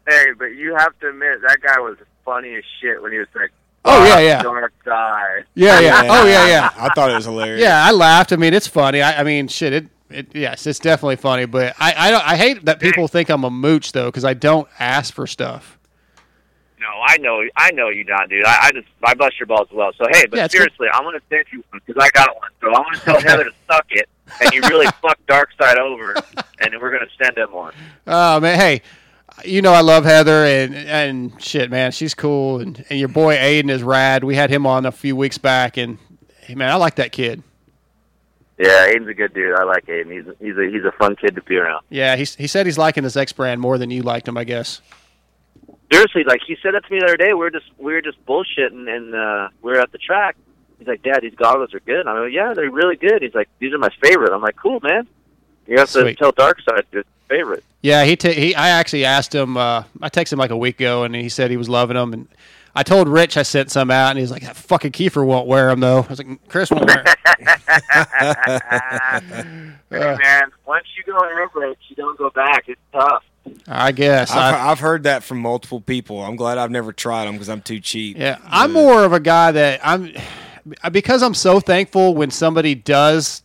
hey, 0.08 0.24
but 0.38 0.54
you 0.54 0.76
have 0.76 0.96
to 1.00 1.08
admit 1.08 1.40
that 1.42 1.58
guy 1.60 1.80
was 1.80 1.96
funny 2.24 2.54
as 2.54 2.62
shit 2.80 3.02
when 3.02 3.10
he 3.10 3.18
was 3.18 3.26
like, 3.34 3.50
Oh, 3.84 4.04
yeah, 4.04 4.20
yeah. 4.20 4.42
dark 4.42 4.72
side." 4.84 5.44
Yeah, 5.54 5.80
yeah. 5.80 6.02
Oh, 6.04 6.24
yeah, 6.24 6.46
yeah. 6.46 6.70
I 6.76 6.90
thought 6.94 7.10
it 7.10 7.14
was 7.14 7.24
hilarious. 7.24 7.60
Yeah, 7.60 7.84
I 7.84 7.90
laughed. 7.90 8.32
I 8.32 8.36
mean, 8.36 8.54
it's 8.54 8.68
funny. 8.68 9.02
I, 9.02 9.20
I 9.20 9.24
mean, 9.24 9.48
shit. 9.48 9.72
It, 9.72 9.86
it, 10.08 10.34
yes, 10.34 10.66
it's 10.66 10.78
definitely 10.78 11.16
funny. 11.16 11.46
But 11.46 11.74
I, 11.80 11.94
I, 11.96 12.10
don't, 12.12 12.24
I 12.24 12.36
hate 12.36 12.64
that 12.66 12.78
people 12.78 13.08
think 13.08 13.28
I'm 13.28 13.42
a 13.44 13.50
mooch 13.50 13.90
though, 13.90 14.06
because 14.06 14.24
I 14.24 14.34
don't 14.34 14.68
ask 14.78 15.12
for 15.12 15.26
stuff. 15.26 15.78
I 17.02 17.16
know, 17.18 17.42
I 17.56 17.70
know 17.72 17.88
you 17.88 18.04
don't, 18.04 18.28
dude. 18.28 18.44
I, 18.44 18.66
I 18.66 18.70
just, 18.72 18.88
I 19.02 19.14
bust 19.14 19.38
your 19.38 19.46
balls 19.46 19.68
as 19.70 19.76
well. 19.76 19.90
So 19.98 20.06
hey, 20.10 20.24
but 20.30 20.36
Yeah, 20.36 20.46
seriously, 20.48 20.88
I'm 20.92 21.02
gonna 21.04 21.20
send 21.28 21.44
you 21.52 21.64
one 21.70 21.80
because 21.84 22.02
I 22.02 22.10
got 22.10 22.34
one. 22.36 22.50
So 22.60 22.68
I'm 22.68 22.84
gonna 22.84 22.98
tell 22.98 23.20
Heather 23.28 23.44
to 23.44 23.52
suck 23.66 23.86
it, 23.90 24.08
and 24.40 24.52
you 24.52 24.60
really 24.62 24.86
fuck 25.02 25.18
Dark 25.26 25.50
Side 25.60 25.78
over, 25.78 26.14
and 26.60 26.80
we're 26.80 26.92
gonna 26.92 27.10
send 27.22 27.36
him 27.36 27.52
one. 27.52 27.74
Oh 28.06 28.40
man, 28.40 28.58
hey, 28.58 28.82
you 29.44 29.62
know 29.62 29.72
I 29.72 29.80
love 29.80 30.04
Heather 30.04 30.44
and 30.44 30.74
and 30.74 31.42
shit, 31.42 31.70
man. 31.70 31.92
She's 31.92 32.14
cool, 32.14 32.60
and, 32.60 32.84
and 32.90 32.98
your 32.98 33.08
boy 33.08 33.36
Aiden 33.36 33.70
is 33.70 33.82
rad. 33.82 34.24
We 34.24 34.34
had 34.34 34.50
him 34.50 34.66
on 34.66 34.86
a 34.86 34.92
few 34.92 35.16
weeks 35.16 35.38
back, 35.38 35.76
and 35.76 35.98
hey, 36.40 36.54
man, 36.54 36.70
I 36.70 36.76
like 36.76 36.96
that 36.96 37.12
kid. 37.12 37.42
Yeah, 38.58 38.88
Aiden's 38.92 39.08
a 39.08 39.14
good 39.14 39.34
dude. 39.34 39.56
I 39.56 39.64
like 39.64 39.86
Aiden. 39.86 40.12
He's 40.12 40.26
a, 40.26 40.34
he's 40.38 40.56
a 40.56 40.70
he's 40.70 40.84
a 40.84 40.92
fun 40.92 41.16
kid 41.16 41.34
to 41.34 41.42
be 41.42 41.56
around. 41.56 41.84
Yeah, 41.88 42.16
he 42.16 42.24
he 42.24 42.46
said 42.46 42.66
he's 42.66 42.78
liking 42.78 43.02
this 43.02 43.16
X 43.16 43.32
brand 43.32 43.60
more 43.60 43.78
than 43.78 43.90
you 43.90 44.02
liked 44.02 44.28
him, 44.28 44.36
I 44.36 44.44
guess. 44.44 44.80
Seriously, 45.92 46.24
like 46.24 46.40
he 46.46 46.56
said 46.62 46.74
that 46.74 46.84
to 46.86 46.92
me 46.92 47.00
the 47.00 47.06
other 47.06 47.16
day. 47.16 47.32
We 47.34 47.40
were 47.40 47.50
just 47.50 47.66
we 47.78 47.92
were 47.92 48.00
just 48.02 48.24
bullshitting, 48.26 48.88
and 48.88 49.14
uh, 49.14 49.48
we 49.60 49.72
were 49.72 49.80
at 49.80 49.92
the 49.92 49.98
track. 49.98 50.36
He's 50.78 50.88
like, 50.88 51.02
"Dad, 51.02 51.20
these 51.22 51.34
goggles 51.34 51.74
are 51.74 51.80
good." 51.80 52.06
I'm 52.06 52.24
like, 52.24 52.32
"Yeah, 52.32 52.54
they're 52.54 52.70
really 52.70 52.96
good." 52.96 53.22
He's 53.22 53.34
like, 53.34 53.48
"These 53.58 53.74
are 53.74 53.78
my 53.78 53.90
favorite." 54.02 54.32
I'm 54.32 54.40
like, 54.40 54.56
"Cool, 54.56 54.80
man." 54.82 55.06
You 55.66 55.78
have 55.78 55.90
to 55.90 56.00
Sweet. 56.00 56.18
tell 56.18 56.32
Darkside 56.32 56.84
your 56.92 57.04
favorite. 57.28 57.62
Yeah, 57.82 58.04
he 58.04 58.16
ta 58.16 58.30
he. 58.30 58.54
I 58.54 58.70
actually 58.70 59.04
asked 59.04 59.34
him. 59.34 59.56
Uh, 59.56 59.84
I 60.00 60.08
texted 60.08 60.34
him 60.34 60.38
like 60.38 60.50
a 60.50 60.56
week 60.56 60.80
ago, 60.80 61.04
and 61.04 61.14
he 61.14 61.28
said 61.28 61.50
he 61.50 61.56
was 61.56 61.68
loving 61.68 61.96
them. 61.96 62.12
And 62.14 62.28
I 62.74 62.82
told 62.82 63.08
Rich 63.08 63.36
I 63.36 63.42
sent 63.42 63.70
some 63.70 63.90
out, 63.90 64.10
and 64.10 64.18
he's 64.18 64.30
like, 64.30 64.42
"That 64.42 64.56
fucking 64.56 64.92
Keefer 64.92 65.24
won't 65.24 65.46
wear 65.46 65.68
them 65.68 65.80
though." 65.80 65.98
I 65.98 66.06
was 66.06 66.18
like, 66.18 66.48
"Kris 66.48 66.70
won't 66.70 66.86
wear." 66.86 67.04
'em." 67.06 67.14
Hey, 69.92 70.16
man, 70.22 70.44
once 70.64 70.86
you 70.96 71.02
go 71.04 71.18
in 71.18 71.36
Airbrakes, 71.36 71.76
you 71.88 71.96
don't 71.96 72.16
go 72.16 72.30
back. 72.30 72.64
It's 72.66 72.80
tough. 72.94 73.22
I 73.66 73.92
guess. 73.92 74.30
I've, 74.30 74.54
I- 74.54 74.70
I've 74.70 74.80
heard 74.80 75.04
that 75.04 75.22
from 75.22 75.38
multiple 75.40 75.80
people. 75.80 76.22
I'm 76.22 76.36
glad 76.36 76.58
I've 76.58 76.70
never 76.70 76.92
tried 76.92 77.26
them 77.26 77.34
because 77.34 77.48
I'm 77.48 77.62
too 77.62 77.80
cheap. 77.80 78.18
Yeah, 78.18 78.38
I'm 78.44 78.72
more 78.72 79.04
of 79.04 79.12
a 79.12 79.20
guy 79.20 79.52
that 79.52 79.80
I'm 79.82 80.12
because 80.90 81.22
I'm 81.22 81.34
so 81.34 81.60
thankful 81.60 82.14
when 82.14 82.30
somebody 82.30 82.74
does 82.74 83.42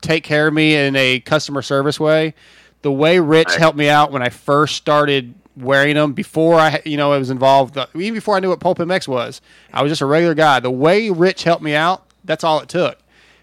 take 0.00 0.24
care 0.24 0.48
of 0.48 0.54
me 0.54 0.74
in 0.76 0.94
a 0.96 1.20
customer 1.20 1.62
service 1.62 1.98
way. 1.98 2.34
The 2.82 2.92
way 2.92 3.20
Rich 3.20 3.56
helped 3.56 3.78
me 3.78 3.88
out 3.88 4.10
when 4.10 4.22
I 4.22 4.28
first 4.28 4.76
started 4.76 5.34
wearing 5.56 5.94
them 5.94 6.12
before 6.12 6.58
I, 6.58 6.82
you 6.84 6.96
know, 6.96 7.12
I 7.12 7.18
was 7.18 7.30
involved, 7.30 7.76
uh, 7.76 7.86
even 7.94 8.14
before 8.14 8.36
I 8.36 8.40
knew 8.40 8.48
what 8.48 8.60
Pulp 8.60 8.78
MX 8.78 9.06
was. 9.06 9.40
I 9.72 9.82
was 9.82 9.90
just 9.90 10.00
a 10.00 10.06
regular 10.06 10.34
guy. 10.34 10.60
The 10.60 10.70
way 10.70 11.10
Rich 11.10 11.44
helped 11.44 11.62
me 11.62 11.74
out, 11.74 12.06
that's 12.24 12.42
all 12.42 12.60
it 12.60 12.68
took. 12.68 12.98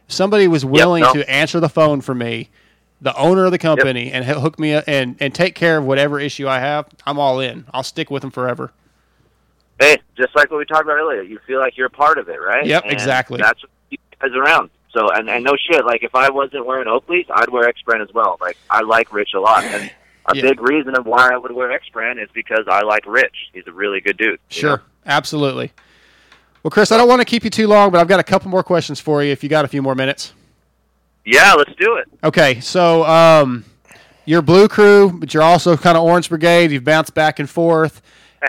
Somebody 0.08 0.48
was 0.48 0.66
willing 0.66 1.04
no. 1.04 1.14
to 1.14 1.30
answer 1.30 1.60
the 1.60 1.70
phone 1.70 2.02
for 2.02 2.16
me, 2.16 2.50
the 3.02 3.16
owner 3.16 3.46
of 3.46 3.52
the 3.52 3.58
company, 3.58 4.12
and 4.12 4.26
hook 4.26 4.60
me 4.60 4.74
up 4.74 4.84
and 4.88 5.16
and 5.20 5.34
take 5.34 5.56
care 5.56 5.78
of 5.78 5.86
whatever 5.86 6.20
issue 6.20 6.48
I 6.48 6.60
have. 6.60 6.88
I'm 7.06 7.18
all 7.20 7.40
in. 7.40 7.66
I'll 7.74 7.84
stick 7.84 8.10
with 8.12 8.22
them 8.22 8.32
forever. 8.32 8.72
Hey, 9.80 9.98
just 10.18 10.36
like 10.36 10.52
what 10.52 10.58
we 10.58 10.66
talked 10.66 10.84
about 10.84 10.98
earlier, 10.98 11.22
you 11.22 11.40
feel 11.48 11.60
like 11.60 11.78
you're 11.78 11.88
a 11.88 11.90
part 11.92 12.18
of 12.18 12.28
it, 12.28 12.36
right? 12.42 12.66
Yep, 12.66 12.84
And 12.84 12.92
exactly. 12.92 13.38
That's 13.42 13.62
what 13.64 13.72
keeps 13.90 14.04
guys 14.20 14.32
around. 14.36 14.70
So, 14.92 15.10
and, 15.14 15.30
and 15.30 15.44
no 15.44 15.56
shit, 15.56 15.86
like 15.86 16.04
if 16.04 16.16
I 16.16 16.30
wasn't 16.30 16.66
wearing 16.66 16.88
Oakley's, 16.90 17.28
I'd 17.34 17.50
wear 17.50 17.68
X 17.70 17.82
Brand 17.84 18.02
as 18.02 18.14
well. 18.14 18.38
Like 18.42 18.58
I 18.70 18.82
like 18.82 19.14
Rich 19.14 19.30
a 19.36 19.40
lot, 19.40 19.64
and 19.64 19.90
a 20.26 20.36
Yeah. 20.36 20.42
big 20.42 20.62
reason 20.62 20.98
of 20.98 21.06
why 21.06 21.30
I 21.32 21.38
would 21.38 21.52
wear 21.54 21.72
X 21.72 21.88
Brand 21.94 22.20
is 22.20 22.28
because 22.34 22.66
I 22.68 22.82
like 22.82 23.06
Rich. 23.06 23.36
He's 23.54 23.68
a 23.68 23.72
really 23.72 24.02
good 24.02 24.18
dude. 24.18 24.40
Sure, 24.50 24.78
know? 24.78 24.84
absolutely. 25.06 25.72
Well, 26.64 26.72
Kris, 26.72 26.92
I 26.92 26.98
don't 26.98 27.08
want 27.08 27.22
to 27.22 27.26
keep 27.26 27.46
you 27.46 27.50
too 27.50 27.68
long, 27.68 27.90
but 27.92 28.02
I've 28.02 28.08
got 28.10 28.20
a 28.20 28.24
couple 28.24 28.50
more 28.52 28.64
questions 28.64 29.00
for 29.00 29.24
you 29.24 29.32
if 29.32 29.44
you 29.44 29.50
got 29.50 29.64
a 29.64 29.68
few 29.70 29.82
more 29.82 29.96
minutes. 29.96 30.34
Yeah, 31.32 31.54
let's 31.54 31.74
do 31.80 31.96
it. 31.98 32.08
Okay, 32.24 32.60
so 32.60 33.04
um, 33.06 33.64
you're 34.26 34.42
Blue 34.42 34.68
Crew, 34.68 35.12
but 35.12 35.32
you're 35.34 35.44
also 35.44 35.78
kind 35.78 35.96
of 35.96 36.04
Orange 36.04 36.28
Brigade. 36.28 36.72
You've 36.72 36.84
bounced 36.84 37.14
back 37.14 37.38
and 37.40 37.48
forth, 37.48 38.02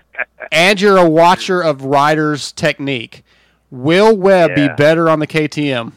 and 0.52 0.80
you're 0.80 0.96
a 0.96 1.08
watcher 1.08 1.60
of 1.60 1.84
riders' 1.84 2.52
technique. 2.52 3.22
Will 3.70 4.16
Webb 4.16 4.52
Yeah. 4.56 4.68
be 4.68 4.74
better 4.76 5.10
on 5.10 5.18
the 5.18 5.26
KTM? 5.26 5.92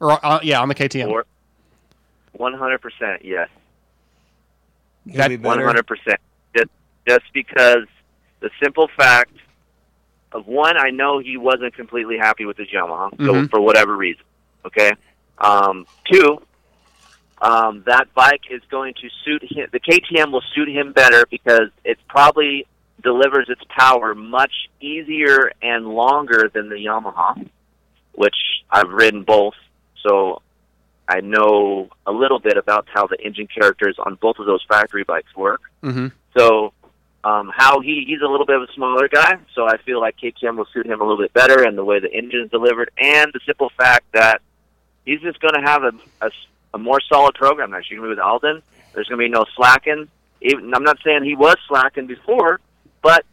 Or 0.00 0.24
uh, 0.24 0.38
yeah, 0.44 0.60
on 0.60 0.68
the 0.68 0.74
KTM. 0.76 1.24
One 2.32 2.54
hundred 2.54 2.78
percent, 2.80 3.24
yes. 3.24 3.48
That- 5.06 5.28
be 5.28 5.36
One 5.38 5.56
better. 5.56 5.66
hundred 5.66 5.86
percent. 5.86 6.20
Just 6.56 6.70
just 7.08 7.24
because 7.34 7.86
the 8.40 8.50
simple 8.62 8.88
fact 8.96 9.32
of 10.32 10.46
one, 10.46 10.76
I 10.76 10.90
know 10.90 11.18
he 11.18 11.36
wasn't 11.36 11.74
completely 11.74 12.16
happy 12.16 12.44
with 12.44 12.56
his 12.56 12.68
Yamaha, 12.68 13.10
so 13.18 13.32
Mhm. 13.34 13.50
for 13.50 13.60
whatever 13.60 13.96
reason. 13.96 14.22
Okay. 14.64 14.92
Um, 15.38 15.86
two, 16.10 16.42
um, 17.40 17.82
that 17.86 18.14
bike 18.14 18.42
is 18.50 18.62
going 18.70 18.94
to 18.94 19.08
suit 19.24 19.42
him. 19.42 19.68
The 19.72 19.80
KTM 19.80 20.30
will 20.30 20.44
suit 20.54 20.68
him 20.68 20.92
better 20.92 21.26
because 21.30 21.70
it 21.84 21.98
probably 22.08 22.66
delivers 23.02 23.48
its 23.48 23.62
power 23.68 24.14
much 24.14 24.52
easier 24.80 25.52
and 25.60 25.88
longer 25.88 26.50
than 26.52 26.68
the 26.68 26.76
Yamaha, 26.76 27.48
which 28.14 28.36
I've 28.70 28.90
ridden 28.90 29.24
both. 29.24 29.54
So 30.06 30.40
I 31.08 31.20
know 31.20 31.88
a 32.06 32.12
little 32.12 32.38
bit 32.38 32.56
about 32.56 32.86
how 32.92 33.06
the 33.06 33.20
engine 33.20 33.48
characters 33.48 33.96
on 33.98 34.14
both 34.16 34.38
of 34.38 34.46
those 34.46 34.64
factory 34.68 35.04
bikes 35.04 35.34
work. 35.34 35.62
Mm-hmm. 35.82 36.08
So 36.36 36.72
um, 37.24 37.50
how 37.54 37.80
he 37.80 38.04
he's 38.06 38.20
a 38.20 38.28
little 38.28 38.46
bit 38.46 38.56
of 38.56 38.62
a 38.62 38.72
smaller 38.74 39.08
guy, 39.08 39.34
so 39.54 39.66
I 39.66 39.78
feel 39.78 40.00
like 40.00 40.16
KTM 40.16 40.56
will 40.56 40.66
suit 40.72 40.86
him 40.86 41.00
a 41.00 41.04
little 41.04 41.22
bit 41.22 41.32
better, 41.32 41.62
and 41.62 41.76
the 41.76 41.84
way 41.84 42.00
the 42.00 42.12
engine 42.12 42.42
is 42.44 42.50
delivered, 42.50 42.90
and 42.98 43.30
the 43.32 43.40
simple 43.46 43.70
fact 43.76 44.06
that 44.12 44.42
he's 45.04 45.20
just 45.20 45.40
going 45.40 45.54
to 45.54 45.60
have 45.60 45.82
a, 45.82 45.92
a, 46.20 46.30
a 46.74 46.78
more 46.78 47.00
solid 47.00 47.34
program 47.34 47.70
next 47.70 47.90
year 47.90 48.00
with 48.00 48.18
Aldon. 48.18 48.62
There's 48.94 49.08
going 49.08 49.18
to 49.18 49.24
be 49.24 49.28
no 49.28 49.44
slacking. 49.56 50.08
Even 50.40 50.74
I'm 50.74 50.84
not 50.84 50.98
saying 51.04 51.24
he 51.24 51.36
was 51.36 51.56
slacking 51.68 52.06
before, 52.06 52.60
but 53.00 53.24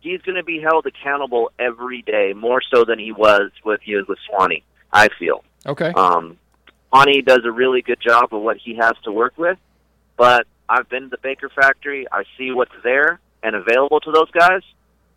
he's 0.00 0.20
going 0.22 0.36
to 0.36 0.44
be 0.44 0.60
held 0.60 0.86
accountable 0.86 1.50
every 1.58 2.02
day 2.02 2.32
more 2.34 2.62
so 2.72 2.84
than 2.84 2.98
he 2.98 3.12
was 3.12 3.50
with 3.64 3.80
he 3.82 3.94
was 3.96 4.06
with 4.06 4.18
Swanee. 4.28 4.62
I 4.92 5.08
feel. 5.18 5.44
Okay. 5.66 5.92
Um, 5.94 6.38
Swanee 6.88 7.22
does 7.22 7.40
a 7.44 7.50
really 7.50 7.82
good 7.82 8.00
job 8.00 8.32
of 8.32 8.42
what 8.42 8.56
he 8.56 8.76
has 8.76 8.92
to 9.04 9.12
work 9.12 9.34
with, 9.36 9.58
but 10.16 10.46
I've 10.68 10.88
been 10.88 11.04
to 11.04 11.08
the 11.08 11.18
Baker 11.18 11.48
factory. 11.48 12.06
I 12.10 12.24
see 12.38 12.52
what's 12.52 12.74
there 12.82 13.20
and 13.42 13.54
available 13.54 14.00
to 14.00 14.12
those 14.12 14.30
guys. 14.30 14.62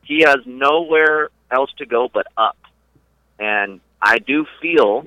He 0.03 0.21
has 0.21 0.37
nowhere 0.45 1.29
else 1.51 1.71
to 1.77 1.85
go 1.85 2.09
but 2.11 2.27
up. 2.35 2.57
And 3.39 3.79
I 4.01 4.19
do 4.19 4.45
feel 4.61 5.05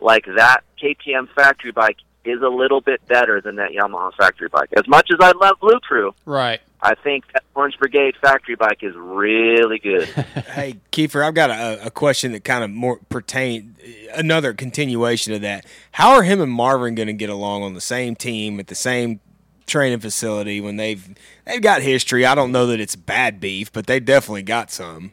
like 0.00 0.24
that 0.36 0.60
KTM 0.82 1.28
factory 1.34 1.72
bike 1.72 1.96
is 2.24 2.42
a 2.42 2.48
little 2.48 2.80
bit 2.80 3.06
better 3.08 3.40
than 3.40 3.56
that 3.56 3.70
Yamaha 3.70 4.12
factory 4.14 4.48
bike. 4.48 4.68
As 4.76 4.86
much 4.86 5.08
as 5.12 5.18
I 5.20 5.32
love 5.32 5.56
Blue 5.60 5.80
Crew, 5.80 6.14
Right. 6.24 6.60
I 6.80 6.94
think 6.94 7.24
that 7.32 7.42
Orange 7.56 7.76
Brigade 7.78 8.14
factory 8.20 8.54
bike 8.54 8.82
is 8.82 8.94
really 8.94 9.80
good. 9.80 10.04
Hey, 10.48 10.76
Keefer, 10.92 11.24
I've 11.24 11.34
got 11.34 11.50
a, 11.50 11.86
a 11.86 11.90
question 11.90 12.32
that 12.32 12.44
kind 12.44 12.62
of 12.62 12.70
more 12.70 13.00
pertain 13.08 13.74
another 14.14 14.52
continuation 14.54 15.32
of 15.34 15.40
that. 15.40 15.66
How 15.92 16.10
are 16.14 16.22
him 16.22 16.40
and 16.40 16.52
Marvin 16.52 16.94
going 16.94 17.08
to 17.08 17.12
get 17.12 17.30
along 17.30 17.64
on 17.64 17.74
the 17.74 17.80
same 17.80 18.14
team 18.14 18.60
at 18.60 18.68
the 18.68 18.74
same 18.76 19.18
training 19.66 19.98
facility 20.00 20.60
when 20.60 20.76
they've 20.76 21.16
they've 21.46 21.60
got 21.62 21.82
history? 21.82 22.24
I 22.24 22.34
don't 22.36 22.52
know 22.52 22.66
that 22.68 22.78
it's 22.80 22.94
bad 22.96 23.40
beef, 23.40 23.72
but 23.72 23.86
they 23.88 23.98
definitely 23.98 24.42
got 24.42 24.70
some. 24.70 25.12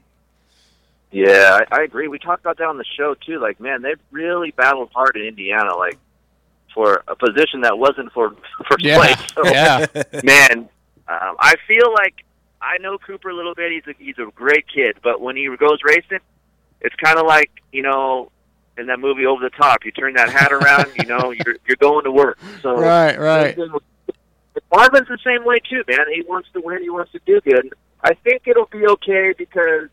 Yeah, 1.15 1.59
I, 1.71 1.79
I 1.79 1.83
agree. 1.83 2.07
We 2.07 2.19
talked 2.19 2.41
about 2.41 2.57
that 2.57 2.67
on 2.67 2.77
the 2.77 2.85
show 2.97 3.15
too. 3.15 3.39
Like, 3.39 3.59
man, 3.59 3.81
they've 3.81 3.99
really 4.11 4.51
battled 4.51 4.89
hard 4.93 5.15
in 5.15 5.23
Indiana, 5.23 5.75
like 5.75 5.97
for 6.73 7.03
a 7.07 7.15
position 7.15 7.61
that 7.61 7.77
wasn't 7.77 8.11
for 8.11 8.31
first 8.69 8.83
Yeah, 8.83 8.97
place. 8.97 9.31
So, 9.33 9.45
yeah. 9.47 9.85
man, 10.23 10.69
um, 11.07 11.35
I 11.39 11.55
feel 11.67 11.93
like 11.93 12.15
I 12.61 12.77
know 12.79 12.97
Cooper 12.97 13.29
a 13.29 13.33
little 13.35 13.55
bit. 13.55 13.71
He's 13.71 13.87
a 13.95 14.03
he's 14.03 14.17
a 14.19 14.29
great 14.31 14.65
kid, 14.67 14.97
but 15.03 15.21
when 15.21 15.37
he 15.37 15.47
goes 15.57 15.79
racing, 15.83 16.19
it's 16.81 16.95
kind 16.95 17.17
of 17.17 17.25
like 17.25 17.51
you 17.71 17.81
know. 17.81 18.31
In 18.77 18.87
that 18.87 18.99
movie 18.99 19.25
Over 19.25 19.41
the 19.41 19.51
Top, 19.51 19.85
you 19.85 19.91
turn 19.93 20.15
that 20.15 20.29
hat 20.29 20.51
around, 20.51 20.87
you 20.97 21.05
know, 21.05 21.31
you're 21.45 21.55
you're 21.65 21.77
going 21.79 22.03
to 22.03 22.11
work. 22.11 22.37
So 22.61 22.75
Right, 22.77 23.17
right. 23.17 23.57
Marvin's 24.69 25.07
the 25.07 25.17
same 25.23 25.45
way 25.45 25.59
too, 25.69 25.81
man. 25.87 26.05
He 26.13 26.23
wants 26.27 26.49
to 26.53 26.59
win. 26.59 26.81
He 26.81 26.89
wants 26.89 27.13
to 27.13 27.21
do 27.25 27.39
good. 27.39 27.73
I 28.03 28.15
think 28.15 28.41
it'll 28.47 28.65
be 28.65 28.85
okay 28.85 29.33
because 29.37 29.87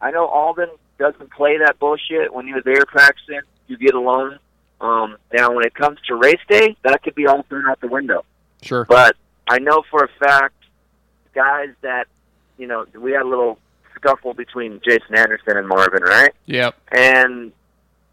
I 0.00 0.10
know 0.10 0.26
Aldon 0.26 0.70
doesn't 0.98 1.30
play 1.32 1.58
that 1.58 1.78
bullshit. 1.78 2.32
When 2.32 2.46
you're 2.46 2.62
there 2.62 2.84
practicing, 2.86 3.40
you 3.66 3.76
get 3.76 3.94
along. 3.94 4.38
Um, 4.80 5.16
now, 5.32 5.52
when 5.52 5.64
it 5.64 5.74
comes 5.74 5.98
to 6.08 6.14
race 6.14 6.40
day, 6.48 6.76
that 6.84 7.02
could 7.02 7.14
be 7.14 7.26
all 7.26 7.42
thrown 7.44 7.66
out 7.66 7.80
the 7.80 7.88
window. 7.88 8.24
Sure. 8.62 8.84
But 8.84 9.16
I 9.48 9.58
know 9.58 9.82
for 9.90 10.04
a 10.04 10.08
fact, 10.18 10.54
guys 11.34 11.70
that 11.82 12.06
you 12.58 12.66
know, 12.66 12.86
we 12.98 13.12
had 13.12 13.22
a 13.22 13.28
little 13.28 13.58
scuffle 13.94 14.34
between 14.34 14.80
Jason 14.84 15.16
Anderson 15.16 15.56
and 15.56 15.68
Marvin, 15.68 16.02
right? 16.02 16.32
Yep. 16.46 16.74
And 16.92 17.52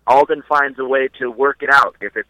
Aldon 0.07 0.43
finds 0.47 0.79
a 0.79 0.85
way 0.85 1.09
to 1.19 1.29
work 1.29 1.61
it 1.61 1.69
out. 1.71 1.95
If 2.01 2.15
it's 2.15 2.29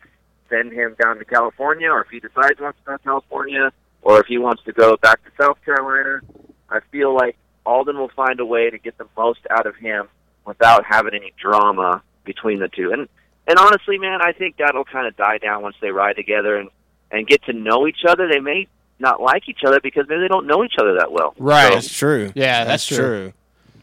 send 0.49 0.71
him 0.71 0.95
down 1.01 1.17
to 1.17 1.25
California, 1.25 1.89
or 1.89 2.01
if 2.01 2.09
he 2.09 2.19
decides 2.19 2.57
he 2.57 2.63
wants 2.63 2.77
to 2.79 2.85
go 2.85 2.97
to 2.97 3.03
California, 3.03 3.71
or 4.01 4.19
if 4.19 4.27
he 4.27 4.37
wants 4.37 4.61
to 4.65 4.73
go 4.73 4.97
back 4.97 5.23
to 5.23 5.31
South 5.41 5.57
Carolina, 5.65 6.21
I 6.69 6.79
feel 6.91 7.15
like 7.15 7.37
Aldon 7.65 7.97
will 7.97 8.09
find 8.09 8.39
a 8.39 8.45
way 8.45 8.69
to 8.69 8.77
get 8.77 8.97
the 8.97 9.07
most 9.17 9.39
out 9.49 9.65
of 9.65 9.75
him 9.75 10.07
without 10.45 10.83
having 10.85 11.13
any 11.13 11.33
drama 11.41 12.01
between 12.25 12.59
the 12.59 12.67
two. 12.67 12.91
And 12.91 13.07
and 13.47 13.59
honestly, 13.59 13.97
man, 13.97 14.21
I 14.21 14.31
think 14.31 14.57
that'll 14.57 14.85
kind 14.85 15.07
of 15.07 15.17
die 15.17 15.37
down 15.37 15.61
once 15.63 15.75
they 15.81 15.91
ride 15.91 16.15
together 16.15 16.57
and 16.57 16.69
and 17.11 17.27
get 17.27 17.43
to 17.43 17.53
know 17.53 17.87
each 17.87 18.05
other. 18.07 18.27
They 18.27 18.39
may 18.39 18.67
not 18.99 19.21
like 19.21 19.49
each 19.49 19.63
other 19.65 19.79
because 19.81 20.05
maybe 20.07 20.21
they 20.21 20.27
don't 20.27 20.47
know 20.47 20.63
each 20.63 20.75
other 20.79 20.95
that 20.99 21.11
well. 21.11 21.33
Right. 21.37 21.67
So- 21.67 21.73
That's 21.75 21.93
true. 21.93 22.31
Yeah, 22.35 22.63
that's, 22.63 22.87
That's 22.87 22.99
true. 22.99 23.33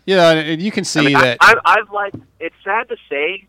Yeah, 0.06 0.30
and- 0.30 0.48
and 0.48 0.62
you 0.62 0.72
can 0.72 0.84
see 0.84 1.00
I 1.00 1.04
mean, 1.04 1.12
that. 1.14 1.38
I, 1.40 1.54
I, 1.64 1.74
I've 1.78 1.90
like 1.90 2.14
it's 2.38 2.54
sad 2.64 2.88
to 2.88 2.96
say, 3.08 3.46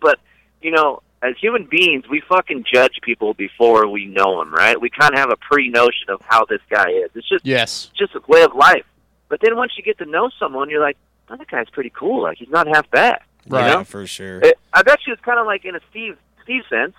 but 0.00 0.18
you 0.60 0.70
know, 0.70 1.02
as 1.22 1.34
human 1.40 1.66
beings, 1.68 2.04
we 2.08 2.20
fucking 2.28 2.64
judge 2.72 3.00
people 3.02 3.34
before 3.34 3.88
we 3.88 4.06
know 4.06 4.38
them, 4.38 4.52
right? 4.54 4.80
We 4.80 4.90
kind 4.90 5.12
of 5.14 5.18
have 5.18 5.30
a 5.30 5.36
pre-notion 5.36 6.10
of 6.10 6.20
how 6.26 6.44
this 6.44 6.60
guy 6.70 6.90
is. 6.90 7.10
It's 7.14 7.28
just 7.28 7.44
yes. 7.44 7.90
just 7.98 8.14
a 8.14 8.20
way 8.28 8.42
of 8.42 8.54
life. 8.54 8.84
But 9.28 9.40
then 9.40 9.56
once 9.56 9.72
you 9.76 9.82
get 9.82 9.98
to 9.98 10.06
know 10.06 10.30
someone, 10.38 10.70
you're 10.70 10.80
like, 10.80 10.96
oh, 11.30 11.36
that 11.36 11.48
guy's 11.48 11.68
pretty 11.70 11.90
cool. 11.90 12.22
Like 12.22 12.38
he's 12.38 12.48
not 12.48 12.66
half 12.66 12.90
bad. 12.90 13.20
Right. 13.46 13.68
You 13.68 13.78
know? 13.78 13.84
for 13.84 14.06
sure. 14.06 14.40
It, 14.40 14.58
I 14.72 14.82
bet 14.82 15.00
you 15.06 15.12
it's 15.12 15.22
kind 15.22 15.38
of 15.38 15.46
like 15.46 15.64
in 15.64 15.74
a 15.74 15.80
Steve 15.90 16.16
Steve 16.42 16.62
sense. 16.68 16.94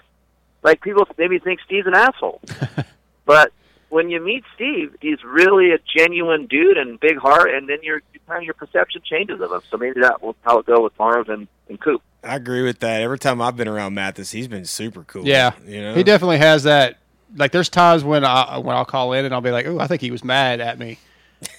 Like 0.63 0.81
people 0.81 1.07
maybe 1.17 1.39
think 1.39 1.61
Steve's 1.61 1.87
an 1.87 1.95
asshole, 1.95 2.41
but 3.25 3.53
when 3.89 4.09
you 4.09 4.21
meet 4.21 4.43
Steve, 4.55 4.95
he's 5.01 5.23
really 5.23 5.71
a 5.71 5.79
genuine 5.97 6.45
dude 6.45 6.77
and 6.77 6.99
big 6.99 7.17
heart, 7.17 7.53
and 7.53 7.67
then 7.67 7.79
your 7.81 8.01
kind 8.27 8.39
of 8.39 8.43
your 8.43 8.53
perception 8.53 9.01
changes 9.03 9.41
of 9.41 9.51
him. 9.51 9.61
So 9.69 9.77
maybe 9.77 10.01
that 10.01 10.21
will 10.21 10.35
how 10.41 10.59
it 10.59 10.65
go 10.65 10.83
with 10.83 10.97
Marv 10.99 11.29
and, 11.29 11.47
and 11.67 11.79
Coop. 11.79 12.01
I 12.23 12.35
agree 12.35 12.61
with 12.61 12.79
that. 12.79 13.01
Every 13.01 13.17
time 13.17 13.41
I've 13.41 13.55
been 13.55 13.67
around 13.67 13.93
Matthes, 13.93 14.31
he's 14.31 14.47
been 14.47 14.65
super 14.65 15.03
cool. 15.03 15.25
Yeah, 15.25 15.53
you 15.65 15.81
know, 15.81 15.95
he 15.95 16.03
definitely 16.03 16.37
has 16.37 16.63
that. 16.63 16.97
Like, 17.35 17.51
there's 17.51 17.69
times 17.69 18.03
when 18.03 18.25
I 18.25 18.57
when 18.57 18.75
I'll 18.75 18.85
call 18.85 19.13
in 19.13 19.25
and 19.25 19.33
I'll 19.33 19.41
be 19.41 19.51
like, 19.51 19.65
"Oh, 19.65 19.79
I 19.79 19.87
think 19.87 20.01
he 20.01 20.11
was 20.11 20.23
mad 20.23 20.59
at 20.59 20.77
me." 20.77 20.99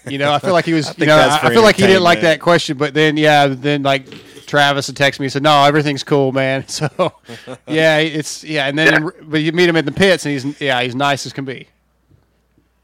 You 0.06 0.18
know, 0.18 0.32
I 0.32 0.38
feel 0.38 0.52
like 0.52 0.64
he 0.64 0.72
was. 0.72 0.88
I 0.90 0.94
you 0.98 1.06
know, 1.06 1.16
I, 1.16 1.38
I 1.42 1.50
feel 1.52 1.62
like 1.62 1.76
he 1.76 1.86
didn't 1.86 2.02
like 2.02 2.20
that 2.22 2.40
question, 2.40 2.76
but 2.76 2.94
then 2.94 3.16
yeah, 3.16 3.46
then 3.46 3.82
like 3.82 4.06
Travis 4.46 4.88
would 4.88 4.96
text 4.96 5.20
me 5.20 5.26
and 5.26 5.32
said, 5.32 5.42
"No, 5.42 5.64
everything's 5.64 6.04
cool, 6.04 6.32
man." 6.32 6.64
So 6.68 6.88
yeah, 7.66 7.98
it's 7.98 8.44
yeah, 8.44 8.66
and 8.66 8.78
then 8.78 9.10
but 9.22 9.38
you 9.42 9.52
meet 9.52 9.68
him 9.68 9.76
in 9.76 9.84
the 9.84 9.92
pits 9.92 10.26
and 10.26 10.32
he's 10.32 10.60
yeah, 10.60 10.82
he's 10.82 10.94
nice 10.94 11.24
as 11.26 11.32
can 11.32 11.44
be. 11.44 11.68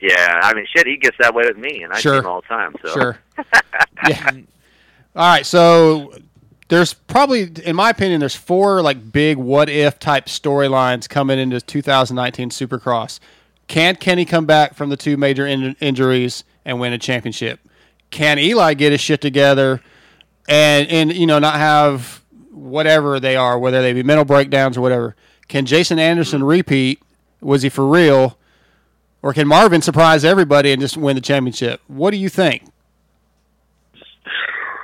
Yeah, 0.00 0.40
I 0.42 0.54
mean, 0.54 0.66
shit, 0.74 0.86
he 0.86 0.96
gets 0.96 1.16
that 1.18 1.34
way 1.34 1.44
with 1.46 1.56
me, 1.56 1.82
and 1.82 1.92
I 1.92 1.98
Sure. 1.98 2.14
see 2.14 2.18
him 2.18 2.26
all 2.26 2.42
the 2.42 2.46
time. 2.48 2.74
So 2.82 2.88
Sure. 2.92 3.18
yeah. 4.08 4.30
All 5.16 5.30
right, 5.32 5.46
so 5.46 6.12
there's 6.68 6.92
probably, 6.92 7.50
in 7.64 7.74
my 7.74 7.90
opinion, 7.90 8.20
there's 8.20 8.36
four 8.36 8.82
like 8.82 9.10
big 9.10 9.38
what 9.38 9.68
if 9.68 9.98
type 9.98 10.26
storylines 10.26 11.08
coming 11.08 11.38
into 11.38 11.60
2019 11.60 12.50
Supercross. 12.50 13.20
Can 13.68 13.96
Kenny 13.96 14.24
come 14.24 14.46
back 14.46 14.74
from 14.74 14.90
the 14.90 14.96
two 14.96 15.16
major 15.16 15.46
in- 15.46 15.76
injuries 15.80 16.44
and 16.66 16.78
win 16.78 16.92
a 16.92 16.98
championship? 16.98 17.60
Can 18.10 18.38
Eli 18.38 18.74
get 18.74 18.92
his 18.92 19.00
shit 19.00 19.22
together 19.22 19.80
and 20.46 20.86
and 20.88 21.14
you 21.14 21.26
know 21.26 21.38
not 21.38 21.54
have 21.54 22.22
whatever 22.50 23.18
they 23.18 23.36
are, 23.36 23.58
whether 23.58 23.80
they 23.80 23.94
be 23.94 24.02
mental 24.02 24.26
breakdowns 24.26 24.76
or 24.76 24.82
whatever? 24.82 25.16
Can 25.48 25.64
Jason 25.64 25.98
Anderson 25.98 26.42
repeat? 26.42 27.00
Was 27.40 27.62
he 27.62 27.70
for 27.70 27.86
real? 27.86 28.36
Or 29.22 29.32
can 29.32 29.48
Marvin 29.48 29.80
surprise 29.82 30.24
everybody 30.24 30.72
and 30.72 30.80
just 30.80 30.96
win 30.96 31.16
the 31.16 31.22
championship? 31.22 31.80
What 31.86 32.10
do 32.10 32.16
you 32.16 32.28
think? 32.28 32.64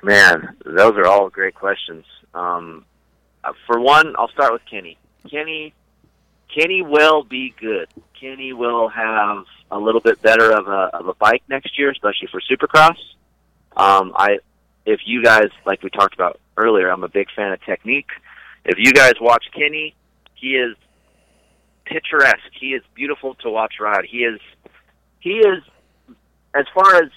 Man, 0.02 0.56
those 0.64 0.94
are 0.96 1.06
all 1.06 1.28
great 1.28 1.54
questions. 1.54 2.04
Um, 2.34 2.84
uh, 3.44 3.52
for 3.66 3.78
one, 3.78 4.14
I'll 4.18 4.30
start 4.30 4.52
with 4.52 4.62
Kenny. 4.68 4.98
Kenny, 5.30 5.74
Kenny 6.52 6.82
will 6.82 7.22
be 7.22 7.54
good. 7.60 7.88
Kenny 8.18 8.52
will 8.52 8.88
have 8.88 9.44
a 9.72 9.78
little 9.78 10.00
bit 10.00 10.20
better 10.22 10.52
of 10.52 10.68
a 10.68 10.90
of 10.94 11.08
a 11.08 11.14
bike 11.14 11.42
next 11.48 11.78
year, 11.78 11.90
especially 11.90 12.28
for 12.30 12.40
Supercross. 12.40 12.98
Um, 13.76 14.12
I, 14.14 14.38
if 14.84 15.00
you 15.06 15.24
guys 15.24 15.48
like 15.64 15.82
we 15.82 15.90
talked 15.90 16.14
about 16.14 16.38
earlier, 16.56 16.88
I'm 16.90 17.02
a 17.02 17.08
big 17.08 17.28
fan 17.34 17.52
of 17.52 17.64
technique. 17.64 18.10
If 18.64 18.78
you 18.78 18.92
guys 18.92 19.14
watch 19.20 19.46
Kenny, 19.52 19.94
he 20.34 20.50
is 20.50 20.76
picturesque. 21.86 22.52
He 22.60 22.74
is 22.74 22.82
beautiful 22.94 23.34
to 23.36 23.50
watch 23.50 23.74
ride. 23.80 24.04
He 24.04 24.18
is, 24.18 24.40
he 25.18 25.38
is, 25.38 25.62
as 26.54 26.66
far 26.74 26.96
as 26.96 27.10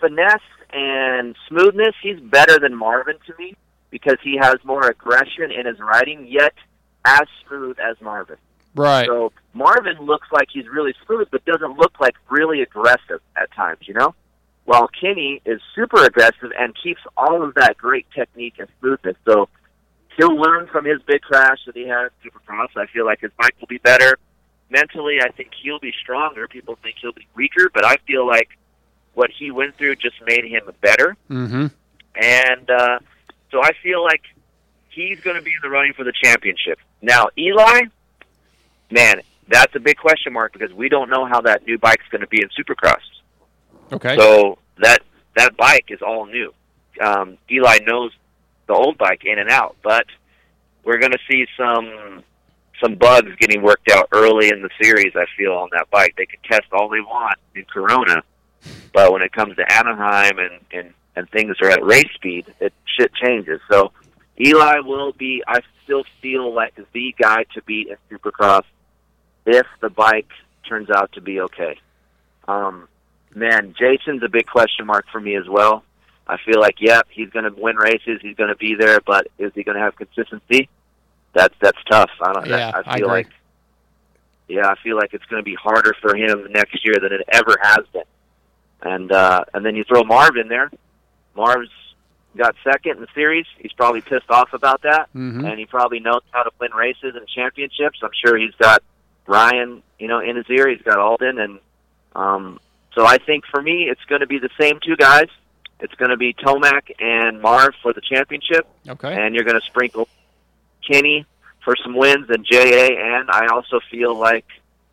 finesse 0.00 0.40
and 0.72 1.36
smoothness, 1.48 1.94
he's 2.02 2.20
better 2.20 2.58
than 2.58 2.74
Marvin 2.74 3.16
to 3.26 3.34
me 3.38 3.56
because 3.90 4.16
he 4.22 4.38
has 4.40 4.56
more 4.64 4.86
aggression 4.88 5.50
in 5.50 5.66
his 5.66 5.78
riding, 5.80 6.26
yet 6.26 6.54
as 7.04 7.26
smooth 7.46 7.76
as 7.78 8.00
Marvin. 8.00 8.36
Right. 8.74 9.06
So 9.06 9.32
Marvin 9.56 9.98
looks 10.00 10.28
like 10.30 10.48
he's 10.52 10.68
really 10.68 10.94
smooth, 11.06 11.28
but 11.30 11.44
doesn't 11.46 11.78
look 11.78 11.98
like 11.98 12.14
really 12.28 12.60
aggressive 12.60 13.20
at 13.36 13.50
times, 13.52 13.80
you 13.88 13.94
know? 13.94 14.14
While 14.66 14.88
Kenny 14.88 15.40
is 15.46 15.60
super 15.74 16.04
aggressive 16.04 16.52
and 16.58 16.74
keeps 16.82 17.00
all 17.16 17.42
of 17.42 17.54
that 17.54 17.78
great 17.78 18.06
technique 18.14 18.54
and 18.58 18.68
smoothness. 18.80 19.16
So 19.24 19.48
he'll 20.16 20.36
learn 20.36 20.66
from 20.66 20.84
his 20.84 21.00
big 21.02 21.22
crash 21.22 21.58
that 21.66 21.74
he 21.74 21.88
had 21.88 22.10
in 22.24 22.30
Supercross. 22.30 22.68
I 22.76 22.86
feel 22.86 23.06
like 23.06 23.20
his 23.20 23.30
bike 23.38 23.54
will 23.58 23.68
be 23.68 23.78
better. 23.78 24.18
Mentally, 24.68 25.20
I 25.22 25.30
think 25.30 25.52
he'll 25.62 25.78
be 25.78 25.92
stronger. 26.02 26.48
People 26.48 26.76
think 26.82 26.96
he'll 27.00 27.12
be 27.12 27.26
weaker, 27.34 27.70
but 27.72 27.84
I 27.84 27.96
feel 28.06 28.26
like 28.26 28.50
what 29.14 29.30
he 29.30 29.50
went 29.50 29.76
through 29.76 29.96
just 29.96 30.16
made 30.26 30.44
him 30.44 30.70
better. 30.82 31.16
Mm-hmm. 31.30 31.66
And 32.16 32.70
uh, 32.70 32.98
so 33.50 33.62
I 33.62 33.70
feel 33.82 34.02
like 34.02 34.22
he's 34.90 35.20
going 35.20 35.36
to 35.36 35.42
be 35.42 35.52
in 35.52 35.60
the 35.62 35.70
running 35.70 35.94
for 35.94 36.04
the 36.04 36.12
championship. 36.12 36.78
Now, 37.00 37.28
Eli, 37.38 37.82
man, 38.90 39.22
that's 39.48 39.74
a 39.74 39.80
big 39.80 39.96
question 39.96 40.32
mark 40.32 40.52
because 40.52 40.72
we 40.72 40.88
don't 40.88 41.08
know 41.08 41.24
how 41.24 41.40
that 41.42 41.66
new 41.66 41.78
bike's 41.78 42.04
going 42.10 42.20
to 42.20 42.26
be 42.26 42.42
in 42.42 42.48
Supercross. 42.48 43.00
Okay. 43.92 44.16
So 44.16 44.58
that 44.78 45.02
that 45.36 45.56
bike 45.56 45.86
is 45.88 46.00
all 46.02 46.26
new. 46.26 46.52
Um, 47.00 47.38
Eli 47.50 47.78
knows 47.86 48.12
the 48.66 48.74
old 48.74 48.98
bike 48.98 49.24
in 49.24 49.38
and 49.38 49.50
out, 49.50 49.76
but 49.82 50.06
we're 50.84 50.98
going 50.98 51.12
to 51.12 51.18
see 51.30 51.46
some 51.56 52.22
some 52.82 52.94
bugs 52.94 53.30
getting 53.38 53.62
worked 53.62 53.90
out 53.90 54.08
early 54.12 54.48
in 54.48 54.62
the 54.62 54.70
series. 54.80 55.12
I 55.14 55.24
feel 55.36 55.52
on 55.52 55.68
that 55.72 55.88
bike, 55.90 56.14
they 56.16 56.26
can 56.26 56.40
test 56.44 56.66
all 56.72 56.88
they 56.88 57.00
want 57.00 57.38
in 57.54 57.64
Corona, 57.64 58.22
but 58.92 59.12
when 59.12 59.22
it 59.22 59.32
comes 59.32 59.56
to 59.56 59.72
Anaheim 59.72 60.38
and 60.38 60.60
and 60.72 60.94
and 61.14 61.30
things 61.30 61.56
are 61.62 61.70
at 61.70 61.84
race 61.84 62.10
speed, 62.14 62.52
it 62.60 62.72
shit 62.84 63.12
changes. 63.14 63.60
So 63.70 63.92
Eli 64.40 64.80
will 64.80 65.12
be. 65.12 65.42
I 65.46 65.60
still 65.84 66.04
feel 66.20 66.52
like 66.52 66.74
the 66.92 67.14
guy 67.18 67.44
to 67.54 67.62
beat 67.62 67.88
in 67.88 67.96
Supercross 68.10 68.64
if 69.46 69.66
the 69.80 69.88
bike 69.90 70.28
turns 70.68 70.90
out 70.90 71.12
to 71.12 71.20
be 71.20 71.40
okay. 71.40 71.78
Um, 72.48 72.88
man, 73.34 73.74
Jason's 73.78 74.22
a 74.22 74.28
big 74.28 74.46
question 74.46 74.86
mark 74.86 75.06
for 75.10 75.20
me 75.20 75.36
as 75.36 75.48
well. 75.48 75.84
I 76.28 76.36
feel 76.44 76.60
like, 76.60 76.76
yep, 76.80 77.06
he's 77.10 77.30
going 77.30 77.44
to 77.44 77.60
win 77.60 77.76
races. 77.76 78.18
He's 78.20 78.36
going 78.36 78.48
to 78.50 78.56
be 78.56 78.74
there, 78.74 79.00
but 79.06 79.28
is 79.38 79.52
he 79.54 79.62
going 79.62 79.76
to 79.76 79.82
have 79.82 79.94
consistency? 79.96 80.68
That's 81.34 81.54
that's 81.60 81.78
tough. 81.88 82.10
I 82.20 82.32
don't. 82.32 82.46
Yeah, 82.48 82.72
I 82.74 82.78
I 82.90 82.96
feel 82.98 83.06
agree. 83.06 83.18
like, 83.18 83.28
yeah, 84.48 84.66
I 84.68 84.74
feel 84.82 84.96
like 84.96 85.12
it's 85.12 85.24
going 85.26 85.40
to 85.40 85.44
be 85.44 85.54
harder 85.54 85.94
for 86.00 86.16
him 86.16 86.46
next 86.50 86.84
year 86.84 86.94
than 87.00 87.12
it 87.12 87.22
ever 87.32 87.56
has 87.62 87.84
been. 87.92 88.02
And 88.82 89.12
uh, 89.12 89.44
and 89.54 89.64
then 89.64 89.76
you 89.76 89.84
throw 89.84 90.02
Marv 90.04 90.36
in 90.36 90.48
there. 90.48 90.70
Marv's 91.36 91.70
got 92.36 92.54
second 92.64 92.96
in 92.96 93.00
the 93.02 93.08
series. 93.14 93.46
He's 93.58 93.72
probably 93.72 94.00
pissed 94.00 94.30
off 94.30 94.52
about 94.52 94.82
that, 94.82 95.08
Mhm. 95.14 95.48
and 95.48 95.58
he 95.58 95.66
probably 95.66 96.00
knows 96.00 96.22
how 96.32 96.42
to 96.42 96.50
win 96.60 96.72
races 96.72 97.14
and 97.16 97.26
championships. 97.28 97.98
I'm 98.02 98.10
sure 98.24 98.36
he's 98.36 98.54
got 98.54 98.82
Ryan, 99.26 99.82
you 99.98 100.08
know, 100.08 100.20
in 100.20 100.36
his 100.36 100.46
ear. 100.50 100.68
He's 100.68 100.82
got 100.82 100.98
Aldon, 100.98 101.38
and 101.38 101.58
um, 102.14 102.60
so 102.94 103.04
I 103.06 103.18
think 103.18 103.44
for 103.46 103.60
me, 103.62 103.84
it's 103.90 104.04
going 104.08 104.20
to 104.20 104.26
be 104.26 104.38
the 104.38 104.50
same 104.58 104.78
two 104.84 104.96
guys. 104.96 105.28
it's 105.80 105.94
going 105.94 106.10
to 106.10 106.16
be 106.16 106.32
Tomac 106.34 106.90
and 107.00 107.42
Marv 107.42 107.74
for 107.82 107.92
the 107.92 108.00
championship, 108.00 108.66
Okay. 108.88 109.12
and 109.14 109.34
you're 109.34 109.44
going 109.44 109.60
to 109.60 109.66
sprinkle 109.66 110.08
Kenny 110.90 111.26
for 111.64 111.74
some 111.82 111.94
wins 111.94 112.30
and 112.30 112.44
JA, 112.50 112.88
and 112.96 113.30
I 113.30 113.48
also 113.48 113.80
feel 113.90 114.14
like 114.14 114.46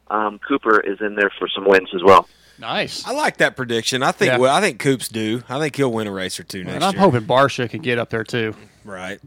um, 0.09 0.39
Cooper 0.39 0.79
is 0.79 0.99
in 1.01 1.15
there 1.15 1.31
for 1.39 1.47
some 1.47 1.65
wins 1.65 1.89
as 1.95 2.03
well. 2.03 2.27
Nice. 2.59 3.05
I 3.05 3.11
like 3.11 3.37
that 3.37 3.55
prediction. 3.55 4.03
I 4.03 4.11
think 4.11 4.31
Yeah. 4.33 4.37
well, 4.37 4.53
I 4.55 4.61
think 4.61 4.79
Coops 4.79 5.07
do. 5.09 5.43
I 5.49 5.59
think 5.59 5.75
he'll 5.75 5.91
win 5.91 6.07
a 6.07 6.11
race 6.11 6.39
or 6.39 6.43
two 6.43 6.63
next 6.63 6.75
And 6.75 6.83
I'm 6.83 6.93
year. 6.93 7.01
hoping 7.01 7.21
Barcia 7.21 7.69
can 7.69 7.81
get 7.81 7.97
up 7.97 8.09
there 8.09 8.23
too. 8.23 8.55
Right. 8.83 9.19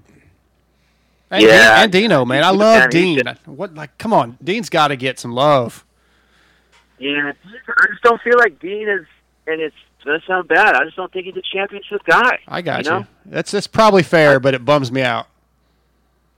And, 1.30 1.42
Yeah. 1.42 1.82
and 1.82 1.90
Dino, 1.90 2.24
man, 2.24 2.44
I 2.44 2.50
love 2.50 2.90
Dean. 2.90 3.20
What 3.46 3.74
like? 3.74 3.96
Come 3.98 4.12
on, 4.12 4.38
Dean's 4.42 4.68
got 4.70 4.88
to 4.88 4.96
get 4.96 5.18
some 5.18 5.32
love. 5.32 5.84
Yeah, 6.98 7.32
I 7.34 7.86
just 7.90 8.02
don't 8.02 8.20
feel 8.22 8.38
like 8.38 8.58
Dean 8.60 8.88
is, 8.88 9.06
and 9.46 9.60
it's 9.60 9.74
going 10.05 10.18
to 10.20 10.26
sound 10.26 10.48
bad. 10.48 10.74
I 10.76 10.84
just 10.84 10.96
don't 10.96 11.12
think 11.12 11.26
he's 11.26 11.36
a 11.36 11.42
championship 11.52 12.02
guy. 12.05 12.38
I 12.48 12.62
got 12.62 12.84
you. 12.84 12.90
know? 12.90 13.06
That's 13.26 13.50
that's 13.50 13.66
probably 13.66 14.02
fair, 14.02 14.38
but 14.40 14.55
it 14.55 14.64
bums 14.64 14.90
me 14.92 15.02
out. 15.02 15.26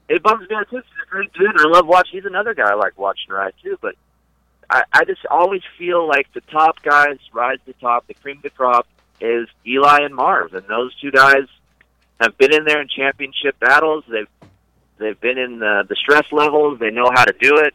It 0.09 0.23
bums 0.23 0.49
me 0.49 0.55
out 0.55 0.69
too. 0.69 0.77
He's 0.77 0.85
a 1.05 1.09
great 1.09 1.31
dude. 1.33 1.55
I 1.59 1.67
love 1.67 1.85
watching. 1.85 2.19
He's 2.19 2.25
another 2.25 2.53
guy 2.55 2.71
I 2.71 2.73
like 2.73 2.97
watching 2.97 3.31
ride 3.31 3.53
too. 3.63 3.77
But 3.79 3.95
I, 4.69 4.83
I 4.91 5.05
just 5.05 5.23
always 5.27 5.61
feel 5.77 6.07
like 6.07 6.27
the 6.33 6.41
top 6.41 6.81
guys 6.81 7.17
rise 7.31 7.59
to 7.59 7.67
the 7.67 7.73
top. 7.79 8.07
The 8.07 8.15
cream 8.15 8.37
of 8.37 8.43
the 8.43 8.49
crop 8.49 8.87
is 9.21 9.47
Eli 9.67 9.99
and 10.01 10.15
Marv, 10.15 10.55
and 10.55 10.65
those 10.67 10.95
two 10.99 11.11
guys 11.11 11.43
have 12.19 12.37
been 12.39 12.51
in 12.53 12.65
there 12.65 12.81
in 12.81 12.87
championship 12.87 13.59
battles. 13.59 14.03
They've 14.09 14.27
they've 14.99 15.19
been 15.19 15.37
in 15.37 15.59
the, 15.59 15.83
the 15.87 15.95
stress 15.95 16.31
levels. 16.31 16.79
They 16.79 16.91
know 16.91 17.09
how 17.13 17.25
to 17.25 17.33
do 17.39 17.57
it. 17.57 17.73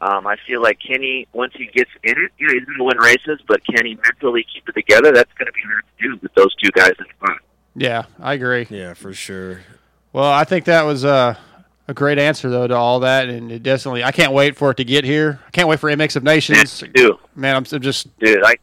Um, 0.00 0.26
I 0.26 0.36
feel 0.46 0.60
like 0.60 0.78
Kenny, 0.86 1.26
once 1.32 1.54
he 1.56 1.66
gets 1.66 1.90
in 2.02 2.10
it, 2.12 2.32
you 2.38 2.46
know, 2.48 2.52
he's 2.52 2.64
going 2.64 2.78
to 2.78 2.84
win 2.84 2.98
races. 2.98 3.40
But 3.48 3.64
can 3.64 3.86
he 3.86 3.94
mentally 4.02 4.44
keep 4.52 4.68
it 4.68 4.72
together? 4.72 5.12
That's 5.12 5.32
going 5.34 5.46
to 5.46 5.52
be 5.52 5.62
hard 5.66 5.84
to 5.98 6.08
do 6.08 6.18
with 6.22 6.34
those 6.34 6.54
two 6.56 6.70
guys 6.72 6.92
in 6.98 7.06
front. 7.18 7.40
Yeah, 7.74 8.04
I 8.20 8.34
agree. 8.34 8.66
Yeah, 8.68 8.94
for 8.94 9.14
sure. 9.14 9.60
Well, 10.12 10.30
I 10.30 10.44
think 10.44 10.66
that 10.66 10.82
was 10.82 11.04
uh, 11.04 11.36
a 11.88 11.94
great 11.94 12.18
answer 12.18 12.50
though 12.50 12.66
to 12.66 12.74
all 12.74 13.00
that, 13.00 13.28
and 13.28 13.50
it 13.52 13.62
definitely. 13.62 14.04
I 14.04 14.12
can't 14.12 14.32
wait 14.32 14.56
for 14.56 14.70
it 14.70 14.76
to 14.78 14.84
get 14.84 15.04
here. 15.04 15.40
I 15.46 15.50
can't 15.50 15.68
wait 15.68 15.78
for 15.80 15.90
MX 15.90 16.16
of 16.16 16.22
Nations. 16.24 16.82
do. 16.94 17.18
Man, 17.34 17.56
I'm, 17.56 17.64
I'm 17.70 17.80
just 17.80 18.16
Dude, 18.18 18.42
I 18.44 18.54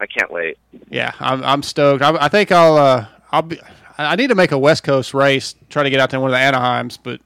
I 0.00 0.06
can't 0.06 0.30
wait. 0.30 0.58
yeah, 0.88 1.12
I'm 1.20 1.42
I'm 1.42 1.62
stoked. 1.62 2.02
I, 2.02 2.16
I 2.24 2.28
think 2.28 2.52
I'll 2.52 2.76
uh, 2.76 3.06
I'll 3.32 3.42
be. 3.42 3.58
I 3.98 4.16
need 4.16 4.28
to 4.28 4.34
make 4.34 4.52
a 4.52 4.58
West 4.58 4.84
Coast 4.84 5.12
race, 5.12 5.54
try 5.68 5.82
to 5.82 5.90
get 5.90 5.98
out 6.00 6.10
there 6.10 6.18
in 6.18 6.22
one 6.22 6.32
of 6.32 6.38
the 6.38 6.58
Anaheims, 6.58 6.98
but 7.02 7.20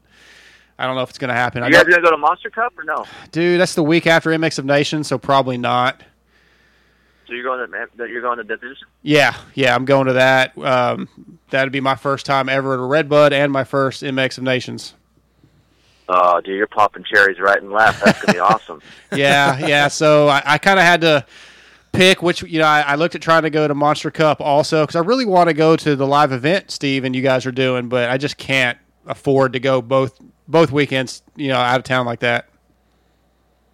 I 0.79 0.87
don't 0.87 0.97
know 0.97 1.03
if 1.03 1.11
it's 1.11 1.19
going 1.19 1.29
to 1.29 1.35
happen. 1.35 1.63
I 1.63 1.67
You 1.67 1.73
guys 1.75 1.85
going 1.85 1.97
to 1.97 2.03
go 2.03 2.11
to 2.11 2.17
Monster 2.17 2.51
Cup 2.51 2.77
or 2.79 2.85
no? 2.85 3.05
dude, 3.31 3.61
that's 3.61 3.75
the 3.75 3.83
week 3.83 4.07
after 4.07 4.31
MX 4.31 4.59
of 4.59 4.65
Nations, 4.65 5.07
so 5.07 5.19
probably 5.19 5.59
not. 5.59 6.03
So 7.27 7.35
you're 7.35 7.45
going 7.45 7.71
to 7.71 7.87
that 7.97 8.09
you're 8.11 8.21
going 8.23 8.39
to 8.39 8.45
division? 8.45 8.87
Yeah, 9.03 9.37
yeah, 9.55 9.75
I'm 9.75 9.85
going 9.85 10.07
to 10.07 10.15
that. 10.15 10.57
Um, 10.59 11.09
that'd 11.51 11.73
be 11.73 11.81
my 11.81 11.95
first 11.95 12.27
time 12.27 12.49
ever 12.49 12.75
at 12.75 12.79
a 12.79 12.83
RedBud 12.83 13.33
and 13.33 13.53
my 13.53 13.65
first 13.65 14.03
MX 14.03 14.39
of 14.39 14.45
Nations. 14.45 14.95
Oh, 16.09 16.41
dude, 16.41 16.57
you're 16.57 16.67
popping 16.67 17.05
cherries 17.05 17.39
right 17.39 17.63
and 17.63 17.71
left. 17.71 18.05
That's 18.05 18.21
gonna 18.23 18.35
be 18.35 18.39
awesome. 18.41 18.83
yeah, 19.13 19.57
yeah. 19.67 19.89
So 19.89 20.29
I, 20.29 20.43
I 20.45 20.59
kind 20.59 20.79
of 20.79 20.85
had 20.85 21.01
to 21.03 21.25
pick 21.93 22.23
which. 22.23 22.43
You 22.43 22.59
know, 22.59 22.67
I, 22.67 22.81
I 22.81 22.95
looked 22.97 23.15
at 23.15 23.23
trying 23.23 23.43
to 23.43 23.51
go 23.51 23.69
to 23.69 23.75
Monster 23.75 24.11
Cup 24.11 24.41
also 24.41 24.83
because 24.85 24.97
I 24.97 25.01
really 25.01 25.27
want 25.27 25.49
to 25.49 25.55
go 25.55 25.77
to 25.77 25.97
the 25.97 26.07
live 26.07 26.33
event, 26.33 26.71
Steve, 26.71 27.05
and 27.05 27.15
you 27.15 27.23
guys 27.23 27.47
are 27.47 27.53
doing, 27.53 27.89
but 27.89 28.11
I 28.11 28.19
just 28.19 28.37
can't 28.37 28.79
afford 29.07 29.53
to 29.55 29.61
go 29.61 29.83
both 29.83 30.19
both 30.49 30.73
weekends. 30.73 31.23
You 31.37 31.49
know, 31.49 31.57
out 31.57 31.79
of 31.79 31.85
town 31.85 32.07
like 32.07 32.21
that. 32.21 32.49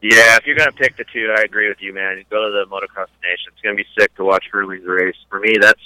Yeah, 0.00 0.36
if 0.36 0.46
you're 0.46 0.56
gonna 0.56 0.72
pick 0.72 0.96
the 0.96 1.04
two, 1.12 1.34
I 1.36 1.42
agree 1.42 1.68
with 1.68 1.80
you, 1.80 1.92
man. 1.92 2.22
Go 2.30 2.44
to 2.44 2.52
the 2.52 2.66
Motocross 2.70 3.08
Nation. 3.22 3.52
It's 3.52 3.62
gonna 3.62 3.74
be 3.74 3.86
sick 3.98 4.14
to 4.16 4.24
watch 4.24 4.44
Herlings 4.52 4.86
race. 4.86 5.16
For 5.28 5.40
me, 5.40 5.56
that's 5.60 5.80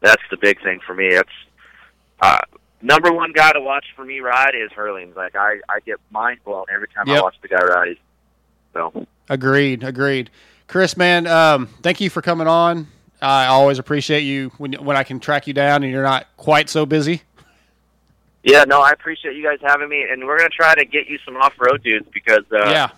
that's 0.00 0.22
the 0.30 0.36
big 0.36 0.62
thing 0.62 0.80
for 0.86 0.94
me. 0.94 1.10
That's 1.14 1.28
uh, 2.20 2.38
number 2.82 3.12
one 3.12 3.32
guy 3.32 3.52
to 3.52 3.60
watch 3.60 3.84
for 3.96 4.04
me 4.04 4.20
ride 4.20 4.54
is 4.54 4.70
Herlings. 4.72 5.16
Like 5.16 5.34
I, 5.34 5.60
I 5.68 5.80
get 5.84 5.96
mind 6.10 6.38
blown 6.44 6.66
every 6.72 6.88
time 6.88 7.10
I 7.10 7.20
watch 7.20 7.34
the 7.42 7.48
guy 7.48 7.64
ride. 7.64 7.96
So 8.72 9.06
Agreed, 9.28 9.82
agreed. 9.82 10.30
Kris, 10.68 10.96
man, 10.96 11.26
um, 11.26 11.68
thank 11.82 12.00
you 12.00 12.10
for 12.10 12.22
coming 12.22 12.48
on. 12.48 12.88
I 13.22 13.46
always 13.46 13.78
appreciate 13.78 14.20
you 14.20 14.50
when 14.58 14.74
when 14.74 14.96
I 14.96 15.04
can 15.04 15.20
track 15.20 15.46
you 15.46 15.54
down 15.54 15.82
and 15.82 15.92
you're 15.92 16.02
not 16.02 16.26
quite 16.36 16.68
so 16.68 16.84
busy. 16.84 17.22
yeah, 18.42 18.64
no, 18.64 18.80
I 18.82 18.90
appreciate 18.90 19.36
you 19.36 19.42
guys 19.42 19.58
having 19.62 19.88
me, 19.88 20.02
and 20.02 20.24
we're 20.26 20.36
gonna 20.36 20.50
try 20.50 20.74
to 20.74 20.84
get 20.84 21.06
you 21.08 21.18
some 21.24 21.36
off 21.36 21.54
road 21.58 21.82
dudes 21.82 22.06
because 22.12 22.44
uh, 22.52 22.68
yeah, 22.68 22.90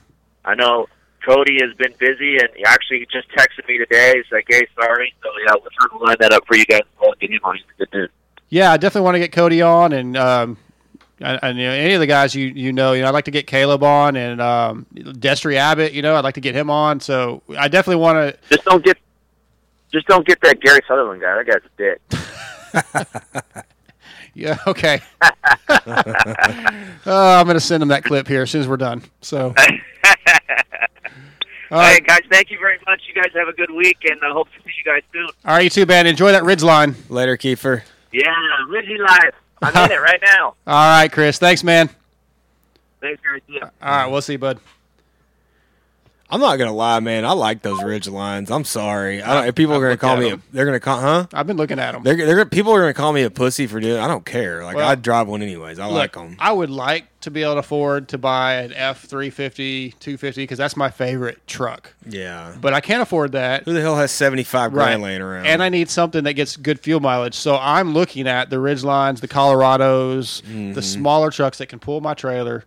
I 0.45 0.55
know 0.55 0.89
Cody 1.25 1.59
has 1.63 1.75
been 1.77 1.95
busy, 1.99 2.39
and 2.39 2.49
he 2.57 2.65
actually 2.65 3.07
just 3.13 3.29
texted 3.31 3.69
me 3.69 3.79
today. 3.79 4.15
He's 4.17 4.33
like, 4.33 4.47
"Hey, 4.49 4.67
sorry." 4.75 5.15
So 5.23 5.31
yeah, 5.47 5.53
we'll 5.53 5.71
try 5.79 5.99
to 5.99 6.05
line 6.05 6.17
that 6.21 6.33
up 6.33 6.47
for 6.47 6.57
you 6.57 6.65
guys. 6.65 6.83
Well, 7.01 7.15
get 7.21 7.31
him 7.31 7.41
on. 7.45 7.57
He's 7.57 7.65
a 7.77 7.79
good 7.79 7.91
dude. 7.93 8.11
yeah. 8.49 8.73
I 8.73 8.77
definitely 8.77 9.05
want 9.05 9.15
to 9.17 9.21
get 9.21 9.33
Cody 9.33 9.63
on 9.63 9.93
and. 9.93 10.17
Um, 10.17 10.57
and, 11.21 11.39
and, 11.43 11.59
you 11.59 11.65
know, 11.65 11.73
any 11.73 11.95
of 11.95 12.01
the 12.01 12.07
guys 12.07 12.35
you 12.35 12.47
you 12.47 12.73
know, 12.73 12.93
you 12.93 13.03
know, 13.03 13.09
I'd 13.09 13.15
like 13.15 13.25
to 13.27 13.31
get 13.31 13.47
Caleb 13.47 13.83
on 13.83 14.17
and 14.17 14.41
um, 14.41 14.87
Destry 14.95 15.57
Abbott. 15.57 15.93
You 15.93 16.03
know, 16.03 16.17
I'd 16.17 16.25
like 16.25 16.35
to 16.35 16.41
get 16.41 16.55
him 16.55 16.71
on. 16.71 17.01
So 17.01 17.43
I 17.57 17.69
definitely 17.69 18.03
want 18.03 18.35
to. 18.35 18.39
Just 18.55 18.65
don't 18.65 18.85
get, 18.85 18.99
just 19.93 20.07
don't 20.07 20.27
get 20.27 20.41
that 20.43 20.61
Gary 20.61 20.81
Sutherland 20.87 21.21
guy. 21.21 21.43
That 21.43 21.47
guy's 21.47 21.63
a 21.65 23.41
dick. 23.53 23.65
Yeah. 24.39 24.57
Okay. 24.69 25.01
uh, 25.21 25.31
I'm 27.07 27.45
going 27.45 27.57
to 27.57 27.61
send 27.61 27.83
him 27.83 27.89
that 27.89 28.05
clip 28.05 28.29
here 28.29 28.43
as 28.43 28.51
soon 28.53 28.61
as 28.61 28.69
we're 28.69 28.77
done. 28.77 29.03
So. 29.21 29.53
All 31.71 31.83
Hey 31.83 32.01
guys, 32.01 32.21
thank 32.31 32.51
you 32.51 32.59
very 32.59 32.79
much. 32.87 33.03
You 33.07 33.21
guys 33.21 33.31
have 33.35 33.49
a 33.49 33.53
good 33.53 33.71
week, 33.71 33.99
and 34.05 34.19
I 34.23 34.33
hope 34.33 34.49
to 34.53 34.63
see 34.63 34.71
you 34.79 34.85
guys 34.85 35.03
soon. 35.13 35.29
All 35.45 35.55
right, 35.55 35.65
you 35.65 35.71
too, 35.71 35.85
man. 35.85 36.07
Enjoy 36.07 36.33
that 36.33 36.45
Ridge 36.45 36.63
line. 36.63 36.95
Later, 37.11 37.37
Keefer. 37.37 37.83
Yeah, 38.11 38.33
Ridgy 38.71 38.97
Live. 38.97 39.35
I'm 39.63 39.85
in 39.85 39.93
it 39.93 40.01
right 40.01 40.21
now. 40.23 40.55
All 40.67 41.01
right, 41.01 41.11
Kris. 41.11 41.39
Thanks, 41.39 41.65
man. 41.65 41.91
Thanks. 43.01 43.21
All 43.63 43.71
right, 43.83 44.07
we'll 44.07 44.23
see, 44.23 44.33
you, 44.33 44.39
bud. 44.39 44.59
I'm 46.31 46.41
not 46.41 46.57
gonna 46.57 46.75
lie, 46.75 47.01
man. 47.01 47.25
I 47.25 47.33
like 47.33 47.63
those 47.63 47.83
ridge 47.83 48.07
lines. 48.07 48.51
I'm 48.51 48.65
sorry. 48.65 49.23
I 49.23 49.33
don't. 49.35 49.47
If 49.49 49.55
people 49.55 49.75
are 49.75 49.77
I've 49.91 49.99
gonna 49.99 50.15
call 50.15 50.17
me, 50.19 50.31
a, 50.33 50.41
they're 50.53 50.67
gonna 50.67 50.79
call, 50.79 51.01
huh? 51.01 51.27
I've 51.33 51.47
been 51.47 51.57
looking 51.57 51.79
at 51.79 51.93
them. 51.93 52.03
They're, 52.03 52.17
they're 52.17 52.45
people 52.45 52.73
are 52.75 52.81
gonna 52.81 52.93
call 52.93 53.15
me 53.15 53.23
a 53.23 53.31
pussy 53.31 53.67
for 53.67 53.81
doing. 53.81 53.99
I 53.99 54.07
don't 54.09 54.27
care. 54.27 54.63
Like 54.63 54.77
Well, 54.77 54.87
I'd 54.89 55.01
drive 55.01 55.27
one 55.27 55.41
anyways. 55.41 55.79
I 55.79 55.87
like 55.87 56.13
them. 56.13 56.37
I 56.39 56.53
would 56.53 56.69
like 56.69 57.07
to 57.23 57.31
be 57.31 57.43
able 57.43 57.55
to 57.55 57.61
afford 57.61 58.09
to 58.09 58.19
buy 58.19 58.57
an 58.57 58.75
F 58.75 59.05
three 59.05 59.31
fifty, 59.31 59.93
two 60.01 60.19
fifty, 60.19 60.43
because 60.43 60.59
that's 60.59 60.77
my 60.77 60.91
favorite 60.91 61.39
truck. 61.47 61.95
Yeah. 62.07 62.55
But 62.61 62.75
I 62.75 62.81
can't 62.83 63.01
afford 63.01 63.33
that. 63.33 63.65
Who 63.65 63.73
the 63.73 63.81
hell 63.81 63.97
has 63.97 64.13
75 64.13 64.73
grand 64.73 65.01
laying 65.03 65.23
around? 65.23 65.47
And 65.47 65.63
I 65.63 65.71
need 65.71 65.89
something 65.89 66.25
that 66.25 66.35
gets 66.35 66.59
good 66.59 66.79
fuel 66.79 67.01
mileage. 67.01 67.35
So 67.35 67.57
I'm 67.57 67.95
looking 67.95 68.29
at 68.29 68.51
the 68.51 68.61
Ridge 68.61 68.85
lines, 68.85 69.21
the 69.23 69.29
Colorados, 69.29 70.43
Mm-hmm. 70.43 70.75
the 70.75 70.83
smaller 70.83 71.31
trucks 71.31 71.59
that 71.59 71.67
can 71.67 71.79
pull 71.79 72.01
my 72.03 72.13
trailer. 72.15 72.65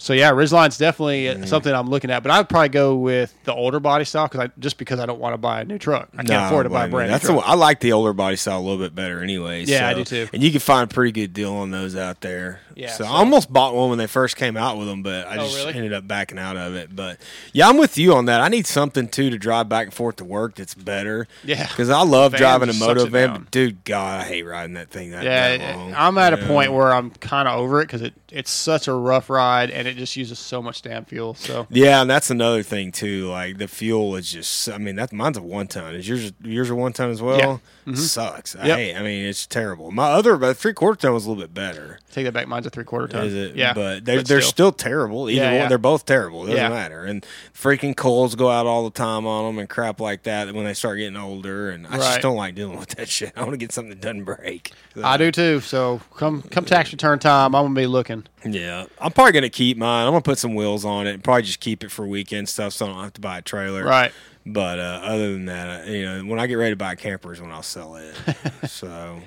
So 0.00 0.12
yeah, 0.12 0.30
Ridgeline's 0.30 0.78
definitely 0.78 1.24
Mm-hmm. 1.24 1.44
something 1.46 1.74
I'm 1.74 1.90
looking 1.90 2.10
at. 2.10 2.22
But 2.22 2.30
I'd 2.30 2.48
probably 2.48 2.68
go 2.68 2.94
with 2.96 3.34
the 3.44 3.52
older 3.52 3.80
body 3.80 4.04
style 4.04 4.28
because 4.28 4.40
I 4.48 4.50
just 4.60 4.78
because 4.78 5.00
I 5.00 5.06
don't 5.06 5.18
want 5.18 5.34
to 5.34 5.38
buy 5.38 5.60
a 5.60 5.64
new 5.64 5.76
truck. 5.78 6.08
I 6.14 6.18
can't 6.18 6.28
Nah, 6.28 6.46
afford 6.46 6.66
to 6.66 6.70
buy 6.70 6.84
a 6.86 6.88
brand 6.88 7.08
new 7.08 7.12
That's 7.14 7.24
the 7.26 7.32
truck. 7.32 7.44
one- 7.44 7.50
I 7.50 7.54
like 7.56 7.80
the 7.80 7.92
older 7.92 8.12
body 8.12 8.36
style 8.36 8.60
a 8.60 8.62
little 8.62 8.78
bit 8.78 8.94
better, 8.94 9.20
anyways. 9.22 9.68
Yeah, 9.68 9.88
I 9.88 9.94
do 9.94 10.04
too. 10.04 10.28
And 10.32 10.42
you 10.42 10.50
can 10.52 10.60
find 10.60 10.88
a 10.90 10.94
pretty 10.94 11.10
good 11.10 11.32
deal 11.32 11.52
on 11.52 11.72
those 11.72 11.96
out 11.96 12.20
there. 12.20 12.60
Yeah, 12.76 12.92
So, 12.92 13.02
so- 13.04 13.10
I 13.10 13.14
almost 13.16 13.52
bought 13.52 13.74
one 13.74 13.88
when 13.88 13.98
they 13.98 14.06
first 14.06 14.36
came 14.36 14.56
out 14.56 14.78
with 14.78 14.86
them, 14.86 15.02
but 15.02 15.26
I 15.26 15.36
Oh, 15.38 15.44
just 15.44 15.56
really? 15.58 15.74
ended 15.74 15.92
up 15.92 16.06
backing 16.06 16.38
out 16.38 16.56
of 16.56 16.76
it. 16.76 16.94
But 16.94 17.18
yeah, 17.52 17.68
I'm 17.68 17.76
with 17.76 17.98
you 17.98 18.14
on 18.14 18.26
that. 18.26 18.40
I 18.40 18.46
need 18.46 18.68
something 18.68 19.08
too 19.08 19.30
to 19.30 19.38
drive 19.38 19.68
back 19.68 19.86
and 19.86 19.94
forth 19.94 20.14
to 20.16 20.24
work 20.24 20.54
that's 20.54 20.74
better. 20.74 21.26
Yeah. 21.44 21.66
because 21.66 21.90
I 21.90 22.02
love 22.02 22.32
Van 22.32 22.40
driving 22.40 22.68
a 22.70 22.74
moto 22.74 23.06
van. 23.06 23.32
but 23.32 23.50
Dude, 23.50 23.82
God, 23.82 24.20
I 24.20 24.24
hate 24.24 24.42
riding 24.44 24.74
that 24.74 24.90
thing. 24.90 25.10
That 25.10 25.24
yeah, 25.24 25.56
that 25.56 25.76
long. 25.76 25.94
I'm 25.96 26.16
at 26.18 26.32
a 26.34 26.36
point 26.36 26.72
where 26.72 26.92
I'm 26.92 27.10
kind 27.10 27.48
of 27.48 27.58
over 27.58 27.80
it 27.80 27.86
because 27.86 28.02
it, 28.02 28.14
it's 28.30 28.50
such 28.52 28.86
a 28.86 28.92
rough 28.94 29.28
ride 29.28 29.70
and 29.72 29.87
it 29.88 29.96
just 29.96 30.16
uses 30.16 30.38
so 30.38 30.62
much 30.62 30.82
damn 30.82 31.04
fuel. 31.04 31.34
So 31.34 31.66
Yeah, 31.70 32.00
and 32.02 32.10
that's 32.10 32.30
another 32.30 32.62
thing 32.62 32.92
too. 32.92 33.28
Like 33.28 33.58
the 33.58 33.68
fuel 33.68 34.14
is 34.16 34.30
just. 34.32 34.68
I 34.70 34.78
mean, 34.78 34.96
that 34.96 35.12
mine's 35.12 35.36
a 35.36 35.42
one 35.42 35.66
ton. 35.66 35.94
Is 35.94 36.08
yours 36.08 36.32
yours 36.42 36.70
a 36.70 36.74
one 36.74 36.92
ton 36.92 37.10
as 37.10 37.20
well? 37.22 37.38
Yeah. 37.86 37.92
Mhm. 37.92 37.96
Sucks. 37.98 38.54
I 38.56 38.66
Yep. 38.66 38.78
hate. 38.78 38.94
I 38.96 39.02
mean, 39.02 39.24
it's 39.24 39.46
terrible. 39.46 39.90
My 39.90 40.08
other, 40.10 40.36
but 40.36 40.56
three 40.56 40.72
quarter 40.74 41.00
ton 41.00 41.12
was 41.14 41.24
a 41.26 41.28
little 41.30 41.42
bit 41.42 41.54
better. 41.54 41.98
Take 42.10 42.24
that 42.24 42.32
back. 42.32 42.48
Mine's 42.48 42.66
a 42.66 42.70
three 42.70 42.84
quarter 42.84 43.08
ton. 43.08 43.26
Is 43.26 43.34
it? 43.34 43.56
Yeah, 43.56 43.72
but 43.74 44.04
they're 44.04 44.22
they're 44.22 44.40
still, 44.42 44.72
terrible. 44.72 45.28
Either 45.30 45.40
Yeah, 45.42 45.46
one, 45.50 45.54
yeah. 45.56 45.68
they're 45.68 45.78
both 45.78 46.06
terrible. 46.06 46.44
It 46.44 46.48
doesn't 46.50 46.62
Yeah. 46.62 46.68
matter. 46.68 47.04
And 47.04 47.24
freaking 47.54 47.96
coals 47.96 48.34
go 48.34 48.48
out 48.50 48.66
all 48.66 48.84
the 48.84 48.90
time 48.90 49.26
on 49.26 49.44
them 49.46 49.58
and 49.58 49.68
crap 49.68 50.00
like 50.00 50.22
that 50.24 50.52
when 50.54 50.64
they 50.64 50.74
start 50.74 50.98
getting 50.98 51.16
older. 51.16 51.70
And 51.70 51.86
I 51.86 51.96
just 51.96 52.20
don't 52.20 52.36
like 52.36 52.54
dealing 52.54 52.78
with 52.78 52.90
that 52.96 53.08
shit. 53.10 53.32
I 53.36 53.40
want 53.40 53.52
to 53.52 53.56
get 53.58 53.72
something 53.72 53.90
that 53.90 54.00
doesn't 54.00 54.24
break. 54.24 54.72
I 55.02 55.16
do 55.16 55.30
too. 55.30 55.60
So 55.60 56.00
come 56.16 56.42
come 56.42 56.64
tax 56.64 56.92
return 56.92 57.18
time, 57.18 57.54
I'm 57.54 57.64
gonna 57.64 57.74
be 57.74 57.86
looking. 57.86 58.24
Yeah, 58.44 58.86
I'm 59.00 59.12
probably 59.12 59.32
gonna 59.32 59.48
keep 59.48 59.76
mine. 59.76 60.06
I'm 60.06 60.12
gonna 60.12 60.22
put 60.22 60.38
some 60.38 60.54
wheels 60.54 60.84
on 60.84 61.06
it 61.06 61.14
and 61.14 61.24
probably 61.24 61.42
just 61.42 61.60
keep 61.60 61.82
it 61.84 61.90
for 61.90 62.06
weekend 62.06 62.48
stuff, 62.48 62.72
so 62.72 62.86
I 62.86 62.88
don't 62.88 63.02
have 63.02 63.12
to 63.14 63.20
buy 63.20 63.38
a 63.38 63.42
trailer. 63.42 63.84
Right. 63.84 64.12
But 64.46 64.78
uh, 64.78 65.00
other 65.04 65.32
than 65.32 65.44
that, 65.46 65.82
uh, 65.86 65.90
you 65.90 66.04
know, 66.06 66.24
when 66.24 66.38
I 66.40 66.46
get 66.46 66.54
ready 66.54 66.72
to 66.72 66.76
buy 66.76 66.92
a 66.94 66.96
camper 66.96 67.34
when 67.34 67.50
I'll 67.50 67.62
sell 67.62 67.96
it. 67.96 68.14
so 68.66 69.20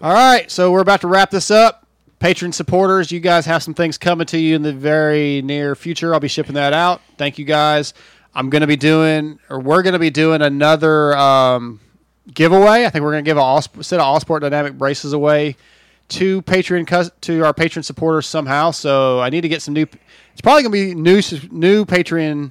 All 0.00 0.12
right, 0.12 0.48
so 0.48 0.70
we're 0.70 0.80
about 0.80 1.00
to 1.00 1.08
wrap 1.08 1.30
this 1.30 1.50
up. 1.50 1.87
Patron 2.18 2.52
supporters, 2.52 3.12
you 3.12 3.20
guys 3.20 3.46
have 3.46 3.62
some 3.62 3.74
things 3.74 3.96
coming 3.96 4.26
to 4.26 4.38
you 4.38 4.56
in 4.56 4.62
the 4.62 4.72
very 4.72 5.40
near 5.42 5.74
future. 5.76 6.12
I'll 6.12 6.20
be 6.20 6.28
shipping 6.28 6.54
that 6.54 6.72
out. 6.72 7.00
Thank 7.16 7.38
you 7.38 7.44
guys. 7.44 7.94
I'm 8.34 8.50
going 8.50 8.60
to 8.60 8.66
be 8.66 8.76
doing, 8.76 9.38
or 9.48 9.60
we're 9.60 9.82
going 9.82 9.92
to 9.92 9.98
be 9.98 10.10
doing 10.10 10.42
another 10.42 11.16
um, 11.16 11.80
giveaway. 12.32 12.84
I 12.84 12.90
think 12.90 13.04
we're 13.04 13.12
going 13.12 13.24
to 13.24 13.28
give 13.28 13.36
a 13.36 13.40
all, 13.40 13.62
set 13.62 14.00
of 14.00 14.06
all 14.06 14.18
sport 14.20 14.42
dynamic 14.42 14.74
braces 14.74 15.12
away 15.12 15.56
to 16.08 16.42
Patreon 16.42 17.10
to 17.20 17.44
our 17.44 17.54
patron 17.54 17.82
supporters 17.82 18.26
somehow. 18.26 18.70
So 18.70 19.20
I 19.20 19.30
need 19.30 19.42
to 19.42 19.48
get 19.48 19.62
some 19.62 19.74
new. 19.74 19.86
It's 20.32 20.40
probably 20.40 20.62
going 20.62 20.72
to 20.72 20.94
be 20.94 21.00
new 21.00 21.20
new 21.50 21.84
Patreon 21.84 22.50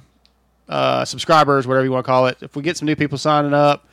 uh, 0.68 1.04
subscribers, 1.04 1.66
whatever 1.66 1.84
you 1.84 1.92
want 1.92 2.04
to 2.04 2.06
call 2.06 2.26
it. 2.26 2.38
If 2.40 2.56
we 2.56 2.62
get 2.62 2.76
some 2.76 2.86
new 2.86 2.96
people 2.96 3.18
signing 3.18 3.54
up, 3.54 3.86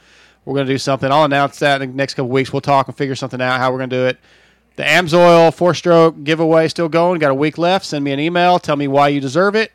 we're 0.45 0.54
going 0.54 0.68
to 0.68 0.74
do 0.74 0.78
something. 0.78 1.12
I'll 1.12 1.26
announce 1.26 1.60
that 1.60 1.82
in 1.82 1.92
the 1.92 1.95
next 1.95 2.14
couple 2.14 2.30
weeks. 2.30 2.54
We'll 2.54 2.62
talk 2.62 2.88
and 2.88 2.95
figure 2.95 3.16
something 3.16 3.42
out 3.42 3.60
how 3.60 3.72
we're 3.72 3.80
going 3.80 3.90
to 3.90 3.95
do 3.95 4.06
it. 4.06 4.20
The 4.76 4.84
Amsoil 4.84 5.54
four 5.54 5.74
stroke 5.74 6.24
giveaway 6.24 6.68
still 6.68 6.90
going. 6.90 7.20
Got 7.20 7.32
a 7.32 7.36
week 7.36 7.58
left. 7.58 7.86
Send 7.86 8.04
me 8.04 8.12
an 8.12 8.20
email. 8.20 8.60
Tell 8.60 8.76
me 8.76 8.88
why 8.88 9.08
you 9.10 9.22
deserve 9.22 9.56
it. 9.56 9.72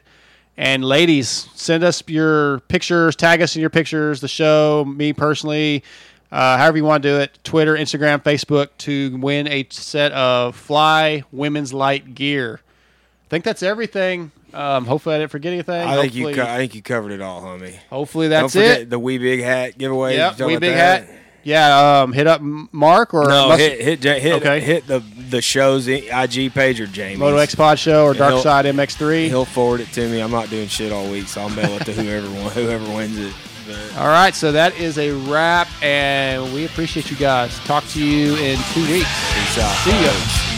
And 0.56 0.84
ladies, 0.84 1.48
send 1.54 1.82
us 1.84 2.02
your 2.06 2.60
pictures. 2.60 3.16
Tag 3.16 3.40
us 3.40 3.56
in 3.56 3.60
your 3.60 3.70
pictures. 3.70 4.20
The 4.20 4.28
show, 4.28 4.84
me 4.84 5.14
personally, 5.14 5.82
uh, 6.30 6.58
however 6.58 6.76
you 6.76 6.84
want 6.84 7.02
to 7.02 7.08
do 7.08 7.18
it. 7.18 7.38
Twitter, 7.44 7.74
Instagram, 7.76 8.22
Facebook 8.22 8.68
to 8.78 9.16
win 9.16 9.48
a 9.48 9.66
set 9.70 10.12
of 10.12 10.54
Fly 10.54 11.22
Women's 11.32 11.72
Light 11.72 12.14
gear. 12.14 12.60
I 12.62 13.28
think 13.30 13.44
that's 13.44 13.62
everything. 13.62 14.32
Um, 14.52 14.84
hopefully, 14.84 15.14
I 15.14 15.18
didn't 15.20 15.30
forget 15.30 15.52
anything. 15.52 15.88
I 15.88 15.98
think 16.02 16.14
you. 16.14 16.34
Co- 16.34 16.42
I 16.42 16.58
think 16.58 16.74
you 16.74 16.82
covered 16.82 17.12
it 17.12 17.22
all, 17.22 17.40
homie. 17.40 17.76
Hopefully 17.88 18.28
that's 18.28 18.52
Don't 18.52 18.62
forget 18.62 18.80
it. 18.82 18.90
The 18.90 18.98
wee 18.98 19.16
big 19.16 19.40
hat 19.40 19.78
giveaway. 19.78 20.18
Talking 20.18 20.46
wee 20.46 20.56
big 20.58 20.74
that? 20.74 21.04
hat. 21.04 21.19
Yeah, 21.42 22.00
um, 22.02 22.12
hit 22.12 22.26
up 22.26 22.40
Mark 22.42 23.14
or 23.14 23.28
No, 23.28 23.48
must- 23.48 23.60
hit 23.60 24.02
hit 24.02 24.22
hit 24.22 24.32
Okay. 24.34 24.60
hit 24.60 24.86
the 24.86 25.02
the 25.30 25.40
show's 25.40 25.86
IG 25.88 26.52
page 26.52 26.80
or 26.80 26.86
Jamie. 26.86 27.16
Moto 27.16 27.36
X 27.36 27.54
Pod 27.54 27.78
Show 27.78 28.04
or 28.04 28.14
Dark 28.14 28.42
Side 28.42 28.66
MX3. 28.66 29.28
He'll 29.28 29.44
forward 29.44 29.80
it 29.80 29.92
to 29.92 30.08
me. 30.08 30.20
I'm 30.20 30.30
not 30.32 30.50
doing 30.50 30.68
shit 30.68 30.92
all 30.92 31.08
week, 31.10 31.28
so 31.28 31.42
I'll 31.42 31.48
mail 31.50 31.72
it 31.76 31.84
to 31.86 31.92
whoever 31.92 32.26
whoever 32.50 32.84
wins 32.94 33.16
it. 33.18 33.32
But 33.66 33.98
All 34.00 34.08
right, 34.08 34.34
so 34.34 34.50
that 34.52 34.76
is 34.80 34.98
a 34.98 35.12
wrap, 35.12 35.68
and 35.82 36.52
we 36.52 36.64
appreciate 36.64 37.10
you 37.10 37.16
guys. 37.16 37.56
Talk 37.60 37.86
to 37.90 38.04
you 38.04 38.34
in 38.36 38.58
two 38.74 38.80
weeks. 38.90 39.08
Peace 39.34 39.58
out. 39.58 39.76
See 39.84 39.90
ya. 40.04 40.49